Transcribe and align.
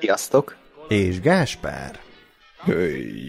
Sziasztok! 0.00 0.56
És 0.88 1.20
Gáspár. 1.20 2.00
Höj. 2.64 3.22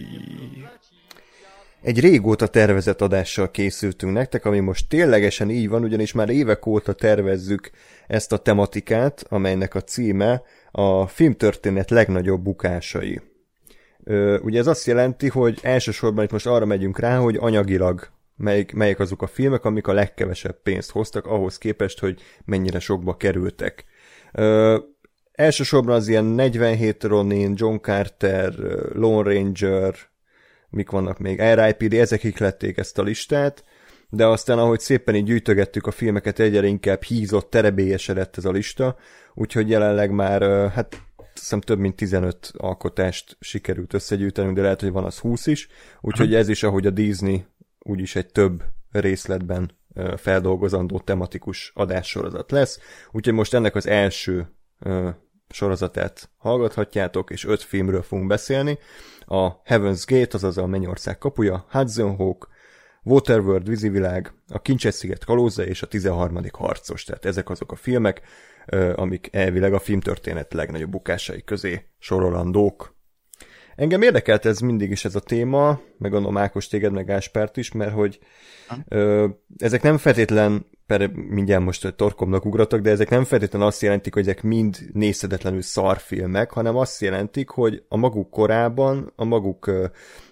Egy 1.82 2.00
régóta 2.00 2.46
tervezett 2.46 3.00
adással 3.00 3.50
készültünk 3.50 4.12
nektek, 4.12 4.44
ami 4.44 4.58
most 4.58 4.88
ténylegesen 4.88 5.50
így 5.50 5.68
van, 5.68 5.82
ugyanis 5.82 6.12
már 6.12 6.28
évek 6.28 6.66
óta 6.66 6.92
tervezzük 6.92 7.70
ezt 8.06 8.32
a 8.32 8.36
tematikát, 8.36 9.24
amelynek 9.28 9.74
a 9.74 9.80
címe 9.80 10.42
a 10.70 11.06
filmtörténet 11.06 11.90
legnagyobb 11.90 12.42
bukásai. 12.42 13.20
Ugye 14.42 14.58
ez 14.58 14.66
azt 14.66 14.86
jelenti, 14.86 15.28
hogy 15.28 15.58
elsősorban 15.62 16.24
itt 16.24 16.30
most 16.30 16.46
arra 16.46 16.64
megyünk 16.64 16.98
rá, 16.98 17.18
hogy 17.18 17.36
anyagilag 17.36 18.10
melyik, 18.36 18.72
melyik 18.72 18.98
azok 18.98 19.22
a 19.22 19.26
filmek, 19.26 19.64
amik 19.64 19.86
a 19.86 19.92
legkevesebb 19.92 20.62
pénzt 20.62 20.90
hoztak 20.90 21.26
ahhoz 21.26 21.58
képest, 21.58 21.98
hogy 21.98 22.22
mennyire 22.44 22.78
sokba 22.78 23.16
kerültek. 23.16 23.84
Elsősorban 25.32 25.94
az 25.94 26.08
ilyen 26.08 26.24
47 26.24 27.04
Ronin, 27.04 27.52
John 27.56 27.76
Carter, 27.76 28.54
Lone 28.92 29.32
Ranger, 29.32 29.94
mik 30.70 30.90
vannak 30.90 31.18
még, 31.18 31.40
R.I.P.D., 31.40 31.94
ezek 31.94 32.24
ihlették 32.24 32.76
ezt 32.76 32.98
a 32.98 33.02
listát, 33.02 33.64
de 34.08 34.26
aztán 34.26 34.58
ahogy 34.58 34.80
szépen 34.80 35.14
így 35.14 35.24
gyűjtögettük 35.24 35.86
a 35.86 35.90
filmeket, 35.90 36.38
egyre 36.38 36.66
inkább 36.66 37.02
hízott, 37.02 37.50
terebélyesedett 37.50 38.36
ez 38.36 38.44
a 38.44 38.50
lista, 38.50 38.96
úgyhogy 39.34 39.68
jelenleg 39.68 40.10
már 40.10 40.70
hát 40.70 41.02
hiszem 41.34 41.60
több 41.60 41.78
mint 41.78 41.96
15 41.96 42.52
alkotást 42.56 43.36
sikerült 43.40 43.94
összegyűjtenünk, 43.94 44.56
de 44.56 44.62
lehet, 44.62 44.80
hogy 44.80 44.92
van 44.92 45.04
az 45.04 45.18
20 45.18 45.46
is, 45.46 45.68
úgyhogy 46.00 46.34
ez 46.34 46.48
is, 46.48 46.62
ahogy 46.62 46.86
a 46.86 46.90
Disney, 46.90 47.44
úgyis 47.78 48.16
egy 48.16 48.26
több 48.26 48.62
részletben 48.90 49.78
feldolgozandó 50.16 50.98
tematikus 50.98 51.72
adássorozat 51.74 52.50
lesz, 52.50 52.78
úgyhogy 53.10 53.34
most 53.34 53.54
ennek 53.54 53.74
az 53.74 53.86
első 53.86 54.48
sorozatát 55.48 56.30
hallgathatjátok, 56.36 57.30
és 57.30 57.44
öt 57.44 57.62
filmről 57.62 58.02
fogunk 58.02 58.28
beszélni. 58.28 58.78
A 59.20 59.62
Heaven's 59.62 60.02
Gate, 60.06 60.36
azaz 60.36 60.58
a 60.58 60.66
Mennyország 60.66 61.18
kapuja, 61.18 61.66
Hudson 61.70 62.16
Hawk, 62.16 62.48
Waterworld 63.02 63.68
vízivilág, 63.68 64.32
a 64.48 64.62
Kincses 64.62 64.94
sziget 64.94 65.24
kalóza 65.24 65.64
és 65.64 65.82
a 65.82 65.86
13. 65.86 66.40
harcos. 66.52 67.04
Tehát 67.04 67.24
ezek 67.24 67.50
azok 67.50 67.72
a 67.72 67.76
filmek, 67.76 68.22
amik 68.94 69.28
elvileg 69.32 69.72
a 69.72 69.78
filmtörténet 69.78 70.52
legnagyobb 70.52 70.90
bukásai 70.90 71.42
közé 71.42 71.84
sorolandók. 71.98 72.98
Engem 73.76 74.02
érdekelt 74.02 74.46
ez 74.46 74.58
mindig 74.58 74.90
is 74.90 75.04
ez 75.04 75.14
a 75.14 75.20
téma, 75.20 75.80
meg 75.98 76.14
a 76.14 76.30
Mákos 76.30 76.68
téged, 76.68 76.92
meg 76.92 77.10
Áspárt 77.10 77.56
is, 77.56 77.72
mert 77.72 77.92
hogy 77.92 78.18
ö, 78.88 79.28
ezek 79.58 79.82
nem 79.82 79.96
feltétlen, 79.96 80.66
per, 80.90 81.10
mindjárt 81.12 81.64
most 81.64 81.94
torkomnak 81.96 82.44
ugratok, 82.44 82.80
de 82.80 82.90
ezek 82.90 83.08
nem 83.08 83.24
feltétlenül 83.24 83.66
azt 83.66 83.82
jelentik, 83.82 84.14
hogy 84.14 84.22
ezek 84.22 84.42
mind 84.42 84.78
nézhetetlenül 84.92 85.62
szarfilmek, 85.62 86.50
hanem 86.50 86.76
azt 86.76 87.00
jelentik, 87.00 87.48
hogy 87.48 87.82
a 87.88 87.96
maguk 87.96 88.30
korában, 88.30 89.12
a 89.16 89.24
maguk 89.24 89.66
ö, 89.66 89.86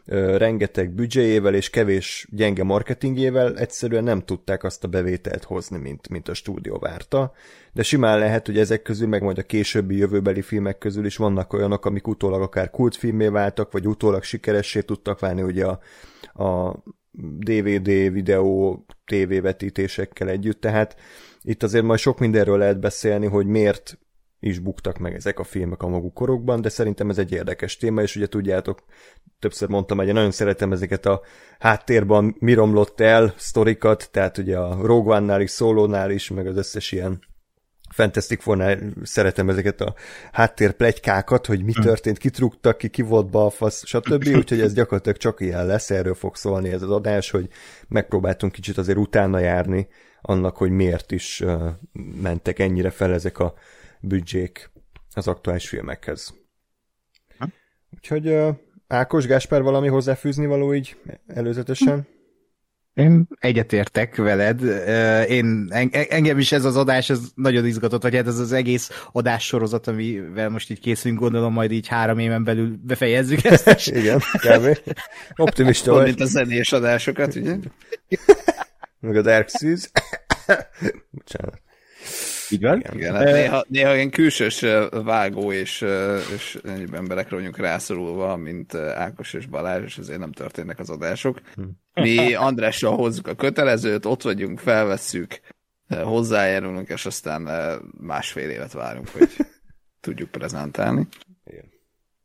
ö, 0.06 0.36
rengeteg 0.36 0.90
büdzséjével 0.90 1.54
és 1.54 1.70
kevés 1.70 2.28
gyenge 2.30 2.64
marketingjével 2.64 3.56
egyszerűen 3.56 4.04
nem 4.04 4.20
tudták 4.20 4.64
azt 4.64 4.84
a 4.84 4.88
bevételt 4.88 5.44
hozni, 5.44 5.78
mint, 5.78 6.08
mint 6.08 6.28
a 6.28 6.34
stúdió 6.34 6.78
várta, 6.78 7.32
de 7.72 7.82
simán 7.82 8.18
lehet, 8.18 8.46
hogy 8.46 8.58
ezek 8.58 8.82
közül, 8.82 9.08
meg 9.08 9.22
majd 9.22 9.38
a 9.38 9.42
későbbi 9.42 9.96
jövőbeli 9.96 10.42
filmek 10.42 10.78
közül 10.78 11.04
is 11.04 11.16
vannak 11.16 11.52
olyanok, 11.52 11.86
amik 11.86 12.06
utólag 12.06 12.42
akár 12.42 12.70
kultfilmé 12.70 13.28
váltak, 13.28 13.72
vagy 13.72 13.86
utólag 13.86 14.22
sikeressé 14.22 14.80
tudtak 14.80 15.20
válni, 15.20 15.42
ugye 15.42 15.66
a, 15.66 15.80
a 16.44 16.74
DVD, 17.38 18.12
videó, 18.12 18.84
tévévetítésekkel 19.04 20.28
együtt, 20.28 20.60
tehát 20.60 20.96
itt 21.42 21.62
azért 21.62 21.84
majd 21.84 21.98
sok 21.98 22.18
mindenről 22.18 22.58
lehet 22.58 22.80
beszélni, 22.80 23.26
hogy 23.26 23.46
miért 23.46 23.98
is 24.40 24.58
buktak 24.58 24.98
meg 24.98 25.14
ezek 25.14 25.38
a 25.38 25.44
filmek 25.44 25.82
a 25.82 25.88
maguk 25.88 26.14
korokban, 26.14 26.60
de 26.60 26.68
szerintem 26.68 27.10
ez 27.10 27.18
egy 27.18 27.32
érdekes 27.32 27.76
téma, 27.76 28.02
és 28.02 28.16
ugye 28.16 28.26
tudjátok, 28.26 28.84
többször 29.38 29.68
mondtam, 29.68 29.98
hogy 29.98 30.06
én 30.06 30.14
nagyon 30.14 30.30
szeretem 30.30 30.72
ezeket 30.72 31.06
a 31.06 31.22
háttérben 31.58 32.36
mi 32.38 32.54
romlott 32.54 33.00
el 33.00 33.34
sztorikat, 33.36 34.08
tehát 34.10 34.38
ugye 34.38 34.58
a 34.58 34.86
Rogue 34.86 35.16
One-nál 35.16 35.40
is, 35.40 35.50
Solo-nál 35.50 36.10
is, 36.10 36.30
meg 36.30 36.46
az 36.46 36.56
összes 36.56 36.92
ilyen 36.92 37.20
Fantastic 37.88 38.42
four 38.42 38.78
szeretem 39.02 39.48
ezeket 39.48 39.80
a 39.80 39.94
háttér 40.32 40.72
plegykákat, 40.72 41.46
hogy 41.46 41.64
mi 41.64 41.72
hm. 41.72 41.80
történt, 41.80 42.18
kitrugtak 42.18 42.78
ki, 42.78 42.88
ki 42.88 43.02
volt 43.02 43.30
balfasz, 43.30 43.86
stb. 43.86 44.26
Úgyhogy 44.36 44.60
ez 44.60 44.74
gyakorlatilag 44.74 45.16
csak 45.16 45.40
ilyen 45.40 45.66
lesz, 45.66 45.90
erről 45.90 46.14
fog 46.14 46.36
szólni 46.36 46.68
ez 46.68 46.82
az 46.82 46.90
adás, 46.90 47.30
hogy 47.30 47.48
megpróbáltunk 47.88 48.52
kicsit 48.52 48.78
azért 48.78 48.98
utána 48.98 49.38
járni 49.38 49.88
annak, 50.20 50.56
hogy 50.56 50.70
miért 50.70 51.12
is 51.12 51.44
mentek 52.22 52.58
ennyire 52.58 52.90
fel 52.90 53.12
ezek 53.12 53.38
a 53.38 53.54
büdzsék 54.00 54.70
az 55.14 55.28
aktuális 55.28 55.68
filmekhez. 55.68 56.34
Ha? 57.38 57.48
Úgyhogy 57.94 58.36
Ákos, 58.86 59.26
Gáspár 59.26 59.62
valami 59.62 59.88
hozzáfűzni 59.88 60.46
való 60.46 60.74
így 60.74 60.96
előzetesen? 61.26 62.06
Én 62.98 63.28
egyetértek 63.38 64.16
veled. 64.16 64.62
Én, 65.28 65.68
engem 65.90 66.38
is 66.38 66.52
ez 66.52 66.64
az 66.64 66.76
adás 66.76 67.10
ez 67.10 67.20
nagyon 67.34 67.66
izgatott, 67.66 68.02
vagy 68.02 68.14
hát 68.14 68.26
ez 68.26 68.38
az 68.38 68.52
egész 68.52 69.06
adássorozat, 69.12 69.86
amivel 69.86 70.48
most 70.48 70.70
így 70.70 70.80
készülünk, 70.80 71.20
gondolom 71.20 71.52
majd 71.52 71.72
így 71.72 71.88
három 71.88 72.18
éven 72.18 72.44
belül 72.44 72.78
befejezzük 72.82 73.44
ezt 73.44 73.68
is. 73.68 73.86
Igen, 74.00 74.18
kb. 74.18 74.78
Optimista 75.36 75.92
vagy. 75.92 76.04
Mint 76.04 76.20
a 76.20 76.26
zenés 76.26 76.72
adásokat, 76.72 77.34
ugye? 77.34 77.56
Meg 79.00 79.16
a 79.16 79.22
Dark 79.22 79.48
Seas. 79.48 79.90
Bocsánat. 81.10 81.60
Így 82.50 82.62
van? 82.62 82.78
Igen, 82.78 82.96
igen 82.96 83.14
hát 83.14 83.24
néha, 83.24 83.64
néha 83.68 83.94
ilyen 83.94 84.10
külsős 84.10 84.64
vágó 84.90 85.52
és, 85.52 85.84
és 86.34 86.58
ennyi 86.64 86.84
emberekre 86.92 87.36
vagyunk 87.36 87.56
rászorulva, 87.56 88.36
mint 88.36 88.74
Ákos 88.74 89.32
és 89.32 89.46
Balázs, 89.46 89.84
és 89.84 89.98
ezért 89.98 90.18
nem 90.18 90.32
történnek 90.32 90.78
az 90.78 90.90
adások. 90.90 91.40
Hm. 91.54 91.62
Mi 92.02 92.34
Andrással 92.34 92.96
hozzuk 92.96 93.26
a 93.26 93.34
kötelezőt, 93.34 94.06
ott 94.06 94.22
vagyunk, 94.22 94.58
felvesszük, 94.58 95.40
hozzájárulunk, 95.88 96.88
és 96.88 97.06
aztán 97.06 97.48
másfél 98.00 98.50
évet 98.50 98.72
várunk, 98.72 99.08
hogy 99.08 99.28
tudjuk 100.00 100.30
prezentálni. 100.30 101.08
Igen. 101.44 101.64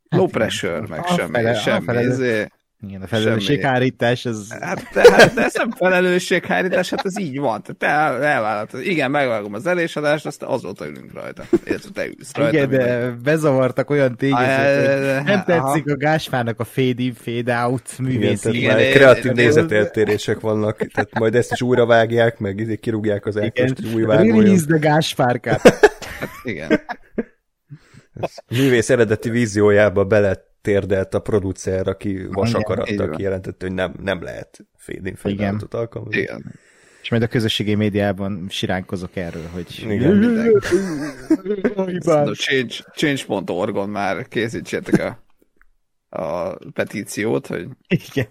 Low 0.09 0.27
pressure, 0.27 0.87
meg 0.87 0.99
a 0.99 1.07
semmi, 1.07 1.31
fele, 1.31 1.53
semmi. 1.53 1.85
Fele, 1.85 2.47
igen, 2.87 3.01
a 3.01 3.07
felelősséghárítás, 3.07 4.25
ez... 4.25 4.51
Hát, 4.59 4.87
de, 4.93 5.11
hát, 5.11 5.33
de 5.33 5.43
ez 5.43 5.53
nem 5.53 5.71
felelősséghárítás, 5.71 6.89
hát 6.89 7.05
ez 7.05 7.19
így 7.19 7.39
van. 7.39 7.63
Te 7.77 7.87
elvállaltad. 7.87 8.85
Igen, 8.85 9.11
megvágom 9.11 9.53
az 9.53 9.65
elésadást, 9.65 10.25
aztán 10.25 10.49
azóta 10.49 10.87
ülünk 10.87 11.13
rajta. 11.13 11.43
Érted, 11.65 11.91
te 11.93 12.05
ülsz 12.05 12.35
rajta. 12.35 12.57
Igen, 12.57 12.69
de 12.69 12.77
minden. 12.77 13.19
bezavartak 13.23 13.89
olyan 13.89 14.15
tényezők, 14.15 15.17
hogy 15.17 15.23
nem 15.25 15.43
tetszik 15.45 15.89
a 15.89 15.97
Gáspárnak 15.97 16.59
a 16.59 16.63
fade 16.63 17.03
in, 17.03 17.13
fade 17.13 17.55
out 17.55 17.97
művészi. 17.99 18.57
Igen, 18.57 18.79
igen, 18.79 18.91
kreatív 18.91 19.31
nézeteltérések 19.31 20.39
vannak, 20.39 20.77
tehát 20.77 21.19
majd 21.19 21.35
ezt 21.35 21.51
is 21.51 21.61
újra 21.61 21.85
vágják, 21.85 22.39
meg 22.39 22.59
izé 22.59 22.75
kirúgják 22.75 23.25
az 23.25 23.37
elköst, 23.37 23.75
hogy 23.75 23.93
új 23.93 24.03
vágója. 24.03 24.41
Release 24.41 24.65
the 24.65 24.77
Gáspárkát. 24.77 25.61
Hát, 26.19 26.29
igen. 26.43 26.81
művész 28.49 28.89
eredeti 28.89 29.29
víziójába 29.29 30.03
bele 30.03 30.51
térdelt 30.63 31.13
a 31.13 31.19
producer, 31.19 31.87
aki 31.87 32.25
vasakarattal 32.25 33.09
kijelentette, 33.09 33.65
hogy 33.65 33.75
nem, 33.75 33.93
nem 34.01 34.21
lehet 34.21 34.65
fade-in 34.75 35.15
feliratot 35.15 35.73
alkalmazni. 35.73 36.19
Igen. 36.19 36.59
És 37.01 37.09
majd 37.09 37.23
a 37.23 37.27
közösségi 37.27 37.75
médiában 37.75 38.45
siránkozok 38.49 39.15
erről, 39.15 39.47
hogy... 39.47 39.85
Igen. 39.89 40.17
no, 42.03 42.33
change, 42.33 42.73
change.org-on 42.95 43.89
már 43.89 44.27
készítsétek 44.27 45.01
a, 45.01 45.23
a 46.19 46.57
petíciót, 46.73 47.47
hogy... 47.47 47.67
Igen. 47.87 48.27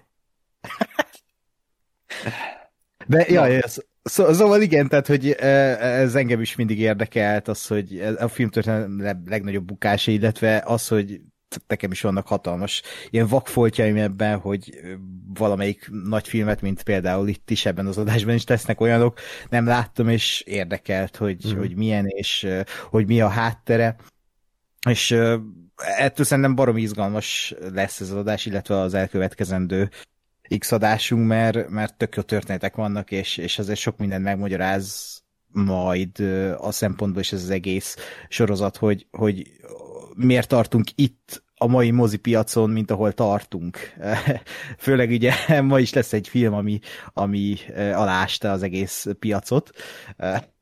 De, 3.07 3.27
jaj, 3.29 3.57
ez, 3.57 3.79
Szó, 4.03 4.33
szóval 4.33 4.63
igen, 4.63 4.89
tehát, 4.89 5.07
hogy 5.07 5.31
ez 5.31 6.15
engem 6.15 6.41
is 6.41 6.57
mindig 6.57 6.79
érdekelt, 6.79 7.49
az, 7.49 7.67
hogy 7.67 8.01
a 8.19 8.29
filmtörténet 8.29 9.17
legnagyobb 9.27 9.65
bukása, 9.65 10.11
illetve 10.11 10.63
az, 10.67 10.89
hogy 10.89 11.21
nekem 11.67 11.91
is 11.91 12.01
vannak 12.01 12.27
hatalmas 12.27 12.83
ilyen 13.11 13.27
vakfoltjaim 13.27 13.97
ebben, 13.97 14.39
hogy 14.39 14.81
valamelyik 15.35 15.89
nagy 16.05 16.29
filmet, 16.29 16.61
mint 16.61 16.83
például 16.83 17.29
itt 17.29 17.51
is 17.51 17.67
ebben 17.67 17.87
az 17.87 17.99
adásban 17.99 18.35
is 18.35 18.45
tesznek 18.45 18.81
olyanok, 18.81 19.19
nem 19.49 19.67
láttam, 19.67 20.09
és 20.09 20.41
érdekelt, 20.41 21.17
hogy, 21.17 21.55
mm. 21.55 21.59
hogy 21.59 21.77
milyen, 21.77 22.07
és 22.07 22.49
hogy 22.91 23.07
mi 23.07 23.21
a 23.21 23.29
háttere. 23.29 23.97
És 24.89 25.11
ettől 25.77 26.25
szerintem 26.25 26.55
barom 26.55 26.77
izgalmas 26.77 27.55
lesz 27.73 28.01
ez 28.01 28.11
az 28.11 28.17
adás, 28.17 28.47
illetve 28.47 28.79
az 28.79 28.95
elkövetkezendő 28.95 29.91
X 30.59 30.73
adásunk, 30.73 31.27
mert, 31.27 31.69
mert 31.69 31.95
tök 31.95 32.17
jó 32.17 32.23
történetek 32.23 32.75
vannak, 32.75 33.11
és, 33.11 33.37
és 33.37 33.59
azért 33.59 33.79
sok 33.79 33.97
mindent 33.97 34.25
megmagyaráz 34.25 35.21
majd 35.53 36.21
a 36.57 36.73
szempontból 36.73 37.21
is 37.21 37.33
ez 37.33 37.43
az 37.43 37.51
egész 37.51 37.97
sorozat, 38.29 38.77
hogy, 38.77 39.07
hogy 39.11 39.51
miért 40.15 40.49
tartunk 40.49 40.87
itt 40.95 41.43
a 41.63 41.67
mai 41.67 41.91
mozipiacon, 41.91 42.71
mint 42.71 42.91
ahol 42.91 43.13
tartunk. 43.13 43.79
Főleg 44.79 45.11
ugye 45.11 45.33
ma 45.63 45.79
is 45.79 45.93
lesz 45.93 46.13
egy 46.13 46.29
film, 46.29 46.55
ami, 46.55 46.79
ami 47.13 47.57
alásta 47.77 48.51
az 48.51 48.63
egész 48.63 49.07
piacot, 49.19 49.71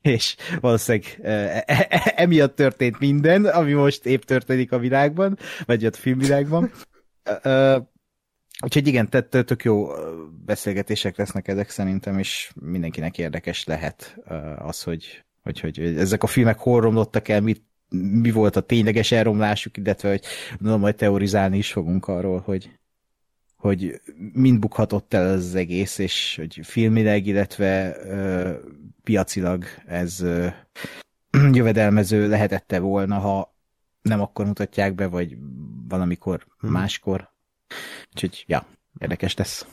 és 0.01 0.37
valószínűleg 0.61 1.19
e, 1.23 1.65
e, 1.67 2.13
emiatt 2.17 2.57
történt 2.57 2.99
minden, 2.99 3.45
ami 3.45 3.73
most 3.73 4.07
épp 4.07 4.23
történik 4.23 4.73
a 4.73 4.79
világban, 4.79 5.39
vagy 5.65 5.85
a 5.85 5.93
filmvilágban. 5.93 6.73
Úgyhogy 8.63 8.87
igen, 8.87 9.09
tehát 9.09 9.29
tök 9.47 9.65
jó 9.65 9.89
beszélgetések 10.45 11.17
lesznek 11.17 11.49
ezek 11.49 11.71
szerintem, 11.71 12.19
és 12.19 12.53
mindenkinek 12.61 13.19
érdekes 13.19 13.65
lehet 13.65 14.17
az, 14.59 14.83
hogy, 14.83 15.25
hogy, 15.43 15.61
hogy 15.61 15.79
ezek 15.79 16.23
a 16.23 16.27
filmek 16.27 16.59
hol 16.59 16.81
romlottak 16.81 17.29
el, 17.29 17.41
mit, 17.41 17.70
mi 17.91 18.31
volt 18.31 18.57
a 18.57 18.61
tényleges 18.61 19.13
elromlásuk, 19.13 19.77
illetve 19.77 20.09
hogy 20.09 20.25
no, 20.59 20.79
majd 20.79 20.95
teorizálni 20.95 21.59
is 21.59 21.73
fogunk 21.73 22.09
arról, 22.09 22.41
hogy, 22.41 22.79
hogy 23.57 24.01
mind 24.33 24.59
bukhatott 24.59 25.15
el 25.15 25.33
az 25.33 25.55
egész, 25.55 25.99
és 25.99 26.37
hogy 26.37 26.61
filmileg, 26.63 27.27
illetve 27.27 27.97
ö, 28.05 28.53
piacilag 29.03 29.65
ez 29.87 30.21
ö, 30.21 30.47
jövedelmező 31.53 32.29
lehetette 32.29 32.79
volna, 32.79 33.19
ha 33.19 33.55
nem 34.03 34.21
akkor 34.21 34.47
mutatják 34.47 34.95
be, 34.95 35.07
vagy 35.07 35.37
valamikor 35.89 36.47
hmm. 36.59 36.71
máskor. 36.71 37.31
Úgyhogy, 38.15 38.45
ja, 38.47 38.67
érdekes 38.99 39.37
lesz. 39.37 39.67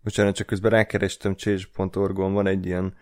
Bocsánat, 0.00 0.34
csak 0.34 0.46
közben 0.46 0.70
rákerestem 0.70 1.34
change.org-on, 1.34 2.32
van 2.32 2.46
egy 2.46 2.66
ilyen 2.66 2.94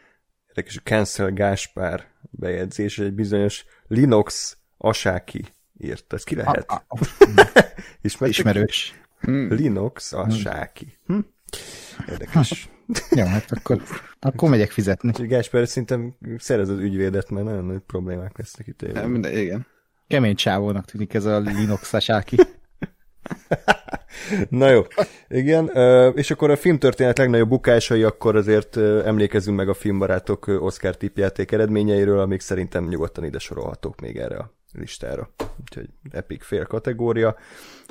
érdekes 0.56 0.80
Cancel 0.82 1.30
Gáspár 1.32 2.06
bejegyzés, 2.30 2.98
egy 2.98 3.12
bizonyos 3.12 3.64
Linux 3.86 4.56
Asáki 4.78 5.44
írt. 5.78 6.12
Ez 6.12 6.24
ki 6.24 6.34
lehet? 6.34 6.70
A, 6.70 6.84
a, 8.18 8.26
Ismerős. 8.26 9.00
Hmm. 9.20 9.52
Linux 9.52 10.12
Asáki. 10.12 10.98
Hm? 11.06 11.18
Érdekes. 12.08 12.68
Jó, 13.10 13.24
hát 13.24 13.52
akkor, 13.52 13.82
akkor 14.20 14.50
megyek 14.50 14.70
fizetni. 14.70 15.26
Gáspár 15.26 15.68
szerintem 15.68 16.16
szerez 16.38 16.68
az 16.68 16.78
ügyvédet, 16.78 17.30
mert 17.30 17.46
nagyon 17.46 17.64
nagy 17.64 17.80
problémák 17.86 18.38
lesznek 18.38 18.66
itt. 18.66 18.92
Nem, 18.92 19.20
de 19.20 19.40
igen. 19.40 19.66
Kemény 20.06 20.34
csávónak 20.34 20.84
tűnik 20.84 21.14
ez 21.14 21.24
a 21.24 21.38
Linux 21.38 21.92
Asáki. 21.92 22.36
Na 24.48 24.68
jó, 24.68 24.82
igen, 25.28 25.70
és 26.14 26.30
akkor 26.30 26.50
a 26.50 26.56
filmtörténet 26.56 27.18
legnagyobb 27.18 27.48
bukásai, 27.48 28.02
akkor 28.02 28.36
azért 28.36 28.76
emlékezünk 28.76 29.56
meg 29.56 29.68
a 29.68 29.74
filmbarátok 29.74 30.46
Oscar 30.46 30.96
tipjáték 30.96 31.52
eredményeiről, 31.52 32.18
amik 32.18 32.40
szerintem 32.40 32.88
nyugodtan 32.88 33.24
ide 33.24 33.38
sorolhatók 33.38 34.00
még 34.00 34.16
erre 34.16 34.36
a 34.36 34.54
listára. 34.72 35.30
Úgyhogy 35.60 35.88
epic 36.10 36.44
fél 36.44 36.64
kategória, 36.64 37.36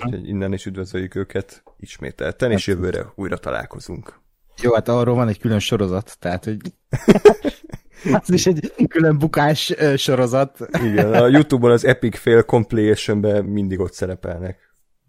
úgyhogy 0.03 0.27
innen 0.27 0.53
is 0.53 0.65
üdvözöljük 0.65 1.15
őket 1.15 1.63
ismételten, 1.79 2.51
és 2.51 2.65
hát- 2.65 2.75
jövőre 2.75 3.05
újra 3.15 3.37
találkozunk. 3.37 4.19
Jó, 4.61 4.73
hát 4.73 4.87
arról 4.87 5.15
van 5.15 5.27
egy 5.27 5.39
külön 5.39 5.59
sorozat, 5.59 6.17
tehát, 6.19 6.43
hogy 6.43 6.57
az 8.21 8.31
is 8.31 8.45
egy 8.45 8.73
külön 8.87 9.17
bukás 9.17 9.73
sorozat. 9.95 10.57
Igen, 10.83 11.13
a 11.13 11.27
Youtube-on 11.27 11.71
az 11.71 11.85
Epic 11.85 12.17
Fail 12.17 12.43
Compilation-ben 12.43 13.45
mindig 13.45 13.79
ott 13.79 13.93
szerepelnek. 13.93 14.64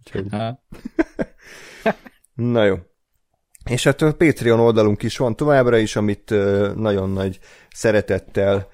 Úgyhogy... 0.06 0.26
Na 2.34 2.64
jó. 2.64 2.76
És 3.70 3.84
hát 3.84 4.02
a 4.02 4.14
Patreon 4.14 4.60
oldalunk 4.60 5.02
is 5.02 5.16
van 5.16 5.36
továbbra 5.36 5.76
is, 5.76 5.96
amit 5.96 6.30
nagyon 6.74 7.10
nagy 7.10 7.38
szeretettel 7.74 8.68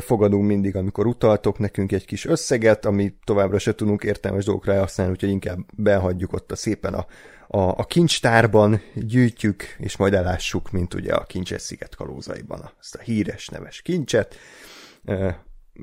fogadunk 0.00 0.46
mindig, 0.46 0.76
amikor 0.76 1.06
utaltok 1.06 1.58
nekünk 1.58 1.92
egy 1.92 2.04
kis 2.04 2.24
összeget, 2.24 2.84
ami 2.84 3.14
továbbra 3.24 3.58
se 3.58 3.74
tudunk 3.74 4.02
értelmes 4.02 4.44
dolgokra 4.44 4.78
használni, 4.78 5.12
úgyhogy 5.12 5.30
inkább 5.30 5.58
behagyjuk 5.76 6.32
ott 6.32 6.52
a 6.52 6.56
szépen 6.56 6.94
a, 6.94 7.06
a, 7.46 7.60
a 7.60 7.84
kincstárban, 7.84 8.80
gyűjtjük, 8.94 9.62
és 9.78 9.96
majd 9.96 10.14
elássuk, 10.14 10.70
mint 10.70 10.94
ugye 10.94 11.12
a 11.12 11.24
kincses 11.24 11.62
sziget 11.62 11.94
kalózaiban, 11.94 12.70
ezt 12.80 12.94
a 12.94 13.02
híres 13.02 13.48
neves 13.48 13.82
kincset. 13.82 14.34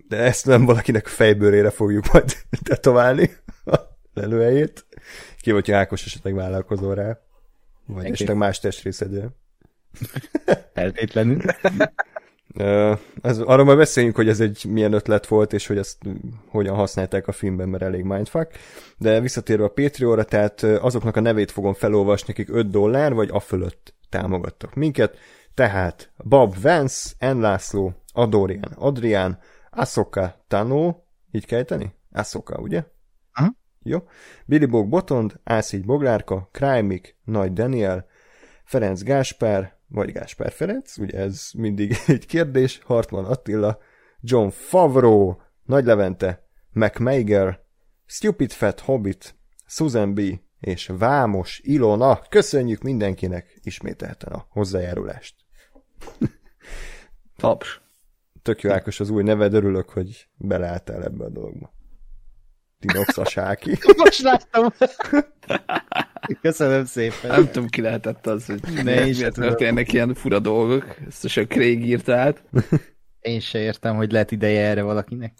De 0.07 0.17
ezt 0.17 0.45
nem 0.45 0.65
valakinek 0.65 1.07
fejbőrére 1.07 1.69
fogjuk 1.69 2.11
majd 2.11 2.38
tetoválni 2.63 3.29
a 3.65 3.75
lelőhelyét. 4.13 4.85
Ki 5.41 5.51
vagy 5.51 5.71
Ákos 5.71 6.05
esetleg 6.05 6.33
vállalkozol 6.33 6.95
rá. 6.95 7.19
Vagy 7.85 8.05
esetleg 8.05 8.38
más 8.38 8.59
testrészedje. 8.59 9.27
Feltétlenül. 10.73 11.41
Uh, 12.55 13.00
ez, 13.21 13.38
arra 13.39 13.63
majd 13.63 13.77
beszéljünk, 13.77 14.15
hogy 14.15 14.27
ez 14.27 14.39
egy 14.39 14.65
milyen 14.69 14.94
ötlet 14.94 15.27
volt, 15.27 15.53
és 15.53 15.67
hogy 15.67 15.77
ezt 15.77 15.97
hogyan 16.47 16.75
használták 16.75 17.27
a 17.27 17.31
filmben, 17.31 17.69
mert 17.69 17.83
elég 17.83 18.03
mindfuck. 18.03 18.57
De 18.97 19.19
visszatérve 19.19 19.63
a 19.63 19.69
Patreonra, 19.69 20.23
tehát 20.23 20.63
azoknak 20.63 21.15
a 21.15 21.19
nevét 21.19 21.51
fogom 21.51 21.73
felolvasni, 21.73 22.31
akik 22.31 22.50
5 22.50 22.69
dollár, 22.69 23.13
vagy 23.13 23.29
a 23.31 23.39
fölött 23.39 23.94
támogattak 24.09 24.73
minket. 24.73 25.17
Tehát 25.53 26.11
Bob 26.17 26.55
Vance, 26.61 27.33
N. 27.33 27.39
László, 27.39 27.94
Adorian, 28.13 28.71
Adrián, 28.75 29.39
Asoka 29.69 30.44
Tano, 30.47 30.95
így 31.31 31.45
kell 31.45 31.63
tenni? 31.63 31.89
Asoka, 32.11 32.57
ugye? 32.57 32.83
Jó. 33.83 34.07
Billy 34.45 34.65
Bog 34.65 34.89
Botond, 34.89 35.39
Ászigy 35.44 35.85
Boglárka, 35.85 36.50
Krajmik, 36.51 37.18
Nagy 37.24 37.53
Daniel, 37.53 38.06
Ferenc 38.63 39.01
Gáspár, 39.01 39.77
vagy 39.88 40.12
Gáspár 40.12 40.51
Ferenc, 40.51 40.97
ugye 40.97 41.18
ez 41.18 41.50
mindig 41.57 41.95
egy 42.07 42.25
kérdés, 42.25 42.80
Hartman 42.83 43.25
Attila, 43.25 43.80
John 44.21 44.47
Favreau, 44.47 45.35
Nagy 45.63 45.85
Levente, 45.85 46.47
McMager, 46.71 47.62
Stupid 48.06 48.51
Fat 48.51 48.80
Hobbit, 48.80 49.35
Susan 49.65 50.13
B. 50.13 50.21
és 50.59 50.91
Vámos 50.97 51.59
Ilona. 51.63 52.19
Köszönjük 52.29 52.81
mindenkinek 52.81 53.59
ismételten 53.63 54.33
a 54.33 54.45
hozzájárulást. 54.50 55.36
Taps. 57.38 57.81
Tök 58.41 58.62
jó 58.62 58.71
Ákos 58.71 59.00
az 59.00 59.09
új 59.09 59.24
neved, 59.24 59.53
örülök, 59.53 59.89
hogy 59.89 60.27
beleálltál 60.38 61.03
ebbe 61.03 61.25
a 61.25 61.29
dologba. 61.29 61.74
Tinox 62.88 63.18
a 63.18 63.25
sáki. 63.25 63.78
Most 63.98 64.22
láttam. 64.22 64.74
Köszönöm 66.42 66.86
szépen. 66.86 67.30
Nem 67.30 67.46
tudom, 67.52 67.68
ki 67.68 67.82
lehetett 67.82 68.28
az, 68.28 68.46
hogy 68.46 68.84
ne 68.84 69.06
is 69.06 69.18
történnek 69.18 69.94
ilyen 69.94 70.13
fura 70.13 70.40
dolgok. 70.40 70.96
Ezt 71.08 71.38
a 71.38 71.46
Craig 71.48 71.86
írt 71.86 72.10
át. 72.10 72.44
Én 73.20 73.40
se 73.40 73.60
értem, 73.60 73.96
hogy 73.96 74.12
lehet 74.12 74.32
ideje 74.32 74.68
erre 74.68 74.82
valakinek. 74.82 75.34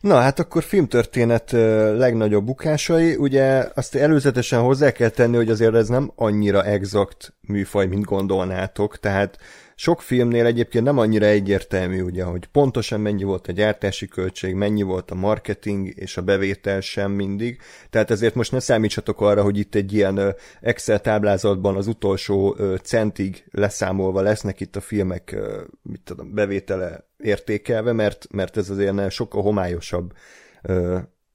Na 0.00 0.20
hát 0.20 0.38
akkor 0.38 0.62
filmtörténet 0.62 1.50
legnagyobb 1.96 2.44
bukásai, 2.44 3.14
ugye 3.14 3.68
azt 3.74 3.94
előzetesen 3.94 4.60
hozzá 4.60 4.90
kell 4.90 5.08
tenni, 5.08 5.36
hogy 5.36 5.50
azért 5.50 5.74
ez 5.74 5.88
nem 5.88 6.12
annyira 6.16 6.64
exakt 6.64 7.34
műfaj, 7.40 7.86
mint 7.86 8.04
gondolnátok, 8.04 8.98
tehát 8.98 9.38
sok 9.74 10.02
filmnél 10.02 10.46
egyébként 10.46 10.84
nem 10.84 10.98
annyira 10.98 11.26
egyértelmű, 11.26 12.02
ugye, 12.02 12.24
hogy 12.24 12.46
pontosan 12.46 13.00
mennyi 13.00 13.22
volt 13.22 13.46
a 13.46 13.52
gyártási 13.52 14.08
költség, 14.08 14.54
mennyi 14.54 14.82
volt 14.82 15.10
a 15.10 15.14
marketing 15.14 15.88
és 15.88 16.16
a 16.16 16.22
bevétel 16.22 16.80
sem 16.80 17.12
mindig. 17.12 17.58
Tehát 17.90 18.10
ezért 18.10 18.34
most 18.34 18.52
ne 18.52 18.60
számítsatok 18.60 19.20
arra, 19.20 19.42
hogy 19.42 19.58
itt 19.58 19.74
egy 19.74 19.92
ilyen 19.92 20.34
Excel 20.60 21.00
táblázatban 21.00 21.76
az 21.76 21.86
utolsó 21.86 22.56
centig 22.82 23.44
leszámolva 23.50 24.20
lesznek 24.20 24.60
itt 24.60 24.76
a 24.76 24.80
filmek 24.80 25.36
mit 25.82 26.00
tudom, 26.04 26.34
bevétele 26.34 27.06
értékelve, 27.18 27.92
mert, 27.92 28.26
mert 28.30 28.56
ez 28.56 28.70
azért 28.70 29.10
sokkal 29.10 29.42
homályosabb 29.42 30.12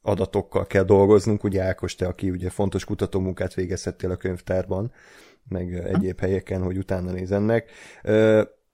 adatokkal 0.01 0.67
kell 0.67 0.83
dolgoznunk, 0.83 1.43
ugye 1.43 1.63
Ákos, 1.63 1.95
te, 1.95 2.07
aki 2.07 2.29
ugye 2.29 2.49
fontos 2.49 2.85
kutatómunkát 2.85 3.53
végezhettél 3.53 4.11
a 4.11 4.15
könyvtárban, 4.15 4.91
meg 5.49 5.73
egyéb 5.73 6.19
helyeken, 6.19 6.61
hogy 6.61 6.77
utána 6.77 7.11
nézennek. 7.11 7.71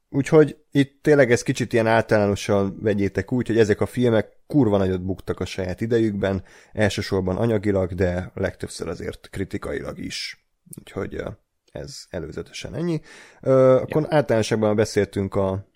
Úgyhogy 0.10 0.58
itt 0.72 1.02
tényleg 1.02 1.32
ez 1.32 1.44
kicsit 1.44 1.74
ilyen 1.74 1.88
általánosan 1.88 2.78
vegyétek 2.82 3.32
úgy, 3.32 3.48
hogy 3.48 3.58
ezek 3.58 3.82
a 3.82 3.86
filmek 3.86 4.38
kurva 4.48 4.78
nagyot 4.78 5.06
buktak 5.06 5.40
a 5.40 5.46
saját 5.46 5.82
idejükben, 5.82 6.44
elsősorban 6.74 7.38
anyagilag, 7.38 7.94
de 7.94 8.32
legtöbbször 8.34 8.88
azért 8.88 9.30
kritikailag 9.30 10.00
is. 10.00 10.48
Úgyhogy 10.80 11.24
ez 11.72 12.04
előzetesen 12.10 12.76
ennyi. 12.76 13.02
Akkor 13.42 14.02
ja. 14.02 14.08
általánosságban 14.10 14.76
beszéltünk 14.76 15.36
a, 15.36 15.68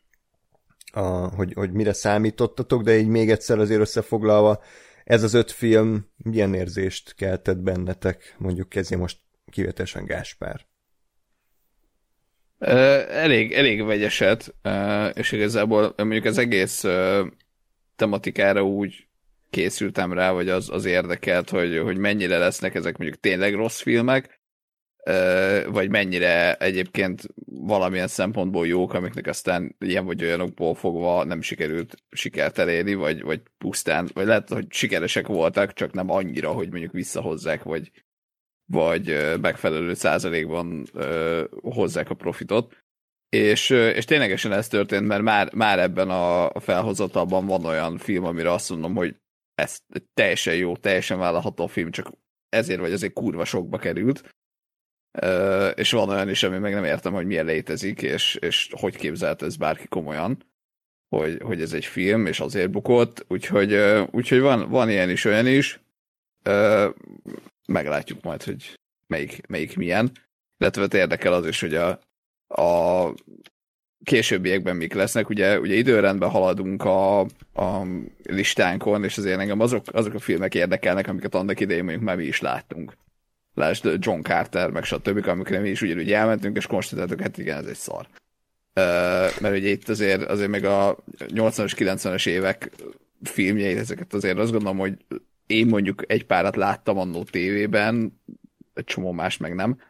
a, 0.92 1.02
hogy, 1.36 1.54
hogy 1.54 1.72
mire 1.72 1.94
számítottatok, 1.94 2.84
de 2.84 2.98
így 2.98 3.08
még 3.08 3.30
egyszer 3.30 3.60
azért 3.60 3.82
összefoglalva, 3.82 4.62
ez 5.04 5.24
az 5.24 5.34
öt 5.34 5.52
film 5.52 6.06
milyen 6.18 6.54
érzést 6.54 7.16
keltett 7.16 7.58
bennetek, 7.58 8.36
mondjuk 8.38 8.70
kezdje 8.70 8.98
most 8.98 9.20
kivetesen 9.52 10.06
Gáspár. 10.06 10.69
Elég, 12.60 13.52
elég 13.54 13.84
vegyeset, 13.84 14.56
és 15.14 15.32
igazából 15.32 15.94
mondjuk 15.98 16.26
az 16.26 16.38
egész 16.38 16.86
tematikára 17.96 18.64
úgy 18.64 19.08
készültem 19.50 20.14
rá, 20.14 20.32
vagy 20.32 20.50
az, 20.50 20.70
az 20.70 20.86
érdekelt, 20.86 21.50
hogy, 21.50 21.78
hogy 21.78 21.98
mennyire 21.98 22.38
lesznek 22.38 22.76
ezek 22.76 22.98
mondjuk 22.98 23.20
tényleg 23.20 23.54
rossz 23.54 23.82
filmek, 23.82 24.40
vagy 25.68 25.90
mennyire 25.90 26.56
egyébként 26.56 27.22
valamilyen 27.46 28.08
szempontból 28.08 28.68
jók, 28.68 28.94
amiknek 28.94 29.28
aztán 29.28 29.76
ilyen 29.80 30.06
vagy 30.06 30.24
olyanokból 30.24 30.76
fogva 30.76 31.24
nem 31.24 31.42
sikerült 31.42 31.96
sikert 32.12 32.58
elérni, 32.58 32.94
vagy, 32.94 33.22
vagy 33.22 33.42
pusztán, 33.58 34.10
vagy 34.14 34.26
lehet, 34.26 34.50
hogy 34.50 34.66
sikeresek 34.70 35.28
voltak, 35.28 35.74
csak 35.74 35.94
nem 35.94 36.10
annyira, 36.10 36.52
hogy 36.52 36.70
mondjuk 36.70 36.92
visszahozzák, 36.92 37.64
vagy, 37.64 37.92
vagy 38.72 39.38
megfelelő 39.42 39.94
százalékban 39.94 40.86
hozzák 41.62 42.10
a 42.10 42.14
profitot. 42.14 42.78
És, 43.30 43.70
és 43.70 44.06
ténylegesen 44.06 44.52
ez 44.52 44.68
történt, 44.68 45.08
mert 45.08 45.22
már, 45.22 45.54
már 45.54 45.80
ebben 45.80 46.10
a 46.10 46.60
felhozatalban 46.60 47.46
van 47.46 47.66
olyan 47.66 47.98
film, 47.98 48.24
amire 48.24 48.52
azt 48.52 48.70
mondom, 48.70 48.96
hogy 48.96 49.16
ez 49.56 49.78
teljesen 50.14 50.56
jó, 50.56 50.78
teljesen 50.78 51.20
vállalható 51.20 51.68
film, 51.68 51.92
csak 51.92 52.12
ezért 52.50 52.80
vagy 52.80 52.92
azért 52.92 53.14
kurva 53.14 53.46
sokba 53.46 53.78
került. 53.78 54.36
És 55.76 55.92
van 55.92 56.10
olyan 56.10 56.30
is, 56.30 56.44
ami 56.44 56.58
meg 56.58 56.74
nem 56.74 56.84
értem, 56.84 57.14
hogy 57.14 57.26
milyen 57.26 57.46
létezik, 57.46 58.02
és, 58.02 58.36
és 58.36 58.70
hogy 58.72 58.96
képzelt 58.96 59.42
ez 59.42 59.56
bárki 59.56 59.88
komolyan, 59.88 60.44
hogy, 61.16 61.42
hogy 61.42 61.62
ez 61.62 61.74
egy 61.74 61.86
film, 61.86 62.26
és 62.26 62.40
azért 62.40 62.72
bukott, 62.72 63.26
úgyhogy, 63.28 63.74
úgyhogy 64.12 64.40
van, 64.40 64.70
van 64.70 64.90
ilyen 64.90 65.10
is, 65.10 65.26
olyan 65.26 65.48
is. 65.48 65.82
Meglátjuk 67.70 68.22
majd, 68.22 68.44
hogy 68.44 68.80
melyik, 69.08 69.48
melyik 69.48 69.78
milyen. 69.78 70.12
Illetve 70.58 70.82
hát 70.82 70.94
érdekel 70.94 71.34
az 71.34 71.48
is, 71.48 71.60
hogy 71.60 71.76
a, 71.76 72.00
a 72.62 73.14
későbbiekben 74.04 74.76
mik 74.76 74.94
lesznek. 74.94 75.30
Ugye, 75.30 75.60
ugye 75.60 75.74
időrendben 75.74 76.30
haladunk 76.30 76.84
a, 76.84 77.20
a 77.54 77.86
listánkon, 78.24 79.04
és 79.04 79.18
azért 79.18 79.40
engem 79.40 79.60
azok, 79.60 79.86
azok 79.92 80.14
a 80.14 80.20
filmek 80.20 80.56
érdekelnek, 80.56 81.08
amiket 81.08 81.36
annak 81.36 81.60
idején 81.60 81.84
mondjuk 81.84 82.04
már 82.04 82.16
mi 82.16 82.24
is 82.24 82.42
láttunk. 82.42 82.98
Lásd 83.54 83.98
John 84.00 84.22
Carter, 84.22 84.70
meg 84.70 84.84
stb., 84.84 85.28
amikre 85.28 85.60
mi 85.60 85.70
is 85.70 85.82
ugyanúgy 85.82 86.12
elmentünk, 86.12 86.58
és 86.58 86.66
konstatáltuk, 86.66 87.22
hát 87.22 87.38
igen, 87.38 87.58
ez 87.58 87.66
egy 87.66 87.76
szar. 87.76 88.08
Uh, 88.76 89.42
mert 89.42 89.56
ugye 89.56 89.70
itt 89.70 89.90
azért, 89.90 90.22
azért 90.22 90.50
meg 90.50 90.64
a 90.64 90.98
80-as, 91.18 91.72
90-es 91.76 92.28
évek 92.28 92.72
filmjeit, 93.24 93.78
ezeket 93.78 94.14
azért 94.14 94.38
azt 94.38 94.52
gondolom, 94.52 94.78
hogy 94.78 94.98
én 95.50 95.68
mondjuk 95.68 96.04
egy 96.08 96.26
párat 96.26 96.56
láttam 96.56 96.98
annó 96.98 97.24
tévében, 97.24 98.22
egy 98.74 98.84
csomó 98.84 99.12
más 99.12 99.38
meg 99.38 99.56
nem, 99.56 99.82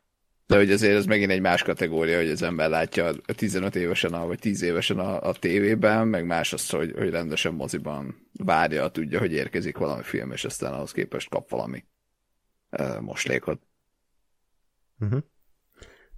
de 0.47 0.55
hogy 0.55 0.71
azért 0.71 0.95
ez 0.95 1.05
megint 1.05 1.31
egy 1.31 1.41
más 1.41 1.63
kategória, 1.63 2.17
hogy 2.17 2.29
az 2.29 2.41
ember 2.41 2.69
látja 2.69 3.11
15 3.25 3.75
évesen, 3.75 4.13
a, 4.13 4.25
vagy 4.25 4.39
10 4.39 4.61
évesen 4.61 4.99
a, 4.99 5.21
a 5.21 5.33
tévében, 5.33 6.07
meg 6.07 6.25
más 6.25 6.53
az, 6.53 6.69
hogy, 6.69 6.93
hogy 6.97 7.09
rendesen 7.09 7.53
moziban 7.53 8.29
várja, 8.33 8.87
tudja, 8.87 9.19
hogy 9.19 9.31
érkezik 9.31 9.77
valami 9.77 10.03
film, 10.03 10.31
és 10.31 10.45
aztán 10.45 10.73
ahhoz 10.73 10.91
képest 10.91 11.29
kap 11.29 11.49
valami 11.49 11.85
uh, 12.71 12.99
moslékot. 12.99 13.61
Uh-huh. 14.99 15.23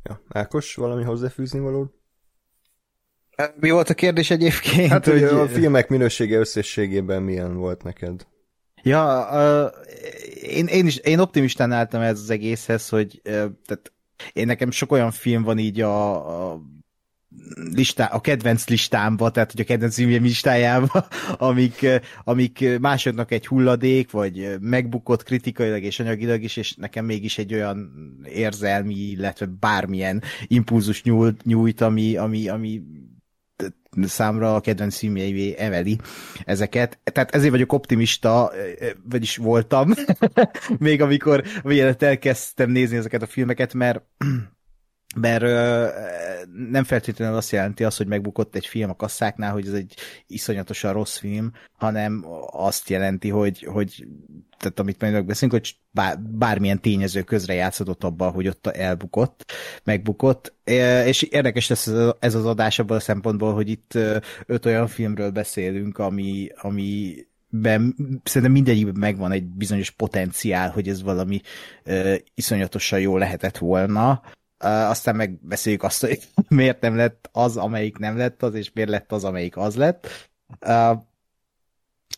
Ja, 0.03 0.21
Ákos, 0.27 0.75
valami 0.75 1.03
hozzáfűzni 1.03 1.59
való? 1.59 1.93
Mi 3.55 3.69
volt 3.69 3.89
a 3.89 3.93
kérdés 3.93 4.31
egyébként? 4.31 4.89
Hát, 4.89 5.05
hogy 5.05 5.23
a 5.23 5.47
filmek 5.47 5.89
minősége 5.89 6.37
összességében 6.37 7.23
milyen 7.23 7.55
volt 7.55 7.83
neked? 7.83 8.29
Ja, 8.83 9.27
uh, 9.31 9.71
én, 10.41 10.65
én, 10.65 10.85
is, 10.85 10.95
én 10.97 11.19
optimistán 11.19 11.71
álltam 11.71 12.01
ez 12.01 12.19
az 12.19 12.29
egészhez, 12.29 12.89
hogy 12.89 13.21
uh, 13.25 13.33
tehát 13.65 13.91
én 14.33 14.45
nekem 14.45 14.71
sok 14.71 14.91
olyan 14.91 15.11
film 15.11 15.43
van 15.43 15.57
így 15.57 15.81
a, 15.81 16.51
a 16.51 16.61
listá, 17.73 18.05
a 18.05 18.21
kedvenc 18.21 18.67
listámba, 18.67 19.29
tehát 19.29 19.51
hogy 19.51 19.61
a 19.61 19.63
kedvenc 19.63 19.95
filmjem 19.95 20.23
listájába, 20.23 21.07
amik, 21.37 21.87
amik 22.23 22.79
másoknak 22.79 23.31
egy 23.31 23.47
hulladék, 23.47 24.11
vagy 24.11 24.55
megbukott 24.59 25.23
kritikailag 25.23 25.83
és 25.83 25.99
anyagilag 25.99 26.43
is, 26.43 26.57
és 26.57 26.75
nekem 26.75 27.05
mégis 27.05 27.37
egy 27.37 27.53
olyan 27.53 27.91
érzelmi, 28.23 28.95
illetve 28.95 29.45
bármilyen 29.59 30.21
impulzus 30.47 31.03
nyújt, 31.03 31.43
nyújt 31.43 31.81
ami, 31.81 32.15
ami, 32.15 32.49
ami 32.49 32.81
számra 34.01 34.55
a 34.55 34.59
kedvenc 34.59 34.97
filmjeivé 34.97 35.55
emeli 35.57 35.99
ezeket. 36.45 36.99
Tehát 37.03 37.35
ezért 37.35 37.51
vagyok 37.51 37.73
optimista, 37.73 38.51
vagyis 39.09 39.37
voltam, 39.37 39.93
még 40.79 41.01
amikor 41.01 41.43
mielőtt 41.63 42.01
elkezdtem 42.01 42.69
nézni 42.69 42.97
ezeket 42.97 43.21
a 43.21 43.27
filmeket, 43.27 43.73
mert 43.73 44.03
mert 45.15 45.43
ö, 45.43 45.87
nem 46.69 46.83
feltétlenül 46.83 47.35
azt 47.35 47.51
jelenti 47.51 47.83
az, 47.83 47.97
hogy 47.97 48.07
megbukott 48.07 48.55
egy 48.55 48.65
film 48.65 48.89
a 48.89 48.95
kasszáknál, 48.95 49.51
hogy 49.51 49.67
ez 49.67 49.73
egy 49.73 49.95
iszonyatosan 50.27 50.93
rossz 50.93 51.17
film, 51.17 51.51
hanem 51.77 52.25
azt 52.51 52.89
jelenti, 52.89 53.29
hogy, 53.29 53.63
hogy 53.63 54.07
tehát 54.57 54.79
amit 54.79 55.01
majd 55.01 55.13
megbeszélünk, 55.13 55.59
hogy 55.59 55.75
bár, 55.91 56.19
bármilyen 56.19 56.81
tényező 56.81 57.21
közre 57.21 57.53
játszódott 57.53 58.03
abban, 58.03 58.31
hogy 58.31 58.47
ott 58.47 58.67
elbukott, 58.67 59.51
megbukott, 59.83 60.53
és 61.05 61.21
érdekes 61.21 61.67
lesz 61.67 61.87
ez 62.19 62.35
az 62.35 62.45
adás 62.45 62.79
abban 62.79 62.97
a 62.97 62.99
szempontból, 62.99 63.53
hogy 63.53 63.69
itt 63.69 63.97
öt 64.45 64.65
olyan 64.65 64.87
filmről 64.87 65.31
beszélünk, 65.31 65.97
ami, 65.97 66.49
ami 66.55 67.15
ben, 67.49 67.95
szerintem 68.23 68.51
mindegyikben 68.51 68.95
megvan 68.97 69.31
egy 69.31 69.45
bizonyos 69.45 69.89
potenciál, 69.89 70.69
hogy 70.69 70.87
ez 70.87 71.03
valami 71.03 71.41
uh, 71.85 72.15
iszonyatosan 72.33 72.99
jó 72.99 73.17
lehetett 73.17 73.57
volna, 73.57 74.21
aztán 74.61 75.15
megbeszéljük 75.15 75.83
azt, 75.83 76.01
hogy 76.01 76.19
miért 76.47 76.81
nem 76.81 76.95
lett 76.95 77.29
az, 77.31 77.57
amelyik 77.57 77.97
nem 77.97 78.17
lett 78.17 78.43
az, 78.43 78.53
és 78.53 78.71
miért 78.73 78.89
lett 78.89 79.11
az, 79.11 79.23
amelyik 79.23 79.57
az 79.57 79.75
lett. 79.75 80.29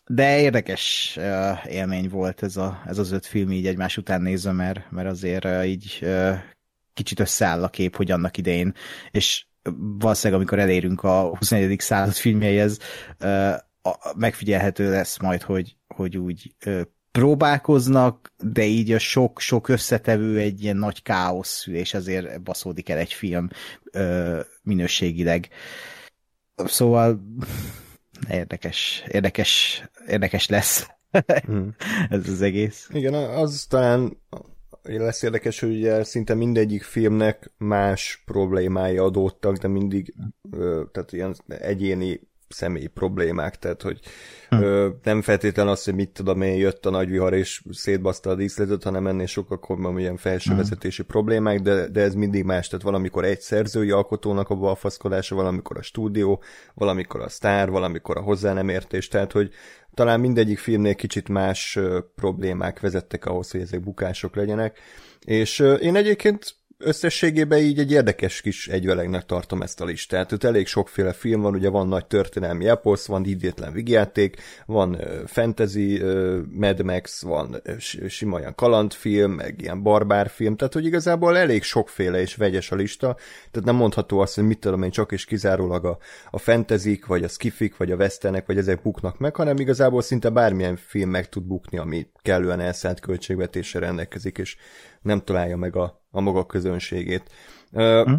de 0.06 0.40
érdekes 0.40 1.18
élmény 1.66 2.08
volt 2.08 2.42
ez, 2.42 2.56
a, 2.56 2.82
ez 2.86 2.98
az 2.98 3.12
öt 3.12 3.26
film 3.26 3.52
így 3.52 3.66
egymás 3.66 3.96
után 3.96 4.22
nézve, 4.22 4.52
mert, 4.52 4.90
mert 4.90 5.08
azért 5.08 5.64
így 5.64 6.06
kicsit 6.94 7.20
összeáll 7.20 7.62
a 7.62 7.68
kép, 7.68 7.96
hogy 7.96 8.10
annak 8.10 8.36
idején, 8.36 8.74
és 9.10 9.46
valószínűleg 9.98 10.40
amikor 10.40 10.58
elérünk 10.58 11.02
a 11.02 11.36
21. 11.36 11.80
század 11.80 12.14
filmjeihez, 12.14 12.78
megfigyelhető 14.16 14.90
lesz 14.90 15.18
majd, 15.18 15.42
hogy, 15.42 15.76
hogy 15.88 16.16
úgy 16.16 16.54
próbálkoznak, 17.18 18.32
de 18.42 18.64
így 18.64 18.92
a 18.92 18.98
sok-sok 18.98 19.68
összetevő 19.68 20.38
egy 20.38 20.62
ilyen 20.62 20.76
nagy 20.76 21.02
káosz, 21.02 21.66
és 21.66 21.94
ezért 21.94 22.42
baszódik 22.42 22.88
el 22.88 22.98
egy 22.98 23.12
film 23.12 23.48
ö, 23.92 24.40
minőségileg. 24.62 25.48
Szóval 26.56 27.20
érdekes, 28.28 29.04
érdekes, 29.08 29.82
érdekes 30.06 30.48
lesz 30.48 30.86
hmm. 31.44 31.74
ez 32.08 32.28
az 32.28 32.42
egész. 32.42 32.88
Igen, 32.92 33.14
az 33.14 33.66
talán 33.68 34.16
lesz 34.82 35.22
érdekes, 35.22 35.60
hogy 35.60 35.70
ugye 35.70 36.04
szinte 36.04 36.34
mindegyik 36.34 36.82
filmnek 36.82 37.52
más 37.56 38.22
problémái 38.24 38.96
adódtak, 38.96 39.56
de 39.56 39.68
mindig 39.68 40.14
tehát 40.92 41.12
ilyen 41.12 41.36
egyéni 41.46 42.20
személyi 42.54 42.86
problémák, 42.86 43.58
tehát 43.58 43.82
hogy 43.82 44.00
hm. 44.48 44.62
ö, 44.62 44.88
nem 45.02 45.22
feltétlenül 45.22 45.72
az, 45.72 45.84
hogy 45.84 45.94
mit 45.94 46.10
tudom 46.10 46.42
én, 46.42 46.54
jött 46.54 46.86
a 46.86 46.90
nagy 46.90 47.08
vihar 47.08 47.34
és 47.34 47.62
szétbaszta 47.70 48.30
a 48.30 48.34
díszletet, 48.34 48.82
hanem 48.82 49.06
ennél 49.06 49.26
sokkal 49.26 49.58
komolyabb 49.58 49.98
ilyen 49.98 50.16
felsővezetési 50.16 51.02
hm. 51.02 51.08
problémák, 51.08 51.60
de, 51.60 51.88
de 51.88 52.00
ez 52.00 52.14
mindig 52.14 52.44
más, 52.44 52.68
tehát 52.68 52.84
valamikor 52.84 53.24
egy 53.24 53.40
szerzői 53.40 53.90
alkotónak 53.90 54.50
a 54.50 54.54
balfaszkodása, 54.54 55.34
valamikor 55.34 55.76
a 55.78 55.82
stúdió, 55.82 56.42
valamikor 56.74 57.20
a 57.20 57.28
sztár, 57.28 57.70
valamikor 57.70 58.16
a 58.16 58.20
hozzá 58.20 58.52
nem 58.52 58.68
értés, 58.68 59.08
tehát 59.08 59.32
hogy 59.32 59.50
talán 59.94 60.20
mindegyik 60.20 60.58
filmnél 60.58 60.94
kicsit 60.94 61.28
más 61.28 61.76
ö, 61.76 61.98
problémák 62.14 62.80
vezettek 62.80 63.26
ahhoz, 63.26 63.50
hogy 63.50 63.60
ezek 63.60 63.80
bukások 63.80 64.36
legyenek, 64.36 64.78
és 65.24 65.58
ö, 65.58 65.74
én 65.74 65.96
egyébként 65.96 66.54
összességében 66.84 67.58
így 67.58 67.78
egy 67.78 67.92
érdekes 67.92 68.40
kis 68.40 68.68
egyvelegnek 68.68 69.24
tartom 69.26 69.62
ezt 69.62 69.80
a 69.80 69.84
listát. 69.84 70.32
Itt 70.32 70.44
elég 70.44 70.66
sokféle 70.66 71.12
film 71.12 71.40
van, 71.40 71.54
ugye 71.54 71.68
van 71.68 71.88
nagy 71.88 72.06
történelmi 72.06 72.68
eposz, 72.68 73.06
van 73.06 73.24
idétlen 73.24 73.72
vigyáték, 73.72 74.36
van 74.66 75.00
fantasy 75.26 76.02
Mad 76.50 76.82
Max, 76.82 77.22
van 77.22 77.62
sima 78.08 78.38
ilyen 78.38 78.54
kalandfilm, 78.54 79.32
meg 79.32 79.60
ilyen 79.60 79.82
barbárfilm, 79.82 80.56
tehát 80.56 80.72
hogy 80.72 80.84
igazából 80.84 81.36
elég 81.36 81.62
sokféle 81.62 82.20
és 82.20 82.34
vegyes 82.34 82.70
a 82.70 82.76
lista, 82.76 83.16
tehát 83.50 83.66
nem 83.66 83.76
mondható 83.76 84.18
azt, 84.18 84.34
hogy 84.34 84.44
mit 84.44 84.58
tudom 84.58 84.82
én, 84.82 84.90
csak 84.90 85.12
és 85.12 85.24
kizárólag 85.24 85.84
a, 85.84 85.98
a 86.30 86.38
fantasyk, 86.38 87.06
vagy 87.06 87.24
a 87.24 87.28
skifik, 87.28 87.76
vagy 87.76 87.90
a 87.90 87.96
westernek, 87.96 88.46
vagy 88.46 88.58
ezek 88.58 88.82
buknak 88.82 89.18
meg, 89.18 89.36
hanem 89.36 89.56
igazából 89.56 90.02
szinte 90.02 90.28
bármilyen 90.30 90.76
film 90.76 91.10
meg 91.10 91.28
tud 91.28 91.42
bukni, 91.42 91.78
ami 91.78 92.06
kellően 92.22 92.60
elszállt 92.60 93.00
költségvetéssel 93.00 93.80
rendelkezik, 93.80 94.38
és 94.38 94.56
nem 95.04 95.20
találja 95.20 95.56
meg 95.56 95.76
a, 95.76 96.02
a 96.10 96.20
maga 96.20 96.46
közönségét. 96.46 97.30
Hm? 97.70 98.14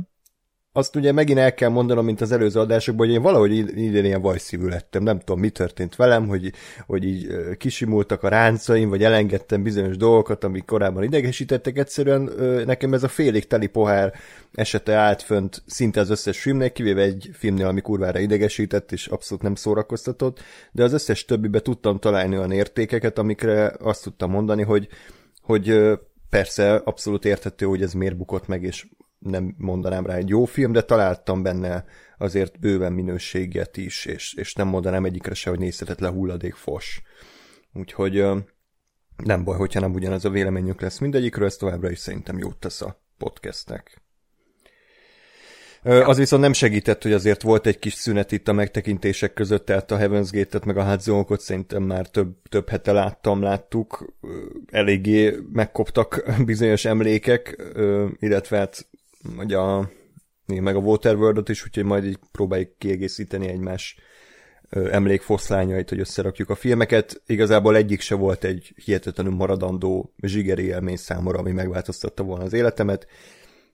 azt 0.75 0.96
ugye 0.96 1.12
megint 1.12 1.39
el 1.39 1.54
kell 1.54 1.70
mondanom, 1.70 2.06
mint 2.06 2.22
az 2.22 2.32
előző 2.32 2.60
adásokban, 2.60 3.06
hogy 3.06 3.15
én 3.15 3.22
valahogy 3.22 3.58
idén 3.58 4.06
ilyen 4.06 4.22
vajszívű 4.22 4.68
lettem. 4.68 5.04
Nem 5.04 5.20
tudom, 5.20 5.39
mi 5.39 5.50
történt 5.50 5.96
velem, 5.96 6.27
hogy, 6.27 6.54
hogy 6.86 7.04
így 7.04 7.27
kisimultak 7.58 8.24
a 8.24 8.27
ráncaim, 8.27 8.89
vagy 8.89 9.04
elengedtem 9.04 9.63
bizonyos 9.63 9.98
dolgokat, 9.98 10.44
amik 10.44 10.65
korábban 10.65 11.04
idegesítettek. 11.04 11.77
Egyszerűen 11.77 12.32
nekem 12.65 12.94
ez 12.94 13.04
a 13.04 13.08
félig 13.08 13.48
teli 13.48 13.68
pohár 13.68 14.13
esete 14.54 14.94
állt 14.94 15.22
fönt 15.22 15.63
szinte 15.65 16.00
az 16.00 16.10
összes 16.10 16.42
filmnek, 16.42 16.72
kivéve 16.72 17.01
egy 17.01 17.30
filmnél, 17.34 17.68
ami 17.68 17.82
kurvára 17.82 18.20
idegesített, 18.20 18.92
és 18.92 19.08
abszolút 19.08 19.44
nem 19.44 19.56
szórakoztatott, 19.56 20.39
de 20.72 20.84
az 20.84 20.94
összes 20.94 21.25
többibe 21.25 21.60
tudtam 21.60 22.00
találni 22.00 22.38
olyan 22.38 22.51
értékeket, 22.51 23.18
amikre 23.18 23.74
azt 23.80 24.04
tudtam 24.04 24.32
mondani, 24.32 24.63
hogy, 24.63 24.88
hogy 25.42 25.98
persze 26.36 26.75
abszolút 26.75 27.25
érthető, 27.25 27.65
hogy 27.65 27.82
ez 27.82 27.94
miért 27.94 28.18
bukott 28.18 28.48
meg, 28.48 28.63
és 28.63 28.88
nem 29.20 29.56
mondanám 29.58 30.06
rá 30.06 30.15
egy 30.15 30.30
jó 30.30 30.46
film, 30.46 30.72
de 30.72 30.82
találtam 30.82 31.44
benne 31.44 31.86
azért 32.18 32.60
bőven 32.60 32.94
minőséget 32.94 33.77
is, 33.77 34.06
és, 34.06 34.34
és 34.34 34.54
nem 34.54 34.68
mondanám 34.68 35.06
egyikre 35.06 35.34
se, 35.34 35.50
hogy 35.50 35.60
nézhetetlen 35.60 36.12
hulladék 36.12 36.54
fos. 36.54 37.01
Úgyhogy 37.74 38.25
nem 39.24 39.44
baj, 39.44 39.58
hogyha 39.58 39.80
nem 39.80 39.94
ugyanaz 39.94 40.25
a 40.25 40.30
véleményünk 40.30 40.82
lesz 40.82 41.00
mindegyikről, 41.00 41.46
ez 41.48 41.56
továbbra 41.56 41.89
is 41.89 42.00
szerintem 42.00 42.38
jót 42.38 42.58
tesz 42.58 42.82
a 42.82 43.01
podcastnek. 43.18 44.04
Az 45.86 46.18
viszont 46.18 46.42
nem 46.42 46.54
segített, 46.54 47.04
hogy 47.04 47.13
azért 47.13 47.42
volt 47.42 47.68
egy 47.68 47.80
kis 47.80 47.94
szünet 47.94 48.32
itt 48.32 48.48
a 48.48 48.54
megtekintések 48.54 49.34
között, 49.34 49.65
tehát 49.65 49.92
a 49.92 49.98
Heaven's 49.98 50.30
Gate-et 50.32 50.65
meg 50.65 50.77
a 50.77 50.84
Hadzonokot 50.84 51.42
szerintem 51.42 51.84
már 51.84 52.08
több, 52.08 52.36
több 52.50 52.70
hete 52.70 52.92
láttam, 52.92 53.42
láttuk. 53.42 54.13
Eléggé 54.72 55.38
megkoptak 55.51 56.24
bizonyos 56.46 56.86
emlékek, 56.86 57.63
illetve 58.20 58.58
hát 58.58 58.88
vagy 59.36 59.54
a, 59.54 59.89
meg 60.46 60.75
a 60.75 60.80
Waterworld-ot 60.80 61.50
is, 61.50 61.63
úgyhogy 61.65 61.84
majd 61.84 62.06
így 62.06 62.20
próbáljuk 62.32 62.77
kiegészíteni 62.77 63.48
egymás 63.48 63.98
emlékfoszlányait, 64.70 65.89
hogy 65.89 66.00
összerakjuk 66.00 66.50
a 66.50 66.56
filmeket. 66.56 67.22
Igazából 67.25 67.75
egyik 67.75 68.01
se 68.01 68.15
volt 68.15 68.44
egy 68.44 68.74
hihetetlenül 68.86 69.34
maradandó 69.34 70.13
zsigeri 70.22 70.63
élmény 70.63 70.98
számomra, 70.98 71.39
ami 71.39 71.51
megváltoztatta 71.51 72.24
volna 72.24 72.44
az 72.44 72.54
életemet, 72.54 73.08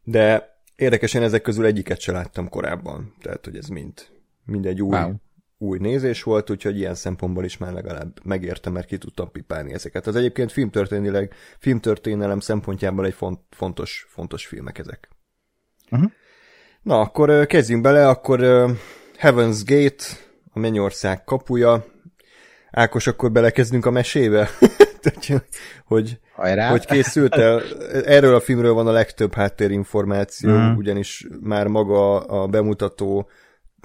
de 0.04 0.51
érdekesen 0.76 1.24
ezek 1.24 1.42
közül 1.42 1.66
egyiket 1.66 2.00
se 2.00 2.12
láttam 2.12 2.50
korábban, 2.50 3.14
tehát 3.22 3.46
hogy 3.46 3.58
ez 3.58 3.68
mind, 3.68 4.08
mind 4.46 4.66
egy 4.66 4.82
új, 4.82 4.98
wow. 4.98 5.14
új 5.58 5.80
nézés 5.80 6.24
volt, 6.24 6.50
úgyhogy 6.50 6.78
ilyen 6.78 6.96
szempontból 6.96 7.44
is 7.44 7.58
már 7.58 7.74
legalább 7.74 8.20
megértem, 8.24 8.74
mert 8.74 8.88
ki 8.88 8.98
tudtam 8.98 9.32
pipálni 9.32 9.74
ezeket. 9.74 10.08
Az 10.08 10.16
egyébként 10.16 10.52
filmtörténetileg, 10.52 11.34
filmtörténelem 11.60 12.40
szempontjából 12.40 13.06
egy 13.06 13.14
font, 13.14 13.40
fontos, 13.50 14.06
fontos 14.10 14.46
filmek 14.46 14.78
ezek. 14.78 15.10
Uh-huh. 15.92 16.12
Na, 16.82 17.00
akkor 17.00 17.46
kezdjünk 17.46 17.82
bele, 17.82 18.08
akkor 18.08 18.40
Heaven's 19.18 19.62
Gate, 19.66 20.04
a 20.54 20.60
Mennyország 20.60 21.24
kapuja. 21.24 21.86
Ákos, 22.72 23.08
akkor 23.08 23.32
belekezdünk 23.32 23.86
a 23.86 23.92
mesébe? 23.92 24.50
hogy, 25.86 26.20
hogy 26.70 26.86
készült 26.86 27.36
el. 27.36 27.62
Erről 28.06 28.36
a 28.36 28.40
filmről 28.40 28.74
van 28.74 28.88
a 28.88 28.92
legtöbb 28.92 29.34
háttérinformáció, 29.34 30.52
uh-huh. 30.52 30.78
ugyanis 30.78 31.28
már 31.42 31.68
maga 31.68 32.20
a 32.20 32.48
bemutató 32.48 33.30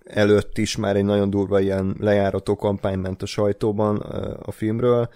előtt 0.04 0.58
is 0.58 0.76
már 0.76 0.96
egy 0.96 1.04
nagyon 1.04 1.30
durva 1.30 1.60
ilyen 1.60 1.96
lejárató 1.98 2.56
kampány 2.56 2.98
ment 2.98 3.22
a 3.22 3.26
sajtóban 3.26 3.96
a 4.42 4.50
filmről, 4.50 5.08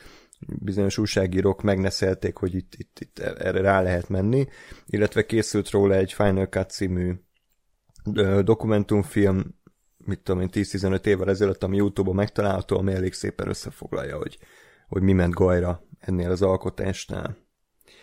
bizonyos 0.46 0.98
újságírók 0.98 1.62
megneszelték, 1.62 2.36
hogy 2.36 2.54
itt, 2.54 2.74
itt, 2.76 2.98
itt 3.00 3.18
erre 3.18 3.60
rá 3.60 3.82
lehet 3.82 4.08
menni, 4.08 4.46
illetve 4.86 5.26
készült 5.26 5.70
róla 5.70 5.94
egy 5.94 6.12
Final 6.12 6.46
Cut 6.46 6.70
című 6.70 7.12
dokumentumfilm, 8.42 9.59
mit 10.04 10.18
tudom 10.18 10.40
én, 10.40 10.48
10-15 10.52 11.06
évvel 11.06 11.28
ezelőtt, 11.28 11.62
ami 11.62 11.76
Youtube-on 11.76 12.14
megtalálható, 12.14 12.78
ami 12.78 12.92
elég 12.92 13.12
szépen 13.12 13.48
összefoglalja, 13.48 14.16
hogy, 14.16 14.38
hogy 14.88 15.02
mi 15.02 15.12
ment 15.12 15.34
gajra 15.34 15.82
ennél 15.98 16.30
az 16.30 16.42
alkotásnál. 16.42 17.36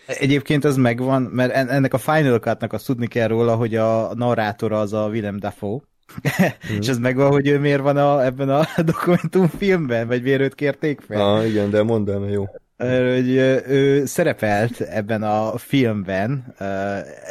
Egyébként 0.06 0.64
ez 0.64 0.76
megvan, 0.76 1.22
mert 1.22 1.52
ennek 1.52 1.94
a 1.94 1.98
Final 1.98 2.38
Cut-nak 2.38 2.72
azt 2.72 2.86
tudni 2.86 3.06
kell 3.06 3.28
róla, 3.28 3.56
hogy 3.56 3.74
a 3.74 4.14
narrátora 4.14 4.80
az 4.80 4.92
a 4.92 5.06
Willem 5.06 5.38
Dafoe, 5.38 5.80
Mm. 6.12 6.76
és 6.80 6.88
ez 6.88 6.98
megvan, 6.98 7.30
hogy 7.30 7.48
ő 7.48 7.58
miért 7.58 7.80
van 7.80 7.96
a, 7.96 8.24
ebben 8.24 8.48
a 8.48 8.66
dokumentumfilmben, 8.82 10.06
vagy 10.06 10.22
miért 10.22 10.40
őt 10.40 10.54
kérték 10.54 11.00
fel? 11.00 11.20
Ah, 11.20 11.48
igen, 11.48 11.70
de 11.70 11.82
mondd 11.82 12.10
el, 12.10 12.28
jó. 12.28 12.44
Hogy 12.76 13.30
ő 13.66 14.04
szerepelt 14.06 14.80
ebben 14.80 15.22
a 15.22 15.56
filmben, 15.56 16.54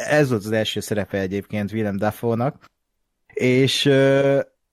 ez 0.08 0.28
volt 0.28 0.44
az 0.44 0.52
első 0.52 0.80
szerepe 0.80 1.18
egyébként 1.18 1.72
Willem 1.72 1.96
Dafoe-nak, 1.96 2.64
és 3.34 3.90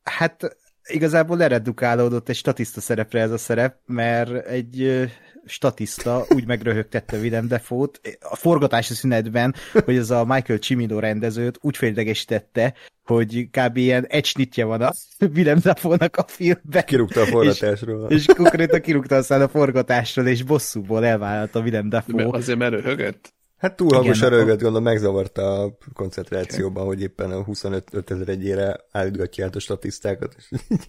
hát 0.10 0.58
igazából 0.86 1.38
leredukálódott 1.38 2.30
egy 2.30 2.36
statiszta 2.36 2.82
szerepre 2.82 3.22
ez 3.22 3.32
a 3.32 3.38
szerep, 3.38 3.78
mert 3.86 4.46
egy 4.46 5.10
statiszta 5.46 6.26
úgy 6.30 6.46
megröhögtette 6.46 7.18
Willem 7.18 7.48
Dafoe-t 7.48 8.20
a 8.20 8.36
forgatási 8.36 8.94
szünetben, 8.94 9.56
hogy 9.86 9.96
ez 9.96 10.10
a 10.10 10.26
Michael 10.26 10.60
Cimino 10.60 11.00
rendezőt 11.00 11.58
úgy 11.62 11.78
féldegesítette, 11.78 12.74
hogy 13.04 13.50
kb. 13.52 13.78
ilyen 13.78 14.06
egy 14.06 14.26
snitje 14.26 14.66
van 14.66 14.82
a 14.82 14.92
Willem 15.36 15.60
Dafoe-nak 15.62 16.18
a 16.18 16.26
filmben. 16.28 16.84
Kirúgta 16.86 17.22
a 17.22 17.26
forgatásról. 17.26 18.10
És, 18.10 18.16
és 18.16 18.26
konkrétan 18.36 18.82
kirúgta 18.82 19.16
aztán 19.16 19.42
a 19.42 19.48
forgatásról, 19.48 20.28
és 20.28 20.44
bosszúból 20.44 21.06
elvállalta 21.06 21.60
Willem 21.60 21.90
Dafoe. 21.90 22.16
Mert 22.16 22.36
azért 22.36 22.58
mert 22.58 22.74
röhögött? 22.74 23.34
Hát 23.58 23.76
túl 23.76 23.94
hangosan 23.94 24.30
rögött, 24.30 24.62
gondolom 24.62 24.84
megzavarta 24.84 25.62
a 25.62 25.78
koncentrációban, 25.94 26.84
okay. 26.84 26.96
hogy 26.96 27.02
éppen 27.04 27.32
a 27.32 27.44
25 27.44 28.12
ezer 28.12 28.30
egyére 28.30 28.80
állítgatja 28.92 29.46
át 29.46 29.56
a 29.56 29.60
statisztákat, 29.60 30.36
és 30.38 30.48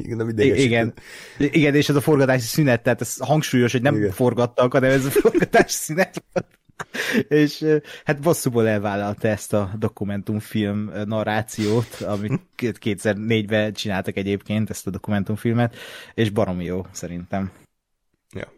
nem 0.16 0.29
Igen. 0.38 0.94
Igen, 1.38 1.74
és 1.74 1.88
ez 1.88 1.96
a 1.96 2.00
forgatási 2.00 2.46
szünet, 2.46 2.83
tehát 2.83 3.00
ez 3.00 3.16
hangsúlyos, 3.18 3.72
hogy 3.72 3.83
nem 3.83 3.96
Igen. 3.96 4.11
forgattak, 4.11 4.72
hanem 4.72 4.90
ez 4.90 5.05
a 5.05 5.11
forgatási 5.11 5.76
szünet 5.76 6.24
volt. 6.33 6.46
és 7.29 7.64
hát 8.05 8.20
bosszúból 8.20 8.68
elvállalta 8.68 9.29
ezt 9.29 9.52
a 9.52 9.70
dokumentumfilm 9.79 10.92
narrációt, 11.05 12.00
amit 12.00 12.40
2004-ben 12.57 13.72
csináltak 13.72 14.16
egyébként, 14.16 14.70
ezt 14.70 14.87
a 14.87 14.90
dokumentumfilmet, 14.90 15.76
és 16.14 16.31
baromi 16.31 16.64
jó, 16.64 16.87
szerintem. 16.92 17.50
Ja. 18.35 18.52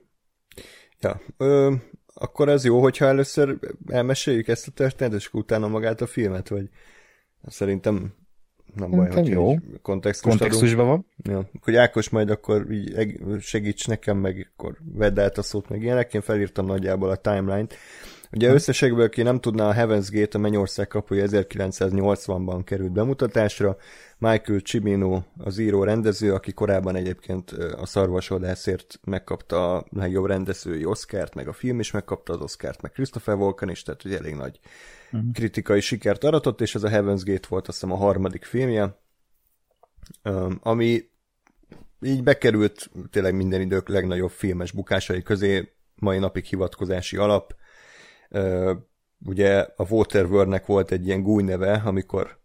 Ja. 1.00 1.20
Ö, 1.36 1.74
akkor 2.20 2.48
ez 2.48 2.64
jó, 2.64 2.80
hogyha 2.80 3.04
először 3.04 3.58
elmeséljük 3.86 4.48
ezt 4.48 4.66
a 4.66 4.70
történetet, 4.70 5.20
és 5.20 5.32
utána 5.32 5.68
magát 5.68 6.00
a 6.00 6.06
filmet, 6.06 6.48
vagy 6.48 6.68
szerintem 7.46 8.12
nem 8.74 8.90
baj, 8.90 9.10
hogy 9.10 9.28
jó. 9.28 9.54
Kontextusban 9.82 10.86
van. 10.86 11.06
Ja, 11.22 11.48
hogy 11.62 11.76
Ákos 11.76 12.08
majd 12.08 12.30
akkor 12.30 12.70
így 12.70 13.18
segíts 13.40 13.86
nekem, 13.86 14.16
meg 14.18 14.50
akkor 14.56 14.76
vedd 14.92 15.20
át 15.20 15.38
a 15.38 15.42
szót, 15.42 15.68
meg 15.68 15.82
ilyenek. 15.82 16.14
Én 16.14 16.20
felírtam 16.20 16.66
nagyjából 16.66 17.10
a 17.10 17.16
timeline-t. 17.16 17.74
Ugye 18.32 18.48
hm. 18.48 18.54
összességből, 18.54 19.04
aki 19.04 19.22
nem 19.22 19.40
tudná, 19.40 19.68
a 19.68 19.74
Heaven's 19.74 20.08
Gate 20.10 20.38
a 20.38 20.40
Mennyország 20.40 20.88
kapuja 20.88 21.24
1980-ban 21.28 22.60
került 22.64 22.92
bemutatásra. 22.92 23.76
Michael 24.18 24.58
Cimino 24.58 25.22
az 25.36 25.58
író 25.58 25.84
rendező, 25.84 26.34
aki 26.34 26.52
korábban 26.52 26.96
egyébként 26.96 27.50
a 27.76 27.86
szarvasodászért 27.86 29.00
megkapta 29.04 29.76
a 29.76 29.86
legjobb 29.90 30.26
rendezői 30.26 30.84
Oscárt, 30.84 31.34
meg 31.34 31.48
a 31.48 31.52
film 31.52 31.80
is 31.80 31.90
megkapta 31.90 32.32
az 32.32 32.40
Oscárt, 32.40 32.82
meg 32.82 32.92
Christopher 32.92 33.34
Walken 33.34 33.70
is, 33.70 33.82
tehát 33.82 34.04
ugye 34.04 34.18
elég 34.18 34.34
nagy 34.34 34.60
uh-huh. 35.12 35.32
kritikai 35.32 35.80
sikert 35.80 36.24
aratott, 36.24 36.60
és 36.60 36.74
ez 36.74 36.82
a 36.82 36.88
Heaven's 36.88 37.22
Gate 37.24 37.46
volt 37.48 37.68
azt 37.68 37.80
hiszem 37.80 37.94
a 37.94 37.98
harmadik 37.98 38.44
filmje, 38.44 38.98
ami 40.60 41.10
így 42.00 42.22
bekerült 42.22 42.90
tényleg 43.10 43.34
minden 43.34 43.60
idők 43.60 43.88
legnagyobb 43.88 44.30
filmes 44.30 44.72
bukásai 44.72 45.22
közé, 45.22 45.72
mai 45.94 46.18
napig 46.18 46.44
hivatkozási 46.44 47.16
alap. 47.16 47.54
Ugye 49.24 49.58
a 49.76 49.86
Waterworld-nek 49.88 50.66
volt 50.66 50.90
egy 50.90 51.06
ilyen 51.06 51.22
gúj 51.22 51.42
neve, 51.42 51.82
amikor 51.84 52.37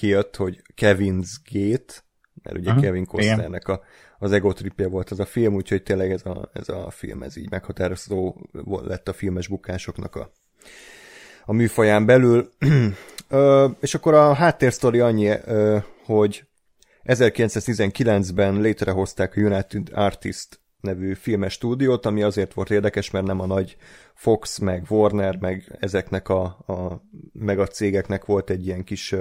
kijött, 0.00 0.36
hogy 0.36 0.62
Kevin's 0.76 1.28
Gate, 1.52 1.94
mert 2.42 2.56
ugye 2.56 2.68
uh-huh. 2.68 2.84
Kevin 2.84 3.04
Costnernek 3.04 3.68
a, 3.68 3.80
az 4.18 4.32
ego 4.32 4.52
tripje 4.52 4.88
volt 4.88 5.10
az 5.10 5.20
a 5.20 5.24
film, 5.24 5.54
úgyhogy 5.54 5.82
tényleg 5.82 6.10
ez 6.10 6.26
a, 6.26 6.50
ez 6.52 6.68
a 6.68 6.90
film 6.90 7.22
ez 7.22 7.36
így 7.36 7.50
meghatározó 7.50 8.36
lett 8.82 9.08
a 9.08 9.12
filmes 9.12 9.48
bukásoknak 9.48 10.14
a, 10.14 10.32
a 11.44 11.52
műfaján 11.52 12.06
belül. 12.06 12.50
ö, 13.28 13.68
és 13.80 13.94
akkor 13.94 14.14
a 14.14 14.32
háttérsztori 14.32 15.00
annyi, 15.00 15.28
ö, 15.28 15.78
hogy 16.04 16.44
1919-ben 17.04 18.60
létrehozták 18.60 19.36
a 19.36 19.40
United 19.40 19.88
Artist 19.92 20.60
nevű 20.80 21.14
filmes 21.14 21.52
stúdiót, 21.52 22.06
ami 22.06 22.22
azért 22.22 22.54
volt 22.54 22.70
érdekes, 22.70 23.10
mert 23.10 23.26
nem 23.26 23.40
a 23.40 23.46
nagy 23.46 23.76
Fox, 24.14 24.58
meg 24.58 24.84
Warner, 24.88 25.36
meg 25.36 25.76
ezeknek 25.80 26.28
a, 26.28 26.42
a 26.44 27.02
meg 27.32 27.58
a 27.58 27.66
cégeknek 27.66 28.24
volt 28.24 28.50
egy 28.50 28.66
ilyen 28.66 28.84
kis 28.84 29.14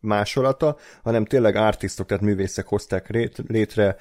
másolata, 0.00 0.76
hanem 1.02 1.24
tényleg 1.24 1.56
artistok, 1.56 2.06
tehát 2.06 2.22
művészek 2.22 2.66
hozták 2.66 3.08
létre, 3.46 3.96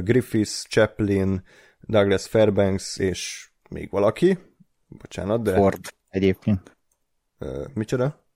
Griffiths, 0.00 0.64
Chaplin, 0.68 1.42
Douglas 1.80 2.26
Fairbanks 2.26 2.98
és 2.98 3.50
még 3.70 3.90
valaki, 3.90 4.38
bocsánat, 4.88 5.42
de... 5.42 5.54
Ford 5.54 5.94
egyébként. 6.08 6.76
Micsoda? 7.74 8.28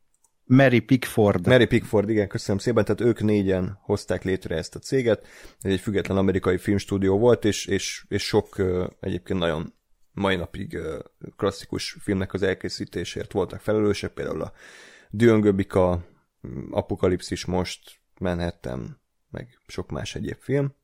Mary 0.47 0.81
Pickford. 0.81 1.47
Mary 1.47 1.67
Pickford, 1.67 2.09
igen, 2.09 2.29
köszönöm 2.29 2.59
szépen, 2.59 2.85
tehát 2.85 3.01
ők 3.01 3.23
négyen 3.23 3.79
hozták 3.83 4.25
létre 4.25 4.57
ezt 4.57 4.75
a 4.75 4.79
céget, 4.79 5.27
ez 5.61 5.73
egy 5.73 5.81
független 5.81 6.17
amerikai 6.17 6.59
filmstúdió 6.59 7.19
volt, 7.19 7.45
és, 7.45 7.67
és, 7.67 8.05
és 8.09 8.23
sok 8.23 8.63
egyébként 9.01 9.39
nagyon 9.39 9.75
mai 10.13 10.37
napig 10.37 10.79
klasszikus 11.37 11.97
filmnek 12.01 12.33
az 12.33 12.43
elkészítésért 12.43 13.33
voltak 13.33 13.61
felelősek, 13.61 14.13
például 14.13 14.43
a 14.43 14.53
Dühöngöbika, 15.11 16.05
Apokalipszis 16.71 17.45
most, 17.45 18.01
Manhattan, 18.19 19.01
meg 19.31 19.59
sok 19.67 19.91
más 19.91 20.15
egyéb 20.15 20.39
film. 20.41 20.75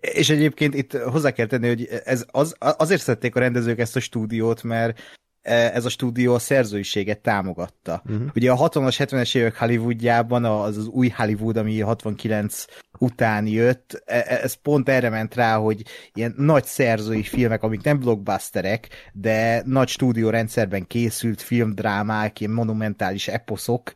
És 0.00 0.30
egyébként 0.30 0.74
itt 0.74 0.92
hozzá 0.92 1.30
kell 1.30 1.46
tenni, 1.46 1.68
hogy 1.68 1.88
ez 2.04 2.26
az, 2.30 2.56
azért 2.58 3.02
szedték 3.02 3.36
a 3.36 3.40
rendezők 3.40 3.78
ezt 3.78 3.96
a 3.96 4.00
stúdiót, 4.00 4.62
mert 4.62 5.00
ez 5.42 5.84
a 5.84 5.88
stúdió 5.88 6.34
a 6.34 6.38
szerzőiséget 6.38 7.18
támogatta. 7.18 8.02
Uh-huh. 8.06 8.28
Ugye 8.34 8.50
a 8.50 8.68
60-as, 8.68 8.94
70-es 8.98 9.36
évek 9.36 9.58
Hollywoodjában 9.58 10.44
az 10.44 10.76
az 10.76 10.86
új 10.86 11.08
Hollywood, 11.08 11.56
ami 11.56 11.80
69 11.80 12.64
után 12.98 13.46
jött, 13.46 14.02
e, 14.04 14.16
e, 14.16 14.38
ez 14.42 14.54
pont 14.54 14.88
erre 14.88 15.08
ment 15.08 15.34
rá, 15.34 15.56
hogy 15.56 15.82
ilyen 16.14 16.34
nagy 16.36 16.64
szerzői 16.64 17.22
filmek, 17.22 17.62
amik 17.62 17.82
nem 17.82 17.98
blockbusterek, 17.98 18.88
de 19.12 19.62
nagy 19.66 19.88
stúdiórendszerben 19.88 20.86
készült 20.86 21.40
filmdrámák, 21.40 22.40
ilyen 22.40 22.52
monumentális 22.52 23.28
eposzok, 23.28 23.92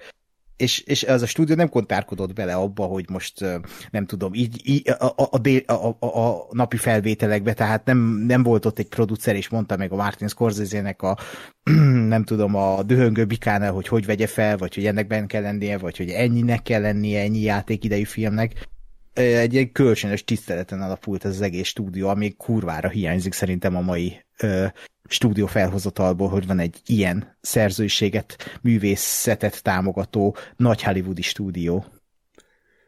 és, 0.56 0.80
és 0.80 1.02
ez 1.02 1.22
a 1.22 1.26
stúdió 1.26 1.54
nem 1.54 1.68
kontárkodott 1.68 2.32
bele 2.32 2.54
abba, 2.54 2.84
hogy 2.84 3.04
most 3.08 3.44
nem 3.90 4.06
tudom, 4.06 4.34
így, 4.34 4.60
így 4.64 4.90
a, 4.98 5.14
a, 5.16 5.40
a, 5.66 5.96
a, 5.98 6.28
a 6.28 6.46
napi 6.50 6.76
felvételekbe, 6.76 7.52
tehát 7.52 7.84
nem, 7.84 7.98
nem 8.26 8.42
volt 8.42 8.64
ott 8.64 8.78
egy 8.78 8.88
producer, 8.88 9.36
és 9.36 9.48
mondta 9.48 9.76
meg 9.76 9.92
a 9.92 9.96
Martin 9.96 10.28
Scorsese-nek 10.28 11.02
a 11.02 11.18
nem 12.14 12.24
tudom, 12.24 12.54
a 12.54 12.82
dühöngő 12.82 13.24
bikánál, 13.24 13.72
hogy 13.72 13.88
hogy 13.88 14.06
vegye 14.06 14.26
fel, 14.26 14.56
vagy 14.56 14.74
hogy 14.74 14.86
ennek 14.86 15.06
benne 15.06 15.26
kell 15.26 15.42
lennie, 15.42 15.78
vagy 15.78 15.96
hogy 15.96 16.08
ennyinek 16.08 16.62
kell 16.62 16.80
lennie, 16.80 17.20
ennyi 17.22 17.40
játékidejű 17.40 18.04
filmnek. 18.04 18.72
Egy, 19.14 19.56
egy 19.56 19.72
kölcsönös 19.72 20.24
tiszteleten 20.24 20.82
alapult 20.82 21.24
ez 21.24 21.30
az 21.30 21.40
egész 21.40 21.66
stúdió, 21.66 22.08
ami 22.08 22.34
kurvára 22.36 22.88
hiányzik 22.88 23.32
szerintem 23.32 23.76
a 23.76 23.80
mai 23.80 24.24
ö, 24.40 24.66
stúdió 25.08 25.46
felhozatalból, 25.46 26.28
hogy 26.28 26.46
van 26.46 26.58
egy 26.58 26.80
ilyen 26.86 27.36
szerzőséget, 27.40 28.58
művészetet 28.62 29.62
támogató 29.62 30.36
nagy 30.56 30.82
hollywoodi 30.82 31.22
stúdió. 31.22 31.84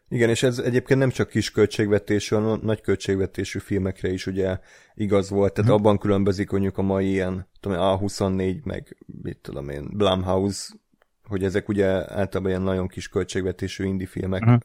Igen, 0.09 0.29
és 0.29 0.43
ez 0.43 0.59
egyébként 0.59 1.01
nem 1.01 1.11
csak 1.11 1.29
kis 1.29 1.51
költségvetésű, 1.51 2.37
hanem 2.37 2.61
nagy 2.63 2.81
költségvetésű 2.81 3.59
filmekre 3.59 4.13
is 4.13 4.27
ugye 4.27 4.59
igaz 4.95 5.31
volt, 5.31 5.53
tehát 5.53 5.71
hmm. 5.71 5.81
abban 5.81 5.99
különbözik 5.99 6.51
mondjuk 6.51 6.79
a 6.79 6.83
mai 6.83 7.09
ilyen, 7.09 7.49
tudom, 7.61 7.79
A24, 7.81 8.63
meg 8.63 8.97
mit 9.23 9.39
tudom 9.39 9.69
én, 9.69 9.89
Blumhouse, 9.93 10.75
hogy 11.25 11.45
ezek 11.45 11.69
ugye 11.69 11.87
általában 11.87 12.49
ilyen 12.49 12.63
nagyon 12.63 12.89
kis 12.89 13.09
költségvetésű 13.09 13.85
indie 13.85 14.07
filmek, 14.07 14.43
hmm. 14.43 14.59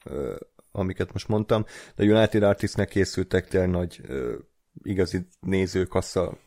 Amiket 0.71 1.13
most 1.13 1.27
mondtam, 1.27 1.65
de 1.95 2.03
United 2.03 2.43
Artists-nek 2.43 2.87
készültek 2.87 3.47
tényleg 3.47 3.69
nagy 3.69 4.01
igazi 4.83 5.27
nézőkassa 5.39 6.37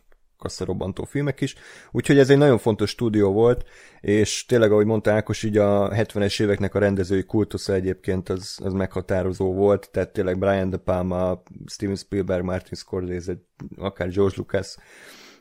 kasszarobbantó 0.44 1.04
filmek 1.04 1.40
is. 1.40 1.54
Úgyhogy 1.90 2.18
ez 2.18 2.30
egy 2.30 2.38
nagyon 2.38 2.58
fontos 2.58 2.90
stúdió 2.90 3.32
volt, 3.32 3.64
és 4.00 4.44
tényleg, 4.46 4.72
ahogy 4.72 4.87
mondta 4.87 5.12
Ákos, 5.12 5.42
így 5.42 5.56
a 5.56 5.90
70-es 5.90 6.42
éveknek 6.42 6.74
a 6.74 6.78
rendezői 6.78 7.24
kultusza 7.24 7.72
egyébként 7.72 8.28
az, 8.28 8.58
az 8.62 8.72
meghatározó 8.72 9.52
volt, 9.52 9.88
tehát 9.92 10.12
tényleg 10.12 10.38
Brian 10.38 10.70
De 10.70 10.76
Palma, 10.76 11.42
Steven 11.66 11.96
Spielberg, 11.96 12.44
Martin 12.44 12.78
Scorsese, 12.78 13.32
akár 13.76 14.08
George 14.08 14.34
Lucas, 14.37 14.76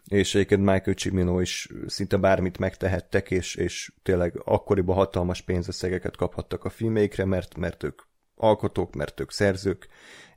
és 0.07 0.35
egyébként 0.35 0.61
Michael 0.61 0.95
Cimino 0.95 1.39
is 1.39 1.69
szinte 1.87 2.17
bármit 2.17 2.57
megtehettek, 2.57 3.31
és, 3.31 3.55
és 3.55 3.93
tényleg 4.03 4.41
akkoriban 4.43 4.95
hatalmas 4.95 5.41
pénzösszegeket 5.41 6.15
kaphattak 6.15 6.63
a 6.63 6.69
filmeikre, 6.69 7.25
mert, 7.25 7.57
mert 7.57 7.83
ők 7.83 8.01
alkotók, 8.43 8.95
mert 8.95 9.19
ők 9.19 9.31
szerzők, 9.31 9.87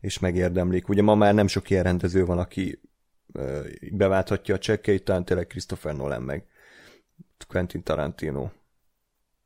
és 0.01 0.19
megérdemlik. 0.19 0.89
Ugye 0.89 1.03
ma 1.03 1.15
már 1.15 1.35
nem 1.35 1.47
sok 1.47 1.71
ilyen 1.71 1.83
rendező 1.83 2.25
van, 2.25 2.39
aki 2.39 2.81
beválthatja 3.93 4.55
a 4.55 4.59
csekkeit, 4.59 5.05
talán 5.05 5.25
tényleg 5.25 5.47
Christopher 5.47 5.95
Nolan 5.95 6.23
meg 6.23 6.45
Quentin 7.49 7.83
Tarantino. 7.83 8.49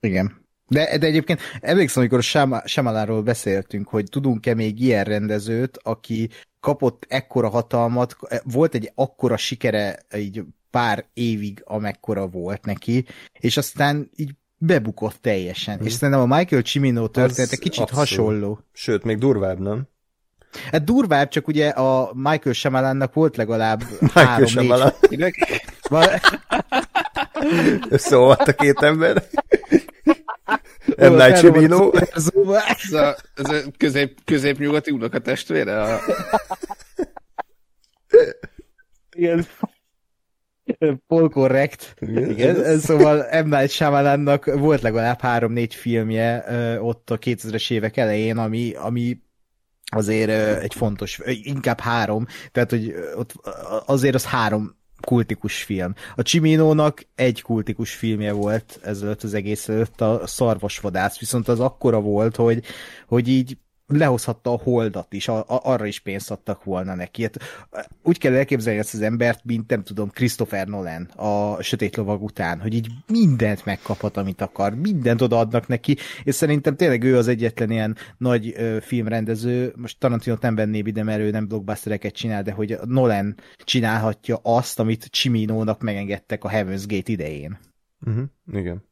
Igen. 0.01 0.49
De, 0.67 0.99
de 0.99 1.07
egyébként 1.07 1.41
emlékszem, 1.61 2.03
amikor 2.03 2.23
Samaláról 2.65 3.23
beszéltünk, 3.23 3.89
hogy 3.89 4.05
tudunk-e 4.11 4.55
még 4.55 4.81
ilyen 4.81 5.05
rendezőt, 5.05 5.79
aki 5.83 6.31
kapott 6.61 7.07
ekkora 7.09 7.49
hatalmat, 7.49 8.17
volt 8.45 8.75
egy 8.75 8.93
akkora 8.95 9.37
sikere 9.37 9.99
így 10.17 10.43
pár 10.71 11.07
évig, 11.13 11.63
amekkora 11.65 12.27
volt 12.27 12.65
neki, 12.65 13.05
és 13.33 13.57
aztán 13.57 14.11
így 14.17 14.35
bebukott 14.63 15.17
teljesen. 15.21 15.77
Hmm. 15.77 15.87
És 15.87 15.93
szerintem 15.93 16.31
a 16.31 16.37
Michael 16.37 16.63
Cimino 16.63 17.09
története 17.09 17.57
kicsit 17.57 17.81
abszolút. 17.81 18.09
hasonló. 18.09 18.61
Sőt, 18.73 19.05
még 19.05 19.19
durvább, 19.19 19.59
nem? 19.59 19.89
Hát 20.73 20.85
durvább, 20.85 21.29
csak 21.29 21.49
ugye 21.49 21.69
a 21.69 22.13
Michael 22.15 22.55
Shyamalannak 22.55 23.15
volt 23.15 23.37
legalább 23.37 23.83
Michael 24.01 24.47
négy... 25.09 25.35
Összeolvadt 27.89 28.49
a 28.49 28.53
két 28.53 28.83
ember. 28.83 29.23
M. 30.97 31.15
Night 31.15 31.37
Shyamalan. 31.37 31.93
Ez 32.13 32.27
a, 32.93 33.17
ez 33.35 33.51
a 33.51 33.63
közép, 33.77 34.19
középnyugati 34.25 34.91
unokatestvére? 34.91 35.83
A... 35.83 36.01
Igen. 39.13 39.47
Igen. 42.01 42.31
Igen. 42.31 42.79
Szóval 42.79 43.43
M. 43.45 43.49
Night 43.49 43.71
Shyamalannak 43.71 44.45
volt 44.45 44.81
legalább 44.81 45.21
három-négy 45.21 45.75
filmje 45.75 46.45
ott 46.81 47.11
a 47.11 47.19
2000-es 47.19 47.71
évek 47.71 47.97
elején, 47.97 48.37
ami, 48.37 48.73
ami 48.75 49.19
azért 49.85 50.61
egy 50.63 50.75
fontos, 50.75 51.21
inkább 51.43 51.81
három, 51.81 52.27
tehát 52.53 52.71
hogy 52.71 52.95
ott 53.15 53.33
azért 53.87 54.15
az 54.15 54.25
három 54.25 54.79
kultikus 55.01 55.63
film. 55.63 55.95
A 56.15 56.23
Csiminónak 56.23 57.07
egy 57.15 57.43
kultikus 57.43 57.95
filmje 57.95 58.33
volt 58.33 58.81
ezelőtt 58.83 59.23
az 59.23 59.35
egész 59.35 59.69
előtt, 59.69 60.01
a 60.01 60.27
Szarvasvadász, 60.27 61.19
viszont 61.19 61.49
az 61.49 61.61
akkora 61.61 62.01
volt, 62.01 62.37
hogy, 62.37 62.65
hogy 63.07 63.29
így 63.29 63.57
lehozhatta 63.93 64.53
a 64.53 64.61
holdat 64.63 65.13
is, 65.13 65.29
a, 65.29 65.39
a, 65.39 65.45
arra 65.63 65.87
is 65.87 66.01
pénzt 66.01 66.31
adtak 66.31 66.65
volna 66.65 66.95
neki. 66.95 67.23
Hát, 67.23 67.39
úgy 68.03 68.19
kell 68.19 68.35
elképzelni 68.35 68.79
ezt 68.79 68.95
az 68.95 69.01
embert, 69.01 69.45
mint 69.45 69.71
nem 69.71 69.83
tudom, 69.83 70.11
Christopher 70.11 70.67
Nolan 70.67 71.03
a 71.03 71.63
Sötét 71.63 71.97
Lovag 71.97 72.23
után, 72.23 72.61
hogy 72.61 72.75
így 72.75 72.89
mindent 73.07 73.65
megkaphat, 73.65 74.17
amit 74.17 74.41
akar, 74.41 74.75
mindent 74.75 75.23
odaadnak 75.23 75.67
neki, 75.67 75.97
és 76.25 76.35
szerintem 76.35 76.77
tényleg 76.77 77.03
ő 77.03 77.17
az 77.17 77.29
egyetlen 77.29 77.71
ilyen 77.71 77.97
nagy 78.19 78.55
ö, 78.57 78.79
filmrendező, 78.81 79.73
most 79.77 79.99
Tarantino 79.99 80.37
nem 80.41 80.55
venné 80.55 80.79
ide, 80.79 81.03
mert 81.03 81.21
ő 81.21 81.31
nem 81.31 81.49
blockbustereket 81.49 82.15
csinál, 82.15 82.43
de 82.43 82.53
hogy 82.53 82.79
Nolan 82.85 83.35
csinálhatja 83.65 84.39
azt, 84.43 84.79
amit 84.79 85.05
Csiminónak 85.05 85.83
megengedtek 85.83 86.45
a 86.45 86.49
Heaven's 86.49 86.85
Gate 86.87 87.13
idején. 87.13 87.59
Uh-huh, 88.07 88.25
igen. 88.53 88.89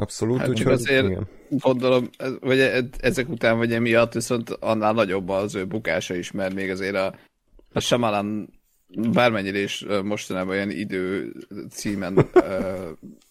Abszolút, 0.00 0.38
hát 0.38 0.48
úgyhogy 0.48 0.72
azért 0.72 1.08
igen. 1.08 1.26
gondolom, 1.48 2.08
vagy 2.40 2.58
e- 2.58 2.84
ezek 3.00 3.28
után 3.28 3.56
vagy 3.56 3.72
emiatt 3.72 4.12
viszont 4.12 4.50
annál 4.50 4.92
nagyobb 4.92 5.28
az 5.28 5.54
ő 5.54 5.66
bukása 5.66 6.14
is, 6.14 6.30
mert 6.30 6.54
még 6.54 6.70
azért 6.70 6.94
a, 6.94 7.14
a 7.72 7.80
Shyamalan 7.80 8.48
bármennyire 9.12 9.58
is 9.58 9.84
mostanában 10.02 10.54
ilyen 10.54 10.70
idő 10.70 11.32
címen 11.70 12.30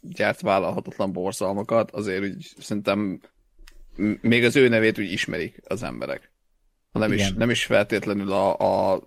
gyárt 0.01 0.41
vállalhatatlan 0.41 1.11
borzalmakat, 1.11 1.91
azért 1.91 2.23
úgy 2.23 2.47
szerintem 2.59 3.19
még 4.21 4.43
az 4.43 4.55
ő 4.55 4.67
nevét 4.67 4.99
úgy 4.99 5.11
ismerik 5.11 5.61
az 5.67 5.83
emberek. 5.83 6.31
Nem 6.91 7.11
is, 7.11 7.33
nem 7.33 7.49
is 7.49 7.63
feltétlenül 7.63 8.31
a, 8.31 8.57
a 8.93 9.03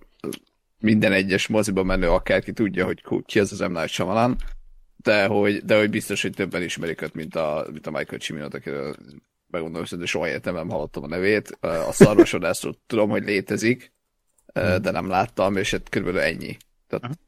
minden 0.79 1.13
egyes 1.13 1.47
moziba 1.47 1.83
menő 1.83 2.09
akárki 2.09 2.53
tudja, 2.53 2.85
hogy 2.85 3.03
ki 3.27 3.39
az 3.39 3.53
az 3.53 3.59
M. 3.59 3.73
Night 3.73 3.89
Shyamalan, 3.89 4.37
de 5.03 5.27
hogy, 5.27 5.65
de 5.65 5.79
hogy 5.79 5.91
biztos, 5.91 6.23
hogy 6.23 6.33
többen 6.33 6.63
ismerik 6.63 7.03
őt, 7.03 7.15
mint 7.15 7.37
a, 7.37 7.67
mint 7.73 7.87
a 7.87 7.91
Michael 7.91 8.21
Cimino-t, 8.21 8.55
akiről 8.55 8.97
megmondom 9.47 9.85
hogy 9.89 10.07
soha 10.07 10.29
életem 10.29 10.55
nem 10.55 10.69
hallottam 10.69 11.03
a 11.03 11.07
nevét. 11.07 11.59
A 11.61 11.93
szarvasodászról 11.93 12.77
tudom, 12.87 13.11
hogy 13.11 13.25
létezik, 13.25 13.93
de 14.55 14.91
nem 14.91 15.09
láttam, 15.09 15.57
és 15.57 15.71
hát 15.71 15.89
körülbelül 15.89 16.21
ennyi. 16.21 16.57
Tehát, 16.89 17.19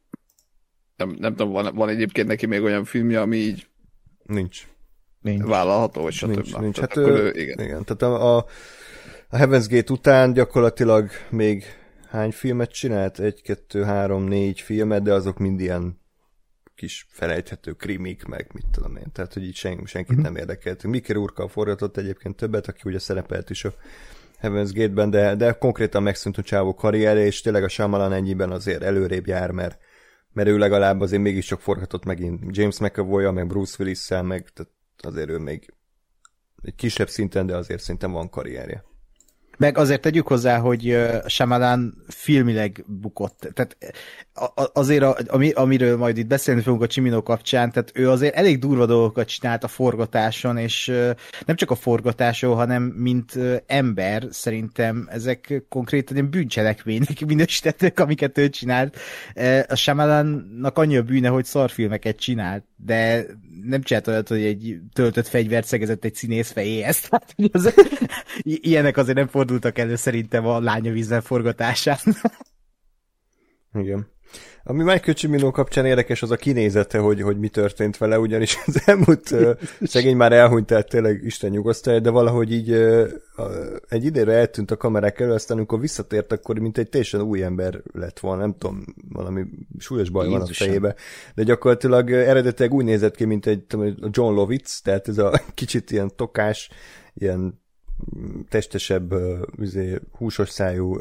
nem, 0.95 1.15
nem 1.19 1.35
tudom, 1.35 1.51
van, 1.51 1.75
van 1.75 1.89
egyébként 1.89 2.27
neki 2.27 2.45
még 2.45 2.61
olyan 2.61 2.85
filmje, 2.85 3.21
ami 3.21 3.37
így 3.37 3.67
nincs. 4.23 4.67
nincs. 5.21 5.43
vállalható, 5.43 6.01
vagy 6.01 6.13
stb. 6.13 6.29
Nincs, 6.29 6.57
nincs. 6.57 6.79
Hát, 6.79 6.97
ő, 6.97 7.31
igen. 7.35 7.59
igen. 7.59 7.83
Tehát 7.83 8.01
a, 8.01 8.37
a, 8.37 8.45
a 9.29 9.37
Heaven's 9.37 9.65
Gate 9.69 9.93
után 9.93 10.33
gyakorlatilag 10.33 11.09
még 11.29 11.63
hány 12.09 12.31
filmet 12.31 12.71
csinált? 12.71 13.19
Egy, 13.19 13.41
kettő, 13.41 13.83
három, 13.83 14.23
négy 14.23 14.61
filmet, 14.61 15.03
de 15.03 15.13
azok 15.13 15.37
mind 15.37 15.59
ilyen 15.59 16.03
kis 16.75 17.05
felejthető 17.09 17.71
krimik, 17.71 18.23
meg 18.23 18.49
mit 18.53 18.65
tudom 18.71 18.95
én. 18.95 19.11
Tehát, 19.13 19.33
hogy 19.33 19.43
így 19.43 19.55
sen, 19.55 19.81
senkit 19.85 20.13
mm-hmm. 20.13 20.21
nem 20.21 20.35
érdekelt. 20.35 20.83
Miker 20.83 21.17
úrkal 21.17 21.47
forgatott 21.47 21.97
egyébként 21.97 22.35
többet, 22.35 22.67
aki 22.67 22.81
ugye 22.85 22.99
szerepelt 22.99 23.49
is 23.49 23.63
a 23.63 23.73
Heaven's 24.41 24.71
Gate-ben, 24.73 25.09
de, 25.09 25.35
de 25.35 25.51
konkrétan 25.51 26.03
megszűnt 26.03 26.37
a 26.37 26.41
csávó 26.41 26.73
karrierje, 26.73 27.25
és 27.25 27.41
tényleg 27.41 27.63
a 27.63 27.67
Shyamalan 27.67 28.13
ennyiben 28.13 28.51
azért 28.51 28.81
előrébb 28.81 29.27
jár, 29.27 29.51
mert, 29.51 29.79
mert 30.33 30.47
ő 30.47 30.57
legalább 30.57 31.01
azért 31.01 31.21
mégiscsak 31.21 31.61
forgatott 31.61 32.05
megint 32.05 32.57
James 32.57 32.79
mcavoy 32.79 33.31
meg 33.31 33.47
Bruce 33.47 33.75
willis 33.79 34.07
meg 34.09 34.49
tehát 34.53 34.71
azért 34.97 35.29
ő 35.29 35.37
még 35.37 35.73
egy 36.61 36.75
kisebb 36.75 37.09
szinten, 37.09 37.45
de 37.45 37.55
azért 37.55 37.81
szerintem 37.81 38.11
van 38.11 38.29
karrierje. 38.29 38.83
Meg 39.57 39.77
azért 39.77 40.01
tegyük 40.01 40.27
hozzá, 40.27 40.57
hogy 40.57 40.97
Shyamalan 41.25 42.03
filmileg 42.07 42.83
bukott. 42.87 43.49
Tehát 43.53 43.77
azért, 44.73 45.03
a, 45.03 45.17
ami, 45.27 45.51
amiről 45.51 45.97
majd 45.97 46.17
itt 46.17 46.27
beszélni 46.27 46.61
fogunk 46.61 46.81
a 46.81 46.87
Csimino 46.87 47.23
kapcsán, 47.23 47.71
tehát 47.71 47.91
ő 47.93 48.09
azért 48.09 48.35
elég 48.35 48.59
durva 48.59 48.85
dolgokat 48.85 49.27
csinált 49.27 49.63
a 49.63 49.67
forgatáson, 49.67 50.57
és 50.57 50.87
nem 51.45 51.55
csak 51.55 51.71
a 51.71 51.75
forgatáson, 51.75 52.55
hanem 52.55 52.83
mint 52.83 53.39
ember, 53.65 54.27
szerintem 54.29 55.07
ezek 55.11 55.63
konkrétan 55.69 56.15
ilyen 56.15 56.29
bűncselekmények 56.29 57.25
minősítettük, 57.27 57.99
amiket 57.99 58.37
ő 58.37 58.49
csinált. 58.49 58.97
A 59.67 59.75
Shyamalannak 59.75 60.77
annyi 60.77 60.97
a 60.97 61.03
bűne, 61.03 61.27
hogy 61.27 61.45
szarfilmeket 61.45 62.17
csinált, 62.17 62.63
de 62.75 63.25
nem 63.63 63.81
csinált 63.81 64.07
olyat, 64.07 64.27
hogy 64.27 64.43
egy 64.43 64.77
töltött 64.93 65.27
fegyvert 65.27 65.67
szegezett 65.67 66.03
egy 66.03 66.15
színész 66.15 66.51
fejéhez. 66.51 66.99
Tehát, 67.09 67.35
az, 67.51 67.73
ilyenek 68.43 68.97
azért 68.97 69.17
nem 69.17 69.27
fordultak 69.45 69.77
elő 69.77 69.95
szerintem 69.95 70.45
a 70.45 70.59
lányavízzel 70.59 71.21
forgatásán. 71.21 71.97
Igen. 73.73 74.13
Ami 74.63 74.83
Michael 74.83 75.15
Cimino 75.15 75.51
kapcsán 75.51 75.85
érdekes, 75.85 76.21
az 76.21 76.31
a 76.31 76.35
kinézete, 76.35 76.97
hogy, 76.97 77.21
hogy 77.21 77.37
mi 77.37 77.49
történt 77.49 77.97
vele, 77.97 78.19
ugyanis 78.19 78.57
az 78.65 78.81
elmúlt 78.85 79.31
uh, 79.31 79.57
szegény 79.81 80.15
már 80.15 80.31
elhunyt, 80.31 80.65
tehát 80.65 80.89
tényleg 80.89 81.23
Isten 81.23 81.49
nyugosztalja, 81.49 81.99
de 81.99 82.09
valahogy 82.09 82.51
így 82.51 82.71
uh, 82.71 83.09
egy 83.89 84.05
időre 84.05 84.33
eltűnt 84.33 84.71
a 84.71 84.77
kamerák 84.77 85.19
elő, 85.19 85.31
aztán 85.31 85.57
amikor 85.57 85.79
visszatért, 85.79 86.31
akkor 86.31 86.59
mint 86.59 86.77
egy 86.77 86.89
teljesen 86.89 87.21
új 87.21 87.43
ember 87.43 87.81
lett 87.93 88.19
volna, 88.19 88.41
nem 88.41 88.55
tudom, 88.57 88.83
valami 89.09 89.45
súlyos 89.77 90.09
baj 90.09 90.27
Jézusen. 90.27 90.45
van 90.45 90.49
a 90.49 90.53
fejébe, 90.53 90.95
de 91.35 91.43
gyakorlatilag 91.43 92.11
eredetileg 92.11 92.73
úgy 92.73 92.85
nézett 92.85 93.15
ki, 93.15 93.25
mint 93.25 93.45
egy 93.45 93.63
tudom, 93.63 93.95
John 94.11 94.33
Lovitz, 94.33 94.81
tehát 94.81 95.07
ez 95.07 95.17
a 95.17 95.41
kicsit 95.53 95.91
ilyen 95.91 96.15
tokás, 96.15 96.69
ilyen 97.13 97.63
testesebb, 98.49 99.13
üzé, 99.57 99.99
húsos 100.11 100.49
szájú 100.49 100.97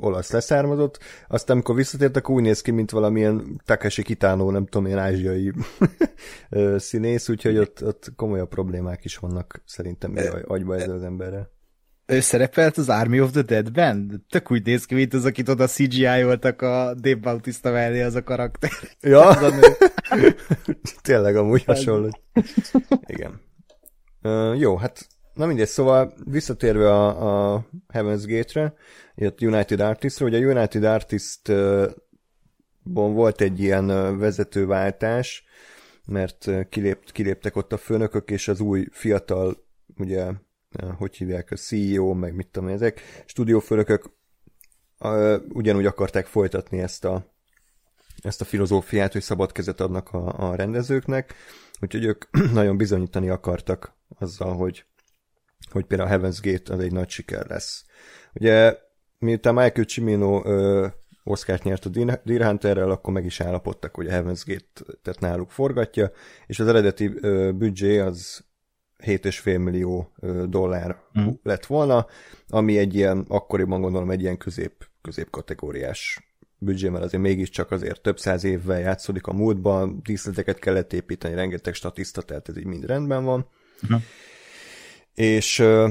olasz 0.00 0.30
leszármazott, 0.30 0.98
aztán 1.28 1.56
amikor 1.56 1.74
visszatért, 1.74 2.16
akkor 2.16 2.34
úgy 2.34 2.42
néz 2.42 2.60
ki, 2.60 2.70
mint 2.70 2.90
valamilyen 2.90 3.60
Takeshi 3.64 4.02
Kitano, 4.02 4.50
nem 4.50 4.66
tudom, 4.66 4.86
ilyen 4.86 4.98
ázsiai 4.98 5.52
színész, 6.76 7.28
úgyhogy 7.28 7.58
ott, 7.58 7.84
ott 7.84 8.12
komolyabb 8.16 8.48
problémák 8.48 9.04
is 9.04 9.16
vannak 9.16 9.62
szerintem 9.64 10.14
agyba 10.46 10.74
ezzel 10.74 10.94
az 10.94 11.02
emberrel. 11.02 11.56
Ő 12.06 12.20
szerepelt 12.20 12.76
az 12.76 12.88
Army 12.88 13.20
of 13.20 13.30
the 13.30 13.42
Dead-ben? 13.42 14.24
Tök 14.28 14.50
úgy 14.50 14.64
néz 14.64 14.84
ki, 14.84 14.94
mint 14.94 15.14
az, 15.14 15.24
akit 15.24 15.48
oda 15.48 15.66
CGI-oltak 15.66 16.62
a 16.62 16.94
Dave 16.94 17.20
Bautista 17.20 17.70
mellé 17.70 18.02
az 18.02 18.14
a 18.14 18.22
karakter. 18.22 18.70
Ja, 19.00 19.36
tényleg 21.02 21.36
amúgy 21.36 21.64
hasonló. 21.64 22.20
Igen. 23.06 23.40
Uh, 24.22 24.58
jó, 24.58 24.76
hát 24.76 25.06
Na 25.38 25.46
mindegy, 25.46 25.68
szóval 25.68 26.14
visszatérve 26.24 26.90
a, 26.90 27.54
a 27.54 27.66
Heaven's 27.92 28.22
Gate-re, 28.26 28.74
a 29.28 29.32
United 29.44 29.80
Artist-ra, 29.80 30.26
ugye 30.26 30.38
a 30.38 30.50
United 30.50 30.84
Artist-bon 30.84 31.94
volt 33.14 33.40
egy 33.40 33.60
ilyen 33.60 34.18
vezetőváltás, 34.18 35.44
mert 36.04 36.50
kilép, 36.68 37.12
kiléptek 37.12 37.56
ott 37.56 37.72
a 37.72 37.76
főnökök, 37.76 38.30
és 38.30 38.48
az 38.48 38.60
új 38.60 38.86
fiatal, 38.90 39.66
ugye, 39.96 40.30
hogy 40.96 41.16
hívják, 41.16 41.50
a 41.50 41.56
CEO, 41.56 42.14
meg 42.14 42.34
mit 42.34 42.48
tudom 42.48 42.68
ezek, 42.68 43.00
stúdiófőnökök 43.26 44.10
ugyanúgy 45.48 45.86
akarták 45.86 46.26
folytatni 46.26 46.78
ezt 46.78 47.04
a, 47.04 47.34
ezt 48.22 48.40
a 48.40 48.44
filozófiát, 48.44 49.12
hogy 49.12 49.22
szabad 49.22 49.52
kezet 49.52 49.80
adnak 49.80 50.12
a, 50.12 50.50
a 50.50 50.54
rendezőknek, 50.54 51.34
úgyhogy 51.80 52.04
ők 52.04 52.24
nagyon 52.52 52.76
bizonyítani 52.76 53.28
akartak 53.28 53.96
azzal, 54.18 54.56
hogy 54.56 54.86
hogy 55.70 55.84
például 55.84 56.08
a 56.08 56.18
Heaven's 56.18 56.38
Gate 56.42 56.72
az 56.72 56.80
egy 56.80 56.92
nagy 56.92 57.08
siker 57.08 57.46
lesz. 57.46 57.84
Ugye, 58.34 58.76
miután 59.18 59.54
Michael 59.54 59.86
Cimino 59.86 60.42
ö, 60.44 60.86
Oscar-t 61.24 61.62
nyert 61.62 61.84
a 61.84 61.88
Deer 62.24 62.44
Hunterrel, 62.44 62.90
akkor 62.90 63.12
meg 63.12 63.24
is 63.24 63.40
állapodtak, 63.40 63.94
hogy 63.94 64.06
a 64.06 64.10
Heaven's 64.10 64.42
Gate-et 64.46 65.20
náluk 65.20 65.50
forgatja, 65.50 66.10
és 66.46 66.60
az 66.60 66.68
eredeti 66.68 67.12
ö, 67.20 67.50
büdzsé 67.52 67.98
az 67.98 68.46
7,5 69.04 69.62
millió 69.64 70.12
dollár 70.48 70.96
mm. 71.20 71.28
lett 71.42 71.66
volna, 71.66 72.06
ami 72.48 72.78
egy 72.78 72.94
ilyen, 72.94 73.24
akkoriban 73.28 73.80
gondolom 73.80 74.10
egy 74.10 74.20
ilyen 74.20 74.36
közép, 74.36 74.88
középkategóriás 75.02 76.28
büdzsé, 76.58 76.88
mert 76.88 77.04
azért 77.04 77.22
mégiscsak 77.22 77.70
azért 77.70 78.00
több 78.00 78.18
száz 78.18 78.44
évvel 78.44 78.80
játszódik 78.80 79.26
a 79.26 79.32
múltban, 79.32 80.00
díszleteket 80.02 80.58
kellett 80.58 80.92
építeni, 80.92 81.34
rengeteg 81.34 81.74
statiszta, 81.74 82.22
tehát 82.22 82.48
ez 82.48 82.56
így 82.56 82.64
mind 82.64 82.84
rendben 82.84 83.24
van. 83.24 83.48
Mm 83.92 83.96
és 85.18 85.58
ö, 85.58 85.88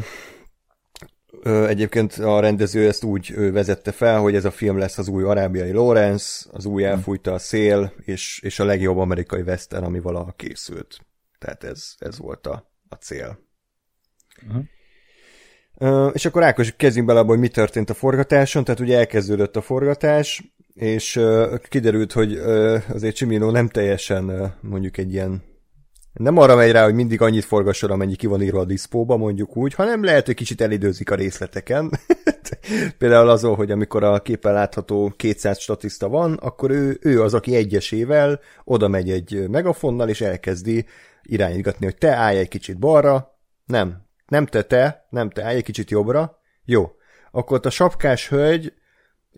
ö, 1.41 1.67
egyébként 1.67 2.13
a 2.13 2.39
rendező 2.39 2.87
ezt 2.87 3.03
úgy 3.03 3.51
vezette 3.51 3.91
fel, 3.91 4.19
hogy 4.19 4.35
ez 4.35 4.45
a 4.45 4.51
film 4.51 4.77
lesz 4.77 4.97
az 4.97 5.07
új 5.07 5.23
arábiai 5.23 5.71
Lawrence, 5.71 6.49
az 6.51 6.65
új 6.65 6.83
hm. 6.83 6.89
elfújta 6.89 7.33
a 7.33 7.37
szél, 7.37 7.93
és, 8.05 8.39
és 8.43 8.59
a 8.59 8.65
legjobb 8.65 8.97
amerikai 8.97 9.41
western, 9.41 9.83
ami 9.83 9.99
valaha 9.99 10.31
készült. 10.31 10.99
Tehát 11.39 11.63
ez, 11.63 11.93
ez 11.97 12.17
volt 12.17 12.47
a, 12.47 12.71
a 12.89 12.95
cél. 12.95 13.39
Uh-huh. 14.47 14.63
Uh, 15.79 16.11
és 16.13 16.25
akkor 16.25 16.43
Ákos, 16.43 16.73
kezdjünk 16.75 17.07
bele 17.07 17.19
abba, 17.19 17.29
hogy 17.29 17.39
mi 17.39 17.47
történt 17.47 17.89
a 17.89 17.93
forgatáson, 17.93 18.63
tehát 18.63 18.79
ugye 18.79 18.97
elkezdődött 18.97 19.55
a 19.55 19.61
forgatás, 19.61 20.53
és 20.73 21.15
uh, 21.15 21.57
kiderült, 21.57 22.11
hogy 22.11 22.33
uh, 22.33 22.83
azért 22.89 23.15
Csimino 23.15 23.51
nem 23.51 23.67
teljesen 23.67 24.55
mondjuk 24.61 24.97
egy 24.97 25.13
ilyen 25.13 25.56
nem 26.17 26.37
arra 26.37 26.55
megy 26.55 26.71
rá, 26.71 26.83
hogy 26.83 26.93
mindig 26.93 27.21
annyit 27.21 27.45
forgasson, 27.45 27.91
amennyi 27.91 28.15
ki 28.15 28.27
van 28.27 28.41
írva 28.41 28.59
a 28.59 28.65
diszpóba, 28.65 29.17
mondjuk 29.17 29.57
úgy, 29.57 29.73
hanem 29.73 30.03
lehet, 30.03 30.25
hogy 30.25 30.35
kicsit 30.35 30.61
elidőzik 30.61 31.11
a 31.11 31.15
részleteken. 31.15 31.91
Például 32.97 33.29
azon, 33.29 33.55
hogy 33.55 33.71
amikor 33.71 34.03
a 34.03 34.19
képen 34.19 34.53
látható 34.53 35.13
200 35.17 35.59
statiszta 35.59 36.09
van, 36.09 36.33
akkor 36.33 36.71
ő, 36.71 36.97
ő 37.01 37.21
az, 37.21 37.33
aki 37.33 37.55
egyesével 37.55 38.39
oda 38.63 38.87
megy 38.87 39.09
egy 39.09 39.49
megafonnal, 39.49 40.09
és 40.09 40.21
elkezdi 40.21 40.85
irányítgatni, 41.23 41.85
hogy 41.85 41.97
te 41.97 42.13
állj 42.15 42.37
egy 42.37 42.47
kicsit 42.47 42.79
balra, 42.79 43.37
nem, 43.65 44.05
nem 44.27 44.45
te 44.45 44.63
te, 44.63 45.07
nem 45.09 45.29
te 45.29 45.43
állj 45.43 45.55
egy 45.55 45.63
kicsit 45.63 45.89
jobbra, 45.89 46.39
jó. 46.65 46.91
Akkor 47.31 47.57
ott 47.57 47.65
a 47.65 47.69
sapkás 47.69 48.29
hölgy 48.29 48.73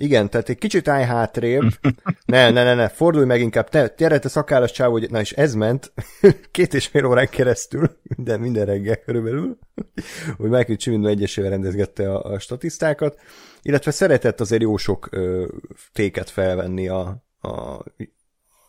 igen, 0.02 0.30
tehát 0.30 0.50
egy 0.50 0.58
kicsit 0.58 0.88
állj 0.88 1.04
hátrébb. 1.04 1.64
ne, 2.26 2.50
ne, 2.50 2.64
ne, 2.64 2.74
ne, 2.74 2.90
fordulj 2.90 3.26
meg 3.26 3.42
inkább. 3.42 3.70
Te, 3.70 3.94
gyere, 3.98 4.20
te 4.20 4.30
szakállas 4.30 4.72
csávó, 4.72 4.92
hogy... 4.92 5.10
Na 5.10 5.20
és 5.20 5.32
ez 5.32 5.54
ment 5.54 5.94
két 6.52 6.74
és 6.74 6.88
fél 6.88 7.06
órán 7.06 7.30
keresztül, 7.30 7.98
minden, 8.16 8.40
minden 8.40 8.66
reggel 8.66 8.98
körülbelül, 8.98 9.58
hogy 10.38 10.50
Michael 10.50 10.78
Cimino 10.78 11.08
egyesével 11.08 11.50
rendezgette 11.50 12.14
a, 12.14 12.32
a 12.32 12.40
statisztákat, 12.40 13.20
illetve 13.62 13.92
szeretett 13.92 14.40
azért 14.40 14.62
jó 14.62 14.78
sok 14.78 15.08
ö, 15.12 15.48
téket 15.94 16.30
felvenni 16.30 16.88
a, 16.88 17.24
a 17.42 17.84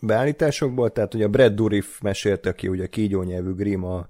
beállításokból, 0.01 0.93
tehát 0.93 1.15
ugye 1.15 1.27
Brad 1.27 1.55
Dourif 1.55 2.01
mesélte, 2.01 2.49
aki 2.49 2.69
ugye 2.69 2.87
kígyó 2.87 3.23
nyelvű 3.23 3.55
Grimm 3.55 3.85
a 3.85 4.09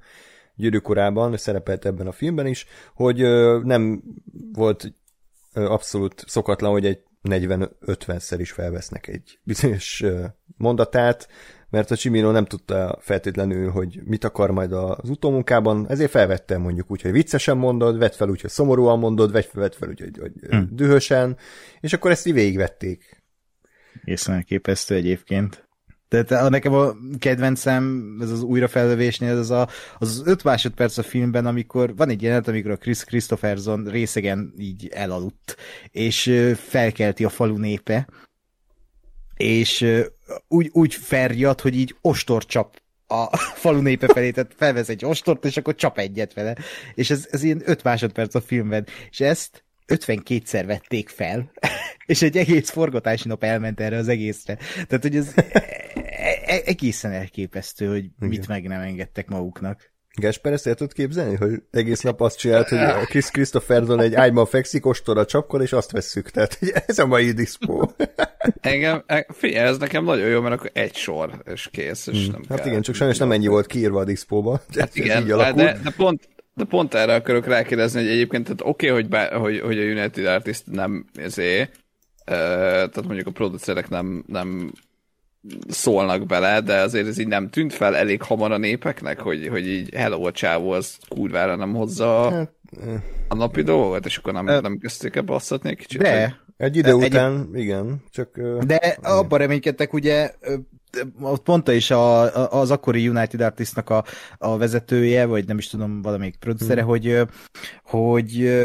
gyűrűkorában, 0.54 1.36
szerepelt 1.36 1.84
ebben 1.84 2.06
a 2.06 2.12
filmben 2.12 2.46
is, 2.46 2.66
hogy 2.94 3.20
ö, 3.20 3.60
nem 3.64 4.02
volt 4.52 4.92
abszolút 5.52 6.24
szokatlan, 6.26 6.70
hogy 6.70 6.86
egy 6.86 7.02
40-50-szer 7.22 8.36
is 8.38 8.50
felvesznek 8.52 9.06
egy 9.06 9.38
bizonyos 9.42 10.04
mondatát, 10.56 11.28
mert 11.70 11.90
a 11.90 11.96
Csimino 11.96 12.30
nem 12.30 12.44
tudta 12.44 12.98
feltétlenül, 13.00 13.70
hogy 13.70 14.00
mit 14.04 14.24
akar 14.24 14.50
majd 14.50 14.72
az 14.72 15.08
utómunkában, 15.08 15.88
ezért 15.88 16.10
felvette 16.10 16.58
mondjuk 16.58 16.90
úgy, 16.90 17.02
hogy 17.02 17.12
viccesen 17.12 17.56
mondod, 17.56 17.98
vett 17.98 18.14
fel 18.14 18.28
úgy, 18.28 18.40
hogy 18.40 18.50
szomorúan 18.50 18.98
mondod, 18.98 19.32
vett 19.32 19.44
fel, 19.44 19.60
vett 19.60 19.74
fel 19.74 19.88
úgy, 19.88 20.00
hogy, 20.00 20.18
hogy 20.18 20.32
hmm. 20.50 20.68
dühösen, 20.72 21.36
és 21.80 21.92
akkor 21.92 22.10
ezt 22.10 22.26
így 22.26 22.34
végigvették. 22.34 23.22
Észre 24.04 24.32
elképesztő 24.32 24.94
egyébként. 24.94 25.68
Tehát 26.10 26.30
a, 26.30 26.48
nekem 26.48 26.74
a 26.74 26.94
kedvencem, 27.18 28.16
ez 28.20 28.30
az 28.30 28.42
újrafelvevésnél, 28.42 29.36
az 29.36 29.50
a, 29.50 29.68
az, 29.98 30.08
az 30.08 30.22
öt 30.24 30.44
másodperc 30.44 30.98
a 30.98 31.02
filmben, 31.02 31.46
amikor 31.46 31.96
van 31.96 32.08
egy 32.08 32.22
jelenet, 32.22 32.48
amikor 32.48 32.70
a 32.70 32.76
Chris 32.76 33.04
Christopherson 33.04 33.84
részegen 33.84 34.52
így 34.58 34.88
elaludt, 34.92 35.56
és 35.90 36.32
felkelti 36.56 37.24
a 37.24 37.28
falu 37.28 37.56
népe, 37.56 38.08
és 39.36 39.86
úgy, 40.48 40.68
úgy 40.72 40.94
ferjad, 40.94 41.60
hogy 41.60 41.74
így 41.74 41.96
ostor 42.00 42.44
csap 42.44 42.80
a 43.06 43.36
falu 43.62 43.80
népe 43.80 44.06
felé, 44.06 44.30
tehát 44.30 44.54
felvesz 44.56 44.88
egy 44.88 45.04
ostort, 45.04 45.44
és 45.44 45.56
akkor 45.56 45.74
csap 45.74 45.98
egyet 45.98 46.34
vele. 46.34 46.56
És 46.94 47.10
ez, 47.10 47.28
ez 47.30 47.42
ilyen 47.42 47.62
öt 47.64 47.82
másodperc 47.82 48.34
a 48.34 48.40
filmben. 48.40 48.86
És 49.10 49.20
ezt 49.20 49.64
52-szer 49.90 50.62
vették 50.66 51.08
fel, 51.08 51.50
és 52.06 52.22
egy 52.22 52.36
egész 52.36 52.70
forgatási 52.70 53.28
nap 53.28 53.44
elment 53.44 53.80
erre 53.80 53.96
az 53.96 54.08
egészre. 54.08 54.54
Tehát, 54.74 55.02
hogy 55.02 55.16
ez 55.16 55.32
e- 55.36 56.40
e- 56.46 56.62
egészen 56.64 57.12
elképesztő, 57.12 57.86
hogy 57.86 58.04
Igen. 58.04 58.28
mit 58.28 58.48
meg 58.48 58.66
nem 58.66 58.80
engedtek 58.80 59.28
maguknak. 59.28 59.90
Gasper, 60.14 60.52
ezt 60.52 60.66
el 60.66 60.74
tudod 60.74 60.92
képzelni, 60.92 61.34
hogy 61.34 61.62
egész 61.70 62.00
nap 62.00 62.20
azt 62.20 62.38
csinált, 62.38 62.68
hogy 62.68 62.78
a 62.78 63.04
Chris 63.04 63.30
Christopherson 63.30 64.00
egy 64.00 64.14
ágyban 64.14 64.46
fekszik, 64.46 64.86
ostor 64.86 65.26
csapkol, 65.26 65.62
és 65.62 65.72
azt 65.72 65.90
vesszük. 65.90 66.30
Tehát 66.30 66.58
ez 66.86 66.98
a 66.98 67.06
mai 67.06 67.32
diszpó. 67.32 67.94
Engem, 68.60 69.02
e- 69.06 69.26
figyelj, 69.32 69.68
ez 69.68 69.78
nekem 69.78 70.04
nagyon 70.04 70.28
jó, 70.28 70.40
mert 70.40 70.54
akkor 70.54 70.70
egy 70.72 70.94
sor, 70.94 71.42
és 71.52 71.68
kész. 71.72 72.06
És 72.06 72.22
hmm. 72.22 72.32
nem 72.32 72.42
hát 72.48 72.58
kell 72.58 72.68
igen, 72.68 72.82
csak 72.82 72.94
sajnos 72.94 73.18
nem 73.18 73.32
ennyi 73.32 73.46
volt 73.46 73.66
kiírva 73.66 74.00
a 74.00 74.04
diszpóba. 74.04 74.60
Hát 74.78 74.96
igen, 74.96 75.26
de, 75.26 75.52
de, 75.52 75.80
pont, 75.96 76.28
De 76.54 76.64
pont 76.64 76.94
erre 76.94 77.14
akarok 77.14 77.46
rákérdezni, 77.46 78.00
hogy 78.00 78.10
egyébként 78.10 78.44
tehát 78.44 78.60
oké, 78.64 78.90
okay, 78.90 79.02
hogy, 79.02 79.28
hogy, 79.32 79.60
hogy 79.60 79.78
a 79.78 79.82
United 79.82 80.26
Artist 80.26 80.62
nem 80.66 81.04
ezé, 81.14 81.68
tehát 82.24 83.06
mondjuk 83.06 83.26
a 83.26 83.30
producerek 83.30 83.88
nem, 83.88 84.24
nem 84.26 84.72
szólnak 85.68 86.26
bele, 86.26 86.60
de 86.60 86.80
azért 86.80 87.06
ez 87.06 87.18
így 87.18 87.28
nem 87.28 87.50
tűnt 87.50 87.72
fel 87.72 87.96
elég 87.96 88.22
hamar 88.22 88.52
a 88.52 88.58
népeknek, 88.58 89.20
hogy, 89.20 89.48
hogy 89.48 89.66
így 89.68 89.94
hello 89.94 90.26
a 90.26 90.32
csávó, 90.32 90.70
az 90.70 90.98
kurvára 91.08 91.56
nem 91.56 91.74
hozza 91.74 92.30
hát, 92.30 92.52
a 93.28 93.34
napi 93.34 93.62
dolgot, 93.62 94.06
és 94.06 94.16
akkor 94.16 94.32
nem, 94.32 94.44
nem 94.44 94.78
kezdték 94.78 95.16
ebbe 95.16 95.32
basszatni 95.32 95.70
egy 95.70 95.76
kicsit? 95.76 96.00
De, 96.00 96.22
hogy... 96.22 96.34
egy 96.66 96.76
idő 96.76 96.92
után, 96.92 97.48
egy... 97.52 97.60
igen, 97.60 98.02
csak... 98.10 98.40
De 98.66 98.96
abban 99.02 99.38
reménykedtek 99.38 99.92
ugye, 99.92 100.30
ott 101.20 101.46
mondta 101.46 101.72
is 101.72 101.90
a, 101.90 102.34
az 102.60 102.70
akkori 102.70 103.08
United 103.08 103.40
Artistnak 103.40 103.90
a, 103.90 104.04
a 104.38 104.56
vezetője, 104.56 105.24
vagy 105.24 105.46
nem 105.46 105.58
is 105.58 105.68
tudom, 105.68 106.02
valamelyik 106.02 106.36
producere, 106.36 106.80
hmm. 106.80 106.90
hogy, 106.90 107.22
hogy 107.82 108.62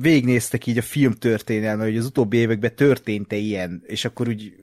végnéztek 0.00 0.66
így 0.66 0.78
a 0.78 0.82
film 0.82 1.12
történelme, 1.12 1.84
hogy 1.84 1.96
az 1.96 2.06
utóbbi 2.06 2.36
években 2.36 2.74
történt-e 2.74 3.36
ilyen, 3.36 3.82
és 3.86 4.04
akkor 4.04 4.28
úgy 4.28 4.54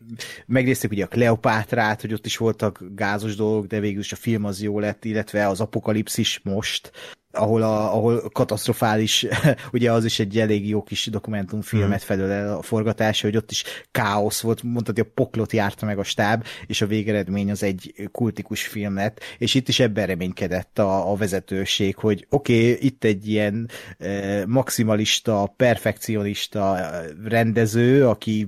megnézték 0.45 0.91
ugye 0.91 1.03
a 1.03 1.07
Kleopátrát, 1.07 2.01
hogy 2.01 2.13
ott 2.13 2.25
is 2.25 2.37
voltak 2.37 2.83
gázos 2.95 3.35
dolgok, 3.35 3.65
de 3.65 3.79
végül 3.79 3.99
is 3.99 4.11
a 4.11 4.15
film 4.15 4.45
az 4.45 4.61
jó 4.61 4.79
lett, 4.79 5.05
illetve 5.05 5.47
az 5.47 5.59
apokalipszis 5.61 6.41
most, 6.43 6.91
ahol, 7.31 7.61
a, 7.61 7.93
ahol 7.93 8.29
katasztrofális, 8.29 9.25
ugye 9.73 9.91
az 9.91 10.05
is 10.05 10.19
egy 10.19 10.39
elég 10.39 10.67
jó 10.67 10.83
kis 10.83 11.05
dokumentumfilmet 11.05 12.03
hmm. 12.03 12.17
felől 12.17 12.31
el 12.31 12.57
a 12.57 12.61
forgatása, 12.61 13.27
hogy 13.27 13.37
ott 13.37 13.51
is 13.51 13.63
káosz 13.91 14.41
volt, 14.41 14.63
hogy 14.85 14.99
a 14.99 15.11
poklot 15.13 15.51
járta 15.53 15.85
meg 15.85 15.99
a 15.99 16.03
stáb, 16.03 16.45
és 16.67 16.81
a 16.81 16.87
végeredmény 16.87 17.51
az 17.51 17.63
egy 17.63 18.09
kultikus 18.11 18.67
film 18.67 18.95
lett, 18.95 19.19
és 19.37 19.53
itt 19.53 19.67
is 19.67 19.79
ebben 19.79 20.05
reménykedett 20.05 20.79
a, 20.79 21.11
a 21.11 21.15
vezetőség, 21.15 21.95
hogy 21.95 22.25
oké, 22.29 22.71
okay, 22.71 22.85
itt 22.85 23.03
egy 23.03 23.27
ilyen 23.27 23.69
eh, 23.97 24.45
maximalista, 24.45 25.53
perfekcionista 25.57 26.91
rendező, 27.25 28.07
aki 28.07 28.47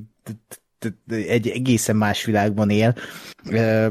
egy 1.08 1.48
egészen 1.48 1.96
más 1.96 2.26
világban 2.26 2.70
él, 2.70 2.96
eh, 3.44 3.88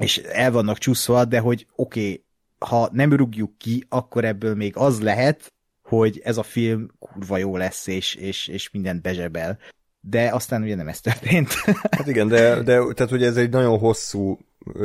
és 0.00 0.16
el 0.18 0.52
vannak 0.52 0.78
csúszva, 0.78 1.24
de 1.24 1.38
hogy 1.38 1.66
oké, 1.74 2.00
okay, 2.00 2.21
ha 2.64 2.88
nem 2.92 3.12
rúgjuk 3.12 3.58
ki, 3.58 3.86
akkor 3.88 4.24
ebből 4.24 4.54
még 4.54 4.76
az 4.76 5.00
lehet, 5.00 5.52
hogy 5.82 6.20
ez 6.24 6.36
a 6.36 6.42
film 6.42 6.88
kurva 6.98 7.36
jó 7.36 7.56
lesz, 7.56 7.86
és, 7.86 8.14
és, 8.14 8.48
és 8.48 8.70
mindent 8.70 9.02
bezsebel. 9.02 9.58
De 10.00 10.30
aztán 10.32 10.62
ugye 10.62 10.74
nem 10.74 10.88
ez 10.88 11.00
történt. 11.00 11.48
Hát 11.96 12.06
igen, 12.06 12.28
de, 12.28 12.62
de 12.62 12.92
tehát 12.94 13.12
ugye 13.12 13.26
ez 13.26 13.36
egy 13.36 13.50
nagyon 13.50 13.78
hosszú 13.78 14.38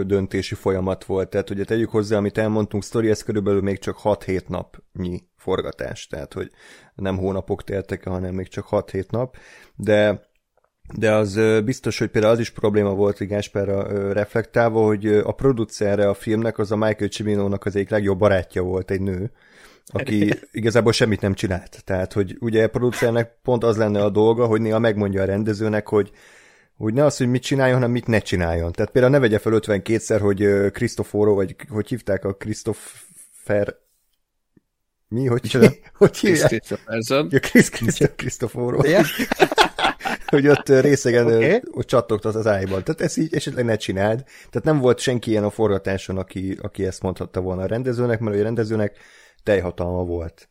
döntési 0.05 0.55
folyamat 0.55 1.03
volt, 1.03 1.29
tehát 1.29 1.49
ugye 1.49 1.63
tegyük 1.63 1.89
hozzá, 1.89 2.17
amit 2.17 2.37
elmondtunk, 2.37 2.83
sztori, 2.83 3.09
ez 3.09 3.23
körülbelül 3.23 3.61
még 3.61 3.79
csak 3.79 3.99
6-7 4.03 4.47
napnyi 4.47 5.23
forgatás, 5.35 6.07
tehát 6.07 6.33
hogy 6.33 6.51
nem 6.95 7.17
hónapok 7.17 7.63
teltek 7.63 8.03
hanem 8.03 8.33
még 8.33 8.47
csak 8.47 8.67
6-7 8.71 9.09
nap, 9.09 9.37
de 9.75 10.27
de 10.95 11.13
az 11.13 11.39
biztos, 11.65 11.99
hogy 11.99 12.07
például 12.07 12.33
az 12.33 12.39
is 12.39 12.49
probléma 12.49 12.93
volt 12.93 13.19
így 13.19 13.27
Gásperra 13.27 14.13
reflektálva, 14.13 14.85
hogy 14.85 15.05
a 15.05 15.31
producerre 15.31 16.09
a 16.09 16.13
filmnek 16.13 16.57
az 16.57 16.71
a 16.71 16.75
Michael 16.75 17.09
Cimino-nak 17.09 17.65
az 17.65 17.75
egyik 17.75 17.89
legjobb 17.89 18.17
barátja 18.17 18.61
volt, 18.61 18.91
egy 18.91 19.01
nő, 19.01 19.31
aki 19.85 20.33
igazából 20.51 20.91
semmit 20.91 21.21
nem 21.21 21.33
csinált. 21.33 21.81
Tehát, 21.83 22.13
hogy 22.13 22.37
ugye 22.39 22.63
a 22.63 22.69
producernek 22.69 23.37
pont 23.43 23.63
az 23.63 23.77
lenne 23.77 24.03
a 24.03 24.09
dolga, 24.09 24.45
hogy 24.45 24.61
néha 24.61 24.79
megmondja 24.79 25.21
a 25.21 25.25
rendezőnek, 25.25 25.87
hogy 25.87 26.11
hogy 26.77 26.93
ne 26.93 27.05
az, 27.05 27.17
hogy 27.17 27.27
mit 27.27 27.41
csináljon, 27.41 27.75
hanem 27.75 27.91
mit 27.91 28.07
ne 28.07 28.19
csináljon. 28.19 28.71
Tehát 28.71 28.91
például 28.91 29.13
ne 29.13 29.19
vegye 29.19 29.39
fel 29.39 29.53
52-szer, 29.55 30.17
hogy 30.21 30.71
Cristoforo, 30.71 31.33
vagy 31.33 31.55
hogy 31.69 31.87
hívták 31.87 32.25
a 32.25 32.33
Christopher 32.33 33.75
mi, 35.07 35.25
hogy, 35.25 35.51
hogy 35.97 36.17
hívják? 36.17 36.47
Christopherson. 36.47 37.27
Ja, 37.31 37.39
Christoporo. 38.15 38.81
hogy 40.29 40.47
ott 40.47 40.69
részegen 40.69 41.25
okay. 41.25 41.61
ott 41.71 41.87
csattogtat 41.87 42.35
az 42.35 42.47
ájban. 42.47 42.83
Tehát 42.83 43.01
ezt 43.01 43.17
így 43.17 43.35
esetleg 43.35 43.65
ne 43.65 43.75
csináld. 43.75 44.23
Tehát 44.23 44.63
nem 44.63 44.79
volt 44.79 44.99
senki 44.99 45.29
ilyen 45.29 45.43
a 45.43 45.49
forgatáson, 45.49 46.17
aki, 46.17 46.57
aki 46.61 46.85
ezt 46.85 47.01
mondhatta 47.01 47.41
volna 47.41 47.61
a 47.61 47.67
rendezőnek, 47.67 48.19
mert 48.19 48.37
a 48.39 48.43
rendezőnek 48.43 48.97
teljhatalma 49.43 50.03
volt. 50.03 50.49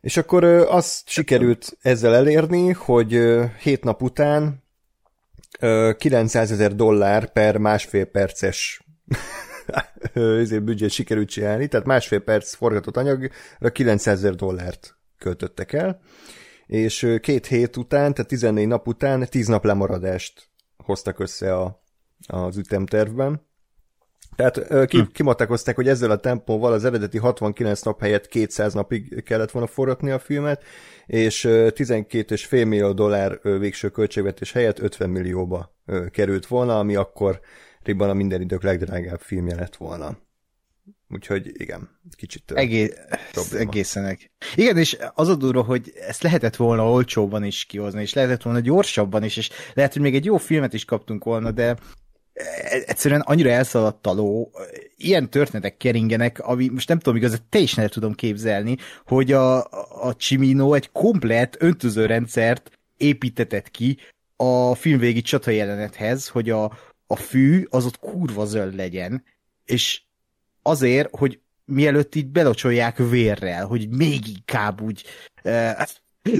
És 0.00 0.16
akkor 0.16 0.44
azt 0.44 1.08
sikerült 1.08 1.76
ezzel 1.80 2.14
elérni, 2.14 2.70
hogy 2.70 3.20
hét 3.60 3.84
nap 3.84 4.02
után 4.02 4.62
900 5.98 6.50
ezer 6.50 6.74
dollár 6.74 7.32
per 7.32 7.56
másfél 7.56 8.04
perces 8.04 8.84
ezért 10.14 10.62
büdzsét 10.62 10.90
sikerült 10.90 11.28
csinálni, 11.28 11.68
tehát 11.68 11.86
másfél 11.86 12.20
perc 12.20 12.54
forgatott 12.54 12.96
anyagra 12.96 13.70
900 13.72 14.18
ezer 14.18 14.34
dollárt 14.34 14.96
költöttek 15.18 15.72
el, 15.72 16.00
és 16.66 17.16
két 17.20 17.46
hét 17.46 17.76
után, 17.76 18.14
tehát 18.14 18.30
14 18.30 18.66
nap 18.66 18.88
után 18.88 19.26
10 19.30 19.46
nap 19.46 19.64
lemaradást 19.64 20.48
hoztak 20.76 21.18
össze 21.18 21.56
a, 21.56 21.82
az 22.26 22.56
ütemtervben. 22.56 23.46
Tehát 24.36 24.86
ki, 24.86 24.98
hm. 24.98 25.04
kimatakozták, 25.12 25.74
hogy 25.74 25.88
ezzel 25.88 26.10
a 26.10 26.16
tempóval 26.16 26.72
az 26.72 26.84
eredeti 26.84 27.18
69 27.18 27.82
nap 27.82 28.00
helyett 28.00 28.26
200 28.26 28.74
napig 28.74 29.22
kellett 29.24 29.50
volna 29.50 29.68
forgatni 29.68 30.10
a 30.10 30.18
filmet, 30.18 30.64
és 31.06 31.46
12,5 31.48 32.50
millió 32.50 32.92
dollár 32.92 33.40
végső 33.42 33.88
költségvetés 33.88 34.52
helyett 34.52 34.78
50 34.78 35.10
millióba 35.10 35.74
került 36.10 36.46
volna, 36.46 36.78
ami 36.78 36.94
akkor 36.94 37.40
a 37.98 38.12
minden 38.12 38.40
idők 38.40 38.62
legdrágább 38.62 39.20
filmje 39.20 39.54
lett 39.54 39.76
volna. 39.76 40.18
Úgyhogy 41.14 41.52
igen, 41.60 41.88
kicsit 42.16 42.50
Egész, 42.50 42.92
egészenek. 43.52 44.30
Igen, 44.54 44.76
és 44.76 44.96
az 45.14 45.28
a 45.28 45.34
durva, 45.34 45.62
hogy 45.62 45.92
ezt 46.08 46.22
lehetett 46.22 46.56
volna 46.56 46.90
olcsóbban 46.90 47.44
is 47.44 47.64
kihozni, 47.64 48.00
és 48.00 48.12
lehetett 48.14 48.42
volna 48.42 48.60
gyorsabban 48.60 49.24
is, 49.24 49.36
és 49.36 49.50
lehet, 49.74 49.92
hogy 49.92 50.02
még 50.02 50.14
egy 50.14 50.24
jó 50.24 50.36
filmet 50.36 50.72
is 50.72 50.84
kaptunk 50.84 51.24
volna, 51.24 51.50
de 51.50 51.76
egyszerűen 52.86 53.20
annyira 53.20 53.50
elszaladt 53.50 54.06
a 54.06 54.12
ló, 54.12 54.50
ilyen 54.96 55.30
történetek 55.30 55.76
keringenek, 55.76 56.38
ami 56.38 56.68
most 56.68 56.88
nem 56.88 56.98
tudom 56.98 57.16
igaz, 57.16 57.42
te 57.48 57.58
is 57.58 57.74
nem 57.74 57.88
tudom 57.88 58.14
képzelni, 58.14 58.76
hogy 59.06 59.32
a, 59.32 59.64
a 60.06 60.12
Cimino 60.18 60.74
egy 60.74 60.90
komplet 60.92 61.56
öntözőrendszert 61.58 62.70
építetett 62.96 63.70
ki 63.70 63.98
a 64.36 64.74
filmvégi 64.74 65.22
csata 65.22 65.50
jelenethez, 65.50 66.28
hogy 66.28 66.50
a, 66.50 66.78
a 67.06 67.16
fű 67.16 67.66
az 67.70 67.86
ott 67.86 67.98
kurva 67.98 68.44
zöld 68.44 68.74
legyen, 68.74 69.24
és 69.64 70.02
azért, 70.64 71.08
hogy 71.16 71.38
mielőtt 71.64 72.14
így 72.14 72.26
belocsolják 72.26 72.96
vérrel, 72.96 73.66
hogy 73.66 73.88
még 73.88 74.28
inkább 74.28 74.80
úgy 74.80 75.04
uh, 75.44 75.70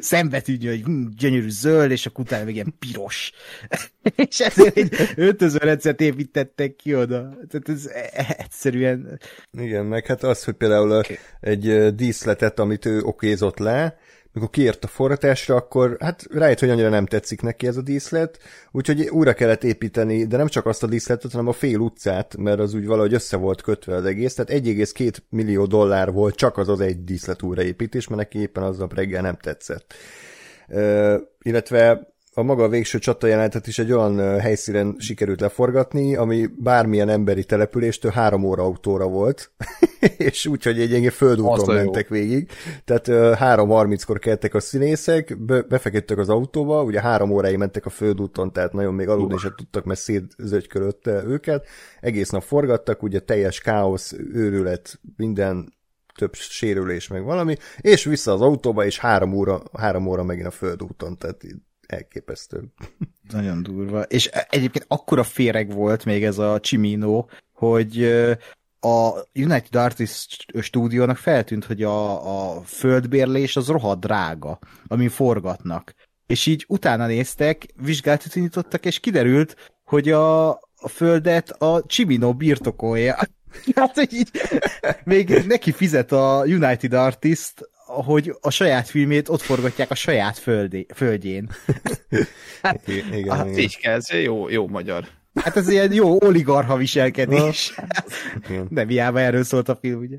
szembe 0.00 0.42
hogy 0.46 0.82
hm, 0.84 1.06
gyönyörű 1.16 1.48
zöld, 1.48 1.90
és 1.90 2.06
akkor 2.06 2.24
utána 2.24 2.44
még 2.44 2.54
ilyen 2.54 2.74
piros. 2.78 3.32
és 4.28 4.40
ezért 4.40 4.76
egy 4.76 4.94
öltözőrendszert 5.16 6.00
építettek 6.00 6.76
ki 6.76 6.94
oda. 6.94 7.36
Tehát 7.48 7.68
ez 7.68 7.90
egyszerűen... 8.36 9.20
Igen, 9.52 9.84
meg 9.84 10.06
hát 10.06 10.22
az, 10.22 10.44
hogy 10.44 10.54
például 10.54 10.90
okay. 10.90 11.18
egy 11.40 11.94
díszletet, 11.94 12.58
amit 12.58 12.86
ő 12.86 13.02
okézott 13.02 13.58
le, 13.58 13.98
mikor 14.34 14.50
kiért 14.50 14.84
a 14.84 14.88
forratásra, 14.88 15.54
akkor 15.54 15.96
hát 16.00 16.26
rájött, 16.30 16.58
hogy 16.58 16.70
annyira 16.70 16.88
nem 16.88 17.06
tetszik 17.06 17.42
neki 17.42 17.66
ez 17.66 17.76
a 17.76 17.82
díszlet, 17.82 18.38
úgyhogy 18.70 19.08
újra 19.08 19.32
kellett 19.32 19.64
építeni, 19.64 20.26
de 20.26 20.36
nem 20.36 20.46
csak 20.46 20.66
azt 20.66 20.82
a 20.82 20.86
díszletet, 20.86 21.30
hanem 21.30 21.48
a 21.48 21.52
fél 21.52 21.78
utcát, 21.78 22.36
mert 22.36 22.58
az 22.58 22.74
úgy 22.74 22.86
valahogy 22.86 23.14
össze 23.14 23.36
volt 23.36 23.62
kötve 23.62 23.94
az 23.94 24.04
egész, 24.04 24.34
tehát 24.34 24.64
1,2 24.64 25.16
millió 25.28 25.66
dollár 25.66 26.12
volt 26.12 26.34
csak 26.34 26.56
az 26.58 26.68
az 26.68 26.80
egy 26.80 27.04
díszlet 27.04 27.42
újraépítés, 27.42 28.08
mert 28.08 28.20
neki 28.20 28.38
éppen 28.38 28.62
az 28.62 28.80
a 28.80 28.88
reggel 28.94 29.22
nem 29.22 29.36
tetszett. 29.36 29.94
Uh, 30.68 31.14
illetve 31.42 32.13
a 32.34 32.42
maga 32.42 32.68
végső 32.68 32.98
csatajelentet 32.98 33.66
is 33.66 33.78
egy 33.78 33.92
olyan 33.92 34.40
helyszínen 34.40 34.96
sikerült 34.98 35.40
leforgatni, 35.40 36.16
ami 36.16 36.46
bármilyen 36.56 37.08
emberi 37.08 37.44
településtől 37.44 38.10
három 38.10 38.44
óra 38.44 38.62
autóra 38.62 39.06
volt, 39.06 39.52
és 40.16 40.46
úgyhogy 40.46 40.80
egy 40.80 40.90
ilyen 40.90 41.10
földúton 41.10 41.74
mentek 41.74 42.08
jó. 42.08 42.16
végig. 42.16 42.50
Tehát 42.84 43.06
3.30-kor 43.08 44.18
keltek 44.18 44.54
a 44.54 44.60
színészek, 44.60 45.38
be, 45.38 45.62
befeküdtek 45.62 46.18
az 46.18 46.28
autóba, 46.28 46.82
ugye 46.82 47.00
három 47.00 47.30
óráig 47.30 47.56
mentek 47.56 47.86
a 47.86 47.90
földúton, 47.90 48.52
tehát 48.52 48.72
nagyon 48.72 48.94
még 48.94 49.08
aludni 49.08 49.36
sem 49.38 49.54
tudtak, 49.56 49.84
mert 49.84 50.00
szétzögykölötte 50.00 51.22
őket. 51.24 51.66
Egész 52.00 52.30
nap 52.30 52.42
forgattak, 52.42 53.02
ugye 53.02 53.20
teljes 53.20 53.60
káosz, 53.60 54.12
őrület, 54.32 55.00
minden 55.16 55.72
több 56.18 56.34
sérülés, 56.34 57.08
meg 57.08 57.24
valami, 57.24 57.56
és 57.80 58.04
vissza 58.04 58.32
az 58.32 58.40
autóba, 58.40 58.84
és 58.84 58.98
három 58.98 59.32
óra, 59.32 59.62
három 59.72 60.06
óra 60.06 60.22
megint 60.22 60.46
a 60.46 60.50
földúton, 60.50 61.18
tehát 61.18 61.44
elképesztő. 61.86 62.62
Nagyon 63.30 63.62
durva. 63.62 64.02
És 64.02 64.26
egyébként 64.26 64.84
akkora 64.88 65.22
féreg 65.22 65.72
volt 65.72 66.04
még 66.04 66.24
ez 66.24 66.38
a 66.38 66.60
Cimino, 66.60 67.24
hogy 67.52 68.04
a 68.80 69.12
United 69.34 69.74
Artists 69.74 70.46
stúdiónak 70.60 71.16
feltűnt, 71.16 71.64
hogy 71.64 71.82
a, 71.82 72.56
a 72.56 72.62
földbérlés 72.62 73.56
az 73.56 73.68
rohadt 73.68 74.00
drága, 74.00 74.58
amin 74.86 75.08
forgatnak. 75.08 75.94
És 76.26 76.46
így 76.46 76.64
utána 76.68 77.06
néztek, 77.06 77.66
vizsgálatot 77.76 78.34
indítottak, 78.34 78.84
és 78.86 79.00
kiderült, 79.00 79.72
hogy 79.84 80.10
a, 80.10 80.50
a 80.76 80.88
földet 80.88 81.50
a 81.50 81.78
Cimino 81.78 82.34
birtokolja. 82.34 83.16
Hát 83.74 84.12
így, 84.12 84.30
még 85.04 85.44
neki 85.46 85.72
fizet 85.72 86.12
a 86.12 86.42
United 86.46 86.92
Artist, 86.92 87.70
hogy 88.02 88.36
a 88.40 88.50
saját 88.50 88.88
filmét 88.88 89.28
ott 89.28 89.40
forgatják 89.40 89.90
a 89.90 89.94
saját 89.94 90.38
földé, 90.38 90.86
földjén. 90.94 91.50
Hát, 92.62 92.88
igen, 92.88 93.14
igen, 93.14 93.36
Hát 93.36 93.58
így 93.58 93.76
kell, 93.76 93.94
ez 93.94 94.10
jó, 94.10 94.48
jó 94.48 94.68
magyar. 94.68 95.04
Hát 95.34 95.56
ez 95.56 95.68
ilyen 95.68 95.92
jó 95.92 96.18
oligarha 96.20 96.76
viselkedés. 96.76 97.74
igen. 98.48 98.66
Nem 98.70 98.88
hiába 98.88 99.20
erről 99.20 99.44
szólt 99.44 99.68
a 99.68 99.76
film, 99.76 100.00
ugye? 100.00 100.16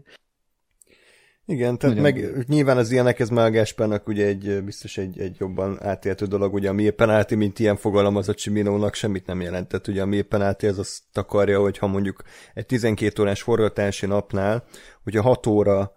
Igen, 1.48 1.78
tehát 1.78 1.96
Nagyon 1.96 2.14
meg 2.14 2.46
nyilván 2.48 2.78
az 2.78 2.92
ilyenek, 2.92 3.20
ez 3.20 3.30
már 3.30 3.46
a 3.46 3.50
Gáspárnak 3.50 4.08
ugye 4.08 4.26
egy, 4.26 4.64
biztos 4.64 4.98
egy, 4.98 5.20
egy 5.20 5.36
jobban 5.40 5.84
átéltő 5.84 6.26
dolog, 6.26 6.54
ugye 6.54 6.70
a 6.70 6.74
mi 6.74 6.90
penalty, 6.90 7.36
mint 7.36 7.60
ilyen 7.60 7.76
fogalom 7.76 8.16
az 8.16 8.30
a 8.30 8.34
Csiminónak 8.34 8.94
semmit 8.94 9.26
nem 9.26 9.42
jelentett, 9.42 9.88
ugye 9.88 10.02
a 10.02 10.06
mi 10.06 10.22
penalty 10.22 10.68
az 10.68 10.80
azt 10.80 11.04
akarja, 11.14 11.60
hogy 11.60 11.78
ha 11.78 11.88
mondjuk 11.88 12.24
egy 12.54 12.66
12 12.66 13.22
órás 13.22 13.42
forgatási 13.42 14.06
napnál, 14.06 14.64
hogyha 15.04 15.22
6 15.22 15.48
óra 15.48 15.94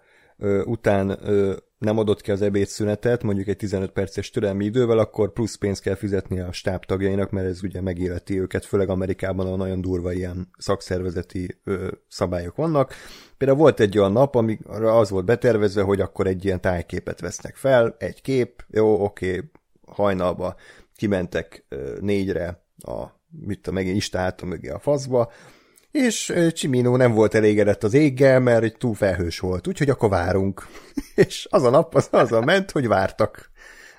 után 0.64 1.18
nem 1.78 1.98
adott 1.98 2.20
ki 2.20 2.30
az 2.30 2.42
ebédszünetet, 2.42 3.22
mondjuk 3.22 3.48
egy 3.48 3.56
15 3.56 3.90
perces 3.90 4.30
türelmi 4.30 4.64
idővel, 4.64 4.98
akkor 4.98 5.32
plusz 5.32 5.54
pénzt 5.54 5.82
kell 5.82 5.94
fizetni 5.94 6.40
a 6.40 6.52
stábtagjainak, 6.52 7.30
mert 7.30 7.46
ez 7.46 7.62
ugye 7.62 7.80
megéleti 7.80 8.40
őket, 8.40 8.64
főleg 8.64 8.88
Amerikában, 8.88 9.46
ahol 9.46 9.58
nagyon 9.58 9.80
durva 9.80 10.12
ilyen 10.12 10.48
szakszervezeti 10.58 11.60
ö, 11.64 11.88
szabályok 12.08 12.56
vannak. 12.56 12.94
Például 13.36 13.58
volt 13.58 13.80
egy 13.80 13.98
olyan 13.98 14.12
nap, 14.12 14.34
amikor 14.34 14.84
az 14.84 15.10
volt 15.10 15.24
betervezve, 15.24 15.82
hogy 15.82 16.00
akkor 16.00 16.26
egy 16.26 16.44
ilyen 16.44 16.60
tájképet 16.60 17.20
vesznek 17.20 17.56
fel, 17.56 17.94
egy 17.98 18.22
kép, 18.22 18.64
jó, 18.70 19.04
oké, 19.04 19.50
hajnalba 19.86 20.56
kimentek 20.96 21.64
ö, 21.68 21.96
négyre 22.00 22.64
a, 22.78 23.04
mit 23.46 23.60
tudom, 23.60 23.74
megint 23.74 24.42
mögé 24.42 24.68
a 24.68 24.78
faszba, 24.78 25.32
és 25.90 26.34
Csimino 26.52 26.96
nem 26.96 27.12
volt 27.12 27.34
elégedett 27.34 27.84
az 27.84 27.94
éggel, 27.94 28.40
mert 28.40 28.62
egy 28.62 28.76
túl 28.76 28.94
felhős 28.94 29.38
volt, 29.38 29.66
úgyhogy 29.66 29.90
akkor 29.90 30.08
várunk. 30.08 30.66
és 31.14 31.46
az 31.50 31.62
a 31.62 31.70
nap 31.70 31.94
az 31.94 32.08
azzal 32.10 32.42
ment, 32.42 32.70
hogy 32.70 32.88
vártak. 32.88 33.50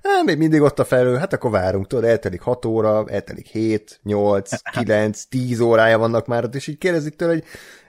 Hát, 0.04 0.26
még 0.26 0.38
mindig 0.38 0.62
ott 0.62 0.80
a 0.80 0.86
felő, 0.86 1.16
hát 1.16 1.34
akkor 1.34 1.52
várunk, 1.52 1.88
tudod, 1.88 2.04
eltelik 2.04 2.42
6 2.42 2.66
óra, 2.66 3.06
eltelik 3.08 3.48
7, 3.48 4.00
8, 4.04 4.50
9, 4.72 5.24
10 5.24 5.60
órája 5.60 5.98
vannak 5.98 6.28
már 6.28 6.50
és 6.54 6.68
így 6.68 6.78
kérdezik 6.78 7.16
tőle, 7.16 7.32
hogy 7.32 7.44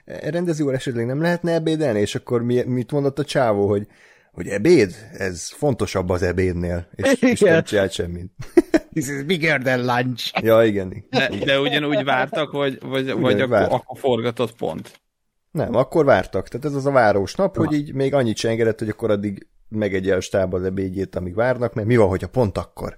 "E, 0.05 0.29
rendező 0.29 0.63
úr 0.63 0.73
esetleg 0.73 1.05
nem 1.05 1.21
lehetne 1.21 1.53
ebédelni, 1.53 1.99
és 1.99 2.15
akkor 2.15 2.41
mi, 2.43 2.63
mit 2.63 2.91
mondott 2.91 3.19
a 3.19 3.23
csávó, 3.23 3.67
hogy 3.67 3.87
hogy 4.31 4.47
ebéd? 4.47 5.09
Ez 5.13 5.49
fontosabb 5.49 6.09
az 6.09 6.21
ebédnél, 6.21 6.87
és, 6.95 7.21
és 7.21 7.39
nem 7.39 7.49
Igen. 7.49 7.63
csinált 7.63 7.91
semmit. 7.91 8.31
This 8.93 9.07
is 9.07 9.23
bigger 9.23 9.61
than 9.61 9.85
lunch. 9.85 10.43
Ja, 10.43 10.63
igen. 10.63 11.05
De, 11.09 11.29
de 11.45 11.59
ugyanúgy 11.59 12.03
vártak, 12.03 12.51
vagy, 12.51 12.79
vagy, 12.81 13.11
vagy 13.11 13.41
akkor, 13.41 13.47
várt. 13.47 13.71
akkor 13.71 13.99
forgatott 13.99 14.55
pont. 14.55 15.01
Nem, 15.51 15.75
akkor 15.75 16.05
vártak. 16.05 16.47
Tehát 16.47 16.65
ez 16.65 16.73
az 16.73 16.85
a 16.85 16.91
várós 16.91 17.35
nap, 17.35 17.57
hogy 17.57 17.73
így 17.73 17.93
még 17.93 18.13
annyit 18.13 18.37
se 18.37 18.49
engedett, 18.49 18.79
hogy 18.79 18.89
akkor 18.89 19.11
addig 19.11 19.47
megegye 19.69 20.15
a 20.15 20.19
stáb 20.19 20.53
az 20.53 20.63
ebédjét, 20.63 21.15
amíg 21.15 21.35
várnak, 21.35 21.73
mert 21.73 21.87
mi 21.87 21.95
van, 21.95 22.07
hogyha 22.07 22.27
pont 22.27 22.57
akkor 22.57 22.97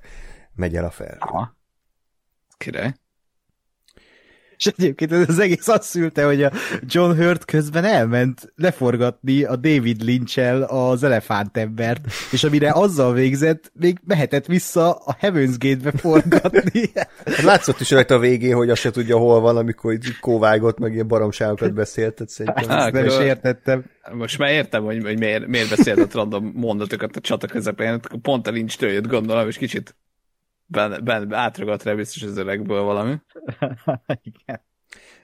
megy 0.56 0.76
el 0.76 0.86
a 0.86 0.90
fel. 0.90 1.18
Aha. 1.20 1.58
Király. 2.58 2.94
És 4.58 4.66
egyébként 4.66 5.12
ez 5.12 5.30
az 5.30 5.40
egész 5.40 5.68
azt 5.68 5.84
szülte, 5.84 6.26
hogy 6.26 6.44
a 6.44 6.52
John 6.86 7.22
Hurt 7.22 7.46
közben 7.46 7.84
elment 7.84 8.54
leforgatni 8.56 9.44
a 9.44 9.56
David 9.56 10.02
lynch 10.02 10.64
az 10.68 11.04
elefántembert, 11.04 12.06
és 12.32 12.44
amire 12.44 12.72
azzal 12.72 13.14
végzett, 13.14 13.72
még 13.74 13.98
mehetett 14.08 14.46
vissza 14.46 14.92
a 14.92 15.18
Heaven's 15.22 15.56
Gate-be 15.58 15.92
forgatni. 15.98 16.92
Hát 17.26 17.42
látszott 17.42 17.80
is 17.80 17.92
rajta 17.92 18.16
a 18.16 18.20
végén, 18.20 18.56
hogy 18.56 18.70
azt 18.70 18.82
se 18.82 18.92
tudja, 18.92 19.18
hol 19.18 19.40
van, 19.40 19.58
amikor 19.58 19.94
így 19.94 20.20
kóvágott, 20.20 20.80
meg 20.80 20.94
ilyen 20.94 21.08
baromságokat 21.08 21.74
beszélt, 21.74 22.14
tehát 22.14 22.32
szerintem 22.32 22.70
Á, 22.70 22.84
Ezt 22.86 22.94
nem 22.94 23.06
is 23.06 23.18
értettem. 23.18 23.86
Most 24.12 24.38
már 24.38 24.52
értem, 24.52 24.84
hogy, 24.84 25.04
hogy 25.04 25.20
miért, 25.20 25.48
miért 25.48 25.70
beszélt 25.70 26.14
random 26.14 26.52
mondatokat 26.56 27.16
a 27.16 27.20
csata 27.20 27.48
közepén, 27.48 28.00
pont 28.22 28.48
a 28.48 28.52
lincs 28.52 28.78
jött, 28.80 29.08
gondolom, 29.08 29.48
és 29.48 29.58
kicsit 29.58 29.96
ben, 30.74 31.04
ben, 31.04 31.34
átragadt 31.34 31.84
rá 31.84 31.94
biztos 31.94 32.24
az 32.24 32.38
öregből 32.38 32.82
valami. 32.82 33.16
Igen. 34.32 34.62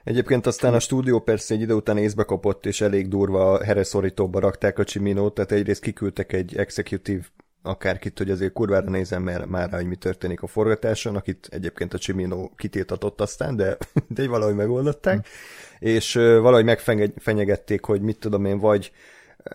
Egyébként 0.04 0.46
aztán 0.46 0.74
a 0.74 0.80
stúdió 0.80 1.20
persze 1.20 1.54
egy 1.54 1.60
idő 1.60 1.74
után 1.74 1.98
észbe 1.98 2.24
kapott, 2.24 2.66
és 2.66 2.80
elég 2.80 3.08
durva 3.08 3.64
hereszorítóba 3.64 4.40
rakták 4.40 4.78
a 4.78 4.84
Csiminót, 4.84 5.34
tehát 5.34 5.52
egyrészt 5.52 5.82
kiküldtek 5.82 6.32
egy 6.32 6.56
executive 6.56 7.24
akárkit, 7.62 8.18
hogy 8.18 8.30
azért 8.30 8.52
kurvára 8.52 8.90
nézem 8.90 9.22
mert 9.22 9.46
már 9.46 9.70
rá, 9.70 9.76
hogy 9.76 9.86
mi 9.86 9.96
történik 9.96 10.42
a 10.42 10.46
forgatáson, 10.46 11.16
akit 11.16 11.48
egyébként 11.50 11.94
a 11.94 11.98
Csimino 11.98 12.48
kitiltatott 12.56 13.20
aztán, 13.20 13.56
de, 13.56 13.76
de 14.08 14.28
valahogy 14.28 14.54
megoldották, 14.54 15.26
és 15.78 16.14
ö, 16.14 16.40
valahogy 16.40 16.64
megfenyegették, 16.64 17.84
hogy 17.84 18.00
mit 18.00 18.18
tudom 18.18 18.44
én, 18.44 18.58
vagy 18.58 18.92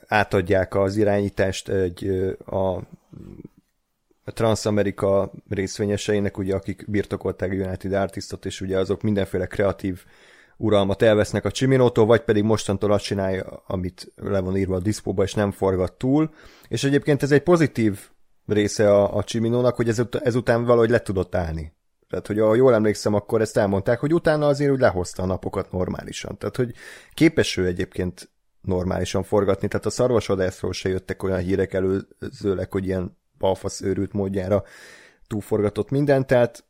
átadják 0.07 0.75
az 0.75 0.97
irányítást 0.97 1.69
egy 1.69 2.07
a 2.45 2.79
a 4.25 4.31
Transamerica 4.31 5.31
részvényeseinek, 5.49 6.37
ugye, 6.37 6.55
akik 6.55 6.85
birtokolták 6.87 7.51
a 7.51 7.55
United 7.55 7.93
Artistot, 7.93 8.45
és 8.45 8.61
ugye 8.61 8.77
azok 8.77 9.01
mindenféle 9.01 9.45
kreatív 9.45 10.03
uralmat 10.57 11.01
elvesznek 11.01 11.45
a 11.45 11.51
Csiminótól, 11.51 12.05
vagy 12.05 12.21
pedig 12.21 12.43
mostantól 12.43 12.91
azt 12.91 13.03
csinálja, 13.03 13.63
amit 13.67 14.11
le 14.15 14.39
van 14.39 14.57
írva 14.57 14.75
a 14.75 14.79
diszpóba, 14.79 15.23
és 15.23 15.33
nem 15.33 15.51
forgat 15.51 15.93
túl. 15.93 16.33
És 16.67 16.83
egyébként 16.83 17.23
ez 17.23 17.31
egy 17.31 17.43
pozitív 17.43 17.99
része 18.45 18.93
a, 18.93 19.15
a 19.15 19.23
Csiminónak, 19.23 19.75
hogy 19.75 19.89
ezut- 19.89 20.15
ezután 20.15 20.65
valahogy 20.65 20.89
le 20.89 20.99
tudott 20.99 21.35
állni. 21.35 21.73
Tehát, 22.09 22.27
hogy 22.27 22.39
ha 22.39 22.55
jól 22.55 22.73
emlékszem, 22.73 23.13
akkor 23.13 23.41
ezt 23.41 23.57
elmondták, 23.57 23.99
hogy 23.99 24.13
utána 24.13 24.47
azért 24.47 24.71
úgy 24.71 24.79
lehozta 24.79 25.23
a 25.23 25.25
napokat 25.25 25.71
normálisan. 25.71 26.37
Tehát, 26.37 26.55
hogy 26.55 26.73
képes 27.13 27.57
ő 27.57 27.65
egyébként 27.65 28.29
normálisan 28.61 29.23
forgatni, 29.23 29.67
tehát 29.67 29.85
a 29.85 29.89
szarvasodászról 29.89 30.73
se 30.73 30.89
jöttek 30.89 31.23
olyan 31.23 31.39
hírek 31.39 31.73
előzőleg, 31.73 32.71
hogy 32.71 32.85
ilyen 32.85 33.17
balfasz 33.37 33.81
őrült 33.81 34.13
módjára 34.13 34.63
túlforgatott 35.27 35.89
mindent, 35.89 36.27
tehát 36.27 36.63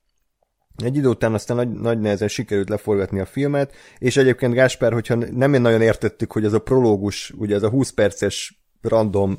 egy 0.84 0.96
idő 0.96 1.08
után 1.08 1.34
aztán 1.34 1.58
nagy, 1.58 1.70
nagy 1.70 2.00
nehezen 2.00 2.28
sikerült 2.28 2.70
leforgatni 2.70 3.20
a 3.20 3.26
filmet, 3.26 3.74
és 3.98 4.18
egyébként 4.18 4.54
Gáspár, 4.54 4.94
hogyha 4.94 5.16
nem 5.16 5.54
én 5.54 5.62
nagyon 5.62 5.82
értettük, 5.82 6.32
hogy 6.32 6.46
ez 6.46 6.54
a 6.54 6.60
prológus, 6.60 7.32
ugye 7.38 7.56
ez 7.56 7.64
a 7.64 7.70
20 7.70 7.90
perces 7.90 8.60
random 8.82 9.38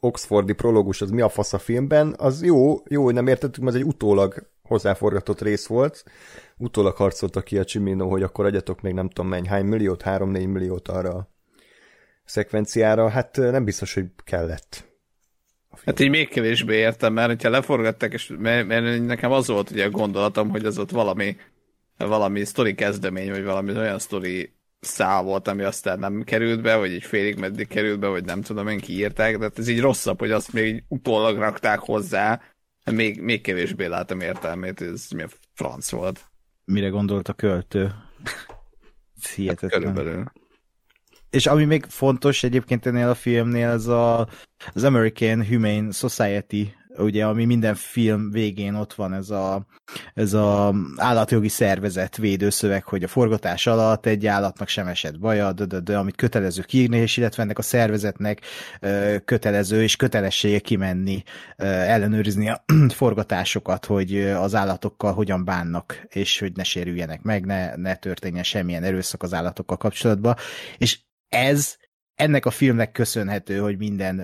Oxfordi 0.00 0.52
prológus, 0.52 1.00
az 1.00 1.10
mi 1.10 1.20
a 1.20 1.28
fasz 1.28 1.52
a 1.52 1.58
filmben, 1.58 2.14
az 2.18 2.42
jó, 2.42 2.82
jó, 2.88 3.04
hogy 3.04 3.14
nem 3.14 3.26
értettük, 3.26 3.62
mert 3.62 3.76
ez 3.76 3.82
egy 3.82 3.86
utólag 3.86 4.50
hozzáforgatott 4.62 5.40
rész 5.40 5.66
volt, 5.66 6.04
utólag 6.56 6.96
harcolta 6.96 7.42
ki 7.42 7.58
a 7.58 7.64
Csimino, 7.64 8.08
hogy 8.08 8.22
akkor 8.22 8.44
adjatok 8.44 8.80
még 8.80 8.92
nem 8.92 9.08
tudom 9.08 9.30
menny, 9.30 9.44
hány 9.44 9.64
milliót, 9.64 10.02
3-4 10.04 10.52
milliót 10.52 10.88
arra 10.88 11.14
a 11.14 11.28
szekvenciára, 12.24 13.08
hát 13.08 13.36
nem 13.36 13.64
biztos, 13.64 13.94
hogy 13.94 14.06
kellett. 14.24 14.93
Hát 15.84 16.00
így 16.00 16.10
még 16.10 16.28
kevésbé 16.28 16.76
értem, 16.76 17.12
mert 17.12 17.28
hogyha 17.28 17.50
leforgatták, 17.50 18.12
és 18.12 18.32
mert, 18.38 18.66
mert 18.66 19.04
nekem 19.04 19.32
az 19.32 19.46
volt 19.46 19.70
ugye 19.70 19.84
a 19.84 19.90
gondolatom, 19.90 20.50
hogy 20.50 20.64
az 20.64 20.78
ott 20.78 20.90
valami, 20.90 21.36
valami 21.98 22.44
sztori 22.44 22.74
kezdemény, 22.74 23.30
vagy 23.30 23.44
valami 23.44 23.76
olyan 23.76 23.98
sztori 23.98 24.52
szál 24.80 25.22
volt, 25.22 25.48
ami 25.48 25.62
aztán 25.62 25.98
nem 25.98 26.22
került 26.22 26.62
be, 26.62 26.76
vagy 26.76 26.92
egy 26.92 27.02
félig 27.02 27.38
meddig 27.38 27.68
került 27.68 27.98
be, 27.98 28.06
vagy 28.06 28.24
nem 28.24 28.42
tudom 28.42 28.68
én 28.68 28.78
kiírták, 28.78 29.36
de 29.38 29.42
hát 29.42 29.58
ez 29.58 29.68
így 29.68 29.80
rosszabb, 29.80 30.18
hogy 30.18 30.30
azt 30.30 30.52
még 30.52 30.84
utólag 30.88 31.38
rakták 31.38 31.78
hozzá, 31.78 32.40
még, 32.90 33.20
még 33.20 33.40
kevésbé 33.40 33.86
látom 33.86 34.20
értelmét, 34.20 34.80
ez 34.80 35.06
mi 35.10 35.22
a 35.22 35.28
franc 35.52 35.90
volt. 35.90 36.24
Mire 36.64 36.88
gondolt 36.88 37.28
a 37.28 37.32
költő? 37.32 37.94
Ez 39.22 39.30
hihetetlen. 39.30 39.80
Körülbelül. 39.80 40.32
És 41.34 41.46
ami 41.46 41.64
még 41.64 41.84
fontos 41.88 42.42
egyébként 42.42 42.86
ennél 42.86 43.08
a 43.08 43.14
filmnél, 43.14 43.68
az 43.68 43.88
a, 43.88 44.28
az 44.74 44.84
American 44.84 45.46
Humane 45.46 45.90
Society, 45.90 46.74
ugye, 46.96 47.24
ami 47.24 47.44
minden 47.44 47.74
film 47.74 48.30
végén 48.30 48.74
ott 48.74 48.94
van 48.94 49.14
ez 49.14 49.30
a, 49.30 49.66
ez 50.14 50.32
a 50.32 50.74
állatjogi 50.96 51.48
szervezet 51.48 52.16
védőszöveg, 52.16 52.84
hogy 52.84 53.02
a 53.02 53.08
forgatás 53.08 53.66
alatt 53.66 54.06
egy 54.06 54.26
állatnak 54.26 54.68
sem 54.68 54.86
esett 54.86 55.18
baja, 55.18 55.52
de, 55.52 55.64
de, 55.64 55.80
de 55.80 55.98
amit 55.98 56.16
kötelező 56.16 56.62
kiírni, 56.62 56.96
és 56.96 57.16
illetve 57.16 57.42
ennek 57.42 57.58
a 57.58 57.62
szervezetnek 57.62 58.40
ö, 58.80 59.16
kötelező 59.24 59.82
és 59.82 59.96
kötelessége 59.96 60.58
kimenni, 60.58 61.22
ö, 61.56 61.64
ellenőrizni 61.64 62.48
a 62.48 62.64
forgatásokat, 62.88 63.84
hogy 63.84 64.20
az 64.20 64.54
állatokkal 64.54 65.12
hogyan 65.12 65.44
bánnak, 65.44 66.06
és 66.08 66.38
hogy 66.38 66.52
ne 66.54 66.64
sérüljenek 66.64 67.22
meg, 67.22 67.44
ne, 67.44 67.76
ne 67.76 67.94
történjen 67.94 68.44
semmilyen 68.44 68.82
erőszak 68.82 69.22
az 69.22 69.34
állatokkal 69.34 69.76
kapcsolatban. 69.76 70.34
És 70.78 70.98
ez 71.34 71.76
ennek 72.14 72.46
a 72.46 72.50
filmnek 72.50 72.92
köszönhető, 72.92 73.58
hogy 73.58 73.78
minden, 73.78 74.18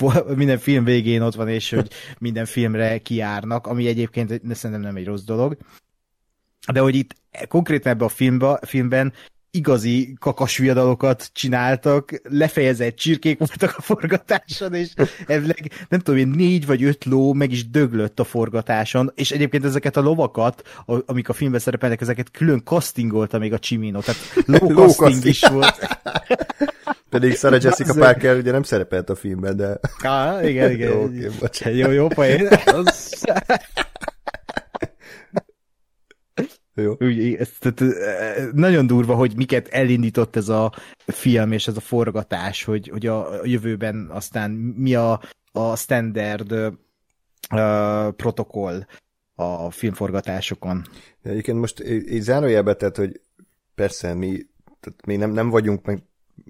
uh, 0.00 0.36
minden 0.36 0.58
film 0.58 0.84
végén 0.84 1.20
ott 1.22 1.34
van, 1.34 1.48
és 1.48 1.70
hogy 1.70 1.90
minden 2.18 2.44
filmre 2.44 2.98
kiárnak, 2.98 3.66
ami 3.66 3.86
egyébként 3.86 4.28
szerintem 4.28 4.80
nem 4.80 4.96
egy 4.96 5.06
rossz 5.06 5.22
dolog. 5.22 5.56
De 6.72 6.80
hogy 6.80 6.94
itt 6.94 7.14
konkrétan 7.48 7.92
ebben 7.92 8.06
a 8.06 8.10
filmba, 8.10 8.58
filmben 8.66 9.12
igazi 9.54 10.14
kakasviadalokat 10.20 11.30
csináltak, 11.32 12.20
lefejezett 12.22 12.96
csirkék 12.96 13.38
voltak 13.38 13.74
a 13.76 13.80
forgatáson, 13.82 14.74
és 14.74 14.90
elvileg, 15.26 15.70
nem 15.88 16.00
tudom 16.00 16.20
én, 16.20 16.28
négy 16.28 16.66
vagy 16.66 16.82
öt 16.82 17.04
ló 17.04 17.32
meg 17.32 17.50
is 17.50 17.70
döglött 17.70 18.20
a 18.20 18.24
forgatáson, 18.24 19.12
és 19.14 19.30
egyébként 19.30 19.64
ezeket 19.64 19.96
a 19.96 20.00
lovakat, 20.00 20.62
amik 21.06 21.28
a 21.28 21.32
filmben 21.32 21.60
szerepelnek, 21.60 22.00
ezeket 22.00 22.30
külön 22.30 22.62
castingolta 22.64 23.38
még 23.38 23.52
a 23.52 23.58
Csimino, 23.58 24.00
tehát 24.00 24.20
ló 24.68 24.88
casting 24.88 25.24
is 25.24 25.40
volt. 25.48 25.78
Pedig 27.10 27.36
Sarah 27.36 27.62
Jessica 27.62 27.94
Parker 27.98 28.36
ugye 28.36 28.50
nem 28.50 28.62
szerepelt 28.62 29.10
a 29.10 29.14
filmben, 29.14 29.56
de... 29.56 29.80
Ah, 30.02 30.48
igen, 30.48 30.70
igen. 30.70 30.90
jó, 31.22 31.30
okay, 31.40 31.76
jó, 31.76 31.90
jó 31.90 32.06
poén. 32.06 32.48
Jó. 36.74 36.96
Úgy, 37.00 37.34
ez, 37.34 37.50
tehát, 37.58 38.52
nagyon 38.52 38.86
durva, 38.86 39.14
hogy 39.14 39.36
miket 39.36 39.68
elindított 39.68 40.36
ez 40.36 40.48
a 40.48 40.72
film 41.06 41.52
és 41.52 41.66
ez 41.66 41.76
a 41.76 41.80
forgatás, 41.80 42.64
hogy, 42.64 42.88
hogy 42.88 43.06
a 43.06 43.40
jövőben 43.42 44.08
aztán 44.10 44.50
mi 44.50 44.94
a, 44.94 45.20
a 45.52 45.76
standard 45.76 46.52
uh, 46.52 48.12
protokoll 48.12 48.86
a 49.34 49.70
filmforgatásokon. 49.70 50.84
De 51.22 51.30
egyébként 51.30 51.58
most 51.58 51.80
így 51.88 52.22
zárójelbe 52.22 52.74
tett, 52.74 52.96
hogy 52.96 53.20
persze 53.74 54.14
mi, 54.14 54.46
tehát 54.80 55.06
mi 55.06 55.16
nem, 55.16 55.30
nem 55.30 55.50
vagyunk 55.50 55.86
meg 55.86 56.02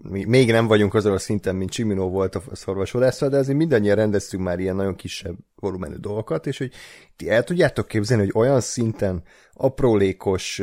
még 0.02 0.50
nem 0.50 0.66
vagyunk 0.66 0.94
azon 0.94 1.12
a 1.12 1.18
szinten, 1.18 1.56
mint 1.56 1.70
Csimino 1.70 2.08
volt 2.08 2.34
a 2.34 2.42
szorvasodásszal, 2.52 3.28
de 3.28 3.36
azért 3.36 3.58
mindannyian 3.58 3.96
rendeztünk 3.96 4.42
már 4.42 4.58
ilyen 4.58 4.76
nagyon 4.76 4.94
kisebb 4.94 5.36
volumenű 5.54 5.94
dolgokat, 5.94 6.46
és 6.46 6.58
hogy 6.58 6.72
ti 7.16 7.30
el 7.30 7.44
tudjátok 7.44 7.88
képzelni, 7.88 8.22
hogy 8.22 8.42
olyan 8.42 8.60
szinten 8.60 9.22
aprólékos, 9.52 10.62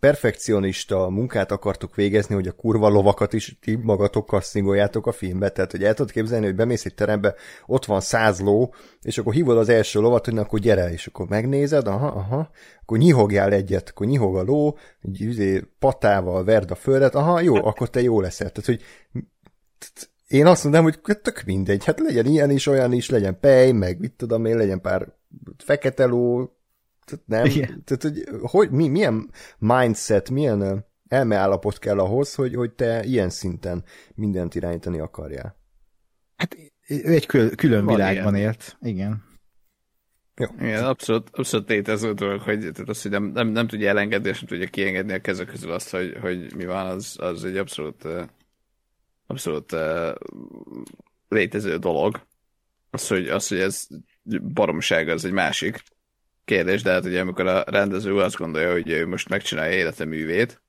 perfekcionista 0.00 1.08
munkát 1.08 1.50
akartok 1.50 1.94
végezni, 1.94 2.34
hogy 2.34 2.46
a 2.46 2.52
kurva 2.52 2.88
lovakat 2.88 3.32
is 3.32 3.58
ti 3.60 3.76
magatok 3.76 4.26
kasszingoljátok 4.26 5.06
a 5.06 5.12
filmbe. 5.12 5.50
Tehát, 5.50 5.70
hogy 5.70 5.84
el 5.84 5.94
tudod 5.94 6.12
képzelni, 6.12 6.44
hogy 6.44 6.54
bemész 6.54 6.84
egy 6.84 6.94
terembe, 6.94 7.34
ott 7.66 7.84
van 7.84 8.00
száz 8.00 8.40
ló, 8.40 8.74
és 9.02 9.18
akkor 9.18 9.32
hívod 9.32 9.56
az 9.56 9.68
első 9.68 10.00
lovat, 10.00 10.24
hogy 10.24 10.34
na, 10.34 10.40
akkor 10.40 10.58
gyere, 10.58 10.92
és 10.92 11.06
akkor 11.06 11.28
megnézed, 11.28 11.86
aha, 11.86 12.06
aha, 12.06 12.50
akkor 12.82 12.98
nyihogjál 12.98 13.52
egyet, 13.52 13.88
akkor 13.88 14.06
nyihog 14.06 14.36
a 14.36 14.42
ló, 14.42 14.76
egy 15.02 15.20
izé, 15.20 15.62
patával 15.78 16.44
verd 16.44 16.70
a 16.70 16.74
földet, 16.74 17.14
aha, 17.14 17.40
jó, 17.40 17.54
akkor 17.54 17.90
te 17.90 18.02
jó 18.02 18.20
leszel. 18.20 18.50
Tehát, 18.50 18.66
hogy 18.66 18.82
én 20.28 20.46
azt 20.46 20.64
mondom, 20.64 20.82
hogy 20.82 21.00
tök 21.22 21.42
mindegy, 21.46 21.84
hát 21.84 22.00
legyen 22.00 22.26
ilyen 22.26 22.50
is, 22.50 22.66
olyan 22.66 22.92
is, 22.92 23.10
legyen 23.10 23.40
pej, 23.40 23.72
meg 23.72 23.98
mit 23.98 24.12
tudom 24.12 24.44
én, 24.44 24.56
legyen 24.56 24.80
pár 24.80 25.12
fekete 25.58 26.04
ló, 26.04 26.50
tehát 27.04 27.26
nem, 27.26 27.44
Igen. 27.44 27.84
tehát 27.84 28.02
hogy, 28.02 28.40
hogy 28.40 28.70
mi, 28.70 28.88
milyen 28.88 29.30
mindset, 29.58 30.30
milyen 30.30 30.86
elmeállapot 31.08 31.78
kell 31.78 31.98
ahhoz, 31.98 32.34
hogy, 32.34 32.54
hogy 32.54 32.72
te 32.72 33.04
ilyen 33.04 33.30
szinten 33.30 33.84
mindent 34.14 34.54
irányítani 34.54 34.98
akarjál. 34.98 35.56
Hát 36.36 36.56
ő 36.88 37.12
egy 37.12 37.26
kül- 37.26 37.54
külön 37.54 37.84
Van 37.84 37.94
világban 37.94 38.36
ilyen. 38.36 38.46
élt, 38.46 38.76
igen. 38.80 39.22
Jó. 40.36 40.46
Igen, 40.58 40.84
abszolút, 40.84 41.30
abszolút 41.32 41.68
létező 41.68 42.12
dolog, 42.12 42.40
hogy, 42.40 42.58
tehát 42.58 42.88
az, 42.88 43.02
hogy 43.02 43.10
nem, 43.10 43.24
nem, 43.24 43.48
nem 43.48 43.66
tudja 43.66 43.88
elengedni, 43.88 44.28
és 44.28 44.38
nem 44.38 44.48
tudja 44.48 44.66
kiengedni 44.66 45.12
a 45.12 45.20
kezek 45.20 45.46
közül 45.46 45.72
azt, 45.72 45.90
hogy, 45.90 46.16
hogy 46.20 46.54
mi 46.56 46.64
van, 46.64 46.86
az, 46.86 47.16
az 47.18 47.44
egy 47.44 47.56
abszolút 47.56 48.06
abszolút 49.26 49.76
létező 51.28 51.76
dolog. 51.76 52.26
Az, 52.90 53.08
hogy, 53.08 53.28
az, 53.28 53.48
hogy 53.48 53.58
ez 53.58 53.86
baromság, 54.52 55.08
az 55.08 55.24
egy 55.24 55.32
másik 55.32 55.82
kérdés, 56.44 56.82
de 56.82 56.90
hát 56.92 57.04
ugye 57.04 57.20
amikor 57.20 57.46
a 57.46 57.64
rendező 57.66 58.16
azt 58.18 58.36
gondolja, 58.36 58.72
hogy 58.72 58.90
ő 58.90 59.06
most 59.06 59.28
megcsinálja 59.28 59.76
élete 59.76 60.04
művét, 60.04 60.62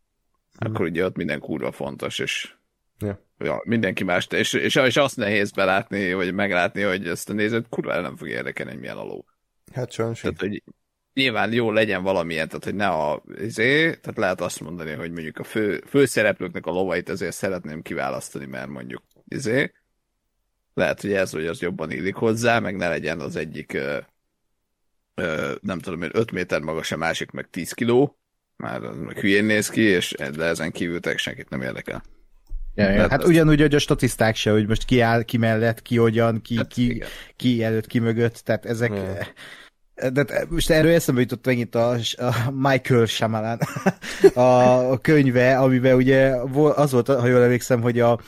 hmm. 0.58 0.72
akkor 0.72 0.86
ugye 0.86 1.06
ott 1.06 1.16
minden 1.16 1.40
kurva 1.40 1.72
fontos, 1.72 2.20
és 2.20 2.54
ja. 3.00 3.22
Ja, 3.38 3.62
mindenki 3.64 4.04
más, 4.04 4.28
és, 4.30 4.54
és, 4.54 4.76
és 4.76 4.98
azt 4.98 5.18
nehéz 5.18 5.52
belátni, 5.52 6.14
vagy 6.14 6.34
meglátni, 6.34 6.82
hogy 6.82 7.08
ezt 7.08 7.30
a 7.30 7.34
nézőt 7.34 7.70
kurva 7.70 8.02
nem 8.02 8.16
fog 8.16 8.28
érdekelni, 8.28 8.72
hogy 8.72 8.80
milyen 8.80 8.98
a 8.98 9.04
ló. 9.04 9.26
Hát 9.74 9.92
sajnos. 9.92 10.22
Tehát, 10.22 10.40
hogy 10.40 10.64
nyilván 11.14 11.54
jó 11.54 11.72
legyen 11.72 12.04
valamilyen, 12.04 12.48
tehát 12.48 12.64
hogy 12.64 12.76
ne 12.76 12.88
a 12.88 13.24
izé, 13.40 13.82
tehát 13.82 14.18
lehet 14.18 14.42
azt 14.42 14.60
mondani, 14.60 14.92
hogy 14.92 15.12
mondjuk 15.12 15.38
a 15.38 15.44
fő, 15.44 15.84
főszereplőknek 15.88 16.66
a 16.66 16.72
lovait 16.72 17.10
azért 17.10 17.36
szeretném 17.36 17.82
kiválasztani, 17.82 18.46
mert 18.46 18.68
mondjuk 18.68 19.04
izé, 19.28 19.72
lehet, 20.74 21.02
hogy 21.02 21.14
ez, 21.14 21.32
hogy 21.32 21.46
az 21.46 21.62
jobban 21.62 21.92
illik 21.92 22.16
hozzá, 22.16 22.60
meg 22.60 22.76
ne 22.76 22.90
legyen 22.90 23.20
az 23.20 23.36
egyik 23.36 23.78
nem 25.62 25.80
tudom 25.80 26.02
én, 26.02 26.10
5 26.14 26.32
méter 26.32 26.62
magas, 26.62 26.92
a 26.92 26.98
másik 26.98 27.32
meg 27.32 27.50
10 27.50 27.72
kiló, 27.72 28.20
már 28.56 28.84
az 28.84 28.98
meg 28.98 29.20
hülyén 29.20 29.46
néz 29.46 29.70
ki, 29.70 29.82
és 29.82 30.16
de 30.36 30.44
ezen 30.44 30.72
kívül 30.72 31.00
senkit 31.16 31.50
nem 31.50 31.62
érdekel. 31.62 32.04
Ja, 32.76 32.90
ja. 32.90 33.10
Hát 33.10 33.24
ugyanúgy, 33.24 33.62
hogy 33.62 33.76
a 33.76 33.80
statiszták 33.80 34.36
se, 34.36 34.52
hogy 34.52 34.68
most 34.68 34.86
ki 34.86 35.00
áll, 35.00 35.24
ki 35.24 35.38
mellett, 35.38 35.82
ki 35.82 35.98
hogyan, 35.98 36.42
ki, 36.42 36.56
hát, 36.56 36.68
ki, 36.68 37.04
ki 37.36 37.64
előtt, 37.64 37.88
ki 37.88 38.00
mögött, 38.00 38.36
tehát 38.36 38.66
ezek... 38.66 38.92
Ja 38.92 39.28
de 40.14 40.46
most 40.50 40.70
erről 40.70 40.94
eszembe 40.94 41.22
jutott 41.22 41.46
megint 41.46 41.76
a, 41.76 41.90
a 42.18 42.52
Michael 42.52 43.06
Shyamalan 43.06 43.60
a 44.34 44.98
könyve, 45.02 45.58
amiben 45.58 45.96
ugye 45.96 46.36
az 46.76 46.92
volt, 46.92 47.08
ha 47.08 47.28
jól 47.28 47.44
emlékszem, 47.44 47.82
hogy 47.82 48.00
a 48.00 48.20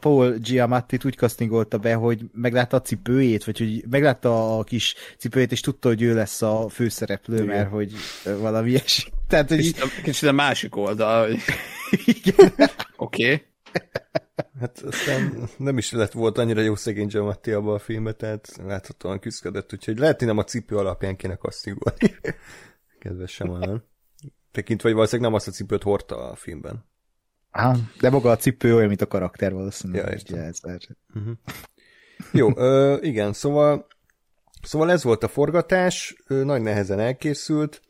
Paul 0.00 0.32
giamatti 0.32 0.98
úgy 1.04 1.16
castingolta 1.16 1.78
be, 1.78 1.94
hogy 1.94 2.20
meglátta 2.32 2.76
a 2.76 2.80
cipőjét, 2.80 3.44
vagy 3.44 3.58
hogy 3.58 3.84
meglátta 3.90 4.58
a 4.58 4.64
kis 4.64 4.94
cipőjét, 5.18 5.52
és 5.52 5.60
tudta, 5.60 5.88
hogy 5.88 6.02
ő 6.02 6.14
lesz 6.14 6.42
a 6.42 6.68
főszereplő, 6.68 7.34
Igen. 7.34 7.46
mert 7.46 7.70
hogy 7.70 7.92
valami 8.38 8.70
ilyesmi. 8.70 9.10
Tehát, 9.28 9.48
hogy... 9.48 9.58
Kicsit, 9.58 9.80
a, 9.82 9.86
kicsit 10.02 10.28
a 10.28 10.32
másik 10.32 10.76
oldal. 10.76 11.28
Igen. 12.24 12.52
Oké. 12.96 13.24
Okay. 13.24 13.42
Hát 14.60 14.78
aztán 14.78 15.48
nem 15.56 15.78
is 15.78 15.92
lett 15.92 16.12
volt 16.12 16.38
annyira 16.38 16.60
jó 16.60 16.74
szegény 16.74 17.06
Giamatti 17.06 17.52
abban 17.52 17.74
a 17.74 17.78
filmben, 17.78 18.16
tehát 18.16 18.56
láthatóan 18.64 19.18
küzdött, 19.18 19.72
úgyhogy 19.72 19.98
lehet, 19.98 20.18
hogy 20.18 20.26
nem 20.26 20.38
a 20.38 20.44
cipő 20.44 20.76
alapján 20.76 21.16
kéne 21.16 21.34
kasszingolni. 21.34 22.16
Kedves 22.98 23.32
sem 23.32 23.48
olyan. 23.48 23.88
Tekintve, 24.52 24.88
vagy 24.88 24.96
valószínűleg 24.96 25.30
nem 25.30 25.38
azt 25.40 25.48
a 25.48 25.50
cipőt 25.50 25.82
hordta 25.82 26.30
a 26.30 26.34
filmben. 26.34 26.88
Á, 27.50 27.74
de 28.00 28.10
maga 28.10 28.30
a 28.30 28.36
cipő 28.36 28.74
olyan, 28.74 28.88
mint 28.88 29.00
a 29.00 29.06
karakter 29.06 29.52
valószínűleg. 29.52 30.04
Ja, 30.04 30.12
értem. 30.12 30.38
Ez 30.38 30.60
uh-huh. 31.14 31.36
Jó, 32.32 32.56
ö, 32.56 32.96
igen, 33.00 33.32
szóval 33.32 33.86
Szóval 34.62 34.90
ez 34.90 35.02
volt 35.02 35.22
a 35.22 35.28
forgatás, 35.28 36.22
nagy 36.26 36.62
nehezen 36.62 36.98
elkészült, 36.98 37.82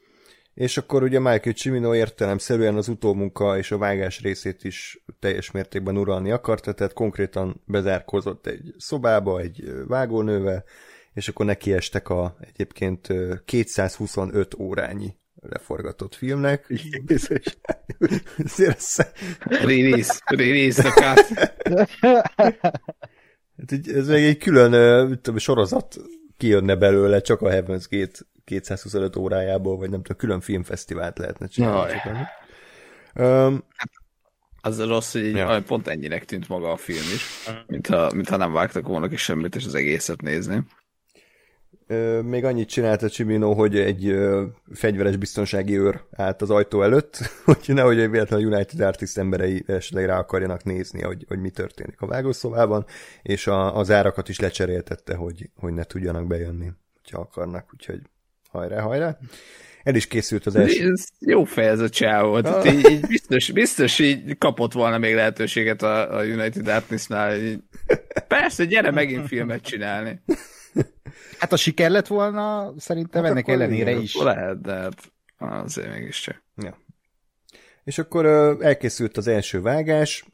és 0.60 0.76
akkor 0.76 1.02
ugye 1.02 1.18
Michael 1.18 1.54
Cimino 1.54 1.94
értelemszerűen 1.94 2.76
az 2.76 2.88
utómunka 2.88 3.58
és 3.58 3.70
a 3.70 3.78
vágás 3.78 4.20
részét 4.20 4.64
is 4.64 5.04
teljes 5.18 5.50
mértékben 5.50 5.96
uralni 5.96 6.30
akarta, 6.30 6.72
tehát 6.72 6.92
konkrétan 6.92 7.62
bezárkozott 7.64 8.46
egy 8.46 8.74
szobába 8.78 9.40
egy 9.40 9.72
vágónővel, 9.86 10.64
és 11.12 11.28
akkor 11.28 11.46
nekiestek 11.46 12.08
a 12.08 12.36
egyébként 12.40 13.08
225 13.44 14.54
órányi 14.58 15.16
leforgatott 15.34 16.14
filmnek. 16.14 16.66
Release, 19.44 20.20
release 20.24 20.82
the 20.82 20.90
cut. 20.90 21.38
Hát 23.56 23.86
ez 23.94 24.08
még 24.08 24.24
egy 24.24 24.38
külön 24.38 24.70
tudom, 25.20 25.38
sorozat 25.38 25.96
kijönne 26.36 26.76
belőle, 26.76 27.20
csak 27.20 27.40
a 27.40 27.48
Heaven's 27.48 27.84
Gate 27.90 28.18
225 28.50 29.16
órájából, 29.16 29.76
vagy 29.76 29.90
nem 29.90 30.02
tudom, 30.02 30.16
külön 30.16 30.40
filmfesztivált 30.40 31.18
lehetne 31.18 31.46
csinálni. 31.46 31.92
Um, 33.14 33.64
az 34.60 34.84
rossz, 34.84 35.12
hogy 35.12 35.30
ja. 35.30 35.62
pont 35.66 35.88
ennyinek 35.88 36.24
tűnt 36.24 36.48
maga 36.48 36.72
a 36.72 36.76
film 36.76 37.04
is, 37.14 37.48
mintha, 37.66 38.10
mintha 38.14 38.36
nem 38.36 38.52
vágtak 38.52 38.86
volna 38.86 39.08
ki 39.08 39.16
semmit, 39.16 39.54
és 39.54 39.66
az 39.66 39.74
egészet 39.74 40.20
nézni. 40.22 40.64
Még 42.22 42.44
annyit 42.44 42.68
csinálta 42.68 43.08
Csimino, 43.08 43.54
hogy 43.54 43.78
egy 43.78 44.16
fegyveres 44.72 45.16
biztonsági 45.16 45.78
őr 45.78 46.00
állt 46.10 46.42
az 46.42 46.50
ajtó 46.50 46.82
előtt, 46.82 47.18
hogy 47.44 47.64
nehogy 47.66 48.00
egy 48.00 48.10
véletlenül 48.10 48.52
United 48.52 48.80
Artist 48.80 49.18
emberei 49.18 49.64
esetleg 49.66 50.04
rá 50.04 50.18
akarjanak 50.18 50.64
nézni, 50.64 51.02
hogy, 51.02 51.24
hogy 51.28 51.40
mi 51.40 51.50
történik 51.50 52.00
a 52.00 52.06
vágószobában, 52.06 52.84
és 53.22 53.46
a, 53.46 53.76
az 53.76 53.90
árakat 53.90 54.28
is 54.28 54.40
lecseréltette, 54.40 55.14
hogy, 55.14 55.50
hogy 55.56 55.72
ne 55.72 55.84
tudjanak 55.84 56.26
bejönni, 56.26 56.72
ha 57.10 57.20
akarnak, 57.20 57.70
úgyhogy 57.72 58.00
hajrá, 58.50 58.80
hajrá. 58.80 59.18
El 59.82 59.94
is 59.94 60.06
készült 60.06 60.46
az 60.46 60.56
első. 60.56 60.90
Ez 60.92 61.06
jó 61.18 61.44
fej 61.44 61.68
ez 61.68 61.80
a 61.80 61.88
csávó. 61.88 62.32
Ah. 62.32 62.74
Így, 62.74 62.90
így 62.90 63.06
biztos, 63.06 63.50
biztos 63.50 63.98
így 63.98 64.38
kapott 64.38 64.72
volna 64.72 64.98
még 64.98 65.14
lehetőséget 65.14 65.82
a, 65.82 66.16
a 66.16 66.24
United 66.24 66.68
Artists-nál. 66.68 67.38
Persze, 68.28 68.64
gyere 68.64 68.90
megint 69.00 69.26
filmet 69.26 69.62
csinálni. 69.62 70.22
Hát 71.38 71.52
a 71.52 71.56
siker 71.56 71.90
lett 71.90 72.06
volna, 72.06 72.74
szerintem 72.76 73.22
hát 73.22 73.30
ennek 73.30 73.48
ellenére 73.48 73.90
is. 73.90 74.16
Lehet, 74.16 74.60
de 74.60 74.72
hát 74.72 75.10
azért 75.38 75.92
mégiscsak. 75.92 76.42
Ja. 76.56 76.78
És 77.84 77.98
akkor 77.98 78.26
elkészült 78.60 79.16
az 79.16 79.26
első 79.26 79.60
vágás, 79.60 80.24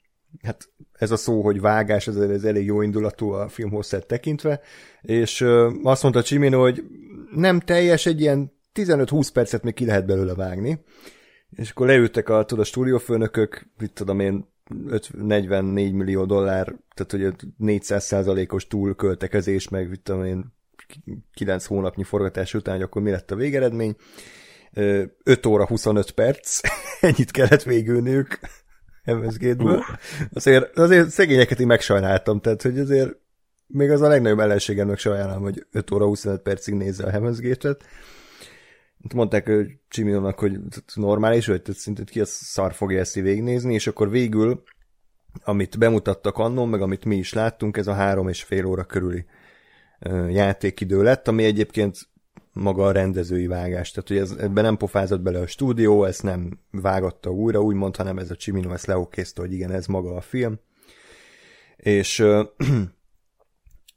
hát 0.42 0.68
ez 0.92 1.10
a 1.10 1.16
szó, 1.16 1.42
hogy 1.42 1.60
vágás, 1.60 2.06
ez, 2.06 2.16
ez 2.16 2.44
elég 2.44 2.64
jó 2.64 2.82
indulatú 2.82 3.30
a 3.30 3.48
film 3.48 3.70
hosszát 3.70 4.06
tekintve, 4.06 4.60
és 5.02 5.40
azt 5.82 6.02
mondta 6.02 6.22
Csimino, 6.22 6.60
hogy 6.60 6.84
nem 7.34 7.60
teljes, 7.60 8.06
egy 8.06 8.20
ilyen 8.20 8.52
15-20 8.74 9.28
percet 9.32 9.62
még 9.62 9.74
ki 9.74 9.84
lehet 9.84 10.06
belőle 10.06 10.34
vágni, 10.34 10.84
És 11.50 11.70
akkor 11.70 11.86
leültek 11.86 12.28
a, 12.28 12.44
tudod, 12.44 12.64
a 12.64 12.66
stúdiófőnökök, 12.66 13.66
mit 13.78 13.92
tudom 13.92 14.20
én, 14.20 14.54
44 15.12 15.92
millió 15.92 16.24
dollár, 16.24 16.74
tehát 16.94 17.34
hogy 17.34 17.48
400 17.56 18.04
százalékos 18.04 18.66
túlköltekezés, 18.66 19.68
meg 19.68 19.88
mit 19.88 20.00
tudom 20.00 20.24
én, 20.24 20.54
9 21.34 21.66
hónapnyi 21.66 22.02
forgatás 22.02 22.54
után, 22.54 22.74
hogy 22.74 22.84
akkor 22.84 23.02
mi 23.02 23.10
lett 23.10 23.30
a 23.30 23.36
végeredmény. 23.36 23.96
5 25.22 25.46
óra 25.46 25.66
25 25.66 26.10
perc, 26.10 26.60
ennyit 27.00 27.30
kellett 27.30 27.62
végülniük 27.62 28.38
MSG-ből. 29.06 29.84
Azért, 30.32 30.78
azért 30.78 31.10
szegényeket 31.10 31.60
én 31.60 31.66
megsajnáltam, 31.66 32.40
tehát 32.40 32.62
hogy 32.62 32.78
azért 32.78 33.16
még 33.66 33.90
az 33.90 34.00
a 34.00 34.08
legnagyobb 34.08 34.38
ellenségemnek 34.38 34.98
sajnálom, 34.98 35.42
hogy 35.42 35.66
5 35.72 35.90
óra 35.90 36.04
25 36.04 36.40
percig 36.40 36.74
nézze 36.74 37.04
a 37.04 37.10
Heaven's 37.10 37.38
Gate-et. 37.40 37.84
Mondták 39.14 39.50
Csimilónak, 39.88 40.38
hogy 40.38 40.58
normális, 40.94 41.46
hogy 41.46 41.62
szintén 41.72 42.04
ki 42.04 42.20
a 42.20 42.24
szar 42.24 42.72
fogja 42.72 43.00
ezt 43.00 43.14
végignézni, 43.14 43.74
és 43.74 43.86
akkor 43.86 44.10
végül, 44.10 44.62
amit 45.44 45.78
bemutattak 45.78 46.38
annól, 46.38 46.66
meg 46.66 46.80
amit 46.80 47.04
mi 47.04 47.16
is 47.16 47.32
láttunk, 47.32 47.76
ez 47.76 47.86
a 47.86 47.92
három 47.92 48.28
és 48.28 48.42
fél 48.42 48.64
óra 48.64 48.84
körüli 48.84 49.24
játékidő 50.28 51.02
lett, 51.02 51.28
ami 51.28 51.44
egyébként 51.44 51.98
maga 52.56 52.86
a 52.86 52.92
rendezői 52.92 53.46
vágás. 53.46 53.90
Tehát, 53.90 54.08
hogy 54.08 54.18
ez, 54.18 54.30
ebben 54.30 54.64
nem 54.64 54.76
pofázott 54.76 55.20
bele 55.20 55.38
a 55.38 55.46
stúdió, 55.46 56.04
ezt 56.04 56.22
nem 56.22 56.60
vágatta 56.70 57.30
újra, 57.30 57.62
úgymond, 57.62 57.96
hanem 57.96 58.18
ez 58.18 58.30
a 58.30 58.36
Csimino 58.36 58.72
ezt 58.72 58.86
leokézte, 58.86 59.40
hogy 59.40 59.52
igen, 59.52 59.70
ez 59.70 59.86
maga 59.86 60.14
a 60.16 60.20
film. 60.20 60.58
És 61.76 62.24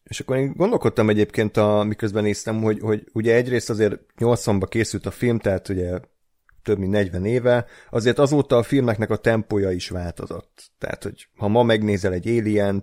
És 0.04 0.20
akkor 0.20 0.38
én 0.38 0.54
gondolkodtam 0.56 1.10
egyébként, 1.10 1.58
a, 1.58 1.84
miközben 1.84 2.24
néztem, 2.24 2.62
hogy, 2.62 2.80
hogy 2.80 3.10
ugye 3.14 3.36
egyrészt 3.36 3.70
azért 3.70 4.00
80-ba 4.18 4.66
készült 4.70 5.06
a 5.06 5.12
film, 5.12 5.40
tehát 5.40 5.70
ugye 5.70 6.00
több 6.64 6.78
mint 6.78 6.92
40 6.92 7.26
éve, 7.26 7.66
azért 7.90 8.20
azóta 8.20 8.58
a 8.58 8.64
filmeknek 8.64 9.10
a 9.10 9.16
tempója 9.16 9.72
is 9.72 9.90
változott. 9.90 10.72
Tehát, 10.78 11.04
hogy 11.04 11.28
ha 11.38 11.48
ma 11.48 11.64
megnézel 11.64 12.14
egy 12.14 12.28
alien 12.28 12.82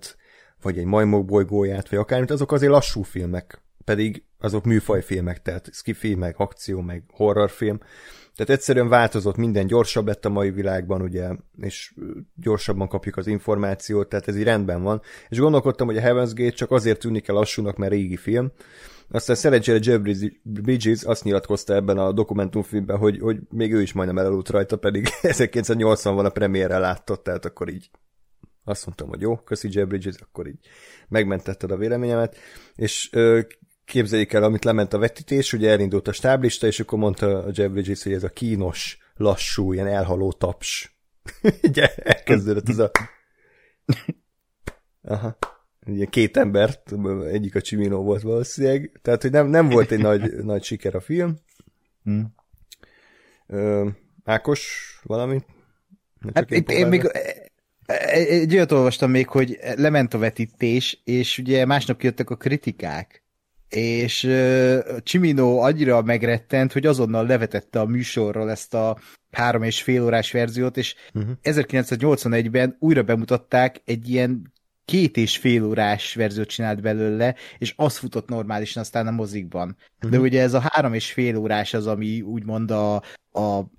vagy 0.62 0.78
egy 0.78 0.84
majmok 0.84 1.24
bolygóját, 1.24 1.88
vagy 1.88 1.98
akármit, 1.98 2.30
azok 2.30 2.52
azért 2.52 2.72
lassú 2.72 3.02
filmek, 3.02 3.62
pedig 3.84 4.24
azok 4.38 4.64
műfajfilmek, 4.64 5.42
tehát 5.42 5.68
skifi, 5.72 6.14
meg 6.14 6.34
akció, 6.38 6.80
meg 6.80 7.02
horrorfilm. 7.12 7.78
Tehát 8.34 8.52
egyszerűen 8.52 8.88
változott, 8.88 9.36
minden 9.36 9.66
gyorsabb 9.66 10.06
lett 10.06 10.24
a 10.24 10.28
mai 10.28 10.50
világban, 10.50 11.02
ugye, 11.02 11.28
és 11.60 11.94
gyorsabban 12.34 12.88
kapjuk 12.88 13.16
az 13.16 13.26
információt, 13.26 14.08
tehát 14.08 14.28
ez 14.28 14.36
így 14.36 14.44
rendben 14.44 14.82
van. 14.82 15.02
És 15.28 15.38
gondolkodtam, 15.38 15.86
hogy 15.86 15.96
a 15.96 16.00
Heaven's 16.00 16.32
Gate 16.34 16.50
csak 16.50 16.70
azért 16.70 16.98
tűnik 16.98 17.28
el 17.28 17.34
lassúnak, 17.34 17.76
mert 17.76 17.92
régi 17.92 18.16
film. 18.16 18.52
Aztán 19.10 19.36
szerencsére 19.36 19.78
Jeff 19.82 20.00
Bridges 20.42 21.02
azt 21.02 21.24
nyilatkozta 21.24 21.74
ebben 21.74 21.98
a 21.98 22.12
dokumentumfilmben, 22.12 22.96
hogy, 22.96 23.18
hogy 23.18 23.38
még 23.50 23.72
ő 23.72 23.82
is 23.82 23.92
majdnem 23.92 24.18
elaludt 24.18 24.50
rajta, 24.50 24.76
pedig 24.76 25.08
1980 25.22 26.14
van 26.14 26.24
a 26.24 26.30
premiérre 26.30 26.78
látott, 26.78 27.22
tehát 27.22 27.44
akkor 27.44 27.68
így 27.68 27.90
azt 28.64 28.86
mondtam, 28.86 29.08
hogy 29.08 29.20
jó, 29.20 29.36
köszi 29.36 29.68
Jeff 29.70 29.86
Bridges, 29.86 30.14
akkor 30.20 30.46
így 30.46 30.58
megmentetted 31.08 31.70
a 31.70 31.76
véleményemet, 31.76 32.36
és 32.74 33.10
képzeljék 33.86 34.32
el, 34.32 34.42
amit 34.42 34.64
lement 34.64 34.92
a 34.92 34.98
vetítés, 34.98 35.52
ugye 35.52 35.70
elindult 35.70 36.08
a 36.08 36.12
stáblista, 36.12 36.66
és 36.66 36.80
akkor 36.80 36.98
mondta 36.98 37.42
a 37.42 37.50
Jeff 37.52 37.70
Bridges, 37.70 38.02
hogy 38.02 38.12
ez 38.12 38.24
a 38.24 38.28
kínos, 38.28 38.98
lassú, 39.14 39.72
ilyen 39.72 39.86
elhaló 39.86 40.32
taps. 40.32 40.96
ugye 41.68 41.94
elkezdődött 41.94 42.68
ez 42.68 42.78
a... 42.78 42.90
Aha. 45.02 45.38
Ugye 45.86 46.04
két 46.04 46.36
embert, 46.36 46.92
egyik 47.30 47.54
a 47.54 47.60
Csimino 47.60 48.02
volt 48.02 48.22
valószínűleg, 48.22 48.98
tehát 49.02 49.22
hogy 49.22 49.30
nem, 49.30 49.46
nem 49.46 49.68
volt 49.68 49.90
egy 49.90 50.00
nagy, 50.00 50.32
nagy 50.44 50.62
siker 50.62 50.94
a 50.94 51.00
film. 51.00 51.36
Hmm. 52.02 52.34
Ö, 53.46 53.88
Ákos, 54.24 54.98
valamit? 55.02 55.44
Hát 56.34 56.50
én, 56.50 56.64
én 56.66 56.86
még 56.86 57.10
egy 57.86 58.54
olyat 58.54 58.72
olvastam 58.72 59.10
még, 59.10 59.28
hogy 59.28 59.58
lement 59.76 60.14
a 60.14 60.18
vetítés, 60.18 61.00
és 61.04 61.38
ugye 61.38 61.64
másnap 61.64 62.02
jöttek 62.02 62.30
a 62.30 62.36
kritikák, 62.36 63.25
és 63.68 64.24
uh, 64.24 64.78
Csimino 65.02 65.58
annyira 65.58 66.02
megrettent, 66.02 66.72
hogy 66.72 66.86
azonnal 66.86 67.26
levetette 67.26 67.80
a 67.80 67.86
műsorról 67.86 68.50
ezt 68.50 68.74
a 68.74 68.98
három 69.30 69.62
és 69.62 69.82
fél 69.82 70.04
órás 70.04 70.32
verziót, 70.32 70.76
és 70.76 70.94
uh-huh. 71.14 71.32
1981-ben 71.42 72.76
újra 72.78 73.02
bemutatták 73.02 73.82
egy 73.84 74.08
ilyen 74.08 74.52
két 74.84 75.16
és 75.16 75.36
fél 75.36 75.64
órás 75.64 76.14
verziót 76.14 76.48
csinált 76.48 76.80
belőle, 76.80 77.34
és 77.58 77.74
az 77.76 77.96
futott 77.96 78.28
normálisan 78.28 78.82
aztán 78.82 79.06
a 79.06 79.10
mozikban. 79.10 79.76
Uh-huh. 79.96 80.10
De 80.10 80.18
ugye 80.18 80.42
ez 80.42 80.54
a 80.54 80.62
három 80.70 80.94
és 80.94 81.12
fél 81.12 81.36
órás 81.36 81.74
az, 81.74 81.86
ami 81.86 82.20
úgymond 82.20 82.70
a, 82.70 82.94
a 83.32 83.70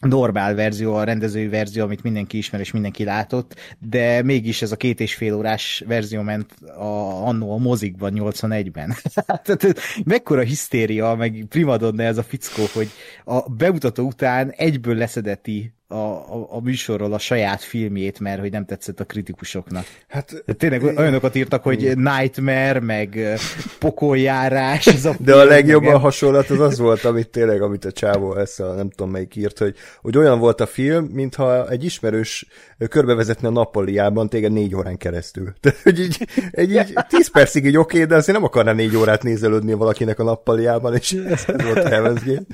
normál 0.00 0.54
verzió, 0.54 0.94
a 0.94 1.04
rendezői 1.04 1.48
verzió, 1.48 1.82
amit 1.84 2.02
mindenki 2.02 2.36
ismer 2.36 2.60
és 2.60 2.70
mindenki 2.70 3.04
látott, 3.04 3.54
de 3.78 4.22
mégis 4.22 4.62
ez 4.62 4.72
a 4.72 4.76
két 4.76 5.00
és 5.00 5.14
fél 5.14 5.34
órás 5.34 5.84
verzió 5.86 6.22
ment 6.22 6.52
a, 6.60 7.26
annó 7.26 7.52
a 7.52 7.56
mozikban 7.56 8.12
81-ben. 8.16 8.94
Tehát 9.42 9.78
mekkora 10.04 10.42
hisztéria, 10.42 11.14
meg 11.14 11.44
primadonna 11.48 12.02
ez 12.02 12.18
a 12.18 12.22
fickó, 12.22 12.62
hogy 12.72 12.88
a 13.24 13.50
bemutató 13.50 14.06
után 14.06 14.50
egyből 14.50 14.94
leszedeti 14.94 15.72
a, 15.90 15.96
a, 15.96 16.46
a 16.50 16.60
műsorról 16.60 17.12
a 17.12 17.18
saját 17.18 17.62
filmjét, 17.62 18.20
mert 18.20 18.40
hogy 18.40 18.50
nem 18.50 18.64
tetszett 18.64 19.00
a 19.00 19.04
kritikusoknak. 19.04 19.84
Hát, 20.08 20.42
De 20.46 20.52
tényleg 20.52 20.82
olyanokat 20.82 21.34
írtak, 21.34 21.62
hogy 21.62 21.96
Nightmare, 21.96 22.80
meg 22.80 23.38
pokoljárás. 23.78 24.86
Ez 24.86 25.04
a 25.04 25.14
De 25.18 25.34
a 25.34 25.44
legjobb 25.44 25.84
a 25.84 25.98
hasonlat 25.98 26.50
az 26.50 26.60
az 26.60 26.78
volt, 26.78 27.04
amit 27.04 27.28
tényleg, 27.28 27.62
amit 27.62 27.84
a 27.84 27.92
csávó 27.92 28.36
ezt 28.36 28.60
a 28.60 28.74
nem 28.74 28.90
tudom 28.90 29.12
melyik 29.12 29.36
írt, 29.36 29.58
hogy, 29.58 29.74
hogy 30.00 30.16
olyan 30.16 30.38
volt 30.38 30.60
a 30.60 30.66
film, 30.66 31.04
mintha 31.04 31.68
egy 31.68 31.84
ismerős 31.84 32.46
körbevezetne 32.88 33.48
a 33.48 33.50
nappaliában 33.50 34.28
téged 34.28 34.52
négy 34.52 34.74
órán 34.74 34.96
keresztül. 34.96 35.52
Tehát, 35.60 35.78
hogy 35.82 36.00
így, 36.00 36.26
egy, 36.50 36.70
így 36.70 36.92
tíz 37.08 37.30
percig 37.30 37.64
így 37.64 37.76
oké, 37.76 38.04
de 38.04 38.14
azért 38.14 38.36
nem 38.36 38.46
akarná 38.46 38.72
négy 38.72 38.96
órát 38.96 39.22
nézelődni 39.22 39.72
valakinek 39.72 40.18
a 40.18 40.24
nappaliában, 40.24 40.94
és 40.94 41.12
ez 41.12 41.44
volt 41.46 41.76
a 41.76 41.88
Heaven's 41.88 42.22
Gate. 42.24 42.44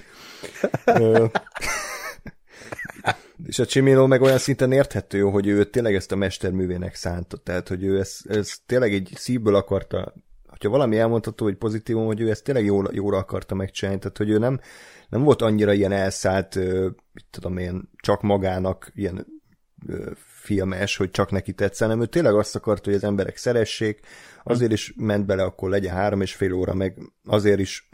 És 3.47 3.59
a 3.59 3.67
Csimino 3.67 4.07
meg 4.07 4.23
olyan 4.23 4.39
szinten 4.39 4.73
érthető, 4.73 5.21
hogy 5.21 5.47
ő 5.47 5.65
tényleg 5.65 5.95
ezt 5.95 6.13
a 6.13 6.17
mesterművének 6.17 6.95
szánta, 6.95 7.37
tehát 7.37 7.69
hogy 7.69 7.85
ő 7.85 7.99
ezt, 7.99 8.31
ezt 8.31 8.61
tényleg 8.67 8.93
egy 8.93 9.13
szívből 9.15 9.55
akarta, 9.55 10.15
hogyha 10.47 10.69
valami 10.69 10.99
elmondható, 10.99 11.45
hogy 11.45 11.57
pozitívum, 11.57 12.07
hogy 12.07 12.21
ő 12.21 12.31
ezt 12.31 12.45
tényleg 12.45 12.65
jóra, 12.65 12.91
jóra 12.93 13.17
akarta 13.17 13.55
megcsinálni, 13.55 14.01
tehát 14.01 14.17
hogy 14.17 14.31
ő 14.31 14.39
nem, 14.39 14.61
nem 15.09 15.23
volt 15.23 15.43
annyira 15.43 15.73
ilyen 15.73 15.93
elszállt, 15.93 16.55
mit 17.13 17.27
tudom 17.31 17.57
én, 17.57 17.91
csak 17.97 18.23
magának 18.23 18.91
ilyen 18.95 19.27
filmes, 20.17 20.97
hogy 20.97 21.11
csak 21.11 21.31
neki 21.31 21.53
tetsz, 21.53 21.79
hanem 21.79 22.01
ő 22.01 22.07
tényleg 22.07 22.35
azt 22.35 22.57
akarta, 22.57 22.85
hogy 22.85 22.95
az 22.95 23.05
emberek 23.05 23.37
szeressék, 23.37 24.01
azért 24.45 24.73
is 24.73 24.93
ment 24.97 25.27
bele, 25.27 25.43
akkor 25.43 25.71
legyen 25.71 25.95
három 25.95 26.21
és 26.21 26.35
fél 26.35 26.53
óra, 26.53 26.75
meg 26.75 26.99
azért 27.25 27.61
is 27.61 27.89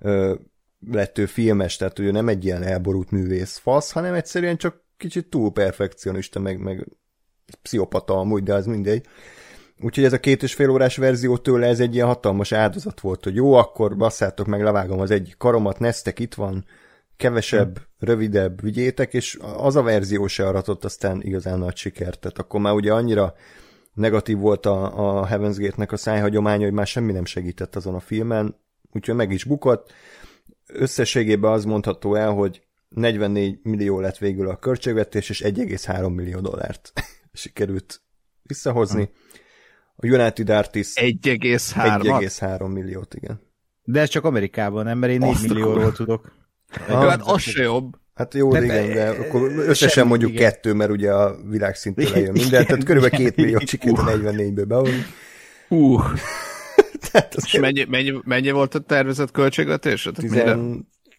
lett 0.90 1.18
ő 1.18 1.26
filmes, 1.26 1.76
tehát 1.76 1.98
ő 1.98 2.10
nem 2.10 2.28
egy 2.28 2.44
ilyen 2.44 2.62
elborult 2.62 3.10
művész 3.10 3.56
fasz, 3.56 3.92
hanem 3.92 4.14
egyszerűen 4.14 4.56
csak 4.56 4.84
kicsit 4.96 5.26
túl 5.26 5.52
perfekcionista, 5.52 6.40
meg, 6.40 6.58
meg 6.58 6.86
pszichopata 7.62 8.18
amúgy, 8.18 8.42
de 8.42 8.54
az 8.54 8.66
mindegy. 8.66 9.06
Úgyhogy 9.80 10.04
ez 10.04 10.12
a 10.12 10.20
két 10.20 10.42
és 10.42 10.54
fél 10.54 10.70
órás 10.70 10.96
verzió 10.96 11.36
tőle 11.36 11.66
ez 11.66 11.80
egy 11.80 11.94
ilyen 11.94 12.06
hatalmas 12.06 12.52
áldozat 12.52 13.00
volt, 13.00 13.24
hogy 13.24 13.34
jó, 13.34 13.52
akkor 13.52 13.96
basszátok 13.96 14.46
meg, 14.46 14.62
levágom 14.62 15.00
az 15.00 15.10
egyik 15.10 15.36
karomat, 15.36 15.78
neztek 15.78 16.18
itt 16.18 16.34
van, 16.34 16.64
kevesebb, 17.16 17.76
hmm. 17.76 17.86
rövidebb, 17.98 18.62
vigyétek, 18.62 19.14
és 19.14 19.38
az 19.56 19.76
a 19.76 19.82
verzió 19.82 20.26
se 20.26 20.46
aratott 20.46 20.84
aztán 20.84 21.22
igazán 21.22 21.58
nagy 21.58 21.76
sikert. 21.76 22.20
Tehát 22.20 22.38
akkor 22.38 22.60
már 22.60 22.72
ugye 22.72 22.92
annyira 22.92 23.34
negatív 23.94 24.38
volt 24.38 24.66
a, 24.66 25.20
a 25.20 25.26
Heaven's 25.26 25.56
Gate-nek 25.58 25.92
a 25.92 25.96
szájhagyománya, 25.96 26.64
hogy 26.64 26.72
már 26.72 26.86
semmi 26.86 27.12
nem 27.12 27.24
segített 27.24 27.76
azon 27.76 27.94
a 27.94 28.00
filmen, 28.00 28.56
úgyhogy 28.92 29.14
meg 29.14 29.32
is 29.32 29.44
bukott 29.44 29.92
összességében 30.66 31.52
az 31.52 31.64
mondható 31.64 32.14
el, 32.14 32.30
hogy 32.30 32.62
44 32.88 33.58
millió 33.62 34.00
lett 34.00 34.18
végül 34.18 34.48
a 34.48 34.56
költségvetés, 34.56 35.30
és 35.30 35.42
1,3 35.44 36.14
millió 36.14 36.40
dollárt 36.40 36.92
sikerült 37.32 38.00
visszahozni. 38.42 39.10
A 39.96 40.06
United 40.06 40.50
Artists 40.50 41.00
1,3 41.00 42.72
milliót, 42.72 43.14
igen. 43.14 43.40
De 43.82 44.00
ez 44.00 44.08
csak 44.08 44.24
Amerikában, 44.24 44.84
nem? 44.84 44.98
Mert 44.98 45.12
én 45.12 45.18
4 45.18 45.30
Azt 45.30 45.48
millióról 45.48 45.80
akkor... 45.80 45.92
tudok. 45.92 46.32
Ah, 46.88 47.08
hát 47.08 47.22
az 47.22 47.40
se 47.40 47.62
jobb. 47.62 47.94
Hát 48.14 48.34
jó, 48.34 48.52
de 48.52 48.64
igen, 48.64 48.92
de 48.92 49.08
akkor 49.08 49.52
összesen 49.52 50.06
mondjuk 50.06 50.30
igen. 50.30 50.50
kettő, 50.50 50.72
mert 50.72 50.90
ugye 50.90 51.12
a 51.12 51.36
világszintű 51.44 52.02
lejön 52.02 52.32
minden, 52.32 52.66
tehát 52.66 52.84
körülbelül 52.84 53.18
két 53.18 53.36
millió 53.36 53.58
csikét 53.58 53.94
44-ből 53.96 54.64
behozni. 54.66 55.04
Uh. 55.68 56.02
Tehát 57.10 57.34
az 57.34 57.44
És 57.44 57.58
mennyi, 57.58 57.84
mennyi, 57.88 58.12
mennyi 58.24 58.50
volt 58.50 58.74
a 58.74 58.78
tervezett 58.78 59.30
költségvetés? 59.30 60.08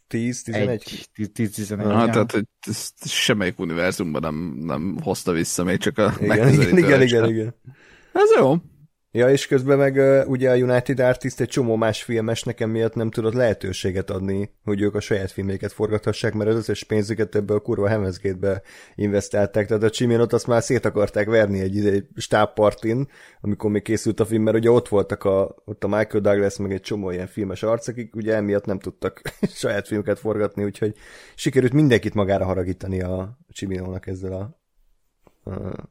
10, 0.08 0.44
11? 0.44 1.10
10, 1.34 1.52
11. 1.52 1.92
Hát, 1.92 2.12
tehát, 2.12 2.32
hogy 2.32 2.44
ezt 2.60 2.94
semmelyik 3.08 3.60
univerzumban 3.60 4.22
nem, 4.22 4.58
nem 4.60 4.98
hozta 5.02 5.32
vissza 5.32 5.64
még 5.64 5.78
csak 5.78 5.98
a 5.98 6.14
igen, 6.20 6.54
igen, 6.54 6.78
igen, 6.78 7.02
igen, 7.02 7.30
igen. 7.30 7.56
Ez 8.14 8.30
jó. 8.38 8.56
Ja, 9.12 9.30
és 9.30 9.48
közben 9.48 9.78
meg 9.78 10.28
ugye 10.30 10.52
a 10.52 10.56
United 10.56 11.00
Artist 11.00 11.40
egy 11.40 11.48
csomó 11.48 11.76
más 11.76 12.04
filmes 12.04 12.44
nekem 12.44 12.70
miatt 12.70 12.94
nem 12.94 13.10
tudott 13.10 13.34
lehetőséget 13.34 14.10
adni, 14.10 14.52
hogy 14.64 14.82
ők 14.82 14.96
a 14.96 15.00
saját 15.00 15.32
filméket 15.32 15.72
forgathassák, 15.72 16.34
mert 16.34 16.50
az 16.50 16.56
összes 16.56 16.84
pénzüket 16.84 17.36
ebből 17.36 17.58
a 17.58 17.60
kurva 17.60 17.88
Hemezgétbe 17.88 18.62
investálták, 18.96 19.68
tehát 19.68 19.84
a 19.84 19.90
Csiminot 19.90 20.34
azt 20.34 20.48
már 20.48 20.64
szét 20.64 20.86
akarták 20.86 21.28
verni 21.28 21.60
egy, 21.60 21.88
egy 21.88 22.08
stábpartin, 22.16 23.08
amikor 23.42 23.72
még 23.72 23.82
készült 23.82 24.20
a 24.20 24.26
film, 24.26 24.44
mert 24.44 24.58
ugye 24.58 24.72
ott 24.72 24.88
voltak 24.88 25.24
a, 25.24 25.56
ott 25.66 25.84
a 25.84 25.88
Michael 25.88 26.22
Douglas, 26.22 26.58
meg 26.58 26.72
egy 26.72 26.82
csomó 26.82 27.12
ilyen 27.12 27.28
filmes 27.28 27.64
arc, 27.64 27.88
akik 27.88 28.16
ugye 28.16 28.36
emiatt 28.36 28.66
nem 28.66 28.80
tudtak 28.80 29.22
saját 29.42 29.88
filmeket 29.88 30.20
forgatni, 30.20 30.64
úgyhogy 30.64 30.94
sikerült 31.36 31.74
mindenkit 31.74 32.14
magára 32.14 32.46
haragítani 32.46 33.02
a 33.02 33.38
Csiminónak 33.50 34.08
ezzel 34.08 34.34
a, 34.34 34.60
a 35.50 35.90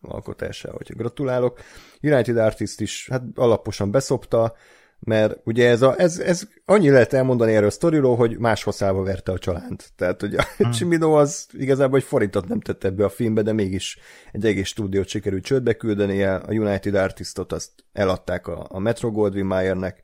alkotásához. 0.00 0.78
Úgyhogy 0.80 0.96
gratulálok. 0.96 1.60
United 2.00 2.36
Artist 2.36 2.80
is 2.80 3.08
hát 3.10 3.22
alaposan 3.34 3.90
beszopta, 3.90 4.54
mert 5.00 5.40
ugye 5.44 5.68
ez, 5.68 5.82
a, 5.82 5.94
ez, 5.98 6.18
ez 6.18 6.48
annyi 6.64 6.90
lehet 6.90 7.12
elmondani 7.12 7.54
erről 7.54 7.68
a 7.68 7.70
sztoriról, 7.70 8.16
hogy 8.16 8.38
máshol 8.38 8.72
szállva 8.72 9.02
verte 9.02 9.32
a 9.32 9.38
csalánt. 9.38 9.92
Tehát, 9.96 10.20
hogy 10.20 10.34
a 10.34 10.44
hmm. 10.56 10.70
Csimino 10.76 11.12
az 11.12 11.46
igazából 11.52 11.98
egy 11.98 12.04
forintot 12.04 12.48
nem 12.48 12.60
tette 12.60 12.88
ebbe 12.88 13.04
a 13.04 13.08
filmbe, 13.08 13.42
de 13.42 13.52
mégis 13.52 13.98
egy 14.32 14.46
egész 14.46 14.68
stúdiót 14.68 15.08
sikerült 15.08 15.44
csődbe 15.44 15.74
küldenie, 15.74 16.34
a 16.34 16.52
United 16.52 16.94
Artistot 16.94 17.52
azt 17.52 17.70
eladták 17.92 18.46
a, 18.46 18.66
a 18.68 18.78
Metro 18.78 19.10
Goldwyn 19.10 19.46
Mayernek, 19.46 20.02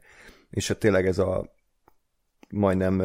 és 0.51 0.69
hát 0.69 0.79
tényleg 0.79 1.07
ez 1.07 1.19
a 1.19 1.53
majdnem 2.51 3.03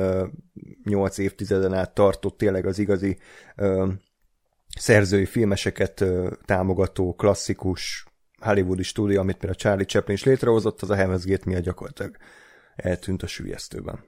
nyolc 0.84 1.18
évtizeden 1.18 1.74
át 1.74 1.94
tartott 1.94 2.38
tényleg 2.38 2.66
az 2.66 2.80
igazi 2.80 3.18
szerzői 4.80 5.26
filmeseket 5.26 6.06
támogató 6.46 7.14
klasszikus 7.14 8.06
hollywoodi 8.40 8.84
stúdió, 8.84 9.20
amit 9.20 9.38
például 9.38 9.56
Charlie 9.56 9.86
Chaplin 9.86 10.16
is 10.16 10.24
létrehozott, 10.24 10.82
az 10.82 10.90
a 10.90 10.96
Heaven's 10.96 11.24
Gate 11.26 11.44
miatt 11.46 11.64
gyakorlatilag 11.64 12.18
eltűnt 12.76 13.24
a 13.24 13.28
sülyeztőben. 13.28 14.04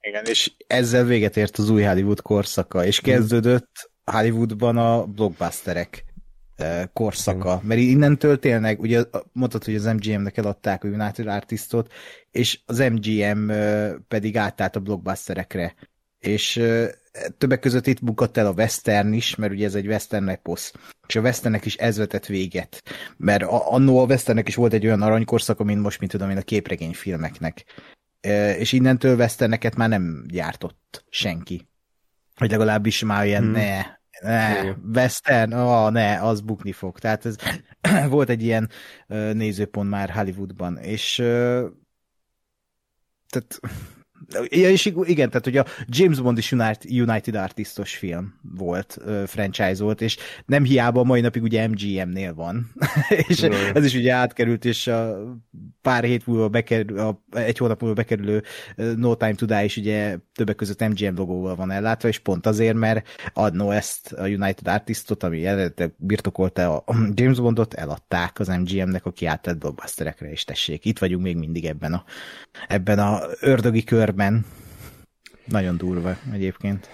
Igen, 0.00 0.24
és 0.24 0.52
ezzel 0.66 1.04
véget 1.04 1.36
ért 1.36 1.58
az 1.58 1.70
új 1.70 1.82
Hollywood 1.82 2.22
korszaka, 2.22 2.84
és 2.84 3.00
kezdődött 3.00 3.90
Hollywoodban 4.04 4.76
a 4.76 5.04
blockbusterek 5.04 6.04
korszaka, 6.92 7.60
mert 7.62 7.80
innentől 7.80 8.38
tényleg, 8.38 8.80
ugye 8.80 9.04
mondtad, 9.32 9.64
hogy 9.64 9.74
az 9.74 9.84
MGM-nek 9.84 10.36
eladták 10.36 10.84
a 10.84 10.88
United 10.88 11.26
Artistot, 11.26 11.92
és 12.30 12.60
az 12.66 12.78
MGM 12.78 13.52
pedig 14.08 14.36
átállt 14.36 14.76
a 14.76 14.80
blockbusterekre, 14.80 15.74
és 16.18 16.62
többek 17.38 17.60
között 17.60 17.86
itt 17.86 18.04
bukott 18.04 18.36
el 18.36 18.46
a 18.46 18.52
western 18.52 19.12
is, 19.12 19.34
mert 19.34 19.52
ugye 19.52 19.66
ez 19.66 19.74
egy 19.74 19.86
western 19.86 20.28
eposz, 20.28 20.72
és 21.06 21.16
a 21.16 21.20
westernnek 21.20 21.64
is 21.64 21.76
ez 21.76 21.96
vetett 21.96 22.26
véget, 22.26 22.82
mert 23.16 23.42
annó 23.48 23.98
a 23.98 24.04
westernnek 24.04 24.48
is 24.48 24.54
volt 24.54 24.72
egy 24.72 24.86
olyan 24.86 25.02
aranykorszaka, 25.02 25.64
mint 25.64 25.82
most, 25.82 25.98
mint 25.98 26.10
tudom 26.10 26.30
én, 26.30 26.36
a 26.36 26.42
képregényfilmeknek. 26.42 27.64
És 28.58 28.72
innentől 28.72 29.16
westerneket 29.16 29.76
már 29.76 29.88
nem 29.88 30.24
gyártott 30.26 31.04
senki. 31.08 31.68
Vagy 32.38 32.50
legalábbis 32.50 33.02
már 33.02 33.26
ilyen 33.26 33.42
hmm. 33.42 33.52
ne, 33.52 33.82
ne, 34.20 34.70
western, 34.94 35.52
oh, 35.52 35.90
ne, 35.90 36.22
az 36.22 36.40
bukni 36.40 36.72
fog. 36.72 36.98
Tehát 36.98 37.26
ez 37.26 37.36
volt 38.08 38.28
egy 38.28 38.42
ilyen 38.42 38.70
nézőpont 39.32 39.90
már 39.90 40.10
Hollywoodban, 40.10 40.76
és 40.76 41.14
tehát 43.28 43.60
Ja, 44.48 44.70
és 44.70 44.92
igen, 45.02 45.28
tehát 45.28 45.44
hogy 45.44 45.56
a 45.56 45.66
James 45.86 46.20
Bond 46.20 46.38
is 46.38 46.52
United 46.88 47.34
Artistos 47.34 47.96
film 47.96 48.34
volt, 48.56 48.98
franchise 49.26 49.82
volt, 49.82 50.00
és 50.00 50.16
nem 50.46 50.64
hiába 50.64 51.04
mai 51.04 51.20
napig 51.20 51.42
ugye 51.42 51.68
MGM-nél 51.68 52.34
van. 52.34 52.72
és 53.28 53.40
no. 53.40 53.54
ez 53.74 53.84
is 53.84 53.94
ugye 53.94 54.12
átkerült, 54.12 54.64
és 54.64 54.86
a 54.86 55.16
pár 55.82 56.04
hét 56.04 56.26
múlva 56.26 56.48
bekerül, 56.48 56.98
a, 56.98 57.22
egy 57.30 57.58
hónap 57.58 57.80
múlva 57.80 57.96
bekerülő 57.96 58.42
No 58.96 59.14
Time 59.14 59.34
to 59.34 59.46
Die 59.46 59.64
is 59.64 59.76
ugye 59.76 60.18
többek 60.34 60.56
között 60.56 60.88
MGM 60.88 61.16
logóval 61.16 61.56
van 61.56 61.70
ellátva, 61.70 62.08
és 62.08 62.18
pont 62.18 62.46
azért, 62.46 62.76
mert 62.76 63.08
adno 63.32 63.70
ezt 63.70 64.12
a 64.12 64.26
United 64.26 64.68
Artistot, 64.68 65.22
ami 65.22 65.46
eredetileg 65.46 65.94
birtokolta 65.96 66.78
a 66.78 66.94
James 67.14 67.40
Bondot, 67.40 67.74
eladták 67.74 68.38
az 68.38 68.48
MGM-nek 68.48 69.06
a 69.06 69.10
kiáltott 69.10 69.58
blockbusterekre, 69.58 70.30
és 70.30 70.44
tessék, 70.44 70.84
itt 70.84 70.98
vagyunk 70.98 71.22
még 71.22 71.36
mindig 71.36 71.64
ebben 71.64 71.92
a, 71.92 72.04
ebben 72.68 72.98
a 72.98 73.20
ördögi 73.40 73.82
körben. 74.14 74.46
Nagyon 75.44 75.76
durva 75.76 76.16
egyébként. 76.32 76.88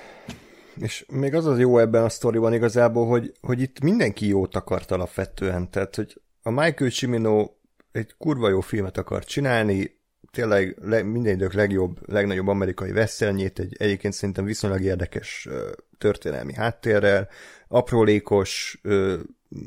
És 0.77 1.05
még 1.12 1.35
az 1.35 1.47
az 1.47 1.59
jó 1.59 1.79
ebben 1.79 2.05
a 2.05 2.09
sztoriban 2.09 2.53
igazából, 2.53 3.07
hogy, 3.07 3.33
hogy 3.41 3.61
itt 3.61 3.81
mindenki 3.81 4.27
jót 4.27 4.55
akart 4.55 4.91
alapvetően, 4.91 5.71
tehát 5.71 5.97
hogy 5.97 6.21
a 6.43 6.51
Michael 6.51 6.91
Cimino 6.91 7.51
egy 7.93 8.14
kurva 8.18 8.49
jó 8.49 8.61
filmet 8.61 8.97
akar 8.97 9.25
csinálni, 9.25 9.99
tényleg 10.33 10.77
le, 10.83 11.03
minden 11.03 11.35
idők 11.35 11.53
legjobb, 11.53 12.11
legnagyobb 12.11 12.49
amerikai 12.49 12.93
veszélnyét, 12.93 13.59
egy 13.59 13.77
egyébként 13.79 14.14
szerintem 14.14 14.45
viszonylag 14.45 14.83
érdekes 14.83 15.47
ö, 15.51 15.71
történelmi 15.99 16.55
háttérrel, 16.55 17.29
aprólékos 17.68 18.79
ö, 18.83 19.18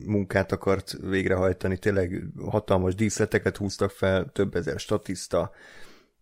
munkát 0.05 0.51
akart 0.51 0.97
végrehajtani, 1.01 1.77
tényleg 1.77 2.23
hatalmas 2.49 2.95
díszleteket 2.95 3.57
húztak 3.57 3.91
fel, 3.91 4.29
több 4.33 4.55
ezer 4.55 4.79
statiszta. 4.79 5.51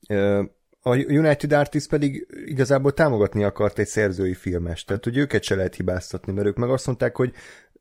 Ö, 0.08 0.44
a 0.82 0.96
United 0.96 1.52
Artists 1.52 1.88
pedig 1.88 2.28
igazából 2.46 2.94
támogatni 2.94 3.44
akart 3.44 3.80
egy 3.80 3.88
szerzői 3.88 4.34
filmest, 4.34 4.88
tehát 4.88 5.04
hogy 5.04 5.18
őket 5.18 5.44
se 5.44 5.56
lehet 5.56 5.76
hibáztatni, 5.76 6.34
mert 6.34 6.48
ők 6.48 6.58
meg 6.58 6.70
azt 6.70 6.86
mondták, 6.86 7.16
hogy 7.16 7.34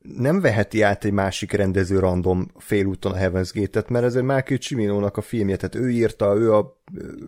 nem 0.02 0.40
veheti 0.40 0.82
át 0.82 1.04
egy 1.04 1.12
másik 1.12 1.52
rendező 1.52 1.98
random 1.98 2.50
félúton 2.56 3.12
a 3.12 3.16
Heaven's 3.16 3.50
Gate-et, 3.54 3.88
mert 3.88 4.04
ez 4.04 4.14
egy 4.14 4.22
Michael 4.22 4.60
Cimino-nak 4.60 5.16
a 5.16 5.20
filmje, 5.20 5.56
tehát 5.56 5.74
ő 5.74 5.90
írta, 5.90 6.36
ő 6.36 6.52
a, 6.52 6.76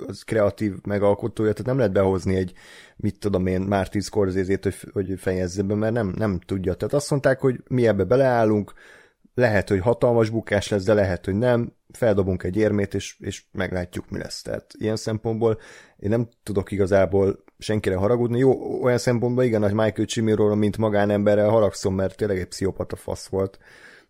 az 0.06 0.22
kreatív 0.22 0.74
megalkotója, 0.82 1.50
tehát 1.50 1.66
nem 1.66 1.76
lehet 1.76 1.92
behozni 1.92 2.36
egy, 2.36 2.52
mit 2.96 3.18
tudom 3.18 3.46
én, 3.46 3.60
Martin 3.60 4.00
Scorsese-t, 4.00 4.62
hogy, 4.62 4.74
hogy 4.92 5.14
fejezze 5.18 5.62
be, 5.62 5.74
mert 5.74 5.92
nem, 5.92 6.14
nem 6.16 6.40
tudja. 6.46 6.74
Tehát 6.74 6.94
azt 6.94 7.10
mondták, 7.10 7.40
hogy 7.40 7.62
mi 7.68 7.86
ebbe 7.86 8.04
beleállunk, 8.04 8.72
lehet, 9.34 9.68
hogy 9.68 9.80
hatalmas 9.80 10.30
bukás 10.30 10.68
lesz, 10.68 10.84
de 10.84 10.94
lehet, 10.94 11.24
hogy 11.24 11.34
nem, 11.34 11.72
feldobunk 11.92 12.42
egy 12.42 12.56
érmét, 12.56 12.94
és, 12.94 13.16
és 13.20 13.44
meglátjuk, 13.52 14.10
mi 14.10 14.18
lesz. 14.18 14.42
Tehát 14.42 14.74
ilyen 14.78 14.96
szempontból 14.96 15.60
én 15.96 16.10
nem 16.10 16.28
tudok 16.42 16.70
igazából 16.70 17.44
senkire 17.58 17.96
haragudni. 17.96 18.38
Jó, 18.38 18.82
olyan 18.82 18.98
szempontból 18.98 19.44
igen, 19.44 19.62
hogy 19.62 19.72
Michael 19.74 20.06
Cimiról, 20.06 20.54
mint 20.54 20.76
magánemberrel 20.76 21.48
haragszom, 21.48 21.94
mert 21.94 22.16
tényleg 22.16 22.38
egy 22.38 22.46
pszichopata 22.46 22.96
fasz 22.96 23.26
volt. 23.26 23.58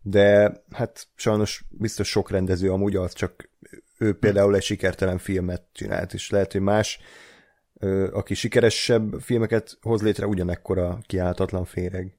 De 0.02 0.52
hát 0.70 1.06
sajnos 1.14 1.64
biztos 1.70 2.08
sok 2.08 2.30
rendező 2.30 2.70
amúgy 2.70 2.96
az, 2.96 3.12
csak 3.12 3.50
ő 3.98 4.18
például 4.18 4.54
egy 4.54 4.62
sikertelen 4.62 5.18
filmet 5.18 5.62
csinált, 5.72 6.12
és 6.12 6.30
lehet, 6.30 6.52
hogy 6.52 6.60
más, 6.60 7.00
aki 8.12 8.34
sikeresebb 8.34 9.20
filmeket 9.20 9.78
hoz 9.80 10.02
létre, 10.02 10.26
ugyanekkora 10.26 10.98
kiállhatatlan 11.06 11.64
féreg. 11.64 12.16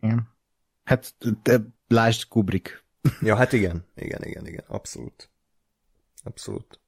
Igen. 0.00 0.36
Hát 0.84 1.14
te 1.42 1.60
lásd 1.88 2.28
Kubrick. 2.28 2.86
Ja, 3.20 3.36
hát 3.36 3.52
igen, 3.52 3.84
igen, 3.94 4.22
igen, 4.24 4.46
igen, 4.46 4.64
abszolút. 4.66 5.30
Abszolút. 6.24 6.80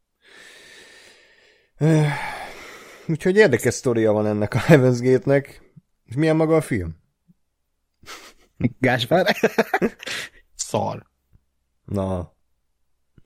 Úgyhogy 3.06 3.36
érdekes 3.36 3.74
sztoria 3.74 4.12
van 4.12 4.26
ennek 4.26 4.54
a 4.54 4.58
Heaven's 4.58 4.98
Gate-nek. 5.00 5.72
És 6.04 6.14
milyen 6.14 6.36
maga 6.36 6.56
a 6.56 6.60
film? 6.60 6.96
Gáspár? 8.78 9.36
Szar. 10.54 11.06
Na, 11.84 12.34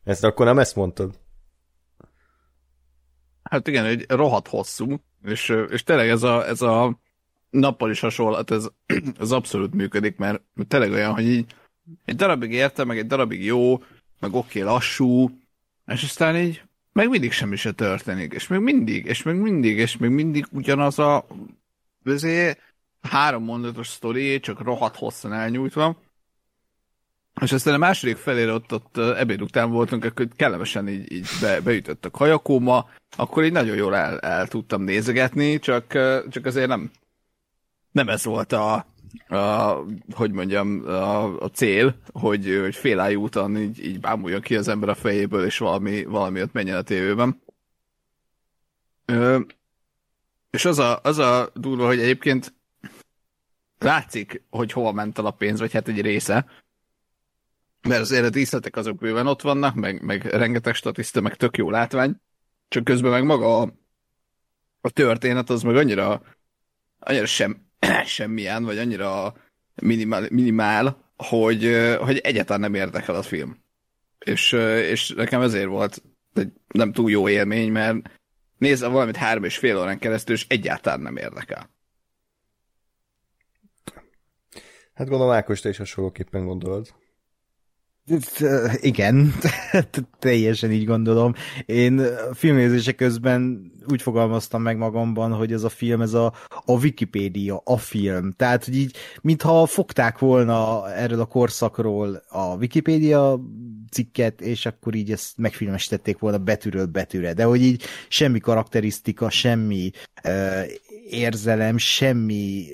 ezt 0.04 0.24
akkor 0.24 0.46
nem 0.46 0.58
ezt 0.58 0.76
mondtad? 0.76 1.20
Hát 3.42 3.68
igen, 3.68 3.84
egy 3.84 4.04
rohadt 4.08 4.48
hosszú, 4.48 4.96
és, 5.22 5.48
és 5.70 5.82
tényleg 5.82 6.08
ez 6.08 6.22
a, 6.22 6.46
ez 6.46 6.62
a 6.62 7.00
nappal 7.50 7.90
is 7.90 8.00
hasonlat, 8.00 8.50
ez, 8.50 8.68
ez 9.18 9.30
abszolút 9.30 9.74
működik, 9.74 10.16
mert 10.16 10.42
tényleg 10.68 10.90
olyan, 10.90 11.14
hogy 11.14 11.24
így 11.24 11.54
egy 12.04 12.16
darabig 12.16 12.52
érte, 12.52 12.84
meg 12.84 12.98
egy 12.98 13.06
darabig 13.06 13.44
jó, 13.44 13.78
meg 14.20 14.34
oké, 14.34 14.60
okay, 14.60 14.72
lassú, 14.72 15.30
és 15.86 16.02
aztán 16.02 16.36
így 16.36 16.62
meg 16.92 17.08
mindig 17.08 17.32
semmi 17.32 17.56
se 17.56 17.72
történik, 17.72 18.32
és 18.32 18.46
még 18.46 18.60
mindig, 18.60 19.04
és 19.04 19.22
még 19.22 19.34
mindig, 19.34 19.76
és 19.76 19.96
még 19.96 20.10
mindig 20.10 20.46
ugyanaz 20.50 20.98
a 20.98 21.26
azért 22.04 22.58
három 23.00 23.44
mondatos 23.44 23.88
sztori, 23.88 24.40
csak 24.40 24.62
rohadt 24.62 24.96
hosszan 24.96 25.32
elnyújtva, 25.32 25.96
és 27.40 27.52
aztán 27.52 27.74
a 27.74 27.78
második 27.78 28.16
felére 28.16 28.52
ott, 28.52 28.72
ott 28.72 28.96
ebéd 28.96 29.42
után 29.42 29.70
voltunk, 29.70 30.04
akkor 30.04 30.28
kellemesen 30.36 30.88
így, 30.88 31.12
így 31.12 31.28
be, 31.40 31.60
beütött 31.60 32.04
a 32.04 32.10
kajakóma, 32.10 32.88
akkor 33.16 33.44
így 33.44 33.52
nagyon 33.52 33.76
jól 33.76 33.96
el, 33.96 34.18
el 34.18 34.48
tudtam 34.48 34.82
nézegetni, 34.82 35.58
csak, 35.58 35.86
csak 36.28 36.44
azért 36.44 36.68
nem, 36.68 36.90
nem 37.92 38.08
ez 38.08 38.24
volt 38.24 38.52
a, 38.52 38.86
a 39.28 39.76
hogy 40.14 40.30
mondjam, 40.32 40.86
a, 40.86 41.40
a 41.40 41.50
cél, 41.50 41.96
hogy, 42.12 42.58
hogy 42.62 42.74
félállj 42.74 43.14
úton 43.14 43.56
így, 43.56 43.84
így 43.84 44.00
bámuljon 44.00 44.40
ki 44.40 44.56
az 44.56 44.68
ember 44.68 44.88
a 44.88 44.94
fejéből, 44.94 45.44
és 45.44 45.58
valami, 45.58 46.04
valami 46.04 46.42
ott 46.42 46.52
menjen 46.52 46.76
a 46.76 46.82
tévében. 46.82 47.42
Ö, 49.04 49.40
és 50.50 50.64
az 50.64 50.78
a, 50.78 51.00
az 51.02 51.18
a 51.18 51.50
durva, 51.54 51.86
hogy 51.86 52.00
egyébként 52.00 52.54
látszik, 53.78 54.42
hogy 54.50 54.72
hova 54.72 54.92
ment 54.92 55.18
el 55.18 55.26
a 55.26 55.30
pénz, 55.30 55.58
vagy 55.58 55.72
hát 55.72 55.88
egy 55.88 56.00
része. 56.00 56.46
mert 57.88 58.00
azért 58.00 58.24
a 58.24 58.30
díszletek 58.30 58.76
azok 58.76 58.98
bőven 58.98 59.26
ott 59.26 59.42
vannak, 59.42 59.74
meg, 59.74 60.02
meg 60.02 60.24
rengeteg 60.24 60.74
statiszta, 60.74 61.20
meg 61.20 61.36
tök 61.36 61.56
jó 61.56 61.70
látvány, 61.70 62.20
csak 62.68 62.84
közben 62.84 63.10
meg 63.10 63.24
maga 63.24 63.60
a, 63.60 63.72
a 64.80 64.90
történet 64.90 65.50
az 65.50 65.62
meg 65.62 65.76
annyira, 65.76 66.22
annyira 66.98 67.26
sem, 67.26 67.66
semmilyen, 68.06 68.64
vagy 68.64 68.78
annyira 68.78 69.34
minimál, 69.82 70.26
minimál 70.30 71.12
hogy, 71.16 71.76
hogy 71.98 72.18
egyáltalán 72.18 72.60
nem 72.60 72.74
érdekel 72.74 73.14
a 73.14 73.22
film. 73.22 73.56
És, 74.18 74.52
és 74.82 75.08
nekem 75.08 75.40
ezért 75.40 75.66
volt 75.66 76.02
egy 76.34 76.52
nem 76.68 76.92
túl 76.92 77.10
jó 77.10 77.28
élmény, 77.28 77.72
mert 77.72 77.96
nézze 78.58 78.86
valamit 78.86 79.16
három 79.16 79.44
és 79.44 79.58
fél 79.58 79.78
órán 79.78 79.98
keresztül, 79.98 80.34
és 80.34 80.46
egyáltalán 80.48 81.00
nem 81.00 81.16
érdekel. 81.16 81.70
Hát 84.94 85.08
gondolom 85.08 85.34
Ákos, 85.34 85.60
te 85.60 85.68
is 85.68 85.76
hasonlóképpen 85.76 86.44
gondolod. 86.44 86.94
Igen, 88.80 89.34
teljesen 90.18 90.72
így 90.72 90.84
gondolom. 90.84 91.34
Én 91.66 92.00
filmnézése 92.32 92.92
közben 92.92 93.72
úgy 93.90 94.02
fogalmaztam 94.02 94.62
meg 94.62 94.76
magamban, 94.76 95.32
hogy 95.32 95.52
ez 95.52 95.62
a 95.62 95.68
film, 95.68 96.00
ez 96.00 96.14
a, 96.14 96.32
a 96.64 96.72
Wikipédia, 96.72 97.60
a 97.64 97.76
film. 97.76 98.32
Tehát, 98.32 98.64
hogy 98.64 98.76
így, 98.76 98.96
mintha 99.22 99.66
fogták 99.66 100.18
volna 100.18 100.90
erről 100.92 101.20
a 101.20 101.24
korszakról 101.24 102.22
a 102.28 102.56
Wikipédia 102.56 103.40
cikket, 103.90 104.40
és 104.40 104.66
akkor 104.66 104.94
így 104.94 105.12
ezt 105.12 105.38
megfilmesítették 105.38 106.18
volna 106.18 106.38
betűről 106.38 106.86
betűre. 106.86 107.32
De 107.32 107.44
hogy 107.44 107.62
így 107.62 107.82
semmi 108.08 108.38
karakterisztika, 108.38 109.30
semmi 109.30 109.90
uh, 110.24 110.62
érzelem, 111.10 111.78
semmi 111.78 112.66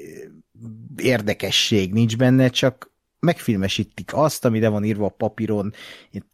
érdekesség 0.97 1.93
nincs 1.93 2.17
benne, 2.17 2.49
csak 2.49 2.90
megfilmesítik 3.21 4.11
azt, 4.15 4.45
ami 4.45 4.61
le 4.61 4.69
van 4.69 4.85
írva 4.85 5.07
a 5.07 5.15
papíron, 5.17 5.73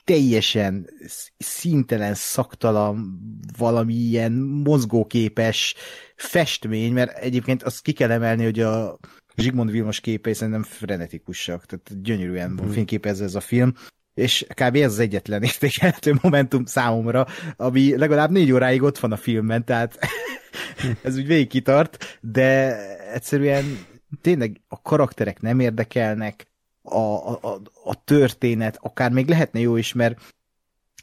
teljesen 0.04 0.90
szintelen, 1.38 2.14
szaktalan, 2.14 3.20
valami 3.58 3.94
ilyen 3.94 4.32
mozgóképes 4.64 5.74
festmény, 6.16 6.92
mert 6.92 7.18
egyébként 7.18 7.62
azt 7.62 7.82
ki 7.82 7.92
kell 7.92 8.10
emelni, 8.10 8.44
hogy 8.44 8.60
a 8.60 8.98
Zsigmond 9.36 9.70
Vilmos 9.70 10.00
képei 10.00 10.34
szerintem 10.34 10.62
frenetikusak, 10.62 11.66
tehát 11.66 12.02
gyönyörűen 12.02 12.50
mm. 12.50 12.70
fényképezve 12.70 13.24
ez 13.24 13.34
a 13.34 13.40
film, 13.40 13.72
és 14.14 14.46
kb. 14.48 14.76
ez 14.76 14.92
az 14.92 14.98
egyetlen 14.98 15.42
értékelhető 15.42 16.18
momentum 16.22 16.64
számomra, 16.64 17.26
ami 17.56 17.96
legalább 17.96 18.30
négy 18.30 18.52
óráig 18.52 18.82
ott 18.82 18.98
van 18.98 19.12
a 19.12 19.16
filmben, 19.16 19.64
tehát 19.64 19.98
ez 21.02 21.16
úgy 21.16 21.26
végig 21.26 21.48
kitart, 21.48 22.18
de 22.20 22.78
egyszerűen 23.12 23.64
tényleg 24.20 24.60
a 24.68 24.82
karakterek 24.82 25.40
nem 25.40 25.60
érdekelnek, 25.60 26.46
a, 26.88 27.30
a, 27.30 27.60
a 27.84 28.04
történet, 28.04 28.78
akár 28.80 29.10
még 29.10 29.28
lehetne 29.28 29.60
jó 29.60 29.76
is, 29.76 29.92
mert 29.92 30.34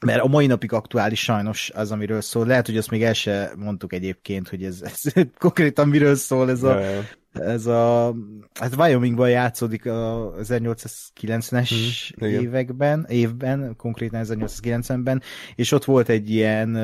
mert 0.06 0.22
a 0.22 0.28
mai 0.28 0.46
napig 0.46 0.72
aktuális 0.72 1.20
sajnos 1.20 1.72
az, 1.76 1.92
amiről 1.92 2.22
szól. 2.22 2.46
Lehet, 2.46 2.66
hogy 2.66 2.78
azt 2.78 2.90
még 2.90 3.04
el 3.04 3.14
se 3.14 3.52
mondtuk 3.58 3.94
egyébként, 3.94 4.50
hogy 4.50 4.64
ez, 4.64 4.82
ez 4.82 5.14
konkrétan 5.38 5.88
miről 5.88 6.16
szól 6.16 6.50
ez 6.50 6.64
a, 6.64 6.80
ja, 6.80 7.04
ez 7.34 7.66
a 7.66 8.16
hát 8.60 8.76
Wyomingban 8.76 9.30
játszódik 9.30 9.86
a 9.86 10.34
1890-es 10.40 11.70
hmm, 12.18 12.30
években, 12.30 13.06
évben, 13.10 13.76
konkrétan 13.78 14.26
1890-ben, 14.26 15.22
és 15.56 15.72
ott 15.72 15.86
volt 15.86 16.10
egy 16.10 16.30
ilyen 16.30 16.76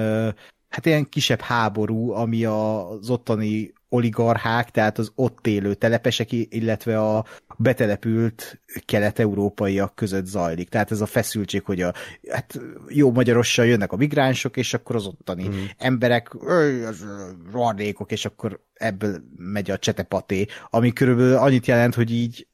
hát 0.70 0.86
ilyen 0.86 1.10
kisebb 1.10 1.42
háború, 1.42 2.12
ami 2.12 2.46
az 2.46 3.10
ottani 3.10 3.74
oligarchák, 3.90 4.70
tehát 4.70 4.98
az 4.98 5.12
ott 5.16 5.48
élő 5.48 5.74
telepesek, 5.74 6.32
illetve 6.32 7.00
a 7.00 7.26
betelepült 7.58 8.62
kelet-európaiak 8.86 9.96
között 9.96 10.26
zajlik. 10.26 10.70
Tehát 10.70 10.92
ez 10.92 11.02
a 11.02 11.06
feszültség, 11.06 11.64
hogy 11.64 11.82
a 11.82 11.94
hát 12.30 12.60
jó 12.88 13.12
magyarossal 13.12 13.66
jönnek 13.66 13.92
a 13.92 13.96
migránsok, 13.96 14.58
és 14.58 14.74
akkor 14.74 14.96
az 14.96 15.06
ottani 15.06 15.48
mm. 15.48 15.64
emberek 15.78 16.36
rohadékok, 17.52 18.12
és 18.12 18.26
akkor 18.26 18.64
ebből 18.74 19.22
megy 19.38 19.72
a 19.72 19.78
csetepaté, 19.78 20.46
ami 20.70 20.94
körülbelül 20.94 21.36
annyit 21.36 21.68
jelent, 21.68 21.96
hogy 21.96 22.12
így 22.12 22.48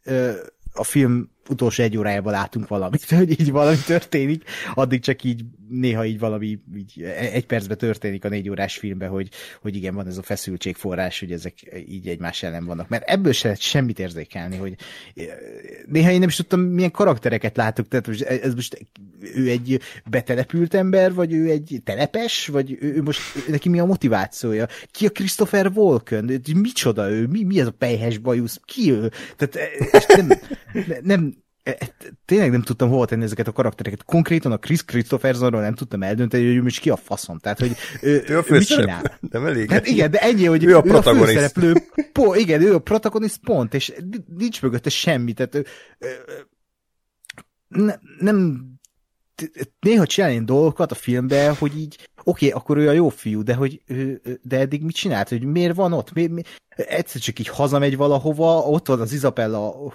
a 0.74 0.84
film 0.84 1.34
utolsó 1.50 1.84
egy 1.84 1.98
órájában 1.98 2.34
látunk 2.34 2.68
valamit, 2.68 3.10
hogy 3.18 3.40
így 3.40 3.52
valami 3.52 3.78
történik, 3.86 4.44
addig 4.74 5.02
csak 5.02 5.24
így 5.24 5.44
néha 5.70 6.06
így 6.06 6.20
valami 6.20 6.60
így 6.76 7.02
egy 7.32 7.46
percben 7.46 7.78
történik 7.78 8.26
a 8.26 8.30
négy 8.30 8.50
órás 8.50 8.78
filmben, 8.78 9.10
hogy, 9.10 9.30
hogy 9.62 9.76
igen, 9.76 9.96
van 9.96 10.08
ez 10.08 10.18
a 10.18 10.22
feszültségforrás, 10.22 11.20
hogy 11.20 11.32
ezek 11.32 11.54
így 11.88 12.08
egymás 12.08 12.44
ellen 12.44 12.66
vannak. 12.66 12.90
Mert 12.90 13.10
ebből 13.10 13.32
se 13.32 13.48
lehet 13.48 13.62
semmit 13.62 14.00
érzékelni, 14.00 14.58
hogy 14.58 14.76
néha 15.86 16.12
én 16.12 16.20
nem 16.20 16.28
is 16.28 16.36
tudtam, 16.36 16.60
milyen 16.60 16.92
karaktereket 16.92 17.58
látok, 17.58 17.88
tehát 17.88 18.08
most 18.08 18.22
ez 18.22 18.54
most 18.54 18.86
ő 19.36 19.50
egy 19.50 19.82
betelepült 20.10 20.74
ember, 20.74 21.14
vagy 21.14 21.34
ő 21.34 21.50
egy 21.50 21.82
telepes, 21.84 22.48
vagy 22.48 22.78
ő, 22.80 22.94
ő 22.94 23.02
most 23.02 23.48
neki 23.48 23.70
mi 23.70 23.80
a 23.80 23.86
motivációja? 23.86 24.68
Ki 24.92 25.06
a 25.06 25.10
Christopher 25.10 25.72
Walken? 25.74 26.42
Micsoda 26.56 27.10
ő? 27.10 27.28
Mi, 27.28 27.44
mi 27.44 27.60
ez 27.60 27.68
a 27.68 27.72
pejhes 27.72 28.18
bajusz? 28.18 28.60
Ki 28.66 28.92
ő? 28.92 29.12
Tehát 29.38 29.58
nem, 30.16 30.40
nem 31.02 31.35
E, 31.35 31.35
e, 31.35 31.35
tényleg 32.26 32.52
nem 32.52 32.62
tudtam 32.62 32.90
hova 32.90 33.06
tenni 33.06 33.24
ezeket 33.24 33.48
a 33.48 33.52
karaktereket. 33.52 34.04
Konkrétan 34.04 34.52
a 34.52 34.58
Chris 34.58 34.84
Christophersonról 34.84 35.62
nem 35.62 35.74
tudtam 35.74 36.04
eldönteni, 36.04 36.46
hogy 36.46 36.56
ő 36.56 36.62
most 36.62 36.80
ki 36.80 36.90
a 36.90 36.96
faszom. 36.96 37.40
Tehát, 37.40 37.60
hogy 37.60 37.76
ő, 38.02 38.24
ő 38.28 38.38
a 38.38 38.44
főszereplő, 38.44 39.12
nem 39.20 39.46
elég. 39.46 39.72
Hát 39.72 39.88
igen, 39.88 40.12
de 40.12 40.20
ennyi, 40.20 40.46
hogy 40.46 40.64
ő 40.64 40.76
a 40.76 40.82
protagonist. 40.82 41.24
A 41.24 41.26
főszereplő, 41.26 41.74
po, 42.12 42.34
igen, 42.34 42.62
ő 42.62 42.74
a 42.74 42.80
protagonist 42.80 43.40
pont, 43.44 43.74
és 43.74 43.94
nincs 44.38 44.62
mögötte 44.62 44.90
semmi. 44.90 45.34
Tehát 45.34 45.56
ő, 45.56 45.66
ne, 47.68 47.96
nem 48.20 48.66
néha 49.80 50.06
csinálni 50.06 50.44
dolgokat 50.44 50.92
a 50.92 50.96
filmbe, 50.96 51.50
hogy 51.50 51.78
így 51.78 52.10
oké, 52.28 52.48
okay, 52.48 52.60
akkor 52.60 52.78
ő 52.78 52.90
a 52.90 52.92
jó 52.92 53.10
fiú, 53.10 53.44
de 53.44 53.54
hogy 53.54 53.82
de 54.42 54.60
eddig 54.60 54.84
mit 54.84 54.96
csinált, 54.96 55.30
hogy 55.30 55.44
miért 55.44 55.76
van 55.76 55.94
ott? 55.94 56.14
Mi, 56.14 56.28
mi, 56.28 56.42
egyszer 56.76 57.22
csak 57.22 57.40
így 57.40 57.48
hazamegy 57.48 57.98
valahova, 57.98 58.60
ott 58.60 58.88
van 58.88 59.02
az 59.02 59.14
Isabella 59.14 59.92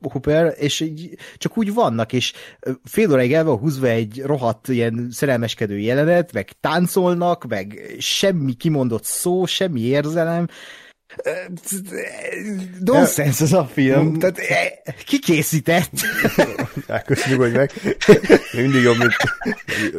Hooper, 0.00 0.54
és 0.58 0.80
így 0.80 1.16
csak 1.36 1.58
úgy 1.58 1.74
vannak, 1.74 2.12
és 2.12 2.32
fél 2.84 3.12
óráig 3.12 3.32
el 3.32 3.44
van 3.44 3.58
húzva 3.58 3.86
egy 3.86 4.22
rohadt 4.22 4.68
ilyen 4.68 5.08
szerelmeskedő 5.10 5.78
jelenet, 5.78 6.32
meg 6.32 6.50
táncolnak, 6.60 7.44
meg 7.48 7.94
semmi 7.98 8.52
kimondott 8.52 9.04
szó, 9.04 9.46
semmi 9.46 9.80
érzelem, 9.80 10.46
Nonsense 12.80 13.44
az 13.44 13.52
a 13.52 13.64
film. 13.64 14.18
Tehát 14.18 14.40
ki 15.04 15.18
készített? 15.18 15.90
Ákos, 16.88 17.26
nyugodj 17.26 17.56
meg. 17.56 17.70
Mindig 18.52 18.82
jobb, 18.82 18.98
mint, 18.98 19.16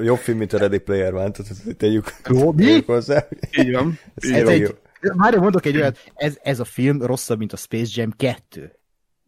jobb 0.04 0.18
film, 0.18 0.38
mint 0.38 0.54
a 0.54 0.58
Ready 0.58 0.78
Player 0.78 1.14
One, 1.14 1.32
tehát 1.32 1.78
tegyük, 1.78 2.14
tegyük 2.56 2.86
hozzá. 2.86 3.28
Így 3.58 3.72
van. 3.72 4.00
Ez, 4.16 4.30
ez 4.30 4.48
egy, 4.48 4.76
már 5.16 5.38
mondok 5.38 5.66
egy 5.66 5.76
olyat, 5.76 6.00
ez, 6.16 6.38
ez 6.42 6.60
a 6.60 6.66
film 6.66 7.02
rosszabb, 7.02 7.38
mint 7.38 7.54
a 7.54 7.58
Space 7.58 7.92
Jam 7.96 8.12
2. 8.18 8.72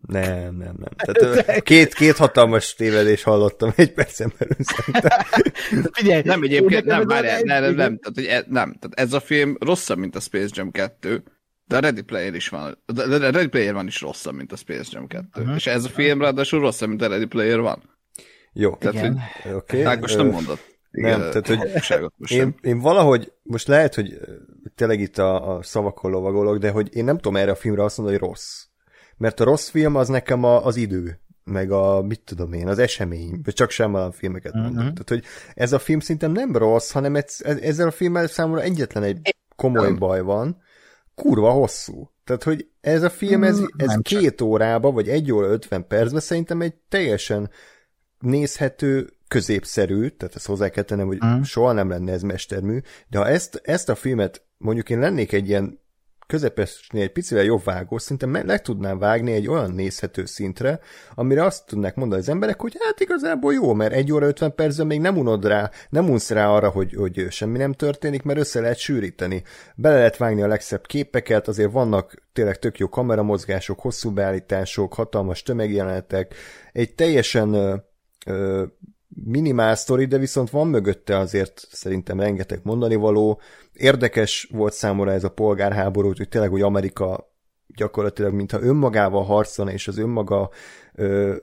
Nem, 0.07 0.55
nem, 0.55 0.75
nem. 0.77 1.13
Tehát 1.13 1.63
két, 1.63 1.93
két 1.93 2.17
hatalmas 2.17 2.73
tévedés 2.73 3.23
hallottam 3.23 3.73
egy 3.75 3.93
percen 3.93 4.33
belül 4.37 4.55
szerintem. 4.59 5.19
Figyelj, 5.97 6.21
nem 6.25 6.41
egyébként, 6.41 6.85
nem, 6.85 7.03
már 7.05 7.23
nem, 7.23 7.63
nem, 7.63 7.75
nem, 7.75 7.99
tehát, 7.99 8.13
hogy 8.13 8.25
e, 8.25 8.43
nem, 8.47 8.75
tehát 8.79 8.99
ez 8.99 9.13
a 9.13 9.19
film 9.19 9.57
rosszabb, 9.59 9.97
mint 9.97 10.15
a 10.15 10.19
Space 10.19 10.53
Jam 10.53 10.71
2, 10.71 11.23
de 11.67 11.75
a 11.75 11.79
Ready 11.79 12.01
Player 12.01 12.33
is 12.33 12.49
van. 12.49 12.77
De 12.85 13.03
a 13.03 13.31
Ready 13.31 13.47
Player 13.47 13.73
van 13.73 13.87
is 13.87 14.01
rosszabb, 14.01 14.35
mint 14.35 14.51
a 14.51 14.55
Space 14.55 14.89
Jam 14.91 15.07
2. 15.07 15.27
Uh-huh. 15.35 15.55
És 15.55 15.67
ez 15.67 15.85
a 15.85 15.89
film 15.89 16.21
ráadásul 16.21 16.59
rosszabb, 16.59 16.89
mint 16.89 17.01
a 17.01 17.07
Ready 17.07 17.25
Player 17.25 17.59
van. 17.59 17.83
Jó. 18.53 18.75
Tehát, 18.75 18.95
Igen. 18.95 19.19
hogy 19.43 19.51
okay. 19.51 19.81
Ágos 19.81 20.15
nem 20.15 20.27
mondott. 20.27 20.73
Igen, 20.91 21.19
nem, 21.19 21.29
tehát, 21.31 21.47
hogy 21.47 22.31
én, 22.31 22.55
én 22.61 22.79
valahogy, 22.79 23.31
most 23.43 23.67
lehet, 23.67 23.95
hogy 23.95 24.19
tényleg 24.75 24.99
itt 24.99 25.17
a, 25.17 25.55
a 25.55 25.63
szavakon 25.63 26.11
lovagolok, 26.11 26.57
de 26.57 26.69
hogy 26.69 26.95
én 26.95 27.03
nem 27.03 27.15
tudom 27.15 27.35
erre 27.35 27.51
a 27.51 27.55
filmre 27.55 27.83
azt 27.83 27.97
mondani, 27.97 28.19
hogy 28.19 28.27
rossz. 28.27 28.63
Mert 29.17 29.39
a 29.39 29.43
rossz 29.43 29.69
film 29.69 29.95
az 29.95 30.07
nekem 30.07 30.43
a, 30.43 30.65
az 30.65 30.75
idő, 30.75 31.19
meg 31.43 31.71
a, 31.71 32.01
mit 32.01 32.21
tudom 32.21 32.53
én, 32.53 32.67
az 32.67 32.79
esemény, 32.79 33.39
vagy 33.43 33.53
csak 33.53 33.69
sem 33.69 33.93
a 33.93 34.11
filmeket 34.11 34.53
uh-huh. 34.53 34.73
mondok. 34.73 34.93
Tehát, 34.93 35.09
hogy 35.09 35.23
ez 35.53 35.73
a 35.73 35.79
film 35.79 35.99
szerintem 35.99 36.31
nem 36.31 36.55
rossz, 36.55 36.91
hanem 36.91 37.15
ez, 37.15 37.37
ezzel 37.41 37.87
a 37.87 37.91
filmmel 37.91 38.27
számomra 38.27 38.61
egyetlen 38.61 39.03
egy 39.03 39.35
komoly 39.55 39.93
baj 39.93 40.21
van, 40.21 40.63
kurva 41.15 41.51
hosszú. 41.51 42.09
Tehát, 42.23 42.43
hogy 42.43 42.67
ez 42.81 43.03
a 43.03 43.09
film, 43.09 43.43
ez, 43.43 43.59
mm, 43.59 43.65
ez 43.77 43.95
két 44.01 44.41
órába, 44.41 44.91
vagy 44.91 45.09
egy 45.09 45.31
óra 45.31 45.47
ötven 45.47 45.87
percben 45.87 46.21
szerintem 46.21 46.61
egy 46.61 46.73
teljesen 46.89 47.49
nézhető, 48.19 49.09
középszerű, 49.27 50.07
tehát 50.07 50.35
ezt 50.35 50.45
hozzá 50.45 50.69
kell 50.69 50.83
tennem, 50.83 51.07
hogy 51.07 51.19
mm. 51.25 51.41
soha 51.41 51.71
nem 51.71 51.89
lenne 51.89 52.11
ez 52.11 52.21
mestermű, 52.21 52.79
de 53.07 53.17
ha 53.17 53.27
ezt, 53.27 53.61
ezt 53.63 53.89
a 53.89 53.95
filmet, 53.95 54.45
mondjuk 54.57 54.89
én 54.89 54.99
lennék 54.99 55.31
egy 55.31 55.47
ilyen 55.47 55.79
közepesnél 56.27 57.01
egy 57.01 57.11
picivel 57.11 57.43
jobb 57.43 57.63
vágó, 57.63 57.97
szinte 57.97 58.25
meg, 58.25 58.45
le 58.45 58.59
tudnám 58.59 58.99
vágni 58.99 59.31
egy 59.31 59.47
olyan 59.47 59.71
nézhető 59.71 60.25
szintre, 60.25 60.79
amire 61.15 61.43
azt 61.43 61.65
tudnák 61.65 61.95
mondani 61.95 62.21
az 62.21 62.29
emberek, 62.29 62.61
hogy 62.61 62.75
hát 62.79 62.99
igazából 62.99 63.53
jó, 63.53 63.73
mert 63.73 63.93
egy 63.93 64.11
óra 64.11 64.27
50 64.27 64.55
percben 64.55 64.87
még 64.87 64.99
nem 64.99 65.17
unod 65.17 65.45
rá, 65.45 65.71
nem 65.89 66.09
unsz 66.09 66.29
rá 66.29 66.49
arra, 66.49 66.69
hogy, 66.69 66.93
hogy 66.93 67.25
semmi 67.29 67.57
nem 67.57 67.73
történik, 67.73 68.23
mert 68.23 68.39
össze 68.39 68.59
lehet 68.59 68.77
sűríteni. 68.77 69.43
Bele 69.75 69.95
lehet 69.95 70.17
vágni 70.17 70.41
a 70.41 70.47
legszebb 70.47 70.85
képeket, 70.85 71.47
azért 71.47 71.71
vannak 71.71 72.23
tényleg 72.33 72.59
tök 72.59 72.77
jó 72.77 72.89
kameramozgások, 72.89 73.79
hosszú 73.79 74.11
beállítások, 74.11 74.93
hatalmas 74.93 75.43
tömegjelenetek, 75.43 76.33
egy 76.71 76.95
teljesen 76.95 77.53
ö, 78.25 78.63
minimál 79.23 79.75
sztori, 79.75 80.05
de 80.05 80.17
viszont 80.17 80.49
van 80.49 80.67
mögötte 80.67 81.17
azért 81.17 81.67
szerintem 81.71 82.19
rengeteg 82.19 82.59
mondani 82.63 82.95
való. 82.95 83.39
Érdekes 83.73 84.49
volt 84.51 84.73
számomra 84.73 85.11
ez 85.11 85.23
a 85.23 85.31
polgárháború, 85.31 86.07
hogy 86.07 86.29
tényleg, 86.29 86.49
hogy 86.49 86.61
Amerika 86.61 87.33
gyakorlatilag 87.67 88.33
mintha 88.33 88.61
önmagával 88.61 89.23
harcolna, 89.23 89.71
és 89.71 89.87
az 89.87 89.97
önmaga 89.97 90.49
ö, 90.93 91.35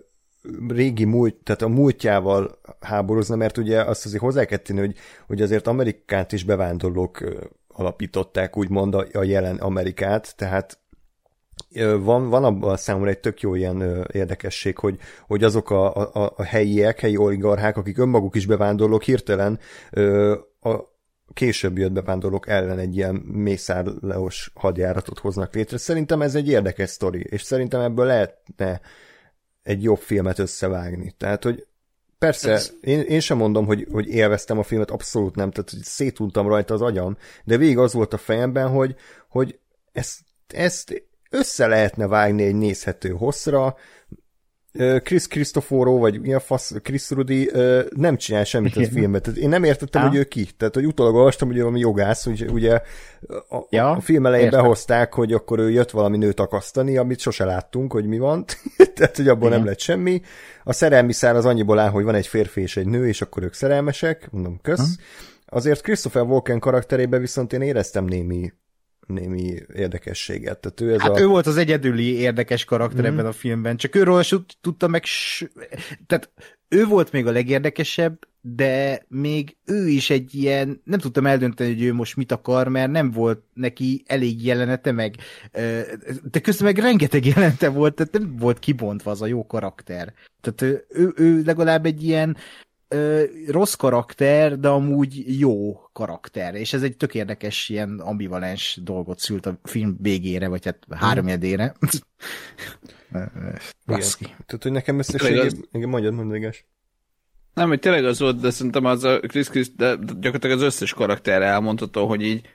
régi 0.68 1.04
múlt, 1.04 1.34
tehát 1.34 1.62
a 1.62 1.68
múltjával 1.68 2.60
háborúzna, 2.80 3.36
mert 3.36 3.58
ugye 3.58 3.80
azt 3.80 4.06
azért 4.06 4.22
hozzá 4.22 4.44
kell 4.44 4.58
tenni, 4.58 4.80
hogy, 4.80 4.96
hogy 5.26 5.42
azért 5.42 5.66
Amerikát 5.66 6.32
is 6.32 6.44
bevándorlók 6.44 7.24
alapították, 7.68 8.56
úgymond 8.56 8.94
a, 8.94 9.06
a 9.12 9.22
jelen 9.22 9.56
Amerikát, 9.56 10.36
tehát 10.36 10.81
van, 12.00 12.28
van 12.28 12.44
abban 12.44 12.70
a 12.70 12.76
számomra 12.76 13.10
egy 13.10 13.20
tök 13.20 13.40
jó 13.40 13.54
ilyen 13.54 14.06
érdekesség, 14.12 14.78
hogy, 14.78 14.98
hogy 15.26 15.44
azok 15.44 15.70
a, 15.70 15.96
a, 16.14 16.32
a 16.36 16.42
helyiek, 16.42 17.00
helyi 17.00 17.16
oligarchák, 17.16 17.76
akik 17.76 17.98
önmaguk 17.98 18.34
is 18.34 18.46
bevándorlók, 18.46 19.02
hirtelen 19.02 19.58
a 20.60 20.90
később 21.32 21.78
jött 21.78 21.92
bevándorlók 21.92 22.48
ellen 22.48 22.78
egy 22.78 22.96
ilyen 22.96 23.14
mészárleos 23.14 24.50
hadjáratot 24.54 25.18
hoznak 25.18 25.54
létre. 25.54 25.76
Szerintem 25.76 26.22
ez 26.22 26.34
egy 26.34 26.48
érdekes 26.48 26.90
sztori, 26.90 27.26
és 27.30 27.42
szerintem 27.42 27.80
ebből 27.80 28.06
lehetne 28.06 28.80
egy 29.62 29.82
jobb 29.82 29.98
filmet 29.98 30.38
összevágni. 30.38 31.14
Tehát, 31.18 31.42
hogy 31.44 31.66
persze, 32.18 32.50
ez... 32.50 32.72
én, 32.80 33.00
én 33.00 33.20
sem 33.20 33.36
mondom, 33.36 33.66
hogy, 33.66 33.86
hogy 33.90 34.08
élveztem 34.08 34.58
a 34.58 34.62
filmet, 34.62 34.90
abszolút 34.90 35.34
nem, 35.34 35.50
tehát 35.50 35.70
hogy 35.70 35.82
szétuntam 35.82 36.48
rajta 36.48 36.74
az 36.74 36.82
agyam, 36.82 37.16
de 37.44 37.56
végig 37.56 37.78
az 37.78 37.92
volt 37.92 38.12
a 38.12 38.18
fejemben, 38.18 38.68
hogy, 38.68 38.96
hogy 39.28 39.58
ezt, 39.92 40.20
ezt 40.46 41.10
össze 41.32 41.66
lehetne 41.66 42.06
vágni 42.06 42.42
egy 42.42 42.54
nézhető 42.54 43.08
hosszra, 43.08 43.76
Chris 45.02 45.26
Cristoforo, 45.26 45.98
vagy 45.98 46.20
mi 46.20 46.32
a 46.32 46.40
fasz, 46.40 46.74
Chris 46.82 47.10
Rudy 47.10 47.50
nem 47.96 48.16
csinál 48.16 48.44
semmit 48.44 48.76
a 48.76 48.84
filmet. 48.84 49.22
Tehát 49.22 49.38
én 49.38 49.48
nem 49.48 49.64
értettem, 49.64 50.02
hogy 50.08 50.16
ő 50.16 50.24
ki. 50.24 50.48
Tehát, 50.56 50.74
hogy 50.74 50.86
utólag 50.86 51.14
olvastam, 51.14 51.48
hogy 51.48 51.56
ő 51.56 51.60
valami 51.60 51.78
jogász, 51.78 52.24
hogy 52.24 52.50
ugye 52.50 52.80
a, 53.48 53.58
ja, 53.70 53.90
a 53.90 54.00
film 54.00 54.26
elején 54.26 54.44
értem. 54.44 54.60
behozták, 54.60 55.14
hogy 55.14 55.32
akkor 55.32 55.58
ő 55.58 55.70
jött 55.70 55.90
valami 55.90 56.16
nőt 56.16 56.40
akasztani, 56.40 56.96
amit 56.96 57.18
sose 57.18 57.44
láttunk, 57.44 57.92
hogy 57.92 58.06
mi 58.06 58.18
van. 58.18 58.44
Tehát, 58.94 59.16
hogy 59.16 59.28
abból 59.28 59.46
Igen. 59.46 59.58
nem 59.58 59.68
lett 59.68 59.80
semmi. 59.80 60.20
A 60.64 60.72
szerelmi 60.72 61.12
szár 61.12 61.36
az 61.36 61.44
annyiból 61.44 61.78
áll, 61.78 61.90
hogy 61.90 62.04
van 62.04 62.14
egy 62.14 62.26
férfi 62.26 62.60
és 62.60 62.76
egy 62.76 62.86
nő, 62.86 63.08
és 63.08 63.22
akkor 63.22 63.42
ők 63.42 63.54
szerelmesek. 63.54 64.28
Mondom, 64.30 64.58
kösz. 64.62 64.96
Hm. 64.96 65.02
Azért 65.46 65.82
Christopher 65.82 66.22
Walken 66.22 66.58
karakterébe 66.58 67.18
viszont 67.18 67.52
én 67.52 67.60
éreztem 67.60 68.04
némi 68.04 68.52
némi 69.06 69.54
érdekességet. 69.74 70.58
Tehát 70.58 70.80
ő, 70.80 70.94
ez 70.94 71.00
hát 71.00 71.10
a... 71.10 71.20
ő 71.20 71.26
volt 71.26 71.46
az 71.46 71.56
egyedüli 71.56 72.14
érdekes 72.14 72.64
karakter 72.64 73.04
mm. 73.04 73.06
ebben 73.06 73.26
a 73.26 73.32
filmben, 73.32 73.76
csak 73.76 73.94
őről 73.94 74.22
sem 74.22 74.44
tudta 74.60 74.88
meg, 74.88 75.04
tehát 76.06 76.30
ő 76.68 76.84
volt 76.84 77.12
még 77.12 77.26
a 77.26 77.30
legérdekesebb, 77.30 78.18
de 78.40 79.04
még 79.08 79.56
ő 79.64 79.88
is 79.88 80.10
egy 80.10 80.34
ilyen, 80.34 80.80
nem 80.84 80.98
tudtam 80.98 81.26
eldönteni, 81.26 81.72
hogy 81.72 81.82
ő 81.82 81.92
most 81.92 82.16
mit 82.16 82.32
akar, 82.32 82.68
mert 82.68 82.90
nem 82.90 83.10
volt 83.10 83.42
neki 83.54 84.02
elég 84.06 84.44
jelenete, 84.44 84.92
meg 84.92 85.14
de 86.30 86.40
közben 86.42 86.72
meg 86.72 86.84
rengeteg 86.84 87.26
jelenete 87.26 87.68
volt, 87.68 87.94
tehát 87.94 88.12
nem 88.12 88.36
volt 88.36 88.58
kibontva 88.58 89.10
az 89.10 89.22
a 89.22 89.26
jó 89.26 89.46
karakter. 89.46 90.12
Tehát 90.40 90.62
ő, 90.62 90.84
ő, 90.88 91.12
ő 91.16 91.42
legalább 91.44 91.86
egy 91.86 92.02
ilyen 92.02 92.36
ö, 92.92 93.24
rossz 93.46 93.74
karakter, 93.74 94.58
de 94.58 94.68
amúgy 94.68 95.40
jó 95.40 95.80
karakter, 95.92 96.54
és 96.54 96.72
ez 96.72 96.82
egy 96.82 96.96
tök 96.96 97.14
érdekes 97.14 97.68
ilyen 97.68 98.00
ambivalens 98.00 98.78
dolgot 98.82 99.18
szült 99.18 99.46
a 99.46 99.58
film 99.62 99.96
végére, 100.00 100.48
vagy 100.48 100.64
hát 100.64 100.78
háromjedére. 100.90 101.74
Baszki. 103.86 104.24
Tehát, 104.24 104.62
hogy 104.62 104.72
nekem 104.72 104.98
összességében... 104.98 105.68
Igen, 105.72 105.88
mondjad, 105.88 106.14
mondjad, 106.14 106.54
Nem, 107.54 107.68
hogy 107.68 107.78
tényleg 107.78 108.04
az 108.04 108.20
volt, 108.20 108.40
de 108.40 108.50
szerintem 108.50 108.84
az 108.84 109.04
a 109.04 109.20
Chris 109.20 109.48
Chris, 109.48 109.74
de 109.74 109.96
gyakorlatilag 109.96 110.56
az 110.56 110.62
összes 110.62 110.92
karakter 110.92 111.42
elmondható, 111.42 112.06
hogy 112.06 112.22
így 112.22 112.48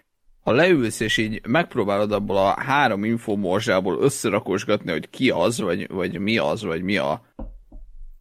ha 0.48 0.54
leülsz 0.54 1.00
és 1.00 1.18
így 1.18 1.42
megpróbálod 1.48 2.12
abból 2.12 2.38
a 2.38 2.60
három 2.60 3.04
infomorzsából 3.04 4.02
összerakosgatni, 4.02 4.92
hogy 4.92 5.10
ki 5.10 5.30
az, 5.30 5.62
vagy, 5.62 5.88
vagy 5.88 6.20
mi 6.20 6.38
az, 6.38 6.64
vagy 6.64 6.82
mi 6.82 6.98
a 6.98 7.22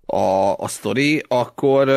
a, 0.07 0.57
a 0.57 0.69
sztori, 0.69 1.25
akkor, 1.29 1.89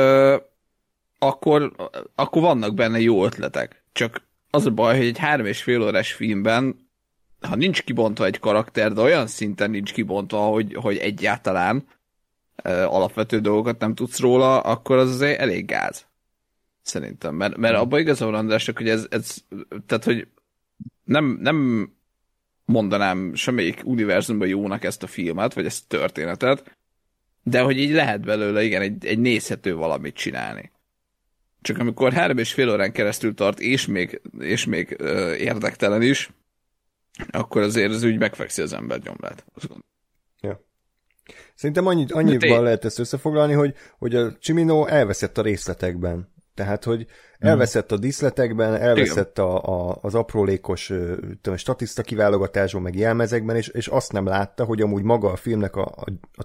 akkor, 1.19 1.75
akkor 2.15 2.41
vannak 2.41 2.73
benne 2.73 2.99
jó 2.99 3.25
ötletek. 3.25 3.83
Csak 3.91 4.27
az 4.49 4.65
a 4.65 4.71
baj, 4.71 4.97
hogy 4.97 5.05
egy 5.05 5.17
három 5.17 5.45
és 5.45 5.63
fél 5.63 5.81
órás 5.81 6.13
filmben, 6.13 6.89
ha 7.41 7.55
nincs 7.55 7.83
kibontva 7.83 8.25
egy 8.25 8.39
karakter, 8.39 8.93
de 8.93 9.01
olyan 9.01 9.27
szinten 9.27 9.69
nincs 9.69 9.93
kibontva, 9.93 10.39
hogy, 10.39 10.73
hogy 10.73 10.97
egyáltalán 10.97 11.87
alapvető 12.63 13.39
dolgokat 13.39 13.79
nem 13.79 13.95
tudsz 13.95 14.19
róla, 14.19 14.59
akkor 14.59 14.97
az 14.97 15.09
azért 15.09 15.39
elég 15.39 15.65
gáz. 15.65 16.05
Szerintem. 16.81 17.35
Mert, 17.35 17.57
mert 17.57 17.75
abban 17.75 17.99
igazán 17.99 18.33
Andrásnak, 18.33 18.77
hogy 18.77 18.89
ez, 18.89 19.07
ez 19.09 19.37
tehát, 19.85 20.03
hogy 20.03 20.27
nem, 21.03 21.37
nem 21.41 21.89
mondanám 22.65 23.33
semmelyik 23.33 23.81
univerzumban 23.83 24.47
jónak 24.47 24.83
ezt 24.83 25.03
a 25.03 25.07
filmet, 25.07 25.53
vagy 25.53 25.65
ezt 25.65 25.93
a 25.93 25.97
történetet, 25.97 26.77
de 27.49 27.61
hogy 27.61 27.77
így 27.77 27.91
lehet 27.91 28.21
belőle, 28.21 28.63
igen, 28.63 28.81
egy, 28.81 29.05
egy 29.05 29.19
nézhető 29.19 29.75
valamit 29.75 30.15
csinálni. 30.15 30.71
Csak 31.61 31.77
amikor 31.77 32.13
három 32.13 32.37
és 32.37 32.53
fél 32.53 32.69
órán 32.69 32.91
keresztül 32.91 33.33
tart, 33.33 33.59
és 33.59 33.85
még, 33.87 34.21
és 34.39 34.65
még 34.65 34.95
ö, 34.97 35.33
érdektelen 35.33 36.01
is, 36.01 36.29
akkor 37.31 37.61
azért 37.61 37.91
az 37.91 38.03
úgy 38.03 38.17
megfekszi 38.17 38.61
az 38.61 38.73
ember 38.73 38.99
nyomlát. 38.99 39.45
Ja. 40.41 40.63
Szerintem 41.55 41.85
annyit, 41.85 42.11
annyiban 42.11 42.63
lehet 42.63 42.85
ezt 42.85 42.99
összefoglalni, 42.99 43.53
hogy, 43.53 43.73
hogy 43.97 44.15
a 44.15 44.37
Csimino 44.37 44.85
elveszett 44.85 45.37
a 45.37 45.41
részletekben. 45.41 46.33
Tehát, 46.53 46.83
hogy 46.83 47.05
elveszett 47.39 47.91
a 47.91 47.97
díszletekben, 47.97 48.75
elveszett 48.75 49.37
a, 49.37 49.63
a, 49.63 49.97
az 50.01 50.15
aprólékos 50.15 50.85
tudom, 51.41 51.57
statiszta 51.57 52.01
kiválogatásban, 52.01 52.81
meg 52.81 52.95
jelmezekben, 52.95 53.55
és, 53.55 53.67
és 53.67 53.87
azt 53.87 54.11
nem 54.11 54.25
látta, 54.25 54.63
hogy 54.63 54.81
amúgy 54.81 55.03
maga 55.03 55.31
a 55.31 55.35
filmnek 55.35 55.75
a, 55.75 55.85
a, 55.85 56.11
a 56.33 56.43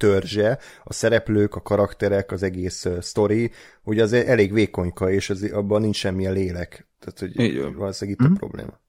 törzse, 0.00 0.58
a 0.84 0.92
szereplők, 0.92 1.54
a 1.54 1.60
karakterek, 1.60 2.32
az 2.32 2.42
egész 2.42 2.84
uh, 2.84 3.00
sztori, 3.00 3.50
hogy 3.82 3.98
az 4.00 4.12
elég 4.12 4.52
vékonyka, 4.52 5.10
és 5.10 5.30
az, 5.30 5.42
abban 5.42 5.80
nincs 5.80 5.96
semmilyen 5.96 6.32
lélek. 6.32 6.86
Tehát, 6.98 7.18
hogy 7.18 7.40
Így 7.40 7.74
valószínűleg 7.74 8.20
itt 8.20 8.26
uh-huh. 8.26 8.26
a 8.26 8.28
mhm. 8.28 8.38
probléma. 8.38 8.80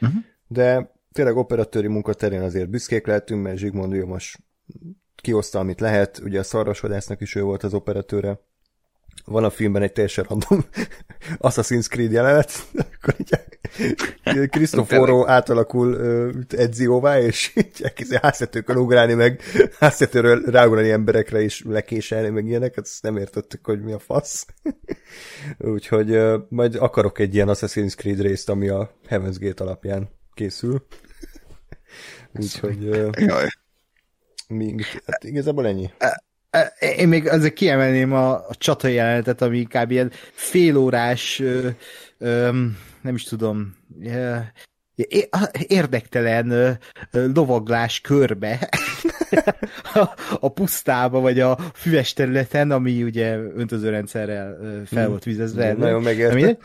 Uh-huh. 0.00 0.24
De 0.46 0.92
tényleg 1.12 1.36
operatőri 1.36 1.86
munkaterén 1.86 2.42
azért 2.42 2.68
büszkék 2.68 3.06
lehetünk, 3.06 3.42
mert 3.42 3.58
Zsigmond 3.58 4.04
most 4.04 4.38
kihozta, 5.16 5.58
amit 5.58 5.80
lehet. 5.80 6.18
Ugye 6.24 6.38
a 6.38 6.42
szarvasvadásznak 6.42 7.20
is 7.20 7.34
ő 7.34 7.42
volt 7.42 7.62
az 7.62 7.74
operatőre 7.74 8.40
van 9.24 9.44
a 9.44 9.50
filmben 9.50 9.82
egy 9.82 9.92
teljesen 9.92 10.24
random 10.28 10.64
Assassin's 11.48 11.88
Creed 11.88 12.12
jelenet, 12.12 12.52
akkor 12.74 13.14
így 13.18 14.48
Cristoforo 14.50 15.26
átalakul 15.26 15.98
Edzióvá, 16.48 17.20
és 17.20 17.52
így 17.56 17.82
elkezdi 17.82 18.16
háztetőkön 18.22 18.76
ugrálni, 18.76 19.14
meg 19.14 19.42
háztetőről 19.78 20.42
ráugrani 20.42 20.90
emberekre, 20.90 21.40
és 21.40 21.62
lekéselni, 21.66 22.28
meg 22.28 22.46
ilyenek, 22.46 22.76
ezt 22.76 23.02
nem 23.02 23.16
értettük, 23.16 23.64
hogy 23.64 23.82
mi 23.82 23.92
a 23.92 23.98
fasz. 23.98 24.46
Úgyhogy 25.58 26.20
majd 26.48 26.74
akarok 26.74 27.18
egy 27.18 27.34
ilyen 27.34 27.48
Assassin's 27.50 27.96
Creed 27.96 28.20
részt, 28.20 28.48
ami 28.48 28.68
a 28.68 28.94
Heaven's 29.08 29.36
Gate 29.38 29.64
alapján 29.64 30.08
készül. 30.34 30.86
Úgyhogy... 32.40 32.84
Jaj. 33.14 33.48
Mi, 34.48 34.74
hát 35.06 35.24
igazából 35.24 35.66
ennyi. 35.66 35.90
Én 36.96 37.08
még 37.08 37.28
azért 37.28 37.54
kiemelném 37.54 38.12
a, 38.12 38.32
a 38.32 38.54
csata 38.58 38.88
jelenetet, 38.88 39.42
ami 39.42 39.58
inkább 39.58 39.90
ilyen 39.90 40.10
félórás, 40.32 41.40
ö, 41.40 41.68
ö, 42.18 42.50
nem 43.02 43.14
is 43.14 43.22
tudom, 43.22 43.76
ö, 44.04 44.36
érdektelen 45.66 46.78
lovaglás 47.10 48.00
körbe 48.00 48.68
a, 50.40 50.48
pusztába, 50.48 51.20
vagy 51.20 51.40
a 51.40 51.58
füves 51.74 52.12
területen, 52.12 52.70
ami 52.70 53.02
ugye 53.02 53.36
öntözőrendszerrel 53.36 54.56
fel 54.86 55.02
hmm. 55.02 55.10
volt 55.10 55.24
vizezve. 55.24 55.72
Nagyon 55.72 56.02
megérte. 56.02 56.56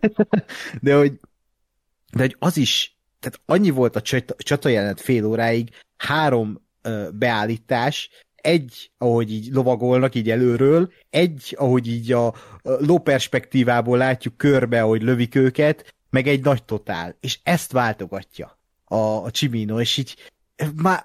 De 0.80 0.94
hogy, 0.94 1.12
de 2.12 2.20
hogy 2.20 2.36
az 2.38 2.56
is, 2.56 2.96
tehát 3.20 3.40
annyi 3.46 3.70
volt 3.70 3.96
a 3.96 4.20
csata 4.36 4.68
jelenet 4.68 5.00
fél 5.00 5.24
óráig, 5.24 5.68
három 5.96 6.66
beállítás, 7.12 8.10
egy, 8.40 8.90
ahogy 8.98 9.32
így 9.32 9.48
lovagolnak 9.52 10.14
így 10.14 10.30
előről, 10.30 10.92
egy, 11.10 11.54
ahogy 11.58 11.88
így 11.88 12.12
a 12.12 12.34
ló 12.62 12.98
perspektívából 12.98 13.98
látjuk 13.98 14.36
körbe, 14.36 14.82
ahogy 14.82 15.02
lövik 15.02 15.34
őket, 15.34 15.94
meg 16.10 16.26
egy 16.26 16.44
nagy 16.44 16.64
totál. 16.64 17.16
És 17.20 17.38
ezt 17.42 17.72
váltogatja 17.72 18.58
a, 18.84 18.96
a 18.96 19.30
Csimino, 19.30 19.80
és 19.80 19.96
így 19.96 20.16
már 20.74 21.04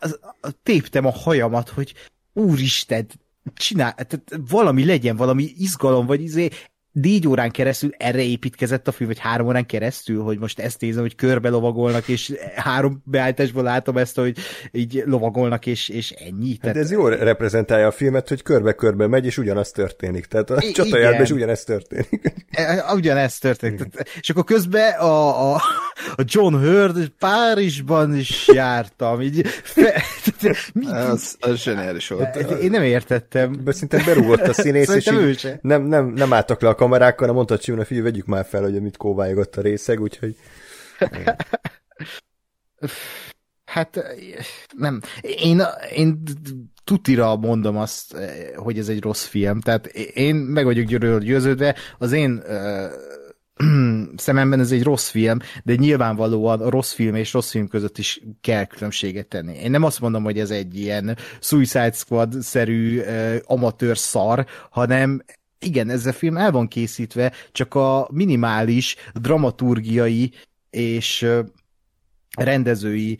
téptem 0.63 1.05
a 1.05 1.11
hajamat, 1.11 1.69
hogy 1.69 1.93
úristen, 2.33 3.07
csinál, 3.53 3.93
tehát 3.93 4.23
valami 4.49 4.85
legyen, 4.85 5.15
valami 5.15 5.43
izgalom, 5.57 6.05
vagy 6.05 6.21
izé, 6.21 6.49
négy 6.93 7.27
órán 7.27 7.51
keresztül 7.51 7.89
erre 7.97 8.21
építkezett 8.21 8.87
a 8.87 8.91
film, 8.91 9.09
vagy 9.09 9.19
három 9.19 9.47
órán 9.47 9.65
keresztül, 9.65 10.23
hogy 10.23 10.39
most 10.39 10.59
ezt 10.59 10.81
nézem, 10.81 11.01
hogy 11.01 11.15
körbe 11.15 11.49
lovagolnak, 11.49 12.07
és 12.07 12.33
három 12.55 13.01
beállításból 13.05 13.63
látom 13.63 13.97
ezt, 13.97 14.15
hogy 14.15 14.37
így 14.71 15.03
lovagolnak, 15.05 15.65
és, 15.65 15.89
és 15.89 16.11
ennyi. 16.11 16.49
Hát 16.51 16.59
Tehát... 16.61 16.77
ez 16.77 16.91
jól 16.91 17.15
reprezentálja 17.15 17.87
a 17.87 17.91
filmet, 17.91 18.29
hogy 18.29 18.43
körbe-körbe 18.43 19.07
megy, 19.07 19.25
és 19.25 19.37
ugyanaz 19.37 19.71
történik. 19.71 20.25
Tehát 20.25 20.49
a 20.49 20.61
csatajárban 20.73 21.21
is 21.21 21.31
ugyanezt 21.31 21.65
történik. 21.65 22.33
E, 22.51 22.93
ugyanezt 22.93 23.41
történik. 23.41 23.77
Tehát, 23.77 24.09
és 24.19 24.29
akkor 24.29 24.43
közben 24.43 24.93
a, 24.93 25.51
a, 25.53 25.61
a 26.15 26.23
John 26.25 26.55
Hurt 26.55 27.07
Párizsban 27.19 28.15
is 28.15 28.47
jártam. 28.53 29.21
Így, 29.21 29.47
fe, 29.47 30.03
mi? 30.73 30.85
Az, 30.87 31.35
az 31.39 31.61
zseniális 31.61 32.07
volt. 32.07 32.35
Én 32.35 32.69
nem 32.69 32.83
értettem. 32.83 33.61
Szinte 33.67 34.03
berúgott 34.05 34.47
a 34.47 34.53
színész, 34.53 34.95
és 34.95 35.11
így 35.11 35.53
nem, 35.61 35.83
nem, 35.83 36.05
nem 36.05 36.33
álltak 36.33 36.61
le 36.61 36.69
a 36.69 36.75
kamerákkal, 36.83 37.19
hanem 37.19 37.35
mondta 37.35 37.57
Csimna, 37.57 37.85
figyelj, 37.85 38.05
vegyük 38.05 38.25
már 38.25 38.45
fel, 38.45 38.61
hogy 38.61 38.81
mit 38.81 38.97
kóvályogott 38.97 39.55
a 39.55 39.61
részeg, 39.61 40.01
úgyhogy... 40.01 40.35
Hát 43.65 44.15
nem. 44.77 45.01
Én, 45.21 45.61
én 45.95 46.23
tutira 46.83 47.35
mondom 47.35 47.77
azt, 47.77 48.15
hogy 48.55 48.77
ez 48.77 48.89
egy 48.89 49.01
rossz 49.01 49.25
film. 49.25 49.61
Tehát 49.61 49.85
én 50.13 50.35
meg 50.35 50.65
vagyok 50.65 50.85
győződve, 51.19 51.75
az 51.97 52.11
én 52.11 52.43
szememben 54.15 54.59
ez 54.59 54.71
egy 54.71 54.83
rossz 54.83 55.09
film, 55.09 55.37
de 55.63 55.75
nyilvánvalóan 55.75 56.61
a 56.61 56.69
rossz 56.69 56.93
film 56.93 57.15
és 57.15 57.33
rossz 57.33 57.51
film 57.51 57.67
között 57.67 57.97
is 57.97 58.21
kell 58.41 58.65
különbséget 58.65 59.27
tenni. 59.27 59.53
Én 59.53 59.71
nem 59.71 59.83
azt 59.83 59.99
mondom, 59.99 60.23
hogy 60.23 60.39
ez 60.39 60.51
egy 60.51 60.79
ilyen 60.79 61.17
Suicide 61.39 61.91
Squad-szerű 61.91 62.99
uh, 62.99 63.35
amatőr 63.43 63.97
szar, 63.97 64.45
hanem 64.69 65.23
igen, 65.63 65.89
ez 65.89 66.05
a 66.05 66.13
film 66.13 66.37
el 66.37 66.51
van 66.51 66.67
készítve, 66.67 67.31
csak 67.51 67.75
a 67.75 68.07
minimális 68.11 68.95
dramaturgiai 69.13 70.31
és 70.69 71.27
rendezői 72.37 73.17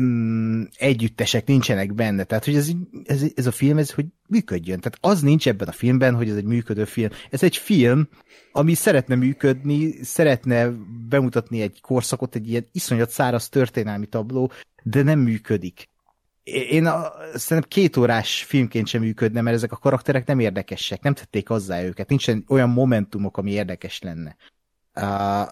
mm, 0.00 0.62
együttesek 0.76 1.46
nincsenek 1.46 1.94
benne. 1.94 2.24
Tehát, 2.24 2.44
hogy 2.44 2.56
ez, 2.56 2.70
ez, 3.04 3.24
ez 3.34 3.46
a 3.46 3.50
film, 3.50 3.78
ez 3.78 3.90
hogy 3.90 4.06
működjön. 4.28 4.80
Tehát 4.80 4.98
az 5.00 5.22
nincs 5.22 5.48
ebben 5.48 5.68
a 5.68 5.72
filmben, 5.72 6.14
hogy 6.14 6.28
ez 6.28 6.36
egy 6.36 6.44
működő 6.44 6.84
film. 6.84 7.10
Ez 7.30 7.42
egy 7.42 7.56
film, 7.56 8.08
ami 8.52 8.74
szeretne 8.74 9.14
működni, 9.14 10.02
szeretne 10.02 10.70
bemutatni 11.08 11.60
egy 11.60 11.80
korszakot, 11.80 12.34
egy 12.34 12.48
ilyen 12.48 12.66
iszonyat 12.72 13.10
száraz 13.10 13.48
történelmi 13.48 14.06
tabló, 14.06 14.52
de 14.82 15.02
nem 15.02 15.18
működik. 15.18 15.88
Én 16.52 16.86
a, 16.86 17.12
szerintem 17.34 17.70
két 17.70 17.96
órás 17.96 18.42
filmként 18.42 18.86
sem 18.86 19.00
működne, 19.00 19.40
mert 19.40 19.56
ezek 19.56 19.72
a 19.72 19.76
karakterek 19.76 20.26
nem 20.26 20.38
érdekesek, 20.38 21.02
nem 21.02 21.14
tették 21.14 21.48
hozzá 21.48 21.82
őket, 21.82 22.08
nincsen 22.08 22.44
olyan 22.48 22.68
momentumok, 22.68 23.36
ami 23.36 23.50
érdekes 23.50 24.00
lenne. 24.00 24.36
Uh, 24.94 25.48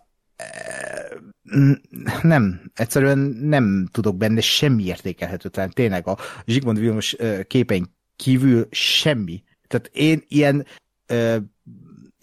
nem, 2.22 2.70
egyszerűen 2.74 3.18
nem 3.40 3.88
tudok 3.92 4.16
benne 4.16 4.40
semmi 4.40 4.84
értékelhető, 4.84 5.48
tehát 5.48 5.74
tényleg 5.74 6.06
a 6.06 6.18
Zsigmond 6.44 6.78
Vilmos 6.78 7.16
képein 7.46 7.94
kívül 8.16 8.66
semmi. 8.70 9.42
Tehát 9.66 9.90
én 9.92 10.24
ilyen 10.28 10.66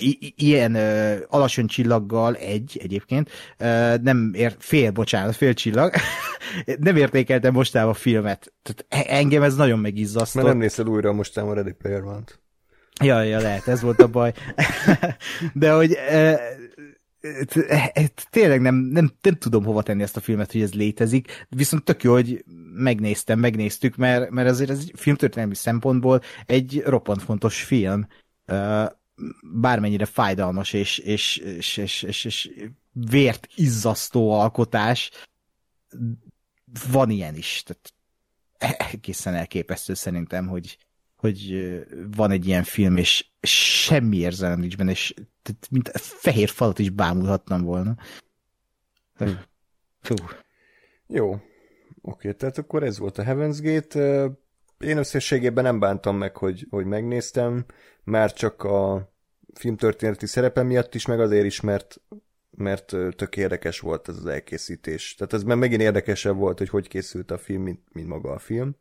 i- 0.04 0.34
ilyen 0.38 0.76
uh, 0.76 1.16
alacsony 1.28 1.68
csillaggal 1.68 2.36
egy 2.36 2.80
egyébként, 2.84 3.30
uh, 3.60 3.96
nem 4.02 4.32
ér, 4.36 4.56
fél, 4.60 4.92
bocsánat, 4.92 5.36
fél 5.36 5.54
csillag, 5.54 5.94
nem 6.80 6.96
értékeltem 6.96 7.54
mostában 7.54 7.90
a 7.90 7.94
filmet. 7.94 8.54
Tehát 8.62 9.08
e- 9.08 9.16
engem 9.16 9.44
ez 9.44 9.56
nagyon 9.56 9.80
megizzasztott. 9.80 10.42
Mert 10.42 10.48
nem 10.48 10.58
nézted 10.64 10.90
újra 10.90 11.14
mostában 11.14 11.52
a 11.52 11.54
Ready 11.54 11.72
Player 11.72 12.04
One-t. 12.04 12.42
Ja, 13.04 13.22
ja, 13.22 13.40
lehet, 13.40 13.68
ez 13.68 13.82
volt 13.82 14.02
a 14.02 14.08
baj. 14.08 14.34
De 15.54 15.72
hogy 15.72 15.92
uh, 15.92 16.40
tényleg 18.30 18.62
nem, 18.62 18.76
nem, 18.76 19.12
nem 19.22 19.36
tudom 19.36 19.64
hova 19.64 19.82
tenni 19.82 20.02
ezt 20.04 20.18
a 20.18 20.22
filmet, 20.22 20.52
hogy 20.52 20.62
ez 20.62 20.74
létezik, 20.74 21.46
viszont 21.50 21.84
tök 21.84 22.04
jó, 22.04 22.14
hogy 22.14 22.44
megnéztem, 22.74 23.40
megnéztük, 23.40 23.96
mert, 23.96 24.30
mert 24.30 24.50
azért 24.50 24.70
ez 24.70 24.78
egy 24.80 24.92
filmtörténelmi 24.96 25.56
szempontból 25.56 26.22
egy 26.46 26.84
roppant 26.86 27.24
fontos 27.24 27.64
film, 27.64 28.08
bármennyire 29.44 30.06
fájdalmas 30.06 30.74
és, 30.74 30.98
és, 30.98 31.38
és, 31.38 31.78
és, 31.78 32.04
és, 32.04 32.26
és 32.26 32.50
vért 32.92 33.48
izzasztó 33.56 34.32
alkotás, 34.32 35.12
van 36.92 37.10
ilyen 37.10 37.36
is. 37.36 37.64
Tehát 37.64 37.94
egészen 38.92 39.34
elképesztő 39.34 39.94
szerintem, 39.94 40.48
hogy, 40.48 40.78
hogy 41.16 41.64
van 42.16 42.32
egy 42.32 42.48
ilyen 42.48 42.64
film, 42.64 42.98
és 42.98 43.26
semmi 43.42 44.18
érzelem 44.18 44.60
nincs 44.60 44.78
benne, 44.78 44.92
és 44.92 45.14
mint 45.70 45.88
a 45.88 45.98
fehér 45.98 46.50
falat 46.50 46.80
is 46.80 46.90
bámulhattam 46.90 47.62
volna. 47.62 47.96
Hm. 49.16 49.30
Fú. 50.02 50.16
Jó. 51.08 51.42
Oké, 52.02 52.32
tehát 52.32 52.58
akkor 52.58 52.84
ez 52.84 52.98
volt 52.98 53.18
a 53.18 53.24
Heaven's 53.24 53.60
Gate. 53.62 54.32
Én 54.84 54.98
összességében 54.98 55.64
nem 55.64 55.80
bántam 55.80 56.18
meg, 56.18 56.38
hogy, 56.38 56.68
hogy 56.70 56.86
megnéztem, 56.86 57.66
már 58.04 58.34
csak 58.34 58.64
a 58.64 59.12
filmtörténeti 59.54 60.26
szerepe 60.26 60.64
miatt 60.64 60.96
is, 60.96 61.06
meg 61.06 61.20
azért 61.20 61.46
is, 61.46 61.62
mert, 61.62 62.02
mert 62.52 62.96
tök 63.16 63.38
érdekes 63.38 63.80
volt 63.80 64.10
ez 64.10 64.18
az 64.18 64.26
elkészítés. 64.26 65.16
Tehát 65.16 65.34
ez 65.34 65.44
már 65.44 65.58
megint 65.58 65.82
érdekesebb 65.82 66.36
volt, 66.36 66.58
hogy 66.58 66.70
hogy 66.70 66.88
készült 66.88 67.32
a 67.32 67.38
film, 67.38 67.62
mint, 67.62 67.80
mint 67.92 68.08
maga 68.08 68.32
a 68.32 68.40
film. 68.40 68.76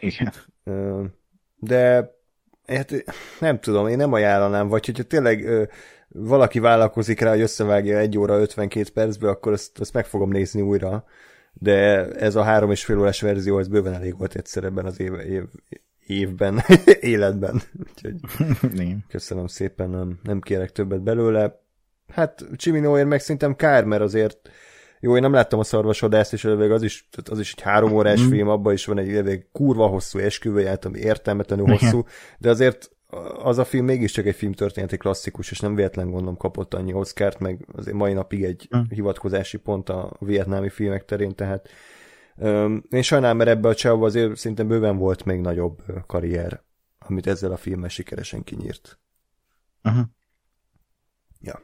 Igen. 0.00 0.32
De 1.56 2.14
hát 2.66 3.04
nem 3.40 3.60
tudom, 3.60 3.88
én 3.88 3.96
nem 3.96 4.12
ajánlanám, 4.12 4.68
vagy 4.68 4.86
hogyha 4.86 5.02
tényleg 5.02 5.44
ö, 5.44 5.64
valaki 6.08 6.58
vállalkozik 6.58 7.20
rá, 7.20 7.30
hogy 7.30 7.40
összevágja 7.40 7.98
egy 7.98 8.18
óra 8.18 8.38
52 8.38 8.90
percbe, 8.94 9.28
akkor 9.28 9.52
azt, 9.52 9.80
azt 9.80 9.92
meg 9.92 10.06
fogom 10.06 10.30
nézni 10.30 10.60
újra, 10.60 11.04
de 11.52 12.08
ez 12.08 12.34
a 12.34 12.42
három 12.42 12.70
és 12.70 12.84
fél 12.84 12.98
órás 12.98 13.20
verzió, 13.20 13.58
ez 13.58 13.68
bőven 13.68 13.94
elég 13.94 14.18
volt 14.18 14.34
egyszer 14.34 14.64
ebben 14.64 14.86
az 14.86 15.00
év, 15.00 15.12
év, 15.14 15.42
évben, 16.06 16.62
életben. 17.00 17.62
Úgyhogy 17.88 18.14
köszönöm 19.08 19.46
szépen, 19.46 19.90
nem, 19.90 20.18
nem 20.22 20.40
kérek 20.40 20.72
többet 20.72 21.02
belőle. 21.02 21.60
Hát 22.08 22.46
Csiminóért 22.56 23.08
meg 23.08 23.20
szerintem 23.20 23.56
kár, 23.56 23.84
mert 23.84 24.02
azért 24.02 24.50
jó, 25.00 25.16
én 25.16 25.22
nem 25.22 25.32
láttam 25.32 25.58
a 25.58 25.64
szarvasodászt, 25.64 26.32
és 26.32 26.44
az 26.44 26.82
is, 26.82 27.08
az 27.30 27.38
is 27.38 27.52
egy 27.56 27.62
három 27.62 27.92
órás 27.92 28.22
mm. 28.22 28.28
film, 28.28 28.48
abban 28.48 28.72
is 28.72 28.84
van 28.84 28.98
egy 28.98 29.14
elég 29.16 29.46
kurva 29.52 29.86
hosszú 29.86 30.18
esküvőját, 30.18 30.84
ami 30.84 30.98
értelmetlenül 30.98 31.66
hosszú, 31.66 32.04
de 32.38 32.50
azért 32.50 32.90
az 33.42 33.58
a 33.58 33.64
film 33.64 33.84
mégiscsak 33.84 34.26
egy 34.26 34.34
filmtörténeti 34.34 34.96
klasszikus, 34.96 35.50
és 35.50 35.60
nem 35.60 35.74
véletlen 35.74 36.10
gondolom 36.10 36.36
kapott 36.36 36.74
annyi 36.74 36.92
Oscárt, 36.92 37.38
meg 37.38 37.66
azért 37.72 37.96
mai 37.96 38.12
napig 38.12 38.44
egy 38.44 38.68
mm. 38.76 38.80
hivatkozási 38.88 39.56
pont 39.56 39.88
a 39.88 40.16
vietnámi 40.18 40.68
filmek 40.68 41.04
terén, 41.04 41.34
tehát 41.34 41.68
um, 42.36 42.84
én 42.90 43.02
sajnálom, 43.02 43.36
mert 43.36 43.50
ebbe 43.50 43.68
a 43.68 43.74
csávba 43.74 44.06
azért 44.06 44.36
szinte 44.36 44.62
bőven 44.62 44.96
volt 44.96 45.24
még 45.24 45.40
nagyobb 45.40 45.82
karrier, 46.06 46.62
amit 46.98 47.26
ezzel 47.26 47.52
a 47.52 47.56
filmmel 47.56 47.88
sikeresen 47.88 48.44
kinyírt. 48.44 48.98
Uh-huh. 49.84 50.04
Ja. 51.40 51.62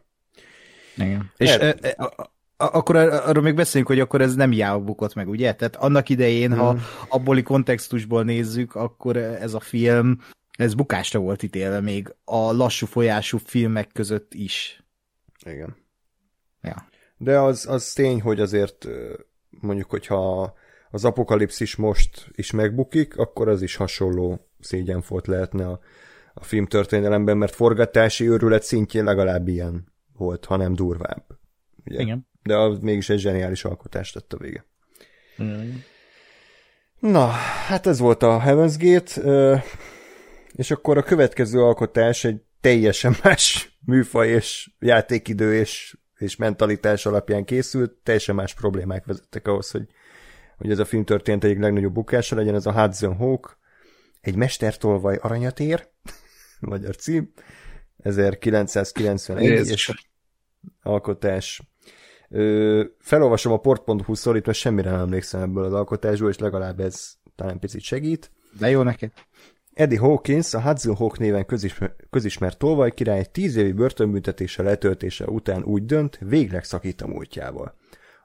Igen. 0.96 1.32
És 1.36 1.50
e, 1.50 1.76
e, 1.80 2.10
akkor 2.56 2.96
arról 2.96 3.42
még 3.42 3.54
beszéljünk, 3.54 3.90
hogy 3.90 4.00
akkor 4.00 4.20
ez 4.20 4.34
nem 4.34 4.52
jáva 4.52 4.80
bukott 4.80 5.14
meg, 5.14 5.28
ugye? 5.28 5.54
Tehát 5.54 5.76
annak 5.76 6.08
idején, 6.08 6.50
hmm. 6.50 6.60
ha 6.60 6.76
abboli 7.08 7.42
kontextusból 7.42 8.24
nézzük, 8.24 8.74
akkor 8.74 9.16
ez 9.16 9.54
a 9.54 9.60
film, 9.60 10.18
ez 10.56 10.74
bukásra 10.74 11.18
volt 11.18 11.42
ítélve 11.42 11.80
még 11.80 12.14
a 12.24 12.52
lassú 12.52 12.86
folyású 12.86 13.38
filmek 13.38 13.90
között 13.92 14.34
is. 14.34 14.84
Igen. 15.44 15.76
Ja. 16.62 16.88
De 17.16 17.38
az, 17.38 17.66
az 17.66 17.92
tény, 17.92 18.20
hogy 18.20 18.40
azért 18.40 18.86
mondjuk, 19.50 19.90
hogyha 19.90 20.54
az 20.90 21.04
apokalipszis 21.04 21.76
most 21.76 22.30
is 22.32 22.50
megbukik, 22.50 23.16
akkor 23.16 23.48
az 23.48 23.62
is 23.62 23.76
hasonló 23.76 24.48
szégyenfolt 24.60 25.26
lehetne 25.26 25.68
a, 25.68 25.80
a 26.34 26.44
filmtörténelemben, 26.44 27.36
mert 27.36 27.54
forgatási 27.54 28.28
őrület 28.28 28.62
szintjén 28.62 29.04
legalább 29.04 29.48
ilyen 29.48 29.92
volt, 30.12 30.44
hanem 30.44 30.74
durvább. 30.74 31.24
Ugye? 31.84 32.00
Igen 32.00 32.26
de 32.46 32.56
az 32.56 32.78
mégis 32.78 33.08
egy 33.08 33.18
zseniális 33.18 33.64
alkotás 33.64 34.12
tett 34.12 34.32
a 34.32 34.36
vége. 34.36 34.64
Mm. 35.42 35.74
Na, 36.98 37.26
hát 37.66 37.86
ez 37.86 37.98
volt 37.98 38.22
a 38.22 38.42
Heaven's 38.46 38.74
Gate, 38.78 39.20
és 40.56 40.70
akkor 40.70 40.98
a 40.98 41.02
következő 41.02 41.62
alkotás 41.62 42.24
egy 42.24 42.42
teljesen 42.60 43.16
más 43.22 43.76
műfaj 43.84 44.28
és 44.28 44.70
játékidő 44.78 45.54
és, 45.54 45.96
és 46.18 46.36
mentalitás 46.36 47.06
alapján 47.06 47.44
készült, 47.44 47.92
teljesen 48.02 48.34
más 48.34 48.54
problémák 48.54 49.04
vezettek 49.04 49.48
ahhoz, 49.48 49.70
hogy, 49.70 49.86
hogy 50.56 50.70
ez 50.70 50.78
a 50.78 50.84
film 50.84 51.04
történt 51.04 51.44
egyik 51.44 51.58
legnagyobb 51.58 51.92
bukása 51.92 52.36
legyen, 52.36 52.54
ez 52.54 52.66
a 52.66 52.72
Hudson 52.72 53.14
Hawk, 53.14 53.58
egy 54.20 54.36
mestertolvaj 54.36 55.18
aranyatér, 55.20 55.88
magyar 56.60 56.96
cím, 56.96 57.32
1991 58.02 59.68
és 59.68 59.92
alkotás 60.82 61.62
Ö, 62.28 62.84
felolvasom 62.98 63.52
a 63.52 63.56
port.hu 63.56 64.14
szorít, 64.14 64.46
mert 64.46 64.58
semmire 64.58 64.90
nem 64.90 65.00
emlékszem 65.00 65.42
ebből 65.42 65.64
az 65.64 65.72
alkotásból, 65.72 66.28
és 66.28 66.38
legalább 66.38 66.80
ez 66.80 67.12
talán 67.34 67.58
picit 67.58 67.80
segít. 67.80 68.30
De 68.58 68.70
jó 68.70 68.82
neked. 68.82 69.12
Eddie 69.76 69.98
Hawkins, 69.98 70.54
a 70.54 70.60
Hudson 70.60 70.94
Hawk 70.94 71.18
néven 71.18 71.46
közismer, 71.46 71.94
közismert 72.10 72.58
tolvaj 72.58 72.94
király 72.94 73.24
tíz 73.32 73.56
évi 73.56 73.72
börtönbüntetése 73.72 74.62
letöltése 74.62 75.26
után 75.26 75.62
úgy 75.62 75.84
dönt, 75.84 76.18
végleg 76.20 76.64
szakít 76.64 77.02
a 77.02 77.06
múltjával. 77.06 77.74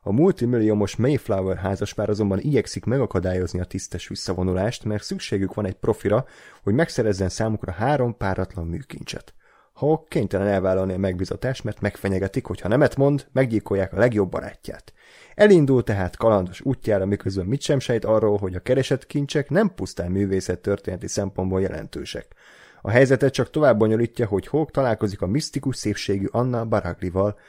A 0.02 0.11
multimilliómos 0.11 0.95
Mayflower 0.95 1.57
házaspár 1.57 2.10
azonban 2.10 2.40
igyekszik 2.40 2.86
megakadályozni 2.86 3.60
a 3.60 3.65
tisztes 3.65 4.07
visszavonulást, 4.07 4.84
mert 4.84 5.03
szükségük 5.03 5.53
van 5.53 5.65
egy 5.65 5.76
profira, 5.76 6.26
hogy 6.64 6.73
megszerezzen 6.73 7.30
számukra 7.30 7.72
három 7.72 8.18
páratlan 8.18 8.68
műkincset. 8.68 9.34
Hawk 9.73 10.10
kénytelen 10.10 10.48
elvállalni 10.48 10.93
a 10.93 10.98
megbizatást, 10.98 11.64
mert 11.64 11.81
megfenyegetik, 11.81 12.45
hogy 12.45 12.61
ha 12.61 12.68
nemet 12.68 12.95
mond, 12.95 13.27
meggyilkolják 13.31 13.93
a 13.93 13.98
legjobb 13.99 14.30
barátját. 14.30 14.93
Elindul 15.35 15.84
tehát 15.84 16.18
kalandos 16.18 16.61
útjára, 16.61 17.06
miközben 17.06 17.45
mit 17.45 17.61
sem 17.61 17.80
sejt 17.80 18.06
arról, 18.06 18.38
hogy 18.38 18.56
a 18.56 18.60
keresett 18.60 19.06
kincsek 19.06 19.49
nem 19.49 19.73
pusztán 19.76 20.11
művészet 20.11 20.60
történeti 20.60 21.07
szempontból 21.07 21.61
jelentősek. 21.61 22.35
A 22.81 22.89
helyzetet 22.89 23.34
csak 23.34 23.49
tovább 23.49 23.77
bonyolítja, 23.77 24.27
hogy 24.27 24.48
Hawk 24.48 24.72
találkozik 24.72 25.22
a 25.22 25.27
misztikus 25.27 25.77
szépségű 25.77 26.26
Anna 26.26 26.65
Baraglival, 26.65 27.39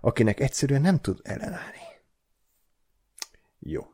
akinek 0.00 0.40
egyszerűen 0.40 0.80
nem 0.80 0.98
tud 0.98 1.18
ellenállni. 1.22 1.82
Jó. 3.58 3.91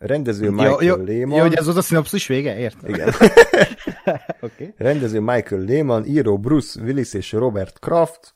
Rendező 0.00 0.50
Michael 0.50 0.82
jó, 0.82 0.96
jó, 0.96 1.04
Lehman. 1.04 1.36
Jó, 1.36 1.42
hogy 1.42 1.54
ez 1.54 1.66
az 1.66 1.76
a 1.76 1.82
szinopszis 1.82 2.26
vége, 2.26 2.58
értem? 2.58 2.94
Igen. 2.94 3.12
okay. 4.40 4.74
Rendező 4.76 5.20
Michael 5.20 5.62
Lehman, 5.62 6.04
író 6.04 6.38
Bruce 6.38 6.80
Willis 6.82 7.14
és 7.14 7.32
Robert 7.32 7.78
Kraft, 7.78 8.34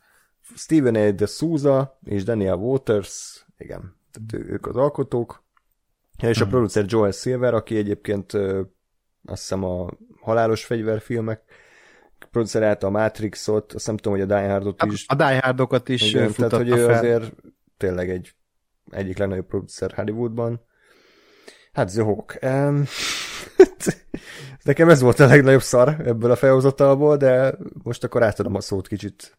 Steven 0.55 0.95
A. 0.95 1.11
de 1.11 1.27
Souza 1.27 1.99
és 2.05 2.25
Daniel 2.25 2.55
Waters, 2.55 3.47
igen, 3.59 3.97
tehát 4.13 4.47
ők 4.49 4.67
az 4.67 4.77
alkotók, 4.77 5.45
és 6.23 6.41
a 6.41 6.47
producer 6.47 6.85
Joel 6.89 7.11
Silver, 7.11 7.55
aki 7.55 7.77
egyébként 7.77 8.33
azt 9.25 9.41
hiszem 9.41 9.65
a 9.65 9.91
halálos 10.21 10.65
fegyverfilmek 10.65 11.43
producerálta 12.31 12.87
a 12.87 12.91
Matrixot, 12.91 13.73
azt 13.73 13.87
nem 13.87 13.97
tudom, 13.97 14.19
hogy 14.19 14.31
a 14.31 14.39
Die 14.39 14.49
Hardot 14.49 14.83
is. 14.85 15.05
A 15.09 15.15
Die 15.15 15.41
Hardokat 15.43 15.89
is 15.89 16.15
Igen, 16.15 16.33
tehát, 16.33 16.53
hogy 16.53 16.69
ő 16.69 16.85
fel. 16.85 16.99
azért 16.99 17.33
tényleg 17.77 18.11
egy 18.11 18.35
egyik 18.91 19.19
legnagyobb 19.19 19.47
producer 19.47 19.93
Hollywoodban. 19.93 20.61
Hát 21.75 21.95
Hawk. 21.95 22.39
Um, 22.43 22.85
nekem 24.65 24.89
ez 24.89 25.01
volt 25.01 25.21
a 25.21 25.27
legnagyobb 25.27 25.63
szar 25.63 25.89
ebből 25.89 26.31
a 26.31 26.37
felhozatalból, 26.37 27.17
de 27.17 27.55
most 27.83 28.05
akkor 28.05 28.23
átadom 28.23 28.55
a 28.55 28.61
szót 28.61 28.89
kicsit 28.89 29.39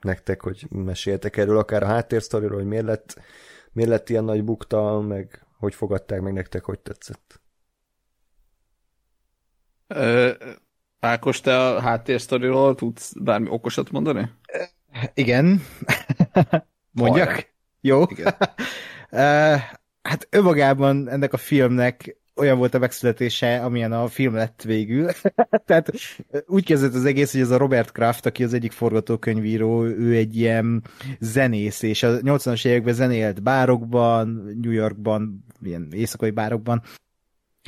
nektek, 0.00 0.42
hogy 0.42 0.66
meséltek 0.70 1.36
erről, 1.36 1.58
akár 1.58 1.82
a 1.82 1.86
háttérsztoriról, 1.86 2.58
hogy 2.58 2.66
miért 2.66 2.84
lett, 2.84 3.20
miért 3.72 3.90
lett 3.90 4.08
ilyen 4.08 4.24
nagy 4.24 4.44
bukta, 4.44 5.00
meg 5.00 5.46
hogy 5.58 5.74
fogadták 5.74 6.20
meg 6.20 6.32
nektek, 6.32 6.64
hogy 6.64 6.78
tetszett. 6.78 7.40
Ö, 9.86 10.30
Ákos, 11.00 11.40
te 11.40 11.66
a 11.66 11.80
háttérsztoriról 11.80 12.74
tudsz 12.74 13.12
bármi 13.20 13.48
okosat 13.50 13.90
mondani? 13.90 14.30
Igen. 15.14 15.62
Mondjak? 16.90 17.28
Hajrá. 17.28 17.44
Jó. 17.80 18.02
Igen. 18.02 18.34
Hát 20.02 20.26
önmagában 20.30 21.08
ennek 21.08 21.32
a 21.32 21.36
filmnek 21.36 22.20
olyan 22.40 22.58
volt 22.58 22.74
a 22.74 22.78
megszületése, 22.78 23.64
amilyen 23.64 23.92
a 23.92 24.08
film 24.08 24.34
lett 24.34 24.62
végül. 24.62 25.10
Tehát 25.66 25.92
úgy 26.46 26.64
kezdett 26.64 26.94
az 26.94 27.04
egész, 27.04 27.32
hogy 27.32 27.40
ez 27.40 27.50
a 27.50 27.56
Robert 27.56 27.92
Kraft, 27.92 28.26
aki 28.26 28.44
az 28.44 28.54
egyik 28.54 28.72
forgatókönyvíró, 28.72 29.84
ő 29.84 30.14
egy 30.14 30.36
ilyen 30.36 30.84
zenész, 31.18 31.82
és 31.82 32.02
a 32.02 32.18
80-as 32.18 32.66
években 32.66 32.94
zenélt 32.94 33.42
bárokban, 33.42 34.28
New 34.60 34.72
Yorkban, 34.72 35.44
ilyen 35.62 35.88
éjszakai 35.92 36.30
bárokban, 36.30 36.82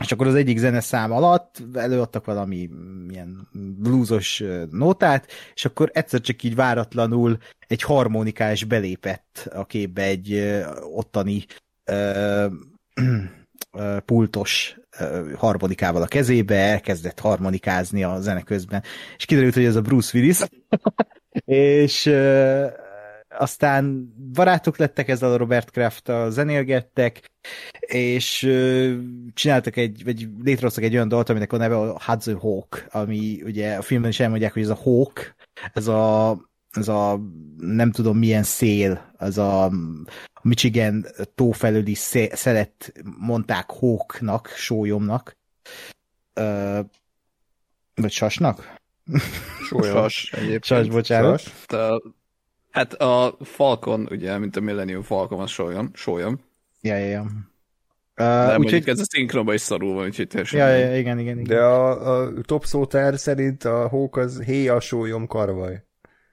és 0.02 0.12
akkor 0.12 0.26
az 0.26 0.34
egyik 0.34 0.58
zeneszám 0.58 1.12
alatt 1.12 1.62
előadtak 1.74 2.24
valami 2.24 2.68
ilyen 3.08 3.48
bluesos 3.78 4.40
ö, 4.40 4.64
nótát, 4.70 5.26
és 5.54 5.64
akkor 5.64 5.90
egyszer 5.92 6.20
csak 6.20 6.42
így 6.42 6.54
váratlanul 6.54 7.38
egy 7.66 7.82
harmonikás 7.82 8.64
belépett 8.64 9.48
a 9.54 9.64
képbe 9.64 10.02
egy 10.02 10.60
ottani 10.94 11.44
ö, 11.84 12.46
ö, 13.72 13.98
pultos 14.04 14.76
ö, 14.98 15.32
harmonikával 15.36 16.02
a 16.02 16.06
kezébe, 16.06 16.56
elkezdett 16.56 17.20
harmonikázni 17.20 18.04
a 18.04 18.20
zene 18.20 18.42
közben, 18.42 18.82
és 19.16 19.24
kiderült, 19.24 19.54
hogy 19.54 19.64
ez 19.64 19.76
a 19.76 19.80
Bruce 19.80 20.18
Willis, 20.18 20.38
és 21.44 22.06
ö, 22.06 22.66
aztán 23.38 24.14
barátok 24.32 24.76
lettek 24.76 25.08
ezzel 25.08 25.32
a 25.32 25.36
Robert 25.36 25.70
Kraft-tal, 25.70 26.30
zenélgettek, 26.30 27.30
és 27.80 28.42
ö, 28.42 28.92
csináltak 29.34 29.76
egy, 29.76 30.04
vagy 30.04 30.28
létrehoztak 30.42 30.84
egy 30.84 30.94
olyan 30.94 31.08
dalt, 31.08 31.28
aminek 31.28 31.52
a 31.52 31.56
neve 31.56 31.76
a 31.76 32.00
Hudson 32.06 32.38
Hawk, 32.38 32.86
ami 32.90 33.42
ugye 33.44 33.74
a 33.74 33.82
filmben 33.82 34.10
is 34.10 34.20
elmondják, 34.20 34.52
hogy 34.52 34.62
ez 34.62 34.68
a 34.68 34.74
Hawk, 34.74 35.34
ez 35.72 35.86
a, 35.86 36.30
ez 36.72 36.88
a 36.88 37.20
nem 37.58 37.90
tudom 37.90 38.18
milyen 38.18 38.42
szél, 38.42 39.12
az 39.16 39.38
a 39.38 39.70
Michigan 40.42 41.06
tó 41.34 41.50
felüli 41.50 41.94
szelet 41.94 42.92
mondták 43.18 43.70
Hawknak, 43.70 44.48
sólyomnak, 44.48 45.36
ö, 46.34 46.80
vagy 47.94 48.10
sasnak? 48.10 48.80
Sas 49.82 50.32
egyébként. 50.32 50.64
Sas, 50.64 50.88
bocsánat. 50.88 51.40
Sas? 51.40 51.78
A, 51.78 52.02
hát 52.70 52.92
a 52.92 53.36
Falcon, 53.40 54.08
ugye, 54.10 54.38
mint 54.38 54.56
a 54.56 54.60
Millennium 54.60 55.02
Falcon, 55.02 55.40
az 55.40 55.50
sólyom. 55.50 55.90
sólyom. 55.94 56.40
Ja, 56.80 56.96
ja, 56.96 57.06
ja. 57.06 57.26
Uh, 58.16 58.58
úgyhogy, 58.58 58.88
ez 58.88 59.00
a 59.00 59.04
szinkronban 59.04 59.54
is 59.54 59.60
szarul 59.60 59.94
van, 59.94 60.04
úgyhogy 60.04 60.26
teljesen. 60.28 60.58
ja, 60.58 60.76
ja, 60.76 60.98
igen, 60.98 61.18
igen, 61.18 61.38
igen. 61.38 61.56
De 61.56 61.64
a, 61.64 62.20
a 62.20 62.32
top 62.42 62.64
szótár 62.64 63.18
szerint 63.18 63.64
a 63.64 63.88
hók 63.88 64.16
az 64.16 64.42
hé 64.42 64.68
a 64.68 64.80
sólyom 64.80 65.26
karvaj. 65.26 65.82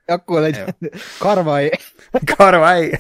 Akkor 0.10 0.42
legyen. 0.42 0.76
Karvaj. 1.20 1.72
Karvaj. 2.36 2.92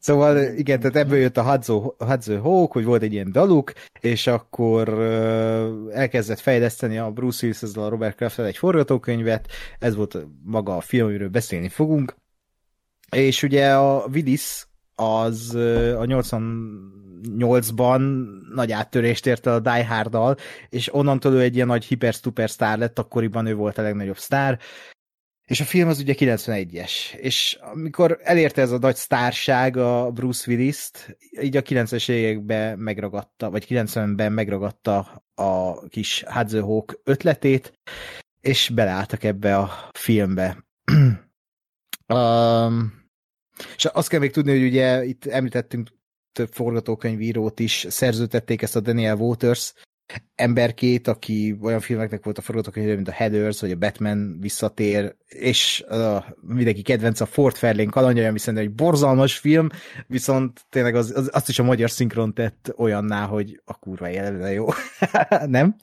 Szóval 0.00 0.38
igen, 0.38 0.80
tehát 0.80 0.96
ebből 0.96 1.18
jött 1.18 1.36
a 1.36 1.42
Hadzó, 1.42 1.94
Hadzó 1.98 2.40
Hawk, 2.40 2.72
hogy 2.72 2.84
volt 2.84 3.02
egy 3.02 3.12
ilyen 3.12 3.32
daluk, 3.32 3.72
és 4.00 4.26
akkor 4.26 4.88
elkezdett 5.92 6.38
fejleszteni 6.38 6.98
a 6.98 7.10
Bruce 7.10 7.38
Willis 7.42 7.62
ezzel 7.62 7.82
a 7.82 7.88
Robert 7.88 8.16
craft 8.16 8.38
egy 8.38 8.56
forgatókönyvet, 8.56 9.48
ez 9.78 9.96
volt 9.96 10.18
maga 10.44 10.76
a 10.76 10.80
film, 10.80 11.06
amiről 11.06 11.28
beszélni 11.28 11.68
fogunk, 11.68 12.16
és 13.10 13.42
ugye 13.42 13.74
a 13.74 14.06
Willis 14.12 14.66
az 14.94 15.54
a 15.98 16.04
80 16.04 16.42
2008-ban 17.22 18.00
nagy 18.54 18.72
áttörést 18.72 19.26
ért 19.26 19.46
el 19.46 19.54
a 19.54 19.60
Die 19.60 19.86
hard 19.86 20.38
és 20.68 20.94
onnantól 20.94 21.32
ő 21.32 21.40
egy 21.40 21.54
ilyen 21.54 21.66
nagy 21.66 21.84
hiper-szuper 21.84 22.50
sztár 22.50 22.78
lett, 22.78 22.98
akkoriban 22.98 23.46
ő 23.46 23.54
volt 23.54 23.78
a 23.78 23.82
legnagyobb 23.82 24.18
sztár, 24.18 24.58
és 25.46 25.60
a 25.60 25.64
film 25.64 25.88
az 25.88 25.98
ugye 25.98 26.14
91-es, 26.16 27.14
és 27.14 27.58
amikor 27.60 28.18
elérte 28.22 28.62
ez 28.62 28.70
a 28.70 28.78
nagy 28.78 28.96
sztárság 28.96 29.76
a 29.76 30.10
Bruce 30.10 30.50
Willis-t, 30.50 31.16
így 31.40 31.56
a 31.56 31.62
90-es 31.62 32.08
években 32.08 32.78
megragadta, 32.78 33.50
vagy 33.50 33.66
90-ben 33.68 34.32
megragadta 34.32 35.24
a 35.34 35.80
kis 35.88 36.24
Hudson 36.26 36.84
ötletét, 37.04 37.72
és 38.40 38.70
beleálltak 38.74 39.24
ebbe 39.24 39.56
a 39.56 39.90
filmbe. 39.92 40.64
um, 42.14 43.04
és 43.76 43.84
azt 43.84 44.08
kell 44.08 44.20
még 44.20 44.30
tudni, 44.30 44.50
hogy 44.50 44.66
ugye 44.66 45.04
itt 45.04 45.26
említettünk 45.26 45.88
több 46.36 46.52
forgatókönyvírót 46.52 47.60
is, 47.60 47.86
szerzőtették 47.88 48.62
ezt 48.62 48.76
a 48.76 48.80
Daniel 48.80 49.16
Waters 49.16 49.72
emberkét, 50.34 51.08
aki 51.08 51.58
olyan 51.62 51.80
filmeknek 51.80 52.24
volt 52.24 52.38
a 52.38 52.42
forgatókönyvő, 52.42 52.94
mint 52.94 53.08
a 53.08 53.12
Heathers, 53.12 53.60
vagy 53.60 53.70
a 53.70 53.76
Batman 53.76 54.36
visszatér, 54.40 55.16
és 55.26 55.84
uh, 55.88 56.24
mindenki 56.40 56.82
kedvenc 56.82 57.20
a 57.20 57.26
Ford 57.26 57.56
Fairlane 57.56 57.90
kalandja, 57.90 58.28
ami 58.28 58.38
szerintem 58.38 58.68
egy 58.68 58.74
borzalmas 58.74 59.38
film, 59.38 59.68
viszont 60.06 60.66
tényleg 60.68 60.94
az, 60.94 61.12
az, 61.16 61.30
azt 61.32 61.48
is 61.48 61.58
a 61.58 61.62
magyar 61.62 61.90
szinkron 61.90 62.34
tett 62.34 62.72
olyanná, 62.76 63.26
hogy 63.26 63.60
a 63.64 63.78
kurva 63.78 64.06
jelenle 64.06 64.52
jó. 64.52 64.66
nem? 65.46 65.76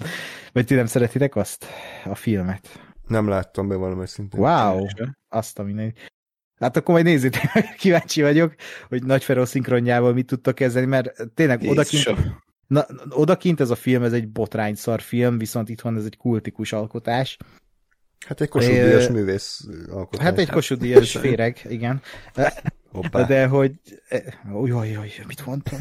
Vagy 0.52 0.66
ti 0.66 0.76
nem 0.76 0.86
szeretitek 0.86 1.36
azt, 1.36 1.66
a 2.06 2.16
filmet? 2.16 2.80
Nem 3.08 3.28
láttam 3.28 3.68
be 3.68 3.76
valami 3.76 4.08
szintén. 4.08 4.40
Wow! 4.40 4.86
Azt 5.30 5.60
a 5.60 5.64
minden. 5.64 5.94
Hát 6.60 6.78
akkor 6.78 6.94
majd 6.94 7.06
nézzétek, 7.06 7.52
kíváncsi 7.80 8.22
vagyok, 8.22 8.56
hogy 8.90 9.04
Nagy 9.04 9.24
Feró 9.24 9.46
szinkronjával 9.46 10.14
mit 10.14 10.26
tudtok 10.26 10.56
kezdeni, 10.56 10.86
mert 10.86 11.12
tényleg 11.34 11.62
odakint, 11.62 11.92
Jézusom. 11.92 12.44
na, 12.68 12.86
odakint 13.10 13.60
ez 13.60 13.70
a 13.70 13.76
film, 13.76 14.04
ez 14.04 14.14
egy 14.14 14.30
botrányszar 14.30 15.02
film, 15.02 15.38
viszont 15.38 15.70
itthon 15.70 15.98
ez 15.98 16.06
egy 16.06 16.18
kultikus 16.18 16.74
alkotás. 16.74 17.38
Hát 18.26 18.42
egy 18.42 18.50
Kossuth 18.50 18.74
Díjas 18.74 19.08
Ö, 19.08 19.12
művész 19.12 19.68
alkotás. 19.90 20.26
Hát 20.26 20.38
egy 20.38 20.50
Kossuth 20.50 20.82
Díjas 20.84 21.18
féreg, 21.18 21.62
igen. 21.70 22.02
Hoppá. 22.92 23.26
De 23.26 23.48
hogy... 23.48 23.72
Új, 24.54 24.72
új, 24.72 24.96
új, 24.96 25.12
mit 25.28 25.46
mondtam? 25.46 25.80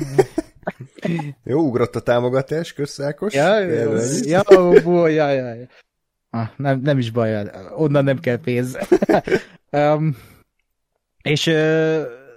Jó, 1.44 1.60
ugrott 1.60 1.96
a 1.96 2.00
támogatás, 2.00 2.72
kösz 2.72 3.00
Ákos. 3.00 3.34
Ja, 3.34 3.54
Erről 3.54 4.00
ja, 4.22 4.42
ja, 5.08 5.30
ja, 5.30 5.54
ja. 5.54 5.66
Ah, 6.30 6.48
nem, 6.56 6.80
nem 6.80 6.98
is 6.98 7.10
baj, 7.10 7.50
onnan 7.76 8.04
nem 8.04 8.18
kell 8.18 8.40
pénz. 8.40 8.78
um, 9.70 10.16
és 11.22 11.50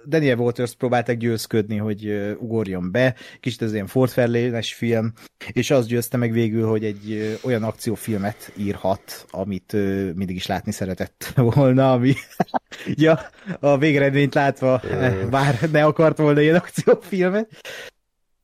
Daniel 0.06 0.38
Waters 0.38 0.74
próbáltak 0.74 1.16
győzködni, 1.16 1.76
hogy 1.76 2.34
ugorjon 2.38 2.90
be, 2.90 3.14
kicsit 3.40 3.62
ez 3.62 3.72
ilyen 3.72 3.86
Ford 3.86 4.10
Fairlane-es 4.10 4.74
film, 4.74 5.12
és 5.52 5.70
az 5.70 5.86
győzte 5.86 6.16
meg 6.16 6.32
végül, 6.32 6.68
hogy 6.68 6.84
egy 6.84 7.38
olyan 7.44 7.62
akciófilmet 7.62 8.52
írhat, 8.56 9.26
amit 9.30 9.72
mindig 10.14 10.36
is 10.36 10.46
látni 10.46 10.72
szeretett 10.72 11.32
volna, 11.34 11.92
ami 11.92 12.14
ja, 13.04 13.20
a 13.60 13.78
végeredményt 13.78 14.34
látva 14.34 14.82
bár 15.30 15.58
ne 15.72 15.84
akart 15.84 16.18
volna 16.18 16.40
ilyen 16.40 16.56
akciófilmet. 16.56 17.48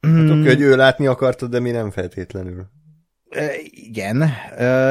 Hát 0.00 0.30
oké, 0.30 0.46
hogy 0.46 0.60
ő 0.60 0.76
látni 0.76 1.06
akartad, 1.06 1.50
de 1.50 1.60
mi 1.60 1.70
nem 1.70 1.90
feltétlenül. 1.90 2.66
Igen, 3.64 4.30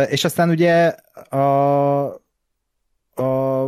és 0.10 0.24
aztán 0.24 0.50
ugye 0.50 0.96
a, 1.30 2.06
a 3.14 3.68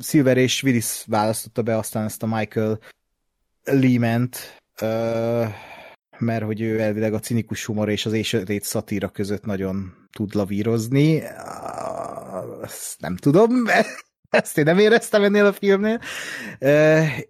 Silver 0.00 0.36
és 0.36 0.62
Willis 0.62 1.04
választotta 1.06 1.62
be 1.62 1.76
aztán 1.76 2.04
ezt 2.04 2.22
a 2.22 2.26
Michael 2.26 2.78
Lehman-t, 3.64 4.62
mert 6.18 6.44
hogy 6.44 6.60
ő 6.60 6.80
elvileg 6.80 7.14
a 7.14 7.18
cinikus 7.18 7.64
humor 7.64 7.88
és 7.88 8.06
az 8.06 8.12
ésötét 8.12 8.62
szatíra 8.62 9.08
között 9.08 9.44
nagyon 9.44 9.92
tud 10.12 10.34
lavírozni. 10.34 11.22
Ezt 12.62 13.00
nem 13.00 13.16
tudom, 13.16 13.50
ezt 14.30 14.58
én 14.58 14.64
nem 14.64 14.78
éreztem 14.78 15.22
ennél 15.22 15.46
a 15.46 15.52
filmnél. 15.52 16.00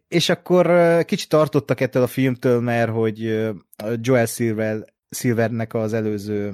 És 0.09 0.29
akkor 0.29 0.71
kicsit 1.05 1.29
tartottak 1.29 1.81
ettől 1.81 2.03
a 2.03 2.07
filmtől, 2.07 2.61
mert 2.61 2.91
hogy 2.91 3.49
Joel 4.01 4.27
Silver, 4.27 4.85
Silvernek 5.11 5.75
az 5.75 5.93
előző 5.93 6.53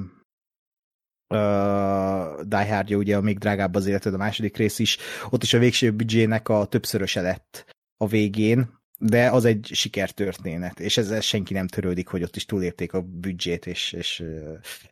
uh, 1.34 2.40
Die 2.46 2.74
Hardja, 2.74 2.96
ugye 2.96 3.16
a 3.16 3.20
még 3.20 3.38
drágább 3.38 3.74
az 3.74 3.86
életed 3.86 4.14
a 4.14 4.16
második 4.16 4.56
rész 4.56 4.78
is, 4.78 4.98
ott 5.30 5.42
is 5.42 5.54
a 5.54 5.58
végső 5.58 5.90
büdzsének 5.90 6.48
a 6.48 6.64
többszöröse 6.64 7.20
lett 7.20 7.64
a 7.96 8.06
végén, 8.06 8.82
de 8.98 9.30
az 9.30 9.44
egy 9.44 9.70
sikertörténet, 9.72 10.80
és 10.80 10.96
ezzel 10.96 11.20
senki 11.20 11.52
nem 11.52 11.66
törődik, 11.66 12.08
hogy 12.08 12.22
ott 12.22 12.36
is 12.36 12.44
túlérték 12.44 12.92
a 12.92 13.00
büdzsét, 13.00 13.66
és, 13.66 13.92
és 13.92 14.24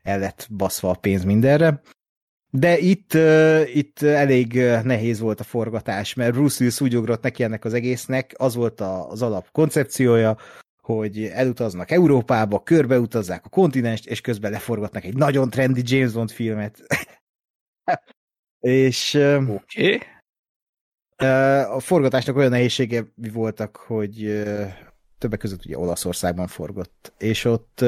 el 0.03 0.19
lett 0.19 0.49
baszva 0.51 0.91
a 0.91 0.95
pénz 0.95 1.25
mindenre. 1.25 1.81
De 2.51 2.79
itt, 2.79 3.15
uh, 3.15 3.77
itt 3.77 4.03
elég 4.03 4.55
nehéz 4.83 5.21
volt 5.21 5.41
a 5.41 5.45
forgatás, 5.45 6.15
mert 6.15 6.33
Bruce 6.33 6.57
Willis 6.61 6.81
úgy 6.81 6.97
ugrott 6.97 7.23
neki 7.23 7.43
ennek 7.43 7.65
az 7.65 7.75
egésznek, 7.75 8.35
az 8.37 8.55
volt 8.55 8.81
az 8.81 9.23
alap 9.23 9.51
koncepciója, 9.53 10.37
hogy 10.83 11.25
elutaznak 11.25 11.91
Európába, 11.91 12.63
körbeutazzák 12.63 13.45
a 13.45 13.49
kontinenst, 13.49 14.07
és 14.07 14.21
közben 14.21 14.51
leforgatnak 14.51 15.05
egy 15.05 15.17
nagyon 15.17 15.51
trendy 15.51 15.83
James 15.85 16.13
Bond 16.13 16.31
filmet. 16.31 16.83
és 18.61 19.15
okay. 19.15 20.01
a 21.63 21.81
forgatásnak 21.81 22.37
olyan 22.37 22.51
nehézsége 22.51 23.05
voltak, 23.15 23.77
hogy 23.77 24.43
többek 25.19 25.39
között 25.39 25.65
ugye 25.65 25.79
Olaszországban 25.79 26.47
forgott, 26.47 27.13
és 27.19 27.45
ott 27.45 27.85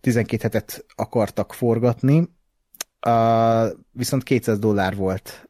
12 0.00 0.42
hetet 0.42 0.84
akartak 0.94 1.52
forgatni, 1.52 2.28
viszont 3.90 4.22
200 4.22 4.58
dollár 4.58 4.96
volt 4.96 5.48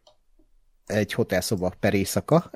egy 0.87 1.13
hotelszoba 1.13 1.73
per 1.81 1.95
éjszaka, 1.95 2.51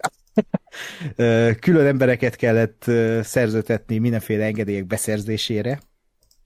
Külön 1.61 1.87
embereket 1.87 2.37
kellett 2.37 2.85
szerzőtetni 3.23 3.99
mindenféle 3.99 4.45
engedélyek 4.45 4.87
beszerzésére. 4.87 5.81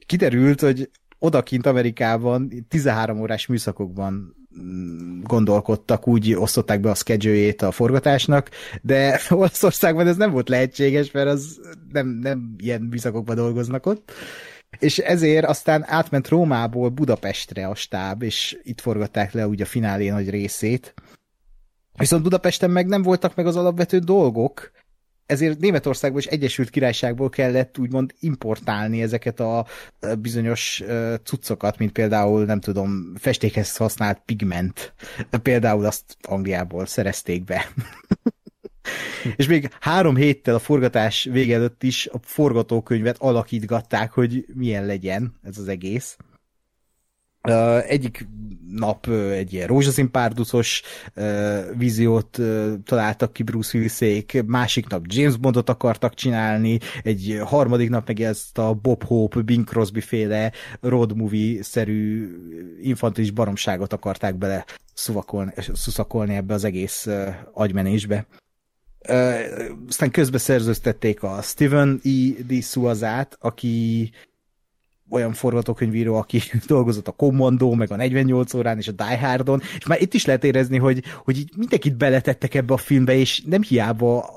Kiderült, 0.06 0.60
hogy 0.60 0.90
odakint 1.18 1.66
Amerikában 1.66 2.66
13 2.68 3.20
órás 3.20 3.46
műszakokban 3.46 4.36
mm, 4.62 5.20
gondolkodtak, 5.22 6.08
úgy 6.08 6.34
osztották 6.34 6.80
be 6.80 6.90
a 6.90 6.94
schedule 6.94 7.54
a 7.58 7.70
forgatásnak, 7.70 8.50
de 8.82 9.20
Olaszországban 9.30 10.06
ez 10.06 10.16
nem 10.16 10.30
volt 10.30 10.48
lehetséges, 10.48 11.10
mert 11.10 11.28
az 11.28 11.60
nem, 11.92 12.08
nem 12.08 12.54
ilyen 12.58 12.80
műszakokban 12.80 13.36
dolgoznak 13.36 13.86
ott. 13.86 14.12
És 14.78 14.98
ezért 14.98 15.44
aztán 15.44 15.84
átment 15.86 16.28
Rómából 16.28 16.88
Budapestre 16.88 17.66
a 17.66 17.74
stáb, 17.74 18.22
és 18.22 18.58
itt 18.62 18.80
forgatták 18.80 19.32
le 19.32 19.48
úgy 19.48 19.60
a 19.60 19.66
finálé 19.66 20.08
nagy 20.08 20.30
részét. 20.30 20.94
Viszont 21.98 22.22
Budapesten 22.22 22.70
meg 22.70 22.86
nem 22.86 23.02
voltak 23.02 23.34
meg 23.34 23.46
az 23.46 23.56
alapvető 23.56 23.98
dolgok, 23.98 24.72
ezért 25.26 25.58
Németországból 25.58 26.20
és 26.20 26.26
Egyesült 26.26 26.70
Királyságból 26.70 27.28
kellett 27.28 27.78
úgymond 27.78 28.14
importálni 28.20 29.02
ezeket 29.02 29.40
a 29.40 29.66
bizonyos 30.18 30.82
cuccokat, 31.22 31.78
mint 31.78 31.92
például, 31.92 32.44
nem 32.44 32.60
tudom, 32.60 33.12
festékhez 33.16 33.76
használt 33.76 34.22
pigment. 34.24 34.94
Például 35.42 35.84
azt 35.84 36.16
Angliából 36.22 36.86
szerezték 36.86 37.44
be. 37.44 37.72
és 39.36 39.46
még 39.46 39.68
három 39.80 40.16
héttel 40.16 40.54
a 40.54 40.58
forgatás 40.58 41.24
vége 41.24 41.54
előtt 41.54 41.82
is 41.82 42.06
a 42.06 42.18
forgatókönyvet 42.22 43.16
alakítgatták, 43.18 44.12
hogy 44.12 44.44
milyen 44.54 44.86
legyen 44.86 45.34
ez 45.42 45.58
az 45.58 45.68
egész. 45.68 46.16
Egyik 47.86 48.26
nap 48.74 49.06
egy 49.32 49.52
ilyen 49.52 49.66
rózsaszín 49.66 50.10
párducos 50.10 50.82
uh, 51.16 51.60
víziót 51.76 52.40
találtak 52.84 53.32
ki 53.32 53.42
Bruce 53.42 53.78
Willisék, 53.78 54.42
másik 54.46 54.88
nap 54.88 55.04
James 55.06 55.36
Bondot 55.36 55.68
akartak 55.68 56.14
csinálni, 56.14 56.78
egy 57.02 57.40
harmadik 57.44 57.88
nap 57.88 58.06
meg 58.06 58.20
ezt 58.20 58.58
a 58.58 58.74
Bob 58.74 59.04
Hope, 59.04 59.40
Bing 59.40 59.64
Crosby 59.64 60.00
féle 60.00 60.52
road 60.80 61.16
movie-szerű 61.16 62.28
infantilis 62.82 63.30
baromságot 63.30 63.92
akarták 63.92 64.36
bele 64.36 64.64
szuvakolni, 64.94 65.52
szuszakolni 65.72 66.34
ebbe 66.34 66.54
az 66.54 66.64
egész 66.64 67.08
agymenésbe. 67.52 68.26
Aztán 69.88 70.10
közbe 70.10 70.38
szerzőztették 70.38 71.22
a 71.22 71.42
Steven 71.42 72.00
E. 72.04 72.42
D. 72.46 72.62
Suazát, 72.62 73.36
aki 73.40 74.10
olyan 75.14 75.32
forgatókönyvíró, 75.32 76.14
aki 76.14 76.40
dolgozott 76.66 77.08
a 77.08 77.12
Commando, 77.12 77.74
meg 77.74 77.90
a 77.90 77.96
48 77.96 78.54
órán, 78.54 78.78
és 78.78 78.88
a 78.88 78.92
Die 78.92 79.18
Hardon, 79.18 79.60
és 79.78 79.86
már 79.86 80.00
itt 80.00 80.14
is 80.14 80.24
lehet 80.24 80.44
érezni, 80.44 80.78
hogy, 80.78 81.02
hogy 81.24 81.38
így 81.38 81.50
mindenkit 81.56 81.96
beletettek 81.96 82.54
ebbe 82.54 82.72
a 82.72 82.76
filmbe, 82.76 83.14
és 83.14 83.42
nem 83.46 83.62
hiába 83.62 84.30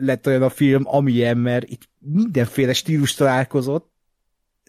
lett 0.00 0.26
olyan 0.26 0.42
a 0.42 0.48
film, 0.48 0.82
amilyen, 0.86 1.38
mert 1.38 1.68
itt 1.68 1.88
mindenféle 1.98 2.72
stílus 2.72 3.14
találkozott, 3.14 3.90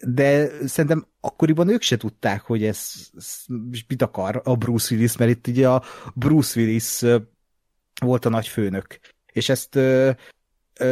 de 0.06 0.50
szerintem 0.66 1.06
akkoriban 1.20 1.68
ők 1.68 1.82
se 1.82 1.96
tudták, 1.96 2.40
hogy 2.40 2.64
ez, 2.64 2.92
ez 3.16 3.44
mit 3.88 4.02
akar 4.02 4.40
a 4.44 4.56
Bruce 4.56 4.94
Willis, 4.94 5.16
mert 5.16 5.30
itt 5.30 5.46
ugye 5.46 5.68
a 5.68 5.82
Bruce 6.14 6.60
Willis 6.60 7.04
volt 8.00 8.24
a 8.24 8.28
nagy 8.28 8.48
főnök. 8.48 8.98
És 9.32 9.48
ezt 9.48 9.78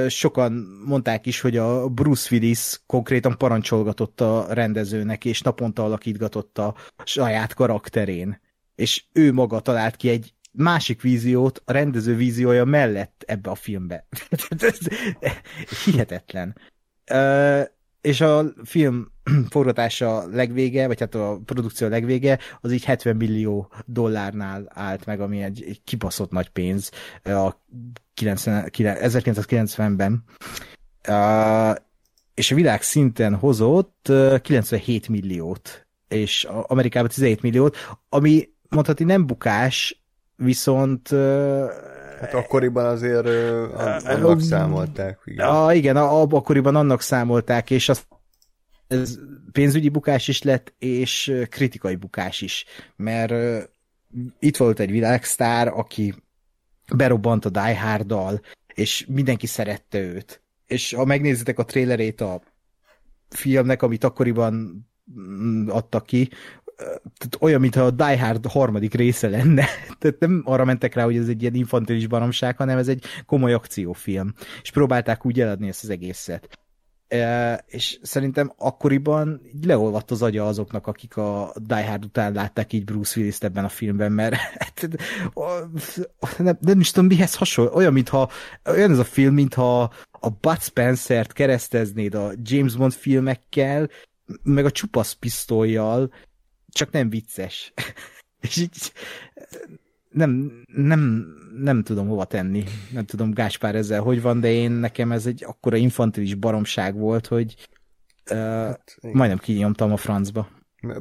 sokan 0.08 0.52
mondták 0.84 1.26
is, 1.26 1.40
hogy 1.40 1.56
a 1.56 1.88
Bruce 1.88 2.28
Willis 2.30 2.80
konkrétan 2.86 3.38
parancsolgatott 3.38 4.20
a 4.20 4.46
rendezőnek, 4.50 5.24
és 5.24 5.40
naponta 5.40 5.84
alakítgatott 5.84 6.58
a 6.58 6.74
saját 7.04 7.54
karakterén. 7.54 8.40
És 8.74 9.04
ő 9.12 9.32
maga 9.32 9.60
talált 9.60 9.96
ki 9.96 10.08
egy 10.08 10.34
másik 10.52 11.00
víziót 11.00 11.62
a 11.64 11.72
rendező 11.72 12.16
víziója 12.16 12.64
mellett 12.64 13.24
ebbe 13.26 13.50
a 13.50 13.54
filmbe. 13.54 14.06
Hihetetlen 15.84 16.56
és 18.02 18.20
a 18.20 18.44
film 18.64 19.12
forgatása 19.50 20.26
legvége, 20.32 20.86
vagy 20.86 21.00
hát 21.00 21.14
a 21.14 21.40
produkció 21.44 21.88
legvége, 21.88 22.38
az 22.60 22.72
így 22.72 22.84
70 22.84 23.16
millió 23.16 23.72
dollárnál 23.86 24.66
állt 24.74 25.06
meg, 25.06 25.20
ami 25.20 25.42
egy, 25.42 25.64
egy 25.68 25.80
kibaszott 25.84 26.30
nagy 26.30 26.48
pénz 26.48 26.90
a 27.22 27.50
90, 28.14 28.68
1990-ben. 28.72 30.24
Uh, 31.08 31.74
és 32.34 32.50
a 32.50 32.54
világ 32.54 32.82
szinten 32.82 33.34
hozott 33.34 34.12
97 34.42 35.08
milliót, 35.08 35.86
és 36.08 36.44
Amerikában 36.44 37.08
17 37.08 37.42
milliót, 37.42 37.76
ami 38.08 38.48
mondhatni 38.68 39.04
nem 39.04 39.26
bukás, 39.26 40.02
viszont 40.36 41.08
Hát 42.22 42.34
akkoriban 42.34 42.84
azért 42.84 43.26
annak 44.06 44.40
számolták. 44.40 45.18
Igen, 45.24 45.48
a, 45.48 45.74
igen 45.74 45.96
a, 45.96 46.20
akkoriban 46.20 46.76
annak 46.76 47.00
számolták, 47.00 47.70
és 47.70 47.88
az 47.88 48.02
ez 48.86 49.18
pénzügyi 49.52 49.88
bukás 49.88 50.28
is 50.28 50.42
lett, 50.42 50.74
és 50.78 51.32
kritikai 51.48 51.96
bukás 51.96 52.40
is, 52.40 52.64
mert 52.96 53.30
uh, 53.30 53.62
itt 54.38 54.56
volt 54.56 54.80
egy 54.80 54.90
világsztár, 54.90 55.68
aki 55.68 56.14
berobbant 56.94 57.44
a 57.44 57.48
Die 57.48 57.80
Hard-dal, 57.80 58.40
és 58.74 59.06
mindenki 59.08 59.46
szerette 59.46 59.98
őt. 59.98 60.42
És 60.66 60.92
ha 60.92 61.04
megnézitek 61.04 61.58
a 61.58 61.64
trailerét 61.64 62.20
a 62.20 62.42
filmnek, 63.28 63.82
amit 63.82 64.04
akkoriban 64.04 64.86
mm, 65.20 65.68
adtak 65.68 66.06
ki, 66.06 66.28
tehát 66.76 67.36
olyan, 67.40 67.60
mintha 67.60 67.82
a 67.82 67.90
Die 67.90 68.18
Hard 68.18 68.46
harmadik 68.46 68.94
része 68.94 69.28
lenne. 69.28 69.66
Tehát 69.98 70.18
nem 70.18 70.42
arra 70.44 70.64
mentek 70.64 70.94
rá, 70.94 71.04
hogy 71.04 71.16
ez 71.16 71.28
egy 71.28 71.42
ilyen 71.42 71.54
infantilis 71.54 72.06
baromság, 72.06 72.56
hanem 72.56 72.78
ez 72.78 72.88
egy 72.88 73.04
komoly 73.26 73.52
akciófilm. 73.52 74.34
És 74.62 74.70
próbálták 74.70 75.26
úgy 75.26 75.40
eladni 75.40 75.68
ezt 75.68 75.82
az 75.82 75.90
egészet. 75.90 76.58
és 77.66 77.98
szerintem 78.02 78.52
akkoriban 78.56 79.40
leolvadt 79.66 80.10
az 80.10 80.22
agya 80.22 80.46
azoknak, 80.46 80.86
akik 80.86 81.16
a 81.16 81.52
Die 81.60 81.86
Hard 81.86 82.04
után 82.04 82.32
látták 82.32 82.72
így 82.72 82.84
Bruce 82.84 83.20
willis 83.20 83.38
ebben 83.38 83.64
a 83.64 83.68
filmben, 83.68 84.12
mert 84.12 84.34
hát, 84.58 84.88
nem, 86.38 86.58
nem 86.60 86.80
is 86.80 86.90
tudom 86.90 87.08
mihez 87.08 87.34
hasonló, 87.34 87.74
olyan, 87.74 87.92
mintha 87.92 88.30
olyan 88.64 88.90
ez 88.90 88.98
a 88.98 89.04
film, 89.04 89.34
mintha 89.34 89.92
a 90.10 90.30
Bud 90.40 90.60
Spencer-t 90.60 91.32
kereszteznéd 91.32 92.14
a 92.14 92.32
James 92.42 92.76
Bond 92.76 92.92
filmekkel, 92.92 93.88
meg 94.42 94.64
a 94.64 94.70
csupasz 94.70 95.12
pisztolyjal, 95.12 96.10
csak 96.72 96.90
nem 96.90 97.08
vicces. 97.08 97.72
és 98.40 98.56
így 98.56 98.92
nem, 100.12 100.62
nem, 100.66 101.26
nem 101.58 101.82
tudom 101.82 102.08
hova 102.08 102.24
tenni. 102.24 102.64
Nem 102.92 103.04
tudom, 103.04 103.30
Gáspár 103.30 103.74
ezzel 103.74 104.00
hogy 104.00 104.22
van, 104.22 104.40
de 104.40 104.52
én 104.52 104.70
nekem 104.70 105.12
ez 105.12 105.26
egy 105.26 105.44
akkora 105.46 105.76
infantilis 105.76 106.34
baromság 106.34 106.96
volt, 106.96 107.26
hogy 107.26 107.68
uh, 108.30 108.38
hát, 108.38 108.98
majdnem 109.00 109.38
kinyomtam 109.38 109.92
a 109.92 109.96
francba. 109.96 110.48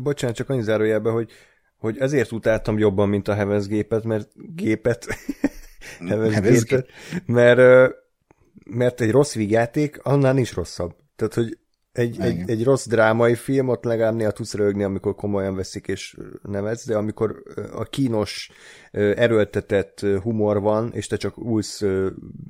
Bocsánat, 0.02 0.36
csak 0.36 0.50
annyi 0.50 0.62
zárójelbe, 0.62 1.10
hogy, 1.10 1.32
hogy 1.78 1.98
ezért 1.98 2.32
utáltam 2.32 2.78
jobban, 2.78 3.10
mint 3.10 3.28
a 3.28 3.34
Heavens 3.34 3.68
gépet, 3.68 4.04
mert 4.04 4.30
gépet, 4.56 5.08
Heavens 6.08 6.64
gépet, 6.64 6.88
mert, 7.26 7.92
mert 8.66 9.02
egy 9.02 9.12
rossz 9.12 9.34
vígjáték 9.34 10.00
annál 10.04 10.34
nincs 10.34 10.54
rosszabb. 10.54 10.96
Tehát, 11.16 11.34
hogy 11.34 11.58
egy, 11.92 12.20
egy, 12.20 12.50
egy 12.50 12.64
rossz 12.64 12.88
drámai 12.88 13.36
film, 13.36 13.68
ott 13.68 13.84
legalább 13.84 14.16
néha 14.16 14.32
tudsz 14.32 14.54
rögni, 14.54 14.84
amikor 14.84 15.16
komolyan 15.16 15.56
veszik 15.56 15.88
és 15.88 16.18
nevetsz, 16.42 16.88
de 16.88 16.98
amikor 16.98 17.44
a 17.74 17.84
kínos, 17.84 18.52
erőltetett 18.92 20.06
humor 20.22 20.62
van, 20.62 20.92
és 20.94 21.08
te 21.08 21.16
csak 21.16 21.38
újsz 21.38 21.84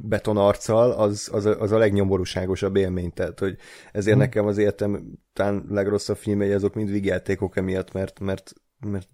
betonarccal, 0.03 0.91
az, 0.91 1.29
az, 1.31 1.45
a, 1.45 1.59
az 1.59 1.71
a 1.71 1.77
legnyomorúságosabb 1.77 2.75
élmény. 2.75 3.13
Tehát, 3.13 3.39
hogy 3.39 3.57
ezért 3.91 4.15
hmm. 4.15 4.25
nekem 4.25 4.45
az 4.45 4.57
életem 4.57 5.19
talán 5.33 5.65
legrosszabb 5.69 6.17
filmei 6.17 6.51
azok 6.51 6.73
mind 6.73 6.91
vigyátékok 6.91 7.57
emiatt, 7.57 7.91
mert, 7.91 8.19
mert, 8.19 8.53
mert 8.79 9.07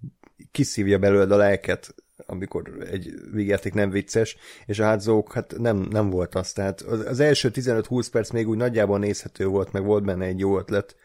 kiszívja 0.52 0.98
belőled 0.98 1.32
a 1.32 1.38
lelket 1.38 1.95
amikor 2.26 2.88
egy 2.91 3.14
vígjáték 3.31 3.73
nem 3.73 3.89
vicces, 3.89 4.38
és 4.65 4.80
a 4.80 4.84
hátszók 4.84 5.34
hát 5.34 5.57
nem, 5.57 5.77
nem 5.77 6.10
volt 6.10 6.35
az. 6.35 6.53
Tehát 6.53 6.81
az, 6.81 7.06
az 7.06 7.19
első 7.19 7.52
15-20 7.53 8.07
perc 8.11 8.30
még 8.30 8.48
úgy 8.48 8.57
nagyjából 8.57 8.99
nézhető 8.99 9.45
volt, 9.45 9.72
meg 9.72 9.84
volt 9.84 10.03
benne 10.03 10.26
egy 10.26 10.39
jó 10.39 10.57
ötlet, 10.57 10.95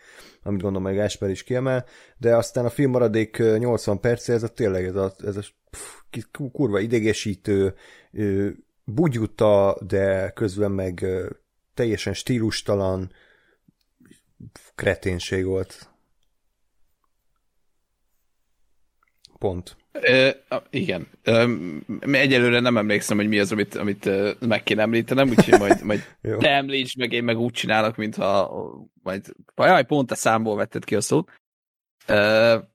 amit 0.42 0.60
gondolom, 0.60 0.86
hogy 0.86 0.96
Gásper 0.96 1.30
is 1.30 1.42
kiemel, 1.42 1.84
de 2.16 2.36
aztán 2.36 2.64
a 2.64 2.70
film 2.70 2.90
maradék 2.90 3.42
80 3.58 4.00
perc, 4.00 4.28
ez 4.28 4.42
a 4.42 4.48
tényleg 4.48 4.84
ez 4.84 4.96
a, 4.96 5.14
ez 5.24 5.36
a 5.36 5.42
pff, 5.70 6.24
kurva 6.52 6.80
idegesítő, 6.80 7.74
bugyuta, 8.84 9.76
de 9.86 10.30
közben 10.30 10.70
meg 10.70 11.06
teljesen 11.74 12.14
stílustalan 12.14 13.12
kreténség 14.74 15.44
volt. 15.44 15.90
Pont. 19.38 19.76
Uh, 19.94 20.60
igen. 20.70 21.06
Uh, 21.26 21.50
egyelőre 22.12 22.60
nem 22.60 22.76
emlékszem, 22.76 23.16
hogy 23.16 23.28
mi 23.28 23.38
az, 23.38 23.52
amit, 23.52 23.74
amit 23.74 24.10
meg 24.46 24.62
kéne 24.62 24.82
említenem, 24.82 25.28
úgyhogy 25.28 25.58
majd, 25.58 25.82
majd 25.82 26.16
te 26.38 26.50
említs, 26.50 26.96
meg 26.96 27.12
én 27.12 27.24
meg 27.24 27.38
úgy 27.38 27.52
csinálok, 27.52 27.96
mintha 27.96 28.54
majd, 29.02 29.34
jaj, 29.56 29.84
pont 29.84 30.10
a 30.10 30.14
számból 30.14 30.56
vetted 30.56 30.84
ki 30.84 30.94
a 30.94 31.00
szót. 31.00 31.30
Uh, 32.08 32.70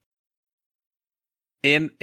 én, 1.60 1.96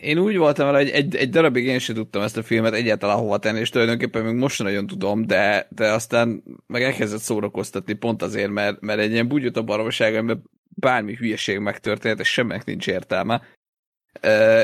én 0.00 0.18
úgy 0.18 0.36
voltam 0.36 0.66
vele, 0.66 0.78
hogy 0.78 0.90
egy, 0.90 1.16
egy 1.16 1.30
darabig 1.30 1.64
én 1.64 1.78
sem 1.78 1.94
tudtam 1.94 2.22
ezt 2.22 2.36
a 2.36 2.42
filmet 2.42 2.74
egyáltalán 2.74 3.16
hova 3.16 3.38
tenni, 3.38 3.58
és 3.58 3.70
tulajdonképpen 3.70 4.24
még 4.24 4.34
most 4.34 4.56
sem 4.56 4.66
nagyon 4.66 4.86
tudom, 4.86 5.26
de, 5.26 5.66
de 5.70 5.92
aztán 5.92 6.42
meg 6.66 6.82
elkezdett 6.82 7.20
szórakoztatni 7.20 7.92
pont 7.92 8.22
azért, 8.22 8.50
mert, 8.50 8.80
mert 8.80 9.00
egy 9.00 9.10
ilyen 9.10 9.28
bugyot 9.28 9.56
a 9.56 9.62
baromság, 9.62 10.14
amiben 10.14 10.42
bármi 10.68 11.14
hülyeség 11.14 11.58
megtörtént, 11.58 12.20
és 12.20 12.32
semmek 12.32 12.64
nincs 12.64 12.88
értelme 12.88 13.42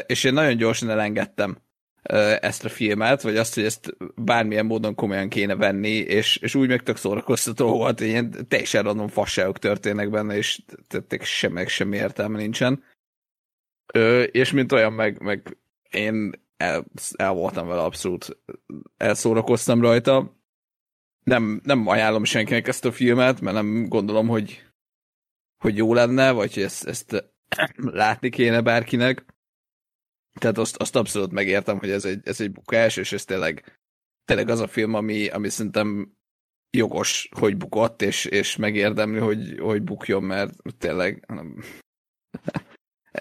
és 0.07 0.25
én 0.25 0.33
nagyon 0.33 0.57
gyorsan 0.57 0.91
elengedtem 0.91 1.57
ezt 2.41 2.65
a 2.65 2.69
filmet, 2.69 3.23
vagy 3.23 3.37
azt, 3.37 3.55
hogy 3.55 3.65
ezt 3.65 3.97
bármilyen 4.15 4.67
módon 4.67 4.95
komolyan 4.95 5.29
kéne 5.29 5.57
venni, 5.57 5.95
és, 5.97 6.37
és 6.37 6.55
úgy 6.55 6.69
meg 6.69 6.83
tök 6.83 6.97
szórakoztató 6.97 7.77
volt, 7.77 7.99
hogy 7.99 8.09
ilyen 8.09 8.47
teljesen 8.49 8.83
random 8.83 9.09
fasságok 9.09 9.59
történnek 9.59 10.11
benne, 10.11 10.37
és 10.37 10.63
tették 10.89 11.23
semmi, 11.23 11.67
semmi 11.67 11.97
értelme 11.97 12.39
nincsen. 12.39 12.85
És 14.31 14.53
mint 14.53 14.73
olyan, 14.73 14.93
meg, 14.93 15.23
meg 15.23 15.59
én 15.91 16.31
el, 16.57 16.85
el 17.17 17.33
voltam 17.33 17.67
vele 17.67 17.83
abszolút, 17.83 18.39
elszórakoztam 18.97 19.81
rajta. 19.81 20.41
Nem, 21.25 21.61
nem 21.65 21.87
ajánlom 21.87 22.25
senkinek 22.25 22.69
ezt 22.69 22.85
a 22.85 22.93
filmet, 22.93 23.41
mert 23.41 23.57
nem 23.57 23.89
gondolom, 23.89 24.29
hogy, 24.29 24.63
hogy 25.59 25.77
jó 25.77 25.95
lenne, 25.95 26.31
vagy 26.31 26.55
hogy 26.55 26.63
ezt, 26.63 26.87
ezt 26.87 27.33
látni 27.77 28.31
kéne 28.31 28.61
bárkinek. 28.61 29.32
Tehát 30.41 30.59
azt, 30.59 30.77
azt 30.77 30.97
abszolút 30.97 31.33
megértem, 31.33 31.79
hogy 31.79 31.91
ez 31.91 32.05
egy, 32.05 32.21
ez 32.25 32.41
egy 32.41 32.53
bukás, 32.53 32.97
és 32.97 33.13
ez 33.13 33.25
tényleg, 33.25 33.79
tényleg 34.25 34.49
az 34.49 34.61
a 34.61 34.67
film, 34.67 34.95
ami, 34.95 35.29
ami 35.29 35.49
szerintem 35.49 36.17
jogos, 36.77 37.29
hogy 37.39 37.57
bukott, 37.57 38.03
és, 38.03 38.25
és 38.25 38.57
megérdemli, 38.57 39.19
hogy, 39.19 39.59
hogy 39.59 39.83
bukjon, 39.83 40.23
mert 40.23 40.55
tényleg 40.79 41.25
nem, 41.29 41.63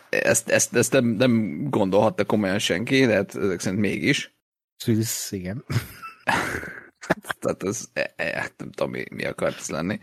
ezt, 0.09 0.49
ezt, 0.49 0.75
ezt 0.75 0.91
nem, 0.91 1.05
nem 1.05 1.63
gondolhatta 1.69 2.25
komolyan 2.25 2.59
senki, 2.59 3.05
de 3.05 3.13
hát 3.13 3.35
ezek 3.35 3.59
szerint 3.59 3.81
mégis. 3.81 4.35
Swiss, 4.83 5.31
igen. 5.31 5.65
Tehát 7.39 7.63
ez, 7.63 7.89
e, 7.93 8.13
e, 8.15 8.51
nem 8.57 8.71
tudom, 8.71 8.91
mi, 8.91 9.03
mi 9.11 9.25
akart 9.25 9.57
ez 9.57 9.69
lenni. 9.69 9.99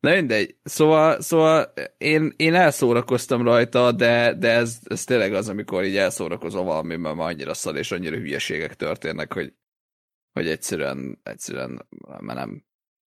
Na 0.00 0.14
mindegy, 0.14 0.56
szóval, 0.62 1.20
szóval 1.20 1.72
én, 1.98 2.32
én 2.36 2.54
elszórakoztam 2.54 3.42
rajta, 3.42 3.92
de, 3.92 4.34
de 4.34 4.50
ez, 4.50 4.78
ez 4.84 5.04
tényleg 5.04 5.32
az, 5.34 5.48
amikor 5.48 5.84
így 5.84 5.96
elszórakozom 5.96 6.66
valamiben, 6.66 7.16
már 7.16 7.28
annyira 7.28 7.54
szal 7.54 7.76
és 7.76 7.92
annyira 7.92 8.16
hülyeségek 8.16 8.74
történnek, 8.74 9.32
hogy, 9.32 9.54
hogy 10.32 10.48
egyszerűen, 10.48 11.20
egyszerűen 11.22 11.88
már 12.20 12.36
nem. 12.36 12.64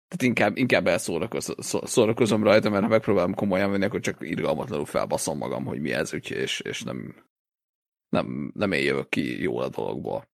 Tehát 0.08 0.24
inkább, 0.24 0.58
inkább 0.58 0.88
elszórakozom 0.88 2.44
rajta, 2.44 2.70
mert 2.70 2.84
ha 2.84 2.90
megpróbálom 2.90 3.34
komolyan 3.34 3.72
venni, 3.72 3.86
akkor 3.86 4.00
csak 4.00 4.18
irgalmatlanul 4.20 4.86
felbaszom 4.86 5.38
magam, 5.38 5.66
hogy 5.66 5.82
mi 5.82 5.92
ez, 5.94 6.14
úgyhogy, 6.14 6.38
és, 6.38 6.60
és 6.60 6.82
nem, 6.82 7.26
nem, 8.10 8.52
nem 8.56 8.72
én 8.72 8.84
jövök 8.84 9.10
ki 9.10 9.42
jól 9.42 9.64
a 9.64 9.70
dologból. 9.70 10.30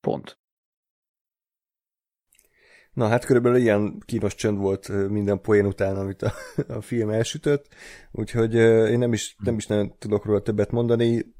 Pont. 0.00 0.38
Na 2.98 3.06
hát 3.06 3.24
körülbelül 3.24 3.58
ilyen 3.58 4.02
kínos 4.06 4.34
csönd 4.34 4.58
volt 4.58 5.08
minden 5.08 5.40
poén 5.40 5.66
után, 5.66 5.96
amit 5.96 6.22
a, 6.22 6.32
a 6.78 6.80
film 6.80 7.10
elsütött, 7.10 7.66
úgyhogy 8.12 8.54
én 8.90 8.98
nem 8.98 9.12
is, 9.12 9.36
nem 9.44 9.56
is 9.56 9.66
nagyon 9.66 9.94
tudok 9.98 10.24
róla 10.24 10.40
többet 10.40 10.70
mondani. 10.70 11.34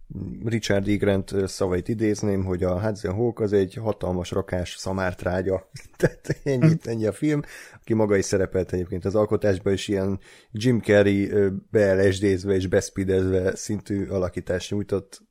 Richard 0.45 0.89
E. 0.89 0.95
Grant 0.97 1.35
szavait 1.47 1.89
idézném, 1.89 2.45
hogy 2.45 2.63
a 2.63 2.81
Hudson 2.81 3.15
Hawk 3.15 3.41
az 3.41 3.53
egy 3.53 3.75
hatalmas 3.75 4.31
rakás 4.31 4.75
szamártrágya. 4.77 5.71
Tehát 5.97 6.41
ennyi, 6.45 6.77
ennyi 6.83 7.07
a 7.07 7.13
film, 7.13 7.43
aki 7.75 7.95
maga 7.95 8.17
is 8.17 8.25
szerepelt 8.25 8.73
egyébként 8.73 9.05
az 9.05 9.15
alkotásban, 9.15 9.73
és 9.73 9.89
ilyen 9.89 10.21
Jim 10.53 10.81
Carrey 10.81 11.31
beelesdézve 11.71 12.55
és 12.55 12.67
beszpidezve 12.67 13.57
szintű 13.57 14.07
alakítást 14.07 14.71
nyújtott 14.71 15.23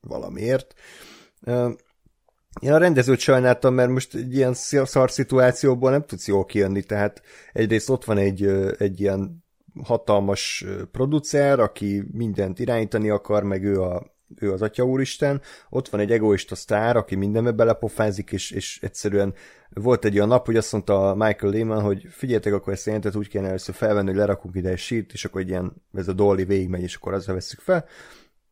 valamiért. 0.00 0.74
Én 2.60 2.72
a 2.72 2.78
rendezőt 2.78 3.18
sajnáltam, 3.18 3.74
mert 3.74 3.90
most 3.90 4.14
egy 4.14 4.34
ilyen 4.34 4.54
szar 4.54 5.10
szituációból 5.10 5.90
nem 5.90 6.04
tudsz 6.04 6.28
jól 6.28 6.44
kijönni, 6.44 6.82
tehát 6.82 7.22
egyrészt 7.52 7.90
ott 7.90 8.04
van 8.04 8.18
egy, 8.18 8.44
egy 8.78 9.00
ilyen 9.00 9.44
hatalmas 9.82 10.64
producer, 10.92 11.60
aki 11.60 12.04
mindent 12.12 12.58
irányítani 12.58 13.10
akar, 13.10 13.42
meg 13.42 13.64
ő, 13.64 13.82
a, 13.82 14.16
ő 14.36 14.52
az 14.52 14.62
Atya 14.62 14.84
Úristen, 14.84 15.42
ott 15.70 15.88
van 15.88 16.00
egy 16.00 16.12
egoista 16.12 16.54
sztár, 16.54 16.96
aki 16.96 17.14
mindenbe 17.14 17.50
belepofázik, 17.50 18.32
és, 18.32 18.50
és 18.50 18.78
egyszerűen 18.82 19.34
volt 19.70 20.04
egy 20.04 20.16
olyan 20.16 20.28
nap, 20.28 20.46
hogy 20.46 20.56
azt 20.56 20.72
mondta 20.72 21.14
Michael 21.14 21.52
Lehman, 21.52 21.82
hogy 21.82 22.06
figyeljetek, 22.10 22.52
akkor 22.52 22.72
ezt 22.72 22.86
a 22.86 22.90
jelentet 22.90 23.16
úgy 23.16 23.28
kéne 23.28 23.48
először 23.48 23.74
felvenni, 23.74 24.06
hogy 24.06 24.16
lerakunk 24.16 24.54
ide 24.56 24.68
egy 24.68 24.78
sírt, 24.78 25.12
és 25.12 25.24
akkor 25.24 25.40
egy 25.40 25.48
ilyen, 25.48 25.72
ez 25.92 26.08
a 26.08 26.12
Dolly 26.12 26.44
végigmegy, 26.44 26.82
és 26.82 26.94
akkor 26.94 27.12
azzal 27.12 27.34
veszük 27.34 27.60
fel. 27.60 27.84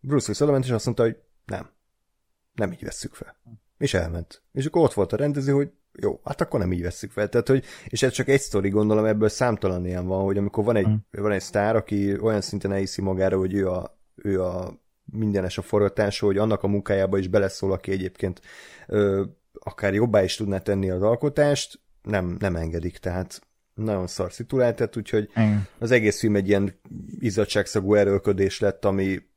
Bruce 0.00 0.32
Willis 0.32 0.40
oda 0.40 0.64
és 0.66 0.70
azt 0.70 0.84
mondta, 0.84 1.02
hogy 1.02 1.16
nem, 1.44 1.70
nem 2.54 2.72
így 2.72 2.84
vesszük 2.84 3.14
fel 3.14 3.36
és 3.82 3.94
elment. 3.94 4.42
És 4.52 4.66
akkor 4.66 4.82
ott 4.82 4.92
volt 4.92 5.12
a 5.12 5.16
rendező, 5.16 5.52
hogy 5.52 5.70
jó, 5.92 6.20
hát 6.24 6.40
akkor 6.40 6.60
nem 6.60 6.72
így 6.72 6.82
veszük 6.82 7.10
fel. 7.10 7.28
Tehát, 7.28 7.48
hogy, 7.48 7.64
és 7.86 8.02
ez 8.02 8.12
csak 8.12 8.28
egy 8.28 8.40
sztori, 8.40 8.68
gondolom, 8.68 9.04
ebből 9.04 9.28
számtalan 9.28 9.86
ilyen 9.86 10.06
van, 10.06 10.24
hogy 10.24 10.38
amikor 10.38 10.64
van 10.64 10.76
egy, 10.76 10.84
hmm. 10.84 11.04
van 11.10 11.32
egy 11.32 11.40
sztár, 11.40 11.76
aki 11.76 12.18
olyan 12.20 12.40
szinten 12.40 12.72
elhiszi 12.72 13.02
magára, 13.02 13.38
hogy 13.38 13.54
ő 13.54 13.68
a, 13.68 13.98
ő 14.14 14.42
a 14.42 14.80
mindenes 15.04 15.58
a 15.58 15.62
forgatásó, 15.62 16.26
hogy 16.26 16.38
annak 16.38 16.62
a 16.62 16.68
munkájába 16.68 17.18
is 17.18 17.28
beleszól, 17.28 17.72
aki 17.72 17.90
egyébként 17.90 18.40
ö, 18.86 19.24
akár 19.52 19.94
jobbá 19.94 20.22
is 20.22 20.36
tudná 20.36 20.58
tenni 20.58 20.90
az 20.90 21.02
alkotást, 21.02 21.80
nem, 22.02 22.36
nem 22.38 22.56
engedik, 22.56 22.98
tehát 22.98 23.40
nagyon 23.74 24.06
szar 24.06 24.32
szituált, 24.32 24.96
úgyhogy 24.96 25.30
mm. 25.40 25.56
az 25.78 25.90
egész 25.90 26.18
film 26.18 26.36
egy 26.36 26.48
ilyen 26.48 26.80
izzadságszagú 27.18 27.94
erőlködés 27.94 28.60
lett, 28.60 28.84
ami 28.84 29.30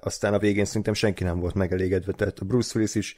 aztán 0.00 0.34
a 0.34 0.38
végén 0.38 0.64
szerintem 0.64 0.94
senki 0.94 1.24
nem 1.24 1.40
volt 1.40 1.54
megelégedve, 1.54 2.12
tehát 2.12 2.38
a 2.38 2.44
Bruce 2.44 2.72
Willis 2.74 2.94
is 2.94 3.16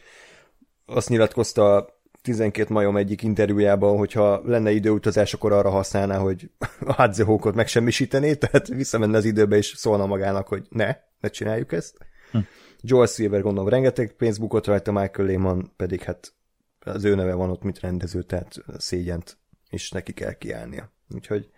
azt 0.87 1.09
nyilatkozta 1.09 1.95
12 2.23 2.73
majom 2.73 2.97
egyik 2.97 3.23
interjújában, 3.23 3.97
hogyha 3.97 4.41
lenne 4.45 4.71
időutazás, 4.71 5.35
akkor 5.35 5.53
arra 5.53 5.71
használná, 5.71 6.19
hogy 6.19 6.51
a 6.87 6.93
Hadzehókot 6.93 7.55
megsemmisítené, 7.55 8.35
tehát 8.35 8.69
visszamenne 8.69 9.17
az 9.17 9.25
időbe, 9.25 9.57
és 9.57 9.75
szólna 9.77 10.07
magának, 10.07 10.49
hogy 10.49 10.67
ne, 10.69 10.97
ne 11.21 11.29
csináljuk 11.29 11.73
ezt. 11.73 11.97
Hm. 12.31 12.39
Joel 12.81 13.07
Silver 13.07 13.43
gondolom 13.43 13.69
rengeteg 13.69 14.13
pénzt 14.13 14.41
bukott 14.41 14.67
rajta, 14.67 14.93
Michael 14.93 15.29
Lehman 15.29 15.73
pedig 15.77 16.03
hát 16.03 16.35
az 16.81 17.05
ő 17.05 17.15
neve 17.15 17.35
van 17.35 17.51
ott, 17.51 17.63
mint 17.63 17.81
rendező, 17.81 18.23
tehát 18.23 18.55
szégyent 18.79 19.39
is 19.71 19.91
neki 19.91 20.13
kell 20.13 20.33
kiállnia. 20.33 20.95
Úgyhogy 21.15 21.51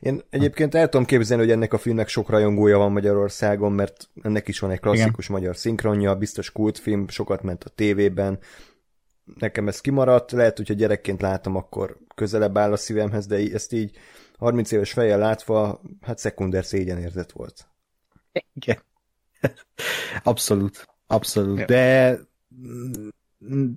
én 0.00 0.22
egyébként 0.30 0.74
el 0.74 0.88
tudom 0.88 1.06
képzelni, 1.06 1.42
hogy 1.42 1.52
ennek 1.52 1.72
a 1.72 1.78
filmnek 1.78 2.08
sok 2.08 2.28
rajongója 2.28 2.78
van 2.78 2.92
Magyarországon, 2.92 3.72
mert 3.72 4.08
ennek 4.22 4.48
is 4.48 4.58
van 4.58 4.70
egy 4.70 4.80
klasszikus 4.80 5.24
Igen. 5.24 5.40
magyar 5.40 5.56
szinkronja, 5.56 6.14
biztos 6.14 6.52
kultfilm, 6.52 7.08
sokat 7.08 7.42
ment 7.42 7.64
a 7.64 7.68
tévében, 7.68 8.38
nekem 9.34 9.68
ez 9.68 9.80
kimaradt, 9.80 10.30
lehet, 10.30 10.56
hogyha 10.56 10.74
gyerekként 10.74 11.20
látom, 11.20 11.56
akkor 11.56 11.98
közelebb 12.14 12.58
áll 12.58 12.72
a 12.72 12.76
szívemhez, 12.76 13.26
de 13.26 13.36
ezt 13.36 13.72
így 13.72 13.96
30 14.38 14.70
éves 14.72 14.92
fejjel 14.92 15.18
látva, 15.18 15.80
hát 16.00 16.18
szekunder 16.18 16.64
szégyenérzet 16.64 17.32
volt. 17.32 17.68
Igen. 18.52 18.82
Abszolút, 20.22 20.88
abszolút, 21.06 21.58
ja. 21.58 21.64
de 21.64 22.18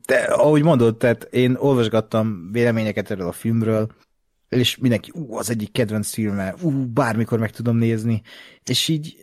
de 0.06 0.16
ahogy 0.16 0.64
mondod, 0.64 0.98
tehát 0.98 1.24
én 1.24 1.56
olvasgattam 1.56 2.52
véleményeket 2.52 3.12
erről 3.12 3.28
a 3.28 3.32
filmről, 3.32 3.92
és 4.50 4.78
mindenki, 4.78 5.12
ú, 5.14 5.36
az 5.36 5.50
egyik 5.50 5.72
kedvenc 5.72 6.10
filme, 6.14 6.56
ú, 6.62 6.86
bármikor 6.86 7.40
meg 7.40 7.52
tudom 7.52 7.78
nézni, 7.78 8.22
és 8.64 8.88
így 8.88 9.16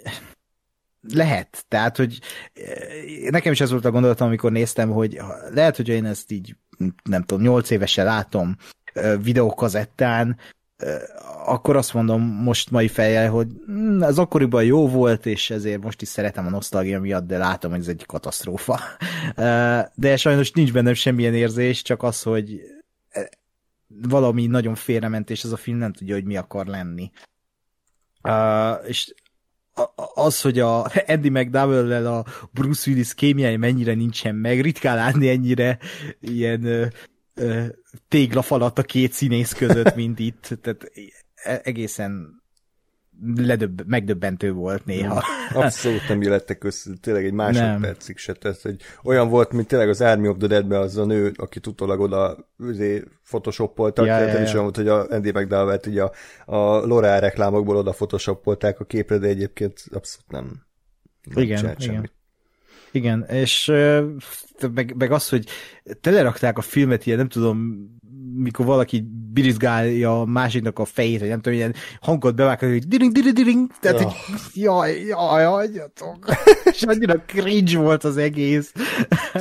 lehet, 1.12 1.64
tehát, 1.68 1.96
hogy 1.96 2.18
eh, 2.54 3.30
nekem 3.30 3.52
is 3.52 3.60
ez 3.60 3.70
volt 3.70 3.84
a 3.84 3.90
gondolatom, 3.90 4.26
amikor 4.26 4.52
néztem, 4.52 4.90
hogy 4.90 5.20
lehet, 5.54 5.76
hogy 5.76 5.88
én 5.88 6.04
ezt 6.04 6.30
így, 6.30 6.56
nem 7.02 7.22
tudom, 7.22 7.44
nyolc 7.44 7.70
évesen 7.70 8.04
látom 8.04 8.56
eh, 8.92 9.22
videókazettán, 9.22 10.36
eh, 10.76 11.00
akkor 11.46 11.76
azt 11.76 11.94
mondom 11.94 12.22
most 12.22 12.70
mai 12.70 12.88
fejjel, 12.88 13.30
hogy 13.30 13.48
az 14.00 14.18
akkoriban 14.18 14.64
jó 14.64 14.88
volt, 14.88 15.26
és 15.26 15.50
ezért 15.50 15.82
most 15.82 16.02
is 16.02 16.08
szeretem 16.08 16.46
a 16.46 16.50
nosztalgia 16.50 17.00
miatt, 17.00 17.26
de 17.26 17.38
látom, 17.38 17.70
hogy 17.70 17.80
ez 17.80 17.88
egy 17.88 18.06
katasztrófa. 18.06 18.80
De 19.94 20.16
sajnos 20.16 20.50
nincs 20.50 20.72
bennem 20.72 20.94
semmilyen 20.94 21.34
érzés, 21.34 21.82
csak 21.82 22.02
az, 22.02 22.22
hogy 22.22 22.60
valami 23.88 24.46
nagyon 24.46 24.74
félrement, 24.74 25.30
és 25.30 25.44
ez 25.44 25.52
a 25.52 25.56
film 25.56 25.78
nem 25.78 25.92
tudja, 25.92 26.14
hogy 26.14 26.24
mi 26.24 26.36
akar 26.36 26.66
lenni. 26.66 27.10
És 28.86 29.14
az, 30.14 30.40
hogy 30.40 30.58
a 30.58 30.90
Andy 31.06 31.28
McDowell-lel 31.28 32.06
a 32.06 32.24
Bruce 32.52 32.90
Willis 32.90 33.14
kémiája 33.14 33.58
mennyire 33.58 33.94
nincsen 33.94 34.34
meg, 34.34 34.60
ritkán 34.60 34.96
látni 34.96 35.28
ennyire 35.28 35.78
ilyen 36.20 36.64
ö, 36.64 36.86
ö, 37.34 37.64
téglafalat 38.08 38.78
a 38.78 38.82
két 38.82 39.12
színész 39.12 39.52
között, 39.52 39.94
mint 39.94 40.18
itt. 40.18 40.58
Tehát 40.62 40.92
e, 41.34 41.60
egészen 41.64 42.42
ledöbb, 43.36 43.86
megdöbbentő 43.86 44.52
volt 44.52 44.84
néha. 44.84 45.22
Abszolút 45.54 46.08
nem 46.08 46.22
jöttek 46.22 46.64
össze, 46.64 46.90
tényleg 47.00 47.24
egy 47.24 47.32
másodpercig 47.32 48.16
se 48.16 48.32
tesz, 48.32 48.62
hogy 48.62 48.76
olyan 49.02 49.28
volt, 49.28 49.52
mint 49.52 49.68
tényleg 49.68 49.88
az 49.88 50.00
Army 50.00 50.28
of 50.28 50.36
the 50.38 50.46
Dead-ben 50.46 50.80
az 50.80 50.96
a 50.96 51.04
nő, 51.04 51.32
aki 51.36 51.60
utólag 51.66 52.00
oda 52.00 52.36
photoshopoltak, 53.24 54.06
ja, 54.06 54.18
ja, 54.18 54.26
ja. 54.26 54.42
is 54.42 54.50
olyan 54.50 54.62
volt, 54.62 54.76
hogy 54.76 54.88
a 54.88 55.06
Andy 55.10 55.30
mcdowell 55.30 55.80
így 55.88 55.98
a, 55.98 56.12
a 56.44 56.80
L'Oreal 56.86 57.18
reklámokból 57.20 57.76
oda 57.76 57.90
photoshopolták 57.90 58.80
a 58.80 58.84
képre, 58.84 59.18
de 59.18 59.26
egyébként 59.26 59.84
abszolút 59.92 60.30
nem, 60.30 60.62
nem 61.22 61.42
igen, 61.42 61.58
igen. 61.58 61.76
Semmit. 61.78 62.12
Igen, 62.90 63.24
és 63.24 63.72
meg, 64.74 64.94
meg 64.98 65.12
az, 65.12 65.28
hogy 65.28 65.46
telerakták 66.00 66.58
a 66.58 66.60
filmet 66.60 67.06
ilyen, 67.06 67.18
nem 67.18 67.28
tudom, 67.28 67.86
mikor 68.34 68.66
valaki 68.66 69.08
birizgálja 69.36 70.20
a 70.20 70.24
másiknak 70.24 70.78
a 70.78 70.84
fejét, 70.84 71.20
vagy 71.20 71.28
nem 71.28 71.40
tudom, 71.40 71.58
ilyen 71.58 71.74
hangot 72.00 72.34
bevágja, 72.34 72.68
hogy 72.68 72.88
diring, 72.88 73.12
diring, 73.12 73.34
diring, 73.34 73.70
tehát, 73.80 74.00
oh. 74.00 74.04
hogy 74.04 74.14
jaj, 74.54 75.04
jaj, 75.04 75.44
hagyjatok. 75.44 76.26
és 76.72 76.82
annyira 76.82 77.22
cringe 77.26 77.78
volt 77.78 78.04
az 78.04 78.16
egész. 78.16 78.72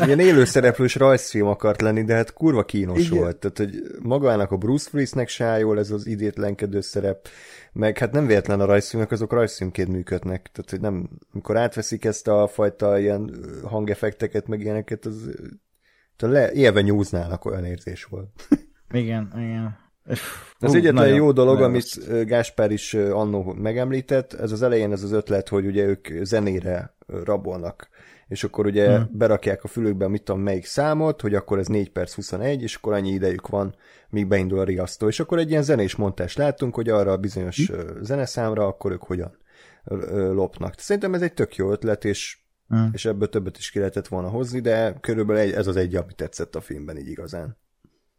Ilyen 0.05 0.19
élőszereplős 0.19 0.95
rajzfilm 0.95 1.47
akart 1.47 1.81
lenni, 1.81 2.03
de 2.03 2.13
hát 2.15 2.33
kurva 2.33 2.65
kínos 2.65 3.05
Igen. 3.05 3.17
volt. 3.17 3.37
Tehát, 3.37 3.57
hogy 3.57 3.81
magának 4.01 4.51
a 4.51 4.57
Bruce 4.57 4.89
Willisnek 4.93 5.27
se 5.27 5.59
jól 5.59 5.79
ez 5.79 5.91
az 5.91 6.07
idétlenkedő 6.07 6.81
szerep, 6.81 7.27
meg 7.73 7.97
hát 7.97 8.11
nem 8.11 8.25
véletlen 8.25 8.59
a 8.59 8.65
rajzfilmek, 8.65 9.11
azok 9.11 9.31
rajzfilmként 9.31 9.89
működnek. 9.89 10.49
Tehát, 10.53 10.69
hogy 10.69 10.81
nem, 10.81 11.09
amikor 11.33 11.57
átveszik 11.57 12.05
ezt 12.05 12.27
a 12.27 12.47
fajta 12.47 12.99
ilyen 12.99 13.31
hangeffekteket, 13.63 14.47
meg 14.47 14.61
ilyeneket, 14.61 15.05
az 15.05 15.29
le, 16.17 16.51
élve 16.51 16.81
nyúznának 16.81 17.45
olyan 17.45 17.65
érzés 17.65 18.03
volt. 18.03 18.29
Igen, 18.91 19.31
igen. 19.35 19.84
Az 20.59 20.69
uh, 20.69 20.75
egyetlen 20.75 20.93
nagyon, 20.93 21.15
jó 21.15 21.31
dolog, 21.31 21.61
amit 21.61 21.93
rossz. 22.07 22.23
Gáspár 22.23 22.71
is 22.71 22.93
annó 22.93 23.53
megemlített, 23.53 24.33
ez 24.33 24.51
az 24.51 24.61
elején 24.61 24.91
ez 24.91 25.03
az 25.03 25.11
ötlet, 25.11 25.49
hogy 25.49 25.65
ugye 25.65 25.85
ők 25.85 26.07
zenére 26.21 26.95
rabolnak, 27.07 27.89
és 28.27 28.43
akkor 28.43 28.65
ugye 28.65 28.97
hmm. 28.97 29.09
berakják 29.11 29.63
a 29.63 29.67
fülükbe, 29.67 30.07
mit 30.07 30.23
tudom, 30.23 30.41
melyik 30.41 30.65
számot, 30.65 31.21
hogy 31.21 31.35
akkor 31.35 31.59
ez 31.59 31.67
4 31.67 31.91
perc 31.91 32.13
21, 32.13 32.61
és 32.61 32.75
akkor 32.75 32.93
annyi 32.93 33.09
idejük 33.09 33.47
van, 33.47 33.75
míg 34.09 34.27
beindul 34.27 34.59
a 34.59 34.63
riasztó. 34.63 35.07
És 35.07 35.19
akkor 35.19 35.39
egy 35.39 35.49
ilyen 35.49 35.63
zenés 35.63 35.95
montást 35.95 36.37
látunk, 36.37 36.75
hogy 36.75 36.89
arra 36.89 37.11
a 37.11 37.17
bizonyos 37.17 37.67
hmm. 37.67 38.03
zeneszámra 38.03 38.67
akkor 38.67 38.91
ők 38.91 39.03
hogyan 39.03 39.37
lopnak. 40.13 40.73
Szerintem 40.79 41.13
ez 41.13 41.21
egy 41.21 41.33
tök 41.33 41.55
jó 41.55 41.71
ötlet, 41.71 42.05
és, 42.05 42.37
hmm. 42.67 42.89
és 42.93 43.05
ebből 43.05 43.29
többet 43.29 43.57
is 43.57 43.71
ki 43.71 43.79
lehetett 43.79 44.07
volna 44.07 44.27
hozni, 44.27 44.59
de 44.59 44.97
körülbelül 45.01 45.55
ez 45.55 45.67
az 45.67 45.75
egy, 45.75 45.95
ami 45.95 46.13
tetszett 46.13 46.55
a 46.55 46.61
filmben 46.61 46.97
így 46.97 47.07
igazán. 47.07 47.57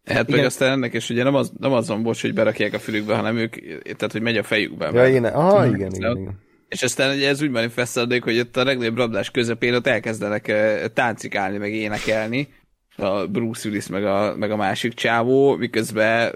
Hát 0.06 0.30
meg 0.30 0.44
aztán 0.44 0.70
ennek 0.70 0.94
is 0.94 1.10
ugye 1.10 1.22
nem, 1.22 1.34
az, 1.34 1.52
nem 1.58 1.72
azon 1.72 2.02
bocs, 2.02 2.20
hogy 2.20 2.34
berakják 2.34 2.72
a 2.72 2.78
fülükbe, 2.78 3.14
hanem 3.14 3.36
ők, 3.36 3.54
tehát 3.82 4.12
hogy 4.12 4.22
megy 4.22 4.36
a 4.36 4.42
fejükbe. 4.42 4.90
Ja, 4.92 5.08
én, 5.08 5.24
aha, 5.24 5.66
igen, 5.66 5.94
igen, 5.94 6.16
igen. 6.16 6.44
És 6.68 6.82
aztán 6.82 7.16
ugye 7.16 7.28
ez 7.28 7.42
úgy 7.42 7.50
manifestálódik, 7.50 8.22
hogy 8.22 8.38
ott 8.38 8.56
a 8.56 8.64
legnagyobb 8.64 8.96
rablás 8.96 9.30
közepén 9.30 9.74
ott 9.74 9.86
elkezdenek 9.86 10.52
táncikálni, 10.92 11.58
meg 11.58 11.72
énekelni, 11.72 12.48
a 12.96 13.26
Bruce 13.26 13.68
Willis, 13.68 13.86
meg 13.86 14.04
a, 14.04 14.36
meg 14.36 14.50
a 14.50 14.56
másik 14.56 14.94
csávó, 14.94 15.56
miközben 15.56 16.34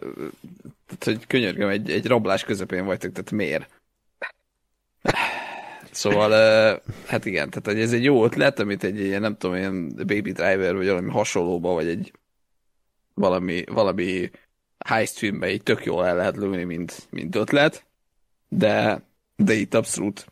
tehát, 0.98 1.05
hogy 1.05 1.26
könyörgöm, 1.26 1.68
egy, 1.68 1.90
egy 1.90 2.06
rablás 2.06 2.44
közepén 2.44 2.84
vagytok, 2.84 3.12
tehát 3.12 3.30
miért? 3.30 3.68
Szóval, 5.90 6.30
hát 7.06 7.24
igen, 7.24 7.51
tehát 7.51 7.66
hogy 7.66 7.80
ez 7.80 7.92
egy 7.92 8.05
jó 8.05 8.24
ötlet, 8.24 8.59
amit 8.59 8.84
egy 8.84 9.01
ilyen, 9.01 9.20
nem 9.20 9.36
tudom, 9.36 9.56
ilyen 9.56 9.88
Baby 9.97 10.32
Driver, 10.32 10.76
vagy 10.76 10.86
valami 10.86 11.10
hasonlóba, 11.10 11.72
vagy 11.72 11.88
egy 11.88 12.12
valami, 13.20 13.64
valami 13.66 14.30
heist 14.84 15.18
filmbe 15.18 15.51
így 15.51 15.62
tök 15.62 15.84
jól 15.84 16.06
el 16.06 16.16
lehet 16.16 16.36
lőni, 16.36 16.64
mint, 16.64 17.06
mint 17.10 17.34
ötlet, 17.34 17.86
de, 18.48 19.02
de 19.36 19.55
itt 19.55 19.74
abszolút 19.74 20.26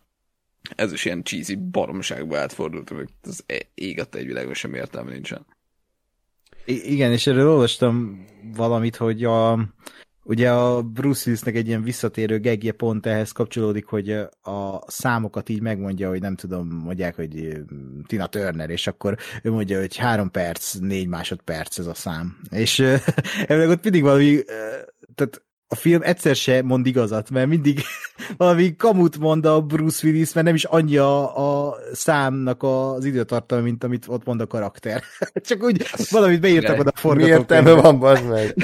ez 0.76 0.92
is 0.92 1.04
ilyen 1.04 1.22
cheesy 1.22 1.54
baromságba 1.54 2.38
átfordult, 2.38 2.88
hogy 2.88 3.08
az 3.22 3.44
ég 3.74 3.98
egy 4.10 4.26
világon 4.26 4.54
sem 4.54 4.74
értelme 4.74 5.10
nincsen. 5.10 5.46
I- 6.64 6.92
igen, 6.92 7.12
és 7.12 7.26
erről 7.26 7.50
olvastam 7.50 8.24
valamit, 8.54 8.96
hogy 8.96 9.24
a, 9.24 9.52
Ugye 10.28 10.50
a 10.50 10.82
Bruce 10.82 11.22
Willisnek 11.26 11.54
egy 11.54 11.66
ilyen 11.66 11.82
visszatérő 11.82 12.38
gegje 12.38 12.72
pont 12.72 13.06
ehhez 13.06 13.32
kapcsolódik, 13.32 13.86
hogy 13.86 14.10
a 14.42 14.80
számokat 14.86 15.48
így 15.48 15.60
megmondja, 15.60 16.08
hogy 16.08 16.20
nem 16.20 16.34
tudom, 16.34 16.68
mondják, 16.68 17.16
hogy 17.16 17.62
Tina 18.06 18.26
Turner, 18.26 18.70
és 18.70 18.86
akkor 18.86 19.16
ő 19.42 19.50
mondja, 19.50 19.78
hogy 19.78 19.96
három 19.96 20.30
perc, 20.30 20.74
négy 20.74 21.06
másodperc 21.06 21.78
ez 21.78 21.86
a 21.86 21.94
szám. 21.94 22.36
És 22.50 22.78
ebben 23.46 23.70
ott 23.70 23.82
mindig 23.82 24.02
valami, 24.02 24.40
tehát 25.14 25.42
a 25.68 25.74
film 25.74 26.00
egyszer 26.02 26.36
se 26.36 26.62
mond 26.62 26.86
igazat, 26.86 27.30
mert 27.30 27.48
mindig 27.48 27.80
valami 28.36 28.76
kamut 28.76 29.18
mond 29.18 29.46
a 29.46 29.60
Bruce 29.60 30.06
Willis, 30.06 30.32
mert 30.32 30.46
nem 30.46 30.54
is 30.54 30.64
annyi 30.64 30.96
a, 30.96 31.36
a 31.68 31.76
számnak 31.92 32.62
az 32.62 33.04
időtartalma, 33.04 33.64
mint 33.64 33.84
amit 33.84 34.04
ott 34.08 34.24
mond 34.24 34.40
a 34.40 34.46
karakter. 34.46 35.02
Csak 35.48 35.62
úgy 35.62 35.86
valamit 36.10 36.40
beírtak 36.40 36.78
oda 36.78 36.90
a 36.94 36.98
forgatókönyvbe. 36.98 37.34
Mi 37.34 37.40
értelme 37.40 37.82
van, 37.82 37.98
bazd 37.98 38.28
meg? 38.28 38.54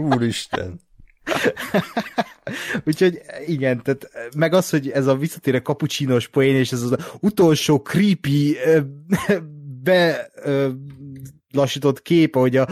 Úristen. 0.00 0.80
Úgyhogy 2.86 3.20
igen, 3.46 3.82
tehát 3.82 4.10
meg 4.36 4.52
az, 4.52 4.70
hogy 4.70 4.90
ez 4.90 5.06
a 5.06 5.16
visszatérő 5.16 5.60
kapucsinos 5.60 6.28
poén, 6.28 6.56
és 6.56 6.72
ez 6.72 6.82
az 6.82 6.96
utolsó 7.20 7.82
creepy 7.82 8.56
be 9.82 10.30
lassított 11.52 12.02
kép, 12.02 12.36
ahogy 12.36 12.56
a, 12.56 12.68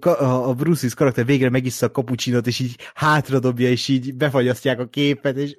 a, 0.00 0.54
Bruce 0.54 0.80
Willis 0.80 0.94
karakter 0.94 1.24
végre 1.24 1.50
megissza 1.50 1.86
a 1.86 1.90
kapucsinot, 1.90 2.46
és 2.46 2.58
így 2.58 2.76
hátradobja, 2.94 3.68
és 3.68 3.88
így 3.88 4.14
befagyasztják 4.14 4.78
a 4.78 4.86
képet, 4.86 5.36
és 5.36 5.56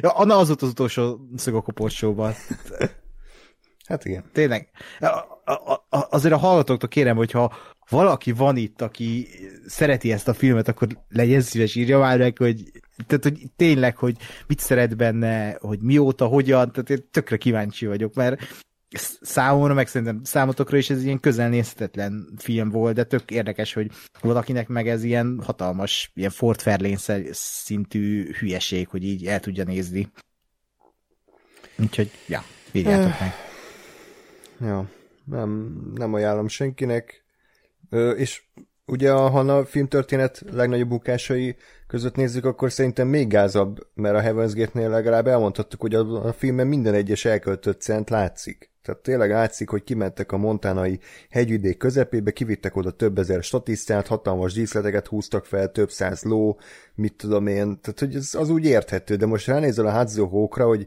Anna 0.00 0.36
az 0.36 0.46
volt 0.46 0.62
az 0.62 0.68
utolsó 0.68 1.28
szög 1.36 1.54
a 1.54 1.60
koporsóban. 1.60 2.32
Hát 3.86 4.04
igen. 4.04 4.24
Tényleg. 4.32 4.70
Azért 5.88 6.34
a 6.34 6.38
hallgatóktól 6.38 6.88
kérem, 6.88 7.16
hogyha 7.16 7.56
valaki 7.88 8.32
van 8.32 8.56
itt, 8.56 8.82
aki 8.82 9.28
szereti 9.66 10.12
ezt 10.12 10.28
a 10.28 10.34
filmet, 10.34 10.68
akkor 10.68 10.88
legyen 11.08 11.40
szíves, 11.40 11.74
írja 11.74 11.98
már 11.98 12.18
meg, 12.18 12.38
hogy, 12.38 12.62
tehát, 13.06 13.22
hogy 13.22 13.42
tényleg, 13.56 13.96
hogy 13.96 14.16
mit 14.46 14.58
szeret 14.58 14.96
benne, 14.96 15.56
hogy 15.60 15.78
mióta, 15.80 16.26
hogyan, 16.26 16.72
tehát 16.72 16.90
én 16.90 17.08
tökre 17.10 17.36
kíváncsi 17.36 17.86
vagyok, 17.86 18.14
mert 18.14 18.40
számomra, 19.20 19.74
meg 19.74 19.88
szerintem 19.88 20.24
számotokra 20.24 20.76
is 20.76 20.90
ez 20.90 21.04
ilyen 21.04 21.20
közelnézhetetlen 21.20 22.32
film 22.36 22.68
volt, 22.68 22.94
de 22.94 23.04
tök 23.04 23.30
érdekes, 23.30 23.72
hogy 23.72 23.90
valakinek 24.20 24.68
meg 24.68 24.88
ez 24.88 25.02
ilyen 25.02 25.40
hatalmas, 25.44 26.10
ilyen 26.14 26.30
Ford 26.30 26.60
Fairlane 26.60 27.32
szintű 27.32 28.32
hülyeség, 28.32 28.88
hogy 28.88 29.04
így 29.04 29.26
el 29.26 29.40
tudja 29.40 29.64
nézni. 29.64 30.10
Úgyhogy, 31.78 32.10
ja, 32.28 32.44
írjátok 32.72 33.20
meg. 33.20 33.32
Ja, 34.60 34.90
nem, 35.24 35.80
nem 35.94 36.14
ajánlom 36.14 36.48
senkinek. 36.48 37.24
Ö, 37.90 38.10
és 38.10 38.42
ugye 38.86 39.12
a 39.12 39.28
Hanna 39.28 39.64
filmtörténet 39.64 40.42
legnagyobb 40.50 40.88
bukásai 40.88 41.56
között 41.86 42.16
nézzük, 42.16 42.44
akkor 42.44 42.72
szerintem 42.72 43.08
még 43.08 43.28
gázabb, 43.28 43.78
mert 43.94 44.16
a 44.16 44.20
Heaven's 44.20 44.52
Gate-nél 44.54 44.88
legalább 44.88 45.26
elmondhattuk, 45.26 45.80
hogy 45.80 45.94
a, 45.94 46.26
a 46.26 46.32
filmben 46.32 46.66
minden 46.66 46.94
egyes 46.94 47.24
elköltött 47.24 47.80
cent 47.80 48.10
látszik. 48.10 48.70
Tehát 48.86 49.02
tényleg 49.02 49.30
látszik, 49.30 49.68
hogy 49.68 49.84
kimentek 49.84 50.32
a 50.32 50.36
montánai 50.36 50.98
hegyvidék 51.30 51.76
közepébe, 51.76 52.30
kivittek 52.30 52.76
oda 52.76 52.90
több 52.90 53.18
ezer 53.18 53.42
statisztát, 53.42 54.06
hatalmas 54.06 54.52
díszleteket 54.52 55.06
húztak 55.06 55.44
fel, 55.44 55.70
több 55.70 55.90
száz 55.90 56.22
ló, 56.22 56.58
mit 56.94 57.14
tudom 57.14 57.46
én, 57.46 57.80
tehát 57.80 57.98
hogy 57.98 58.14
ez 58.14 58.34
az 58.34 58.50
úgy 58.50 58.64
érthető, 58.64 59.16
de 59.16 59.26
most 59.26 59.46
ránézel 59.46 59.86
a 59.86 59.90
Hadzio 59.90 60.26
Hókra, 60.26 60.66
hogy 60.66 60.86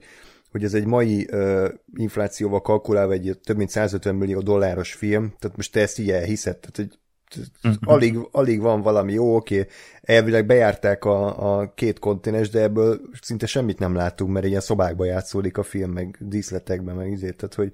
hogy 0.51 0.63
ez 0.63 0.73
egy 0.73 0.85
mai 0.85 1.27
uh, 1.31 1.67
inflációval 1.95 2.61
kalkulálva 2.61 3.13
egy 3.13 3.39
több 3.43 3.57
mint 3.57 3.69
150 3.69 4.15
millió 4.15 4.39
dolláros 4.39 4.93
film, 4.93 5.33
tehát 5.39 5.57
most 5.57 5.71
te 5.71 5.81
ezt 5.81 5.99
így 5.99 6.11
elhiszed, 6.11 6.57
tehát 6.57 6.75
hogy. 6.75 6.99
Alig, 7.81 8.17
alig 8.31 8.61
van 8.61 8.81
valami 8.81 9.13
jó, 9.13 9.35
oké, 9.35 9.67
elvileg 10.01 10.45
bejárták 10.45 11.05
a, 11.05 11.59
a 11.59 11.73
két 11.73 11.99
kontinens, 11.99 12.49
de 12.49 12.61
ebből 12.61 13.01
szinte 13.21 13.45
semmit 13.45 13.79
nem 13.79 13.95
látunk, 13.95 14.31
mert 14.31 14.45
ilyen 14.45 14.61
szobákba 14.61 15.05
játszódik 15.05 15.57
a 15.57 15.63
film, 15.63 15.91
meg 15.91 16.17
díszletekben, 16.19 16.95
meg 16.95 17.11
izé, 17.11 17.31
tehát 17.31 17.55
hogy 17.55 17.73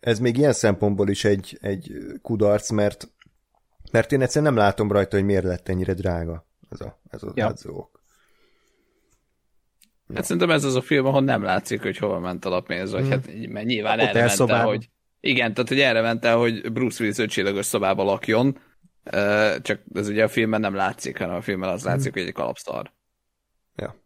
ez 0.00 0.18
még 0.18 0.36
ilyen 0.36 0.52
szempontból 0.52 1.08
is 1.08 1.24
egy, 1.24 1.58
egy 1.60 1.92
kudarc, 2.22 2.70
mert, 2.70 3.08
mert 3.90 4.12
én 4.12 4.22
egyszerűen 4.22 4.52
nem 4.52 4.62
látom 4.62 4.92
rajta, 4.92 5.16
hogy 5.16 5.24
miért 5.24 5.44
lett 5.44 5.68
ennyire 5.68 5.94
drága 5.94 6.46
ez 6.70 6.80
a, 6.80 7.00
ez 7.10 7.22
a 7.22 7.32
ja. 7.34 7.54
Hát 10.14 10.24
szerintem 10.24 10.50
ez 10.50 10.64
az 10.64 10.74
a 10.74 10.80
film, 10.80 11.06
ahol 11.06 11.20
nem 11.20 11.42
látszik, 11.42 11.82
hogy 11.82 11.96
hova 11.96 12.18
ment 12.18 12.44
a 12.44 12.48
lapénz, 12.48 12.92
vagy 12.92 13.00
hmm. 13.00 13.10
hát 13.10 13.48
mert 13.48 13.66
nyilván 13.66 13.98
erre 13.98 14.24
ment 14.24 14.50
el, 14.50 14.64
hogy 14.64 14.88
igen, 15.20 15.54
tehát 15.54 15.68
hogy 15.68 15.80
erre 15.80 16.00
ment 16.00 16.24
el, 16.24 16.36
hogy 16.36 16.72
Bruce 16.72 17.02
Willis 17.02 17.18
ötcsillagos 17.18 17.66
szobába 17.66 18.02
lakjon, 18.02 18.58
csak 19.62 19.80
ez 19.94 20.08
ugye 20.08 20.24
a 20.24 20.28
filmben 20.28 20.60
nem 20.60 20.74
látszik, 20.74 21.18
hanem 21.18 21.34
a 21.34 21.40
filmben 21.40 21.68
az 21.68 21.84
látszik, 21.84 22.12
hmm. 22.12 22.20
hogy 22.20 22.28
egy 22.28 22.36
kalapszar. 22.36 22.92
Ja. 23.76 23.96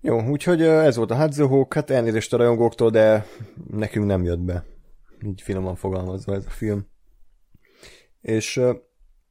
Jó, 0.00 0.28
úgyhogy 0.28 0.62
ez 0.62 0.96
volt 0.96 1.10
a 1.10 1.14
Hadzóhók, 1.14 1.74
hát 1.74 1.90
elnézést 1.90 2.32
a 2.32 2.36
rajongóktól, 2.36 2.90
de 2.90 3.26
nekünk 3.70 4.06
nem 4.06 4.24
jött 4.24 4.40
be. 4.40 4.64
Így 5.26 5.42
finoman 5.42 5.76
fogalmazva 5.76 6.34
ez 6.34 6.46
a 6.46 6.50
film. 6.50 6.86
És 8.20 8.60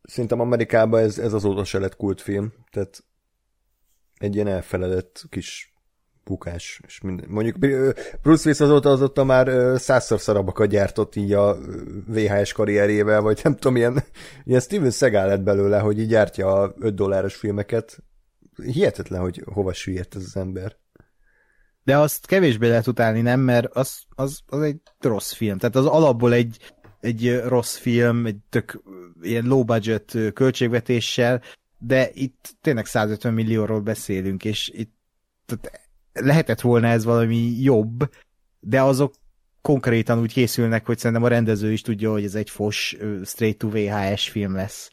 szerintem 0.03 0.39
Amerikában 0.39 1.01
ez, 1.01 1.19
ez 1.19 1.33
azóta 1.33 1.63
se 1.63 1.79
lett 1.79 1.95
kultfilm, 1.95 2.53
tehát 2.71 3.03
egy 4.17 4.35
ilyen 4.35 4.47
elfeledett 4.47 5.23
kis 5.29 5.74
bukás. 6.25 6.81
És 6.85 7.01
mondjuk 7.27 7.57
Bruce 8.21 8.43
Willis 8.43 8.59
azóta 8.59 8.89
azóta 8.89 9.23
már 9.23 9.79
százszor 9.79 10.19
szarabakat 10.19 10.67
gyártott 10.67 11.15
így 11.15 11.33
a 11.33 11.57
VHS 12.07 12.51
karrierjével, 12.51 13.21
vagy 13.21 13.39
nem 13.43 13.55
tudom, 13.55 13.75
ilyen, 13.75 14.03
ilyen 14.43 14.59
Steven 14.59 14.91
Seagal 14.91 15.27
lett 15.27 15.41
belőle, 15.41 15.79
hogy 15.79 15.99
így 15.99 16.07
gyártja 16.07 16.53
a 16.53 16.73
5 16.79 16.95
dolláros 16.95 17.35
filmeket. 17.35 18.03
Hihetetlen, 18.63 19.21
hogy 19.21 19.43
hova 19.45 19.73
süllyedt 19.73 20.15
ez 20.15 20.23
az 20.23 20.37
ember. 20.37 20.77
De 21.83 21.97
azt 21.97 22.25
kevésbé 22.25 22.67
lehet 22.67 22.87
utálni, 22.87 23.21
nem? 23.21 23.39
Mert 23.39 23.75
az, 23.75 23.99
az, 24.09 24.39
az 24.45 24.61
egy 24.61 24.81
rossz 24.99 25.33
film. 25.33 25.57
Tehát 25.57 25.75
az 25.75 25.85
alapból 25.85 26.33
egy, 26.33 26.57
egy 26.99 27.39
rossz 27.39 27.75
film, 27.75 28.25
egy 28.25 28.37
tök 28.49 28.81
ilyen 29.21 29.45
low 29.45 29.63
budget 29.63 30.17
költségvetéssel, 30.33 31.41
de 31.77 32.09
itt 32.13 32.55
tényleg 32.61 32.85
150 32.85 33.33
millióról 33.33 33.81
beszélünk, 33.81 34.45
és 34.45 34.71
itt 34.73 34.93
tehát 35.45 35.84
lehetett 36.19 36.61
volna 36.61 36.87
ez 36.87 37.03
valami 37.03 37.61
jobb, 37.61 38.09
de 38.59 38.81
azok 38.81 39.13
konkrétan 39.61 40.19
úgy 40.19 40.33
készülnek, 40.33 40.85
hogy 40.85 40.97
szerintem 40.97 41.25
a 41.25 41.27
rendező 41.27 41.71
is 41.71 41.81
tudja, 41.81 42.11
hogy 42.11 42.23
ez 42.23 42.35
egy 42.35 42.49
fos 42.49 42.97
straight 43.23 43.57
to 43.57 43.69
VHS 43.69 44.29
film 44.29 44.55
lesz. 44.55 44.89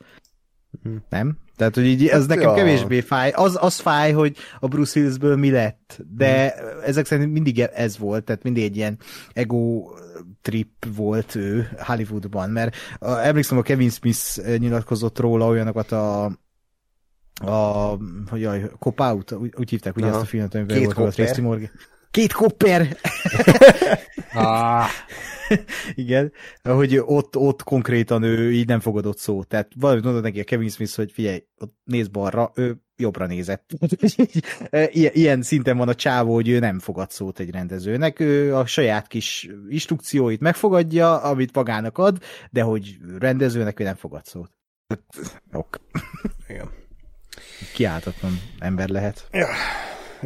Hm. 0.83 0.97
Nem? 1.09 1.39
Tehát, 1.57 1.75
hogy 1.75 1.87
így, 1.87 2.07
ez 2.07 2.21
hát 2.21 2.29
nekem 2.29 2.49
ja. 2.49 2.55
kevésbé 2.55 3.01
fáj. 3.01 3.31
Az, 3.31 3.59
az 3.61 3.79
fáj, 3.79 4.13
hogy 4.13 4.37
a 4.61 4.69
Bruce 4.69 5.01
Willisből 5.01 5.37
mi 5.37 5.51
lett, 5.51 6.01
de 6.17 6.49
hm. 6.49 6.85
ezek 6.85 7.07
szerint 7.07 7.33
mindig 7.33 7.61
ez 7.61 7.99
volt, 7.99 8.25
tehát 8.25 8.43
mindig 8.43 8.63
egy 8.63 8.77
ilyen 8.77 8.99
ego 9.33 9.83
trip 10.43 10.87
volt 10.97 11.35
ő 11.35 11.69
Hollywoodban, 11.79 12.51
mert 12.51 12.77
emlékszem, 13.01 13.59
a 13.59 13.63
Kevin 13.63 13.91
Smith 13.91 14.59
nyilatkozott 14.59 15.19
róla 15.19 15.47
olyanokat 15.47 15.93
a 15.93 16.33
a, 17.41 17.97
hogy 18.29 18.41
jaj, 18.41 18.71
Cop 18.79 19.01
Out, 19.01 19.33
úgy, 19.33 19.53
úgy 19.57 19.71
hívták 19.71 19.97
ugye 19.97 20.07
Aha. 20.07 20.15
ezt 20.15 20.25
a 20.25 20.27
filmet, 20.27 20.55
amiben 20.55 20.79
Két 20.79 20.93
volt 20.93 21.15
Tracy 21.15 21.41
Morgan. 21.41 21.71
Két 22.11 22.33
kopper! 22.33 22.97
ah. 24.35 24.87
Igen, 25.95 26.33
hogy 26.63 27.03
ott, 27.05 27.37
ott 27.37 27.63
konkrétan 27.63 28.23
ő 28.23 28.53
így 28.53 28.67
nem 28.67 28.81
fogadott 28.81 29.19
szót. 29.19 29.49
Tehát 29.49 29.73
valamit 29.77 30.05
mondott 30.05 30.23
neki 30.23 30.41
a 30.41 30.45
Kevin 30.45 30.69
Smith, 30.69 30.97
hogy 30.97 31.13
figyelj, 31.13 31.45
ott 31.59 31.75
néz 31.85 32.09
balra, 32.09 32.53
ő 32.55 32.83
jobbra 32.97 33.27
nézett. 33.27 33.71
ilyen, 34.71 35.13
ilyen 35.15 35.43
szinten 35.43 35.77
van 35.77 35.89
a 35.89 35.95
csávó, 35.95 36.35
hogy 36.35 36.49
ő 36.49 36.59
nem 36.59 36.79
fogad 36.79 37.11
szót 37.11 37.39
egy 37.39 37.51
rendezőnek, 37.51 38.21
ő 38.21 38.57
a 38.57 38.67
saját 38.67 39.07
kis 39.07 39.49
instrukcióit 39.69 40.41
megfogadja, 40.41 41.23
amit 41.23 41.55
magának 41.55 41.99
ad, 41.99 42.19
de 42.51 42.63
hogy 42.63 42.99
rendezőnek 43.19 43.81
ő 43.81 43.85
nem 43.85 43.97
fogad 43.97 44.25
szót. 44.25 44.51
Ok. 45.53 45.77
Igen 46.49 46.82
kiáltatlan 47.75 48.41
ember 48.59 48.89
lehet. 48.89 49.27
Ja. 49.33 49.47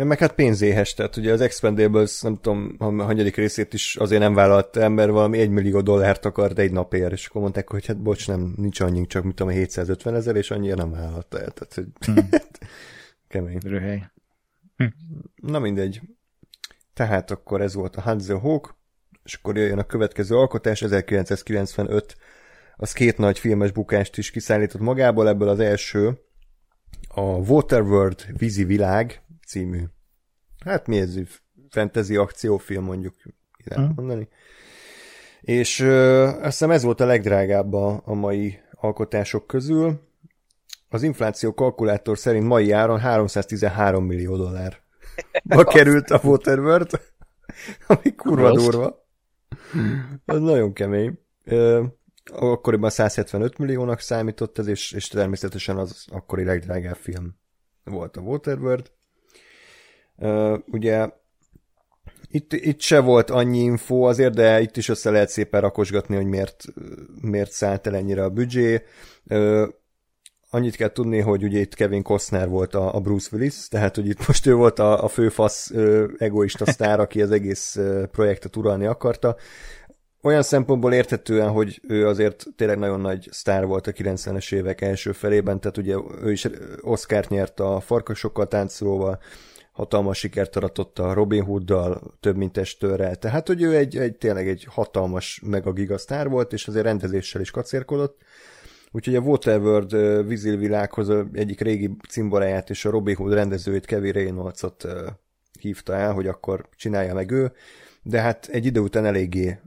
Meg 0.04 0.18
hát 0.18 0.32
pénzéhes, 0.32 0.94
tehát 0.94 1.16
ugye 1.16 1.32
az 1.32 1.40
Expendables, 1.40 2.20
nem 2.20 2.36
tudom, 2.40 2.74
a 2.78 2.84
hanyadik 2.84 3.36
részét 3.36 3.74
is 3.74 3.96
azért 3.96 4.20
nem 4.20 4.34
vállalt 4.34 4.76
ember, 4.76 5.10
valami 5.10 5.38
egy 5.38 5.50
millió 5.50 5.80
dollárt 5.80 6.24
akart 6.24 6.58
egy 6.58 6.72
napért, 6.72 7.12
és 7.12 7.26
akkor 7.26 7.40
mondták, 7.40 7.70
hogy 7.70 7.86
hát 7.86 8.02
bocs, 8.02 8.28
nem, 8.28 8.54
nincs 8.56 8.80
annyink, 8.80 9.06
csak 9.06 9.24
mit 9.24 9.34
tudom, 9.34 9.52
750 9.52 10.14
ezer, 10.14 10.36
és 10.36 10.50
annyira 10.50 10.74
nem 10.74 10.90
vállalta 10.90 11.40
el, 11.40 11.50
tehát 11.50 11.74
hogy 11.74 11.86
hmm. 12.06 12.28
kemény. 13.28 13.58
Röhely. 13.64 14.10
Hm. 14.76 14.86
Na 15.36 15.58
mindegy. 15.58 16.00
Tehát 16.94 17.30
akkor 17.30 17.60
ez 17.60 17.74
volt 17.74 17.96
a 17.96 18.00
Hanzo 18.00 18.38
Hawk, 18.38 18.76
és 19.24 19.34
akkor 19.34 19.56
jöjjön 19.56 19.78
a 19.78 19.84
következő 19.84 20.36
alkotás, 20.36 20.82
1995, 20.82 22.16
az 22.76 22.92
két 22.92 23.18
nagy 23.18 23.38
filmes 23.38 23.70
bukást 23.70 24.18
is 24.18 24.30
kiszállított 24.30 24.80
magából, 24.80 25.28
ebből 25.28 25.48
az 25.48 25.60
első, 25.60 26.18
a 27.16 27.20
Waterworld 27.20 28.26
vízi 28.38 28.64
világ 28.64 29.22
című, 29.46 29.82
hát 30.64 30.86
mi 30.86 30.98
ez, 30.98 31.14
fantasy 31.70 32.16
akciófilm 32.16 32.84
mondjuk, 32.84 33.14
lehet 33.64 33.84
hmm. 33.84 33.94
mondani. 33.96 34.28
És 35.40 35.80
ö, 35.80 36.22
azt 36.24 36.42
hiszem 36.42 36.70
ez 36.70 36.82
volt 36.82 37.00
a 37.00 37.06
legdrágább 37.06 37.72
a, 37.72 38.02
a 38.04 38.14
mai 38.14 38.58
alkotások 38.70 39.46
közül. 39.46 40.00
Az 40.88 41.02
infláció 41.02 41.54
kalkulátor 41.54 42.18
szerint 42.18 42.46
mai 42.46 42.70
áron 42.70 42.98
313 42.98 44.04
millió 44.04 44.36
dollár. 44.36 44.80
Ma 45.42 45.64
került 45.64 46.10
a 46.10 46.20
Waterworld, 46.24 47.00
ami 47.86 48.14
kurva 48.14 48.52
durva. 48.52 49.06
Az 50.24 50.40
nagyon 50.40 50.72
kemény. 50.72 51.18
Ö, 51.44 51.84
akkoriban 52.32 52.90
175 52.90 53.58
milliónak 53.58 54.00
számított 54.00 54.58
ez, 54.58 54.66
és, 54.66 54.92
és 54.92 55.08
természetesen 55.08 55.76
az 55.76 56.04
akkori 56.10 56.44
legdrágább 56.44 56.96
film 56.96 57.34
volt 57.84 58.16
a 58.16 58.20
Waterworld. 58.20 58.90
Ugye 60.66 61.08
itt, 62.28 62.52
itt 62.52 62.80
se 62.80 63.00
volt 63.00 63.30
annyi 63.30 63.58
info 63.58 64.02
azért, 64.02 64.34
de 64.34 64.60
itt 64.60 64.76
is 64.76 64.88
össze 64.88 65.10
lehet 65.10 65.28
szépen 65.28 65.60
rakosgatni, 65.60 66.16
hogy 66.16 66.26
miért, 66.26 66.64
miért 67.20 67.50
szállt 67.50 67.86
el 67.86 67.96
ennyire 67.96 68.24
a 68.24 68.30
büdzsé. 68.30 68.82
Uh, 69.24 69.68
annyit 70.50 70.76
kell 70.76 70.92
tudni, 70.92 71.20
hogy 71.20 71.44
ugye 71.44 71.58
itt 71.58 71.74
Kevin 71.74 72.02
Costner 72.02 72.48
volt 72.48 72.74
a, 72.74 72.94
a 72.94 73.00
Bruce 73.00 73.28
Willis, 73.32 73.68
tehát 73.68 73.94
hogy 73.94 74.08
itt 74.08 74.26
most 74.26 74.46
ő 74.46 74.54
volt 74.54 74.78
a, 74.78 75.04
a 75.04 75.08
főfasz 75.08 75.70
uh, 75.70 76.04
egoista 76.18 76.66
sztár, 76.66 77.00
aki 77.00 77.22
az 77.22 77.30
egész 77.30 77.78
projektet 78.10 78.56
uralni 78.56 78.86
akarta 78.86 79.36
olyan 80.26 80.42
szempontból 80.42 80.92
érthetően, 80.92 81.48
hogy 81.48 81.80
ő 81.88 82.06
azért 82.06 82.44
tényleg 82.56 82.78
nagyon 82.78 83.00
nagy 83.00 83.28
sztár 83.30 83.66
volt 83.66 83.86
a 83.86 83.92
90-es 83.92 84.54
évek 84.54 84.80
első 84.80 85.12
felében, 85.12 85.60
tehát 85.60 85.76
ugye 85.76 85.96
ő 86.22 86.32
is 86.32 86.48
Oscar-t 86.80 87.28
nyert 87.28 87.60
a 87.60 87.80
Farkasokkal 87.80 88.48
táncolóval, 88.48 89.18
hatalmas 89.72 90.18
sikert 90.18 90.56
aratott 90.56 90.98
a 90.98 91.12
Robin 91.12 91.42
Hooddal, 91.42 92.16
több 92.20 92.36
mint 92.36 92.52
testőrrel, 92.52 93.16
tehát 93.16 93.46
hogy 93.46 93.62
ő 93.62 93.76
egy, 93.76 93.96
egy 93.96 94.16
tényleg 94.16 94.48
egy 94.48 94.66
hatalmas 94.70 95.40
meg 95.44 95.66
a 95.66 95.72
gigasztár 95.72 96.28
volt, 96.28 96.52
és 96.52 96.68
azért 96.68 96.84
rendezéssel 96.84 97.40
is 97.40 97.50
kacérkodott. 97.50 98.20
Úgyhogy 98.92 99.14
a 99.14 99.20
Waterworld 99.20 100.26
vízilvilághoz 100.26 101.10
egyik 101.32 101.60
régi 101.60 101.96
cimboráját 102.08 102.70
és 102.70 102.84
a 102.84 102.90
Robin 102.90 103.16
Hood 103.16 103.32
rendezőjét 103.32 103.86
Kevin 103.86 104.12
Reynolds-ot 104.12 104.86
hívta 105.60 105.94
el, 105.94 106.12
hogy 106.12 106.26
akkor 106.26 106.68
csinálja 106.76 107.14
meg 107.14 107.30
ő 107.30 107.52
de 108.08 108.20
hát 108.20 108.46
egy 108.46 108.66
idő 108.66 108.80
után 108.80 109.04
eléggé 109.04 109.58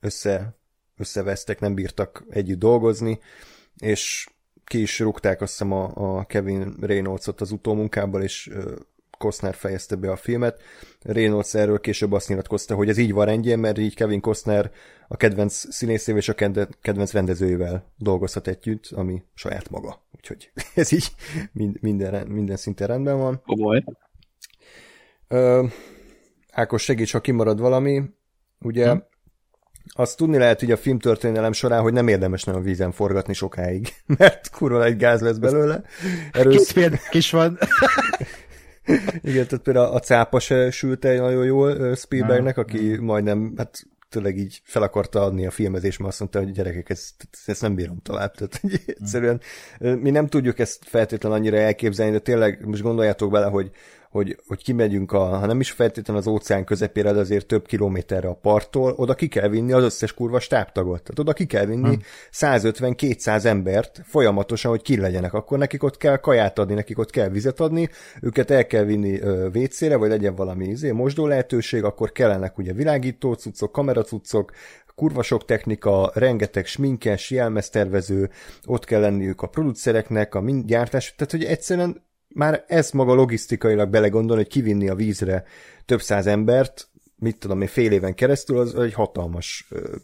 össze, 0.00 0.54
összevesztek, 0.96 1.60
nem 1.60 1.74
bírtak 1.74 2.24
együtt 2.30 2.58
dolgozni, 2.58 3.18
és 3.78 4.28
ki 4.64 4.80
is 4.80 4.98
rúgták 4.98 5.40
azt 5.40 5.50
hiszem 5.50 5.72
a, 5.72 6.18
a 6.18 6.24
Kevin 6.24 6.74
Reynolds-ot 6.80 7.40
az 7.40 7.50
utómunkából, 7.50 8.22
és 8.22 8.50
Costner 9.18 9.54
fejezte 9.54 9.96
be 9.96 10.10
a 10.10 10.16
filmet. 10.16 10.62
Reynolds 11.02 11.54
erről 11.54 11.80
később 11.80 12.12
azt 12.12 12.28
nyilatkozta, 12.28 12.74
hogy 12.74 12.88
ez 12.88 12.98
így 12.98 13.12
van 13.12 13.26
rendjén, 13.26 13.58
mert 13.58 13.78
így 13.78 13.94
Kevin 13.94 14.20
Costner 14.20 14.70
a 15.08 15.16
kedvenc 15.16 15.74
színészével 15.74 16.20
és 16.20 16.28
a 16.28 16.34
kedvenc 16.80 17.12
rendezőjével 17.12 17.92
dolgozhat 17.96 18.48
együtt, 18.48 18.86
ami 18.86 19.22
saját 19.34 19.70
maga. 19.70 20.02
Úgyhogy 20.16 20.50
ez 20.74 20.92
így 20.92 21.12
minden, 21.80 22.26
minden 22.26 22.56
szinten 22.56 22.86
rendben 22.86 23.18
van. 23.18 23.42
Komoly. 23.46 23.84
Ö, 25.28 25.66
Ákos, 26.52 26.82
segíts, 26.82 27.12
ha 27.12 27.20
kimarad 27.20 27.60
valami. 27.60 28.02
Ugye 28.60 28.90
hm. 28.90 28.98
azt 29.88 30.16
tudni 30.16 30.38
lehet 30.38 30.60
hogy 30.60 30.70
a 30.70 30.76
filmtörténelem 30.76 31.52
során, 31.52 31.82
hogy 31.82 31.92
nem 31.92 32.08
érdemes 32.08 32.44
nagyon 32.44 32.62
vízen 32.62 32.92
forgatni 32.92 33.32
sokáig, 33.32 33.88
mert 34.18 34.50
kurva 34.50 34.84
egy 34.84 34.96
gáz 34.96 35.20
lesz 35.20 35.36
belőle. 35.36 35.82
Erről... 36.32 36.56
Két 36.56 36.72
példák 36.72 37.14
is 37.14 37.30
van. 37.30 37.58
Igen, 39.22 39.46
tehát 39.46 39.64
például 39.64 39.94
a 39.94 40.00
cápa 40.00 40.40
se 40.40 40.70
sült 40.70 41.04
el 41.04 41.16
nagyon 41.16 41.44
jól 41.44 41.94
Spielbergnek, 41.94 42.58
aki 42.58 42.96
majdnem, 42.96 43.54
hát 43.56 43.82
tényleg 44.10 44.36
így 44.36 44.60
fel 44.64 44.82
akarta 44.82 45.22
adni 45.22 45.46
a 45.46 45.50
filmezés, 45.50 45.96
mert 45.96 46.10
azt 46.10 46.20
mondta, 46.20 46.38
hogy 46.38 46.52
gyerekek, 46.52 46.90
ezt, 46.90 47.28
ezt 47.46 47.62
nem 47.62 47.74
bírom 47.74 47.98
tovább. 48.02 48.34
Tehát 48.34 48.60
egyszerűen 48.86 49.40
mi 49.78 50.10
nem 50.10 50.26
tudjuk 50.26 50.58
ezt 50.58 50.84
feltétlenül 50.84 51.38
annyira 51.38 51.56
elképzelni, 51.56 52.12
de 52.12 52.18
tényleg 52.18 52.66
most 52.66 52.82
gondoljátok 52.82 53.30
bele, 53.30 53.46
hogy 53.46 53.70
hogy, 54.10 54.36
hogy 54.46 54.62
kimegyünk, 54.62 55.12
a, 55.12 55.18
ha 55.18 55.46
nem 55.46 55.60
is 55.60 55.70
feltétlenül 55.70 56.22
az 56.22 56.28
óceán 56.28 56.64
közepére, 56.64 57.12
de 57.12 57.18
azért 57.18 57.46
több 57.46 57.66
kilométerre 57.66 58.28
a 58.28 58.34
parttól, 58.34 58.92
oda 58.96 59.14
ki 59.14 59.28
kell 59.28 59.48
vinni 59.48 59.72
az 59.72 59.82
összes 59.82 60.14
kurva 60.14 60.40
stábtagot. 60.40 61.02
Tehát 61.02 61.18
oda 61.18 61.32
ki 61.32 61.46
kell 61.46 61.64
vinni 61.64 61.88
hmm. 61.88 62.02
150-200 62.32 63.44
embert 63.44 64.00
folyamatosan, 64.04 64.70
hogy 64.70 64.82
ki 64.82 65.00
legyenek. 65.00 65.32
Akkor 65.32 65.58
nekik 65.58 65.82
ott 65.82 65.96
kell 65.96 66.16
kaját 66.16 66.58
adni, 66.58 66.74
nekik 66.74 66.98
ott 66.98 67.10
kell 67.10 67.28
vizet 67.28 67.60
adni, 67.60 67.88
őket 68.20 68.50
el 68.50 68.66
kell 68.66 68.84
vinni 68.84 69.20
vécére, 69.52 69.96
vagy 69.96 70.08
legyen 70.08 70.34
valami 70.34 70.66
izé, 70.66 70.90
mosdó 70.90 71.26
lehetőség, 71.26 71.84
akkor 71.84 72.12
kellenek 72.12 72.58
ugye 72.58 72.72
világító 72.72 73.32
cuccok, 73.32 73.72
kameracuccok, 73.72 74.52
kurva 74.94 75.22
sok 75.22 75.44
technika, 75.44 76.10
rengeteg 76.14 76.66
sminkes, 76.66 77.30
jelmeztervező, 77.30 78.30
ott 78.66 78.84
kell 78.84 79.00
lenniük 79.00 79.42
a 79.42 79.46
producereknek, 79.46 80.34
a 80.34 80.44
gyártás, 80.64 81.14
tehát 81.16 81.32
hogy 81.32 81.44
egyszerűen 81.44 82.08
már 82.34 82.64
ez 82.66 82.90
maga 82.90 83.14
logisztikailag 83.14 83.88
belegondol, 83.88 84.36
hogy 84.36 84.48
kivinni 84.48 84.88
a 84.88 84.94
vízre 84.94 85.44
több 85.84 86.00
száz 86.00 86.26
embert, 86.26 86.88
mit 87.16 87.38
tudom 87.38 87.60
én, 87.60 87.68
fél 87.68 87.92
éven 87.92 88.14
keresztül, 88.14 88.58
az 88.58 88.74
egy 88.74 88.92
hatalmas 88.92 89.66
ö, 89.70 89.96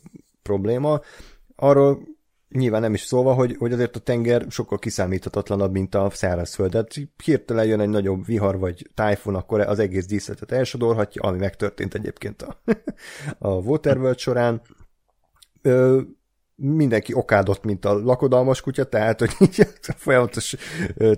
probléma. 0.42 1.00
Arról 1.56 2.02
nyilván 2.48 2.80
nem 2.80 2.94
is 2.94 3.00
szólva, 3.00 3.34
hogy, 3.34 3.56
hogy 3.58 3.72
azért 3.72 3.96
a 3.96 4.00
tenger 4.00 4.46
sokkal 4.48 4.78
kiszámíthatatlanabb, 4.78 5.72
mint 5.72 5.94
a 5.94 6.10
szárazföld. 6.10 6.70
Tehát 6.70 6.94
hirtelen 7.24 7.66
jön 7.66 7.80
egy 7.80 7.88
nagyobb 7.88 8.26
vihar 8.26 8.58
vagy 8.58 8.90
tájfun, 8.94 9.34
akkor 9.34 9.60
az 9.60 9.78
egész 9.78 10.06
díszletet 10.06 10.52
elsodorhatja, 10.52 11.22
ami 11.22 11.38
megtörtént 11.38 11.94
egyébként 11.94 12.42
a, 12.42 12.62
a 13.48 13.48
Waterworld 13.48 14.18
során. 14.18 14.62
Ö, 15.62 16.00
mindenki 16.56 17.14
okádott, 17.14 17.64
mint 17.64 17.84
a 17.84 17.98
lakodalmas 17.98 18.60
kutya, 18.60 18.84
tehát, 18.84 19.18
hogy 19.18 19.30
így 19.40 19.68
folyamatos 19.96 20.56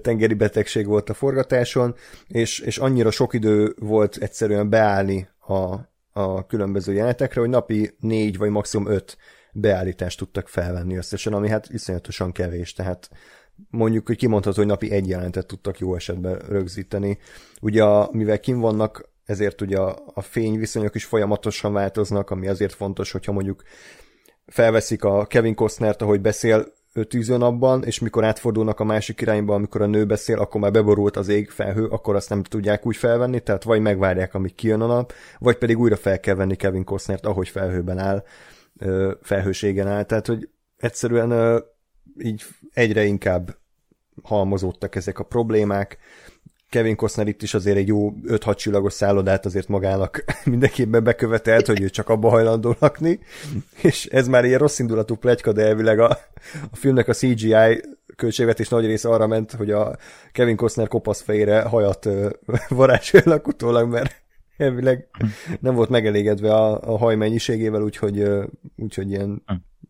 tengeri 0.03 0.35
betegség 0.35 0.87
volt 0.87 1.11
a 1.11 1.15
forgatáson, 1.15 1.95
és, 2.27 2.59
és 2.59 2.79
annyira 2.79 3.11
sok 3.11 3.35
idő 3.35 3.75
volt 3.79 4.17
egyszerűen 4.17 4.69
beállni 4.69 5.29
a, 5.39 5.75
a 6.13 6.47
különböző 6.47 6.93
jelenetekre, 6.93 7.41
hogy 7.41 7.51
napi 7.51 7.97
négy 8.01 8.39
vagy 8.39 8.51
maximum 8.51 8.87
öt 8.87 9.17
beállítást 9.53 10.19
tudtak 10.19 10.49
felvenni 10.49 10.97
összesen, 10.97 11.33
ami 11.33 11.49
hát 11.49 11.69
iszonyatosan 11.71 12.33
kevés, 12.33 12.73
tehát 12.73 13.11
mondjuk, 13.71 14.07
hogy 14.07 14.17
kimondható, 14.17 14.57
hogy 14.57 14.67
napi 14.67 14.91
egy 14.91 15.09
jelentet 15.09 15.47
tudtak 15.47 15.79
jó 15.79 15.95
esetben 15.95 16.39
rögzíteni. 16.39 17.19
Ugye, 17.61 17.85
mivel 18.11 18.41
kim 18.41 18.61
vannak, 18.61 19.11
ezért 19.25 19.61
ugye 19.61 19.79
a, 19.79 19.99
a 20.15 20.23
fényviszonyok 20.23 20.95
is 20.95 21.05
folyamatosan 21.05 21.73
változnak, 21.73 22.31
ami 22.31 22.49
azért 22.49 22.73
fontos, 22.73 23.11
hogyha 23.11 23.33
mondjuk 23.33 23.63
felveszik 24.49 25.05
a 25.05 25.27
Kevin 25.27 25.55
Costnert, 25.55 26.03
ahogy 26.03 26.21
beszél 26.21 26.67
tűzőnapban, 27.09 27.85
és 27.85 27.99
mikor 27.99 28.25
átfordulnak 28.25 28.81
a 28.81 28.85
másik 28.85 29.21
irányba, 29.21 29.55
amikor 29.55 29.83
a 29.83 29.87
nő 29.87 30.07
beszél, 30.07 30.39
akkor 30.39 30.61
már 30.61 30.71
beborult 30.71 31.17
az 31.17 31.29
ég 31.29 31.51
felhő, 31.51 31.87
akkor 31.87 32.15
azt 32.15 32.29
nem 32.29 32.43
tudják 32.43 32.87
úgy 32.87 32.97
felvenni, 32.97 33.41
tehát 33.41 33.63
vagy 33.63 33.81
megvárják, 33.81 34.35
amíg 34.35 34.55
kijön 34.55 34.81
a 34.81 34.87
nap, 34.87 35.13
vagy 35.39 35.57
pedig 35.59 35.79
újra 35.79 35.97
fel 35.97 36.21
kell 36.21 36.35
venni 36.35 36.57
Kevin 36.57 36.85
Costnert, 36.85 37.27
ahogy 37.27 37.49
felhőben 37.49 37.99
áll, 37.99 38.25
felhőségen 39.23 39.87
áll, 39.87 40.05
tehát 40.05 40.27
hogy 40.27 40.49
egyszerűen 40.77 41.63
így 42.19 42.45
egyre 42.73 43.05
inkább 43.05 43.57
halmozódtak 44.23 44.95
ezek 44.95 45.19
a 45.19 45.25
problémák, 45.25 45.99
Kevin 46.71 46.97
Costner 46.97 47.29
itt 47.29 47.43
is 47.43 47.55
azért 47.55 47.77
egy 47.77 47.89
jó 47.89 48.13
5-6 48.27 48.57
csillagos 48.57 48.93
szállodát 48.93 49.47
azért 49.47 49.69
magának 49.69 50.25
mindenképpen 50.45 51.05
bekövetelt, 51.05 51.67
hogy 51.67 51.83
ő 51.83 51.89
csak 51.89 52.09
abba 52.09 52.29
hajlandó 52.29 52.77
lakni, 52.79 53.21
és 53.83 54.07
ez 54.07 54.29
már 54.29 54.45
ilyen 54.45 54.59
rossz 54.59 54.79
indulatú 54.79 55.15
plegyka, 55.15 55.53
de 55.53 55.63
elvileg 55.63 55.99
a, 55.99 56.09
a 56.71 56.77
filmnek 56.77 57.09
a 57.09 57.13
CGI 57.13 57.83
költségvetés 58.17 58.69
nagy 58.69 58.87
része 58.87 59.09
arra 59.09 59.27
ment, 59.27 59.53
hogy 59.53 59.71
a 59.71 59.97
Kevin 60.33 60.57
Costner 60.57 60.89
kopasz 60.89 61.23
fejére 61.23 61.63
hajat 61.63 62.09
varázsoljanak 62.69 63.47
utólag, 63.47 63.89
mert 63.89 64.23
elvileg 64.59 65.09
nem 65.61 65.75
volt 65.75 65.89
megelégedve 65.89 66.55
a, 66.55 66.93
a 66.93 66.99
haj 66.99 67.17
mennyiségével, 67.17 67.83
úgyhogy, 67.83 68.29
úgyhogy 68.77 69.11
ilyen 69.11 69.43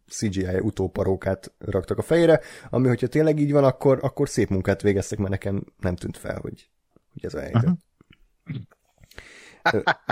CGI 0.09 0.59
utóparókát 0.61 1.53
raktak 1.59 1.99
a 1.99 2.03
fejére, 2.03 2.41
ami 2.71 2.89
hogyha 2.89 3.07
tényleg 3.07 3.39
így 3.39 3.53
van, 3.53 3.65
akkor, 3.65 3.99
akkor 4.03 4.29
szép 4.29 4.49
munkát 4.49 4.83
végeztek, 4.83 5.19
mert 5.19 5.31
nekem 5.31 5.65
nem 5.81 5.97
tűnt 5.97 6.17
fel, 6.17 6.39
hogy, 6.41 6.69
hogy 7.13 7.25
ez 7.25 7.35
a 7.35 7.41
helyzet. 7.41 7.77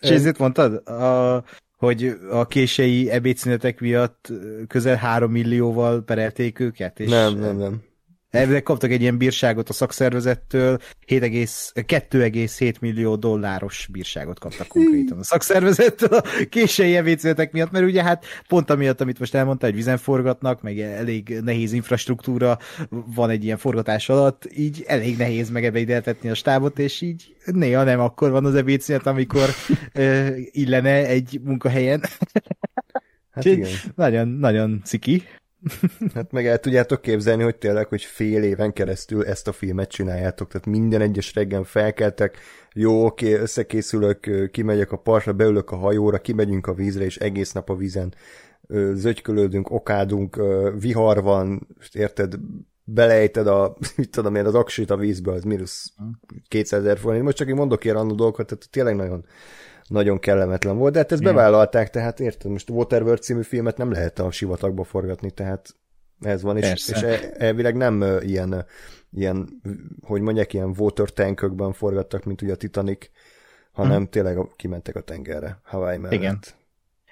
Ezért 0.00 0.38
mondtad, 0.38 0.88
a, 0.88 1.44
hogy 1.76 2.18
a 2.30 2.46
kései 2.46 3.10
ebédszünetek 3.10 3.80
miatt 3.80 4.32
közel 4.68 4.96
3 4.96 5.30
millióval 5.30 6.02
perelték 6.02 6.58
őket? 6.58 7.00
És 7.00 7.08
nem, 7.08 7.38
nem, 7.38 7.56
nem. 7.56 7.82
Elvileg 8.30 8.62
kaptak 8.62 8.90
egy 8.90 9.00
ilyen 9.00 9.18
bírságot 9.18 9.68
a 9.68 9.72
szakszervezettől, 9.72 10.78
2,7 11.06 12.80
millió 12.80 13.16
dolláros 13.16 13.88
bírságot 13.92 14.38
kaptak 14.38 14.66
konkrétan 14.66 15.18
a 15.18 15.22
szakszervezettől 15.22 16.12
a 16.12 16.22
késői 16.48 16.96
ebédszületek 16.96 17.52
miatt, 17.52 17.70
mert 17.70 17.84
ugye 17.84 18.02
hát 18.02 18.24
pont 18.48 18.70
amiatt, 18.70 19.00
amit 19.00 19.18
most 19.18 19.34
elmondta, 19.34 19.66
hogy 19.66 19.74
vizen 19.74 19.98
forgatnak, 19.98 20.62
meg 20.62 20.80
elég 20.80 21.40
nehéz 21.44 21.72
infrastruktúra 21.72 22.58
van 22.88 23.30
egy 23.30 23.44
ilyen 23.44 23.56
forgatás 23.56 24.08
alatt, 24.08 24.48
így 24.56 24.84
elég 24.86 25.16
nehéz 25.16 25.50
megebédeltetni 25.50 26.28
a 26.28 26.34
stábot, 26.34 26.78
és 26.78 27.00
így 27.00 27.34
néha 27.44 27.82
nem 27.84 28.00
akkor 28.00 28.30
van 28.30 28.44
az 28.44 28.54
ebédszünet, 28.54 29.06
amikor 29.06 29.48
uh, 29.94 30.28
illene 30.50 31.06
egy 31.06 31.40
munkahelyen. 31.44 32.02
Hát 33.30 33.44
igen. 33.44 33.70
Nagyon, 33.94 34.28
nagyon 34.28 34.80
ciki. 34.84 35.22
Hát 36.14 36.32
meg 36.32 36.46
el 36.46 36.58
tudjátok 36.58 37.00
képzelni, 37.00 37.42
hogy 37.42 37.56
tényleg, 37.56 37.86
hogy 37.86 38.02
fél 38.02 38.42
éven 38.42 38.72
keresztül 38.72 39.26
ezt 39.26 39.48
a 39.48 39.52
filmet 39.52 39.90
csináljátok, 39.90 40.48
tehát 40.48 40.66
minden 40.66 41.00
egyes 41.00 41.34
reggel 41.34 41.62
felkeltek, 41.62 42.38
jó, 42.74 43.04
oké, 43.04 43.32
összekészülök, 43.32 44.50
kimegyek 44.50 44.92
a 44.92 44.96
partra, 44.96 45.32
beülök 45.32 45.70
a 45.70 45.76
hajóra, 45.76 46.18
kimegyünk 46.18 46.66
a 46.66 46.74
vízre, 46.74 47.04
és 47.04 47.16
egész 47.16 47.52
nap 47.52 47.70
a 47.70 47.76
vízen 47.76 48.14
zögykölődünk, 48.92 49.70
okádunk, 49.70 50.42
vihar 50.80 51.22
van, 51.22 51.66
érted, 51.92 52.34
belejted 52.84 53.46
a, 53.46 53.76
mit 53.96 54.10
tudom 54.10 54.34
én, 54.34 54.46
az 54.46 54.54
aksit 54.54 54.90
a 54.90 54.96
vízbe, 54.96 55.32
az 55.32 55.42
mínusz 55.42 55.92
200 56.48 56.80
ezer 56.80 56.98
forint. 56.98 57.24
Most 57.24 57.36
csak 57.36 57.48
én 57.48 57.54
mondok 57.54 57.84
ilyen 57.84 57.96
annó 57.96 58.14
dolgokat, 58.14 58.46
tehát 58.46 58.68
tényleg 58.70 58.96
nagyon 58.96 59.24
nagyon 59.90 60.18
kellemetlen 60.18 60.76
volt, 60.76 60.92
de 60.92 60.98
hát 60.98 61.12
ezt 61.12 61.22
bevállalták, 61.22 61.90
tehát 61.90 62.20
érted, 62.20 62.50
most 62.50 62.70
Waterworld 62.70 63.22
című 63.22 63.42
filmet 63.42 63.76
nem 63.76 63.92
lehet 63.92 64.18
a 64.18 64.30
sivatagba 64.30 64.84
forgatni, 64.84 65.30
tehát 65.30 65.74
ez 66.20 66.42
van, 66.42 66.56
és, 66.56 66.88
és 66.88 67.02
e, 67.02 67.32
elvileg 67.38 67.76
nem 67.76 68.04
ilyen, 68.20 68.66
ilyen, 69.12 69.60
hogy 70.02 70.20
mondják, 70.20 70.52
ilyen 70.52 70.74
water 70.78 71.08
tankökben 71.08 71.72
forgattak, 71.72 72.24
mint 72.24 72.42
ugye 72.42 72.52
a 72.52 72.56
Titanic, 72.56 73.10
hanem 73.72 73.96
hmm. 73.96 74.08
tényleg 74.08 74.38
kimentek 74.56 74.96
a 74.96 75.00
tengerre, 75.00 75.60
Hawaii 75.64 75.98
mellett. 75.98 76.18
Igen. 76.18 76.38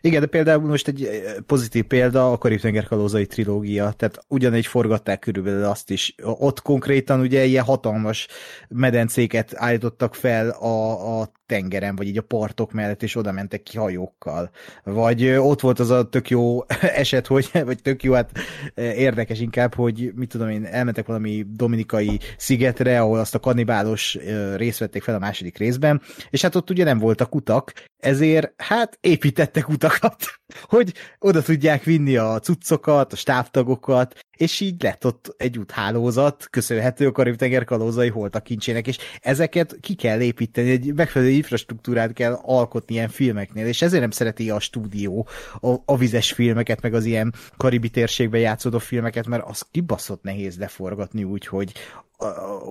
Igen, 0.00 0.20
de 0.20 0.26
például 0.26 0.66
most 0.66 0.88
egy 0.88 1.10
pozitív 1.46 1.84
példa 1.84 2.32
a 2.32 2.38
Karib-tenger 2.38 2.84
kalózai 2.84 3.26
trilógia, 3.26 3.92
tehát 3.96 4.24
ugyanegy 4.28 4.66
forgatták 4.66 5.18
körülbelül 5.18 5.64
azt 5.64 5.90
is. 5.90 6.14
Ott 6.22 6.62
konkrétan 6.62 7.20
ugye 7.20 7.44
ilyen 7.44 7.64
hatalmas 7.64 8.28
medencéket 8.68 9.52
állítottak 9.54 10.14
fel 10.14 10.48
a, 10.48 11.20
a 11.20 11.32
tengeren, 11.48 11.96
vagy 11.96 12.06
így 12.06 12.18
a 12.18 12.22
partok 12.22 12.72
mellett, 12.72 13.02
és 13.02 13.16
oda 13.16 13.32
mentek 13.32 13.62
ki 13.62 13.76
hajókkal. 13.76 14.50
Vagy 14.84 15.28
ott 15.28 15.60
volt 15.60 15.78
az 15.78 15.90
a 15.90 16.08
tök 16.08 16.30
jó 16.30 16.64
eset, 17.02 17.26
hogy, 17.26 17.50
vagy 17.64 17.82
tök 17.82 18.02
jó, 18.02 18.12
hát 18.12 18.30
érdekes 18.74 19.40
inkább, 19.40 19.74
hogy 19.74 20.12
mit 20.14 20.28
tudom 20.28 20.48
én, 20.48 20.64
elmentek 20.64 21.06
valami 21.06 21.44
dominikai 21.50 22.20
szigetre, 22.36 23.00
ahol 23.00 23.18
azt 23.18 23.34
a 23.34 23.38
kannibálos 23.38 24.18
részt 24.56 24.78
vették 24.78 25.02
fel 25.02 25.14
a 25.14 25.18
második 25.18 25.58
részben, 25.58 26.02
és 26.30 26.42
hát 26.42 26.54
ott 26.54 26.70
ugye 26.70 26.84
nem 26.84 26.98
voltak 26.98 27.34
utak, 27.34 27.72
ezért 27.98 28.52
hát 28.56 28.98
építettek 29.00 29.68
utakat, 29.68 30.16
hogy 30.74 30.92
oda 31.18 31.42
tudják 31.42 31.82
vinni 31.82 32.16
a 32.16 32.38
cuccokat, 32.38 33.12
a 33.12 33.16
stábtagokat, 33.16 34.18
és 34.38 34.60
így 34.60 34.82
lett 34.82 35.06
ott 35.06 35.34
egy 35.36 35.58
úthálózat, 35.58 36.46
köszönhető 36.50 37.06
a 37.06 37.12
Karib-tenger 37.12 37.64
kalózai 37.64 38.08
holtak 38.08 38.42
kincsének, 38.42 38.86
és 38.86 38.98
ezeket 39.20 39.76
ki 39.80 39.94
kell 39.94 40.20
építeni, 40.20 40.70
egy 40.70 40.94
megfelelő 40.94 41.30
infrastruktúrát 41.30 42.12
kell 42.12 42.32
alkotni 42.42 42.94
ilyen 42.94 43.08
filmeknél, 43.08 43.66
és 43.66 43.82
ezért 43.82 44.00
nem 44.00 44.10
szereti 44.10 44.50
a 44.50 44.60
stúdió 44.60 45.28
a, 45.60 45.74
a 45.84 45.96
vizes 45.96 46.32
filmeket, 46.32 46.82
meg 46.82 46.94
az 46.94 47.04
ilyen 47.04 47.34
karibi 47.56 47.88
térségben 47.88 48.40
játszódó 48.40 48.78
filmeket, 48.78 49.26
mert 49.26 49.44
az 49.46 49.66
kibaszott 49.70 50.22
nehéz 50.22 50.58
leforgatni 50.58 51.24
úgy, 51.24 51.46
hogy 51.46 51.72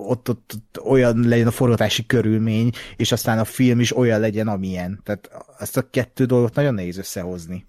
ott, 0.06 0.28
ott, 0.28 0.52
ott 0.54 0.80
olyan 0.84 1.28
legyen 1.28 1.46
a 1.46 1.50
forgatási 1.50 2.06
körülmény, 2.06 2.70
és 2.96 3.12
aztán 3.12 3.38
a 3.38 3.44
film 3.44 3.80
is 3.80 3.96
olyan 3.96 4.20
legyen, 4.20 4.48
amilyen. 4.48 5.00
Tehát 5.04 5.30
ezt 5.58 5.76
a 5.76 5.90
kettő 5.90 6.24
dolgot 6.24 6.54
nagyon 6.54 6.74
nehéz 6.74 6.98
összehozni. 6.98 7.64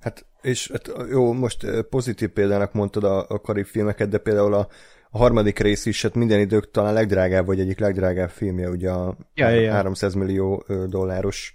Hát, 0.00 0.26
és 0.42 0.70
hát, 0.72 0.90
jó, 1.10 1.32
most 1.32 1.82
pozitív 1.90 2.28
példának 2.28 2.72
mondtad 2.72 3.04
a, 3.04 3.26
a 3.28 3.40
karib 3.40 3.66
filmeket, 3.66 4.08
de 4.08 4.18
például 4.18 4.54
a, 4.54 4.68
a 5.10 5.18
harmadik 5.18 5.58
rész 5.58 5.86
is, 5.86 6.02
hát 6.02 6.14
minden 6.14 6.40
idők 6.40 6.70
talán 6.70 6.92
legdrágább, 6.92 7.46
vagy 7.46 7.60
egyik 7.60 7.78
legdrágább 7.78 8.30
filmje, 8.30 8.68
ugye 8.68 8.90
a 8.90 9.16
ja, 9.34 9.48
ja, 9.48 9.60
ja. 9.60 9.72
300 9.72 10.14
millió 10.14 10.64
dolláros 10.88 11.54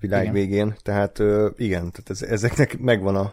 világ 0.00 0.22
igen. 0.22 0.34
végén, 0.34 0.74
tehát 0.82 1.18
igen, 1.56 1.90
tehát 1.90 2.10
ez, 2.10 2.22
ezeknek 2.22 2.78
megvan 2.78 3.16
a, 3.16 3.32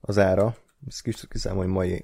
az 0.00 0.18
ára, 0.18 0.56
ezt 0.86 1.02
kis 1.02 1.26
kiszámolj 1.28 1.68
mai, 1.68 2.02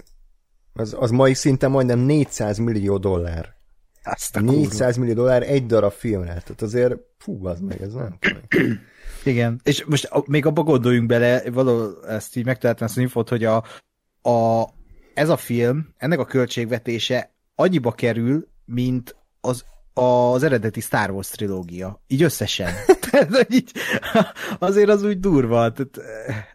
az, 0.73 0.97
az 0.99 1.11
mai 1.11 1.35
szinten 1.35 1.71
majdnem 1.71 1.99
400 1.99 2.59
millió 2.59 2.99
dollár. 2.99 3.55
Azt 4.03 4.37
a 4.37 4.41
400 4.41 4.97
millió 4.97 5.15
dollár 5.15 5.43
egy 5.43 5.67
darab 5.67 5.93
filmre, 5.93 6.29
tehát 6.29 6.63
azért, 6.63 6.97
fú, 7.19 7.47
az 7.47 7.61
meg, 7.61 7.83
ez 7.83 7.93
nem 7.93 8.19
Igen, 9.25 9.61
és 9.65 9.85
most 9.85 10.09
még 10.27 10.47
abba 10.47 10.63
gondoljunk 10.63 11.07
bele, 11.07 11.51
való, 11.51 12.03
ezt 12.09 12.37
így 12.37 12.45
megtaláltam 12.45 12.87
ezt 12.87 12.97
az 12.97 13.03
infot, 13.03 13.29
hogy 13.29 13.45
a, 13.45 13.57
a, 14.23 14.69
ez 15.15 15.29
a 15.29 15.37
film, 15.37 15.89
ennek 15.97 16.19
a 16.19 16.25
költségvetése 16.25 17.35
annyiba 17.55 17.93
kerül, 17.93 18.49
mint 18.65 19.17
az 19.41 19.65
az 19.95 20.43
eredeti 20.43 20.81
Star 20.81 21.11
Wars 21.11 21.29
trilógia. 21.29 22.03
Így 22.07 22.23
összesen. 22.23 22.73
tehát, 23.11 23.55
így, 23.55 23.73
azért 24.59 24.89
az 24.89 25.03
úgy 25.03 25.21
durva. 25.21 25.73
Tehát, 25.73 26.01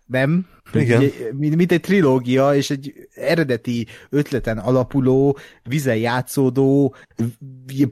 nem? 0.06 0.48
Igen. 0.74 1.12
Mint, 1.32 1.56
mint 1.56 1.72
egy 1.72 1.82
trilógia, 1.82 2.56
és 2.56 2.70
egy 2.70 3.07
eredeti 3.18 3.88
ötleten 4.10 4.58
alapuló, 4.58 5.38
vizen 5.64 5.98
játszódó, 5.98 6.96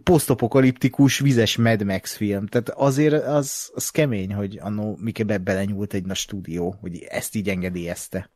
posztopokaliptikus, 0.03 1.19
vizes 1.19 1.57
Mad 1.57 1.83
Max 1.83 2.15
film. 2.15 2.47
Tehát 2.47 2.69
azért 2.69 3.23
az, 3.23 3.71
az 3.73 3.89
kemény, 3.89 4.33
hogy 4.33 4.57
annó 4.61 4.97
Mike 5.01 5.37
belenyúlt 5.37 5.93
egy 5.93 6.05
nagy 6.05 6.15
stúdió, 6.15 6.75
hogy 6.81 7.05
ezt 7.09 7.35
így 7.35 7.49
engedélyezte. 7.49 8.29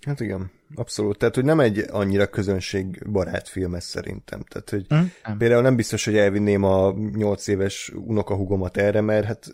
Hát 0.00 0.20
igen, 0.20 0.50
abszolút. 0.74 1.18
Tehát, 1.18 1.34
hogy 1.34 1.44
nem 1.44 1.60
egy 1.60 1.78
annyira 1.90 2.26
közönségbarát 2.26 3.48
film 3.48 3.74
ez 3.74 3.84
szerintem. 3.84 4.44
Tehát, 4.48 4.70
hogy 4.70 4.86
hm? 4.88 5.36
például 5.38 5.62
nem 5.62 5.76
biztos, 5.76 6.04
hogy 6.04 6.16
elvinném 6.16 6.62
a 6.62 6.94
nyolc 7.14 7.46
éves 7.46 7.92
unokahugomat 7.94 8.76
erre, 8.76 9.00
mert 9.00 9.26
hát 9.26 9.50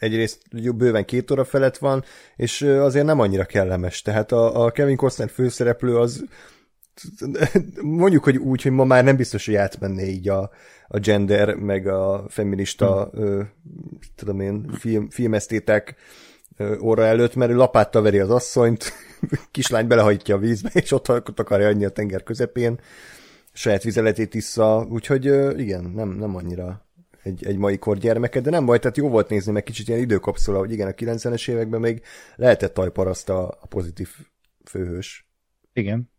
egyrészt 0.00 0.42
bőven 0.76 1.04
két 1.04 1.30
óra 1.30 1.44
felett 1.44 1.78
van, 1.78 2.04
és 2.36 2.62
azért 2.62 3.06
nem 3.06 3.20
annyira 3.20 3.44
kellemes. 3.44 4.02
Tehát 4.02 4.32
a, 4.32 4.64
a 4.64 4.70
Kevin 4.70 4.96
Costner 4.96 5.30
főszereplő 5.30 5.96
az 5.96 6.24
mondjuk, 7.82 8.24
hogy 8.24 8.36
úgy, 8.36 8.62
hogy 8.62 8.72
ma 8.72 8.84
már 8.84 9.04
nem 9.04 9.16
biztos, 9.16 9.46
hogy 9.46 9.54
átmenné 9.54 10.08
így 10.08 10.28
a, 10.28 10.50
a 10.88 10.98
gender, 10.98 11.54
meg 11.54 11.86
a 11.86 12.24
feminista, 12.28 13.10
hmm. 13.12 13.22
ö, 13.22 13.42
tudom 14.16 14.40
én, 14.40 14.70
film, 14.78 15.10
filmesztétek 15.10 15.94
óra 16.80 17.04
előtt, 17.04 17.34
mert 17.34 17.50
ő 17.50 17.54
lapáttal 17.54 18.02
veri 18.02 18.18
az 18.18 18.30
asszonyt, 18.30 18.92
kislány 19.50 19.86
belehajtja 19.86 20.34
a 20.34 20.38
vízbe, 20.38 20.70
és 20.72 20.92
ott, 20.92 21.10
ott 21.10 21.40
akarja 21.40 21.68
adni 21.68 21.84
a 21.84 21.90
tenger 21.90 22.22
közepén, 22.22 22.80
saját 23.52 23.82
vizeletét 23.82 24.34
issza, 24.34 24.86
úgyhogy 24.90 25.24
igen, 25.58 25.84
nem, 25.94 26.08
nem 26.08 26.36
annyira 26.36 26.88
egy, 27.22 27.46
egy 27.46 27.56
mai 27.56 27.78
kor 27.78 27.98
gyermeke, 27.98 28.40
de 28.40 28.50
nem 28.50 28.66
baj, 28.66 28.78
tehát 28.78 28.96
jó 28.96 29.08
volt 29.08 29.28
nézni, 29.28 29.52
meg 29.52 29.62
kicsit 29.62 29.88
ilyen 29.88 30.00
időkapszula, 30.00 30.58
hogy 30.58 30.72
igen, 30.72 30.88
a 30.88 30.90
90-es 30.90 31.48
években 31.50 31.80
még 31.80 32.02
lehetett 32.36 32.74
tajparaszt 32.74 33.28
a, 33.28 33.48
a 33.48 33.66
pozitív 33.66 34.08
főhős. 34.64 35.28
Igen. 35.72 36.10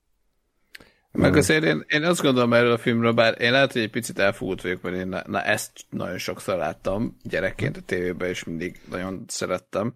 Meg 1.11 1.35
azért 1.35 1.63
én, 1.63 1.85
én 1.87 2.03
azt 2.03 2.21
gondolom 2.21 2.53
erről 2.53 2.71
a 2.71 2.77
filmről, 2.77 3.11
bár 3.11 3.41
én 3.41 3.51
lehet, 3.51 3.71
hogy 3.71 3.81
egy 3.81 3.89
picit 3.89 4.19
elfogult 4.19 4.61
vagyok, 4.61 4.81
mert 4.81 4.95
én 4.95 5.07
na, 5.07 5.23
na 5.25 5.43
ezt 5.43 5.71
nagyon 5.89 6.17
sokszor 6.17 6.57
láttam 6.57 7.17
gyerekként 7.23 7.77
a 7.77 7.81
tévében, 7.81 8.29
és 8.29 8.43
mindig 8.43 8.81
nagyon 8.89 9.25
szerettem 9.27 9.93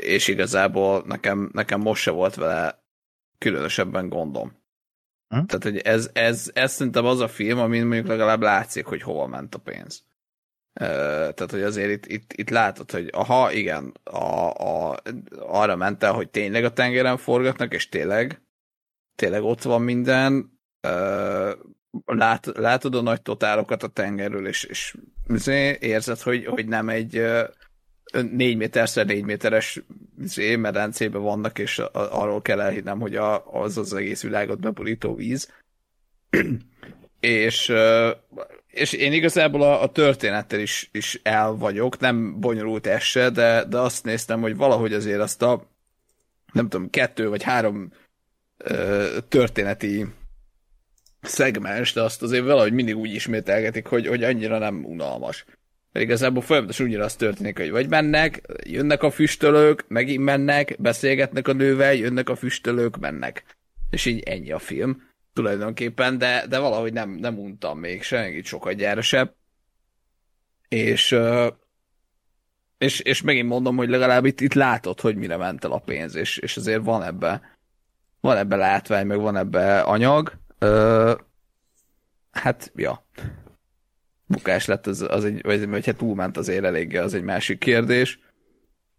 és 0.00 0.28
igazából 0.28 1.02
nekem, 1.06 1.50
nekem 1.52 1.80
most 1.80 2.02
se 2.02 2.10
volt 2.10 2.34
vele 2.34 2.84
különösebben 3.38 4.08
gondom. 4.08 4.57
Hm? 5.28 5.44
Tehát, 5.44 5.62
hogy 5.62 5.78
ez, 5.78 6.10
ez, 6.12 6.50
ez 6.54 6.72
szerintem 6.72 7.04
az 7.04 7.20
a 7.20 7.28
film, 7.28 7.58
amin 7.58 7.86
mondjuk 7.86 8.06
legalább 8.06 8.42
látszik, 8.42 8.86
hogy 8.86 9.02
hova 9.02 9.26
ment 9.26 9.54
a 9.54 9.58
pénz. 9.58 10.06
Tehát, 10.72 11.50
hogy 11.50 11.62
azért 11.62 11.90
itt, 11.90 12.06
itt, 12.06 12.32
itt 12.32 12.50
látod, 12.50 12.90
hogy 12.90 13.08
aha, 13.12 13.52
igen, 13.52 13.92
a, 14.04 14.50
a, 14.50 15.02
arra 15.38 15.76
ment 15.76 16.02
el, 16.02 16.12
hogy 16.12 16.30
tényleg 16.30 16.64
a 16.64 16.72
tengeren 16.72 17.16
forgatnak, 17.16 17.74
és 17.74 17.88
tényleg, 17.88 18.42
tényleg 19.14 19.42
ott 19.42 19.62
van 19.62 19.82
minden, 19.82 20.58
lát, 22.06 22.46
látod 22.56 22.94
a 22.94 23.02
nagy 23.02 23.22
totálokat 23.22 23.82
a 23.82 23.88
tengerről, 23.88 24.46
és, 24.46 24.64
és 24.64 24.96
érzed, 25.80 26.20
hogy, 26.20 26.46
hogy 26.46 26.66
nem 26.66 26.88
egy 26.88 27.22
4 28.12 28.56
méterszer 28.56 29.06
4 29.06 29.24
méteres 29.24 29.80
izé, 30.22 30.56
medencében 30.56 31.22
vannak, 31.22 31.58
és 31.58 31.78
arról 31.92 32.42
kell 32.42 32.60
elhinnem, 32.60 33.00
hogy 33.00 33.16
a, 33.16 33.46
az 33.62 33.78
az 33.78 33.94
egész 33.94 34.22
világot 34.22 34.60
bebolító 34.60 35.14
víz. 35.14 35.52
és, 37.20 37.72
és 38.66 38.92
én 38.92 39.12
igazából 39.12 39.62
a, 39.62 39.82
a 39.82 39.92
történettel 39.92 40.60
is, 40.60 40.88
is 40.92 41.20
el 41.22 41.52
vagyok, 41.52 41.98
nem 41.98 42.40
bonyolult 42.40 42.86
ez 42.86 43.12
de, 43.12 43.64
de 43.64 43.78
azt 43.78 44.04
néztem, 44.04 44.40
hogy 44.40 44.56
valahogy 44.56 44.92
azért 44.92 45.20
azt 45.20 45.42
a 45.42 45.70
nem 46.52 46.68
tudom, 46.68 46.90
kettő 46.90 47.28
vagy 47.28 47.42
három 47.42 47.92
történeti 49.28 50.06
szegmens, 51.22 51.92
de 51.92 52.02
azt 52.02 52.22
azért 52.22 52.44
valahogy 52.44 52.72
mindig 52.72 52.96
úgy 52.96 53.14
ismételgetik, 53.14 53.86
hogy, 53.86 54.06
hogy 54.06 54.24
annyira 54.24 54.58
nem 54.58 54.84
unalmas. 54.84 55.44
Mert 55.92 56.06
igazából 56.06 56.42
folyamatosan 56.42 56.86
ugyanaz 56.86 57.16
történik, 57.16 57.58
hogy 57.58 57.70
vagy 57.70 57.88
mennek, 57.88 58.40
jönnek 58.64 59.02
a 59.02 59.10
füstölők, 59.10 59.84
megint 59.88 60.24
mennek, 60.24 60.76
beszélgetnek 60.78 61.48
a 61.48 61.52
nővel, 61.52 61.94
jönnek 61.94 62.28
a 62.28 62.36
füstölők, 62.36 62.98
mennek. 62.98 63.44
És 63.90 64.04
így 64.04 64.22
ennyi 64.22 64.52
a 64.52 64.58
film 64.58 65.02
tulajdonképpen, 65.32 66.18
de, 66.18 66.46
de 66.48 66.58
valahogy 66.58 66.92
nem, 66.92 67.10
nem 67.10 67.38
untam 67.38 67.78
még 67.78 68.02
se, 68.02 68.22
még 68.22 68.36
itt 68.36 68.44
sokat 68.44 68.74
gyárosebb. 68.74 69.34
És, 70.68 71.18
és, 72.78 73.00
és 73.00 73.22
megint 73.22 73.48
mondom, 73.48 73.76
hogy 73.76 73.88
legalább 73.88 74.24
itt, 74.24 74.40
itt 74.40 74.54
látod, 74.54 75.00
hogy 75.00 75.16
mire 75.16 75.36
ment 75.36 75.64
el 75.64 75.72
a 75.72 75.78
pénz, 75.78 76.14
és, 76.14 76.36
és 76.38 76.56
azért 76.56 76.84
van 76.84 77.02
ebbe, 77.02 77.58
van 78.20 78.36
ebbe 78.36 78.56
látvány, 78.56 79.06
meg 79.06 79.20
van 79.20 79.36
ebbe 79.36 79.80
anyag. 79.80 80.32
Ö, 80.58 81.14
hát, 82.30 82.72
ja, 82.74 83.04
bukás 84.28 84.66
lett, 84.66 84.86
az, 84.86 85.06
az 85.08 85.24
egy, 85.24 85.42
vagy, 85.42 85.68
vagy 85.68 85.86
hát 85.86 85.96
túlment 85.96 86.36
azért 86.36 86.64
eléggé, 86.64 86.96
az 86.96 87.14
egy 87.14 87.22
másik 87.22 87.58
kérdés. 87.58 88.18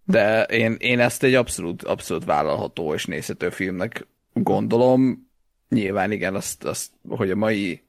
De 0.03 0.43
én, 0.43 0.75
én 0.79 0.99
ezt 0.99 1.23
egy 1.23 1.35
abszolút, 1.35 1.83
abszolút 1.83 2.25
vállalható 2.25 2.93
és 2.93 3.05
nézhető 3.05 3.49
filmnek 3.49 4.07
gondolom. 4.33 5.29
Nyilván 5.69 6.11
igen, 6.11 6.35
azt, 6.35 6.63
azt 6.63 6.91
hogy 7.07 7.31
a 7.31 7.35
mai 7.35 7.83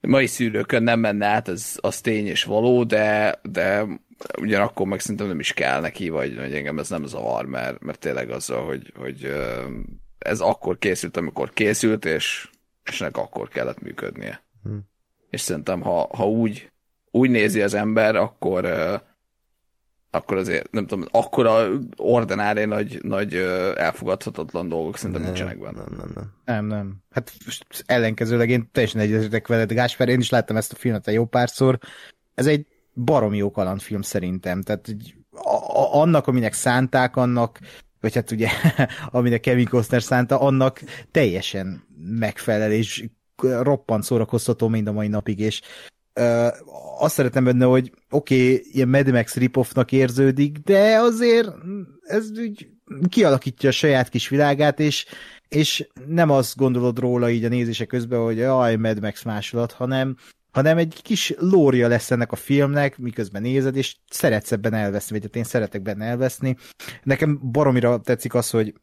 mai 0.00 0.26
szűrőkön 0.26 0.82
nem 0.82 1.00
menne 1.00 1.26
át, 1.26 1.48
az, 1.48 1.78
az 1.80 2.00
tény 2.00 2.26
és 2.26 2.44
való, 2.44 2.84
de, 2.84 3.38
de 3.42 3.86
ugyanakkor 4.40 4.86
meg 4.86 5.00
szerintem 5.00 5.26
nem 5.26 5.38
is 5.38 5.52
kell 5.52 5.80
neki, 5.80 6.08
vagy 6.08 6.36
hogy 6.38 6.54
engem 6.54 6.78
ez 6.78 6.88
nem 6.88 7.04
zavar, 7.04 7.46
mert, 7.46 7.80
mert 7.80 7.98
tényleg 7.98 8.30
az, 8.30 8.46
hogy, 8.46 8.92
hogy 8.96 9.32
ez 10.18 10.40
akkor 10.40 10.78
készült, 10.78 11.16
amikor 11.16 11.50
készült, 11.50 12.04
és, 12.04 12.50
és 12.84 13.00
ennek 13.00 13.16
akkor 13.16 13.48
kellett 13.48 13.80
működnie. 13.80 14.42
Hmm 14.62 14.88
és 15.30 15.40
szerintem 15.40 15.80
ha, 15.80 16.08
ha 16.16 16.28
úgy, 16.28 16.70
úgy 17.10 17.30
nézi 17.30 17.60
az 17.62 17.74
ember, 17.74 18.16
akkor, 18.16 18.64
akkor 20.10 20.36
azért, 20.36 20.70
nem 20.70 20.86
tudom, 20.86 21.06
akkora 21.10 21.68
ordinári 21.96 22.64
nagy, 22.64 22.98
nagy 23.02 23.34
elfogadhatatlan 23.76 24.68
dolgok 24.68 24.96
szerintem 24.96 25.22
Nem, 25.22 25.30
nincsenek 25.32 25.58
benne. 25.58 25.78
Nem, 25.78 25.96
nem, 25.98 26.10
nem. 26.14 26.32
Nem, 26.44 26.66
nem. 26.66 26.96
Hát 27.10 27.32
most 27.44 27.82
ellenkezőleg 27.86 28.50
én 28.50 28.68
teljesen 28.72 29.00
egyetetek 29.00 29.46
veled, 29.46 29.72
Gáspár, 29.72 30.08
én 30.08 30.20
is 30.20 30.30
láttam 30.30 30.56
ezt 30.56 30.72
a 30.72 30.76
filmet 30.76 31.08
egy 31.08 31.14
jó 31.14 31.24
párszor. 31.24 31.78
Ez 32.34 32.46
egy 32.46 32.66
barom 32.94 33.34
jó 33.34 33.50
kalandfilm 33.50 34.02
szerintem. 34.02 34.62
Tehát 34.62 34.88
így 34.88 35.14
a- 35.30 35.78
a- 35.78 36.00
annak, 36.00 36.26
aminek 36.26 36.52
szánták, 36.52 37.16
annak 37.16 37.58
vagy 38.00 38.14
hát 38.14 38.30
ugye, 38.30 38.48
aminek 39.10 39.40
Kevin 39.40 39.68
Costner 39.68 40.02
szánta, 40.02 40.40
annak 40.40 40.80
teljesen 41.10 41.84
megfelel, 41.98 42.72
és 42.72 43.08
roppant 43.42 44.04
szórakoztató 44.04 44.68
mind 44.68 44.86
a 44.86 44.92
mai 44.92 45.08
napig, 45.08 45.38
és 45.38 45.60
ö, 46.12 46.46
azt 46.98 47.14
szeretem 47.14 47.44
benne, 47.44 47.64
hogy 47.64 47.92
oké, 48.10 48.52
okay, 48.52 48.66
ilyen 48.72 48.88
Mad 48.88 49.10
Max 49.10 49.34
ripoffnak 49.34 49.92
érződik, 49.92 50.58
de 50.58 50.96
azért 50.98 51.50
ez 52.02 52.30
úgy 52.38 52.68
kialakítja 53.08 53.68
a 53.68 53.72
saját 53.72 54.08
kis 54.08 54.28
világát, 54.28 54.80
és, 54.80 55.06
és 55.48 55.88
nem 56.06 56.30
azt 56.30 56.56
gondolod 56.56 56.98
róla 56.98 57.30
így 57.30 57.44
a 57.44 57.48
nézése 57.48 57.84
közben, 57.84 58.20
hogy 58.20 58.36
jaj, 58.36 58.76
Mad 58.76 59.00
Max 59.00 59.22
másolat, 59.22 59.72
hanem, 59.72 60.16
hanem 60.50 60.78
egy 60.78 61.00
kis 61.02 61.34
lória 61.38 61.88
lesz 61.88 62.10
ennek 62.10 62.32
a 62.32 62.36
filmnek, 62.36 62.98
miközben 62.98 63.42
nézed, 63.42 63.76
és 63.76 63.96
szeretsz 64.10 64.52
ebben 64.52 64.74
elveszni, 64.74 65.12
vagy 65.12 65.22
hát 65.22 65.36
én 65.36 65.44
szeretek 65.44 65.82
benne 65.82 66.04
elveszni. 66.04 66.56
Nekem 67.02 67.38
baromira 67.52 67.98
tetszik 67.98 68.34
az, 68.34 68.50
hogy 68.50 68.74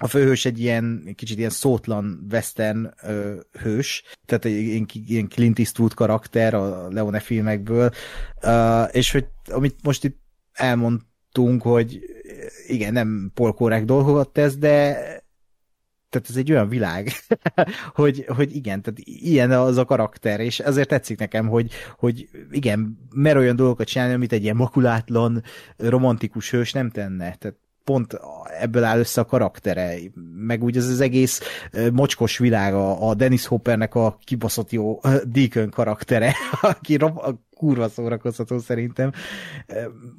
a 0.00 0.06
főhős 0.06 0.44
egy 0.44 0.60
ilyen 0.60 1.12
kicsit 1.14 1.38
ilyen 1.38 1.50
szótlan 1.50 2.26
western 2.30 2.90
ö, 3.02 3.34
hős, 3.62 4.02
tehát 4.24 4.44
egy 4.44 4.52
ilyen, 4.52 4.86
ilyen 4.92 5.28
Clint 5.28 5.58
Eastwood 5.58 5.94
karakter 5.94 6.54
a 6.54 6.88
Leone 6.88 7.20
filmekből, 7.20 7.90
ö, 8.42 8.82
és 8.82 9.12
hogy 9.12 9.26
amit 9.44 9.76
most 9.82 10.04
itt 10.04 10.20
elmondtunk, 10.52 11.62
hogy 11.62 12.00
igen, 12.66 12.92
nem 12.92 13.30
polkórák 13.34 13.84
dolgokat 13.84 14.32
tesz, 14.32 14.56
de 14.56 14.92
tehát 16.12 16.28
ez 16.28 16.36
egy 16.36 16.50
olyan 16.50 16.68
világ, 16.68 17.10
hogy, 17.94 18.24
hogy 18.28 18.56
igen, 18.56 18.82
tehát 18.82 18.98
ilyen 19.04 19.50
az 19.50 19.76
a 19.76 19.84
karakter, 19.84 20.40
és 20.40 20.60
ezért 20.60 20.88
tetszik 20.88 21.18
nekem, 21.18 21.48
hogy, 21.48 21.72
hogy 21.96 22.28
igen, 22.50 22.98
mer 23.14 23.36
olyan 23.36 23.56
dolgokat 23.56 23.86
csinálni, 23.86 24.14
amit 24.14 24.32
egy 24.32 24.42
ilyen 24.42 24.56
makulátlan, 24.56 25.42
romantikus 25.76 26.50
hős 26.50 26.72
nem 26.72 26.90
tenne. 26.90 27.34
Tehát 27.34 27.56
pont 27.84 28.18
ebből 28.60 28.84
áll 28.84 28.98
össze 28.98 29.20
a 29.20 29.24
karaktere, 29.24 29.94
meg 30.34 30.62
úgy 30.62 30.76
ez 30.76 30.88
az 30.88 31.00
egész 31.00 31.40
mocskos 31.92 32.38
világ, 32.38 32.74
a, 32.74 33.14
Dennis 33.14 33.46
Hoppernek 33.46 33.94
a 33.94 34.18
kibaszott 34.24 34.70
jó 34.70 35.00
Deacon 35.24 35.70
karaktere, 35.70 36.34
aki 36.60 36.94
a 36.94 37.40
kurva 37.56 37.88
szórakoztató 37.88 38.58
szerintem. 38.58 39.12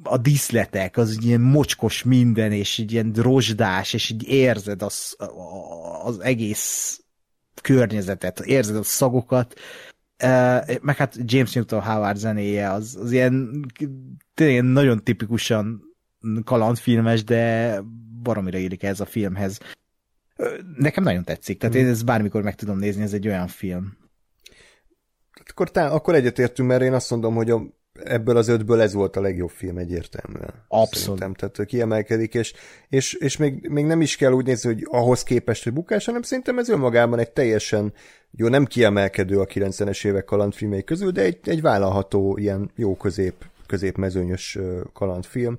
A 0.02 0.16
díszletek, 0.16 0.96
az 0.96 1.18
ilyen 1.22 1.40
mocskos 1.40 2.02
minden, 2.02 2.52
és 2.52 2.78
így 2.78 2.92
ilyen 2.92 3.12
rozsdás, 3.16 3.92
és 3.92 4.10
így 4.10 4.28
érzed 4.28 4.82
az, 4.82 5.16
az 6.04 6.20
egész 6.20 6.98
környezetet, 7.62 8.40
érzed 8.40 8.76
a 8.76 8.82
szagokat, 8.82 9.54
meg 10.80 10.96
hát 10.96 11.16
James 11.24 11.52
Newton 11.52 11.82
Howard 11.82 12.16
zenéje, 12.16 12.70
az, 12.70 12.98
az 13.00 13.12
ilyen 13.12 13.64
tényleg 14.34 14.72
nagyon 14.72 15.04
tipikusan 15.04 15.93
kalandfilmes, 16.44 17.24
de 17.24 17.80
baromira 18.22 18.58
illik 18.58 18.82
ez 18.82 19.00
a 19.00 19.04
filmhez. 19.04 19.58
Nekem 20.76 21.04
nagyon 21.04 21.24
tetszik, 21.24 21.58
tehát 21.58 21.74
én 21.74 21.86
ezt 21.86 22.04
bármikor 22.04 22.42
meg 22.42 22.54
tudom 22.54 22.78
nézni, 22.78 23.02
ez 23.02 23.12
egy 23.12 23.28
olyan 23.28 23.46
film. 23.46 23.96
Akkor, 25.50 25.70
tá, 25.70 25.90
akkor 25.90 26.14
egyetértünk, 26.14 26.68
mert 26.68 26.82
én 26.82 26.92
azt 26.92 27.10
mondom, 27.10 27.34
hogy 27.34 27.50
a, 27.50 27.62
ebből 28.02 28.36
az 28.36 28.48
ötből 28.48 28.80
ez 28.80 28.92
volt 28.92 29.16
a 29.16 29.20
legjobb 29.20 29.50
film 29.50 29.78
egyértelműen. 29.78 30.64
Abszolút. 30.68 30.94
Szerintem, 30.94 31.34
tehát 31.34 31.64
kiemelkedik, 31.70 32.34
és, 32.34 32.52
és, 32.88 33.14
és 33.14 33.36
még, 33.36 33.68
még 33.68 33.84
nem 33.84 34.00
is 34.00 34.16
kell 34.16 34.32
úgy 34.32 34.46
nézni, 34.46 34.72
hogy 34.72 34.86
ahhoz 34.90 35.22
képest, 35.22 35.64
hogy 35.64 35.72
bukás, 35.72 36.04
hanem 36.04 36.22
szerintem 36.22 36.58
ez 36.58 36.68
önmagában 36.68 37.18
egy 37.18 37.30
teljesen 37.30 37.92
jó, 38.30 38.48
nem 38.48 38.64
kiemelkedő 38.64 39.40
a 39.40 39.46
90-es 39.46 40.06
évek 40.06 40.24
kalandfilmei 40.24 40.84
közül, 40.84 41.10
de 41.10 41.22
egy, 41.22 41.38
egy 41.44 41.60
vállalható, 41.60 42.36
ilyen 42.36 42.70
jó 42.76 42.96
közép, 42.96 43.34
középmezőnyös 43.66 44.58
kalandfilm. 44.92 45.58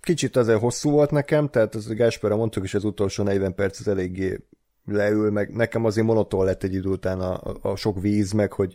Kicsit 0.00 0.36
azért 0.36 0.60
hosszú 0.60 0.90
volt 0.90 1.10
nekem, 1.10 1.48
tehát 1.48 1.74
az 1.74 1.86
Gásperre 1.86 2.34
mondtuk 2.34 2.64
is, 2.64 2.74
az 2.74 2.84
utolsó 2.84 3.22
40 3.22 3.54
perc 3.54 3.80
az 3.80 3.88
eléggé 3.88 4.46
leül, 4.84 5.30
meg 5.30 5.54
nekem 5.54 5.84
azért 5.84 6.06
monoton 6.06 6.44
lett 6.44 6.62
egy 6.62 6.74
idő 6.74 6.88
után 6.88 7.20
a, 7.20 7.40
a 7.62 7.76
sok 7.76 8.00
víz, 8.00 8.32
meg 8.32 8.52
hogy 8.52 8.74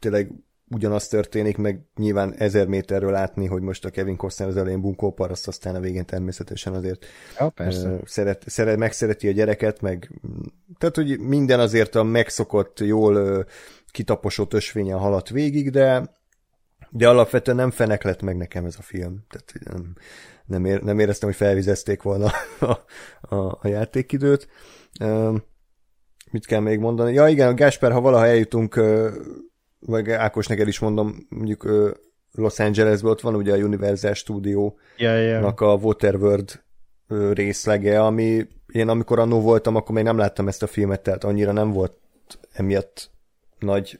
tényleg 0.00 0.32
ugyanaz 0.70 1.08
történik, 1.08 1.56
meg 1.56 1.80
nyilván 1.96 2.34
ezer 2.34 2.66
méterről 2.66 3.10
látni, 3.10 3.46
hogy 3.46 3.62
most 3.62 3.84
a 3.84 3.90
Kevin 3.90 4.16
Costner 4.16 4.48
az 4.48 4.56
elején 4.56 4.80
bunkó 4.80 5.12
paraszt, 5.12 5.48
aztán 5.48 5.74
a 5.74 5.80
végén 5.80 6.04
természetesen 6.04 6.74
azért 6.74 7.04
ja, 7.38 7.48
persze. 7.48 7.98
Szeret, 8.04 8.44
szeret, 8.46 8.76
megszereti 8.76 9.28
a 9.28 9.32
gyereket, 9.32 9.80
meg 9.80 10.20
tehát, 10.78 10.96
hogy 10.96 11.18
minden 11.18 11.60
azért 11.60 11.94
a 11.94 12.02
megszokott, 12.02 12.80
jól 12.80 13.46
kitaposott 13.90 14.52
ösvényen 14.52 14.98
haladt 14.98 15.28
végig, 15.28 15.70
de 15.70 16.16
de 16.96 17.08
alapvetően 17.08 17.56
nem 17.56 17.70
fenek 17.70 18.02
lett 18.02 18.22
meg 18.22 18.36
nekem 18.36 18.64
ez 18.64 18.76
a 18.78 18.82
film. 18.82 19.24
Tehát 19.28 19.52
nem, 19.72 19.94
nem, 20.46 20.64
ér, 20.64 20.82
nem 20.82 20.98
éreztem, 20.98 21.28
hogy 21.28 21.38
felvizezték 21.38 22.02
volna 22.02 22.30
a, 22.60 22.84
a, 23.34 23.58
a 23.60 23.68
játékidőt. 23.68 24.48
Mit 26.30 26.46
kell 26.46 26.60
még 26.60 26.78
mondani? 26.78 27.12
Ja 27.12 27.28
igen, 27.28 27.54
Gásper, 27.54 27.92
ha 27.92 28.00
valaha 28.00 28.26
eljutunk, 28.26 28.80
vagy 29.78 30.10
Ákos 30.10 30.46
neked 30.46 30.68
is 30.68 30.78
mondom, 30.78 31.26
mondjuk 31.28 31.68
Los 32.32 32.58
Angelesből 32.58 33.10
ott 33.10 33.20
van 33.20 33.34
ugye 33.34 33.52
a 33.52 33.56
Universal 33.56 34.14
Studio-nak 34.14 34.78
ja, 34.96 35.16
ja. 35.16 35.46
a 35.46 35.76
Waterworld 35.76 36.62
részlege, 37.32 38.04
ami 38.04 38.46
én 38.72 38.88
amikor 38.88 39.18
annó 39.18 39.40
voltam, 39.40 39.76
akkor 39.76 39.94
még 39.94 40.04
nem 40.04 40.18
láttam 40.18 40.48
ezt 40.48 40.62
a 40.62 40.66
filmet, 40.66 41.02
tehát 41.02 41.24
annyira 41.24 41.52
nem 41.52 41.70
volt 41.70 41.98
emiatt 42.52 43.10
nagy 43.58 43.98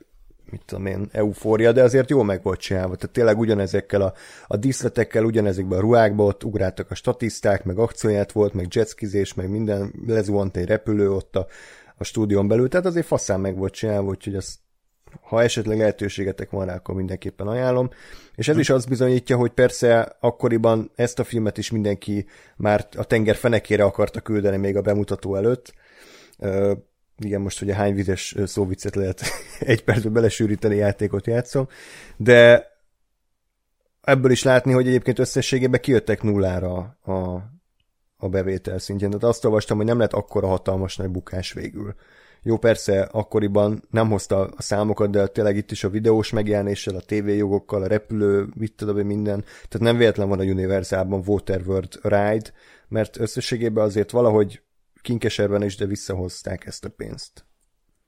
mit 0.50 0.62
tudom 0.66 0.86
én, 0.86 1.08
eufória, 1.12 1.72
de 1.72 1.82
azért 1.82 2.10
jól 2.10 2.24
meg 2.24 2.42
volt 2.42 2.60
csinálva. 2.60 2.96
Tehát 2.96 3.14
tényleg 3.14 3.38
ugyanezekkel 3.38 4.02
a, 4.02 4.12
a 4.46 4.56
díszletekkel, 4.56 5.24
ugyanezekben 5.24 5.78
a 5.78 5.80
ruhákban 5.80 6.26
ott 6.26 6.44
ugráltak 6.44 6.90
a 6.90 6.94
statiszták, 6.94 7.64
meg 7.64 7.78
akcióját 7.78 8.32
volt, 8.32 8.54
meg 8.54 8.66
jetskizés, 8.70 9.34
meg 9.34 9.50
minden, 9.50 9.92
lezuhant 10.06 10.56
egy 10.56 10.66
repülő 10.66 11.12
ott 11.12 11.36
a, 11.36 11.46
a 11.96 12.04
stúdión 12.04 12.48
belül, 12.48 12.68
tehát 12.68 12.86
azért 12.86 13.06
faszán 13.06 13.40
meg 13.40 13.56
volt 13.56 13.72
csinálva, 13.72 14.08
úgyhogy 14.08 14.34
azt 14.34 14.62
ha 15.20 15.42
esetleg 15.42 15.78
lehetőségetek 15.78 16.50
van 16.50 16.66
rá, 16.66 16.74
akkor 16.74 16.94
mindenképpen 16.94 17.46
ajánlom. 17.46 17.90
És 18.34 18.48
ez 18.48 18.58
is 18.58 18.70
azt 18.70 18.88
bizonyítja, 18.88 19.36
hogy 19.36 19.50
persze 19.50 20.16
akkoriban 20.20 20.90
ezt 20.94 21.18
a 21.18 21.24
filmet 21.24 21.58
is 21.58 21.70
mindenki 21.70 22.26
már 22.56 22.88
a 22.96 23.04
tenger 23.04 23.36
fenekére 23.36 23.84
akarta 23.84 24.20
küldeni 24.20 24.56
még 24.56 24.76
a 24.76 24.80
bemutató 24.80 25.36
előtt 25.36 25.74
igen, 27.18 27.40
most 27.40 27.62
ugye 27.62 27.74
hány 27.74 27.94
vizes 27.94 28.34
szóviccet 28.44 28.94
lehet 28.94 29.22
egy 29.60 29.84
percbe 29.84 30.10
belesűríteni 30.10 30.76
játékot 30.76 31.26
játszom, 31.26 31.68
de 32.16 32.66
ebből 34.00 34.30
is 34.30 34.42
látni, 34.42 34.72
hogy 34.72 34.86
egyébként 34.86 35.18
összességében 35.18 35.80
kijöttek 35.80 36.22
nullára 36.22 36.98
a, 37.02 37.42
a 38.16 38.28
bevétel 38.28 38.78
szintjén. 38.78 39.10
Tehát 39.10 39.24
azt 39.24 39.44
olvastam, 39.44 39.76
hogy 39.76 39.86
nem 39.86 39.98
lett 39.98 40.12
akkora 40.12 40.46
hatalmas 40.46 40.96
nagy 40.96 41.10
bukás 41.10 41.52
végül. 41.52 41.94
Jó, 42.42 42.56
persze, 42.56 43.00
akkoriban 43.00 43.82
nem 43.90 44.10
hozta 44.10 44.40
a 44.40 44.62
számokat, 44.62 45.10
de 45.10 45.26
tényleg 45.26 45.56
itt 45.56 45.70
is 45.70 45.84
a 45.84 45.90
videós 45.90 46.30
megjelenéssel, 46.30 46.94
a 46.94 47.00
tévéjogokkal, 47.00 47.82
a 47.82 47.86
repülő, 47.86 48.48
vitte 48.54 48.84
be 48.84 49.02
minden. 49.02 49.40
Tehát 49.40 49.86
nem 49.86 49.96
véletlen 49.96 50.28
van 50.28 50.38
a 50.38 50.42
Universalban 50.42 51.22
Waterworld 51.26 51.98
Ride, 52.02 52.52
mert 52.88 53.18
összességében 53.18 53.84
azért 53.84 54.10
valahogy 54.10 54.62
kinkeserben 55.04 55.62
is, 55.62 55.76
de 55.76 55.86
visszahozták 55.86 56.66
ezt 56.66 56.84
a 56.84 56.88
pénzt. 56.88 57.46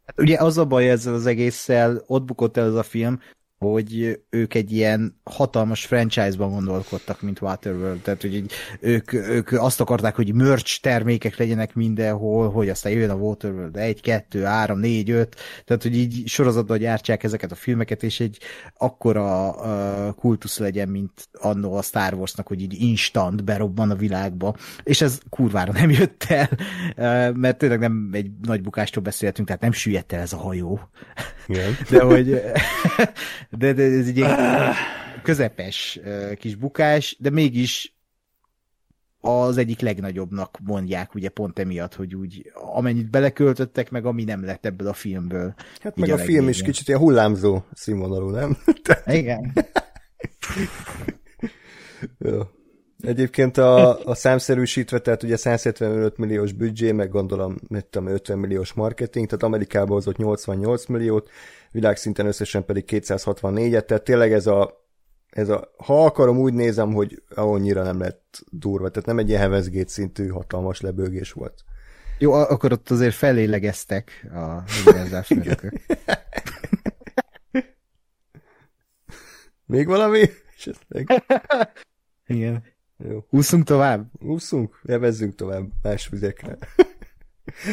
Hát 0.05 0.21
ugye 0.21 0.37
az 0.39 0.59
a 0.59 0.65
baj 0.65 0.91
ezzel 0.91 1.15
az 1.15 1.27
egésszel, 1.27 2.03
ott 2.07 2.25
bukott 2.25 2.57
el 2.57 2.67
ez 2.67 2.75
a 2.75 2.83
film, 2.83 3.21
hogy 3.59 4.21
ők 4.31 4.55
egy 4.55 4.73
ilyen 4.73 5.21
hatalmas 5.25 5.87
franchise-ban 5.87 6.51
gondolkodtak, 6.51 7.21
mint 7.21 7.41
Waterworld. 7.41 8.01
Tehát, 8.01 8.21
hogy 8.21 8.35
így, 8.35 8.53
ők, 8.81 9.13
ők 9.13 9.53
azt 9.53 9.81
akarták, 9.81 10.15
hogy 10.15 10.35
merch 10.35 10.81
termékek 10.81 11.37
legyenek 11.37 11.75
mindenhol, 11.75 12.51
hogy 12.51 12.69
aztán 12.69 12.93
jön 12.93 13.11
a 13.11 13.15
Waterworld 13.15 13.77
1, 13.77 14.01
2, 14.01 14.43
3, 14.43 14.79
4, 14.79 15.11
5. 15.11 15.37
Tehát, 15.65 15.83
hogy 15.83 15.97
így 15.97 16.29
sorozatban 16.29 16.79
gyártsák 16.79 17.23
ezeket 17.23 17.53
a 17.53 17.55
filmeket, 17.55 18.03
és 18.03 18.21
egy 18.21 18.39
akkora 18.77 19.51
uh, 19.51 20.15
kultusz 20.15 20.59
legyen, 20.59 20.89
mint 20.89 21.29
annó 21.33 21.75
a 21.75 21.83
Star 21.83 22.15
Warsnak, 22.15 22.47
hogy 22.47 22.63
így 22.63 22.81
instant 22.81 23.45
berobban 23.45 23.91
a 23.91 23.95
világba. 23.95 24.57
És 24.83 25.01
ez 25.01 25.19
kurvára 25.31 25.73
nem 25.73 25.91
jött 25.91 26.25
el, 26.29 26.49
uh, 26.97 27.37
mert 27.37 27.59
tényleg 27.59 27.79
nem 27.79 28.11
egy 28.13 28.31
nagy 28.43 28.61
bukástól 28.61 29.03
beszéltünk, 29.03 29.47
tehát 29.47 29.63
nem 29.63 29.73
süllyedt 29.73 30.13
el 30.13 30.21
ez 30.21 30.33
a 30.33 30.37
hajó. 30.37 30.81
Igen. 31.47 31.77
De 31.91 32.03
hogy 32.03 32.43
de, 33.51 33.73
de 33.73 33.83
ez 33.83 34.07
egy 34.07 34.25
közepes 35.23 36.01
kis 36.39 36.55
bukás, 36.55 37.17
de 37.21 37.31
mégis 37.31 37.97
az 39.21 39.57
egyik 39.57 39.81
legnagyobbnak 39.81 40.59
mondják, 40.65 41.15
ugye 41.15 41.29
pont 41.29 41.59
emiatt, 41.59 41.95
hogy 41.95 42.15
úgy 42.15 42.53
amennyit 42.55 43.11
beleköltöttek, 43.11 43.91
meg 43.91 44.07
ami 44.07 44.25
nem 44.25 44.45
lett 44.45 44.67
ebből 44.67 44.89
a 44.89 44.93
filmből. 44.93 45.55
Hát 45.81 45.97
meg 45.97 46.11
a, 46.11 46.15
a 46.15 46.19
film 46.19 46.49
is 46.49 46.63
kicsit 46.63 46.89
ilyen 46.89 47.01
hullámzó 47.01 47.63
színvonalú, 47.73 48.31
nem? 48.31 48.57
Igen. 49.07 49.53
Jó. 52.19 52.41
Egyébként 53.01 53.57
a, 53.57 54.05
a 54.05 54.15
számszerűsítve, 54.15 54.99
tehát 54.99 55.23
ugye 55.23 55.37
175 55.37 56.17
milliós 56.17 56.53
büdzsé, 56.53 56.93
meg 56.93 57.09
gondolom, 57.09 57.57
mit 57.69 57.87
tudom, 57.87 58.09
50 58.09 58.39
milliós 58.39 58.73
marketing, 58.73 59.27
tehát 59.27 59.43
Amerikába 59.43 59.93
hozott 59.93 60.17
88 60.17 60.87
milliót, 60.87 61.31
világszinten 61.77 62.27
összesen 62.27 62.65
pedig 62.65 62.85
264-et, 62.87 63.85
tehát 63.85 64.03
tényleg 64.03 64.33
ez 64.33 64.47
a, 64.47 64.87
ez 65.31 65.49
a, 65.49 65.71
ha 65.77 66.05
akarom, 66.05 66.39
úgy 66.39 66.53
nézem, 66.53 66.93
hogy 66.93 67.23
annyira 67.35 67.83
nem 67.83 67.99
lett 67.99 68.45
durva, 68.51 68.89
tehát 68.89 69.09
nem 69.09 69.19
egy 69.19 69.29
ilyen 69.29 69.51
Heaven's 69.51 69.87
szintű 69.87 70.29
hatalmas 70.29 70.81
lebőgés 70.81 71.33
volt. 71.33 71.65
Jó, 72.19 72.33
akkor 72.33 72.73
ott 72.73 72.91
azért 72.91 73.15
felélegeztek 73.15 74.27
a 74.35 74.63
univerzás 74.87 75.29
Még 79.67 79.87
valami? 79.87 80.29
Igen. 82.27 82.65
Jó. 83.09 83.27
Úszunk 83.31 83.65
tovább? 83.65 84.11
Úszunk? 84.23 84.81
Nevezzünk 84.83 85.35
tovább 85.35 85.69
más 85.83 86.09
vizekre. 86.09 86.57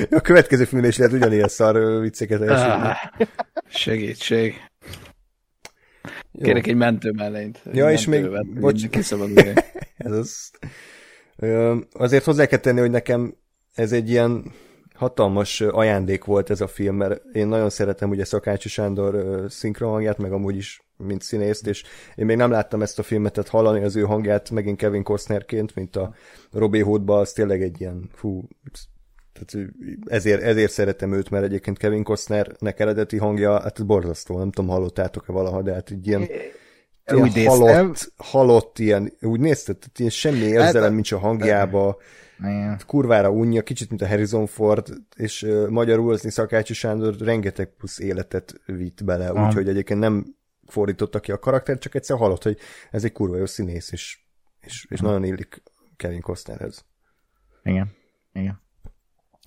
A 0.10 0.22
következő 0.22 0.64
filmnél 0.64 0.90
is 0.90 0.98
lehet 0.98 1.14
ugyanilyen 1.14 1.48
szar 1.48 2.02
vicceket 2.02 2.42
ah, 2.42 2.96
Segítség. 3.68 4.56
Jó. 6.32 6.44
Kérek 6.44 6.68
egy 6.68 6.76
mentő 6.76 7.12
mellényt. 7.12 7.62
Ja, 7.72 7.92
és 7.92 8.06
még, 8.06 8.30
bocs, 8.60 8.84
ez 9.98 10.12
az. 10.12 10.52
Azért 11.92 12.24
hozzá 12.24 12.46
kell 12.46 12.60
tenni, 12.60 12.80
hogy 12.80 12.92
nekem 12.92 13.36
ez 13.74 13.92
egy 13.92 14.10
ilyen 14.10 14.52
hatalmas 14.94 15.62
ajándék 15.62 16.24
volt 16.24 16.50
ez 16.50 16.62
a 16.62 16.68
film, 16.68 16.96
mert 16.96 17.22
én 17.34 17.48
nagyon 17.48 17.70
szeretem 17.70 18.10
ugye 18.10 18.26
Szakácsi 18.26 18.70
Sándor 18.70 19.46
szinkronhangját, 19.50 20.18
meg 20.18 20.32
amúgy 20.32 20.56
is, 20.56 20.88
mint 20.98 21.22
színészt, 21.22 21.68
és 21.68 21.84
én 22.16 22.26
még 22.26 22.38
nem 22.38 22.52
láttam 22.52 22.82
ezt 22.82 23.00
a 23.00 23.04
filmet, 23.04 23.34
tehát 23.34 23.50
hallani 23.50 23.84
az 23.84 23.96
ő 23.96 24.02
hangját 24.02 24.50
megint 24.50 24.78
Kevin 24.78 25.04
Costnerként, 25.04 25.76
mint 25.76 25.96
a 25.96 26.14
Robin 26.52 26.84
Hoodba, 26.84 27.18
az 27.18 27.32
tényleg 27.32 27.62
egy 27.62 27.82
ilyen, 27.82 28.10
fú, 28.14 28.48
tehát 29.34 29.74
ezért, 30.06 30.42
ezért 30.42 30.72
szeretem 30.72 31.14
őt, 31.14 31.30
mert 31.30 31.44
egyébként 31.44 31.78
Kevin 31.78 32.04
Costnernek 32.04 32.80
eredeti 32.80 33.18
hangja, 33.18 33.62
hát 33.62 33.86
borzasztó, 33.86 34.38
nem 34.38 34.52
tudom, 34.52 34.70
hallottátok-e 34.70 35.32
valaha, 35.32 35.62
de 35.62 35.74
hát 35.74 35.90
egy 35.90 36.08
ilyen, 36.08 36.22
ilyen 36.22 37.22
úgy 37.22 37.46
halott, 37.46 38.12
halott, 38.18 38.80
ilyen, 38.80 39.14
úgy 39.22 39.40
nézted, 39.40 39.78
tehát 39.78 40.00
ilyen 40.00 40.12
semmi 40.12 40.38
érzelem, 40.38 40.82
hát, 40.82 40.92
nincs 40.92 41.12
a 41.12 41.18
hangjába, 41.18 41.98
igen. 42.40 42.80
kurvára 42.86 43.30
unja, 43.30 43.62
kicsit, 43.62 43.90
mint 43.90 44.02
a 44.02 44.08
Harrison 44.08 44.46
Ford, 44.46 44.88
és 45.16 45.44
uh, 45.44 45.68
magyarulzni 45.68 46.30
Szakácsi 46.30 46.74
Sándor 46.74 47.16
rengeteg 47.16 47.68
plusz 47.78 48.00
életet 48.00 48.62
vitt 48.66 49.04
bele, 49.04 49.34
úgyhogy 49.34 49.70
egyébként 49.70 50.00
nem 50.00 50.36
fordította 50.68 51.20
ki 51.20 51.32
a 51.32 51.40
karakter, 51.40 51.78
csak 51.78 51.96
egyszer 51.96 52.18
hallott, 52.18 52.44
hogy 52.44 52.58
ez 52.92 53.04
egy 53.04 53.12
kurva 53.12 53.38
jó 53.38 53.46
színész, 53.46 53.92
és, 53.92 54.20
és, 54.62 54.86
és 54.90 55.00
nagyon 55.00 55.24
illik 55.24 55.64
Kevin 55.96 56.22
Costnerhez. 56.22 56.86
Igen, 57.64 57.92
igen. 58.34 58.63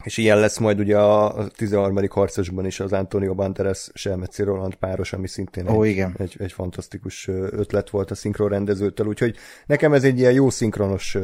És 0.05 0.16
ilyen 0.16 0.40
lesz 0.40 0.59
majd 0.59 0.78
ugye 0.78 0.98
a 0.98 1.47
13. 1.48 2.09
harcosban 2.09 2.66
is 2.66 2.81
az 2.81 2.93
Antonio 2.93 3.35
Banderas 3.35 3.90
Selmeci 3.94 4.43
Roland 4.43 4.74
páros, 4.74 5.12
ami 5.12 5.28
szintén 5.28 5.68
Ó, 5.68 5.82
egy, 5.82 5.90
igen. 5.90 6.14
Egy, 6.18 6.36
egy 6.39 6.52
fantasztikus 6.52 7.28
ötlet 7.28 7.90
volt 7.90 8.10
a 8.10 8.14
szinkron 8.14 8.48
rendezőtől, 8.48 9.06
úgyhogy 9.06 9.36
nekem 9.66 9.93
ez 9.93 10.05
egy 10.05 10.18
ilyen 10.18 10.32
jó 10.32 10.51
szinkronos 10.51 11.16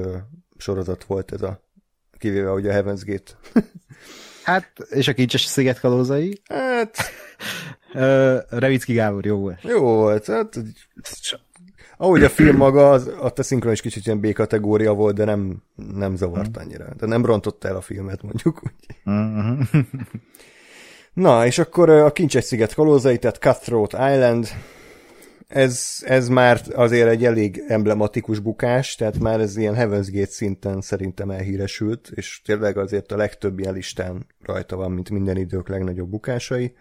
sorozat 0.57 1.05
volt 1.05 1.32
ez 1.32 1.43
a, 1.43 1.62
kivéve 2.19 2.51
ugye 2.51 2.73
a 2.73 2.82
Heaven's 2.82 3.03
Gate. 3.05 3.32
hát, 4.44 4.73
és 4.90 5.09
a 5.09 5.12
kincses 5.12 5.44
sziget 5.44 5.81
kalózai? 5.81 6.43
Hát... 6.49 6.97
Revicki 8.49 8.93
Gábor 8.93 9.27
jó 9.27 9.36
volt. 9.36 9.62
Jó 9.62 9.81
volt, 9.81 10.27
hát 10.27 10.59
ahogy 11.97 12.25
a 12.25 12.29
film 12.29 12.57
maga, 12.57 12.91
az, 12.91 13.11
a 13.21 13.31
te 13.31 13.43
szinkron 13.43 13.73
is 13.73 13.81
kicsit 13.81 14.07
ilyen 14.07 14.21
B-kategória 14.21 14.93
volt, 14.93 15.15
de 15.15 15.25
nem, 15.25 15.63
nem 15.95 16.17
zavart 16.17 16.57
annyira. 16.57 16.87
De 16.97 17.07
nem 17.07 17.25
rontott 17.25 17.65
el 17.65 17.77
a 17.77 17.81
filmet, 17.81 18.23
mondjuk 18.23 18.63
úgy. 18.65 18.97
Uh-huh. 19.05 19.85
Na, 21.13 21.47
és 21.47 21.59
akkor 21.59 21.91
a 21.91 22.13
Kincses 22.13 22.45
sziget 22.45 22.75
kalózai, 22.75 23.19
tehát 23.19 23.39
Cutthroat 23.39 23.93
Island, 23.93 24.49
ez, 25.53 25.97
ez 26.01 26.29
már 26.29 26.61
azért 26.75 27.09
egy 27.09 27.25
elég 27.25 27.65
emblematikus 27.69 28.39
bukás, 28.39 28.95
tehát 28.95 29.19
már 29.19 29.41
ez 29.41 29.57
ilyen 29.57 29.75
Heaven's 29.75 30.09
Gate 30.13 30.31
szinten 30.31 30.81
szerintem 30.81 31.31
elhíresült, 31.31 32.11
és 32.15 32.41
tényleg 32.45 32.79
azért 32.79 33.13
a 33.13 33.17
legtöbb 33.17 33.59
ilyen 33.59 33.75
listán 33.75 34.27
rajta 34.43 34.77
van, 34.77 34.91
mint 34.91 35.11
minden 35.11 35.37
idők 35.37 35.69
legnagyobb 35.69 36.09
bukásai. 36.09 36.75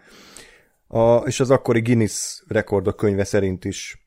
A, 0.86 1.16
és 1.16 1.40
az 1.40 1.50
akkori 1.50 1.80
Guinness 1.80 2.42
rekordok 2.46 2.96
könyve 2.96 3.24
szerint 3.24 3.64
is 3.64 4.01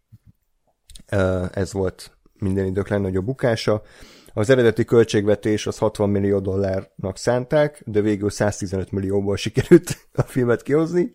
ez 1.52 1.74
volt 1.74 2.12
minden 2.40 2.66
idők 2.66 2.88
legnagyobb 2.88 3.26
bukása. 3.26 3.82
Az 4.34 4.50
eredeti 4.50 4.86
költségvetés 4.86 5.68
az 5.68 5.78
60 5.78 6.10
millió 6.10 6.40
dollárnak 6.40 7.18
szánták, 7.18 7.82
de 7.86 8.02
végül 8.02 8.30
115 8.30 8.92
millióból 8.92 9.38
sikerült 9.38 10.08
a 10.14 10.22
filmet 10.22 10.62
kihozni, 10.62 11.14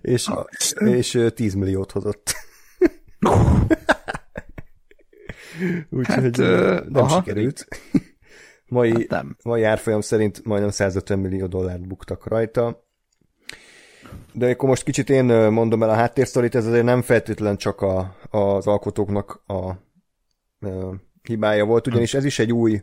és, 0.00 0.30
és 0.78 1.18
10 1.34 1.54
milliót 1.54 1.92
hozott. 1.92 2.32
Úgyhogy 5.90 6.38
hát, 6.40 6.88
nem 6.88 7.02
aha. 7.02 7.18
sikerült. 7.18 7.68
Mai, 8.66 8.90
hát 8.90 9.08
nem. 9.08 9.36
mai 9.42 9.62
árfolyam 9.62 10.00
szerint 10.00 10.44
majdnem 10.44 10.70
150 10.70 11.18
millió 11.18 11.46
dollárt 11.46 11.86
buktak 11.86 12.26
rajta. 12.26 12.88
De 14.32 14.50
akkor 14.50 14.68
most 14.68 14.82
kicsit 14.82 15.10
én 15.10 15.24
mondom 15.50 15.82
el 15.82 15.90
a 15.90 15.94
háttérsztorit, 15.94 16.54
ez 16.54 16.66
azért 16.66 16.84
nem 16.84 17.02
feltétlen 17.02 17.56
csak 17.56 17.80
a, 17.80 18.16
az 18.30 18.66
alkotóknak 18.66 19.42
a, 19.46 19.54
a 19.54 20.94
hibája 21.22 21.64
volt, 21.64 21.86
ugyanis 21.86 22.14
ez 22.14 22.24
is 22.24 22.38
egy 22.38 22.52
új 22.52 22.82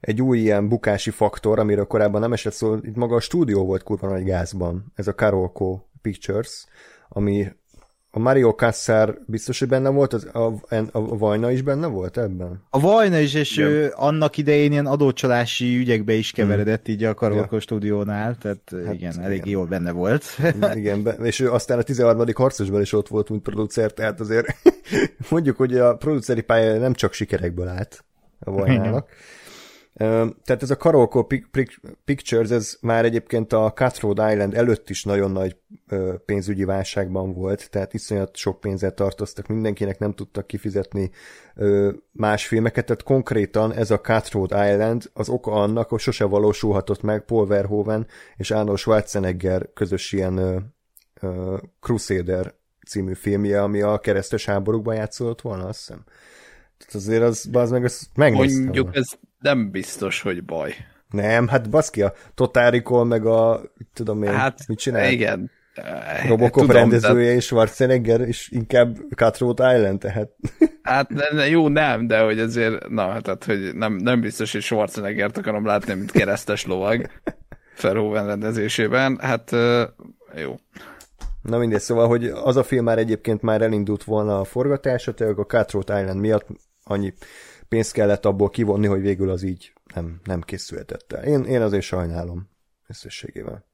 egy 0.00 0.22
új 0.22 0.38
ilyen 0.38 0.68
bukási 0.68 1.10
faktor, 1.10 1.58
amiről 1.58 1.86
korábban 1.86 2.20
nem 2.20 2.32
esett 2.32 2.52
szó, 2.52 2.74
itt 2.74 2.94
maga 2.94 3.14
a 3.14 3.20
stúdió 3.20 3.64
volt 3.64 3.82
kurva 3.82 4.08
nagy 4.08 4.24
gázban, 4.24 4.92
ez 4.94 5.06
a 5.06 5.14
Carolco 5.14 5.80
Pictures, 6.02 6.66
ami 7.08 7.46
a 8.16 8.18
Mario 8.18 8.54
Kassar 8.54 9.18
biztos, 9.26 9.58
hogy 9.58 9.68
benne 9.68 9.88
volt, 9.88 10.12
az, 10.12 10.28
a, 10.32 10.52
a 10.92 11.16
Vajna 11.16 11.50
is 11.50 11.62
benne 11.62 11.86
volt 11.86 12.18
ebben? 12.18 12.62
A 12.70 12.80
Vajna 12.80 13.18
is, 13.18 13.34
és 13.34 13.56
ja. 13.56 13.66
ő 13.66 13.92
annak 13.94 14.36
idején 14.36 14.72
ilyen 14.72 14.86
adócsalási 14.86 15.76
ügyekbe 15.76 16.12
is 16.12 16.30
keveredett 16.30 16.84
hmm. 16.84 16.94
így 16.94 17.04
a 17.04 17.14
Karolko 17.14 17.54
ja. 17.54 17.60
stúdiónál, 17.60 18.36
tehát 18.36 18.72
hát, 18.86 18.94
igen, 18.94 19.20
elég 19.20 19.36
igen. 19.36 19.48
jól 19.48 19.66
benne 19.66 19.90
volt. 19.90 20.24
igen, 20.74 21.02
be, 21.02 21.10
és 21.12 21.40
ő 21.40 21.50
aztán 21.50 21.78
a 21.78 21.82
13. 21.82 22.24
harcosban 22.34 22.80
is 22.80 22.92
ott 22.92 23.08
volt, 23.08 23.28
mint 23.28 23.42
producer, 23.42 23.92
tehát 23.92 24.20
azért 24.20 24.46
mondjuk, 25.30 25.56
hogy 25.56 25.78
a 25.78 25.96
produceri 25.96 26.40
pálya 26.42 26.78
nem 26.78 26.94
csak 26.94 27.12
sikerekből 27.12 27.68
állt 27.68 28.04
a 28.38 28.50
Vajnának. 28.50 29.08
Igen. 29.08 29.45
Tehát 29.98 30.62
ez 30.62 30.70
a 30.70 30.76
Karolko 30.76 31.26
Pictures, 32.04 32.50
ez 32.50 32.76
már 32.80 33.04
egyébként 33.04 33.52
a 33.52 33.72
Cutthroat 33.72 34.32
Island 34.32 34.54
előtt 34.54 34.90
is 34.90 35.04
nagyon 35.04 35.30
nagy 35.30 35.56
pénzügyi 36.24 36.64
válságban 36.64 37.32
volt, 37.32 37.70
tehát 37.70 37.94
iszonyat 37.94 38.36
sok 38.36 38.60
pénzet 38.60 38.94
tartoztak, 38.94 39.46
mindenkinek 39.46 39.98
nem 39.98 40.12
tudtak 40.12 40.46
kifizetni 40.46 41.10
más 42.12 42.46
filmeket, 42.46 42.86
tehát 42.86 43.02
konkrétan 43.02 43.72
ez 43.72 43.90
a 43.90 44.00
Cutthroat 44.00 44.50
Island 44.50 45.10
az 45.12 45.28
oka 45.28 45.52
annak, 45.52 45.88
hogy 45.88 46.00
sose 46.00 46.24
valósulhatott 46.24 47.02
meg 47.02 47.24
Paul 47.24 47.46
Verhoeven 47.46 48.06
és 48.36 48.50
Arnold 48.50 48.78
Schwarzenegger 48.78 49.72
közös 49.74 50.12
ilyen 50.12 50.74
Crusader 51.80 52.54
című 52.86 53.14
filmje, 53.14 53.62
ami 53.62 53.80
a 53.80 53.98
keresztes 53.98 54.44
háborúkban 54.44 54.94
játszódott 54.94 55.40
volna, 55.40 55.66
azt 55.66 55.78
hiszem. 55.78 56.04
Tehát 56.78 56.94
azért 56.94 57.22
az, 57.22 57.48
az 57.52 57.70
meg, 57.70 57.84
ezt 57.84 58.06
megnéztem. 58.14 58.62
Mondjuk 58.62 58.94
ez 58.94 59.08
nem 59.38 59.70
biztos, 59.70 60.20
hogy 60.20 60.44
baj. 60.44 60.74
Nem, 61.10 61.48
hát 61.48 61.70
baszki, 61.70 62.02
a 62.02 62.12
Total 62.34 63.04
meg 63.04 63.26
a, 63.26 63.60
tudom 63.94 64.22
én, 64.22 64.32
hát, 64.32 64.66
mit 64.68 64.78
csinál? 64.78 65.10
Igen. 65.10 65.50
Robocop 66.26 66.52
Tudom, 66.52 66.70
rendezője 66.70 67.34
és 67.34 67.44
Schwarzenegger, 67.44 68.20
és 68.20 68.48
inkább 68.48 68.96
Cutthroat 69.16 69.58
Island, 69.58 69.98
tehát. 69.98 70.28
Hát 70.82 71.08
ne, 71.08 71.28
ne, 71.32 71.48
jó, 71.48 71.68
nem, 71.68 72.06
de 72.06 72.20
hogy 72.20 72.40
azért, 72.40 72.88
na, 72.88 73.10
hát, 73.10 73.26
hát 73.26 73.44
hogy 73.44 73.74
nem, 73.74 73.92
nem 73.92 74.20
biztos, 74.20 74.52
hogy 74.52 74.62
Schwarzeneggert 74.62 75.36
akarom 75.36 75.66
látni, 75.66 75.94
mint 75.94 76.10
keresztes 76.10 76.66
lovag 76.66 77.10
Verhoeven 77.80 78.26
rendezésében, 78.26 79.18
hát 79.20 79.50
jó. 80.34 80.54
Na 81.42 81.58
mindegy, 81.58 81.80
szóval, 81.80 82.08
hogy 82.08 82.24
az 82.24 82.56
a 82.56 82.62
film 82.62 82.84
már 82.84 82.98
egyébként 82.98 83.42
már 83.42 83.62
elindult 83.62 84.04
volna 84.04 84.40
a 84.40 84.44
forgatása, 84.44 85.14
tehát 85.14 85.38
a 85.38 85.44
Cutthroat 85.44 85.88
Island 85.88 86.20
miatt 86.20 86.46
annyi 86.84 87.14
pénzt 87.68 87.92
kellett 87.92 88.24
abból 88.24 88.50
kivonni, 88.50 88.86
hogy 88.86 89.00
végül 89.00 89.30
az 89.30 89.42
így 89.42 89.72
nem, 89.94 90.20
nem 90.24 90.40
készülhetett 90.40 91.12
el. 91.12 91.24
Én, 91.24 91.44
én 91.44 91.62
azért 91.62 91.82
sajnálom 91.82 92.48
összességével. 92.88 93.64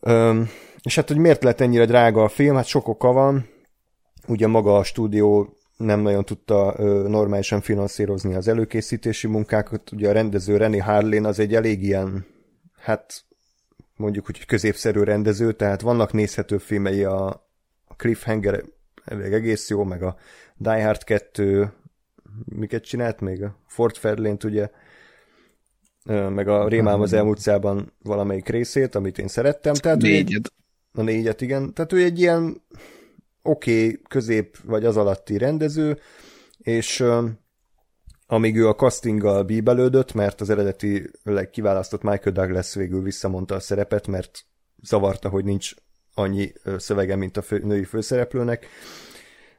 Öm, 0.00 0.48
és 0.82 0.94
hát, 0.94 1.08
hogy 1.08 1.18
miért 1.18 1.42
lett 1.42 1.60
ennyire 1.60 1.84
drága 1.84 2.22
a 2.22 2.28
film? 2.28 2.56
Hát 2.56 2.64
sok 2.64 2.88
oka 2.88 3.12
van. 3.12 3.48
Ugye 4.26 4.46
maga 4.46 4.76
a 4.76 4.84
stúdió 4.84 5.56
nem 5.76 6.00
nagyon 6.00 6.24
tudta 6.24 6.74
ö, 6.78 7.08
normálisan 7.08 7.60
finanszírozni 7.60 8.34
az 8.34 8.48
előkészítési 8.48 9.26
munkákat. 9.26 9.92
Ugye 9.92 10.08
a 10.08 10.12
rendező 10.12 10.56
René 10.56 10.78
Harlin 10.78 11.24
az 11.24 11.38
egy 11.38 11.54
elég 11.54 11.82
ilyen, 11.82 12.26
hát 12.76 13.24
mondjuk 13.96 14.28
úgy 14.28 14.46
középszerű 14.46 15.02
rendező, 15.02 15.52
tehát 15.52 15.80
vannak 15.80 16.12
nézhető 16.12 16.58
filmei 16.58 17.04
a, 17.04 17.26
a 17.84 17.94
Cliffhanger 17.96 18.64
elég 19.04 19.32
egész 19.32 19.70
jó, 19.70 19.84
meg 19.84 20.02
a 20.02 20.16
Die 20.56 20.84
Hard 20.84 21.04
2, 21.04 21.72
miket 22.44 22.84
csinált 22.84 23.20
még? 23.20 23.42
A 23.42 23.56
Fort 23.66 23.96
Fairlane 23.96 24.36
ugye, 24.44 24.70
meg 26.28 26.48
a 26.48 26.68
Rémám 26.68 27.00
az 27.00 27.12
elmúlt 27.12 27.38
szában 27.38 27.92
valamelyik 28.02 28.48
részét, 28.48 28.94
amit 28.94 29.18
én 29.18 29.28
szerettem. 29.28 29.74
Tehát 29.74 30.02
négyet. 30.02 30.52
A 30.92 31.02
négyet, 31.02 31.40
igen. 31.40 31.74
Tehát 31.74 31.92
ő 31.92 32.02
egy 32.02 32.18
ilyen 32.18 32.62
oké, 33.42 33.84
okay, 33.84 34.00
közép 34.08 34.56
vagy 34.64 34.84
az 34.84 34.96
alatti 34.96 35.38
rendező, 35.38 35.98
és 36.58 37.04
amíg 38.26 38.56
ő 38.56 38.68
a 38.68 38.74
castinggal 38.74 39.42
bíbelődött, 39.42 40.14
mert 40.14 40.40
az 40.40 40.50
eredetileg 40.50 41.50
kiválasztott 41.50 42.02
Michael 42.02 42.32
Douglas 42.32 42.74
végül 42.74 43.02
visszamondta 43.02 43.54
a 43.54 43.60
szerepet, 43.60 44.06
mert 44.06 44.44
zavarta, 44.82 45.28
hogy 45.28 45.44
nincs 45.44 45.74
annyi 46.14 46.52
szövege, 46.76 47.16
mint 47.16 47.36
a 47.36 47.42
fő, 47.42 47.58
női 47.64 47.84
főszereplőnek. 47.84 48.66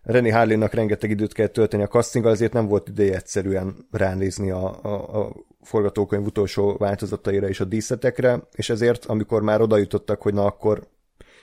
Renny 0.07 0.31
Harlinnak 0.31 0.73
rengeteg 0.73 1.09
időt 1.09 1.33
kell 1.33 1.47
tölteni 1.47 1.83
a 1.83 1.87
castinggal, 1.87 2.31
ezért 2.31 2.53
nem 2.53 2.67
volt 2.67 2.87
ideje 2.87 3.15
egyszerűen 3.15 3.87
ránézni 3.91 4.51
a, 4.51 4.83
a, 4.83 5.19
a 5.21 5.33
forgatókönyv 5.61 6.25
utolsó 6.25 6.75
változataira 6.77 7.47
és 7.47 7.59
a 7.59 7.65
díszletekre, 7.65 8.39
és 8.51 8.69
ezért, 8.69 9.05
amikor 9.05 9.41
már 9.41 9.61
oda 9.61 9.77
jutottak, 9.77 10.21
hogy 10.21 10.33
na 10.33 10.45
akkor 10.45 10.87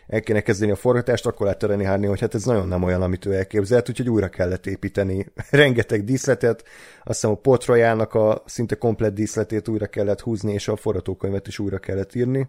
el 0.06 0.20
kéne 0.20 0.40
kezdeni 0.40 0.70
a 0.70 0.76
forgatást, 0.76 1.26
akkor 1.26 1.46
látta 1.46 1.66
Renny 1.66 1.86
Harlin, 1.86 2.08
hogy 2.08 2.20
hát 2.20 2.34
ez 2.34 2.44
nagyon 2.44 2.68
nem 2.68 2.82
olyan, 2.82 3.02
amit 3.02 3.26
ő 3.26 3.34
elképzelt, 3.34 3.88
úgyhogy 3.88 4.10
újra 4.10 4.28
kellett 4.28 4.66
építeni 4.66 5.26
rengeteg 5.50 6.04
díszletet, 6.04 6.64
azt 7.04 7.20
hiszem 7.20 7.30
a 7.30 7.40
Port 7.40 7.68
a 8.14 8.42
szinte 8.46 8.74
komplet 8.74 9.14
díszletét 9.14 9.68
újra 9.68 9.86
kellett 9.86 10.20
húzni, 10.20 10.52
és 10.52 10.68
a 10.68 10.76
forgatókönyvet 10.76 11.46
is 11.46 11.58
újra 11.58 11.78
kellett 11.78 12.14
írni. 12.14 12.48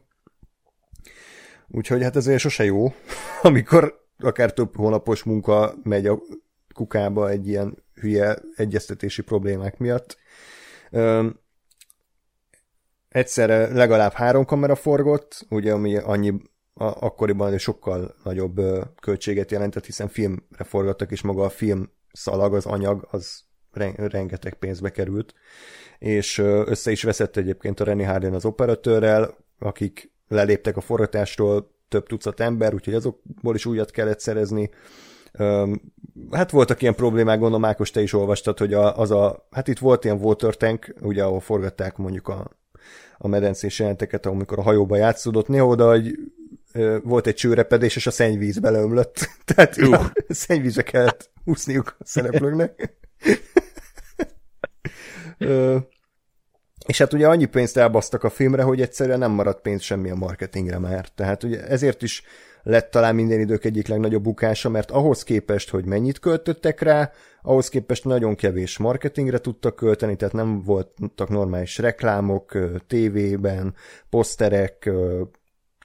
Úgyhogy 1.68 2.04
hát 2.04 2.16
ezért 2.16 2.40
sose 2.40 2.64
jó, 2.64 2.94
amikor 3.42 4.05
akár 4.20 4.54
több 4.54 4.76
hónapos 4.76 5.24
munka 5.24 5.74
megy 5.84 6.08
a 6.08 6.20
kukába 6.74 7.30
egy 7.30 7.48
ilyen 7.48 7.84
hülye 7.94 8.38
egyeztetési 8.56 9.22
problémák 9.22 9.78
miatt. 9.78 10.18
Üm, 10.92 11.40
egyszerre 13.10 13.74
legalább 13.74 14.12
három 14.12 14.46
kamera 14.46 14.76
forgott, 14.76 15.46
ugye 15.50 15.74
ami 15.74 15.98
annyi 15.98 16.42
a, 16.74 16.84
akkoriban 16.84 17.58
sokkal 17.58 18.16
nagyobb 18.24 18.58
ö, 18.58 18.82
költséget 19.02 19.52
jelentett, 19.52 19.86
hiszen 19.86 20.08
filmre 20.08 20.64
forgattak, 20.64 21.12
és 21.12 21.22
maga 21.22 21.44
a 21.44 21.50
film 21.50 21.92
szalag, 22.12 22.54
az 22.54 22.66
anyag, 22.66 23.08
az 23.12 23.44
rengeteg 23.96 24.54
pénzbe 24.54 24.90
került, 24.90 25.34
és 26.00 26.38
össze 26.38 26.92
is 26.92 27.04
veszett 27.04 27.38
egyébként 27.38 27.80
a 27.80 27.84
Renny 27.84 28.06
Harden 28.06 28.34
az 28.34 28.46
operatőrrel, 28.46 29.38
akik 29.60 30.12
leléptek 30.28 30.78
a 30.78 30.82
forgatásról 30.82 31.74
több 31.96 32.08
tucat 32.08 32.40
ember, 32.40 32.74
úgyhogy 32.74 32.94
azokból 32.94 33.56
is 33.56 33.66
újat 33.66 33.92
kellett 33.92 34.20
szerezni. 34.20 34.70
Hát 36.32 36.52
voltak 36.52 36.82
ilyen 36.82 36.96
problémák, 36.96 37.40
gondolom 37.40 37.66
Ákos, 37.66 37.92
te 37.92 38.02
is 38.02 38.14
olvastad, 38.14 38.58
hogy 38.58 38.74
a, 38.74 38.98
az 38.98 39.12
a, 39.12 39.48
hát 39.52 39.68
itt 39.68 39.80
volt 39.80 40.04
ilyen 40.04 40.20
water 40.22 40.56
tank, 40.56 40.94
ugye 41.02 41.24
ahol 41.24 41.40
forgatták 41.40 41.98
mondjuk 41.98 42.28
a, 42.28 42.52
a 43.18 43.28
medencés 43.28 43.80
jelenteket, 43.80 44.26
amikor 44.26 44.60
a 44.60 44.62
hajóba 44.62 44.96
játszódott, 44.96 45.48
néha 45.48 45.66
oda, 45.66 45.90
hogy 45.90 46.18
volt 47.04 47.28
egy 47.28 47.36
csőrepedés, 47.36 47.96
és 47.96 48.08
a 48.08 48.12
szennyvíz 48.12 48.60
beleömlött. 48.60 49.30
Tehát 49.56 49.76
ja, 49.76 50.12
szennyvízre 50.28 50.82
kellett 50.82 51.30
úszniuk 51.44 51.96
a 52.00 52.04
szereplőknek. 52.06 52.94
És 56.86 56.98
hát 56.98 57.14
ugye 57.14 57.28
annyi 57.28 57.45
pénzt 57.45 57.78
elbasztak 57.78 58.24
a 58.24 58.30
filmre, 58.30 58.64
hogy 58.64 58.82
egyszerűen 58.82 59.20
nem 59.20 59.32
maradt 59.32 59.62
pénz 59.62 59.82
semmilyen 59.82 60.18
marketingre 60.18 60.80
már. 60.80 61.07
Tehát 61.07 61.44
ugye 61.44 61.68
ezért 61.68 62.02
is 62.02 62.24
lett 62.64 62.91
talán 62.91 63.16
minden 63.16 63.40
idők 63.40 63.66
egyik 63.66 63.88
legnagyobb 63.88 64.24
bukása, 64.24 64.70
mert 64.70 64.91
ahhoz 64.91 65.24
képest, 65.24 65.70
hogy 65.70 65.86
mennyit 65.86 66.20
költöttek 66.20 66.82
rá, 66.82 67.12
ahhoz 67.41 67.70
képest 67.70 68.06
nagyon 68.06 68.36
kevés 68.36 68.78
marketingre 68.78 69.38
tudtak 69.38 69.76
költeni, 69.76 70.16
tehát 70.16 70.34
nem 70.34 70.62
voltak 70.62 71.30
normális 71.30 71.78
reklámok 71.78 72.57
tévében, 72.88 73.76
poszterek, 74.10 74.90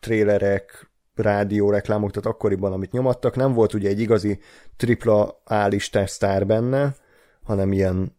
trélerek, 0.01 0.91
rádió 1.15 1.71
reklámok, 1.71 2.11
tehát 2.11 2.29
akkoriban, 2.29 2.73
amit 2.73 2.93
nyomattak, 2.93 3.37
nem 3.37 3.53
volt 3.53 3.75
ugye 3.75 3.89
egy 3.89 4.01
igazi 4.01 4.39
tripla 4.77 5.41
A-listás 5.45 6.11
sztár 6.11 6.47
benne, 6.47 6.95
hanem 7.43 7.73
ilyen 7.73 8.19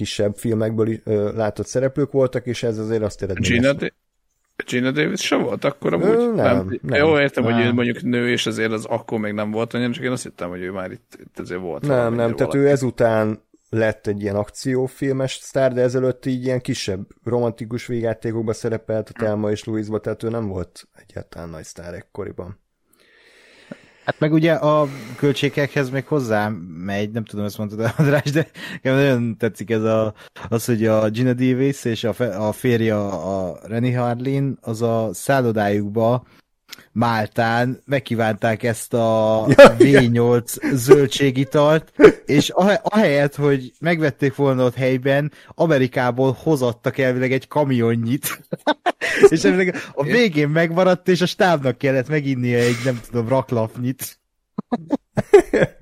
kisebb 0.00 0.36
filmekből 0.36 0.88
ö, 1.04 1.32
látott 1.36 1.66
szereplők 1.66 2.12
voltak, 2.12 2.46
és 2.46 2.62
ez 2.62 2.78
azért 2.78 3.02
azt 3.02 3.22
eredményezte. 3.22 3.72
Gina, 3.72 3.90
Gina 4.66 4.90
Davis 4.90 5.20
se 5.20 5.36
volt 5.36 5.64
akkor 5.64 5.92
amúgy? 5.94 6.08
Ö, 6.08 6.34
nem, 6.34 6.34
nem, 6.34 6.78
nem. 6.82 6.98
Jó, 6.98 7.18
értem, 7.18 7.44
nem. 7.44 7.52
hogy 7.52 7.64
ő 7.64 7.72
mondjuk 7.72 8.02
nő, 8.02 8.30
és 8.30 8.46
azért 8.46 8.72
az 8.72 8.84
akkor 8.84 9.18
még 9.18 9.32
nem 9.32 9.50
volt 9.50 9.74
olyan, 9.74 9.92
csak 9.92 10.04
én 10.04 10.10
azt 10.10 10.22
hittem, 10.22 10.48
hogy 10.48 10.60
ő 10.60 10.70
már 10.70 10.90
itt, 10.90 11.18
itt 11.20 11.38
azért 11.38 11.60
volt. 11.60 11.86
Nem, 11.86 12.14
nem, 12.14 12.34
tehát 12.34 12.54
ő 12.54 12.68
ezután 12.68 13.42
lett 13.70 14.06
egy 14.06 14.22
ilyen 14.22 14.36
akciófilmes 14.36 15.32
sztár, 15.32 15.72
de 15.72 15.80
ezelőtt 15.80 16.26
így 16.26 16.44
ilyen 16.44 16.60
kisebb 16.60 17.06
romantikus 17.24 17.86
végjátékokban 17.86 18.54
szerepelt 18.54 19.08
a 19.08 19.12
Telma 19.12 19.50
és 19.50 19.64
Louise-ba, 19.64 20.00
tehát 20.00 20.22
ő 20.22 20.28
nem 20.28 20.46
volt 20.46 20.88
egyáltalán 21.08 21.48
nagy 21.48 21.64
sztár 21.64 21.94
ekkoriban. 21.94 22.60
Hát 24.04 24.18
meg 24.18 24.32
ugye 24.32 24.52
a 24.52 24.88
költségekhez 25.16 25.90
még 25.90 26.06
hozzá 26.06 26.48
megy, 26.84 27.10
nem 27.10 27.24
tudom, 27.24 27.44
ezt 27.44 27.58
mondtad, 27.58 27.92
András, 27.96 28.30
de 28.30 28.46
nagyon 28.82 29.36
tetszik 29.36 29.70
ez 29.70 29.82
a, 29.82 30.14
az, 30.48 30.64
hogy 30.64 30.86
a 30.86 31.08
Gina 31.08 31.32
Davis 31.32 31.84
és 31.84 32.04
a, 32.04 32.46
a 32.48 32.52
férje 32.52 32.96
a 32.98 33.58
Renny 33.62 33.96
Harlin, 33.96 34.58
az 34.60 34.82
a 34.82 35.08
szállodájukba 35.12 36.24
Máltán 36.92 37.82
megkívánták 37.86 38.62
ezt 38.62 38.94
a 38.94 39.44
V8 39.78 40.74
zöldségitalt, 40.74 41.92
és 42.26 42.52
ahelyett, 42.82 43.34
hogy 43.34 43.72
megvették 43.80 44.34
volna 44.34 44.64
ott 44.64 44.74
helyben, 44.74 45.32
Amerikából 45.54 46.36
hozattak 46.42 46.98
elvileg 46.98 47.32
egy 47.32 47.48
kamionnyit, 47.48 48.40
és 49.28 49.44
elvileg 49.44 49.76
a 49.94 50.04
végén 50.04 50.48
megmaradt, 50.48 51.08
és 51.08 51.20
a 51.20 51.26
stábnak 51.26 51.78
kellett 51.78 52.08
meginnia 52.08 52.58
egy, 52.58 52.78
nem 52.84 53.00
tudom, 53.10 53.28
raklapnyit. 53.28 54.18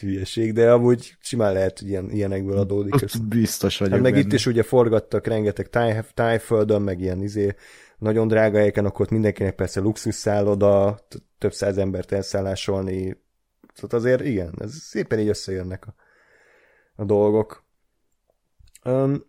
hülyeség, 0.00 0.52
de 0.52 0.70
amúgy 0.70 1.16
simán 1.20 1.52
lehet, 1.52 1.78
hogy 1.78 1.88
ilyen, 1.88 2.10
ilyenekből 2.10 2.58
adódik. 2.58 2.94
Biztos 3.28 3.78
vagyok 3.78 3.94
hát 3.94 4.02
meg 4.02 4.12
benne. 4.12 4.24
itt 4.24 4.32
is 4.32 4.46
ugye 4.46 4.62
forgattak 4.62 5.26
rengeteg 5.26 5.68
táj, 5.68 6.02
tájföldön, 6.14 6.82
meg 6.82 7.00
ilyen 7.00 7.22
izé, 7.22 7.54
nagyon 8.02 8.28
drága 8.28 8.58
helyeken, 8.58 8.84
akkor 8.84 9.00
ott 9.00 9.10
mindenkinek 9.10 9.54
persze 9.54 9.80
luxus 9.80 10.14
szálloda, 10.14 10.98
több 11.38 11.52
száz 11.52 11.78
embert 11.78 12.12
elszállásolni. 12.12 13.16
Szóval 13.74 13.98
azért 13.98 14.20
igen, 14.20 14.54
ez 14.58 14.74
szépen 14.74 15.18
így 15.18 15.28
összejönnek 15.28 15.86
a, 15.86 15.94
a 16.96 17.04
dolgok. 17.04 17.64
Um, 18.84 19.24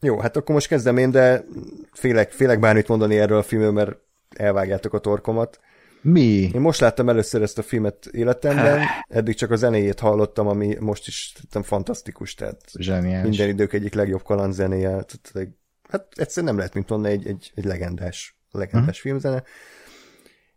jó, 0.00 0.18
hát 0.18 0.36
akkor 0.36 0.54
most 0.54 0.68
kezdem 0.68 0.96
én, 0.96 1.10
de 1.10 1.44
félek, 1.92 2.30
félek 2.30 2.60
bármit 2.60 2.88
mondani 2.88 3.18
erről 3.18 3.38
a 3.38 3.42
filmről, 3.42 3.72
mert 3.72 3.96
elvágjátok 4.36 4.94
a 4.94 4.98
torkomat. 4.98 5.60
Mi? 6.02 6.50
Én 6.54 6.60
most 6.60 6.80
láttam 6.80 7.08
először 7.08 7.42
ezt 7.42 7.58
a 7.58 7.62
filmet 7.62 8.06
életemben, 8.06 8.80
eddig 9.08 9.34
csak 9.34 9.50
a 9.50 9.56
zenéjét 9.56 10.00
hallottam, 10.00 10.46
ami 10.46 10.76
most 10.80 11.06
is 11.06 11.32
tettem 11.40 11.62
fantasztikus, 11.62 12.34
tehát 12.34 12.60
Zseniás. 12.78 13.22
minden 13.22 13.48
idők 13.48 13.72
egyik 13.72 13.94
legjobb 13.94 14.22
kaland 14.22 14.52
zenéje, 14.52 14.88
tehát 14.88 15.48
hát 15.92 16.06
egyszerűen 16.14 16.46
nem 16.46 16.56
lehet, 16.56 16.74
mint 16.74 16.88
mondani, 16.88 17.14
egy, 17.14 17.26
egy, 17.26 17.52
egy 17.54 17.64
legendás, 17.64 18.36
legendás 18.50 19.00
hmm. 19.00 19.10
filmzene. 19.10 19.42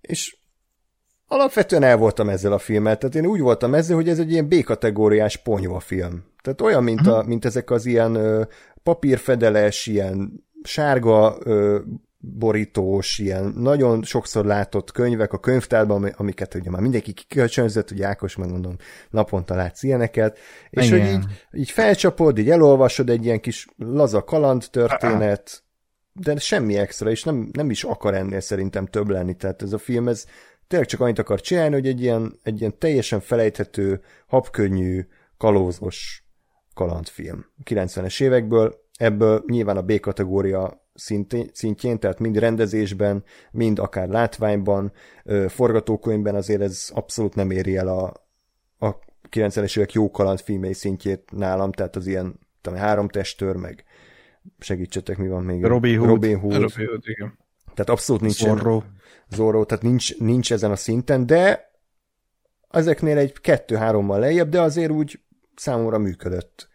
És 0.02 0.38
alapvetően 1.28 1.84
el 1.84 1.98
voltam 1.98 2.30
ezzel 2.30 2.54
a 2.54 2.58
filmmel, 2.58 2.98
tehát 2.98 3.16
én 3.16 3.26
úgy 3.26 3.40
voltam 3.40 3.74
ezzel, 3.74 3.96
hogy 3.96 4.10
ez 4.10 4.20
egy 4.20 4.32
ilyen 4.32 4.48
B-kategóriás 4.48 5.38
ponyva 5.38 5.80
film. 5.80 6.24
Tehát 6.42 6.62
olyan, 6.62 6.84
mint, 6.84 7.08
a, 7.08 7.18
mhm. 7.18 7.28
mint 7.28 7.46
ezek 7.46 7.70
az 7.72 7.86
ilyen 7.86 8.16
ö, 8.16 8.44
papírfedeles, 8.84 9.86
ilyen 9.86 10.44
sárga 10.64 11.38
ö, 11.40 11.80
borítós, 12.34 13.18
ilyen 13.18 13.54
nagyon 13.58 14.04
sokszor 14.04 14.46
látott 14.46 14.92
könyvek 14.92 15.34
a 15.34 15.40
könyvtárban, 15.40 16.04
amiket 16.04 16.54
ugye 16.54 16.70
már 16.70 16.82
mindenki 16.82 17.14
kikölcsönzött, 17.14 17.92
ugye 17.92 18.08
Ákos 18.08 18.36
megmondom, 18.36 18.76
naponta 19.10 19.56
látsz 19.56 19.84
ilyeneket, 19.84 20.38
és 20.70 20.88
Igen. 20.88 21.00
hogy 21.00 21.10
így, 21.14 21.26
így 21.60 21.70
felcsapod, 21.70 22.38
így 22.38 22.50
elolvasod 22.50 23.10
egy 23.10 23.26
ilyen 23.26 23.40
kis 23.40 23.68
laza 23.78 24.24
kaland 24.24 24.64
történet, 24.72 25.64
de 26.14 26.36
semmi 26.38 26.78
extra, 26.78 27.10
és 27.10 27.24
nem, 27.24 27.50
nem 27.52 27.70
is 27.70 27.84
akar 27.84 28.14
ennél 28.14 28.40
szerintem 28.40 28.86
több 28.86 29.10
lenni, 29.10 29.36
tehát 29.36 29.62
ez 29.62 29.74
a 29.74 29.78
film, 29.78 30.08
ez 30.08 30.26
tényleg 30.68 30.88
csak 30.88 31.00
annyit 31.00 31.20
akar 31.20 31.42
csinálni, 31.42 31.74
hogy 31.74 31.88
egy 31.88 32.02
ilyen, 32.02 32.40
egy 32.44 32.60
ilyen 32.60 32.78
teljesen 32.78 33.20
felejthető, 33.20 34.02
habkönnyű, 34.28 35.08
kalózos 35.38 36.26
kalandfilm 36.74 37.46
90-es 37.64 38.22
évekből, 38.22 38.85
ebből 38.98 39.44
nyilván 39.48 39.78
a 39.78 39.82
B 39.82 40.00
kategória 40.00 40.84
szintjén, 41.52 42.00
tehát 42.00 42.20
mind 42.20 42.38
rendezésben, 42.38 43.24
mind 43.52 43.80
akár 43.80 44.08
látványban, 44.08 44.92
forgatókönyvben 45.48 46.36
azért 46.36 46.62
ez 46.62 46.90
abszolút 46.94 47.36
nem 47.36 47.52
éri 47.52 47.78
el 47.78 47.88
a, 47.88 48.04
a 48.78 49.00
90-es 49.32 49.78
évek 49.78 49.94
jó 49.94 50.12
kalandfilmei 50.12 50.74
szintjét 50.74 51.32
nálam, 51.32 51.72
tehát 51.72 51.96
az 51.96 52.08
ilyen 52.08 52.40
tudom, 52.62 52.80
három 52.80 53.08
testőr, 53.08 53.56
meg 53.56 53.84
segítsetek, 54.60 55.18
mi 55.18 55.28
van 55.28 55.44
még? 55.44 55.64
Robin 55.64 55.98
Hood. 55.98 56.10
Robin 56.10 56.40
Hood. 56.40 56.62
Robin 56.62 56.88
Hood 56.88 57.04
igen. 57.06 57.38
Tehát 57.64 57.90
abszolút 57.90 58.22
nincs 58.22 58.36
Zorro. 58.36 58.82
Zorro, 59.30 59.66
tehát 59.66 59.84
nincs, 59.84 60.18
nincs 60.18 60.52
ezen 60.52 60.72
a 60.72 60.76
szinten, 60.76 61.26
de 61.26 61.72
ezeknél 62.70 63.18
egy 63.18 63.42
kettő-hárommal 63.42 64.20
lejjebb, 64.20 64.50
de 64.50 64.62
azért 64.62 64.92
úgy 64.92 65.20
számomra 65.56 65.98
működött. 65.98 66.70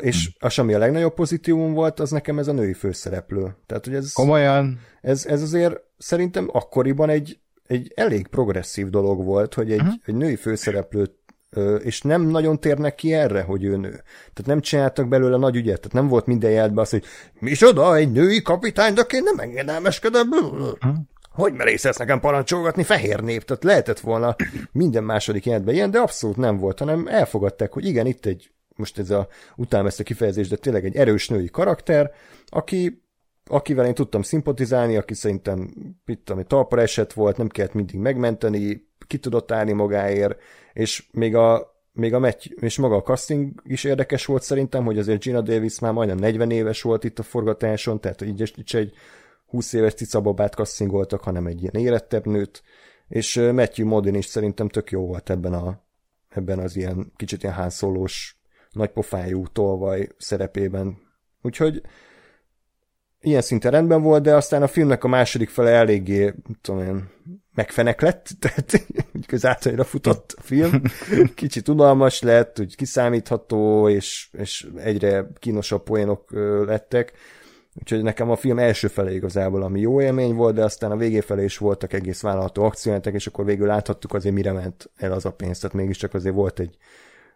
És 0.00 0.30
az, 0.38 0.58
ami 0.58 0.74
a 0.74 0.78
legnagyobb 0.78 1.14
pozitívum 1.14 1.72
volt, 1.72 2.00
az 2.00 2.10
nekem 2.10 2.38
ez 2.38 2.48
a 2.48 2.52
női 2.52 2.72
főszereplő. 2.72 3.56
Tehát, 3.66 3.84
hogy 3.84 3.94
ez, 3.94 4.12
Komolyan? 4.12 4.80
Ez, 5.00 5.26
ez 5.26 5.42
azért 5.42 5.80
szerintem 5.98 6.48
akkoriban 6.52 7.08
egy, 7.08 7.38
egy 7.66 7.92
elég 7.94 8.26
progresszív 8.26 8.88
dolog 8.88 9.24
volt, 9.24 9.54
hogy 9.54 9.72
egy, 9.72 9.80
uh-huh. 9.80 9.94
egy 10.04 10.14
női 10.14 10.36
főszereplőt 10.36 11.18
és 11.82 12.02
nem 12.02 12.22
nagyon 12.22 12.60
térnek 12.60 12.94
ki 12.94 13.12
erre, 13.12 13.42
hogy 13.42 13.64
ő 13.64 13.76
nő. 13.76 13.90
Tehát 14.32 14.46
nem 14.46 14.60
csináltak 14.60 15.08
belőle 15.08 15.36
nagy 15.36 15.56
ügyet, 15.56 15.76
tehát 15.76 15.92
nem 15.92 16.08
volt 16.08 16.26
minden 16.26 16.50
jelben 16.50 16.78
az, 16.78 16.90
hogy 16.90 17.04
mi 17.38 17.52
oda, 17.60 17.96
egy 17.96 18.12
női 18.12 18.42
kapitány, 18.42 18.94
de 18.94 19.02
én 19.10 19.22
nem 19.22 19.38
engedelmeskedem. 19.38 20.28
Hogy 21.30 21.52
merészelsz 21.52 21.96
nekem 21.96 22.20
parancsolgatni, 22.20 22.82
fehér 22.82 23.20
nép? 23.20 23.44
Tehát 23.44 23.64
lehetett 23.64 24.00
volna 24.00 24.36
minden 24.72 25.04
második 25.04 25.44
jelentben 25.44 25.74
ilyen, 25.74 25.90
de 25.90 25.98
abszolút 25.98 26.36
nem 26.36 26.56
volt, 26.56 26.78
hanem 26.78 27.06
elfogadták, 27.06 27.72
hogy 27.72 27.86
igen, 27.86 28.06
itt 28.06 28.26
egy, 28.26 28.50
most 28.78 28.98
ez 28.98 29.10
a, 29.10 29.28
utálom 29.56 29.86
ezt 29.86 30.00
a 30.00 30.02
kifejezést, 30.02 30.50
de 30.50 30.56
tényleg 30.56 30.84
egy 30.84 30.96
erős 30.96 31.28
női 31.28 31.48
karakter, 31.50 32.10
aki 32.46 33.02
akivel 33.50 33.86
én 33.86 33.94
tudtam 33.94 34.22
szimpatizálni, 34.22 34.96
aki 34.96 35.14
szerintem 35.14 35.70
itt, 36.06 36.24
tudom, 36.24 36.44
talpra 36.44 36.80
esett 36.80 37.12
volt, 37.12 37.36
nem 37.36 37.48
kellett 37.48 37.74
mindig 37.74 37.96
megmenteni, 37.96 38.88
ki 39.06 39.18
tudott 39.18 39.52
állni 39.52 39.72
magáért, 39.72 40.40
és 40.72 41.08
még 41.12 41.34
a, 41.34 41.74
még 41.92 42.14
a 42.14 42.18
match, 42.18 42.50
és 42.60 42.78
maga 42.78 42.96
a 42.96 43.02
casting 43.02 43.62
is 43.64 43.84
érdekes 43.84 44.24
volt 44.24 44.42
szerintem, 44.42 44.84
hogy 44.84 44.98
azért 44.98 45.22
Gina 45.22 45.40
Davis 45.40 45.78
már 45.78 45.92
majdnem 45.92 46.18
40 46.18 46.50
éves 46.50 46.82
volt 46.82 47.04
itt 47.04 47.18
a 47.18 47.22
forgatáson, 47.22 48.00
tehát 48.00 48.22
így 48.22 48.40
is 48.54 48.74
egy 48.74 48.92
20 49.46 49.72
éves 49.72 49.94
cicababát 49.94 50.54
castingoltak, 50.54 51.22
hanem 51.22 51.46
egy 51.46 51.62
ilyen 51.62 51.74
érettebb 51.86 52.26
nőt, 52.26 52.62
és 53.08 53.36
Matthew 53.52 53.86
Modin 53.86 54.14
is 54.14 54.24
szerintem 54.24 54.68
tök 54.68 54.90
jó 54.90 55.06
volt 55.06 55.30
ebben, 55.30 55.52
a, 55.52 55.82
ebben 56.28 56.58
az 56.58 56.76
ilyen 56.76 57.12
kicsit 57.16 57.42
ilyen 57.42 57.54
hánszólós, 57.54 58.37
nagypofájú 58.72 59.46
tolvaj 59.46 60.08
szerepében. 60.18 60.98
Úgyhogy 61.42 61.82
ilyen 63.20 63.40
szinten 63.40 63.70
rendben 63.70 64.02
volt, 64.02 64.22
de 64.22 64.34
aztán 64.34 64.62
a 64.62 64.66
filmnek 64.66 65.04
a 65.04 65.08
második 65.08 65.48
fele 65.48 65.70
eléggé, 65.70 66.34
tudom 66.60 66.82
én, 66.82 67.08
megfenek 67.54 68.00
lett, 68.00 68.28
tehát 68.40 68.86
közáltalra 69.26 69.84
futott 69.84 70.34
a 70.38 70.42
film. 70.42 70.82
Kicsit 71.34 71.68
unalmas 71.68 72.22
lett, 72.22 72.60
úgy 72.60 72.76
kiszámítható, 72.76 73.88
és, 73.88 74.28
és 74.32 74.68
egyre 74.76 75.28
kínosabb 75.38 75.82
poénok 75.82 76.30
lettek. 76.66 77.12
Úgyhogy 77.80 78.02
nekem 78.02 78.30
a 78.30 78.36
film 78.36 78.58
első 78.58 78.88
fele 78.88 79.14
igazából, 79.14 79.62
ami 79.62 79.80
jó 79.80 80.00
élmény 80.00 80.34
volt, 80.34 80.54
de 80.54 80.64
aztán 80.64 80.90
a 80.90 80.96
végé 80.96 81.20
felé 81.20 81.44
is 81.44 81.58
voltak 81.58 81.92
egész 81.92 82.20
vállalható 82.20 82.64
akciójátek, 82.64 83.14
és 83.14 83.26
akkor 83.26 83.44
végül 83.44 83.66
láthattuk 83.66 84.14
azért 84.14 84.34
mire 84.34 84.52
ment 84.52 84.90
el 84.96 85.12
az 85.12 85.24
a 85.24 85.32
pénz, 85.32 85.58
tehát 85.58 85.76
mégiscsak 85.76 86.14
azért 86.14 86.34
volt 86.34 86.60
egy 86.60 86.76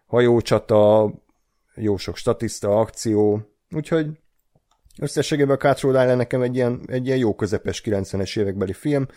hajócsata, 0.05 1.13
jó 1.75 1.97
sok 1.97 2.17
statiszta, 2.17 2.79
akció, 2.79 3.41
úgyhogy 3.75 4.07
összességében 4.99 5.55
a 5.55 5.57
Cutthroat 5.57 6.15
nekem 6.15 6.41
egy 6.41 6.55
ilyen, 6.55 6.81
egy 6.85 7.05
ilyen 7.05 7.17
jó 7.17 7.35
közepes 7.35 7.81
90-es 7.85 8.39
évekbeli 8.39 8.73
film, 8.73 9.07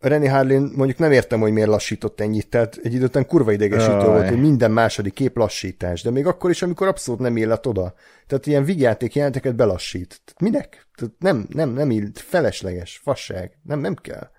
René 0.00 0.26
Harlin 0.26 0.72
mondjuk 0.74 0.98
nem 0.98 1.12
értem, 1.12 1.40
hogy 1.40 1.52
miért 1.52 1.68
lassított 1.68 2.20
ennyit, 2.20 2.48
tehát 2.48 2.78
egy 2.82 2.94
idő 2.94 3.04
után 3.04 3.26
kurva 3.26 3.52
idegesítő 3.52 3.92
oh, 3.96 4.04
volt, 4.04 4.28
hogy 4.28 4.40
minden 4.40 4.70
második 4.70 5.12
kép 5.12 5.36
lassítás, 5.36 6.02
de 6.02 6.10
még 6.10 6.26
akkor 6.26 6.50
is, 6.50 6.62
amikor 6.62 6.86
abszolút 6.86 7.20
nem 7.20 7.36
illet 7.36 7.66
oda. 7.66 7.94
Tehát 8.26 8.46
ilyen 8.46 8.64
vigyáték 8.64 9.14
jelenteket 9.14 9.54
belassít. 9.54 10.20
Tehát 10.24 10.40
minek? 10.40 10.88
Tehát 10.94 11.14
nem, 11.18 11.46
nem, 11.48 11.70
nem 11.70 11.90
illt, 11.90 12.18
felesleges, 12.18 13.00
fasság, 13.02 13.58
nem, 13.62 13.80
nem 13.80 13.94
kell. 13.94 14.30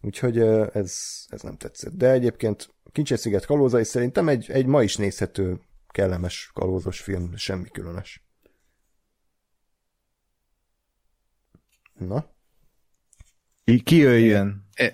Úgyhogy 0.00 0.38
ez, 0.72 0.98
ez 1.28 1.42
nem 1.42 1.56
tetszett. 1.56 1.92
De 1.92 2.10
egyébként 2.10 2.68
Kincses-sziget 2.92 3.46
kalózai 3.46 3.84
szerintem 3.84 4.28
egy, 4.28 4.50
egy 4.50 4.66
ma 4.66 4.82
is 4.82 4.96
nézhető, 4.96 5.60
kellemes 5.90 6.50
kalózos 6.54 7.00
film, 7.00 7.36
semmi 7.36 7.68
különös. 7.68 8.22
Na? 11.98 12.24
Ki, 13.64 13.80
ki 13.80 13.96
jöjjön? 13.96 14.64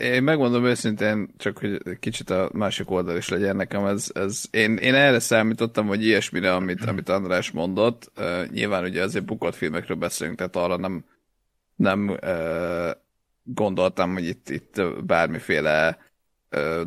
Én 0.00 0.22
megmondom 0.22 0.64
őszintén, 0.64 1.28
csak 1.36 1.58
hogy 1.58 1.98
kicsit 1.98 2.30
a 2.30 2.50
másik 2.52 2.90
oldal 2.90 3.16
is 3.16 3.28
legyen 3.28 3.56
nekem, 3.56 3.84
ez, 3.84 4.10
ez 4.14 4.44
én, 4.50 4.76
én 4.76 4.94
erre 4.94 5.18
számítottam, 5.18 5.86
hogy 5.86 6.04
ilyesmire, 6.04 6.54
amit, 6.54 6.84
amit 6.84 7.08
András 7.08 7.50
mondott, 7.50 8.12
nyilván 8.50 8.84
ugye 8.84 9.02
azért 9.02 9.24
bukott 9.24 9.54
filmekről 9.54 9.96
beszélünk, 9.96 10.36
tehát 10.36 10.56
arra 10.56 10.76
nem, 10.76 11.04
nem 11.76 12.18
gondoltam, 13.42 14.12
hogy 14.12 14.24
itt, 14.24 14.48
itt 14.48 14.82
bármiféle 15.04 15.98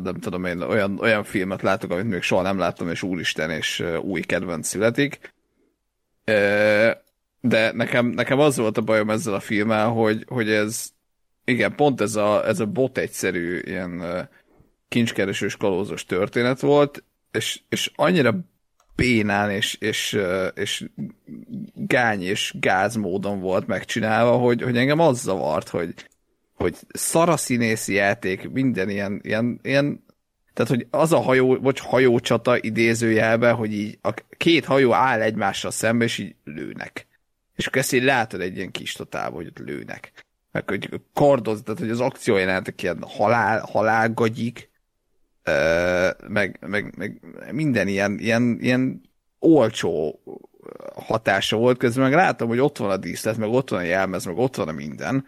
nem 0.02 0.14
tudom 0.20 0.44
én, 0.44 0.60
olyan, 0.60 0.98
olyan 1.00 1.24
filmet 1.24 1.62
látok, 1.62 1.90
amit 1.90 2.08
még 2.08 2.22
soha 2.22 2.42
nem 2.42 2.58
láttam, 2.58 2.88
és 2.88 3.02
úristen, 3.02 3.50
és 3.50 3.84
új 4.00 4.20
kedvenc 4.20 4.68
születik. 4.68 5.34
De 7.40 7.72
nekem, 7.72 8.06
nekem 8.06 8.38
az 8.38 8.56
volt 8.56 8.76
a 8.76 8.82
bajom 8.82 9.10
ezzel 9.10 9.34
a 9.34 9.40
filmmel, 9.40 9.88
hogy, 9.88 10.24
hogy 10.28 10.50
ez, 10.50 10.90
igen, 11.44 11.74
pont 11.74 12.00
ez 12.00 12.16
a, 12.16 12.46
ez 12.46 12.60
a 12.60 12.66
bot 12.66 12.98
egyszerű 12.98 13.58
ilyen 13.58 14.28
kincskeresős 14.88 15.56
kalózos 15.56 16.04
történet 16.04 16.60
volt, 16.60 17.04
és, 17.30 17.60
és 17.68 17.90
annyira 17.94 18.34
bénán 18.96 19.50
és, 19.50 19.74
és, 19.74 20.18
és 20.54 20.84
gány 21.74 22.22
és 22.22 22.54
gáz 22.60 22.96
módon 22.96 23.40
volt 23.40 23.66
megcsinálva, 23.66 24.36
hogy, 24.36 24.62
hogy 24.62 24.76
engem 24.76 24.98
az 24.98 25.20
zavart, 25.20 25.68
hogy, 25.68 25.94
hogy 26.54 26.76
szaraszínészi 26.92 27.94
játék, 27.94 28.50
minden 28.50 28.88
ilyen, 28.88 29.20
ilyen, 29.22 29.60
ilyen 29.62 30.04
tehát, 30.52 30.70
hogy 30.70 30.86
az 30.90 31.12
a 31.12 31.20
hajó, 31.20 31.56
vagy 31.56 31.78
hajócsata 31.78 32.56
idézőjelbe, 32.60 33.50
hogy 33.50 33.72
így 33.72 33.98
a 34.02 34.14
két 34.36 34.64
hajó 34.64 34.92
áll 34.92 35.20
egymással 35.20 35.70
szembe, 35.70 36.04
és 36.04 36.18
így 36.18 36.34
lőnek. 36.44 37.06
És 37.56 37.66
akkor 37.66 37.80
ezt 37.80 37.92
így 37.92 38.02
látod 38.02 38.40
egy 38.40 38.56
ilyen 38.56 38.70
kis 38.70 38.92
totálban, 38.92 39.34
hogy 39.34 39.46
ott 39.46 39.58
lőnek. 39.58 40.12
Meg 40.52 40.68
hogy 40.68 41.00
kardoz, 41.14 41.62
tehát 41.62 41.80
hogy 41.80 41.90
az 41.90 42.00
akció 42.00 42.36
jelentek 42.36 42.82
ilyen 42.82 43.04
halál, 43.06 43.60
halálgagyik, 43.60 44.70
meg, 46.28 46.58
meg, 46.60 46.94
meg, 46.96 47.20
minden 47.50 47.88
ilyen, 47.88 48.18
ilyen, 48.18 48.58
ilyen 48.60 49.00
olcsó 49.38 50.22
hatása 50.94 51.56
volt, 51.56 51.78
közben. 51.78 52.04
Meg 52.04 52.14
látom, 52.14 52.48
hogy 52.48 52.58
ott 52.58 52.78
van 52.78 52.90
a 52.90 52.96
díszlet, 52.96 53.36
meg 53.36 53.48
ott 53.48 53.70
van 53.70 53.78
a 53.78 53.82
jelmez, 53.82 54.24
meg 54.24 54.36
ott 54.36 54.56
van 54.56 54.68
a 54.68 54.72
minden, 54.72 55.26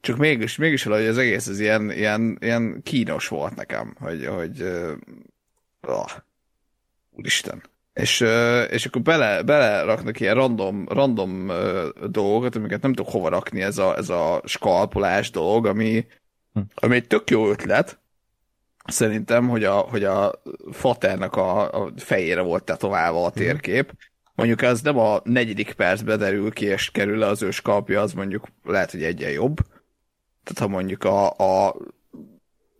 csak 0.00 0.16
mégis, 0.16 0.56
mégis 0.56 0.84
valahogy 0.84 1.06
az 1.06 1.18
egész 1.18 1.46
az 1.46 1.60
ilyen, 1.60 1.90
ilyen, 1.90 2.38
ilyen 2.40 2.80
kínos 2.82 3.28
volt 3.28 3.54
nekem, 3.54 3.96
hogy, 3.98 4.26
hogy 4.26 4.62
uh, 4.62 6.10
úristen. 7.10 7.62
És, 7.92 8.20
és 8.70 8.86
akkor 8.86 9.02
bele, 9.02 9.42
bele 9.42 9.82
raknak 9.82 10.20
ilyen 10.20 10.34
random, 10.34 10.86
random 10.88 11.50
dolgokat, 12.10 12.56
amiket 12.56 12.82
nem 12.82 12.92
tudok 12.92 13.12
hova 13.12 13.28
rakni, 13.28 13.62
ez 13.62 13.78
a, 13.78 13.96
ez 13.96 14.08
a 14.08 14.42
skalpolás 14.44 15.30
dolog, 15.30 15.66
ami, 15.66 16.06
hm. 16.52 16.60
ami 16.74 16.94
egy 16.94 17.06
tök 17.06 17.30
jó 17.30 17.50
ötlet, 17.50 17.98
szerintem, 18.86 19.48
hogy 19.48 19.64
a, 19.64 19.74
hogy 19.74 20.04
a 20.04 20.42
faternak 20.70 21.36
a, 21.36 21.82
a 21.84 21.92
fejére 21.96 22.40
volt 22.40 22.64
tetoválva 22.64 23.24
a 23.24 23.30
hm. 23.30 23.38
térkép. 23.38 23.92
Mondjuk 24.34 24.62
ez 24.62 24.80
nem 24.82 24.98
a 24.98 25.20
negyedik 25.24 25.72
percbe 25.72 26.16
derül 26.16 26.50
ki, 26.50 26.66
és 26.66 26.90
kerül 26.90 27.18
le 27.18 27.26
az 27.26 27.42
ő 27.42 27.50
skalpja, 27.50 28.00
az 28.00 28.12
mondjuk 28.12 28.46
lehet, 28.64 28.90
hogy 28.90 29.02
egyen 29.02 29.30
jobb. 29.30 29.58
Tehát 30.42 30.58
ha 30.58 30.68
mondjuk 30.68 31.04
a, 31.04 31.30
a 31.30 31.76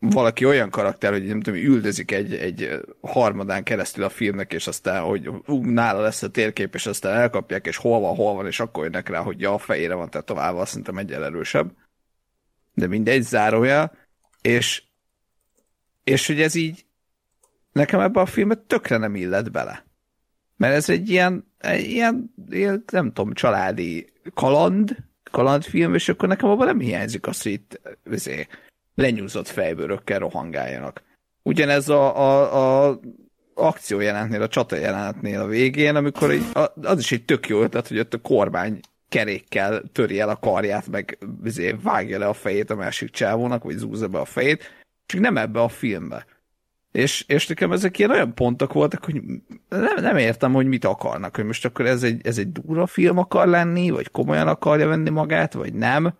valaki 0.00 0.44
olyan 0.44 0.70
karakter, 0.70 1.12
hogy 1.12 1.26
nem 1.26 1.40
tudom, 1.40 1.60
üldözik 1.60 2.10
egy, 2.10 2.34
egy 2.34 2.80
harmadán 3.00 3.62
keresztül 3.62 4.04
a 4.04 4.08
filmnek, 4.08 4.52
és 4.52 4.66
aztán, 4.66 5.02
hogy 5.02 5.28
ú, 5.46 5.64
nála 5.64 6.00
lesz 6.00 6.22
a 6.22 6.30
térkép, 6.30 6.74
és 6.74 6.86
aztán 6.86 7.16
elkapják, 7.16 7.66
és 7.66 7.76
hol 7.76 8.00
van, 8.00 8.14
hol 8.14 8.34
van, 8.34 8.46
és 8.46 8.60
akkor 8.60 8.84
jönnek 8.84 9.08
rá, 9.08 9.18
hogy 9.18 9.40
ja, 9.40 9.54
a 9.54 9.58
fejére 9.58 9.94
van 9.94 10.10
tetoválva, 10.10 10.60
azt 10.60 10.68
szerintem 10.68 10.98
egy 10.98 11.12
erősebb. 11.12 11.72
De 12.74 12.86
mindegy, 12.86 13.22
zárója. 13.22 13.92
És, 14.42 14.82
és 16.04 16.26
hogy 16.26 16.40
ez 16.40 16.54
így 16.54 16.84
nekem 17.72 18.00
ebbe 18.00 18.20
a 18.20 18.26
filmet 18.26 18.58
tökre 18.58 18.96
nem 18.96 19.14
illet 19.14 19.52
bele. 19.52 19.84
Mert 20.56 20.74
ez 20.74 20.88
egy 20.88 21.10
ilyen, 21.10 21.52
egy 21.58 21.90
ilyen, 21.90 22.34
ilyen 22.50 22.84
nem 22.92 23.12
tudom, 23.12 23.32
családi 23.32 24.12
kaland, 24.34 24.96
kalandfilm, 25.30 25.94
és 25.94 26.08
akkor 26.08 26.28
nekem 26.28 26.48
abban 26.48 26.66
nem 26.66 26.80
hiányzik 26.80 27.26
az, 27.26 27.42
hogy 27.42 27.52
itt 27.52 27.80
azért, 28.12 28.48
lenyúzott 28.94 29.48
fejbőrökkel 29.48 30.18
rohangáljanak. 30.18 31.02
Ugyanez 31.42 31.88
a, 31.88 32.16
a, 32.16 32.88
a 32.88 33.00
akció 33.54 34.00
jelentnél, 34.00 34.42
a 34.42 34.48
csata 34.48 34.76
jelentnél 34.76 35.40
a 35.40 35.46
végén, 35.46 35.96
amikor 35.96 36.30
egy, 36.30 36.44
az 36.82 36.98
is 36.98 37.12
egy 37.12 37.24
tök 37.24 37.48
jó 37.48 37.62
ötlet, 37.62 37.88
hogy 37.88 37.98
ott 37.98 38.14
a 38.14 38.20
kormány 38.20 38.80
kerékkel 39.08 39.82
töri 39.92 40.20
el 40.20 40.28
a 40.28 40.36
karját, 40.36 40.88
meg 40.88 41.18
izé, 41.44 41.76
vágja 41.82 42.18
le 42.18 42.26
a 42.26 42.32
fejét 42.32 42.70
a 42.70 42.74
másik 42.74 43.10
csávónak, 43.10 43.64
vagy 43.64 43.76
zúzza 43.76 44.08
be 44.08 44.18
a 44.18 44.24
fejét, 44.24 44.84
csak 45.06 45.20
nem 45.20 45.36
ebbe 45.36 45.60
a 45.60 45.68
filmbe. 45.68 46.26
És, 46.92 47.24
és 47.26 47.46
nekem 47.46 47.72
ezek 47.72 47.98
ilyen 47.98 48.10
olyan 48.10 48.34
pontok 48.34 48.72
voltak, 48.72 49.04
hogy 49.04 49.22
nem, 49.68 49.94
nem 49.96 50.16
értem, 50.16 50.52
hogy 50.52 50.66
mit 50.66 50.84
akarnak, 50.84 51.36
hogy 51.36 51.44
most 51.44 51.64
akkor 51.64 51.86
ez 51.86 52.02
egy, 52.02 52.26
ez 52.26 52.38
egy 52.38 52.52
durva 52.52 52.86
film 52.86 53.18
akar 53.18 53.46
lenni, 53.46 53.90
vagy 53.90 54.10
komolyan 54.10 54.48
akarja 54.48 54.88
venni 54.88 55.10
magát, 55.10 55.52
vagy 55.52 55.74
nem. 55.74 56.14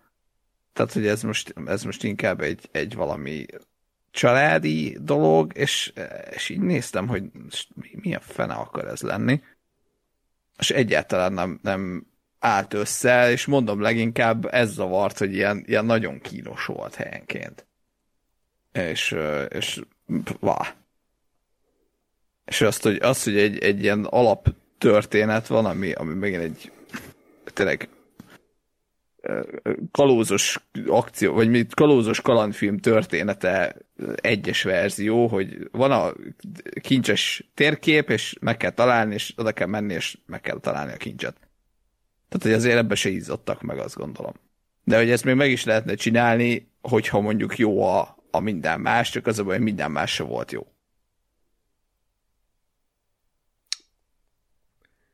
Tehát, 0.73 0.93
hogy 0.93 1.07
ez 1.07 1.23
most, 1.23 1.53
ez 1.65 1.83
most 1.83 2.03
inkább 2.03 2.41
egy, 2.41 2.69
egy 2.71 2.95
valami 2.95 3.45
családi 4.11 4.97
dolog, 5.01 5.51
és, 5.55 5.93
és 6.29 6.49
így 6.49 6.59
néztem, 6.59 7.07
hogy 7.07 7.23
mi, 7.75 7.89
mi 7.93 8.15
a 8.15 8.19
fene 8.19 8.53
akar 8.53 8.87
ez 8.87 9.01
lenni. 9.01 9.41
És 10.57 10.69
egyáltalán 10.69 11.33
nem, 11.33 11.59
nem 11.61 12.05
állt 12.39 12.73
össze, 12.73 13.31
és 13.31 13.45
mondom 13.45 13.81
leginkább 13.81 14.45
ez 14.45 14.71
zavart, 14.73 15.17
hogy 15.17 15.33
ilyen, 15.33 15.63
ilyen 15.65 15.85
nagyon 15.85 16.19
kínos 16.19 16.65
volt 16.65 16.95
helyenként. 16.95 17.67
És, 18.71 19.15
és 19.49 19.81
vá. 20.39 20.75
És 22.45 22.61
azt, 22.61 22.83
hogy, 22.83 22.97
azt, 23.01 23.23
hogy 23.23 23.37
egy, 23.37 23.57
egy 23.57 23.83
ilyen 23.83 24.05
alap 24.05 24.53
történet 24.77 25.47
van, 25.47 25.65
ami, 25.65 25.91
ami 25.91 26.13
megint 26.13 26.41
egy 26.41 26.71
tényleg 27.53 27.89
kalózos 29.91 30.59
akció, 30.87 31.33
vagy 31.33 31.49
mit, 31.49 31.73
kalózos 31.73 32.21
kalandfilm 32.21 32.77
története 32.77 33.75
egyes 34.15 34.63
verzió, 34.63 35.27
hogy 35.27 35.69
van 35.71 35.91
a 35.91 36.13
kincses 36.81 37.49
térkép, 37.53 38.09
és 38.09 38.35
meg 38.39 38.57
kell 38.57 38.71
találni, 38.71 39.13
és 39.13 39.33
oda 39.37 39.51
kell 39.51 39.67
menni, 39.67 39.93
és 39.93 40.17
meg 40.25 40.41
kell 40.41 40.59
találni 40.59 40.91
a 40.91 40.97
kincset. 40.97 41.35
Tehát, 42.29 42.45
hogy 42.45 42.53
azért 42.53 42.77
ebbe 42.77 42.95
se 42.95 43.09
izzadtak 43.09 43.61
meg, 43.61 43.77
azt 43.77 43.95
gondolom. 43.95 44.33
De 44.83 44.97
hogy 44.97 45.09
ezt 45.09 45.23
még 45.23 45.35
meg 45.35 45.51
is 45.51 45.63
lehetne 45.63 45.95
csinálni, 45.95 46.71
hogyha 46.81 47.19
mondjuk 47.19 47.57
jó 47.57 47.83
a, 47.83 48.17
a 48.31 48.39
minden 48.39 48.81
más, 48.81 49.09
csak 49.09 49.27
az 49.27 49.39
a 49.39 49.43
baj, 49.43 49.55
hogy 49.55 49.63
minden 49.63 49.91
más 49.91 50.13
se 50.13 50.23
volt 50.23 50.51
jó. 50.51 50.67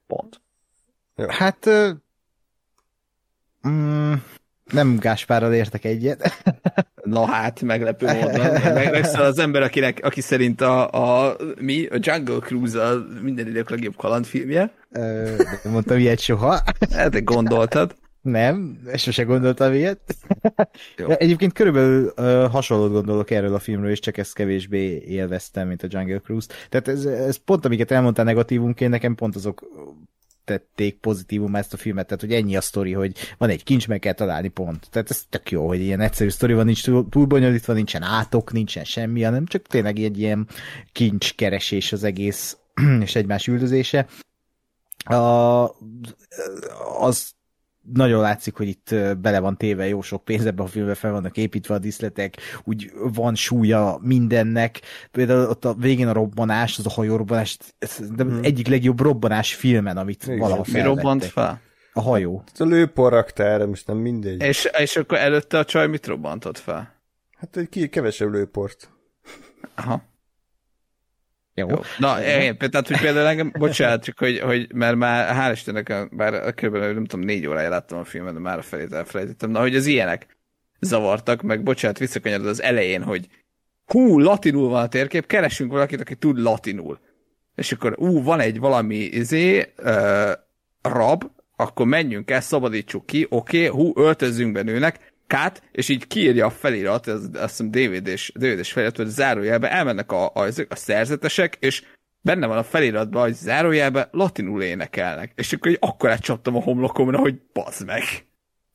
Pont. 0.08 0.42
Hát 1.28 1.70
mm, 3.68 4.14
nem 4.72 4.98
Gáspárral 4.98 5.54
értek 5.54 5.84
egyet. 5.84 6.44
Na 7.04 7.26
hát, 7.26 7.62
meglepő 7.62 8.06
módon. 8.06 8.52
Meg, 8.74 8.92
meg 8.92 9.04
szóval 9.04 9.26
az 9.26 9.40
ember, 9.40 9.62
akinek, 9.62 10.00
aki 10.04 10.22
szerint 10.22 10.62
a, 10.62 10.90
a, 10.92 11.36
mi, 11.60 11.86
a 11.86 11.98
Jungle 12.00 12.40
Cruise 12.40 12.84
a 12.84 13.06
minden 13.22 13.48
idők 13.48 13.70
legjobb 13.70 13.96
kalandfilmje. 13.96 14.72
nem 15.64 15.72
mondtam 15.72 15.98
ilyet 15.98 16.20
soha. 16.20 16.60
Hát, 16.92 17.24
gondoltad. 17.24 17.96
Nem, 18.28 18.80
sose 18.96 19.24
gondoltam 19.24 19.74
ilyet. 19.74 20.16
Jó. 20.98 21.10
Egyébként 21.10 21.54
körülbelül 21.54 22.14
uh, 22.18 22.52
hasonlót 22.52 22.92
gondolok 22.92 23.32
erről 23.32 23.54
a 23.54 23.60
filmről, 23.60 23.92
és 23.92 24.00
csak 24.00 24.18
ezt 24.18 24.34
kevésbé 24.34 25.04
élveztem, 25.08 25.68
mint 25.68 25.84
a 25.84 25.88
Jungle 25.90 26.20
Cruise. 26.20 26.48
Tehát 26.70 26.88
ez, 26.88 27.06
ez 27.06 27.36
pont, 27.36 27.66
amiket 27.66 27.92
elmondtál 27.92 28.26
negatívunként, 28.26 28.92
nekem 28.92 29.16
pont 29.16 29.36
azok 29.36 29.66
tették 30.48 31.00
pozitívum 31.00 31.56
ezt 31.56 31.74
a 31.74 31.78
filmet, 31.78 32.08
tehát 32.08 32.22
hogy 32.22 32.34
ennyi 32.34 32.56
a 32.56 32.62
sztori, 32.62 32.92
hogy 32.94 33.12
van 33.38 33.50
egy 33.50 33.64
kincs, 33.64 33.88
meg 33.88 34.00
kell 34.00 34.14
találni 34.14 34.48
pont. 34.48 34.88
Tehát 34.92 35.10
ez 35.10 35.24
tök 35.30 35.52
jó, 35.52 35.68
hogy 35.68 35.80
ilyen 35.80 36.00
egyszerű 36.00 36.30
sztori 36.30 36.54
van, 36.54 36.66
nincs 36.66 36.84
túl, 36.84 37.10
túl 37.10 37.26
bonyolítva, 37.26 37.74
nincsen 37.74 38.04
átok, 38.04 38.52
nincsen 38.52 38.84
semmi, 38.84 39.22
hanem 39.22 39.46
csak 39.46 39.68
tényleg 39.68 40.00
egy 40.00 40.20
ilyen 40.20 40.48
kincs 40.92 41.36
keresés 41.36 41.92
az 41.92 42.04
egész, 42.04 42.58
és 43.06 43.16
egymás 43.16 43.48
üldözése. 43.48 44.08
A, 45.04 45.16
az 47.00 47.32
nagyon 47.94 48.22
látszik, 48.22 48.56
hogy 48.56 48.68
itt 48.68 48.96
bele 49.18 49.40
van 49.40 49.58
téve 49.58 49.88
jó 49.88 50.02
sok 50.02 50.24
pénz 50.26 50.46
ebbe 50.46 50.64
a 50.64 50.68
filmbe, 50.68 50.96
fel 50.96 51.12
vannak 51.12 51.38
építve 51.38 51.74
a 51.74 51.80
diszletek, 51.80 52.36
úgy 52.64 52.92
van 53.14 53.36
súlya 53.36 54.00
mindennek. 54.02 54.82
Például 55.12 55.50
ott 55.50 55.66
a 55.66 55.74
végén 55.74 56.08
a 56.08 56.14
robbanás, 56.14 56.78
az 56.78 56.86
a 56.86 56.90
hajórobbanás, 56.90 57.58
de 58.16 58.24
hmm. 58.24 58.40
egyik 58.42 58.68
legjobb 58.68 59.00
robbanás 59.00 59.54
filmen, 59.54 59.98
amit 59.98 60.24
Igen. 60.24 60.38
valaha 60.38 60.64
Mi 60.72 60.82
robbant 60.82 61.26
fel? 61.26 61.62
A 61.94 62.02
hajó. 62.02 62.44
Ez 62.54 62.62
a 62.62 62.66
lőporraktár, 62.66 63.66
most 63.66 63.88
nem 63.88 63.98
mindegy. 63.98 64.42
És, 64.42 64.70
és 64.78 64.96
akkor 64.96 65.18
előtte 65.18 65.58
a 65.58 65.66
csaj 65.66 65.88
mit 65.88 66.08
robbantott 66.08 66.58
fel? 66.58 66.96
Hát 67.38 67.58
egy 67.58 67.90
kevesebb 67.90 68.32
lőport. 68.32 68.90
Aha. 69.76 70.02
Jó. 71.60 71.70
Jó. 71.70 71.80
Na, 71.98 72.24
én, 72.24 72.58
tehát, 72.58 72.88
hogy 72.88 73.00
például 73.00 73.28
engem, 73.28 73.52
bocsánat, 73.58 74.04
csak 74.04 74.18
hogy, 74.18 74.40
hogy 74.40 74.74
mert 74.74 74.96
már 74.96 75.36
hál' 75.36 75.52
Istennek, 75.54 76.16
bár 76.16 76.54
kb. 76.54 76.76
nem 76.76 77.06
tudom, 77.06 77.26
négy 77.26 77.48
órája 77.48 77.70
láttam 77.70 77.98
a 77.98 78.04
filmet, 78.04 78.34
de 78.34 78.40
már 78.40 78.58
a 78.58 78.62
felét 78.62 78.94
elfelejtettem. 78.94 79.50
Na, 79.50 79.60
hogy 79.60 79.76
az 79.76 79.86
ilyenek 79.86 80.38
zavartak, 80.80 81.42
meg 81.42 81.64
bocsánat, 81.64 81.98
visszakanyarod 81.98 82.48
az 82.48 82.62
elején, 82.62 83.04
hogy 83.04 83.28
hú, 83.86 84.20
latinul 84.20 84.70
van 84.70 84.84
a 84.84 84.88
térkép, 84.88 85.26
keresünk 85.26 85.72
valakit, 85.72 86.02
aki 86.02 86.16
tud 86.16 86.38
latinul. 86.38 87.00
És 87.56 87.72
akkor, 87.72 87.96
ú, 88.00 88.24
van 88.24 88.40
egy 88.40 88.60
valami 88.60 88.96
izé, 88.96 89.74
uh, 89.78 90.32
rab, 90.82 91.24
akkor 91.56 91.86
menjünk 91.86 92.32
el, 92.32 92.42
szabadítsuk 92.42 93.06
ki, 93.06 93.26
oké, 93.30 93.68
okay, 93.68 93.82
hú, 93.82 93.94
öltözzünk 93.96 94.52
be 94.52 94.62
nőnek, 94.62 95.14
kát, 95.28 95.64
és 95.72 95.90
így 95.90 96.08
kiírja 96.08 96.46
a 96.46 96.50
felirat, 96.50 97.08
ez 97.08 97.22
azt 97.34 97.58
hiszem 97.58 97.72
DVD-s, 97.72 98.32
DVD-s 98.36 98.72
felirat, 98.72 98.98
hogy 98.98 99.08
zárójelbe 99.08 99.72
elmennek 99.72 100.12
a, 100.12 100.26
a, 100.26 100.48
a 100.70 100.76
szerzetesek, 100.76 101.58
és 101.60 101.84
benne 102.22 102.48
van 102.48 102.58
a 102.58 102.64
feliratban, 102.64 103.22
hogy 103.22 103.34
zárójelbe 103.34 104.08
latinul 104.12 104.62
énekelnek. 104.64 105.32
És 105.36 105.54
akkor 105.54 105.72
így 105.72 105.78
akkor 105.82 106.10
átcsaptam 106.10 106.56
a 106.56 106.62
homlokomra, 106.62 107.20
hogy 107.20 107.42
bazd 107.54 107.86
meg. 107.86 108.04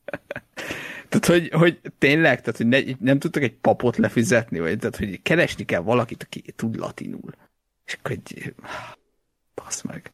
tehát, 1.09 1.25
hogy, 1.25 1.49
hogy 1.49 1.79
tényleg, 1.97 2.41
tehát, 2.41 2.57
hogy 2.57 2.67
ne, 2.67 2.79
nem 2.99 3.19
tudtak 3.19 3.43
egy 3.43 3.55
papot 3.55 3.97
lefizetni, 3.97 4.59
vagy 4.59 4.77
tehát, 4.77 4.95
hogy 4.95 5.21
keresni 5.21 5.65
kell 5.65 5.81
valakit, 5.81 6.23
aki 6.23 6.41
tud 6.41 6.75
latinul. 6.75 7.31
És 7.85 7.93
akkor 7.93 8.11
egy... 8.11 8.53
Bazd 9.55 9.85
meg. 9.85 10.13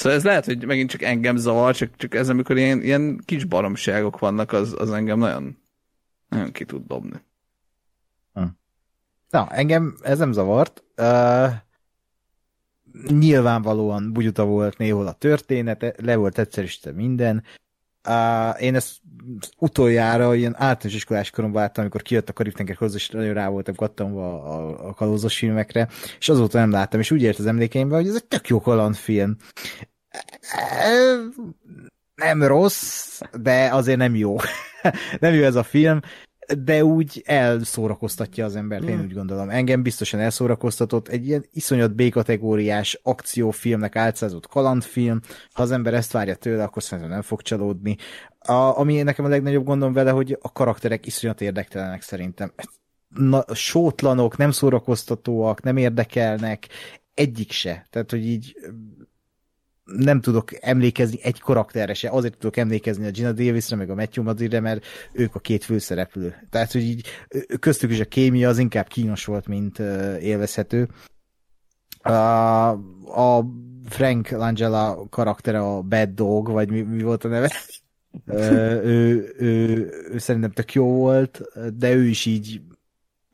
Szóval 0.00 0.18
ez 0.18 0.24
lehet, 0.24 0.44
hogy 0.44 0.66
megint 0.66 0.90
csak 0.90 1.02
engem 1.02 1.36
zavar, 1.36 1.74
csak, 1.74 1.96
csak 1.96 2.14
ez, 2.14 2.28
amikor 2.28 2.56
ilyen, 2.56 2.82
ilyen 2.82 3.20
kis 3.24 3.44
baromságok 3.44 4.18
vannak, 4.18 4.52
az, 4.52 4.74
az 4.78 4.90
engem 4.90 5.18
nagyon, 5.18 5.58
nagyon 6.28 6.52
ki 6.52 6.64
tud 6.64 6.86
dobni. 6.86 7.22
Hm. 8.32 8.44
Na, 9.30 9.48
engem 9.48 9.96
ez 10.02 10.18
nem 10.18 10.32
zavart. 10.32 10.84
Uh, 10.96 11.50
nyilvánvalóan 13.08 14.12
bugyuta 14.12 14.44
volt 14.44 14.78
néhol 14.78 15.06
a 15.06 15.12
történet, 15.12 15.94
le 16.02 16.16
volt 16.16 16.38
egyszerűsítve 16.38 16.92
minden. 16.92 17.42
Uh, 18.08 18.62
én 18.62 18.74
ezt 18.74 18.96
utoljára 19.58 20.34
ilyen 20.34 20.54
általános 20.54 20.94
iskolás 20.94 21.30
koromban 21.30 21.62
láttam, 21.62 21.82
amikor 21.82 22.02
kijött 22.02 22.28
a 22.28 22.32
Karib-tenger 22.32 22.76
hozzá, 22.76 22.96
és 22.96 23.08
nagyon 23.08 23.34
rá 23.34 23.48
voltam 23.48 23.74
kattanva 23.74 24.42
a, 24.42 24.88
a 24.88 24.94
kalózos 24.94 25.38
filmekre, 25.38 25.88
és 26.18 26.28
azóta 26.28 26.58
nem 26.58 26.70
láttam, 26.70 27.00
és 27.00 27.10
úgy 27.10 27.22
ért 27.22 27.38
az 27.38 27.46
emlékeimben, 27.46 27.98
hogy 27.98 28.08
ez 28.08 28.14
egy 28.14 28.26
tök 28.26 28.48
jó 28.48 28.60
kalandfilm. 28.60 29.36
Nem 32.14 32.42
rossz, 32.42 33.20
de 33.40 33.68
azért 33.72 33.98
nem 33.98 34.14
jó. 34.14 34.36
nem 35.20 35.34
jó 35.34 35.42
ez 35.42 35.54
a 35.54 35.62
film, 35.62 36.00
de 36.58 36.84
úgy 36.84 37.22
elszórakoztatja 37.26 38.44
az 38.44 38.56
embert, 38.56 38.82
én 38.82 38.94
hmm. 38.94 39.04
úgy 39.04 39.14
gondolom. 39.14 39.50
Engem 39.50 39.82
biztosan 39.82 40.20
elszórakoztatott, 40.20 41.08
egy 41.08 41.26
ilyen 41.26 41.44
iszonyat 41.52 41.94
B-kategóriás 41.94 43.00
akciófilmnek 43.02 43.96
álcázott 43.96 44.46
kalandfilm, 44.46 45.20
ha 45.52 45.62
az 45.62 45.70
ember 45.70 45.94
ezt 45.94 46.12
várja 46.12 46.34
tőle, 46.34 46.62
akkor 46.62 46.82
szerintem 46.82 47.12
nem 47.12 47.22
fog 47.22 47.42
csalódni. 47.42 47.96
A, 48.38 48.52
ami 48.52 49.02
nekem 49.02 49.24
a 49.24 49.28
legnagyobb 49.28 49.64
gondom 49.64 49.92
vele, 49.92 50.10
hogy 50.10 50.38
a 50.40 50.52
karakterek 50.52 51.06
iszonyat 51.06 51.40
érdektelenek 51.40 52.02
szerintem. 52.02 52.52
Na, 53.08 53.44
sótlanok, 53.54 54.36
nem 54.36 54.50
szórakoztatóak, 54.50 55.62
nem 55.62 55.76
érdekelnek, 55.76 56.68
egyik 57.14 57.52
se. 57.52 57.86
Tehát, 57.90 58.10
hogy 58.10 58.26
így 58.26 58.56
nem 59.96 60.20
tudok 60.20 60.64
emlékezni 60.64 61.18
egy 61.22 61.40
karakterre 61.40 61.94
se, 61.94 62.10
azért 62.10 62.38
tudok 62.38 62.56
emlékezni 62.56 63.06
a 63.06 63.10
Gina 63.10 63.32
Davisre, 63.32 63.76
meg 63.76 63.90
a 63.90 63.94
Matthew 63.94 64.24
Madridre, 64.24 64.60
mert 64.60 64.86
ők 65.12 65.34
a 65.34 65.38
két 65.38 65.64
főszereplő. 65.64 66.34
Tehát, 66.50 66.72
hogy 66.72 66.82
így 66.82 67.06
köztük 67.60 67.90
is 67.90 68.00
a 68.00 68.04
kémia 68.04 68.48
az 68.48 68.58
inkább 68.58 68.86
kínos 68.86 69.24
volt, 69.24 69.46
mint 69.46 69.78
élvezhető. 70.20 70.88
A, 72.02 72.68
a 73.20 73.46
Frank 73.88 74.28
Langella 74.28 75.06
karaktere 75.10 75.60
a 75.60 75.82
Bad 75.82 76.08
Dog, 76.08 76.48
vagy 76.48 76.70
mi, 76.70 76.80
mi 76.80 77.02
volt 77.02 77.24
a 77.24 77.28
neve? 77.28 77.52
ő, 78.26 78.82
ő, 78.82 79.34
ő, 79.38 79.90
ő 80.12 80.18
szerintem 80.18 80.50
tök 80.50 80.72
jó 80.72 80.92
volt, 80.92 81.42
de 81.74 81.92
ő 81.92 82.06
is 82.06 82.26
így 82.26 82.60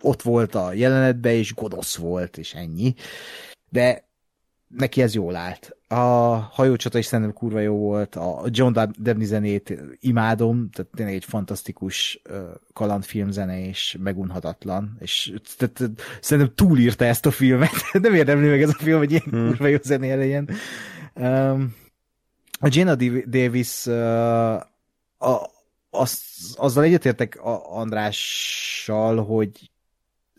ott 0.03 0.23
volt 0.23 0.55
a 0.55 0.73
jelenetben, 0.73 1.33
és 1.33 1.55
godosz 1.55 1.97
volt, 1.97 2.39
és 2.39 2.55
ennyi. 2.55 2.95
De 3.69 4.06
neki 4.77 5.03
ez 5.03 5.15
jól 5.15 5.37
állt. 5.37 5.77
A 5.89 5.95
hajócsata 6.53 6.99
is 6.99 7.07
szerintem 7.07 7.35
kurva 7.35 7.61
jó 7.61 7.77
volt, 7.77 8.15
a 8.15 8.43
John 8.47 8.79
Debney 8.99 9.25
zenét 9.25 9.75
imádom, 10.01 10.71
tehát 10.71 10.91
tényleg 10.95 11.15
egy 11.15 11.25
fantasztikus 11.25 12.23
kalandfilm 12.73 13.31
zene, 13.31 13.67
és 13.67 13.97
megunhatatlan, 14.01 14.97
és 15.01 15.35
tehát, 15.57 15.91
szerintem 16.21 16.55
túlírta 16.55 17.05
ezt 17.05 17.27
a 17.27 17.31
filmet, 17.31 17.71
nem 17.93 18.15
érdemli 18.15 18.49
meg 18.49 18.63
ez 18.63 18.69
a 18.69 18.77
film, 18.79 18.99
hogy 18.99 19.11
ilyen 19.11 19.23
hmm. 19.31 19.47
kurva 19.47 19.67
jó 19.67 19.77
zené 19.83 20.15
legyen. 20.15 20.51
Um, 21.15 21.75
a 22.61 22.69
Jenna 22.73 22.95
Davis 23.27 23.87
uh, 23.87 24.55
a, 25.19 25.51
az, 25.91 26.21
azzal 26.57 26.85
egyetértek 26.85 27.39
Andrással, 27.69 29.25
hogy 29.25 29.71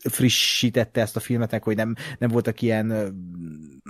frissítette 0.08 1.00
ezt 1.00 1.16
a 1.16 1.20
filmet, 1.20 1.62
hogy 1.62 1.76
nem, 1.76 1.94
nem 2.18 2.30
voltak 2.30 2.62
ilyen 2.62 2.92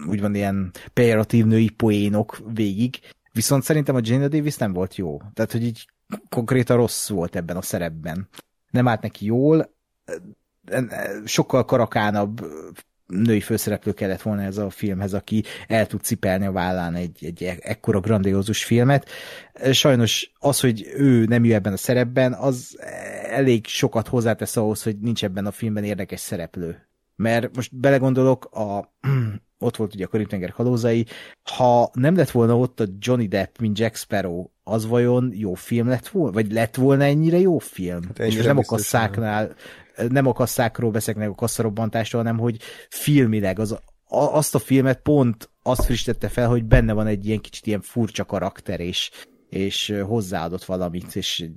úgymond 0.07 0.35
ilyen 0.35 0.71
pejoratív 0.93 1.47
női 1.47 1.69
poénok 1.69 2.39
végig, 2.53 2.99
viszont 3.33 3.63
szerintem 3.63 3.95
a 3.95 4.01
Gina 4.01 4.29
Davis 4.29 4.57
nem 4.57 4.73
volt 4.73 4.97
jó. 4.97 5.19
Tehát, 5.35 5.53
hogy 5.53 5.65
így 5.65 5.89
konkrétan 6.29 6.77
rossz 6.77 7.09
volt 7.09 7.37
ebben 7.37 7.57
a 7.57 7.63
szerepben. 7.63 8.29
Nem 8.71 8.89
állt 8.89 9.03
neki 9.03 9.25
jól, 9.25 9.75
sokkal 11.25 11.65
karakánabb 11.65 12.47
női 13.09 13.41
főszereplő 13.41 13.93
kellett 13.93 14.23
volna 14.23 14.43
ez 14.43 14.57
a 14.57 14.71
filmhez, 14.71 15.15
aki 15.15 15.45
el 15.67 15.87
tud 15.87 16.03
cipelni 16.03 16.47
a 16.47 16.53
vállán 16.53 16.95
egy, 16.95 17.25
egy 17.25 17.43
ekkora 17.61 18.01
grandiózus 18.01 18.65
filmet. 18.65 19.09
Sajnos 19.73 20.33
az, 20.39 20.61
hogy 20.61 20.93
ő 20.97 21.25
nem 21.25 21.45
ül 21.45 21.55
ebben 21.55 21.73
a 21.73 21.77
szerepben, 21.77 22.33
az 22.33 22.79
elég 23.31 23.67
sokat 23.67 24.09
hozzátesz 24.09 24.57
ahhoz, 24.57 24.83
hogy 24.83 24.99
nincs 24.99 25.25
ebben 25.25 25.47
a 25.47 25.51
filmben 25.51 25.85
érdekes 25.85 26.21
szereplő. 26.21 26.89
Mert 27.17 27.57
most 27.57 27.77
belegondolok, 27.77 28.45
a, 28.45 28.95
ott 29.59 29.77
volt 29.77 29.95
ugye 29.95 30.05
a 30.05 30.09
Karib-tenger 30.09 30.51
halózai, 30.51 31.07
ha 31.43 31.91
nem 31.93 32.17
lett 32.17 32.31
volna 32.31 32.59
ott 32.59 32.81
a 32.81 32.87
Johnny 32.99 33.27
Depp, 33.27 33.59
mint 33.59 33.79
Jack 33.79 33.97
Sparrow, 33.97 34.47
az 34.65 34.87
vajon 34.87 35.33
jó 35.35 35.55
film 35.55 35.89
lett 35.89 36.09
volna? 36.09 36.33
Vagy 36.33 36.53
lett 36.53 36.75
volna 36.75 37.05
ennyire 37.05 37.39
jó 37.39 37.59
film? 37.59 38.03
Hát 38.03 38.19
és 38.19 38.37
nem 38.37 38.59
a 38.59 38.63
kasszáknál, 38.63 39.55
nem 40.09 40.27
a 40.27 40.33
kasszákról 40.33 40.91
beszélek 40.91 41.31
a 41.31 41.35
kasszarobbantástól, 41.35 42.23
hanem 42.23 42.39
hogy 42.39 42.61
filmileg 42.89 43.59
az, 43.59 43.73
a, 43.73 43.83
azt 44.09 44.55
a 44.55 44.59
filmet 44.59 45.01
pont 45.03 45.51
azt 45.63 45.85
frissítette 45.85 46.29
fel, 46.29 46.49
hogy 46.49 46.65
benne 46.65 46.93
van 46.93 47.07
egy 47.07 47.27
ilyen 47.27 47.41
kicsit 47.41 47.67
ilyen 47.67 47.81
furcsa 47.81 48.25
karakter, 48.25 48.81
és, 48.81 49.11
és 49.49 49.95
hozzáadott 50.07 50.65
valamit, 50.65 51.17
és 51.17 51.51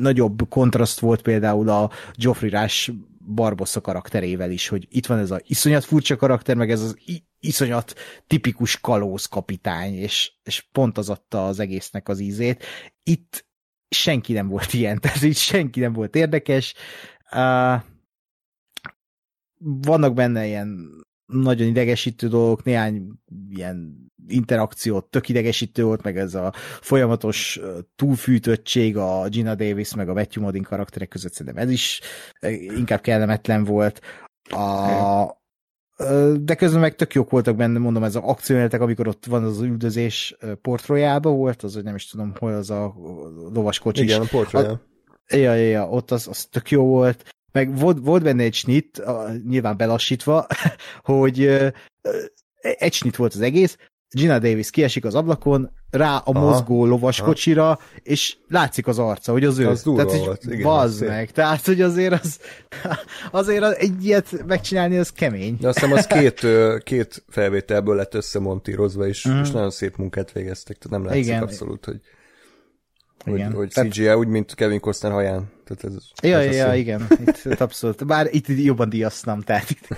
nagyobb 0.00 0.48
kontraszt 0.48 1.00
volt 1.00 1.22
például 1.22 1.68
a 1.68 1.90
Geoffrey 2.16 2.50
Rush 2.50 2.92
Barbossa 3.34 3.80
karakterével 3.80 4.50
is, 4.50 4.68
hogy 4.68 4.86
itt 4.90 5.06
van 5.06 5.18
ez 5.18 5.30
a 5.30 5.40
iszonyat 5.46 5.84
furcsa 5.84 6.16
karakter, 6.16 6.56
meg 6.56 6.70
ez 6.70 6.80
az 6.80 6.96
iszonyat 7.40 7.94
tipikus 8.26 8.80
kalóz 8.80 9.26
kapitány, 9.26 9.94
és, 9.94 10.32
és 10.42 10.68
pont 10.72 10.98
az 10.98 11.08
adta 11.08 11.46
az 11.46 11.58
egésznek 11.58 12.08
az 12.08 12.20
ízét. 12.20 12.64
Itt 13.02 13.46
senki 13.88 14.32
nem 14.32 14.48
volt 14.48 14.72
ilyen, 14.72 14.98
tehát 15.00 15.22
itt 15.22 15.36
senki 15.36 15.80
nem 15.80 15.92
volt 15.92 16.16
érdekes. 16.16 16.74
Vannak 19.58 20.14
benne 20.14 20.46
ilyen 20.46 20.90
nagyon 21.26 21.66
idegesítő 21.66 22.28
dolgok, 22.28 22.62
néhány 22.62 23.10
ilyen 23.50 24.10
interakciót 24.26 25.04
tök 25.04 25.28
idegesítő 25.28 25.84
volt, 25.84 26.02
meg 26.02 26.18
ez 26.18 26.34
a 26.34 26.52
folyamatos 26.80 27.60
túlfűtöttség 27.96 28.96
a 28.96 29.28
Gina 29.28 29.54
Davis 29.54 29.94
meg 29.94 30.08
a 30.08 30.14
Matthew 30.14 30.42
Modin 30.42 30.62
karakterek 30.62 31.08
között 31.08 31.32
szerintem 31.32 31.62
ez 31.62 31.70
is 31.70 32.00
inkább 32.76 33.00
kellemetlen 33.00 33.64
volt. 33.64 34.00
A, 34.50 35.40
de 36.40 36.54
közben 36.54 36.80
meg 36.80 36.94
tök 36.94 37.14
jók 37.14 37.30
voltak 37.30 37.56
benne, 37.56 37.78
mondom, 37.78 38.04
ez 38.04 38.16
az 38.16 38.22
akciójeletek, 38.24 38.80
amikor 38.80 39.08
ott 39.08 39.26
van 39.26 39.44
az 39.44 39.60
üldözés 39.60 40.36
Port 40.62 40.86
royal 40.86 41.20
volt, 41.20 41.62
az, 41.62 41.74
hogy 41.74 41.84
nem 41.84 41.94
is 41.94 42.08
tudom, 42.08 42.32
hol 42.38 42.52
az 42.52 42.70
a 42.70 42.94
lovas 43.52 43.78
kocsi. 43.78 44.02
Igen, 44.02 44.20
a 44.20 44.24
Port 44.30 44.50
Royal. 44.50 44.90
Ja, 45.28 45.54
ja, 45.54 45.68
ja, 45.68 45.88
ott 45.88 46.10
az, 46.10 46.28
az 46.28 46.44
tök 46.44 46.70
jó 46.70 46.84
volt. 46.84 47.24
Meg 47.52 47.78
volt, 47.78 47.98
volt 48.00 48.22
benne 48.22 48.42
egy 48.42 48.54
snit, 48.54 49.02
nyilván 49.48 49.76
belassítva, 49.76 50.46
hogy 51.02 51.46
egy 52.60 52.92
snit 52.92 53.16
volt 53.16 53.34
az 53.34 53.40
egész, 53.40 53.76
Gina 54.12 54.38
Davis 54.38 54.70
kiesik 54.70 55.04
az 55.04 55.14
ablakon, 55.14 55.70
rá 55.90 56.16
a 56.16 56.22
aha, 56.24 56.40
mozgó 56.40 56.86
lovas 56.86 57.18
aha. 57.20 57.28
kocsira, 57.28 57.78
és 58.02 58.36
látszik 58.48 58.86
az 58.86 58.98
arca, 58.98 59.32
hogy 59.32 59.44
az 59.44 59.58
ő. 59.58 59.68
Az 59.68 59.82
tehát, 59.82 60.10
hogy 60.10 60.18
volt, 60.18 60.44
igen. 60.44 60.62
Bazd 60.62 61.06
meg. 61.06 61.30
Tehát, 61.30 61.66
hogy 61.66 61.80
azért 61.80 62.22
az, 62.22 62.38
azért 63.30 63.62
az, 63.62 63.76
egy 63.76 64.04
ilyet 64.04 64.46
megcsinálni, 64.46 64.98
az 64.98 65.12
kemény. 65.12 65.56
De 65.60 65.68
azt 65.68 65.78
hiszem, 65.78 65.96
az 65.96 66.06
két, 66.06 66.46
két 66.82 67.24
felvételből 67.28 67.96
lett 67.96 68.14
összemontírozva, 68.14 69.06
és, 69.06 69.28
mm. 69.28 69.40
és 69.40 69.50
nagyon 69.50 69.70
szép 69.70 69.96
munkát 69.96 70.32
végeztek, 70.32 70.78
tehát 70.78 70.98
nem 70.98 71.06
látszik 71.06 71.24
igen. 71.24 71.42
abszolút, 71.42 71.84
hogy, 71.84 72.00
igen. 73.26 73.52
hogy 73.52 73.70
CGI, 73.70 74.02
tehát... 74.02 74.16
úgy, 74.16 74.28
mint 74.28 74.54
Kevin 74.54 74.80
Costner 74.80 75.12
haján. 75.12 75.50
Tehát 75.64 75.84
ez, 75.84 76.04
ja, 76.22 76.38
ez 76.38 76.56
ja, 76.56 76.74
igen, 76.74 77.06
itt, 77.26 77.44
abszolút. 77.60 78.06
Bár 78.06 78.28
itt 78.30 78.46
jobban 78.46 78.88
díjaztam, 78.88 79.40
tehát 79.40 79.70
itt. 79.70 79.88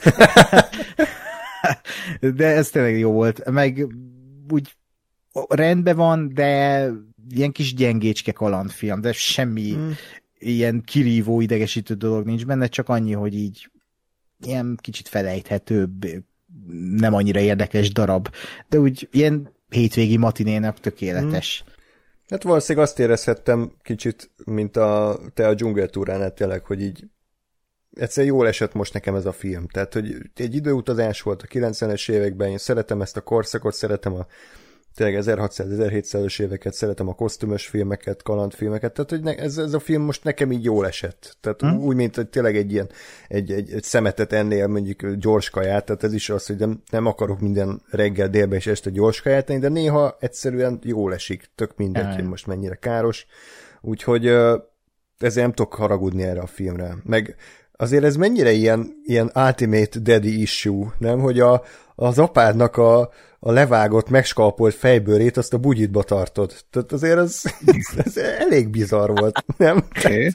de 2.37 2.47
ez 2.47 2.71
tényleg 2.71 2.99
jó 2.99 3.13
volt. 3.13 3.51
Meg 3.51 3.87
úgy 4.51 4.77
rendben 5.49 5.97
van, 5.97 6.35
de 6.35 6.91
ilyen 7.31 7.53
kis 7.53 7.75
gyengécske 7.75 8.33
kalandfilm, 8.33 9.01
de 9.01 9.13
semmi 9.13 9.73
hmm. 9.73 9.93
ilyen 10.39 10.83
kirívó, 10.85 11.41
idegesítő 11.41 11.95
dolog 11.95 12.27
nincs 12.27 12.47
benne, 12.47 12.67
csak 12.67 12.89
annyi, 12.89 13.13
hogy 13.13 13.35
így 13.35 13.71
ilyen 14.41 14.79
kicsit 14.81 15.09
felejthetőbb, 15.09 16.07
nem 16.91 17.15
annyira 17.15 17.41
érdekes 17.41 17.93
darab, 17.93 18.29
de 18.69 18.79
úgy 18.79 19.09
ilyen 19.13 19.53
hétvégi 19.69 20.17
matinének 20.17 20.81
tökéletes. 20.81 21.63
Hmm. 21.65 21.74
Hát 22.29 22.43
valószínűleg 22.43 22.87
azt 22.89 22.99
érezhettem 22.99 23.73
kicsit, 23.83 24.31
mint 24.45 24.77
a, 24.77 25.19
te 25.35 25.47
a 25.47 25.55
dzsungeltúránál 25.55 26.35
tényleg, 26.35 26.65
hogy 26.65 26.83
így 26.83 27.05
egyszerűen 27.91 28.35
jól 28.35 28.47
esett 28.47 28.73
most 28.73 28.93
nekem 28.93 29.15
ez 29.15 29.27
a 29.27 29.33
film. 29.33 29.69
Tehát, 29.69 29.93
hogy 29.93 30.17
egy 30.35 30.55
időutazás 30.55 31.23
volt 31.23 31.43
a 31.43 31.47
90-es 31.47 32.11
években, 32.11 32.49
én 32.49 32.59
szeretem 32.59 33.03
ezt 33.03 33.17
a 33.17 33.21
korszakot, 33.21 33.75
szeretem 33.75 34.15
a 34.15 34.27
tényleg 34.95 35.23
1600-1700-es 35.25 36.41
éveket, 36.41 36.75
szeretem 36.75 37.09
a 37.09 37.15
kosztümös 37.15 37.67
filmeket, 37.67 38.23
kalandfilmeket, 38.23 38.93
tehát 38.93 39.11
hogy 39.11 39.23
ne, 39.23 39.35
ez, 39.35 39.59
ez 39.59 39.75
a 39.75 39.79
film 39.79 40.03
most 40.03 40.25
nekem 40.25 40.53
így 40.53 40.65
jól 40.65 40.87
esett. 40.87 41.37
Tehát 41.41 41.61
hmm. 41.61 41.83
úgy, 41.83 41.97
mint 41.97 42.17
hogy 42.17 42.29
tényleg 42.29 42.57
egy 42.57 42.73
ilyen, 42.73 42.89
egy, 43.29 43.53
egy, 43.53 43.73
egy 43.73 43.83
szemetet 43.83 44.33
ennél 44.33 44.67
mondjuk 44.67 45.11
gyors 45.11 45.51
kaját, 45.51 45.85
tehát 45.85 46.05
ez 46.05 46.13
is 46.13 46.31
az, 46.31 46.47
hogy 46.47 46.57
nem, 46.57 46.83
nem 46.91 47.07
akarok 47.07 47.41
minden 47.41 47.83
reggel, 47.91 48.29
délben 48.29 48.59
és 48.59 48.67
este 48.67 48.91
gyors 48.91 49.21
kaját 49.21 49.59
de 49.59 49.69
néha 49.69 50.17
egyszerűen 50.21 50.79
jól 50.83 51.15
esik, 51.15 51.51
tök 51.55 51.77
mindegy, 51.77 52.15
hogy 52.15 52.25
most 52.25 52.47
mennyire 52.47 52.75
káros. 52.75 53.27
Úgyhogy 53.81 54.27
ezért 55.19 55.47
nem 55.47 55.53
tudok 55.53 55.75
haragudni 55.75 56.23
erre 56.23 56.41
a 56.41 56.47
filmre. 56.47 56.97
Meg 57.05 57.37
azért 57.77 58.05
ez 58.05 58.17
mennyire 58.17 58.53
ilyen, 58.53 59.03
ilyen 59.05 59.31
ultimate 59.35 59.99
daddy 59.99 60.41
issue, 60.41 60.95
nem? 60.99 61.21
Hogy 61.21 61.41
a, 61.41 61.63
az 61.95 62.19
apádnak 62.19 62.77
a, 62.77 63.11
a 63.39 63.53
levágott, 63.53 64.09
megskalpolt 64.09 64.75
fejbőrét 64.75 65.37
azt 65.37 65.55
a 65.55 65.59
bugyitba 65.59 66.03
tartod. 66.03 66.55
Tehát 66.71 66.93
azért 66.93 67.19
ez, 67.19 67.43
ez 68.05 68.17
elég 68.17 68.69
bizarr 68.69 69.11
volt, 69.11 69.45
nem? 69.57 69.77
Okay. 69.77 70.31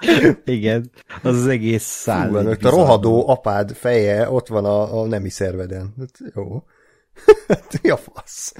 Igen, 0.46 0.92
az 1.24 1.36
az 1.36 1.48
egész 1.48 1.84
szál. 1.84 2.30
Fú, 2.30 2.68
a 2.68 2.70
rohadó 2.70 3.30
apád 3.30 3.72
feje 3.72 4.30
ott 4.30 4.48
van 4.48 4.66
a, 4.66 5.02
a 5.02 5.06
nemi 5.06 5.30
szerveden. 5.30 5.94
Hát, 5.98 6.34
jó. 6.36 6.64
Mi 7.82 7.90
a 7.90 7.98
fasz? 7.98 8.54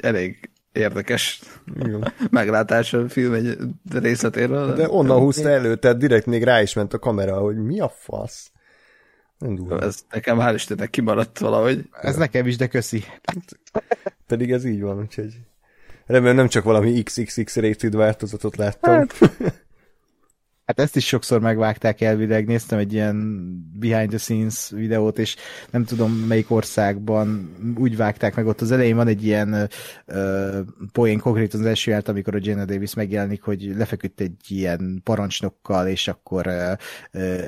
Elég 0.00 0.50
érdekes 0.72 1.40
Igen. 1.78 2.12
meglátás 2.30 2.94
a 2.94 3.08
film 3.08 3.32
egy 3.32 3.56
részletéről. 3.90 4.74
De 4.74 4.90
onnan 4.90 5.18
húzta 5.18 5.48
elő, 5.48 5.76
tehát 5.76 5.98
direkt 5.98 6.26
még 6.26 6.42
rá 6.42 6.62
is 6.62 6.74
ment 6.74 6.94
a 6.94 6.98
kamera, 6.98 7.38
hogy 7.38 7.56
mi 7.56 7.80
a 7.80 7.88
fasz. 7.88 8.50
Nem 9.38 9.78
Ez 9.80 10.04
nekem 10.10 10.38
hál' 10.38 10.54
Istennek 10.54 10.90
kimaradt 10.90 11.38
valahogy. 11.38 11.88
Ez 12.00 12.16
nekem 12.16 12.46
is, 12.46 12.56
de 12.56 12.66
köszi. 12.66 13.04
Pedig 14.26 14.52
ez 14.52 14.64
így 14.64 14.80
van, 14.80 15.00
úgyhogy 15.00 15.34
remélem 16.06 16.36
nem 16.36 16.48
csak 16.48 16.64
valami 16.64 17.02
XXX 17.02 17.56
rated 17.56 17.96
változatot 17.96 18.56
láttam. 18.56 18.94
Hát, 18.94 19.14
Hát 20.66 20.80
ezt 20.80 20.96
is 20.96 21.06
sokszor 21.06 21.40
megvágták 21.40 22.00
elvileg, 22.00 22.46
néztem 22.46 22.78
egy 22.78 22.92
ilyen 22.92 23.16
behind 23.78 24.08
the 24.08 24.18
scenes 24.18 24.70
videót, 24.70 25.18
és 25.18 25.36
nem 25.70 25.84
tudom 25.84 26.12
melyik 26.12 26.50
országban 26.50 27.54
úgy 27.78 27.96
vágták 27.96 28.34
meg, 28.34 28.46
ott 28.46 28.60
az 28.60 28.70
elején 28.70 28.96
van 28.96 29.06
egy 29.06 29.24
ilyen 29.24 29.68
uh, 30.06 30.58
poén 30.92 31.18
konkrétan 31.18 31.60
az 31.60 31.66
első 31.66 31.90
jelent, 31.90 32.08
amikor 32.08 32.34
a 32.34 32.38
Jenna 32.42 32.64
Davis 32.64 32.94
megjelenik, 32.94 33.42
hogy 33.42 33.72
lefeküdt 33.76 34.20
egy 34.20 34.36
ilyen 34.48 35.00
parancsnokkal, 35.04 35.86
és 35.88 36.08
akkor 36.08 36.46
uh, 36.46 36.72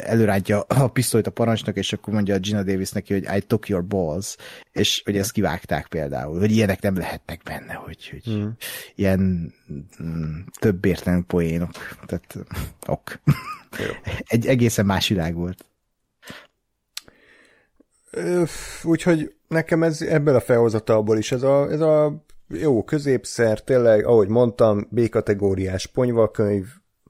előrántja 0.04 0.60
a 0.60 0.88
pisztolyt 0.88 1.26
a 1.26 1.30
parancsnok, 1.30 1.76
és 1.76 1.92
akkor 1.92 2.14
mondja 2.14 2.34
a 2.34 2.38
Gina 2.38 2.62
Davis 2.62 2.90
neki, 2.90 3.12
hogy 3.12 3.26
I 3.36 3.40
took 3.40 3.68
your 3.68 3.84
balls, 3.84 4.36
és 4.72 5.02
hogy 5.04 5.16
ezt 5.16 5.32
kivágták 5.32 5.86
például, 5.86 6.38
hogy 6.38 6.50
ilyenek 6.50 6.80
nem 6.80 6.96
lehetnek 6.96 7.40
benne, 7.42 7.72
hogy, 7.72 8.08
hogy 8.10 8.34
mm. 8.34 8.48
ilyen 8.94 9.52
mm, 10.02 10.40
több 10.58 10.84
értelmű 10.84 11.22
poénok, 11.22 11.70
tehát 12.06 12.36
ok. 12.86 13.07
Egy 14.26 14.46
egészen 14.46 14.86
más 14.86 15.08
világ 15.08 15.34
volt. 15.34 15.64
Úgyhogy 18.82 19.34
nekem 19.48 19.82
ez 19.82 20.02
ebből 20.02 20.34
a 20.34 20.40
felhozatalból 20.40 21.18
is 21.18 21.32
ez 21.32 21.42
a, 21.42 21.70
ez 21.70 21.80
a 21.80 22.24
jó 22.48 22.84
középszer, 22.84 23.60
tényleg, 23.60 24.06
ahogy 24.06 24.28
mondtam, 24.28 24.86
B-kategóriás 24.90 25.86
ponyvakönyv, 25.86 26.66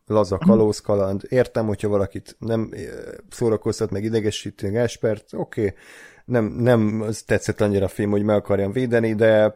laza 0.06 0.36
mhm. 0.36 0.48
kalózkaland. 0.48 1.22
Értem, 1.28 1.66
hogyha 1.66 1.88
valakit 1.88 2.36
nem 2.38 2.70
szórakoztat 3.30 3.90
meg 3.90 4.04
idegesítő 4.04 4.70
Gáspert, 4.70 5.32
oké, 5.32 5.60
okay. 5.60 5.74
nem, 6.24 6.44
nem 6.44 7.04
tetszett 7.26 7.60
annyira 7.60 7.84
a 7.84 7.88
film, 7.88 8.10
hogy 8.10 8.22
meg 8.22 8.36
akarjam 8.36 8.72
védeni, 8.72 9.14
de, 9.14 9.54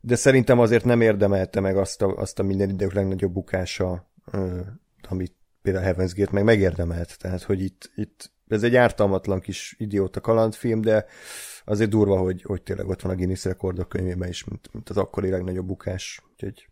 de 0.00 0.16
szerintem 0.16 0.58
azért 0.58 0.84
nem 0.84 1.00
érdemelte 1.00 1.60
meg 1.60 1.76
azt 1.76 2.02
a, 2.02 2.16
azt 2.16 2.38
a 2.38 2.42
minden 2.42 2.68
idők 2.68 2.92
legnagyobb 2.92 3.32
bukása, 3.32 4.10
amit 5.08 5.34
például 5.70 5.94
Heaven's 5.94 6.12
Gate 6.16 6.32
meg 6.32 6.44
megérdemelt, 6.44 7.18
tehát 7.18 7.42
hogy 7.42 7.60
itt, 7.60 7.90
itt 7.94 8.32
ez 8.48 8.62
egy 8.62 8.76
ártalmatlan 8.76 9.40
kis 9.40 9.74
idióta 9.78 10.20
kalandfilm, 10.20 10.80
de 10.80 11.06
azért 11.64 11.90
durva, 11.90 12.18
hogy, 12.18 12.42
hogy 12.42 12.62
tényleg 12.62 12.88
ott 12.88 13.00
van 13.00 13.12
a 13.12 13.14
Guinness 13.14 13.44
rekordok 13.44 13.88
könyvében 13.88 14.28
is, 14.28 14.44
mint, 14.44 14.68
mint 14.72 14.88
az 14.88 14.96
akkori 14.96 15.30
legnagyobb 15.30 15.66
bukás. 15.66 16.20
Úgyhogy, 16.32 16.68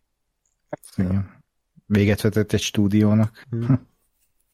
ja. 0.97 1.43
Véget 1.86 2.20
vetett 2.20 2.52
egy 2.52 2.60
stúdiónak. 2.60 3.44
Hmm. 3.51 3.89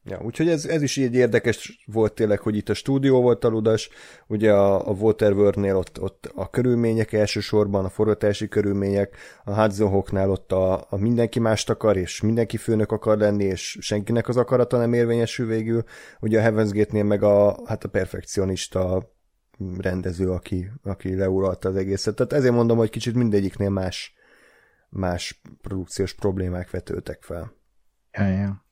Ja, 0.05 0.21
úgyhogy 0.23 0.49
ez, 0.49 0.65
ez 0.65 0.83
is 0.83 0.97
így 0.97 1.15
érdekes 1.15 1.85
volt 1.87 2.13
tényleg, 2.13 2.39
hogy 2.39 2.57
itt 2.57 2.69
a 2.69 2.75
stúdió 2.75 3.21
volt 3.21 3.45
aludas, 3.45 3.91
ugye 4.27 4.53
a, 4.53 4.89
a 4.89 4.93
Waterworld-nél 4.93 5.77
ott, 5.77 6.01
ott 6.01 6.33
a 6.35 6.51
körülmények 6.51 7.13
elsősorban, 7.13 7.85
a 7.85 7.89
forgatási 7.89 8.49
körülmények, 8.49 9.17
a 9.45 9.55
Hudson 9.55 10.05
ott 10.29 10.53
a, 10.53 10.87
a 10.89 10.97
mindenki 10.97 11.39
mást 11.39 11.71
akar, 11.71 11.97
és 11.97 12.21
mindenki 12.21 12.57
főnök 12.57 12.93
akar 12.93 13.19
lenni, 13.19 13.45
és 13.45 13.79
senkinek 13.81 14.29
az 14.29 14.37
akarata 14.37 14.77
nem 14.77 14.93
érvényesül 14.93 15.47
végül, 15.47 15.85
ugye 16.21 16.41
a 16.41 16.51
Heaven's 16.51 16.71
Gate-nél 16.73 17.05
meg 17.05 17.23
a, 17.23 17.61
hát 17.67 17.85
a 17.85 17.89
perfekcionista 17.89 19.13
rendező, 19.79 20.31
aki, 20.31 20.71
aki 20.83 21.15
leuralta 21.15 21.69
az 21.69 21.77
egészet. 21.77 22.15
Tehát 22.15 22.33
ezért 22.33 22.55
mondom, 22.55 22.77
hogy 22.77 22.91
kicsit 22.91 23.15
mindegyiknél 23.15 23.71
más, 23.71 24.15
más 24.89 25.41
produkciós 25.61 26.15
problémák 26.15 26.71
vetődtek 26.71 27.23
fel. 27.23 27.53
Ja, 28.13 28.27
ja. 28.27 28.65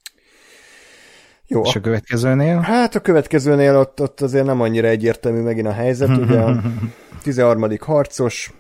Jó, 1.52 1.62
És 1.62 1.77
a 1.77 1.81
következőnél? 1.81 2.59
Hát 2.59 2.94
a 2.94 3.01
következőnél 3.01 3.77
ott, 3.77 4.01
ott 4.01 4.20
azért 4.20 4.44
nem 4.44 4.60
annyira 4.60 4.89
egyértelmű 4.89 5.40
megint 5.40 5.66
a 5.66 5.72
helyzet, 5.72 6.09
ugye 6.09 6.40
a 6.40 6.60
13. 7.22 7.77
harcos, 7.81 8.52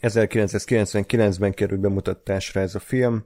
1999-ben 0.00 1.52
került 1.54 1.80
bemutatásra 1.80 2.60
ez 2.60 2.74
a 2.74 2.78
film. 2.78 3.24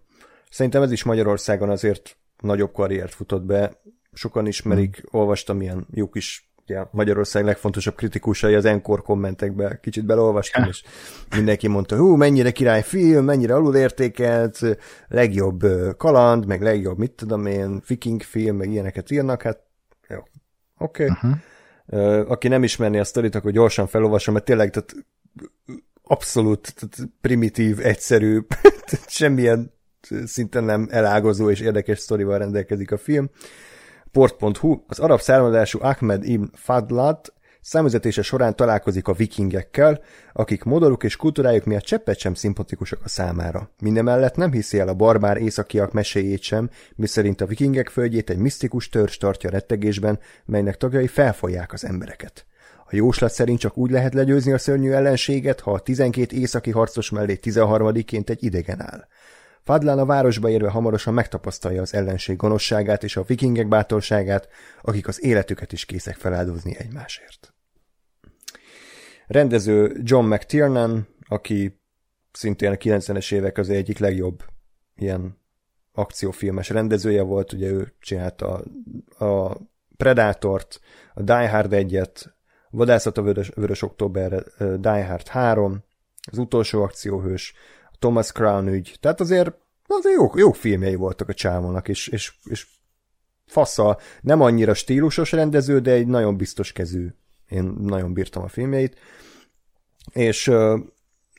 Szerintem 0.50 0.82
ez 0.82 0.92
is 0.92 1.02
Magyarországon 1.02 1.70
azért 1.70 2.16
nagyobb 2.40 2.72
karriert 2.72 3.14
futott 3.14 3.42
be. 3.42 3.80
Sokan 4.12 4.46
ismerik, 4.46 4.96
hmm. 4.96 5.20
olvastam 5.20 5.60
ilyen 5.60 5.86
jó 5.90 6.08
kis 6.08 6.45
ugye, 6.68 6.84
Magyarország 6.90 7.44
legfontosabb 7.44 7.94
kritikusai 7.94 8.54
az 8.54 8.64
Encore 8.64 9.02
kommentekbe 9.02 9.78
kicsit 9.82 10.04
beleolvastam, 10.04 10.68
és 10.68 10.82
mindenki 11.36 11.68
mondta, 11.68 11.96
hú, 11.96 12.14
mennyire 12.14 12.50
király 12.50 12.82
film, 12.82 13.24
mennyire 13.24 13.54
alulértékelt, 13.54 14.58
legjobb 15.08 15.66
kaland, 15.96 16.46
meg 16.46 16.62
legjobb, 16.62 16.98
mit 16.98 17.12
tudom 17.12 17.46
én, 17.46 17.82
viking 17.86 18.22
film, 18.22 18.56
meg 18.56 18.70
ilyeneket 18.70 19.10
írnak, 19.10 19.42
hát 19.42 19.60
jó, 20.08 20.18
oké. 20.78 21.04
Okay. 21.04 21.06
Uh-huh. 21.06 22.30
Aki 22.30 22.48
nem 22.48 22.62
ismerné 22.62 22.98
a 22.98 23.04
sztorit, 23.04 23.34
akkor 23.34 23.50
gyorsan 23.50 23.86
felolvasom, 23.86 24.34
mert 24.34 24.46
tényleg 24.46 24.70
tehát 24.70 24.94
abszolút 26.02 26.74
tehát 26.74 27.10
primitív, 27.20 27.78
egyszerű, 27.80 28.40
semmilyen 29.06 29.74
szinten 30.24 30.64
nem 30.64 30.88
elágazó 30.90 31.50
és 31.50 31.60
érdekes 31.60 31.98
sztorival 31.98 32.38
rendelkezik 32.38 32.92
a 32.92 32.98
film. 32.98 33.30
Port.hu 34.16 34.82
az 34.86 34.98
arab 34.98 35.20
származású 35.20 35.78
Ahmed 35.82 36.24
ibn 36.24 36.50
Fadlat 36.54 37.32
számüzetése 37.60 38.22
során 38.22 38.56
találkozik 38.56 39.08
a 39.08 39.12
vikingekkel, 39.12 40.00
akik 40.32 40.62
modoruk 40.64 41.04
és 41.04 41.16
kultúrájuk 41.16 41.64
miatt 41.64 41.82
cseppet 41.82 42.18
sem 42.18 42.34
szimpatikusak 42.34 43.00
a 43.04 43.08
számára. 43.08 43.70
Mindemellett 43.80 44.36
nem 44.36 44.52
hiszi 44.52 44.78
el 44.78 44.88
a 44.88 44.94
barbár 44.94 45.36
északiak 45.36 45.92
meséjét 45.92 46.42
sem, 46.42 46.70
miszerint 46.94 47.40
a 47.40 47.46
vikingek 47.46 47.88
földjét 47.88 48.30
egy 48.30 48.38
misztikus 48.38 48.88
törzs 48.88 49.16
tartja 49.16 49.50
rettegésben, 49.50 50.18
melynek 50.44 50.76
tagjai 50.76 51.06
felfolják 51.06 51.72
az 51.72 51.84
embereket. 51.84 52.46
A 52.88 52.96
jóslat 52.96 53.32
szerint 53.32 53.58
csak 53.58 53.76
úgy 53.76 53.90
lehet 53.90 54.14
legyőzni 54.14 54.52
a 54.52 54.58
szörnyű 54.58 54.90
ellenséget, 54.90 55.60
ha 55.60 55.72
a 55.72 55.80
12 55.80 56.36
északi 56.36 56.70
harcos 56.70 57.10
mellé 57.10 57.38
13-ként 57.42 58.28
egy 58.28 58.44
idegen 58.44 58.80
áll. 58.80 59.06
Fadlán 59.66 59.98
a 59.98 60.06
városba 60.06 60.50
érve 60.50 60.70
hamarosan 60.70 61.14
megtapasztalja 61.14 61.82
az 61.82 61.94
ellenség 61.94 62.36
gonoszságát 62.36 63.02
és 63.02 63.16
a 63.16 63.22
vikingek 63.22 63.68
bátorságát, 63.68 64.48
akik 64.82 65.08
az 65.08 65.24
életüket 65.24 65.72
is 65.72 65.84
készek 65.84 66.16
feláldozni 66.16 66.76
egymásért. 66.78 67.54
Rendező 69.26 70.00
John 70.02 70.26
McTiernan, 70.26 71.06
aki 71.28 71.80
szintén 72.32 72.70
a 72.70 72.74
90-es 72.74 73.32
évek 73.32 73.58
az 73.58 73.68
egyik 73.68 73.98
legjobb 73.98 74.44
ilyen 74.96 75.38
akciófilmes 75.92 76.68
rendezője 76.68 77.22
volt, 77.22 77.52
ugye 77.52 77.70
ő 77.70 77.94
csinálta 78.00 78.62
a, 79.18 79.24
a 79.24 79.56
Predátort, 79.96 80.80
a 81.14 81.22
Die 81.22 81.50
Hard 81.50 81.72
1-et, 81.74 82.24
a 82.70 82.76
Vadászat 82.76 83.18
a 83.18 83.22
Vörös, 83.22 83.48
Vörös 83.54 83.82
Október, 83.82 84.44
Die 84.58 85.06
Hard 85.06 85.28
3, 85.28 85.84
az 86.30 86.38
utolsó 86.38 86.82
akcióhős, 86.82 87.54
Thomas 87.98 88.32
Crown 88.32 88.68
ügy. 88.68 88.96
Tehát 89.00 89.20
azért, 89.20 89.54
azért 89.86 90.14
jó, 90.14 90.30
jó 90.34 90.52
filmjei 90.52 90.94
voltak 90.94 91.28
a 91.28 91.34
csámónak, 91.34 91.88
és, 91.88 92.08
és, 92.08 92.34
és 92.44 92.66
fassa, 93.46 93.98
nem 94.20 94.40
annyira 94.40 94.74
stílusos 94.74 95.32
rendező, 95.32 95.80
de 95.80 95.90
egy 95.90 96.06
nagyon 96.06 96.36
biztos 96.36 96.72
kezű. 96.72 97.08
Én 97.48 97.64
nagyon 97.78 98.12
bírtam 98.12 98.42
a 98.42 98.48
filmjeit. 98.48 98.98
És 100.12 100.48
uh, 100.48 100.80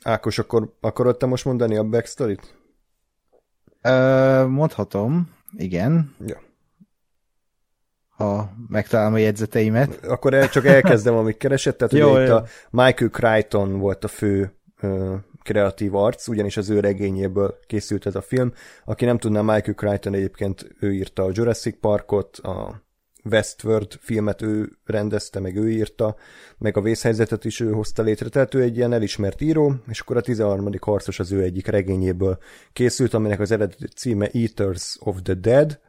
Ákos, 0.02 0.38
akkor 0.38 0.76
akarod 0.80 1.16
te 1.16 1.26
most 1.26 1.44
mondani 1.44 1.76
a 1.76 1.84
backstory-t? 1.84 2.56
Uh, 3.82 4.46
mondhatom, 4.46 5.30
igen. 5.56 6.14
Ja. 6.26 6.40
Ha 8.08 8.52
megtalálom 8.68 9.14
a 9.14 9.18
jegyzeteimet. 9.18 10.04
Akkor 10.04 10.34
el, 10.34 10.48
csak 10.48 10.66
elkezdem, 10.66 11.14
amit 11.14 11.36
keresett. 11.36 11.78
Tehát 11.78 11.94
jó, 12.06 12.10
ugye 12.10 12.24
itt 12.24 12.30
a 12.30 12.44
Michael 12.70 13.10
Crichton 13.10 13.78
volt 13.78 14.04
a 14.04 14.08
fő 14.08 14.52
uh, 14.82 15.14
kreatív 15.42 15.94
arc, 15.94 16.28
ugyanis 16.28 16.56
az 16.56 16.70
ő 16.70 16.80
regényéből 16.80 17.58
készült 17.66 18.06
ez 18.06 18.14
a 18.14 18.22
film. 18.22 18.52
Aki 18.84 19.04
nem 19.04 19.18
tudná, 19.18 19.40
Michael 19.40 19.74
Crichton 19.74 20.14
egyébként 20.14 20.74
ő 20.80 20.92
írta 20.92 21.22
a 21.22 21.30
Jurassic 21.32 21.76
Parkot, 21.80 22.36
a 22.36 22.86
Westworld 23.24 23.98
filmet 24.00 24.42
ő 24.42 24.78
rendezte, 24.84 25.40
meg 25.40 25.56
ő 25.56 25.70
írta, 25.70 26.16
meg 26.58 26.76
a 26.76 26.80
vészhelyzetet 26.80 27.44
is 27.44 27.60
ő 27.60 27.70
hozta 27.72 28.02
létre, 28.02 28.28
tehát 28.28 28.54
ő 28.54 28.62
egy 28.62 28.76
ilyen 28.76 28.92
elismert 28.92 29.40
író, 29.40 29.74
és 29.88 30.00
akkor 30.00 30.16
a 30.16 30.20
13. 30.20 30.70
harcos 30.80 31.18
az 31.18 31.32
ő 31.32 31.42
egyik 31.42 31.66
regényéből 31.66 32.38
készült, 32.72 33.14
aminek 33.14 33.40
az 33.40 33.50
eredeti 33.50 33.86
címe 33.86 34.28
Eaters 34.32 34.96
of 35.00 35.16
the 35.22 35.34
Dead, 35.34 35.80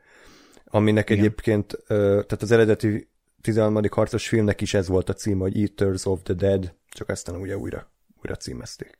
aminek 0.65 1.09
Igen. 1.09 1.23
egyébként, 1.23 1.77
tehát 1.87 2.41
az 2.41 2.51
eredeti 2.51 3.09
13. 3.41 3.83
harcos 3.89 4.27
filmnek 4.27 4.61
is 4.61 4.73
ez 4.73 4.87
volt 4.87 5.09
a 5.09 5.13
címe, 5.13 5.41
hogy 5.41 5.59
Eaters 5.59 6.05
of 6.05 6.19
the 6.23 6.33
Dead, 6.33 6.73
csak 6.89 7.09
aztán 7.09 7.35
ugye 7.35 7.57
újra, 7.57 7.91
újra 8.21 8.35
címezték. 8.35 8.98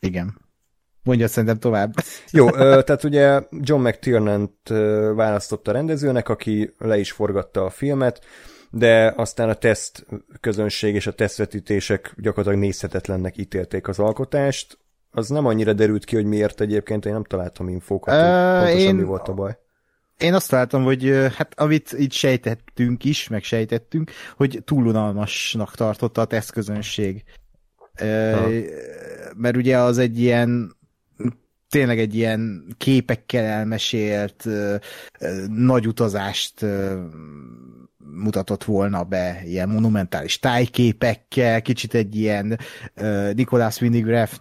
Igen. 0.00 0.44
Mondja 1.02 1.28
szerintem 1.28 1.58
tovább. 1.58 1.94
Jó, 2.30 2.50
tehát 2.50 3.04
ugye 3.04 3.40
John 3.50 3.82
mctiernan 3.82 4.58
választotta 5.14 5.70
a 5.70 5.74
rendezőnek, 5.74 6.28
aki 6.28 6.74
le 6.78 6.98
is 6.98 7.12
forgatta 7.12 7.64
a 7.64 7.70
filmet, 7.70 8.24
de 8.70 9.12
aztán 9.16 9.48
a 9.48 9.54
teszt 9.54 10.06
közönség 10.40 10.94
és 10.94 11.06
a 11.06 11.12
tesztvetítések 11.12 12.14
gyakorlatilag 12.16 12.64
nézhetetlennek 12.64 13.36
ítélték 13.36 13.88
az 13.88 13.98
alkotást. 13.98 14.78
Az 15.10 15.28
nem 15.28 15.46
annyira 15.46 15.72
derült 15.72 16.04
ki, 16.04 16.14
hogy 16.14 16.24
miért 16.24 16.60
egyébként, 16.60 17.06
én 17.06 17.12
nem 17.12 17.24
találtam 17.24 17.68
infókat, 17.68 18.14
uh, 18.14 18.20
pontosan 18.58 18.88
én... 18.88 18.94
mi 18.94 19.02
volt 19.02 19.28
a 19.28 19.32
baj. 19.32 19.58
Én 20.18 20.34
azt 20.34 20.50
találtam, 20.50 20.82
hogy 20.82 21.30
hát 21.34 21.60
amit 21.60 21.92
itt 21.92 22.12
sejtettünk 22.12 23.04
is, 23.04 23.28
meg 23.28 23.42
sejtettünk, 23.42 24.10
hogy 24.36 24.62
túlunalmasnak 24.64 25.74
tartotta 25.74 26.20
a 26.20 26.24
tesztközönség. 26.24 27.24
Ha. 27.98 28.48
Mert 29.36 29.56
ugye 29.56 29.78
az 29.78 29.98
egy 29.98 30.20
ilyen 30.20 30.76
tényleg 31.68 31.98
egy 31.98 32.14
ilyen 32.14 32.66
képekkel 32.78 33.44
elmesélt 33.44 34.48
nagy 35.48 35.86
utazást 35.86 36.66
mutatott 37.98 38.64
volna 38.64 39.04
be, 39.04 39.42
ilyen 39.44 39.68
monumentális 39.68 40.38
tájképekkel, 40.38 41.62
kicsit 41.62 41.94
egy 41.94 42.16
ilyen 42.16 42.58
Nicholas 43.32 43.80
Winograf 43.80 44.40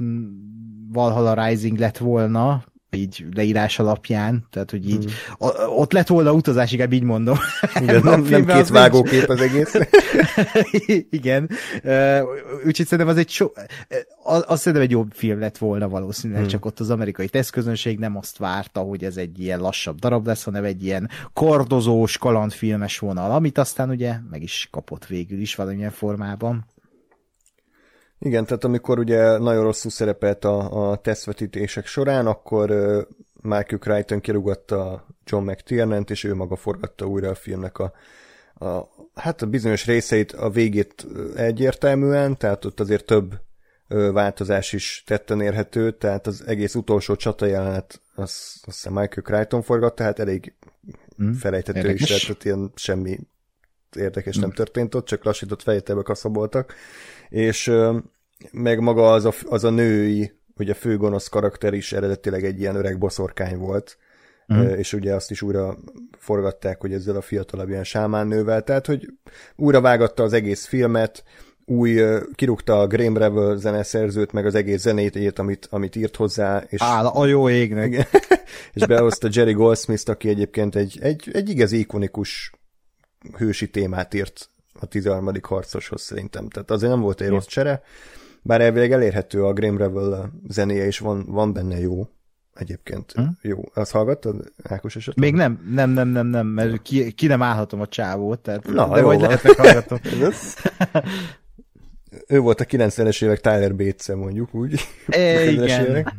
Valhalla 0.92 1.46
Rising 1.46 1.78
lett 1.78 1.98
volna, 1.98 2.64
így 2.96 3.26
leírás 3.36 3.80
alapján, 3.80 4.46
tehát 4.50 4.72
hogy 4.72 4.90
így 4.90 5.14
hmm. 5.38 5.50
ott 5.78 5.92
lett 5.92 6.08
volna 6.08 6.32
utazás, 6.32 6.72
inkább 6.72 6.94
így 6.94 7.04
mondom. 7.04 7.38
Igen, 7.82 8.02
nem, 8.04 8.22
nem 8.22 8.46
két 8.46 8.68
vágókép 8.68 9.30
az 9.30 9.42
egész. 9.42 9.76
Igen, 11.10 11.50
úgyhogy 12.66 12.88
szerintem 12.88 13.08
az 13.08 13.18
egy 13.18 13.30
so, 13.30 13.48
az, 14.24 14.44
az 14.48 14.60
szerintem 14.60 14.82
egy 14.82 14.92
jobb 14.92 15.12
film 15.14 15.40
lett 15.40 15.58
volna 15.58 15.90
valószínűleg, 15.90 16.42
hmm. 16.42 16.52
csak 16.52 16.66
ott 16.66 16.80
az 16.80 16.90
amerikai 16.90 17.28
tesztközönség 17.28 18.00
nem 18.00 18.18
azt 18.18 18.38
várta, 18.38 18.80
hogy 18.80 19.04
ez 19.04 19.18
egy 19.18 19.40
ilyen 19.40 19.60
lassabb 19.60 20.00
darab 20.00 20.28
lesz, 20.28 20.44
hanem 20.44 20.64
egy 20.64 20.84
ilyen 20.84 21.10
kordozós, 21.34 22.18
kalandfilmes 22.18 23.00
vonal, 23.00 23.32
amit 23.32 23.58
aztán 23.58 23.90
ugye 23.90 24.16
meg 24.30 24.44
is 24.44 24.68
kapott 24.72 25.06
végül 25.06 25.40
is 25.40 25.56
valamilyen 25.56 25.92
formában. 25.92 26.66
Igen, 28.26 28.46
tehát 28.46 28.64
amikor 28.64 29.00
ugye 29.00 29.38
nagyon 29.38 29.64
rosszul 29.64 29.92
szerepelt 29.92 30.46
a, 30.46 30.90
a 30.90 30.96
tesztvetítések 30.96 31.86
során, 31.86 32.28
akkor 32.28 32.72
uh, 32.72 33.02
Michael 33.42 33.80
Crichton 33.80 34.22
kirúgatta 34.22 35.06
John 35.24 35.50
mctiernan 35.50 36.06
és 36.08 36.24
ő 36.24 36.36
maga 36.36 36.56
forgatta 36.56 37.06
újra 37.06 37.30
a 37.30 37.36
filmnek 37.36 37.78
a, 37.78 37.94
a, 38.66 38.88
hát 39.14 39.42
a 39.42 39.46
bizonyos 39.46 39.86
részeit, 39.86 40.32
a 40.32 40.50
végét 40.50 41.06
egyértelműen, 41.36 42.38
tehát 42.38 42.66
ott 42.66 42.80
azért 42.80 43.06
több 43.06 43.34
ö, 43.88 44.12
változás 44.12 44.74
is 44.74 45.04
tetten 45.06 45.42
érhető, 45.42 45.92
tehát 45.92 46.28
az 46.28 46.44
egész 46.48 46.76
utolsó 46.76 47.16
csata 47.16 47.46
jelenet, 47.46 48.02
azt, 48.16 48.34
azt 48.46 48.64
hiszem 48.64 48.94
Michael 48.94 49.22
Crichton 49.22 49.62
forgatta, 49.62 49.96
tehát 49.96 50.20
elég 50.20 50.54
mm, 51.24 51.32
felejtető 51.32 51.78
érdekes. 51.78 52.10
is 52.10 52.26
tehát 52.26 52.46
ilyen 52.46 52.72
semmi 52.76 53.20
érdekes 53.96 54.38
mm. 54.38 54.42
nem 54.42 54.52
történt 54.52 54.96
ott, 54.96 55.06
csak 55.06 55.24
lassított 55.24 55.62
fejétebe 55.62 56.02
kaszaboltak, 56.02 56.74
és 57.30 57.72
meg 58.52 58.80
maga 58.80 59.12
az 59.12 59.26
a, 59.26 59.34
az 59.46 59.64
a 59.64 59.70
női, 59.70 60.32
ugye 60.58 60.74
főgonosz 60.74 61.28
karakter 61.28 61.74
is 61.74 61.94
eredetileg 61.94 62.44
egy 62.44 62.60
ilyen 62.60 62.76
öreg 62.76 62.98
boszorkány 62.98 63.58
volt, 63.58 63.98
mm. 64.54 64.62
és 64.62 64.94
ugye 64.94 65.14
azt 65.14 65.32
is 65.32 65.42
újra 65.42 65.78
forgatták, 66.18 66.82
hogy 66.82 66.94
ezzel 66.94 67.16
a 67.16 67.22
fiatalabb 67.22 67.70
ilyen 67.70 67.84
sámánnővel, 67.84 68.64
tehát 68.64 68.86
hogy 68.86 69.08
újra 69.56 69.82
vágatta 69.82 70.24
az 70.24 70.34
egész 70.34 70.66
filmet, 70.66 71.24
új, 71.66 72.02
kirúgta 72.36 72.80
a 72.80 72.88
Graham 72.88 73.18
Revel 73.18 73.58
zeneszerzőt, 73.58 74.32
meg 74.32 74.46
az 74.46 74.56
egész 74.56 74.82
zenét, 74.82 75.40
amit, 75.40 75.68
amit 75.72 75.96
írt 75.96 76.16
hozzá. 76.16 76.64
És, 76.68 76.82
Áll 76.82 77.06
a 77.06 77.26
jó 77.26 77.50
égnek. 77.50 78.08
és 78.74 78.86
behozta 78.86 79.28
Jerry 79.32 79.54
Goldsmith, 79.54 80.10
aki 80.10 80.30
egyébként 80.30 80.76
egy, 80.76 80.98
egy, 81.02 81.30
egy 81.34 81.50
igazi 81.50 81.80
ikonikus 81.80 82.52
hősi 83.38 83.70
témát 83.70 84.14
írt 84.14 84.50
a 84.80 84.86
13. 84.86 85.32
harcoshoz 85.42 86.02
szerintem. 86.02 86.50
Tehát 86.50 86.72
azért 86.72 86.92
nem 86.92 87.02
volt 87.02 87.22
egy 87.22 87.30
rossz 87.30 87.46
csere, 87.46 87.82
bár 88.46 88.62
elvileg 88.62 88.92
elérhető 88.92 89.44
a 89.44 89.54
Graham 89.54 89.78
Revel 89.78 90.32
zenéje, 90.48 90.86
és 90.86 91.00
van, 91.00 91.26
van 91.28 91.54
benne 91.54 91.80
jó 91.80 92.08
egyébként. 92.54 93.12
Hm? 93.12 93.22
Jó. 93.42 93.62
Azt 93.74 93.92
hallgattad, 93.92 94.52
Ákos 94.64 94.96
esetleg? 94.96 95.32
Még 95.32 95.40
nem, 95.40 95.70
nem, 95.74 95.90
nem, 95.90 96.08
nem, 96.08 96.28
nem, 96.28 96.48
mert 96.48 96.82
ki, 96.82 97.12
ki 97.12 97.28
nem 97.28 97.42
állhatom 97.42 97.82
a 97.82 97.88
csávót, 97.88 98.40
tehát 98.40 98.68
Na, 98.68 98.94
de 98.94 99.02
vagy 99.02 99.20
lehet 99.20 99.44
meghallgatom. 99.44 100.00
ő 102.28 102.40
volt 102.40 102.62
a 102.62 102.66
90-es 102.66 103.24
évek 103.24 103.40
Tyler 103.40 103.76
bates 103.76 104.08
mondjuk 104.08 104.54
úgy. 104.54 104.82
É, 105.08 105.52
igen. 105.52 106.14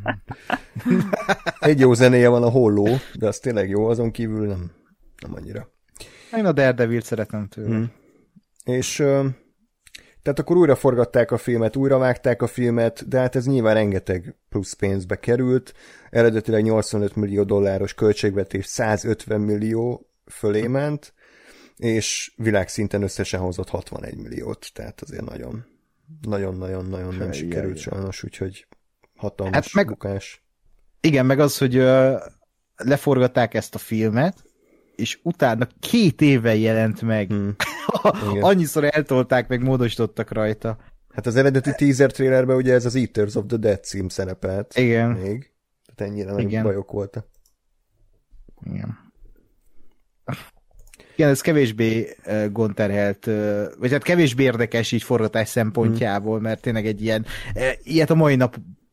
Egy 1.60 1.80
jó 1.80 1.94
zenéje 1.94 2.28
van 2.28 2.42
a 2.42 2.50
holló, 2.50 2.88
de 3.14 3.26
az 3.26 3.38
tényleg 3.38 3.68
jó, 3.68 3.86
azon 3.86 4.10
kívül 4.10 4.46
nem, 4.46 4.70
nem 5.22 5.34
annyira. 5.34 5.68
Én 6.36 6.44
a 6.46 6.52
Daredevil 6.52 7.00
szeretem 7.00 7.48
tőle. 7.48 7.68
Hmm. 7.68 7.90
És 8.64 9.04
tehát 10.26 10.40
akkor 10.40 10.56
újra 10.56 10.74
forgatták 10.74 11.30
a 11.30 11.36
filmet, 11.36 11.76
újra 11.76 11.98
vágták 11.98 12.42
a 12.42 12.46
filmet, 12.46 13.08
de 13.08 13.18
hát 13.18 13.36
ez 13.36 13.46
nyilván 13.46 13.74
rengeteg 13.74 14.36
plusz 14.48 14.72
pénzbe 14.72 15.16
került. 15.16 15.74
Eredetileg 16.10 16.62
85 16.62 17.16
millió 17.16 17.42
dolláros 17.42 17.94
költségvetés 17.94 18.66
150 18.66 19.40
millió 19.40 20.10
fölé 20.24 20.66
ment, 20.66 21.14
és 21.76 22.32
világszinten 22.36 23.02
összesen 23.02 23.40
hozott 23.40 23.68
61 23.68 24.16
milliót, 24.16 24.70
tehát 24.72 25.00
azért 25.00 25.24
nagyon 25.24 25.64
nagyon-nagyon-nagyon 26.20 27.14
nem 27.14 27.32
sikerült 27.32 27.78
sajnos, 27.78 28.22
úgyhogy 28.22 28.66
hatalmas 29.16 29.54
hát 29.54 29.72
meg, 29.72 29.86
bukás. 29.86 30.44
Igen, 31.00 31.26
meg 31.26 31.38
az, 31.38 31.58
hogy 31.58 31.78
uh, 31.78 32.20
leforgatták 32.76 33.54
ezt 33.54 33.74
a 33.74 33.78
filmet, 33.78 34.44
és 34.96 35.18
utána 35.22 35.68
két 35.80 36.20
éve 36.20 36.54
jelent 36.54 37.02
meg. 37.02 37.28
Hmm. 37.28 37.56
Annyiszor 38.40 38.84
eltolták, 38.84 39.48
meg 39.48 39.62
módosítottak 39.62 40.32
rajta. 40.32 40.78
Hát 41.14 41.26
az 41.26 41.36
eredeti 41.36 41.70
teaser 41.76 42.12
trailerben 42.12 42.56
ugye 42.56 42.72
ez 42.72 42.84
az 42.84 42.94
Eaters 42.94 43.34
of 43.34 43.44
the 43.46 43.56
Dead 43.56 43.84
cím 43.84 44.08
szerepelt. 44.08 44.76
Igen. 44.76 45.10
Még. 45.10 45.52
Tehát 45.94 46.12
ennyire 46.12 46.32
nagy 46.32 46.62
bajok 46.62 46.90
voltak. 46.90 47.26
Igen. 48.64 49.04
Igen, 51.16 51.30
ez 51.30 51.40
kevésbé 51.40 52.16
gondterhelt, 52.52 53.24
vagy 53.78 53.92
hát 53.92 54.02
kevésbé 54.02 54.42
érdekes 54.42 54.92
így 54.92 55.02
forgatás 55.02 55.48
szempontjából, 55.48 56.40
mert 56.40 56.60
tényleg 56.60 56.86
egy 56.86 57.02
ilyen, 57.02 57.26
ilyet 57.82 58.10
a 58.10 58.14
mai 58.14 58.36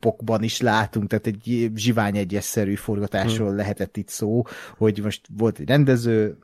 napokban 0.04 0.44
is 0.44 0.62
látunk, 0.62 1.08
tehát 1.08 1.28
egy 1.28 1.72
zsivány 1.76 2.18
egyesszerű 2.18 2.76
forgatásról 2.76 3.48
hmm. 3.48 3.58
lehetett 3.58 3.98
itt 3.98 4.10
szó, 4.10 4.44
hogy 4.78 5.00
most 5.04 5.28
volt 5.38 5.60
egy 5.60 5.68
rendező, 5.68 6.38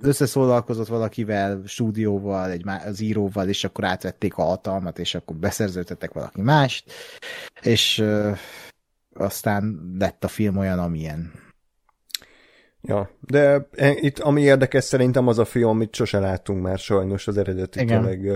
összeszólalkozott 0.00 0.86
valakivel, 0.86 1.62
stúdióval, 1.66 2.50
egy 2.50 2.64
az 2.86 3.00
íróval, 3.00 3.48
és 3.48 3.64
akkor 3.64 3.84
átvették 3.84 4.36
a 4.36 4.42
hatalmat, 4.42 4.98
és 4.98 5.14
akkor 5.14 5.36
beszerződtettek 5.36 6.12
valaki 6.12 6.40
mást, 6.40 6.92
és 7.62 7.98
uh, 7.98 8.38
aztán 9.14 9.94
lett 9.98 10.24
a 10.24 10.28
film 10.28 10.56
olyan, 10.56 10.78
amilyen. 10.78 11.32
Ja, 12.86 13.10
de 13.20 13.68
itt 14.00 14.18
ami 14.18 14.42
érdekes 14.42 14.84
szerintem 14.84 15.28
az 15.28 15.38
a 15.38 15.44
film, 15.44 15.68
amit 15.68 15.94
sose 15.94 16.18
láttunk 16.18 16.62
már 16.62 16.78
sajnos 16.78 17.26
az 17.26 17.38
eredeti. 17.38 17.84
Tényleg, 17.84 18.30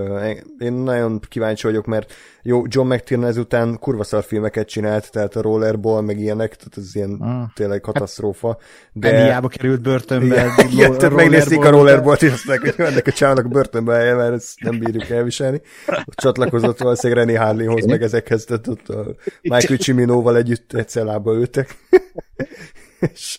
én 0.58 0.72
nagyon 0.72 1.20
kíváncsi 1.28 1.66
vagyok, 1.66 1.86
mert 1.86 2.12
jó, 2.42 2.62
John 2.66 2.92
McTiernan 2.92 3.28
ezután 3.28 3.78
kurva 3.78 4.04
szar 4.04 4.22
filmeket 4.22 4.68
csinált, 4.68 5.10
tehát 5.10 5.36
a 5.36 5.42
Rollerball, 5.42 6.00
meg 6.00 6.18
ilyenek, 6.18 6.56
tehát 6.56 6.76
ez 6.76 6.94
ilyen 6.94 7.10
ah. 7.20 7.42
tényleg 7.54 7.80
katasztrófa. 7.80 8.58
De... 8.92 9.22
Hiába 9.22 9.48
került 9.48 9.82
börtönbe. 9.82 10.46
Igen, 10.72 10.98
tehát 10.98 11.14
megnézték 11.14 11.64
a 11.64 11.70
Rollerball-t, 11.70 12.22
és 12.22 12.32
azt 12.32 12.58
hogy 12.58 12.74
ennek 12.76 13.06
a 13.06 13.12
csának 13.12 13.44
a 13.44 13.48
börtönbe 13.48 13.94
helye, 13.94 14.14
mert 14.14 14.34
ezt 14.34 14.60
nem 14.60 14.78
bírjuk 14.78 15.08
elviselni. 15.08 15.60
Ott 15.86 16.14
csatlakozott 16.14 16.78
valószínűleg 16.78 17.24
Rennie 17.24 17.40
Harleyhoz, 17.40 17.84
meg 17.84 18.02
ezekhez, 18.02 18.44
tehát 18.44 18.68
ott 18.68 18.88
a 18.88 19.14
Michael 19.42 19.78
Ciminóval 19.78 20.36
együtt 20.36 20.72
egy 20.72 20.88
cellába 20.88 21.34
ültek. 21.34 21.76
És... 23.00 23.38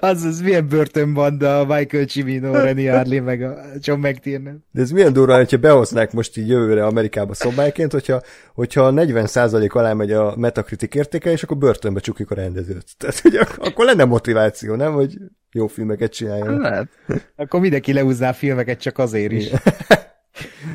Az, 0.00 0.22
az 0.22 0.40
milyen 0.40 0.68
börtönbanda 0.68 1.60
a 1.60 1.64
Michael 1.64 2.04
Cimino, 2.04 2.52
Renny 2.52 2.90
Harley, 2.90 3.22
meg 3.22 3.42
a 3.42 3.56
John 3.78 4.06
McTiernan. 4.06 4.64
De 4.70 4.80
ez 4.80 4.90
milyen 4.90 5.12
durva, 5.12 5.36
hogyha 5.36 5.58
behoznák 5.58 6.12
most 6.12 6.36
így 6.36 6.48
jövőre 6.48 6.86
Amerikába 6.86 7.34
szobályként, 7.34 7.92
hogyha, 7.92 8.22
hogyha 8.54 8.92
40% 8.94 9.70
alá 9.70 9.92
megy 9.92 10.12
a 10.12 10.36
Metacritic 10.36 10.94
értéke, 10.94 11.30
és 11.30 11.42
akkor 11.42 11.56
börtönbe 11.56 12.00
csukjuk 12.00 12.30
a 12.30 12.34
rendezőt. 12.34 12.96
Tehát, 12.98 13.18
hogy 13.18 13.36
akkor 13.58 13.84
lenne 13.84 14.04
motiváció, 14.04 14.74
nem? 14.74 14.92
Hogy 14.92 15.16
jó 15.52 15.66
filmeket 15.66 16.12
csináljon. 16.12 16.60
Lehet. 16.60 16.88
Akkor 17.36 17.60
mindenki 17.60 17.92
leúzná 17.92 18.28
a 18.28 18.32
filmeket 18.32 18.80
csak 18.80 18.98
azért 18.98 19.32
is. 19.32 19.50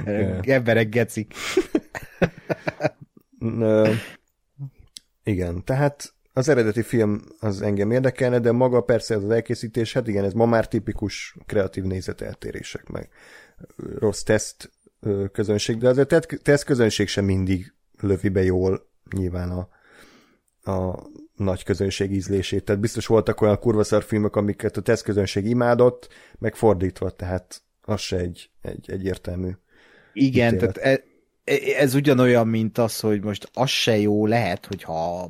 Emberek 0.41 0.89
gecik. 0.89 1.33
igen, 5.23 5.63
tehát 5.63 6.13
az 6.39 6.49
eredeti 6.49 6.81
film 6.81 7.21
az 7.39 7.61
engem 7.61 7.91
érdekelne, 7.91 8.39
de 8.39 8.51
maga 8.51 8.81
persze 8.81 9.15
az 9.15 9.29
elkészítés, 9.29 9.93
hát 9.93 10.07
igen, 10.07 10.23
ez 10.23 10.33
ma 10.33 10.45
már 10.45 10.67
tipikus 10.67 11.35
kreatív 11.45 11.83
nézeteltérések, 11.83 12.89
meg 12.89 13.09
rossz 13.97 14.21
teszt 14.21 14.71
közönség, 15.31 15.77
de 15.77 15.89
azért 15.89 16.27
teszt 16.43 16.63
közönség 16.63 17.07
sem 17.07 17.25
mindig 17.25 17.73
lövi 17.99 18.29
be 18.29 18.43
jól 18.43 18.87
nyilván 19.15 19.49
a, 19.49 19.69
a 20.71 21.07
nagy 21.35 21.63
közönség 21.63 22.11
ízlését. 22.11 22.63
Tehát 22.63 22.81
biztos 22.81 23.05
voltak 23.05 23.41
olyan 23.41 23.59
kurvaszar 23.59 24.03
filmek, 24.03 24.35
amiket 24.35 24.77
a 24.77 24.81
teszt 24.81 25.03
közönség 25.03 25.45
imádott, 25.45 26.07
meg 26.37 26.55
fordítva, 26.55 27.09
tehát 27.09 27.61
az 27.81 28.01
se 28.01 28.17
egy, 28.17 28.49
egy 28.61 28.91
egyértelmű 28.91 29.51
Igen, 30.13 30.53
ítélet. 30.53 30.73
tehát 30.73 31.03
e, 31.43 31.53
e, 31.53 31.55
ez 31.77 31.93
ugyanolyan, 31.93 32.47
mint 32.47 32.77
az, 32.77 32.99
hogy 32.99 33.23
most 33.23 33.49
az 33.53 33.69
se 33.69 33.97
jó 33.97 34.25
lehet, 34.25 34.65
hogyha 34.65 35.29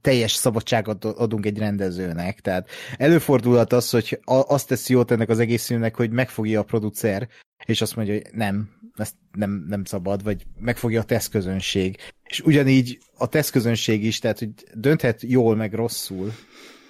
teljes 0.00 0.32
szabadságot 0.32 1.04
adunk 1.04 1.46
egy 1.46 1.58
rendezőnek. 1.58 2.40
Tehát 2.40 2.68
előfordulhat 2.96 3.72
az, 3.72 3.90
hogy 3.90 4.20
azt 4.24 4.68
teszi 4.68 4.92
jót 4.92 5.10
ennek 5.10 5.28
az 5.28 5.38
egész 5.38 5.66
filmnek, 5.66 5.96
hogy 5.96 6.10
megfogja 6.10 6.60
a 6.60 6.64
producer, 6.64 7.28
és 7.66 7.80
azt 7.80 7.96
mondja, 7.96 8.14
hogy 8.14 8.26
nem, 8.32 8.70
ezt 8.96 9.14
nem, 9.32 9.64
nem 9.68 9.84
szabad, 9.84 10.22
vagy 10.22 10.44
megfogja 10.58 11.00
a 11.00 11.04
tesztközönség. 11.04 11.96
És 12.24 12.40
ugyanígy 12.40 12.98
a 13.16 13.28
tesztközönség 13.28 14.04
is, 14.04 14.18
tehát 14.18 14.38
hogy 14.38 14.50
dönthet 14.74 15.22
jól, 15.22 15.56
meg 15.56 15.74
rosszul. 15.74 16.32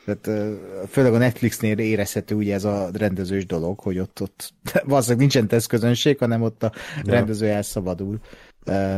Tehát 0.05 0.50
főleg 0.89 1.14
a 1.14 1.18
Netflixnél 1.18 1.78
érezhető 1.78 2.34
ugye 2.34 2.55
ez 2.55 2.64
a 2.64 2.90
rendezős 2.92 3.47
dolog, 3.47 3.80
hogy 3.80 3.98
ott, 3.98 4.20
ott 4.20 4.55
valószínűleg 4.84 5.20
nincsen 5.20 5.48
tesztközönség, 5.48 6.18
hanem 6.18 6.42
ott 6.42 6.62
a 6.62 6.72
rendező 7.05 7.47
elszabadul 7.47 8.20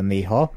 néha 0.01 0.55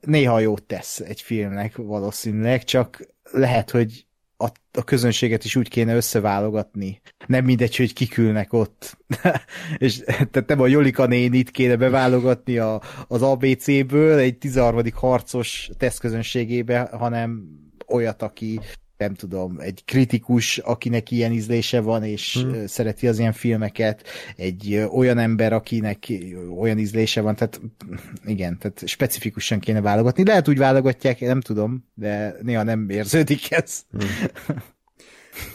néha 0.00 0.40
jót 0.40 0.62
tesz 0.62 1.00
egy 1.00 1.20
filmnek 1.20 1.76
valószínűleg, 1.76 2.64
csak 2.64 3.06
lehet, 3.30 3.70
hogy 3.70 4.06
a, 4.36 4.48
a 4.78 4.84
közönséget 4.84 5.44
is 5.44 5.56
úgy 5.56 5.68
kéne 5.68 5.94
összeválogatni. 5.94 7.00
Nem 7.26 7.44
mindegy, 7.44 7.76
hogy 7.76 7.92
kikülnek 7.92 8.52
ott. 8.52 8.98
és 9.78 9.98
tehát 10.30 10.44
nem 10.46 10.60
a 10.60 10.66
Jolika 10.66 11.06
nénit 11.06 11.50
kéne 11.50 11.76
beválogatni 11.76 12.58
a, 12.58 12.80
az 13.08 13.22
ABC-ből 13.22 14.18
egy 14.18 14.38
13. 14.38 14.82
harcos 14.94 15.70
tesztközönségébe, 15.78 16.80
hanem 16.92 17.48
olyat, 17.86 18.22
aki 18.22 18.60
nem 18.96 19.14
tudom, 19.14 19.58
egy 19.60 19.82
kritikus, 19.84 20.58
akinek 20.58 21.10
ilyen 21.10 21.32
ízlése 21.32 21.80
van, 21.80 22.04
és 22.04 22.36
hmm. 22.42 22.66
szereti 22.66 23.08
az 23.08 23.18
ilyen 23.18 23.32
filmeket, 23.32 24.02
egy 24.36 24.86
olyan 24.92 25.18
ember, 25.18 25.52
akinek 25.52 26.12
olyan 26.58 26.78
ízlése 26.78 27.20
van, 27.20 27.34
tehát 27.34 27.60
igen, 28.24 28.58
tehát 28.58 28.82
specifikusan 28.86 29.58
kéne 29.58 29.80
válogatni. 29.80 30.24
Lehet 30.24 30.48
úgy 30.48 30.58
válogatják, 30.58 31.20
nem 31.20 31.40
tudom, 31.40 31.84
de 31.94 32.36
néha 32.42 32.62
nem 32.62 32.88
érződik 32.88 33.50
ez. 33.50 33.80
Hmm. 33.90 34.08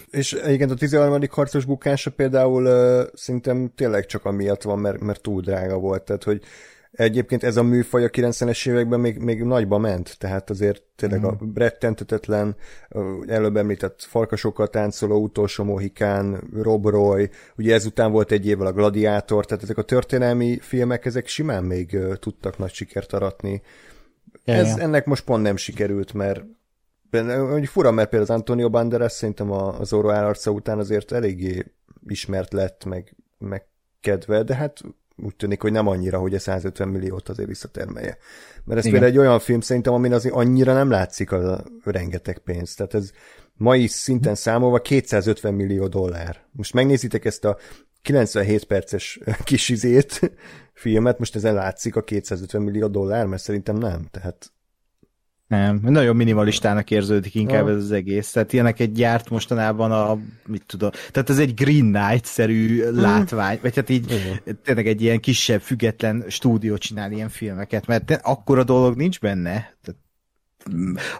És 0.09 0.38
igen, 0.48 0.69
a 0.69 0.74
13. 0.74 1.22
harcos 1.30 1.66
bukása 1.66 2.11
például 2.11 2.66
uh, 2.66 3.08
szerintem 3.14 3.72
tényleg 3.76 4.06
csak 4.06 4.26
amiatt 4.26 4.61
van, 4.61 4.80
mert, 4.80 5.00
mert 5.00 5.22
túl 5.22 5.42
drága 5.42 5.77
volt, 5.77 6.03
tehát 6.03 6.24
hogy 6.24 6.43
Egyébként 6.92 7.43
ez 7.43 7.58
a 7.58 7.64
műfaj 7.64 8.03
a 8.03 8.09
90-es 8.09 8.68
években 8.68 9.00
még, 9.00 9.18
még 9.18 9.43
nagyba 9.43 9.77
ment, 9.77 10.16
tehát 10.18 10.50
azért 10.50 10.84
tényleg 10.95 11.24
a 11.24 11.38
mm. 11.43 11.53
rettentetetlen, 11.53 12.56
előbb 13.27 13.58
említett 13.58 14.03
farkasokkal 14.03 14.68
táncoló 14.68 15.22
utolsó 15.22 15.64
mohikán, 15.64 16.43
Rob 16.53 16.85
Roy, 16.85 17.30
ugye 17.58 17.74
ezután 17.74 18.11
volt 18.11 18.32
egy 18.32 18.48
évvel 18.48 18.68
a 18.68 18.74
Gladiátor, 18.74 19.45
tehát 19.45 19.64
ezek 19.64 19.77
a 19.77 19.84
történelmi 19.84 20.59
filmek, 20.61 21.06
ezek 21.06 21.27
simán 21.27 21.64
még 21.64 21.98
tudtak 22.19 22.58
nagy 22.58 22.74
sikert 22.74 23.14
aratni. 23.14 23.61
Ez, 24.43 24.77
ennek 24.77 25.06
most 25.06 25.24
pont 25.24 25.43
nem 25.43 25.56
sikerült, 25.56 26.14
mert 26.14 26.43
hogy 27.50 27.68
fura, 27.68 27.92
mert 27.92 28.09
például 28.09 28.32
az 28.32 28.38
Antonio 28.38 28.69
Banderas 28.69 29.11
szerintem 29.11 29.51
az 29.51 29.93
Oro 29.93 30.09
állarca 30.09 30.51
után 30.51 30.80
azért 30.80 31.11
eléggé 31.11 31.66
ismert 32.08 32.53
lett, 32.53 32.85
meg, 32.85 33.16
meg 33.38 33.68
kedve, 34.01 34.43
de 34.43 34.56
hát 34.56 34.82
úgy 35.24 35.36
tűnik, 35.36 35.62
hogy 35.62 35.72
nem 35.72 35.88
annyira, 35.88 36.20
hogy 36.20 36.36
a 36.36 36.40
150 36.40 36.88
milliót 36.88 37.30
azért 37.30 37.48
visszatermelje. 37.48 38.18
Mert 38.64 38.80
ez 38.80 38.86
Igen. 38.86 39.00
például 39.00 39.22
egy 39.22 39.28
olyan 39.28 39.40
film 39.40 39.62
szerintem, 39.62 39.94
amin 39.94 40.14
azért 40.14 40.36
annyira 40.36 40.74
nem 40.74 40.90
látszik 40.90 41.32
az 41.32 41.46
a 41.46 41.64
rengeteg 41.84 42.38
pénz. 42.38 42.76
Tehát 42.76 42.94
ez 42.94 43.12
mai 43.54 43.88
szinten 43.88 44.36
számolva 44.36 44.82
250 44.82 45.54
millió 45.54 45.88
dollár. 45.88 46.42
Most 46.52 46.74
megnézitek 46.74 47.26
ezt 47.26 47.46
a 47.46 47.58
97 48.02 48.64
perces 48.64 49.20
kis 49.44 49.70
izét, 49.70 50.32
filmet, 50.74 51.20
most 51.20 51.36
ezen 51.36 51.54
látszik 51.54 51.96
a 51.96 52.04
250 52.04 52.62
millió 52.62 52.88
dollár, 52.88 53.26
mert 53.26 53.42
szerintem 53.42 53.76
nem, 53.76 54.08
tehát 54.12 54.52
nem, 55.50 55.80
nagyon 55.82 56.16
minimalistának 56.16 56.92
érződik 56.92 57.36
inkább 57.36 57.68
ja. 57.68 57.74
ez 57.74 57.84
az 57.84 57.92
egész. 57.92 58.32
Tehát 58.32 58.53
ilyeneket 58.53 58.92
gyárt 58.92 59.30
mostanában 59.30 59.92
a, 59.92 60.18
mit 60.48 60.64
tudom, 60.66 60.90
tehát 61.11 61.30
ez 61.30 61.40
egy 61.40 61.53
Green 61.53 61.92
Knight-szerű 61.92 62.84
mm. 62.84 63.00
látvány, 63.00 63.60
vagy 63.61 63.76
hát 63.76 63.90
így 63.90 64.14
uh-huh. 64.14 64.56
tényleg 64.64 64.88
egy 64.88 65.02
ilyen 65.02 65.19
kisebb, 65.19 65.61
független 65.61 66.24
stúdió 66.28 66.78
csinál 66.78 67.11
ilyen 67.11 67.30
filmeket, 67.30 67.88
mert 67.88 68.19
akkora 68.22 68.64
dolog 68.64 68.95
nincs 68.95 69.19
benne. 69.19 69.52
Tehát 69.52 70.02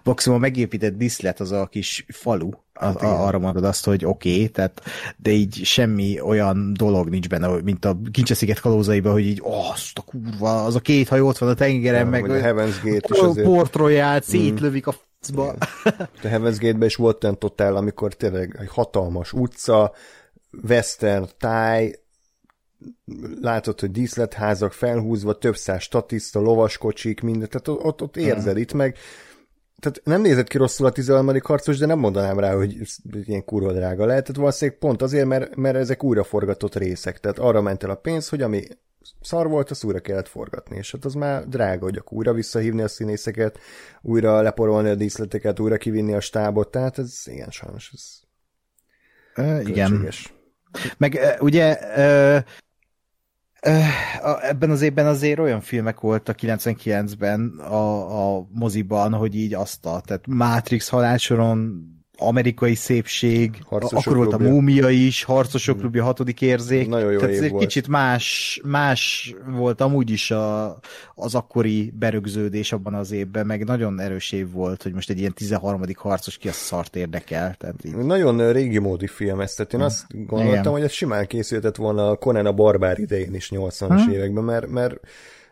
maximum 0.04 0.40
megépített 0.40 0.98
diszlet 0.98 1.40
az 1.40 1.52
a 1.52 1.66
kis 1.66 2.06
falu, 2.08 2.50
a, 2.74 2.86
hát 2.86 3.02
a, 3.02 3.26
arra 3.26 3.40
mondod 3.40 3.64
azt, 3.64 3.86
hogy 3.86 4.06
oké, 4.06 4.34
okay, 4.34 4.50
tehát, 4.50 4.82
de 5.18 5.32
így 5.32 5.62
semmi 5.64 6.22
olyan 6.22 6.74
dolog 6.78 7.10
nincs 7.10 7.30
benne, 7.30 7.62
mint 7.62 7.86
a 7.86 7.98
Kincsesziget 8.12 8.60
kalózaiban, 8.60 9.12
hogy 9.12 9.26
így, 9.26 9.40
oh, 9.42 9.70
azt 9.72 9.98
a 9.98 10.02
kurva, 10.02 10.64
az 10.64 10.76
a 10.76 10.80
két 10.80 11.08
hajó 11.08 11.28
ott 11.28 11.38
van 11.38 11.50
a 11.50 11.54
tengeren, 11.54 12.04
ja, 12.04 12.10
meg 12.10 12.30
a 12.30 12.34
Heaven's 12.34 12.76
Gate 12.84 13.08
is 13.14 13.20
azért. 13.20 13.48
Port 13.48 13.76
Royal, 13.76 14.22
szétlövik 14.22 14.86
mm. 14.86 14.90
a 14.90 14.96
faszba. 15.20 15.56
A 16.24 16.28
Heaven's 16.28 16.58
Gate-ben 16.60 16.88
is 16.88 16.96
volt 16.96 17.24
olyan 17.24 17.40
totál, 17.40 17.76
amikor 17.76 18.14
tényleg 18.14 18.58
egy 18.60 18.70
hatalmas 18.70 19.34
utca, 19.34 19.92
western 20.68 21.26
táj, 21.40 22.00
látod, 23.42 23.80
hogy 23.80 23.92
díszletházak 23.92 24.74
felhúzva, 24.74 25.38
több 25.38 25.56
száz 25.56 25.82
statiszta, 25.82 26.40
lovaskocsik, 26.40 27.22
minden, 27.22 27.50
tehát 27.50 27.68
ott, 27.68 28.02
ott 28.02 28.18
érzed 28.18 28.54
hmm. 28.54 28.62
itt 28.62 28.74
meg, 28.74 28.98
tehát 29.80 30.02
nem 30.04 30.22
nézett 30.22 30.48
ki 30.48 30.58
rosszul 30.58 30.86
a 30.86 30.92
13. 30.92 31.40
harcos, 31.44 31.78
de 31.78 31.86
nem 31.86 32.00
mondanám 32.00 32.40
rá, 32.40 32.56
hogy 32.56 32.78
ilyen 33.12 33.46
kurva 33.46 33.72
drága 33.72 34.06
lehet. 34.06 34.24
Tehát 34.24 34.40
valószínűleg 34.40 34.80
pont 34.80 35.02
azért, 35.02 35.26
mert, 35.26 35.56
mert 35.56 35.76
ezek 35.76 36.04
újra 36.04 36.24
forgatott 36.24 36.76
részek. 36.76 37.20
Tehát 37.20 37.40
arra 37.40 37.62
ment 37.62 37.84
el 37.84 37.90
a 37.90 37.96
pénz, 37.96 38.30
hogy 38.30 38.42
ami 38.42 38.64
szar 39.22 39.48
volt, 39.48 39.72
azt 39.72 39.84
újra 39.84 40.00
kellett 40.00 40.28
forgatni. 40.28 40.78
És 40.78 40.92
hát 40.92 41.06
az 41.06 41.14
már 41.14 41.48
drága, 41.48 41.84
hogy 41.84 41.98
akkor 41.98 42.18
újra 42.18 42.34
visszahívni 42.34 42.82
a 42.82 42.88
színészeket, 42.88 43.60
újra 44.02 44.42
leporolni 44.42 44.90
a 44.90 44.96
díszleteket, 44.96 45.60
újra 45.60 45.78
kivinni 45.78 46.14
a 46.14 46.20
stábot. 46.20 46.72
Tehát 46.72 46.98
ez 46.98 47.22
igen, 47.26 47.50
sajnos 47.50 47.92
ez 47.94 48.20
uh, 49.46 49.70
igen. 49.70 50.10
Meg 50.98 51.20
ugye 51.40 51.78
Ebben 54.42 54.70
az 54.70 54.82
évben 54.82 55.06
azért 55.06 55.40
olyan 55.40 55.62
filmek 55.62 56.00
volt 56.00 56.30
a 56.30 56.34
99-ben 56.34 57.60
a, 57.60 58.38
a 58.38 58.48
moziban, 58.52 59.14
hogy 59.14 59.36
így 59.36 59.54
azt 59.54 59.86
a, 59.86 60.02
tehát 60.06 60.28
Matrix 60.28 60.90
halálsoron 60.90 61.84
amerikai 62.20 62.76
szépség, 62.76 63.62
harcosok 63.66 64.00
akkor 64.00 64.16
volt 64.16 64.34
a 64.34 64.38
múmia 64.38 64.90
is, 64.90 65.24
harcosok 65.24 65.74
hmm. 65.74 65.84
klubja, 65.84 66.04
hatodik 66.04 66.42
érzék. 66.42 66.88
Nagyon 66.88 67.12
jó 67.12 67.20
Tehát 67.20 67.36
ez 67.36 67.42
egy 67.42 67.52
volt. 67.52 67.64
kicsit 67.64 67.88
más, 67.88 68.60
más 68.64 69.34
volt 69.46 69.82
amúgy 69.82 70.10
is 70.10 70.32
a, 70.32 70.80
az 71.16 71.36
akkori 71.36 71.94
berögződés 72.00 72.72
abban 72.72 72.94
az 72.94 73.12
évben, 73.12 73.46
meg 73.46 73.66
nagyon 73.66 74.00
erős 74.00 74.32
év 74.32 74.52
volt, 74.52 74.84
hogy 74.84 74.94
most 74.94 75.10
egy 75.10 75.20
ilyen 75.20 75.34
13. 75.34 75.82
harcos 75.96 76.38
ki 76.38 76.48
a 76.48 76.52
szart 76.52 76.96
érdekel. 76.96 77.56
Tehát 77.58 77.86
így... 77.86 77.96
Nagyon 77.96 78.52
régi 78.52 78.78
módi 78.78 79.08
film 79.08 79.40
ez, 79.40 79.54
tehát 79.54 79.74
én 79.74 79.82
azt 79.82 80.06
gondoltam, 80.10 80.60
Igen. 80.60 80.72
hogy 80.72 80.82
ez 80.82 80.92
simán 80.92 81.28
készültett 81.28 81.76
volna 81.76 82.10
a 82.10 82.16
Conan 82.16 82.46
a 82.46 82.52
barbár 82.52 83.00
idején 83.00 83.34
is 83.34 83.52
80-as 83.56 84.02
hmm. 84.04 84.12
években, 84.12 84.44
mert, 84.44 84.68
mert 84.68 85.00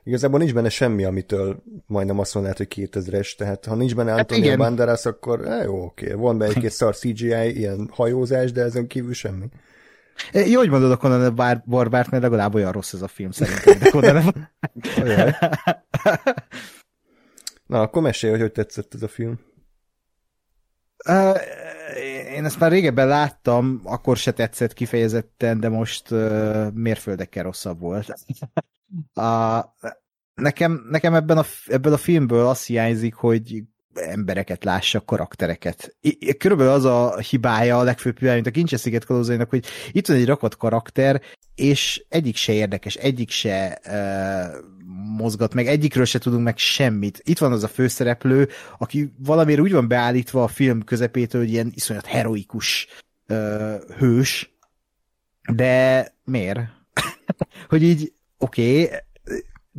igazából 0.08 0.40
nincs 0.40 0.54
benne 0.54 0.70
semmi, 0.70 1.04
amitől 1.04 1.64
majdnem 1.86 2.20
azt 2.20 2.34
mondanád, 2.34 2.58
hogy 2.58 2.68
2000-es, 2.76 3.36
tehát 3.36 3.66
ha 3.66 3.76
nincs 3.76 3.96
benne 3.96 4.10
hát 4.10 4.20
Antonio 4.20 4.50
hát 4.50 4.58
Banderas, 4.58 5.06
akkor 5.06 5.48
eh, 5.48 5.64
jó, 5.64 5.84
oké, 5.84 6.12
van 6.12 6.38
be 6.38 6.46
egy-két 6.46 6.72
szar 6.72 6.96
CGI, 6.96 7.58
ilyen 7.58 7.90
hajózás, 7.92 8.52
de 8.52 8.62
ezen 8.62 8.88
kívül 8.88 9.14
semmi. 9.14 9.46
Jó, 10.32 10.60
hogy 10.60 10.70
mondod 10.70 10.92
a 10.92 10.98
Conan 10.98 11.24
a 11.24 11.32
Bar- 11.32 11.68
Barbárt, 11.68 12.12
mert 12.12 12.24
legalább 12.24 12.54
olyan 12.54 12.72
rossz 12.72 12.94
ez 12.94 13.02
a 13.02 13.08
film 13.08 13.32
szerintem. 13.32 13.80
De 13.80 13.90
Conan 13.90 14.50
Na, 17.66 17.82
akkor 17.82 18.02
mesélj, 18.02 18.32
hogy 18.32 18.42
hogy 18.42 18.52
tetszett 18.52 18.94
ez 18.94 19.04
a 19.04 19.08
film. 19.08 19.40
Uh, 21.10 21.38
én 22.36 22.46
ezt 22.46 22.60
már 22.60 22.72
régebben 22.72 23.08
láttam, 23.08 23.82
akkor 23.84 24.18
se 24.18 24.32
tetszett 24.32 24.74
kifejezetten, 24.74 25.60
de 25.60 25.70
most 25.70 26.12
uh, 26.12 26.72
mérföldekkel 26.74 27.44
rosszabb 27.44 27.80
volt. 27.80 28.14
A, 29.14 29.62
nekem, 30.34 30.88
nekem 30.90 31.14
ebben 31.14 31.38
a, 31.38 31.46
ebből 31.66 31.94
a 31.94 31.98
filmből 31.98 32.48
azt 32.48 32.66
hiányzik, 32.66 33.14
hogy 33.14 33.64
embereket 33.98 34.64
lássak, 34.64 35.06
karaktereket. 35.06 35.96
Körülbelül 36.38 36.74
az 36.74 36.86
a 36.86 37.18
hibája, 37.18 37.78
a 37.80 37.84
legfőbb 37.84 38.18
hibája, 38.18 38.36
mint 38.36 38.48
a 38.48 38.52
Kincsesziget 38.52 39.06
kalózainak, 39.06 39.50
hogy 39.50 39.66
itt 39.92 40.08
van 40.08 40.18
egy 40.18 40.26
rakott 40.26 40.58
karakter, 40.58 41.22
és 41.56 42.06
egyik 42.10 42.36
se 42.36 42.54
érdekes, 42.54 42.96
egyik 42.96 43.30
se 43.30 43.80
uh, 43.86 44.64
mozgat 45.18 45.54
meg, 45.54 45.68
egyikről 45.68 46.06
se 46.06 46.20
tudunk 46.20 46.44
meg 46.44 46.58
semmit. 46.58 47.22
Itt 47.24 47.38
van 47.38 47.52
az 47.52 47.64
a 47.64 47.68
főszereplő, 47.68 48.50
aki 48.78 49.14
valamiért 49.18 49.62
úgy 49.62 49.72
van 49.72 49.88
beállítva 49.88 50.44
a 50.44 50.48
film 50.48 50.84
közepétől, 50.84 51.42
hogy 51.42 51.52
ilyen 51.52 51.72
iszonyat 51.76 52.06
heroikus 52.06 52.88
uh, 53.28 53.76
hős, 53.98 54.56
de 55.54 56.08
miért? 56.24 56.60
hogy 57.70 57.84
így 57.84 58.14
oké, 58.38 58.84
okay, 58.84 58.98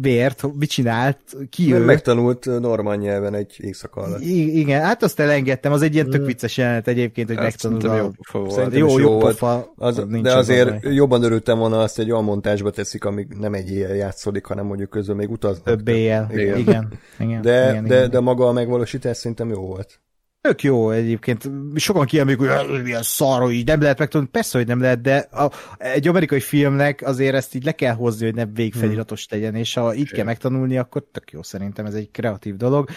Bért, 0.01 0.43
mit 0.59 0.69
csinált, 0.71 1.19
ki 1.51 1.75
ő? 1.75 1.85
Megtanult 1.85 2.45
normál 2.61 2.97
nyelven 2.97 3.35
egy 3.35 3.57
éjszaka 3.59 4.01
alatt. 4.01 4.21
I- 4.21 4.59
igen, 4.59 4.83
hát 4.83 5.03
azt 5.03 5.21
elengedtem, 5.21 5.73
az 5.73 5.83
egy 5.83 5.95
ilyen 5.95 6.11
tök 6.11 6.21
mm. 6.21 6.25
vicces 6.25 6.57
jelenet 6.57 6.89
egyébként, 6.89 7.29
hogy 7.29 7.37
megtanult 7.37 7.85
a... 7.85 7.97
Jó, 7.97 8.11
pofa 8.33 8.69
jó, 8.73 8.99
jó, 8.99 9.19
pofa, 9.19 9.73
az, 9.77 10.05
de 10.23 10.37
azért 10.37 10.85
az 10.85 10.95
jobban 10.95 11.23
örültem 11.23 11.59
volna 11.59 11.81
azt, 11.81 11.99
egy 11.99 12.11
olyan 12.11 12.25
montásba 12.25 12.71
teszik, 12.71 13.05
amíg 13.05 13.27
nem 13.39 13.55
egy 13.55 13.71
éjjel 13.71 13.95
játszódik, 13.95 14.45
hanem 14.45 14.67
mondjuk 14.67 14.91
közül 14.91 15.15
még 15.15 15.31
utaznak. 15.31 15.65
Több 15.65 15.89
éjjel, 15.89 16.29
igen. 16.33 16.59
igen, 16.59 16.93
igen, 17.19 17.43
de, 17.43 17.71
igen, 17.71 17.87
de, 17.87 17.97
igen. 17.97 18.11
de 18.11 18.21
maga 18.21 18.47
a 18.49 18.53
megvalósítás 18.53 19.17
szerintem 19.17 19.49
jó 19.49 19.61
volt. 19.67 20.01
Tök 20.41 20.63
jó 20.63 20.91
egyébként. 20.91 21.51
Sokan 21.75 22.07
kiemelik, 22.07 22.39
hogy 22.39 22.83
milyen 22.83 23.03
szar, 23.03 23.41
hogy 23.41 23.65
nem 23.65 23.81
lehet 23.81 23.99
megtudni. 23.99 24.29
Persze, 24.29 24.59
hogy 24.59 24.67
nem 24.67 24.81
lehet, 24.81 25.01
de 25.01 25.17
a, 25.17 25.51
egy 25.79 26.09
amerikai 26.09 26.41
filmnek 26.41 27.03
azért 27.03 27.35
ezt 27.35 27.55
így 27.55 27.65
le 27.65 27.73
kell 27.73 27.95
hozni, 27.95 28.25
hogy 28.25 28.35
nem 28.35 28.55
végfeliratos 28.55 29.27
hmm. 29.27 29.39
legyen, 29.39 29.55
és 29.55 29.75
ha 29.75 29.95
így 29.95 30.11
kell 30.11 30.25
megtanulni, 30.25 30.79
akkor 30.79 31.05
tök 31.13 31.31
jó 31.31 31.43
szerintem, 31.43 31.87
ez 31.87 31.95
egy 31.95 32.11
kreatív 32.11 32.57
dolog. 32.57 32.89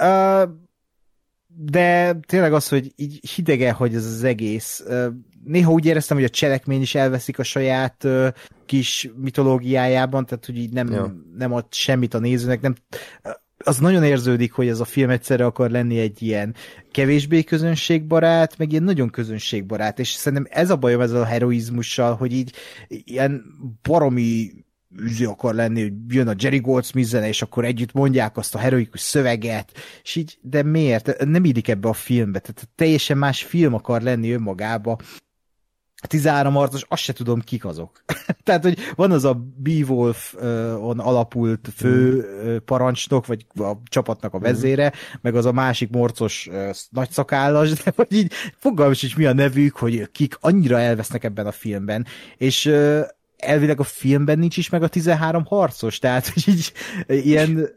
Uh, 0.00 0.42
de 1.46 2.18
tényleg 2.26 2.52
az, 2.52 2.68
hogy 2.68 2.92
így 2.96 3.30
hidege, 3.34 3.72
hogy 3.72 3.94
ez 3.94 4.06
az 4.06 4.24
egész. 4.24 4.84
Uh, 4.86 5.06
néha 5.44 5.72
úgy 5.72 5.86
éreztem, 5.86 6.16
hogy 6.16 6.26
a 6.26 6.28
cselekmény 6.28 6.80
is 6.80 6.94
elveszik 6.94 7.38
a 7.38 7.42
saját 7.42 8.04
uh, 8.04 8.28
kis 8.66 9.10
mitológiájában, 9.16 10.26
tehát 10.26 10.46
hogy 10.46 10.56
így 10.56 10.72
nem, 10.72 10.90
ja. 10.90 11.14
nem 11.36 11.52
ad 11.52 11.66
semmit 11.70 12.14
a 12.14 12.18
nézőnek, 12.18 12.60
nem 12.60 12.74
az 13.66 13.78
nagyon 13.78 14.04
érződik, 14.04 14.52
hogy 14.52 14.68
ez 14.68 14.80
a 14.80 14.84
film 14.84 15.10
egyszerre 15.10 15.44
akar 15.44 15.70
lenni 15.70 15.98
egy 15.98 16.22
ilyen 16.22 16.54
kevésbé 16.90 17.42
közönségbarát, 17.42 18.58
meg 18.58 18.70
ilyen 18.70 18.82
nagyon 18.82 19.10
közönségbarát, 19.10 19.98
és 19.98 20.08
szerintem 20.08 20.60
ez 20.60 20.70
a 20.70 20.76
bajom 20.76 21.00
ezzel 21.00 21.20
a 21.20 21.24
heroizmussal, 21.24 22.14
hogy 22.14 22.32
így 22.32 22.52
ilyen 22.88 23.44
baromi 23.82 24.50
üző 24.98 25.26
akar 25.26 25.54
lenni, 25.54 25.82
hogy 25.82 25.92
jön 26.08 26.28
a 26.28 26.34
Jerry 26.38 26.58
Goldsmith 26.58 27.08
zene, 27.08 27.28
és 27.28 27.42
akkor 27.42 27.64
együtt 27.64 27.92
mondják 27.92 28.36
azt 28.36 28.54
a 28.54 28.58
heroikus 28.58 29.00
szöveget, 29.00 29.72
és 30.02 30.14
így, 30.16 30.38
de 30.40 30.62
miért? 30.62 31.24
Nem 31.24 31.44
illik 31.44 31.68
ebbe 31.68 31.88
a 31.88 31.92
filmbe, 31.92 32.38
tehát 32.38 32.68
teljesen 32.74 33.18
más 33.18 33.42
film 33.42 33.74
akar 33.74 34.02
lenni 34.02 34.32
önmagába, 34.32 34.96
13 36.06 36.54
harcos, 36.54 36.84
azt 36.88 37.02
se 37.02 37.12
tudom, 37.12 37.40
kik 37.40 37.64
azok. 37.64 38.04
Tehát, 38.44 38.62
hogy 38.62 38.78
van 38.94 39.10
az 39.10 39.24
a 39.24 39.34
Beowulf-on 39.56 40.98
alapult 40.98 41.68
fő 41.76 42.24
parancsnok, 42.64 43.26
vagy 43.26 43.46
a 43.54 43.72
csapatnak 43.84 44.34
a 44.34 44.38
vezére, 44.38 44.86
uh. 44.86 44.92
meg 45.20 45.34
az 45.34 45.44
a 45.44 45.52
másik 45.52 45.90
morcos 45.90 46.50
nagyszakállas, 46.90 47.70
de 47.70 47.92
hogy 47.96 48.12
így 48.12 48.32
fogalmam 48.56 48.94
is, 49.00 49.16
mi 49.16 49.24
a 49.24 49.32
nevük, 49.32 49.76
hogy 49.76 50.10
kik 50.12 50.36
annyira 50.40 50.78
elvesznek 50.78 51.24
ebben 51.24 51.46
a 51.46 51.52
filmben, 51.52 52.06
és 52.36 52.72
elvileg 53.36 53.80
a 53.80 53.84
filmben 53.84 54.38
nincs 54.38 54.56
is 54.56 54.68
meg 54.68 54.82
a 54.82 54.88
13 54.88 55.44
harcos, 55.44 55.98
tehát, 55.98 56.28
hogy 56.28 56.44
így 56.48 56.72
ilyen 57.06 57.68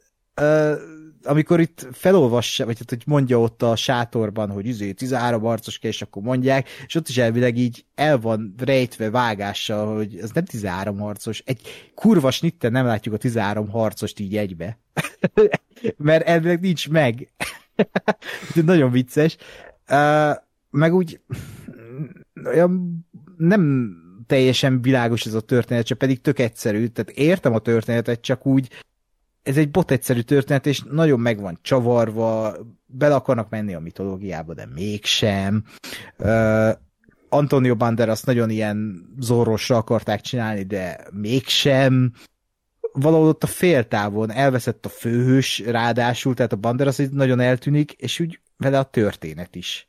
amikor 1.23 1.59
itt 1.59 1.87
felolvassa, 1.91 2.65
vagy 2.65 2.77
hát, 2.77 2.89
hogy 2.89 3.03
mondja 3.05 3.39
ott 3.39 3.61
a 3.61 3.75
sátorban, 3.75 4.49
hogy 4.49 4.65
izé 4.65 4.91
13 4.91 5.41
harcos 5.41 5.77
kell, 5.77 5.91
és 5.91 6.01
akkor 6.01 6.21
mondják, 6.21 6.67
és 6.85 6.95
ott 6.95 7.09
is 7.09 7.17
elvileg 7.17 7.57
így 7.57 7.85
el 7.95 8.19
van 8.19 8.53
rejtve 8.57 9.09
vágással, 9.09 9.95
hogy 9.95 10.17
ez 10.17 10.31
nem 10.31 10.45
13 10.45 10.99
harcos. 10.99 11.43
Egy 11.45 11.61
kurva 11.95 12.31
snitten 12.31 12.71
nem 12.71 12.85
látjuk 12.85 13.13
a 13.13 13.17
13 13.17 13.69
harcost 13.69 14.19
így 14.19 14.37
egybe. 14.37 14.79
Mert 15.97 16.27
elvileg 16.27 16.59
nincs 16.59 16.89
meg. 16.89 17.31
Nagyon 18.65 18.91
vicces. 18.91 19.37
Meg 20.69 20.93
úgy 20.93 21.19
olyan 22.45 23.05
nem 23.37 23.93
teljesen 24.27 24.81
világos 24.81 25.25
ez 25.25 25.33
a 25.33 25.41
történet, 25.41 25.85
csak 25.85 25.97
pedig 25.97 26.21
tök 26.21 26.39
egyszerű, 26.39 26.87
tehát 26.87 27.11
értem 27.11 27.53
a 27.53 27.59
történetet, 27.59 28.21
csak 28.21 28.45
úgy 28.45 28.69
ez 29.49 29.57
egy 29.57 29.71
bot 29.71 29.91
egyszerű 29.91 30.21
történet, 30.21 30.65
és 30.65 30.81
nagyon 30.81 31.19
meg 31.19 31.39
van 31.39 31.59
csavarva, 31.61 32.55
bele 32.85 33.15
akarnak 33.15 33.49
menni 33.49 33.73
a 33.73 33.79
mitológiába, 33.79 34.53
de 34.53 34.67
mégsem. 34.73 35.63
Uh, 36.17 36.69
Antonio 37.29 37.75
Banderas 37.75 38.21
nagyon 38.21 38.49
ilyen 38.49 39.07
zorrosra 39.19 39.77
akarták 39.77 40.21
csinálni, 40.21 40.63
de 40.63 41.07
mégsem. 41.11 42.13
Valahol 42.91 43.27
ott 43.27 43.43
a 43.43 43.47
féltávon 43.47 44.31
elveszett 44.31 44.85
a 44.85 44.89
főhős, 44.89 45.59
ráadásul, 45.59 46.33
tehát 46.33 46.53
a 46.53 46.55
Banderas 46.55 46.97
nagyon 47.11 47.39
eltűnik, 47.39 47.91
és 47.91 48.19
úgy 48.19 48.39
vele 48.57 48.79
a 48.79 48.83
történet 48.83 49.55
is. 49.55 49.87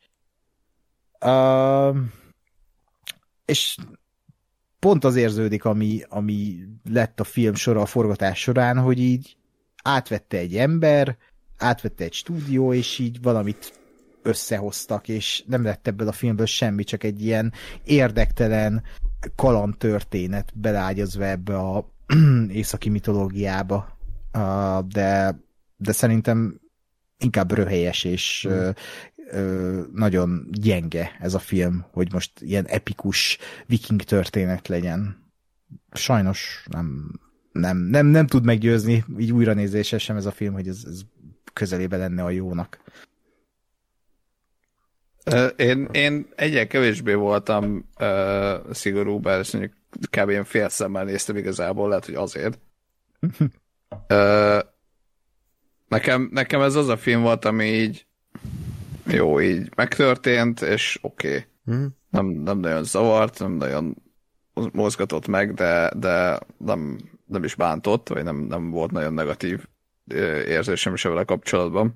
Uh, 1.24 1.96
és 3.44 3.76
pont 4.78 5.04
az 5.04 5.16
érződik, 5.16 5.64
ami, 5.64 6.02
ami 6.08 6.58
lett 6.90 7.20
a 7.20 7.24
film 7.24 7.54
sora 7.54 7.80
a 7.80 7.86
forgatás 7.86 8.40
során, 8.40 8.78
hogy 8.78 8.98
így 8.98 9.38
átvette 9.82 10.36
egy 10.36 10.56
ember, 10.56 11.16
átvette 11.58 12.04
egy 12.04 12.12
stúdió, 12.12 12.72
és 12.72 12.98
így 12.98 13.22
valamit 13.22 13.78
összehoztak, 14.22 15.08
és 15.08 15.44
nem 15.46 15.62
lett 15.62 15.86
ebből 15.86 16.08
a 16.08 16.12
filmből 16.12 16.46
semmi, 16.46 16.84
csak 16.84 17.04
egy 17.04 17.24
ilyen 17.24 17.52
érdektelen 17.84 18.82
kalandtörténet 19.36 20.52
beleágyazva 20.54 21.24
ebbe 21.24 21.56
a 21.58 21.90
északi 22.48 22.88
mitológiába. 22.88 23.98
Uh, 24.32 24.86
de, 24.86 25.40
de 25.76 25.92
szerintem 25.92 26.60
inkább 27.18 27.52
röhelyes 27.52 28.04
és 28.04 28.46
mm. 28.48 28.52
uh, 28.52 29.86
nagyon 29.94 30.46
gyenge 30.50 31.16
ez 31.20 31.34
a 31.34 31.38
film, 31.38 31.84
hogy 31.92 32.12
most 32.12 32.40
ilyen 32.40 32.66
epikus 32.66 33.38
viking 33.66 34.02
történet 34.02 34.68
legyen. 34.68 35.28
Sajnos 35.92 36.64
nem, 36.70 37.10
nem, 37.52 37.76
nem, 37.76 38.06
nem 38.06 38.26
tud 38.26 38.44
meggyőzni, 38.44 39.04
így 39.18 39.32
újra 39.32 39.52
nézése 39.52 39.98
sem 39.98 40.16
ez 40.16 40.26
a 40.26 40.30
film, 40.30 40.52
hogy 40.52 40.68
ez, 40.68 40.82
ez 40.86 41.00
közelébe 41.52 41.96
lenne 41.96 42.24
a 42.24 42.30
jónak. 42.30 42.78
Én, 45.56 45.88
én 45.92 46.26
egyen 46.36 46.68
kevésbé 46.68 47.14
voltam 47.14 47.88
uh, 48.00 48.72
szigorú, 48.72 49.18
bár 49.18 49.38
ezt 49.38 49.52
mondjuk 49.52 49.74
kb. 50.10 50.28
ilyen 50.28 50.44
fél 50.44 50.68
szemmel 50.68 51.04
néztem 51.04 51.36
igazából, 51.36 51.88
lehet, 51.88 52.04
hogy 52.04 52.14
azért. 52.14 52.58
uh, 54.08 54.60
nekem, 55.88 56.28
nekem 56.32 56.60
ez 56.60 56.74
az 56.74 56.88
a 56.88 56.96
film 56.96 57.22
volt, 57.22 57.44
ami 57.44 57.64
így 57.64 58.06
jó, 59.06 59.40
így 59.40 59.70
megtörtént, 59.76 60.60
és 60.60 60.98
oké. 61.02 61.28
Okay. 61.28 61.76
Mm. 61.76 61.86
Nem, 62.10 62.26
nem 62.26 62.58
nagyon 62.58 62.84
zavart, 62.84 63.38
nem 63.38 63.52
nagyon 63.52 63.96
mozgatott 64.72 65.26
meg, 65.26 65.54
de, 65.54 65.90
de 65.96 66.38
nem, 66.58 66.98
nem 67.30 67.44
is 67.44 67.54
bántott, 67.54 68.08
vagy 68.08 68.24
nem, 68.24 68.36
nem 68.36 68.70
volt 68.70 68.90
nagyon 68.90 69.14
negatív 69.14 69.66
érzésem 70.46 70.96
sem 70.96 71.12
vele 71.12 71.24
kapcsolatban. 71.24 71.94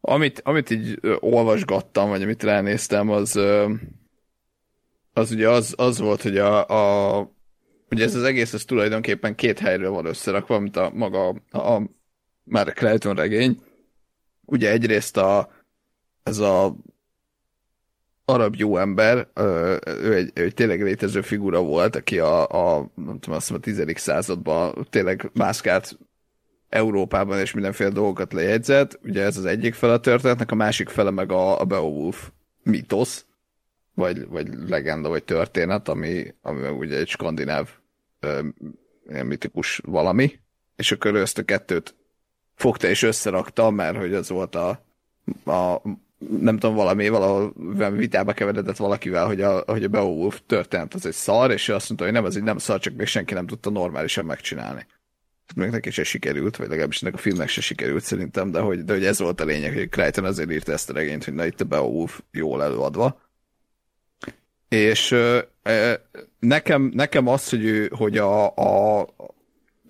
Amit, 0.00 0.40
amit 0.44 0.70
így 0.70 1.00
olvasgattam, 1.20 2.08
vagy 2.08 2.22
amit 2.22 2.42
ránéztem, 2.42 3.10
az, 3.10 3.40
az 5.12 5.30
ugye 5.30 5.48
az, 5.48 5.74
az 5.76 5.98
volt, 5.98 6.22
hogy 6.22 6.38
a, 6.38 6.66
a 7.18 7.30
ugye 7.90 8.04
ez 8.04 8.14
az 8.14 8.22
egész, 8.22 8.52
ez 8.52 8.64
tulajdonképpen 8.64 9.34
két 9.34 9.58
helyről 9.58 9.90
van 9.90 10.06
összerakva, 10.06 10.58
mint 10.58 10.76
a 10.76 10.90
maga 10.94 11.28
a, 11.28 11.58
a 11.58 11.82
már 12.44 12.72
Clayton 12.72 13.14
regény. 13.14 13.62
Ugye 14.44 14.70
egyrészt 14.70 15.16
a, 15.16 15.52
ez 16.22 16.38
a 16.38 16.76
arab 18.28 18.54
jó 18.54 18.76
ember, 18.76 19.28
ő 19.84 20.14
egy, 20.14 20.30
ő 20.34 20.42
egy 20.42 20.54
tényleg 20.54 20.82
létező 20.82 21.20
figura 21.20 21.62
volt, 21.62 21.96
aki 21.96 22.18
a, 22.18 22.48
a 22.48 22.90
nem 22.94 23.18
tudom, 23.18 23.36
azt 23.36 23.46
hiszem 23.46 23.56
a 23.56 23.60
tizedik 23.60 23.98
században 23.98 24.86
tényleg 24.90 25.30
mászkált 25.34 25.98
Európában 26.68 27.38
és 27.38 27.52
mindenféle 27.52 27.90
dolgokat 27.90 28.32
lejegyzett. 28.32 28.98
Ugye 29.02 29.22
ez 29.22 29.36
az 29.36 29.44
egyik 29.44 29.74
fele 29.74 29.92
a 29.92 30.00
történetnek, 30.00 30.50
a 30.50 30.54
másik 30.54 30.88
fele 30.88 31.10
meg 31.10 31.32
a, 31.32 31.60
a 31.60 31.64
Beowulf 31.64 32.30
mitosz, 32.62 33.26
vagy, 33.94 34.28
vagy 34.28 34.48
legenda, 34.68 35.08
vagy 35.08 35.24
történet, 35.24 35.88
ami, 35.88 36.34
ami 36.42 36.68
ugye 36.68 36.96
egy 36.96 37.08
skandináv 37.08 37.68
ö, 38.20 38.40
mitikus 39.22 39.80
valami, 39.84 40.38
és 40.76 40.92
akkor 40.92 41.14
ő 41.14 41.20
ezt 41.20 41.38
a 41.38 41.44
kettőt 41.44 41.94
fogta 42.54 42.88
és 42.88 43.02
összerakta, 43.02 43.70
mert 43.70 43.96
hogy 43.96 44.14
az 44.14 44.28
volt 44.28 44.54
a, 44.54 44.68
a 45.44 45.82
nem 46.40 46.58
tudom, 46.58 46.76
valami, 46.76 47.08
valahol 47.08 47.52
vitába 47.90 48.32
keveredett 48.32 48.76
valakivel, 48.76 49.26
hogy 49.26 49.40
a, 49.40 49.62
hogy 49.66 49.84
a 49.84 49.88
Beowulf 49.88 50.40
történet 50.46 50.94
az 50.94 51.06
egy 51.06 51.12
szar, 51.12 51.50
és 51.50 51.68
ő 51.68 51.74
azt 51.74 51.88
mondta, 51.88 52.04
hogy 52.04 52.14
nem, 52.14 52.24
ez 52.24 52.36
egy 52.36 52.42
nem 52.42 52.58
szar, 52.58 52.80
csak 52.80 52.94
még 52.94 53.06
senki 53.06 53.34
nem 53.34 53.46
tudta 53.46 53.70
normálisan 53.70 54.24
megcsinálni 54.24 54.86
még 55.54 55.70
neki 55.70 55.90
se 55.90 56.04
sikerült, 56.04 56.56
vagy 56.56 56.68
legalábbis 56.68 57.02
ennek 57.02 57.14
a 57.14 57.18
filmnek 57.18 57.48
se 57.48 57.60
sikerült 57.60 58.04
szerintem, 58.04 58.50
de 58.50 58.60
hogy, 58.60 58.84
de 58.84 58.92
hogy 58.92 59.04
ez 59.04 59.18
volt 59.18 59.40
a 59.40 59.44
lényeg, 59.44 59.74
hogy 59.74 59.88
Crichton 59.88 60.24
azért 60.24 60.50
írta 60.50 60.72
ezt 60.72 60.90
a 60.90 60.92
regényt, 60.92 61.24
hogy 61.24 61.34
na 61.34 61.46
itt 61.46 61.60
a 61.60 61.64
Beowulf 61.64 62.20
jól 62.32 62.62
előadva. 62.62 63.20
És 64.68 65.14
nekem, 66.38 66.90
nekem 66.94 67.26
az, 67.26 67.48
hogy, 67.48 67.64
ő, 67.64 67.90
hogy 67.94 68.18
a, 68.18 68.56
a, 68.56 69.08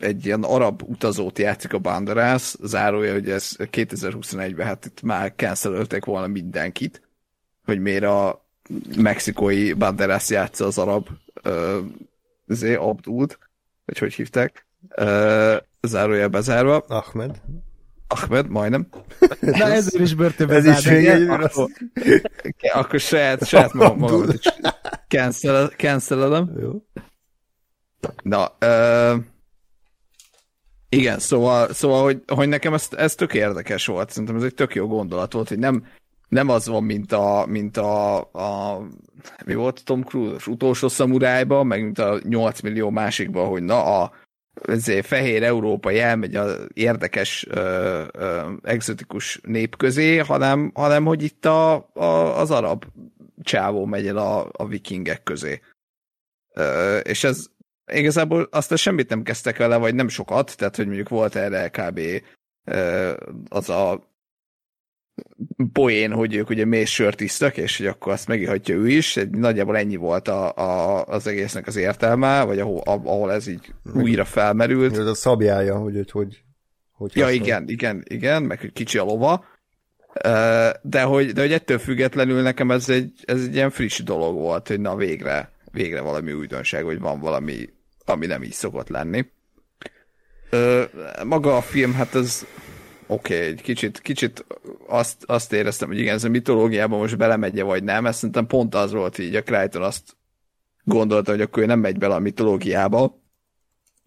egy 0.00 0.26
ilyen 0.26 0.42
arab 0.42 0.82
utazót 0.82 1.38
játszik 1.38 1.72
a 1.72 1.78
Banderász, 1.78 2.56
zárója, 2.62 3.12
hogy 3.12 3.30
ez 3.30 3.56
2021-ben 3.58 4.66
hát 4.66 4.84
itt 4.84 5.02
már 5.02 5.32
cancelölték 5.36 6.04
volna 6.04 6.26
mindenkit, 6.26 7.02
hogy 7.64 7.80
miért 7.80 8.04
a 8.04 8.46
mexikói 8.96 9.72
Banderász 9.72 10.30
játsza 10.30 10.64
az 10.64 10.78
arab 10.78 11.08
uh, 11.44 12.88
Abdult, 12.88 13.38
vagy 13.84 13.98
hogy 13.98 14.14
hívták. 14.14 14.66
Uh, 14.96 15.56
zárója 15.82 16.28
bezárva. 16.28 16.78
Ahmed. 16.78 17.40
Ahmed, 18.08 18.48
majdnem. 18.48 18.88
Na 19.40 19.64
ezért 19.64 20.04
is 20.04 20.14
börtönbe 20.14 20.54
Ez 20.54 20.66
is 20.66 20.86
végül 20.86 21.30
akkor, 21.30 21.70
akkor 22.72 23.00
saját, 23.00 23.46
saját 23.46 23.72
magamat 23.72 24.32
is 24.32 24.52
cancelelem. 25.76 26.52
Jó. 26.60 26.82
Na, 28.22 28.56
uh, 28.60 29.24
igen, 30.88 31.18
szóval, 31.18 31.72
szóval 31.72 32.02
hogy, 32.02 32.22
hogy 32.26 32.48
nekem 32.48 32.74
ez, 32.74 32.88
ez 32.96 33.14
tök 33.14 33.34
érdekes 33.34 33.86
volt. 33.86 34.10
Szerintem 34.10 34.36
ez 34.36 34.42
egy 34.42 34.54
tök 34.54 34.74
jó 34.74 34.86
gondolat 34.86 35.32
volt, 35.32 35.48
hogy 35.48 35.58
nem, 35.58 35.86
nem 36.28 36.48
az 36.48 36.68
van, 36.68 36.84
mint 36.84 37.12
a, 37.12 37.46
mint 37.46 37.76
a, 37.76 38.16
a 38.18 38.80
mi 39.44 39.54
volt 39.54 39.84
Tom 39.84 40.02
Cruise 40.02 40.50
utolsó 40.50 40.88
szamurájban, 40.88 41.66
meg 41.66 41.82
mint 41.82 41.98
a 41.98 42.20
8 42.28 42.60
millió 42.60 42.90
másikban, 42.90 43.48
hogy 43.48 43.62
na 43.62 44.02
a 44.02 44.12
ezért 44.62 45.06
fehér 45.06 45.42
európai 45.42 45.98
elmegy 45.98 46.34
az 46.34 46.66
érdekes, 46.74 47.46
ö, 47.50 48.04
ö, 48.12 48.50
exotikus 48.62 49.40
nép 49.42 49.76
közé, 49.76 50.16
hanem, 50.16 50.70
hanem 50.74 51.04
hogy 51.04 51.22
itt 51.22 51.44
a, 51.44 51.90
a, 51.92 52.38
az 52.40 52.50
arab 52.50 52.84
csávó 53.42 53.84
megy 53.84 54.06
el 54.06 54.16
a, 54.16 54.48
a 54.52 54.66
vikingek 54.66 55.22
közé. 55.22 55.60
Ö, 56.54 56.98
és 56.98 57.24
ez 57.24 57.46
igazából 57.92 58.48
azt 58.50 58.76
semmit 58.76 59.08
nem 59.08 59.22
kezdtek 59.22 59.56
vele, 59.56 59.76
vagy 59.76 59.94
nem 59.94 60.08
sokat, 60.08 60.56
tehát 60.56 60.76
hogy 60.76 60.86
mondjuk 60.86 61.08
volt 61.08 61.34
erre 61.36 61.68
kb. 61.68 62.00
Az 63.48 63.68
a 63.68 64.08
poén, 65.72 66.12
hogy 66.12 66.34
ők 66.34 66.50
ugye 66.50 66.64
mész 66.64 66.90
sört 66.90 67.20
isztak, 67.20 67.56
és 67.56 67.76
hogy 67.76 67.86
akkor 67.86 68.12
azt 68.12 68.28
megihatja 68.28 68.74
ő 68.74 68.88
is. 68.88 69.18
Nagyjából 69.30 69.76
ennyi 69.76 69.96
volt 69.96 70.28
a, 70.28 70.52
a, 70.54 71.04
az 71.04 71.26
egésznek 71.26 71.66
az 71.66 71.76
értelme, 71.76 72.44
vagy 72.44 72.58
ahol, 72.58 72.82
ahol 72.84 73.32
ez 73.32 73.46
így 73.46 73.74
újra 73.94 74.24
felmerült. 74.24 74.96
Ez 74.96 75.06
a 75.06 75.14
szabjája, 75.14 75.76
hogy 75.76 75.94
hogy, 75.94 76.10
hogy, 76.10 76.42
hogy 76.92 77.16
Ja, 77.16 77.24
használ. 77.24 77.42
igen, 77.44 77.68
igen, 77.68 78.02
igen, 78.08 78.42
meg 78.42 78.70
kicsi 78.74 78.98
a 78.98 79.04
lova. 79.04 79.44
De 80.82 81.02
hogy, 81.02 81.32
de 81.32 81.40
hogy 81.40 81.52
ettől 81.52 81.78
függetlenül 81.78 82.42
nekem 82.42 82.70
ez 82.70 82.88
egy, 82.88 83.12
ez 83.24 83.42
egy 83.42 83.54
ilyen 83.54 83.70
friss 83.70 83.98
dolog 84.02 84.34
volt, 84.34 84.68
hogy 84.68 84.80
na 84.80 84.96
végre, 84.96 85.50
végre 85.72 86.00
valami 86.00 86.32
újdonság, 86.32 86.84
hogy 86.84 86.98
van 86.98 87.20
valami, 87.20 87.68
ami 88.08 88.26
nem 88.26 88.42
így 88.42 88.52
szokott 88.52 88.88
lenni. 88.88 89.26
Maga 91.24 91.56
a 91.56 91.62
film, 91.62 91.94
hát 91.94 92.14
ez 92.14 92.46
oké, 93.06 93.34
okay, 93.34 93.46
egy 93.46 93.62
kicsit, 93.62 94.00
kicsit 94.00 94.44
azt, 94.86 95.24
azt 95.26 95.52
éreztem, 95.52 95.88
hogy 95.88 95.98
igen, 95.98 96.14
ez 96.14 96.24
a 96.24 96.28
mitológiában 96.28 96.98
most 96.98 97.16
belemegye, 97.16 97.62
vagy 97.62 97.84
nem, 97.84 98.06
ezt 98.06 98.18
szerintem 98.18 98.46
pont 98.46 98.74
az 98.74 98.92
volt 98.92 99.18
így, 99.18 99.34
a 99.34 99.42
Crichton 99.42 99.82
azt 99.82 100.16
gondolta, 100.84 101.30
hogy 101.30 101.40
akkor 101.40 101.62
ő 101.62 101.66
nem 101.66 101.80
megy 101.80 101.98
bele 101.98 102.14
a 102.14 102.18
mitológiába, 102.18 103.22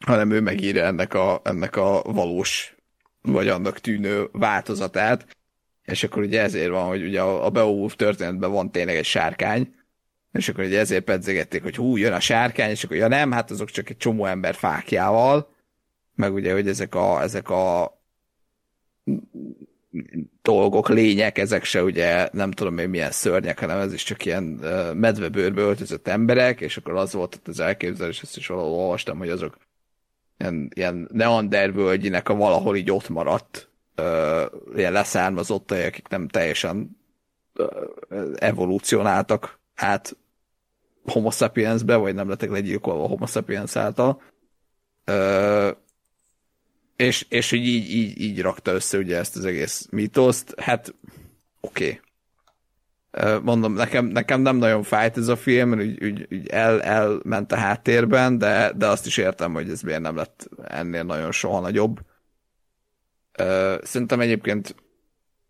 hanem 0.05 0.31
ő 0.31 0.41
megírja 0.41 0.83
ennek 0.83 1.13
a, 1.13 1.41
ennek 1.43 1.75
a 1.75 2.01
valós, 2.05 2.75
vagy 3.21 3.47
annak 3.47 3.79
tűnő 3.79 4.29
változatát, 4.31 5.27
és 5.85 6.03
akkor 6.03 6.23
ugye 6.23 6.41
ezért 6.41 6.69
van, 6.69 6.87
hogy 6.87 7.03
ugye 7.03 7.21
a 7.21 7.49
Beowulf 7.49 7.95
történetben 7.95 8.51
van 8.51 8.71
tényleg 8.71 8.95
egy 8.95 9.05
sárkány, 9.05 9.73
és 10.31 10.49
akkor 10.49 10.63
ugye 10.63 10.79
ezért 10.79 11.03
pedzegették, 11.03 11.63
hogy 11.63 11.75
hú, 11.75 11.97
jön 11.97 12.13
a 12.13 12.19
sárkány, 12.19 12.69
és 12.69 12.83
akkor 12.83 12.97
ja 12.97 13.07
nem, 13.07 13.31
hát 13.31 13.51
azok 13.51 13.69
csak 13.69 13.89
egy 13.89 13.97
csomó 13.97 14.25
ember 14.25 14.55
fákjával, 14.55 15.49
meg 16.15 16.33
ugye, 16.33 16.53
hogy 16.53 16.67
ezek 16.67 16.95
a, 16.95 17.21
ezek 17.21 17.49
a 17.49 17.99
dolgok, 20.41 20.89
lények, 20.89 21.37
ezek 21.37 21.63
se 21.63 21.83
ugye 21.83 22.29
nem 22.31 22.51
tudom 22.51 22.77
én 22.77 22.89
milyen 22.89 23.11
szörnyek, 23.11 23.59
hanem 23.59 23.79
ez 23.79 23.93
is 23.93 24.03
csak 24.03 24.25
ilyen 24.25 24.43
medvebőrbe 24.95 25.61
öltözött 25.61 26.07
emberek, 26.07 26.61
és 26.61 26.77
akkor 26.77 26.95
az 26.95 27.13
volt 27.13 27.35
ott 27.35 27.47
az 27.47 27.59
elképzelés, 27.59 28.21
ezt 28.21 28.37
is 28.37 28.47
valahol 28.47 28.79
olvastam, 28.79 29.17
hogy 29.17 29.29
azok 29.29 29.57
ilyen, 30.37 30.71
ilyen 30.73 31.09
neandervölgyinek 31.11 32.29
a 32.29 32.35
valahol 32.35 32.75
így 32.75 32.91
ott 32.91 33.09
maradt 33.09 33.69
ilyen 34.75 34.91
leszármazottai, 34.91 35.83
akik 35.83 36.07
nem 36.07 36.27
teljesen 36.27 36.97
evolúcionáltak 38.35 39.59
át 39.81 40.17
homo 41.03 41.31
sapiensbe, 41.31 41.95
vagy 41.95 42.15
nem 42.15 42.29
lettek 42.29 42.49
legyilkolva 42.49 43.07
homo 43.07 43.25
sapiens 43.25 43.75
által. 43.75 44.21
Uh, 45.07 45.75
és, 46.95 47.25
és 47.29 47.51
így, 47.51 47.67
így, 47.67 47.91
így, 47.91 48.21
így 48.21 48.41
rakta 48.41 48.71
össze 48.71 48.97
ugye 48.97 49.17
ezt 49.17 49.35
az 49.35 49.45
egész 49.45 49.87
mitoszt. 49.91 50.59
Hát 50.59 50.95
oké. 51.59 51.85
Okay. 51.85 51.99
Mondom, 53.43 53.73
nekem, 53.73 54.05
nekem 54.05 54.41
nem 54.41 54.55
nagyon 54.55 54.83
fájt 54.83 55.17
ez 55.17 55.27
a 55.27 55.35
film, 55.35 55.69
mert 55.69 55.81
úgy, 55.81 56.03
úgy, 56.03 56.27
úgy 56.31 56.47
el, 56.47 56.81
elment 56.81 57.51
a 57.51 57.55
háttérben, 57.55 58.37
de, 58.37 58.71
de 58.75 58.87
azt 58.87 59.05
is 59.05 59.17
értem, 59.17 59.53
hogy 59.53 59.69
ez 59.69 59.81
miért 59.81 60.01
nem 60.01 60.15
lett 60.15 60.49
ennél 60.63 61.03
nagyon 61.03 61.31
soha 61.31 61.59
nagyobb. 61.59 61.99
Szerintem 63.81 64.19
egyébként 64.19 64.75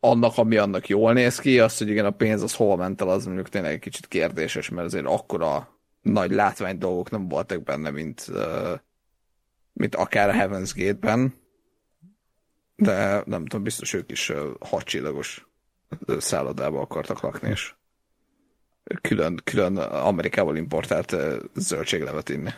annak, 0.04 0.38
ami 0.38 0.58
annak 0.58 0.88
jól 0.88 1.14
néz 1.14 1.40
ki, 1.40 1.60
az, 1.60 1.78
hogy 1.78 1.90
igen, 1.90 2.06
a 2.06 2.12
pénz 2.12 2.42
az 2.42 2.56
hol 2.56 2.78
ment 2.78 3.02
el, 3.02 3.10
az 3.10 3.26
mondjuk 3.26 3.50
tényleg 3.50 3.72
egy 3.72 3.80
kicsit 3.80 4.08
kérdéses, 4.08 4.70
mert 4.70 4.88
azért 4.88 5.06
akkora 5.06 5.80
nagy 6.02 6.32
látvány 6.32 6.78
dolgok 6.78 7.10
nem 7.10 7.28
voltak 7.28 7.64
benne, 7.64 7.90
mint, 7.90 8.32
mint 9.74 9.96
akár 9.96 10.30
a 10.30 10.34
Heaven's 10.34 10.72
Gate-ben 10.76 11.40
de 12.82 13.24
nem 13.26 13.46
tudom, 13.46 13.64
biztos 13.64 13.94
ők 13.94 14.12
is 14.12 14.32
hadcsillagos 14.60 15.48
szállodába 16.18 16.82
akartak 16.82 17.20
lakni, 17.22 17.50
és 17.50 17.74
külön, 19.02 19.42
külön 19.44 19.78
Amerikából 19.78 20.58
importált 20.58 21.16
zöldséglevet 21.56 22.30
inni. 22.30 22.50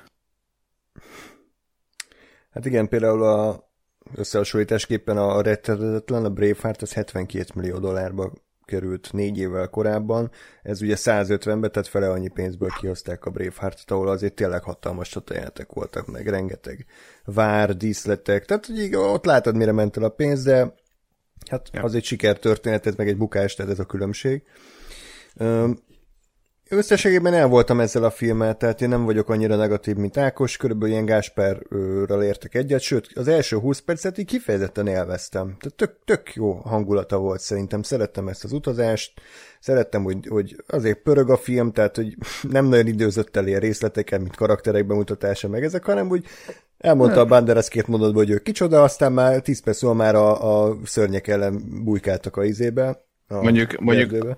Hát 2.52 2.66
igen, 2.66 2.88
például 2.88 3.24
a 3.24 3.70
összehasonlításképpen 4.16 5.18
a 5.18 5.42
rettetetlen, 5.42 6.26
a 6.26 6.30
Braveheart 6.30 6.82
az 6.82 6.94
72 6.94 7.46
millió 7.56 7.78
dollárba 7.78 8.32
került 8.66 9.10
négy 9.12 9.38
évvel 9.38 9.68
korábban, 9.68 10.32
ez 10.62 10.82
ugye 10.82 10.96
150-be, 10.98 11.70
tehát 11.70 11.88
fele 11.88 12.10
annyi 12.10 12.28
pénzből 12.30 12.70
kihozták 12.80 13.26
a 13.26 13.30
Braveheart-t, 13.30 13.92
ahol 13.92 14.08
azért 14.08 14.34
tényleg 14.34 14.64
hatalmas 14.64 15.10
csatajátek 15.10 15.72
voltak 15.74 16.08
meg, 16.08 16.28
rengeteg 16.28 16.86
vár, 17.26 17.78
díszletek, 17.78 18.46
tehát 18.46 18.68
ugye 18.68 18.98
ott 18.98 19.26
látod, 19.26 19.56
mire 19.56 19.72
ment 19.72 19.98
el 19.98 20.04
a 20.04 20.10
pénz, 20.10 20.44
de 20.44 20.74
hát 21.50 21.70
ja. 21.72 21.84
az 21.84 21.96
egy 21.96 22.04
sikertörténet, 22.04 22.86
ez 22.86 22.96
meg 22.96 23.08
egy 23.08 23.18
bukás, 23.18 23.56
tehát 23.56 23.72
ez 23.72 23.80
a 23.80 23.86
különbség. 23.86 24.44
Összességében 26.76 27.34
el 27.34 27.48
voltam 27.48 27.80
ezzel 27.80 28.04
a 28.04 28.10
filmmel, 28.10 28.58
tehát 28.58 28.82
én 28.82 28.90
nem 28.90 29.06
vagyok 29.06 29.30
annyira 29.30 29.56
negatív, 29.56 29.96
mint 29.96 30.18
Ákos, 30.18 30.58
körülbelül 30.58 30.94
ilyen 30.94 31.06
Gáspárral 31.06 32.24
értek 32.24 32.56
egyet, 32.56 32.82
sőt, 32.82 33.10
az 33.16 33.28
első 33.28 33.58
20 33.58 33.80
percet 33.80 34.18
így 34.18 34.26
kifejezetten 34.26 34.88
élveztem. 34.88 35.46
Tehát 35.46 35.76
tök, 35.76 35.96
tök 36.06 36.36
jó 36.36 36.54
hangulata 36.54 37.18
volt 37.18 37.40
szerintem, 37.40 37.82
szerettem 37.82 38.28
ezt 38.28 38.44
az 38.44 38.52
utazást, 38.52 39.22
szerettem, 39.60 40.04
hogy, 40.04 40.28
hogy 40.28 40.64
azért 40.68 40.98
pörög 40.98 41.30
a 41.30 41.38
film, 41.38 41.72
tehát 41.72 41.96
hogy 41.96 42.16
nem 42.50 42.66
nagyon 42.66 42.88
időzött 42.88 43.36
el 43.36 43.48
ilyen 43.48 43.60
részleteket, 43.60 44.20
mint 44.20 44.36
karakterek 44.36 44.86
bemutatása, 44.86 45.48
meg 45.48 45.64
ezek, 45.64 45.86
hanem 45.86 46.10
úgy 46.10 46.26
elmondta 46.78 47.20
a 47.20 47.26
Banderas 47.26 47.68
két 47.68 47.88
mondatból, 47.88 48.24
hogy 48.24 48.32
ő 48.32 48.38
kicsoda, 48.38 48.84
aztán 48.84 49.12
már 49.12 49.42
10 49.42 49.62
perc 49.62 49.78
szóval 49.78 49.96
már 49.96 50.16
a, 50.16 50.66
a 50.66 50.78
szörnyek 50.86 51.28
ellen 51.28 51.84
bujkáltak 51.84 52.38
a 52.38 52.44
izébe. 52.44 53.06
A 53.28 53.42
mondjuk, 53.42 53.80
mondjuk, 53.80 54.38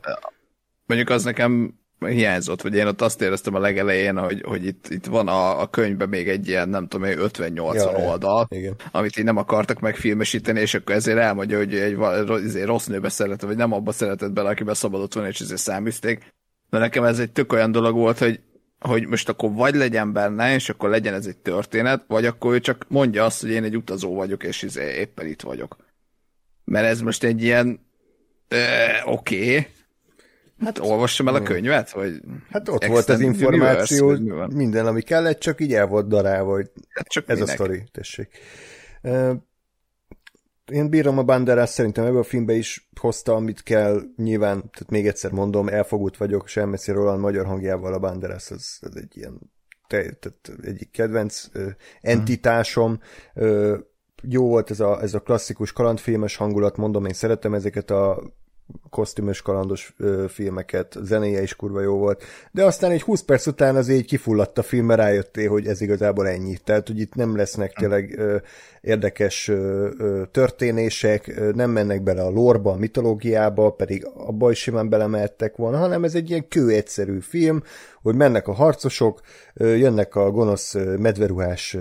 mondjuk 0.85 1.09
az 1.09 1.23
nekem 1.23 1.83
hiányzott, 1.99 2.61
vagy 2.61 2.75
én 2.75 2.87
ott 2.87 3.01
azt 3.01 3.21
éreztem 3.21 3.55
a 3.55 3.59
legelején, 3.59 4.17
hogy, 4.17 4.41
hogy 4.45 4.65
itt, 4.65 4.89
itt 4.89 5.05
van 5.05 5.27
a, 5.27 5.61
a 5.61 5.69
könyvben 5.69 6.09
még 6.09 6.29
egy 6.29 6.47
ilyen, 6.47 6.69
nem 6.69 6.87
tudom, 6.87 7.09
50-80 7.11 7.73
ja, 7.73 7.89
oldal, 7.89 8.47
igen. 8.49 8.75
amit 8.91 9.17
így 9.17 9.23
nem 9.23 9.37
akartak 9.37 9.79
megfilmesíteni, 9.79 10.59
és 10.59 10.73
akkor 10.73 10.95
ezért 10.95 11.17
elmondja, 11.17 11.57
hogy 11.57 11.75
egy 11.75 11.97
ezért 12.45 12.65
rossz 12.65 12.85
nőbe 12.85 13.09
szeretett, 13.09 13.47
vagy 13.47 13.57
nem 13.57 13.71
abba 13.71 13.91
szeretett 13.91 14.31
bele, 14.31 14.49
akiben 14.49 14.73
szabadott 14.73 15.13
volna, 15.13 15.29
és 15.29 15.39
ezért 15.39 15.61
száműzték. 15.61 16.33
De 16.69 16.77
nekem 16.77 17.03
ez 17.03 17.19
egy 17.19 17.31
tök 17.31 17.53
olyan 17.53 17.71
dolog 17.71 17.95
volt, 17.95 18.17
hogy 18.17 18.39
hogy 18.79 19.07
most 19.07 19.29
akkor 19.29 19.53
vagy 19.53 19.75
legyen 19.75 20.13
benne, 20.13 20.53
és 20.53 20.69
akkor 20.69 20.89
legyen 20.89 21.13
ez 21.13 21.25
egy 21.25 21.37
történet, 21.37 22.03
vagy 22.07 22.25
akkor 22.25 22.53
ő 22.53 22.59
csak 22.59 22.85
mondja 22.87 23.25
azt, 23.25 23.41
hogy 23.41 23.49
én 23.49 23.63
egy 23.63 23.77
utazó 23.77 24.13
vagyok, 24.15 24.43
és 24.43 24.61
izé 24.61 24.97
éppen 24.97 25.27
itt 25.27 25.41
vagyok. 25.41 25.77
Mert 26.63 26.85
ez 26.85 27.01
most 27.01 27.23
egy 27.23 27.43
ilyen 27.43 27.79
oké, 29.05 29.57
okay, 29.57 29.67
Hát 30.63 30.79
olvassam 30.79 31.27
el 31.27 31.35
a 31.35 31.41
könyvet? 31.41 31.91
Vagy 31.91 32.21
hát 32.49 32.69
ott 32.69 32.85
volt 32.85 33.09
az 33.09 33.19
információ, 33.19 34.09
universe, 34.09 34.55
minden, 34.55 34.85
ami 34.85 35.01
kellett, 35.01 35.39
csak 35.39 35.61
így 35.61 35.73
el 35.73 35.87
volt 35.87 36.07
darálva, 36.07 36.51
hogy 36.51 36.71
hát 36.89 37.07
csak 37.07 37.29
ez 37.29 37.39
minek? 37.39 37.51
a 37.51 37.53
sztori, 37.53 37.83
tessék. 37.91 38.29
Én 40.71 40.89
bírom 40.89 41.17
a 41.17 41.23
Banderas, 41.23 41.69
szerintem 41.69 42.05
ebből 42.05 42.19
a 42.19 42.23
filmbe 42.23 42.53
is 42.53 42.89
hozta, 42.99 43.33
amit 43.33 43.63
kell, 43.63 44.01
nyilván, 44.15 44.57
tehát 44.57 44.89
még 44.89 45.07
egyszer 45.07 45.31
mondom, 45.31 45.67
elfogult 45.67 46.17
vagyok, 46.17 46.47
Semmeszi 46.47 46.91
Roland 46.91 47.19
magyar 47.19 47.45
hangjával 47.45 47.93
a 47.93 47.99
Banderas, 47.99 48.51
ez, 48.51 48.77
ez 48.81 48.95
egy 48.95 49.17
ilyen 49.17 49.39
te, 49.87 50.11
tehát 50.11 50.51
egyik 50.61 50.91
kedvenc 50.91 51.43
entitásom, 52.01 52.99
jó 54.21 54.47
volt 54.47 54.69
ez 54.69 54.79
a, 54.79 55.01
ez 55.01 55.13
a 55.13 55.19
klasszikus 55.19 55.71
kalandfilmes 55.71 56.35
hangulat, 56.35 56.77
mondom, 56.77 57.05
én 57.05 57.13
szeretem 57.13 57.53
ezeket 57.53 57.89
a 57.91 58.23
kosztümös 58.89 59.41
kalandos 59.41 59.93
ö, 59.97 60.25
filmeket, 60.27 60.97
zenéje 61.01 61.41
is 61.41 61.55
kurva 61.55 61.81
jó 61.81 61.97
volt, 61.97 62.23
de 62.51 62.65
aztán 62.65 62.91
egy 62.91 63.01
20 63.01 63.21
perc 63.21 63.47
után 63.47 63.75
az 63.75 63.89
így 63.89 64.05
kifulladt 64.05 64.57
a 64.57 64.63
film, 64.63 64.85
mert 64.85 64.99
rájöttél, 64.99 65.49
hogy 65.49 65.67
ez 65.67 65.81
igazából 65.81 66.27
ennyi. 66.27 66.57
Tehát, 66.63 66.87
hogy 66.87 66.99
itt 66.99 67.15
nem 67.15 67.35
lesznek 67.35 67.73
tényleg 67.73 68.19
ö, 68.19 68.37
érdekes 68.81 69.47
ö, 69.47 69.89
ö, 69.97 70.23
történések, 70.31 71.27
ö, 71.27 71.51
nem 71.51 71.69
mennek 71.71 72.03
bele 72.03 72.21
a 72.21 72.29
lorba, 72.29 72.71
a 72.71 72.77
mitológiába, 72.77 73.69
pedig 73.69 74.05
abba 74.13 74.51
is 74.51 74.59
simán 74.59 74.89
belemehettek 74.89 75.55
volna, 75.55 75.77
hanem 75.77 76.03
ez 76.03 76.15
egy 76.15 76.29
ilyen 76.29 76.47
kő 76.47 76.69
egyszerű 76.69 77.19
film, 77.19 77.63
hogy 78.01 78.15
mennek 78.15 78.47
a 78.47 78.53
harcosok, 78.53 79.21
ö, 79.53 79.75
jönnek 79.75 80.15
a 80.15 80.31
gonosz 80.31 80.73
medveruhás 80.97 81.77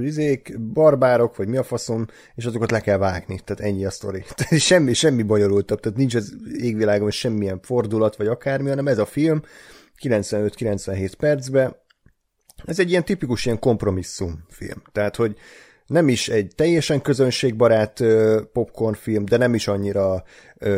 izék, 0.00 0.60
barbárok, 0.60 1.36
vagy 1.36 1.48
mi 1.48 1.56
a 1.56 1.62
faszom, 1.62 2.06
és 2.34 2.44
azokat 2.44 2.70
le 2.70 2.80
kell 2.80 2.98
vágni. 2.98 3.40
Tehát 3.44 3.72
ennyi 3.72 3.84
a 3.84 3.90
sztori. 3.90 4.24
Tehát 4.36 4.58
semmi, 4.58 4.92
semmi 4.92 5.22
bonyolultabb, 5.22 5.80
tehát 5.80 5.98
nincs 5.98 6.14
az 6.14 6.36
égvilágon 6.58 7.10
semmilyen 7.10 7.60
fordulat, 7.62 8.16
vagy 8.16 8.26
akármi, 8.26 8.68
hanem 8.68 8.88
ez 8.88 8.98
a 8.98 9.06
film 9.06 9.42
95-97 10.02 11.12
percbe. 11.18 11.82
Ez 12.64 12.78
egy 12.78 12.90
ilyen 12.90 13.04
tipikus 13.04 13.44
ilyen 13.44 13.58
kompromisszum 13.58 14.44
film. 14.48 14.82
Tehát, 14.92 15.16
hogy 15.16 15.36
nem 15.86 16.08
is 16.08 16.28
egy 16.28 16.52
teljesen 16.54 17.02
közönségbarát 17.02 18.04
popcorn 18.52 18.94
film, 18.94 19.24
de 19.24 19.36
nem 19.36 19.54
is 19.54 19.68
annyira 19.68 20.24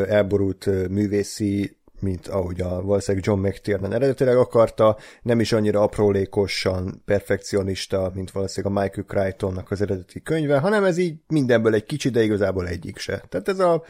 elborult 0.09 0.67
művészi 0.89 1.77
mint 2.01 2.29
ahogy 2.29 2.61
a 2.61 2.83
valószínűleg 2.83 3.27
John 3.27 3.47
McTiernan 3.47 3.93
eredetileg 3.93 4.37
akarta, 4.37 4.97
nem 5.23 5.41
is 5.41 5.53
annyira 5.53 5.83
aprólékosan 5.83 7.03
perfekcionista, 7.05 8.11
mint 8.15 8.31
valószínűleg 8.31 8.77
a 8.77 8.81
Michael 8.81 9.07
Crichtonnak 9.07 9.71
az 9.71 9.81
eredeti 9.81 10.23
könyve, 10.23 10.59
hanem 10.59 10.85
ez 10.85 10.99
így 10.99 11.15
mindenből 11.29 11.75
egy 11.75 11.85
kicsi, 11.85 12.09
de 12.09 12.23
igazából 12.23 12.69
egyik 12.69 12.99
se. 12.99 13.23
Tehát 13.29 13.49
ez 13.49 13.59
a 13.59 13.85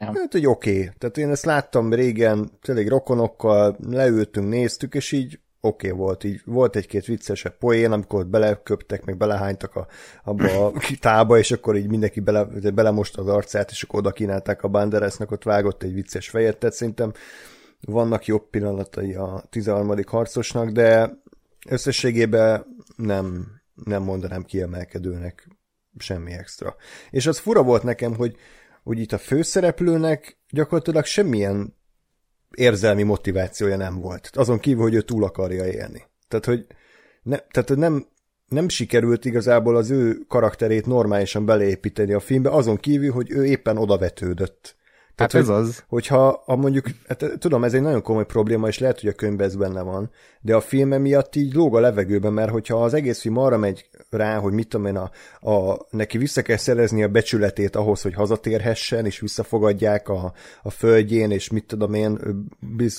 Ja. 0.00 0.06
Hát, 0.06 0.32
hogy 0.32 0.46
oké. 0.46 0.70
Okay. 0.70 0.90
Tehát 0.98 1.18
én 1.18 1.30
ezt 1.30 1.44
láttam 1.44 1.92
régen, 1.92 2.50
tényleg 2.62 2.88
rokonokkal, 2.88 3.76
leültünk, 3.88 4.48
néztük, 4.48 4.94
és 4.94 5.12
így 5.12 5.38
oké 5.60 5.86
okay 5.86 5.98
volt, 5.98 6.24
így 6.24 6.40
volt 6.44 6.76
egy-két 6.76 7.04
viccesebb 7.04 7.56
poén, 7.58 7.92
amikor 7.92 8.26
beleköptek, 8.26 9.04
meg 9.04 9.16
belehánytak 9.16 9.74
a, 9.74 9.86
abba 10.24 10.66
a 10.66 10.72
tába, 11.00 11.38
és 11.38 11.50
akkor 11.50 11.76
így 11.76 11.88
mindenki 11.88 12.20
bele, 12.20 12.44
belemosta 12.74 13.22
az 13.22 13.28
arcát, 13.28 13.70
és 13.70 13.82
akkor 13.82 13.98
oda 13.98 14.10
kínálták 14.10 14.62
a 14.62 14.68
Banderasnak, 14.68 15.30
ott 15.30 15.42
vágott 15.42 15.82
egy 15.82 15.94
vicces 15.94 16.28
fejet, 16.28 16.58
tehát 16.58 16.74
szerintem 16.74 17.12
vannak 17.80 18.26
jobb 18.26 18.50
pillanatai 18.50 19.14
a 19.14 19.44
13. 19.50 19.96
harcosnak, 20.06 20.70
de 20.70 21.18
összességében 21.68 22.66
nem, 22.96 23.46
nem 23.84 24.02
mondanám 24.02 24.42
kiemelkedőnek 24.42 25.48
semmi 25.98 26.32
extra. 26.32 26.76
És 27.10 27.26
az 27.26 27.38
fura 27.38 27.62
volt 27.62 27.82
nekem, 27.82 28.14
hogy, 28.14 28.36
hogy 28.82 28.98
itt 28.98 29.12
a 29.12 29.18
főszereplőnek 29.18 30.38
gyakorlatilag 30.50 31.04
semmilyen 31.04 31.76
érzelmi 32.54 33.02
motivációja 33.02 33.76
nem 33.76 34.00
volt. 34.00 34.30
Azon 34.34 34.58
kívül, 34.58 34.82
hogy 34.82 34.94
ő 34.94 35.00
túl 35.00 35.24
akarja 35.24 35.66
élni. 35.66 36.02
Tehát, 36.28 36.44
hogy, 36.44 36.66
ne, 37.22 37.36
tehát, 37.36 37.68
hogy 37.68 37.78
nem, 37.78 38.06
nem 38.48 38.68
sikerült 38.68 39.24
igazából 39.24 39.76
az 39.76 39.90
ő 39.90 40.18
karakterét 40.28 40.86
normálisan 40.86 41.44
beleépíteni 41.44 42.12
a 42.12 42.20
filmbe, 42.20 42.50
azon 42.50 42.76
kívül, 42.76 43.12
hogy 43.12 43.30
ő 43.30 43.44
éppen 43.44 43.78
odavetődött 43.78 44.76
Tehát 45.18 45.34
ez 45.34 45.48
az. 45.48 45.84
Hogyha 45.88 46.42
a 46.46 46.56
mondjuk, 46.56 46.86
hát, 47.08 47.24
tudom, 47.38 47.64
ez 47.64 47.74
egy 47.74 47.80
nagyon 47.80 48.02
komoly 48.02 48.26
probléma, 48.26 48.68
és 48.68 48.78
lehet, 48.78 49.00
hogy 49.00 49.08
a 49.08 49.12
könyvben 49.12 49.46
ez 49.46 49.56
benne 49.56 49.82
van, 49.82 50.10
de 50.40 50.54
a 50.54 50.60
filme 50.60 50.98
miatt 50.98 51.36
így 51.36 51.54
lóg 51.54 51.76
a 51.76 51.80
levegőben, 51.80 52.32
mert 52.32 52.50
hogyha 52.50 52.82
az 52.82 52.94
egész 52.94 53.20
film 53.20 53.36
arra 53.36 53.56
megy 53.56 53.88
rá, 54.10 54.38
hogy 54.38 54.52
mit 54.52 54.68
tudom 54.68 54.86
én, 54.86 54.96
a, 54.96 55.10
a, 55.50 55.86
neki 55.90 56.18
vissza 56.18 56.42
kell 56.42 56.56
szerezni 56.56 57.02
a 57.02 57.08
becsületét 57.08 57.76
ahhoz, 57.76 58.02
hogy 58.02 58.14
hazatérhessen, 58.14 59.06
és 59.06 59.20
visszafogadják 59.20 60.08
a, 60.08 60.32
a 60.62 60.70
földjén, 60.70 61.30
és 61.30 61.50
mit 61.50 61.64
tudom 61.64 61.94
én, 61.94 62.18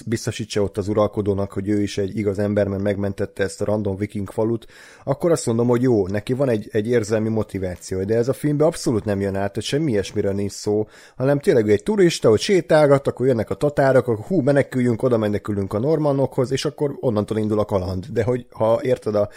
biztosítsa 0.05 0.61
ott 0.61 0.77
az 0.77 0.87
uralkodónak, 0.87 1.51
hogy 1.51 1.69
ő 1.69 1.81
is 1.81 1.97
egy 1.97 2.17
igaz 2.17 2.39
ember, 2.39 2.67
mert 2.67 2.83
megmentette 2.83 3.43
ezt 3.43 3.61
a 3.61 3.65
random 3.65 3.95
viking 3.95 4.31
falut, 4.31 4.65
akkor 5.03 5.31
azt 5.31 5.45
mondom, 5.45 5.67
hogy 5.67 5.81
jó, 5.81 6.07
neki 6.07 6.33
van 6.33 6.49
egy, 6.49 6.69
egy 6.71 6.87
érzelmi 6.87 7.29
motiváció, 7.29 8.03
de 8.03 8.15
ez 8.15 8.27
a 8.27 8.33
filmbe 8.33 8.65
abszolút 8.65 9.05
nem 9.05 9.21
jön 9.21 9.35
át, 9.35 9.53
hogy 9.53 9.63
semmi 9.63 9.91
ilyesmiről 9.91 10.33
nincs 10.33 10.51
szó, 10.51 10.87
hanem 11.15 11.39
tényleg 11.39 11.69
egy 11.69 11.83
turista, 11.83 12.29
hogy 12.29 12.39
sétálgat, 12.39 13.07
akkor 13.07 13.25
jönnek 13.25 13.49
a 13.49 13.55
tatárok, 13.55 14.07
akkor 14.07 14.25
hú, 14.25 14.41
meneküljünk, 14.41 15.03
oda 15.03 15.17
menekülünk 15.17 15.73
a 15.73 15.79
normannokhoz, 15.79 16.51
és 16.51 16.65
akkor 16.65 16.97
onnantól 16.99 17.37
indul 17.37 17.59
a 17.59 17.65
kaland. 17.65 18.05
De 18.05 18.23
hogy 18.23 18.45
ha 18.51 18.79
érted, 18.81 19.15
a, 19.15 19.29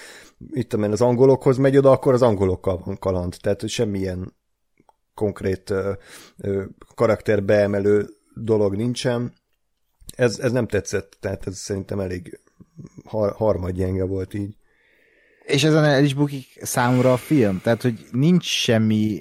itt 0.51 0.69
tudom 0.69 0.93
az 0.93 1.01
angolokhoz 1.01 1.57
megy 1.57 1.77
oda, 1.77 1.91
akkor 1.91 2.13
az 2.13 2.23
angolokkal 2.23 2.83
van 2.85 2.99
kaland. 2.99 3.37
Tehát, 3.41 3.69
semmilyen 3.69 4.35
konkrét 5.15 5.71
ö, 5.71 5.93
ö, 6.39 6.65
karakter 6.95 7.43
beemelő 7.45 8.09
dolog 8.35 8.77
nincsen. 8.77 9.33
Ez, 10.17 10.39
ez 10.39 10.53
nem 10.53 10.67
tetszett, 10.67 11.17
tehát 11.21 11.47
ez 11.47 11.59
szerintem 11.59 12.01
elég 12.01 12.41
har, 13.05 13.33
harmadgyenge 13.33 14.05
volt 14.05 14.35
így. 14.35 14.57
És 15.43 15.65
ezen 15.65 15.85
el 15.85 16.05
is 16.05 16.15
bukik 16.15 16.47
számomra 16.63 17.13
a 17.13 17.17
film, 17.17 17.61
tehát 17.61 17.83
hogy 17.83 18.07
nincs 18.11 18.45
semmi, 18.45 19.21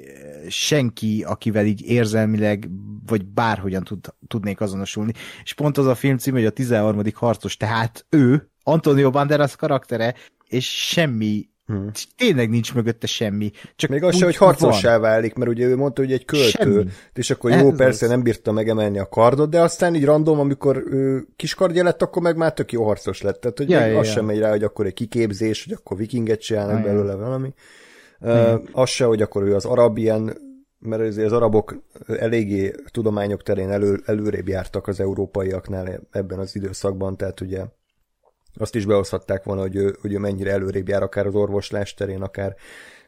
senki, 0.49 1.23
akivel 1.27 1.65
így 1.65 1.81
érzelmileg, 1.81 2.69
vagy 3.05 3.25
bárhogyan 3.25 3.83
tud, 3.83 4.05
tudnék 4.27 4.61
azonosulni. 4.61 5.11
És 5.43 5.53
pont 5.53 5.77
az 5.77 5.85
a 5.85 5.95
film 5.95 6.17
cím, 6.17 6.33
hogy 6.33 6.45
a 6.45 6.49
13. 6.49 7.01
harcos, 7.13 7.57
tehát 7.57 8.05
ő, 8.09 8.49
Antonio 8.63 9.09
Banderas 9.09 9.55
karaktere, 9.55 10.15
és 10.51 10.87
semmi 10.87 11.49
Hmm. 11.65 11.91
Tényleg 12.17 12.49
nincs 12.49 12.73
mögötte 12.73 13.07
semmi. 13.07 13.51
Csak 13.75 13.89
Még 13.89 14.03
az 14.03 14.15
se, 14.15 14.25
hogy 14.25 14.35
harcossá 14.35 14.91
van. 14.91 15.01
válik, 15.01 15.33
mert 15.33 15.51
ugye 15.51 15.65
ő 15.65 15.75
mondta, 15.75 16.01
hogy 16.01 16.11
egy 16.11 16.25
költő, 16.25 16.47
semmi. 16.49 16.85
és 17.13 17.29
akkor 17.29 17.51
jó, 17.51 17.69
Ez 17.69 17.77
persze 17.77 18.05
az. 18.05 18.11
nem 18.11 18.21
bírta 18.23 18.51
megemelni 18.51 18.99
a 18.99 19.05
kardot, 19.05 19.49
de 19.49 19.61
aztán 19.61 19.95
így 19.95 20.05
random, 20.05 20.39
amikor 20.39 20.83
ő 20.89 21.27
kiskardja 21.35 21.83
lett, 21.83 22.01
akkor 22.01 22.21
meg 22.21 22.37
már 22.37 22.53
tök 22.53 22.71
jó 22.71 22.83
harcos 22.83 23.21
lett. 23.21 23.41
Tehát, 23.41 23.57
hogy 23.57 23.69
ja, 23.69 23.85
ja, 23.85 23.99
az 23.99 24.05
ja. 24.07 24.11
sem 24.11 24.25
megy 24.25 24.39
rá, 24.39 24.49
hogy 24.49 24.63
akkor 24.63 24.85
egy 24.85 24.93
kiképzés, 24.93 25.63
hogy 25.63 25.73
akkor 25.73 25.97
vikinget 25.97 26.41
csinálnak 26.41 26.77
ja, 26.77 26.83
belőle 26.83 27.15
valami. 27.15 27.53
Uh, 28.19 28.61
az 28.71 28.89
se, 28.89 29.05
hogy 29.05 29.21
akkor 29.21 29.43
ő 29.43 29.55
az 29.55 29.65
arab 29.65 29.97
ilyen, 29.97 30.37
mert 30.79 31.01
azért 31.01 31.25
az 31.27 31.33
arabok 31.33 31.83
eléggé 32.07 32.75
tudományok 32.91 33.43
terén 33.43 33.69
elő, 33.69 34.01
előrébb 34.05 34.47
jártak 34.47 34.87
az 34.87 34.99
európaiaknál 34.99 35.99
ebben 36.11 36.39
az 36.39 36.55
időszakban, 36.55 37.17
tehát 37.17 37.41
ugye 37.41 37.63
azt 38.55 38.75
is 38.75 38.85
behozhatták 38.85 39.43
volna, 39.43 39.61
hogy 39.61 39.75
ő, 39.75 39.95
hogy 40.01 40.13
ő 40.13 40.17
mennyire 40.17 40.51
előrébb 40.51 40.87
jár, 40.87 41.03
akár 41.03 41.25
az 41.25 41.35
orvoslás 41.35 41.93
terén, 41.93 42.21
akár 42.21 42.55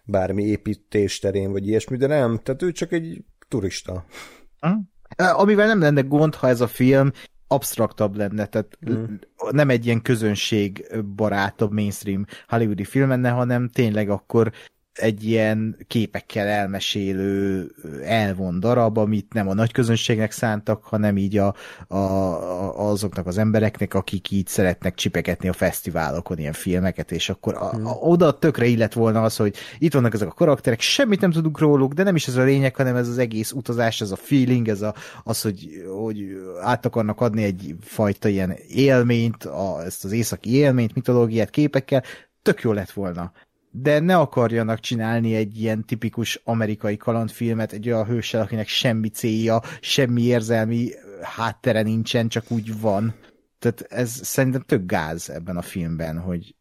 bármi 0.04 0.44
építés 0.44 1.20
terén, 1.20 1.52
vagy 1.52 1.68
ilyesmi, 1.68 1.98
de 1.98 2.08
nem, 2.08 2.40
tehát 2.44 2.62
ő 2.62 2.72
csak 2.72 2.92
egy 2.92 3.24
turista. 3.48 4.06
Hm? 4.60 5.24
Amivel 5.26 5.68
nem 5.68 5.80
lenne 5.80 6.02
gond, 6.02 6.36
ha 6.36 6.48
ez 6.48 6.62
a 6.62 6.68
film 6.68 7.12
absztraktabb 7.48 8.16
lenne, 8.16 8.46
tehát 8.46 8.78
mm. 8.90 9.04
nem 9.52 9.70
egy 9.70 9.86
ilyen 9.86 10.02
közönségbarátabb 10.02 11.72
mainstream 11.72 12.26
hollywoodi 12.48 12.84
film 12.84 13.10
lenne, 13.10 13.30
hanem 13.30 13.70
tényleg 13.70 14.10
akkor 14.10 14.52
egy 14.94 15.24
ilyen 15.24 15.78
képekkel 15.88 16.48
elmesélő 16.48 17.72
elvon 18.04 18.60
darab, 18.60 18.98
amit 18.98 19.34
nem 19.34 19.48
a 19.48 19.54
nagy 19.54 19.72
közönségnek 19.72 20.32
szántak, 20.32 20.84
hanem 20.84 21.18
így 21.18 21.38
a, 21.38 21.56
a, 21.88 21.96
a, 21.96 22.90
azoknak 22.90 23.28
az 23.28 23.38
embereknek, 23.38 23.94
akik 23.94 24.32
így 24.32 24.48
szeretnek 24.48 24.96
csipegetni 24.96 25.50
a 25.50 25.54
fesztiválokon 25.54 26.38
ilyen 26.38 26.54
filmeket, 26.54 27.12
és 27.12 27.30
akkor 27.30 27.54
a, 27.54 27.74
a, 27.74 27.98
oda 28.00 28.38
tökre 28.40 28.66
illet 28.66 28.94
volna 28.94 29.22
az, 29.22 29.36
hogy 29.36 29.56
itt 29.78 29.94
vannak 29.94 30.14
ezek 30.14 30.28
a 30.28 30.34
karakterek, 30.34 30.80
semmit 30.80 31.22
nem 31.22 31.32
tudunk 31.32 31.60
róluk, 31.60 31.94
de 31.94 32.04
nem 32.04 32.16
is 32.16 32.28
ez 32.28 32.36
a 32.36 32.44
lényeg, 32.44 32.76
hanem 32.76 32.96
ez 32.96 33.08
az 33.08 33.18
egész 33.18 33.52
utazás, 33.52 34.02
ez 34.02 34.12
a 34.12 34.16
feeling, 34.16 34.68
ez 34.68 34.82
a, 34.82 34.94
az, 35.24 35.42
hogy, 35.42 35.84
hogy 36.04 36.26
át 36.62 36.86
akarnak 36.86 37.22
adni 37.22 37.44
egy 37.44 37.76
fajta 37.82 38.28
ilyen 38.28 38.56
élményt, 38.68 39.44
a, 39.44 39.84
ezt 39.86 40.06
az 40.06 40.12
északi 40.12 40.54
élményt, 40.54 40.96
mitológiát 40.96 41.50
képekkel, 41.50 42.04
tök 42.42 42.62
jó 42.62 42.72
lett 42.72 42.92
volna 42.92 43.32
de 43.76 44.00
ne 44.00 44.18
akarjanak 44.18 44.80
csinálni 44.80 45.36
egy 45.36 45.62
ilyen 45.62 45.86
tipikus 45.86 46.42
amerikai 46.44 46.98
kalandfilmet, 46.98 47.72
egy 47.72 47.90
olyan 47.90 48.06
hőssel, 48.06 48.42
akinek 48.42 48.68
semmi 48.68 49.10
célja, 49.10 49.62
semmi 49.82 50.22
érzelmi 50.22 50.90
háttere 51.22 51.82
nincsen, 51.82 52.28
csak 52.28 52.52
úgy 52.52 52.80
van. 52.80 53.14
Tehát 53.60 53.86
ez 53.90 54.20
szerintem 54.24 54.62
tök 54.62 54.86
gáz 54.86 55.30
ebben 55.30 55.58
a 55.58 55.62
filmben, 55.62 56.20
hogy, 56.20 56.56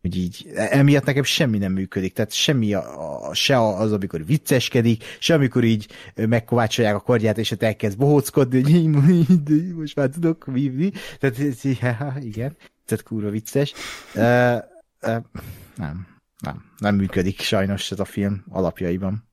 hogy 0.00 0.16
így, 0.16 0.50
emiatt 0.54 1.04
nekem 1.04 1.22
semmi 1.22 1.58
nem 1.58 1.72
működik, 1.72 2.12
tehát 2.12 2.32
semmi 2.32 2.74
a, 2.74 3.28
a, 3.28 3.34
se 3.34 3.60
az, 3.60 3.92
amikor 3.92 4.26
vicceskedik, 4.26 5.04
se 5.18 5.34
amikor 5.34 5.64
így 5.64 5.88
megkovácsolják 6.14 6.94
a 6.94 7.00
kordját, 7.00 7.38
és 7.38 7.50
ott 7.50 7.62
elkezd 7.62 7.98
bohóckodni, 7.98 8.62
hogy 8.62 9.74
most 9.74 9.96
már 9.96 10.08
tudok 10.08 10.46
vívni, 10.46 10.92
tehát 11.18 11.38
igen, 12.30 12.56
tehát 12.86 13.04
kurva 13.04 13.30
vicces. 13.30 13.72
Uh, 14.14 14.56
uh, 15.02 15.16
nem, 15.76 16.11
nem, 16.42 16.64
nem 16.78 16.94
működik 16.94 17.40
sajnos 17.40 17.90
ez 17.90 18.00
a 18.00 18.04
film 18.04 18.44
alapjaiban. 18.48 19.30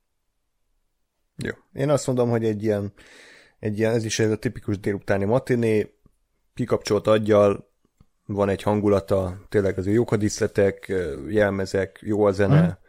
Jó. 1.35 1.53
Én 1.73 1.89
azt 1.89 2.07
mondom, 2.07 2.29
hogy 2.29 2.45
egy 2.45 2.63
ilyen, 2.63 2.93
egy 3.59 3.79
ilyen 3.79 3.93
ez 3.93 4.05
is 4.05 4.19
ez 4.19 4.31
a 4.31 4.37
tipikus 4.37 4.79
délutáni 4.79 5.25
matiné, 5.25 5.93
kikapcsolt 6.53 7.07
aggyal, 7.07 7.67
van 8.25 8.49
egy 8.49 8.61
hangulata, 8.61 9.45
tényleg 9.49 9.77
az 9.77 9.87
jók 9.87 10.11
a 10.11 10.17
díszletek, 10.17 10.93
jelmezek, 11.27 11.99
jó 12.01 12.25
a 12.25 12.31
zene, 12.31 12.59
hmm 12.59 12.87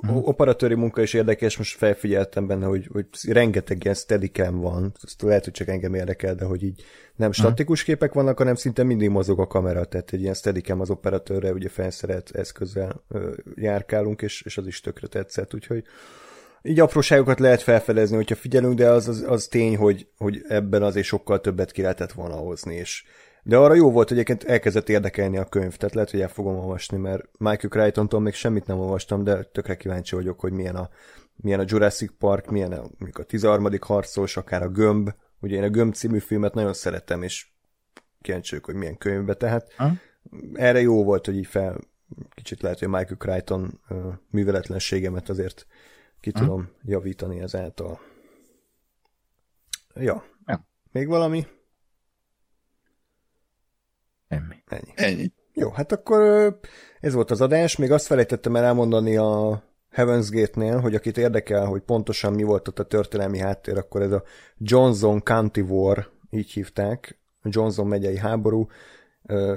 uh-huh. 0.00 0.28
operatőri 0.28 0.74
munka 0.74 1.02
is 1.02 1.14
érdekes, 1.14 1.56
most 1.56 1.76
felfigyeltem 1.76 2.46
benne, 2.46 2.66
hogy, 2.66 2.88
hogy 2.92 3.06
rengeteg 3.28 3.82
ilyen 3.82 3.94
steadicam 3.94 4.60
van, 4.60 4.92
azt 5.02 5.22
lehet, 5.22 5.44
hogy 5.44 5.52
csak 5.52 5.68
engem 5.68 5.94
érdekel, 5.94 6.34
de 6.34 6.44
hogy 6.44 6.62
így 6.62 6.82
nem 7.16 7.32
statikus 7.32 7.82
képek 7.82 8.12
vannak, 8.12 8.38
hanem 8.38 8.54
szinte 8.54 8.82
mindig 8.82 9.08
mozog 9.08 9.40
a 9.40 9.46
kamera, 9.46 9.84
tehát 9.84 10.12
egy 10.12 10.20
ilyen 10.20 10.34
steadicam 10.34 10.80
az 10.80 10.90
operatőrre 10.90 11.52
ugye 11.52 11.68
felszerelt 11.68 12.30
eszközzel 12.30 13.04
ö, 13.08 13.32
járkálunk, 13.54 14.22
és, 14.22 14.42
és 14.42 14.58
az 14.58 14.66
is 14.66 14.80
tökre 14.80 15.06
tetszett, 15.06 15.54
úgyhogy 15.54 15.84
így 16.62 16.80
apróságokat 16.80 17.40
lehet 17.40 17.62
felfedezni, 17.62 18.16
hogyha 18.16 18.34
figyelünk, 18.34 18.74
de 18.74 18.88
az, 18.88 19.08
az, 19.08 19.24
az 19.26 19.46
tény, 19.46 19.76
hogy, 19.76 20.08
hogy 20.16 20.44
ebben 20.48 20.82
azért 20.82 21.06
sokkal 21.06 21.40
többet 21.40 21.72
ki 21.72 21.82
lehetett 21.82 22.12
volna 22.12 22.34
hozni, 22.34 22.74
és 22.74 23.04
de 23.42 23.56
arra 23.56 23.74
jó 23.74 23.90
volt, 23.90 24.08
hogy 24.08 24.18
egyébként 24.18 24.50
elkezdett 24.50 24.88
érdekelni 24.88 25.38
a 25.38 25.44
könyv, 25.44 25.76
tehát 25.76 25.94
lehet, 25.94 26.10
hogy 26.10 26.20
el 26.20 26.28
fogom 26.28 26.56
olvasni, 26.56 26.96
mert 26.96 27.24
Michael 27.38 27.68
Crichton-tól 27.68 28.20
még 28.20 28.34
semmit 28.34 28.66
nem 28.66 28.78
olvastam, 28.78 29.24
de 29.24 29.42
tökre 29.42 29.76
kíváncsi 29.76 30.14
vagyok, 30.14 30.40
hogy 30.40 30.52
milyen 30.52 30.76
a, 30.76 30.88
milyen 31.36 31.60
a 31.60 31.64
Jurassic 31.66 32.12
Park, 32.18 32.50
milyen 32.50 32.72
a, 32.72 32.82
a 33.12 33.22
13. 33.22 33.68
harcos, 33.80 34.36
akár 34.36 34.62
a 34.62 34.68
Gömb. 34.68 35.10
Ugye 35.40 35.56
én 35.56 35.62
a 35.62 35.68
Gömb 35.68 35.94
című 35.94 36.18
filmet 36.18 36.54
nagyon 36.54 36.72
szeretem, 36.72 37.22
és 37.22 37.46
kíváncsi 38.20 38.50
vagyok, 38.50 38.64
hogy 38.64 38.74
milyen 38.74 38.96
könyvbe, 38.96 39.34
tehát 39.34 39.72
ha? 39.76 39.92
erre 40.52 40.80
jó 40.80 41.04
volt, 41.04 41.26
hogy 41.26 41.36
így 41.36 41.46
fel, 41.46 41.78
kicsit 42.34 42.62
lehet, 42.62 42.78
hogy 42.78 42.88
Michael 42.88 43.16
Crichton 43.16 43.80
uh, 43.88 44.14
műveletlenségemet 44.30 45.28
azért 45.28 45.66
ki 46.20 46.30
ha? 46.34 46.40
tudom 46.40 46.68
javítani 46.82 47.40
ezáltal. 47.40 48.00
Ja. 49.94 50.24
ja. 50.46 50.66
Még 50.92 51.08
valami? 51.08 51.46
Ennyi. 54.28 54.62
Ennyi. 54.66 54.92
Ennyi. 54.94 55.32
Jó, 55.54 55.70
hát 55.70 55.92
akkor 55.92 56.58
ez 57.00 57.12
volt 57.12 57.30
az 57.30 57.40
adás. 57.40 57.76
Még 57.76 57.92
azt 57.92 58.06
felejtettem 58.06 58.56
el 58.56 58.64
elmondani 58.64 59.16
a 59.16 59.62
Heaven's 59.96 60.28
Gate-nél, 60.30 60.80
hogy 60.80 60.94
akit 60.94 61.18
érdekel, 61.18 61.64
hogy 61.64 61.80
pontosan 61.80 62.32
mi 62.32 62.42
volt 62.42 62.68
ott 62.68 62.78
a 62.78 62.84
történelmi 62.84 63.38
háttér, 63.38 63.78
akkor 63.78 64.02
ez 64.02 64.12
a 64.12 64.22
Johnson 64.58 65.22
County 65.22 65.60
War, 65.60 66.08
így 66.30 66.50
hívták, 66.50 67.18
a 67.42 67.48
Johnson 67.50 67.86
megyei 67.86 68.16
háború, 68.16 68.68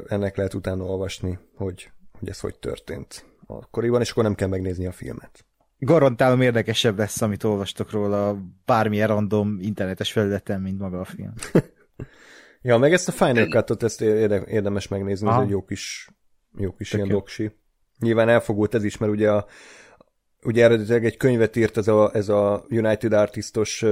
ennek 0.08 0.35
lehet 0.35 0.53
utána 0.53 0.83
olvasni, 0.83 1.40
hogy, 1.56 1.91
hogy 2.19 2.30
ez 2.30 2.40
hogy 2.40 2.59
történt 2.59 3.25
akkoriban, 3.48 4.01
és 4.01 4.11
akkor 4.11 4.24
nem 4.24 4.35
kell 4.35 4.48
megnézni 4.48 4.85
a 4.85 4.91
filmet. 4.91 5.45
Garantálom 5.80 6.41
érdekesebb 6.41 6.98
lesz, 6.98 7.22
amit 7.22 7.43
olvastok 7.43 7.91
róla 7.91 8.38
bármilyen 8.66 9.08
random 9.08 9.58
internetes 9.59 10.11
felületen, 10.11 10.61
mint 10.61 10.80
maga 10.80 11.00
a 11.00 11.06
film. 11.06 11.33
Ja, 12.62 12.78
meg 12.78 12.94
ezt 12.94 13.08
a 13.08 13.12
Final 13.12 13.48
Cut-ot 13.48 13.84
ezt 13.84 14.02
érdemes 14.02 14.88
megnézni, 14.88 15.28
Aha. 15.28 15.38
ez 15.38 15.44
egy 15.44 15.50
jó 15.50 15.64
kis, 15.64 16.10
jó 16.58 16.74
kis 16.74 16.94
ilyen 16.94 17.08
doksi. 17.08 17.52
Nyilván 18.00 18.30
elfogult 18.30 18.74
ez 18.74 18.84
is, 18.84 18.98
mert 18.98 19.12
ugye 19.12 19.32
a, 19.32 19.46
ugye 20.44 20.64
eredetileg 20.64 21.06
egy 21.06 21.18
könyvet 21.18 21.56
írt 21.56 21.78
ez 21.78 21.88
a, 21.88 22.12
ez 22.14 22.30
a 22.30 22.66
United 22.70 23.14
Artistos 23.14 23.86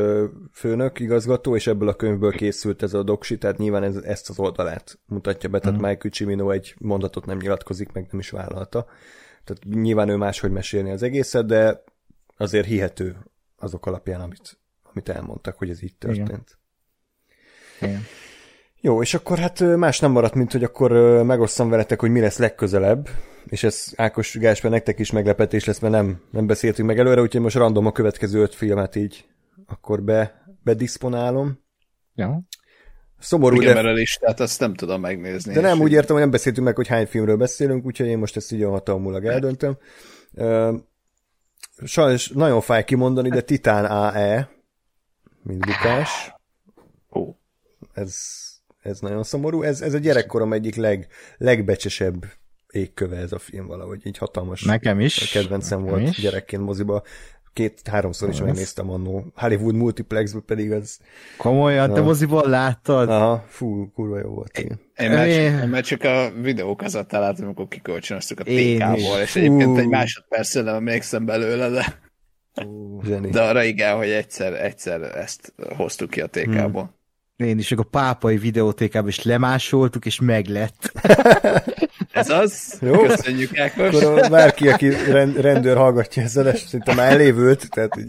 főnök, 0.51 0.99
igazgató, 0.99 1.55
és 1.55 1.67
ebből 1.67 1.87
a 1.87 1.95
könyvből 1.95 2.31
készült 2.31 2.83
ez 2.83 2.93
a 2.93 3.03
doksi, 3.03 3.37
tehát 3.37 3.57
nyilván 3.57 3.83
ez, 3.83 3.95
ezt 3.95 4.29
az 4.29 4.39
oldalát 4.39 4.99
mutatja 5.05 5.49
be, 5.49 5.59
tehát 5.59 5.79
mm. 5.79 5.85
Michael 5.85 6.13
Cimino 6.13 6.49
egy 6.49 6.75
mondatot 6.79 7.25
nem 7.25 7.37
nyilatkozik, 7.37 7.91
meg 7.91 8.07
nem 8.11 8.19
is 8.19 8.29
vállalta. 8.29 8.85
Tehát 9.43 9.63
nyilván 9.63 10.09
ő 10.09 10.15
máshogy 10.15 10.51
mesélni 10.51 10.91
az 10.91 11.03
egészet, 11.03 11.45
de 11.45 11.83
azért 12.37 12.65
hihető 12.65 13.17
azok 13.57 13.85
alapján, 13.85 14.21
amit, 14.21 14.59
amit 14.83 15.09
elmondtak, 15.09 15.57
hogy 15.57 15.69
ez 15.69 15.83
így 15.83 15.95
történt. 15.95 16.57
Igen. 17.79 17.89
Igen. 17.89 18.01
Jó, 18.81 19.01
és 19.01 19.13
akkor 19.13 19.37
hát 19.37 19.59
más 19.59 19.99
nem 19.99 20.11
maradt, 20.11 20.33
mint 20.33 20.51
hogy 20.51 20.63
akkor 20.63 20.91
megosztam 21.23 21.69
veletek, 21.69 21.99
hogy 21.99 22.11
mi 22.11 22.19
lesz 22.19 22.37
legközelebb, 22.37 23.09
és 23.45 23.63
ez 23.63 23.91
Ákos 23.95 24.37
Gásper 24.37 24.71
nektek 24.71 24.99
is 24.99 25.11
meglepetés 25.11 25.65
lesz, 25.65 25.79
mert 25.79 25.93
nem, 25.93 26.21
nem 26.31 26.47
beszéltünk 26.47 26.87
meg 26.87 26.99
előre, 26.99 27.21
úgyhogy 27.21 27.41
most 27.41 27.55
random 27.55 27.85
a 27.85 27.91
következő 27.91 28.41
öt 28.41 28.55
filmet 28.55 28.95
így 28.95 29.25
akkor 29.67 30.01
be, 30.03 30.45
bedisponálom. 30.63 31.59
Ja. 32.15 32.41
Szomorú, 33.19 33.55
Igen, 33.55 33.67
de, 33.67 33.73
mert 33.73 33.87
a 33.87 33.97
listát 33.97 34.39
azt 34.39 34.59
nem 34.59 34.73
tudom 34.73 35.01
megnézni. 35.01 35.53
de 35.53 35.61
nem 35.61 35.81
úgy 35.81 35.91
értem, 35.91 36.11
hogy 36.11 36.21
nem 36.21 36.31
beszéltünk 36.31 36.65
meg, 36.65 36.75
hogy 36.75 36.87
hány 36.87 37.07
filmről 37.07 37.37
beszélünk, 37.37 37.85
úgyhogy 37.85 38.07
én 38.07 38.17
most 38.17 38.35
ezt 38.35 38.51
így 38.51 38.63
hatalmulag 38.63 39.25
eldöntöm. 39.25 39.77
Ö, 40.33 40.75
Sajnos 41.85 42.29
nagyon 42.29 42.61
fáj 42.61 42.83
kimondani, 42.83 43.29
de 43.29 43.41
Titán 43.41 43.85
AE, 43.85 44.49
mint 45.43 45.65
bukás. 45.65 46.33
Ó, 47.11 47.35
ez, 47.93 48.15
ez 48.89 48.99
nagyon 48.99 49.23
szomorú. 49.23 49.61
Ez, 49.61 49.81
ez 49.81 49.93
a 49.93 49.97
gyerekkorom 49.97 50.53
egyik 50.53 50.75
leg, 50.75 51.07
legbecsesebb 51.37 52.25
égköve 52.71 53.17
ez 53.17 53.31
a 53.31 53.39
film 53.39 53.67
valahogy, 53.67 54.05
így 54.05 54.17
hatalmas. 54.17 54.63
Nekem 54.63 54.99
is. 54.99 55.21
A 55.21 55.39
kedvencem 55.39 55.79
Nekem 55.79 55.93
volt 55.99 56.09
is. 56.09 56.21
gyerekként 56.21 56.63
moziba. 56.63 57.03
Két-háromszor 57.53 58.29
is 58.29 58.41
megnéztem 58.41 58.89
annó. 58.89 59.25
Hollywood 59.35 59.75
Multiplexből 59.75 60.41
pedig 60.45 60.71
az... 60.71 60.99
Komolyan, 61.37 61.93
te 61.93 61.99
Na. 61.99 62.05
moziból 62.05 62.49
láttad? 62.49 63.09
Aha, 63.09 63.45
fú, 63.47 63.91
kurva 63.91 64.19
jó 64.19 64.29
volt. 64.29 64.57
Igen. 64.57 64.79
Én 64.97 65.09
már, 65.09 65.27
csak, 65.27 65.61
én 65.61 65.67
már 65.67 65.83
csak 65.83 66.03
a 66.03 66.31
videókazettán 66.41 67.21
látom, 67.21 67.45
amikor 67.45 67.67
kikölcsönöztük 67.67 68.39
a 68.39 68.43
Én 68.43 68.79
TK-ból, 68.79 69.19
és 69.19 69.35
egyébként 69.35 69.77
egy 69.77 69.87
másodpercre 69.87 70.61
nem 70.61 70.75
emlékszem 70.75 71.25
belőle, 71.25 71.69
de, 71.69 71.99
Zseni. 73.03 73.29
de 73.29 73.41
arra 73.41 73.63
igen, 73.63 73.97
hogy 73.97 74.09
egyszer, 74.09 74.53
egyszer 74.53 75.01
ezt 75.01 75.53
hoztuk 75.75 76.09
ki 76.09 76.21
a 76.21 76.27
TK-ból. 76.27 76.98
Én 77.43 77.57
is, 77.57 77.67
csak 77.67 77.79
a 77.79 77.83
pápai 77.83 78.37
videótékában 78.37 79.09
is 79.09 79.23
lemásoltuk, 79.23 80.05
és 80.05 80.19
meglett. 80.19 80.91
Ez 82.11 82.29
az? 82.29 82.77
Jó. 82.81 83.01
Köszönjük, 83.01 83.57
Ákos. 83.57 84.01
Akkor 84.03 84.23
a- 84.23 84.29
bárki, 84.29 84.67
aki 84.67 84.89
rend, 84.89 85.37
rendőr 85.37 85.77
hallgatja 85.77 86.23
ezzel, 86.23 86.47
és 86.47 86.59
szerintem 86.59 86.95
már 86.95 87.11
elévült, 87.11 87.69
tehát 87.69 87.97
így, 87.97 88.05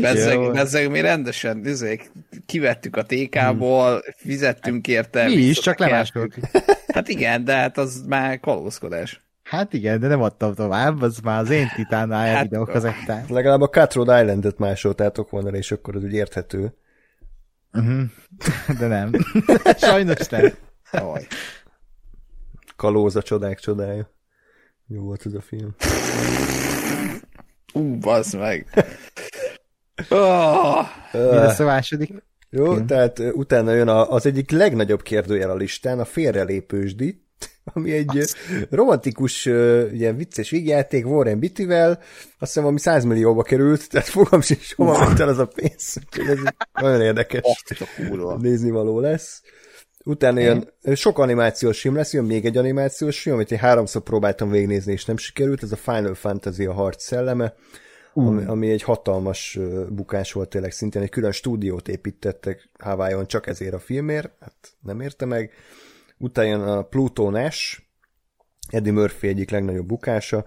Bezzeg, 0.00 0.52
bezzeg, 0.52 0.90
mi 0.90 1.00
rendesen 1.00 1.66
izék, 1.66 2.10
kivettük 2.46 2.96
a 2.96 3.02
TK-ból, 3.02 4.02
fizettünk 4.16 4.88
érte. 4.88 5.24
Mi 5.24 5.32
is, 5.32 5.58
csak 5.58 5.78
lemásoltuk. 5.78 6.44
Hát 6.92 7.08
igen, 7.08 7.44
de 7.44 7.54
hát 7.54 7.78
az 7.78 8.04
már 8.08 8.40
kalózkodás. 8.40 9.20
Hát 9.42 9.72
igen, 9.72 10.00
de 10.00 10.06
nem 10.08 10.22
adtam 10.22 10.54
tovább, 10.54 11.02
az 11.02 11.18
már 11.18 11.40
az 11.40 11.50
én 11.50 11.68
titánál 11.74 12.34
hát, 12.34 12.42
videókazettán. 12.42 13.24
legalább 13.28 13.60
a 13.60 13.68
Cutthroat 13.68 14.20
Islandet 14.22 14.58
másoltátok 14.58 15.30
volna, 15.30 15.50
és 15.50 15.72
akkor 15.72 15.96
az 15.96 16.02
úgy 16.04 16.14
érthető. 16.14 16.74
Uh-huh. 17.72 18.02
De 18.78 18.86
nem. 18.86 19.12
Sajnos 19.80 20.28
nem. 20.28 20.52
Jaj. 20.92 21.26
Kalóz 22.76 23.16
a 23.16 23.22
csodák 23.22 23.58
csodája. 23.58 24.10
Jó 24.86 25.02
volt 25.02 25.26
ez 25.26 25.34
a 25.34 25.40
film. 25.40 25.74
Ú, 27.72 27.98
bazd 27.98 28.38
meg. 28.38 28.86
Oh, 30.08 30.86
Mi 31.12 31.18
lesz 31.18 31.58
a 31.58 31.64
második? 31.64 32.12
Jó, 32.50 32.80
tehát 32.80 33.18
ö, 33.18 33.30
utána 33.30 33.72
jön 33.72 33.88
a, 33.88 34.10
az 34.10 34.26
egyik 34.26 34.50
legnagyobb 34.50 35.02
kérdőjel 35.02 35.50
a 35.50 35.54
listán, 35.54 36.00
a 36.00 36.04
félrelépősdi, 36.04 37.24
ami 37.72 37.92
egy 37.92 38.16
ö, 38.16 38.22
romantikus, 38.70 39.46
ilyen 39.92 40.16
vicces 40.16 40.50
vígjáték 40.50 41.06
Warren 41.06 41.40
Beattyvel, 41.40 41.90
azt 41.90 42.02
hiszem 42.38 42.62
valami 42.62 42.80
100 42.80 43.04
millióba 43.04 43.42
került, 43.42 43.88
tehát 43.88 44.08
fogam 44.08 44.40
sincs, 44.40 44.74
hova 44.74 44.98
ment 44.98 45.20
el 45.20 45.28
az 45.28 45.38
a 45.38 45.46
pénz. 45.46 45.96
Úgyhogy 46.06 46.28
ez 46.28 46.52
nagyon 46.72 47.00
érdekes 47.00 47.40
azt 47.42 48.38
nézni 48.40 48.70
való 48.70 49.00
lesz. 49.00 49.42
Utána 50.04 50.40
jön, 50.40 50.72
sok 50.94 51.18
animációs 51.18 51.80
film 51.80 51.94
lesz, 51.94 52.12
jön 52.12 52.24
még 52.24 52.44
egy 52.44 52.56
animációs 52.56 53.20
film, 53.20 53.34
amit 53.34 53.50
én 53.50 53.58
háromszor 53.58 54.02
próbáltam 54.02 54.50
végignézni, 54.50 54.92
és 54.92 55.04
nem 55.04 55.16
sikerült, 55.16 55.62
ez 55.62 55.72
a 55.72 55.76
Final 55.76 56.14
Fantasy 56.14 56.66
a 56.66 56.72
harc 56.72 57.02
szelleme, 57.02 57.54
ami, 58.14 58.44
ami 58.44 58.70
egy 58.70 58.82
hatalmas 58.82 59.58
bukás 59.88 60.32
volt 60.32 60.48
tényleg, 60.48 60.72
szintén 60.72 61.02
egy 61.02 61.10
külön 61.10 61.32
stúdiót 61.32 61.88
építettek 61.88 62.68
Hawaii-on 62.78 63.26
csak 63.26 63.46
ezért 63.46 63.74
a 63.74 63.78
filmért, 63.78 64.30
hát 64.40 64.54
nem 64.80 65.00
érte 65.00 65.24
meg. 65.24 65.52
Utána 66.22 66.48
jön 66.48 66.60
a 66.60 66.82
Pluto 66.82 67.30
Nash, 67.30 67.78
Eddie 68.68 68.92
Murphy 68.92 69.28
egyik 69.28 69.50
legnagyobb 69.50 69.86
bukása, 69.86 70.44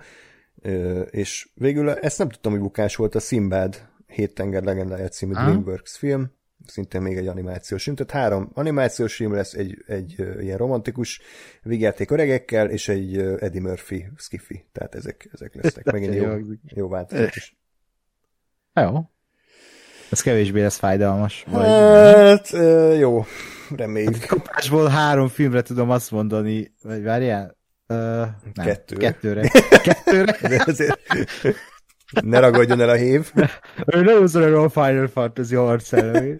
és 1.09 1.49
végül 1.53 1.89
ezt 1.89 2.17
nem 2.17 2.29
tudtam, 2.29 2.51
hogy 2.51 2.61
bukás 2.61 2.95
volt 2.95 3.15
a 3.15 3.19
Sinbad 3.19 3.87
Hét 4.07 4.33
tenger 4.33 4.63
legendája 4.63 5.07
című. 5.07 5.33
DreamWorks 5.33 5.97
film, 5.97 6.31
szintén 6.65 7.01
még 7.01 7.17
egy 7.17 7.27
animációs 7.27 7.83
film, 7.83 7.95
tehát 7.95 8.11
három 8.11 8.49
animációs 8.53 9.15
film 9.15 9.33
lesz, 9.33 9.53
egy, 9.53 9.83
egy 9.87 10.15
ilyen 10.39 10.57
romantikus 10.57 11.21
vigyáték 11.63 12.11
öregekkel, 12.11 12.69
és 12.69 12.87
egy 12.87 13.17
Eddie 13.17 13.61
Murphy 13.61 14.05
skiffy, 14.17 14.65
tehát 14.71 14.95
ezek, 14.95 15.29
ezek 15.33 15.55
lesznek 15.55 15.91
megint 15.91 16.13
jó, 16.13 16.21
Jó 16.23 16.27
hangzik. 16.27 16.59
jó. 18.73 19.09
Ez 20.09 20.21
kevésbé 20.21 20.61
lesz 20.61 20.77
fájdalmas. 20.77 21.43
Vagy... 21.47 21.65
Hát, 21.65 22.49
jó, 22.97 23.25
reméljük. 23.75 24.25
Kapásból 24.25 24.87
három 24.87 25.27
filmre 25.27 25.61
tudom 25.61 25.89
azt 25.89 26.11
mondani, 26.11 26.73
vagy 26.81 27.03
várjál? 27.03 27.57
Uh, 27.87 27.97
nem, 28.53 28.65
Kettőre. 28.65 29.01
Kettőre. 29.01 29.47
Kettőre? 29.83 30.37
De 30.41 30.63
azért 30.65 30.99
ne 32.21 32.39
ragadjon 32.39 32.81
el 32.81 32.89
a 32.89 32.95
hév. 32.95 33.31
Ő 33.85 34.01
nem 34.01 34.17
húzza 34.17 34.61
a 34.61 34.69
Final 34.69 35.07
Fantasy 35.07 35.55
harc 35.55 35.93
elő. 35.93 36.37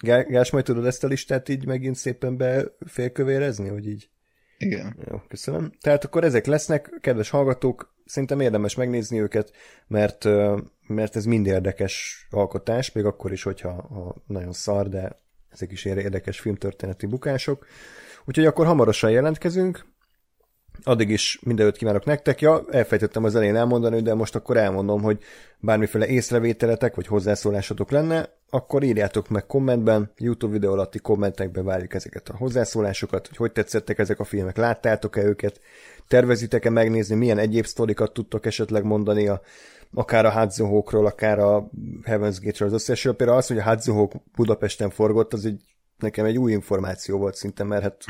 Gá- 0.00 0.28
Gás, 0.28 0.50
majd 0.50 0.64
tudod 0.64 0.86
ezt 0.86 1.04
a 1.04 1.06
listát 1.06 1.48
így 1.48 1.66
megint 1.66 1.96
szépen 1.96 2.36
befélkövérezni, 2.36 3.68
hogy 3.68 3.88
így 3.88 4.10
Igen. 4.58 4.96
Jó, 5.10 5.22
köszönöm. 5.28 5.72
Tehát 5.80 6.04
akkor 6.04 6.24
ezek 6.24 6.46
lesznek, 6.46 6.90
kedves 7.00 7.30
hallgatók, 7.30 7.91
szerintem 8.12 8.40
érdemes 8.40 8.74
megnézni 8.74 9.20
őket, 9.20 9.52
mert, 9.86 10.24
mert 10.86 11.16
ez 11.16 11.24
mind 11.24 11.46
érdekes 11.46 12.26
alkotás, 12.30 12.92
még 12.92 13.04
akkor 13.04 13.32
is, 13.32 13.42
hogyha 13.42 13.70
ha 13.70 14.14
nagyon 14.26 14.52
szar, 14.52 14.88
de 14.88 15.18
ezek 15.50 15.72
is 15.72 15.84
érdekes 15.84 16.40
filmtörténeti 16.40 17.06
bukások. 17.06 17.66
Úgyhogy 18.24 18.46
akkor 18.46 18.66
hamarosan 18.66 19.10
jelentkezünk, 19.10 19.84
addig 20.84 21.10
is 21.10 21.38
mindenőt 21.42 21.76
kívánok 21.76 22.04
nektek. 22.04 22.40
Ja, 22.40 22.64
elfejtettem 22.70 23.24
az 23.24 23.34
elején 23.34 23.56
elmondani, 23.56 24.02
de 24.02 24.14
most 24.14 24.34
akkor 24.34 24.56
elmondom, 24.56 25.02
hogy 25.02 25.18
bármiféle 25.60 26.06
észrevételetek 26.06 26.94
vagy 26.94 27.06
hozzászólásotok 27.06 27.90
lenne, 27.90 28.28
akkor 28.50 28.82
írjátok 28.82 29.28
meg 29.28 29.46
kommentben, 29.46 30.12
YouTube 30.16 30.52
videó 30.52 30.72
alatti 30.72 30.98
kommentekben 30.98 31.64
várjuk 31.64 31.94
ezeket 31.94 32.28
a 32.28 32.36
hozzászólásokat, 32.36 33.26
hogy 33.26 33.36
hogy 33.36 33.52
tetszettek 33.52 33.98
ezek 33.98 34.20
a 34.20 34.24
filmek, 34.24 34.56
láttátok-e 34.56 35.22
őket, 35.22 35.60
tervezitek-e 36.08 36.70
megnézni, 36.70 37.14
milyen 37.14 37.38
egyéb 37.38 37.64
sztorikat 37.64 38.12
tudtok 38.12 38.46
esetleg 38.46 38.84
mondani 38.84 39.28
a, 39.28 39.40
akár 39.94 40.24
a 40.26 40.32
Hudson 40.32 40.68
Hawkról, 40.68 41.06
akár 41.06 41.38
a 41.38 41.70
Heaven's 42.02 42.38
Gate-ről 42.42 42.68
az 42.68 42.74
összesről. 42.74 43.14
Például 43.14 43.38
az, 43.38 43.46
hogy 43.46 43.58
a 43.58 43.92
Hawk 43.92 44.12
Budapesten 44.36 44.90
forgott, 44.90 45.32
az 45.32 45.44
egy, 45.44 45.62
nekem 45.98 46.24
egy 46.24 46.38
új 46.38 46.52
információ 46.52 47.18
volt 47.18 47.34
szinte, 47.34 47.64
mert 47.64 47.82
hát, 47.82 48.04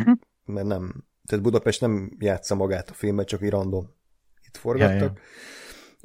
mert 0.45 0.67
nem, 0.67 1.05
tehát 1.26 1.44
Budapest 1.44 1.81
nem 1.81 2.17
játsza 2.18 2.55
magát 2.55 2.91
a 2.91 2.94
filmet, 2.94 3.26
csak 3.26 3.42
így 3.42 3.51
random 3.51 3.89
itt 4.47 4.57
forgattak. 4.57 5.20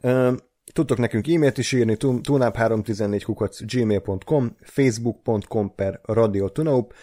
Ö, 0.02 0.34
Tudtok 0.74 0.98
nekünk 0.98 1.28
e-mailt 1.28 1.58
is 1.58 1.72
írni, 1.72 1.96
tunap314 2.00 3.22
kukac 3.26 3.66
gmail.com, 3.66 4.56
facebook.com 4.62 5.76
per 5.76 6.00
Radio 6.04 6.50
Tunaup, 6.50 6.94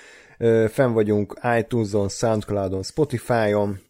fenn 0.69 0.93
vagyunk 0.93 1.41
iTunes-on, 1.59 2.09
Soundcloud-on, 2.09 2.83
Spotify-on, 2.83 3.81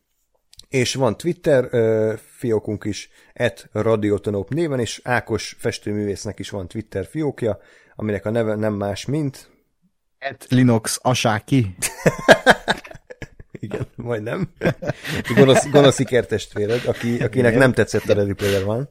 és 0.69 0.95
van 0.95 1.17
Twitter 1.17 1.69
fiókunk 2.17 2.85
is, 2.85 3.11
et 3.33 3.69
Radiotonop 3.73 4.49
néven, 4.49 4.81
és 4.81 5.01
Ákos 5.05 5.57
festőművésznek 5.59 6.39
is 6.39 6.51
van 6.51 6.69
Twitter 6.69 7.07
fiókja, 7.07 7.59
aminek 7.97 8.25
a 8.25 8.31
neve 8.31 8.55
nem 8.55 8.75
más, 8.75 9.05
mint 9.05 9.51
Et 10.19 10.47
Linux 10.49 10.99
asáki. 11.03 11.67
igen, 13.65 13.87
majdnem. 14.09 14.49
Gonosz, 15.35 15.71
gonosz 15.71 15.99
ikertestvéred, 15.99 16.83
aki, 16.87 17.23
akinek 17.23 17.57
nem 17.57 17.73
tetszett 17.73 18.09
a 18.09 18.15
Ready 18.15 18.33
Player 18.33 18.63
One. 18.67 18.89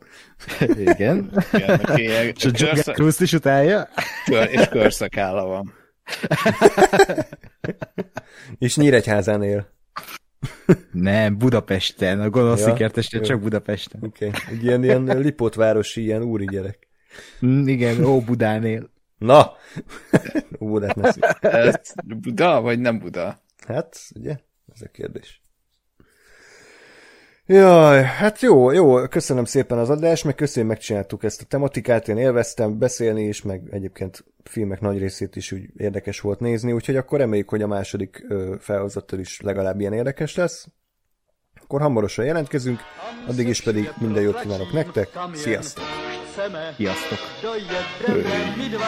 Igen. 0.76 1.44
Igen, 1.54 1.80
aki 1.80 2.02
És 2.02 2.46
a 2.46 2.50
Jack 2.54 2.94
Cruz 2.94 3.22
is 3.22 3.34
utálja. 3.34 3.88
kör, 4.26 4.50
és 4.52 4.68
körszakálla 4.68 5.46
van. 5.46 5.74
És 8.58 8.76
Nyíregyházán 8.76 9.44
él. 9.44 9.72
Nem, 10.92 11.38
Budapesten. 11.38 12.22
A 12.22 12.30
gonosz 12.30 12.66
Ja, 12.66 12.90
jó. 13.12 13.22
csak 13.22 13.42
Budapesten. 13.42 14.02
Oké, 14.04 14.28
okay. 14.28 14.40
egy 14.50 14.64
ilyen, 14.64 14.84
ilyen 14.84 15.04
Lipótvárosi, 15.04 16.04
ilyen 16.04 16.24
úri 16.24 16.46
gyerek. 16.46 16.88
Mm, 17.46 17.68
igen, 17.68 18.04
ó, 18.04 18.22
Budán 18.22 18.66
él. 18.66 18.92
Na! 19.18 19.52
Ó, 20.60 20.80
szó- 20.80 21.24
Ez 21.42 21.76
Buda, 22.06 22.62
vagy 22.62 22.80
nem 22.80 23.00
Buda? 23.00 23.42
Hát, 23.68 23.98
ugye? 24.16 24.36
Ez 24.74 24.82
a 24.82 24.88
kérdés. 24.92 25.42
Jaj, 27.46 28.04
hát 28.04 28.42
jó, 28.42 28.72
jó, 28.72 29.08
köszönöm 29.08 29.46
szépen 29.46 29.78
az 29.78 29.90
adást, 29.90 30.24
meg 30.24 30.36
köszönöm, 30.36 30.68
megcsináltuk 30.68 31.24
ezt 31.24 31.42
a 31.42 31.46
tematikát, 31.46 32.08
én 32.08 32.18
élveztem 32.18 32.78
beszélni 32.78 33.24
is, 33.24 33.42
meg 33.42 33.62
egyébként 33.72 34.26
filmek 34.44 34.80
nagy 34.82 34.98
részét 34.98 35.36
is 35.36 35.52
úgy 35.52 35.70
érdekes 35.78 36.20
volt 36.20 36.40
nézni, 36.40 36.72
úgyhogy 36.72 36.96
akkor 36.96 37.20
reméljük, 37.20 37.50
hogy 37.50 37.62
a 37.62 37.68
második 37.68 38.26
felhozattal 38.60 39.20
is 39.20 39.42
legalább 39.42 39.80
ilyen 39.80 39.94
érdekes 39.94 40.36
lesz. 40.36 40.68
Akkor 41.62 41.82
hamarosan 41.82 42.26
jelentkezünk, 42.26 42.80
addig 43.28 43.48
is 43.48 43.62
pedig 43.62 43.90
minden 44.00 44.24
jót 44.24 44.42
kívánok 44.42 44.72
nektek, 44.72 45.08
sziasztok! 45.34 45.84
Sziasztok! 46.76 47.20
Dojedeme 47.42 48.84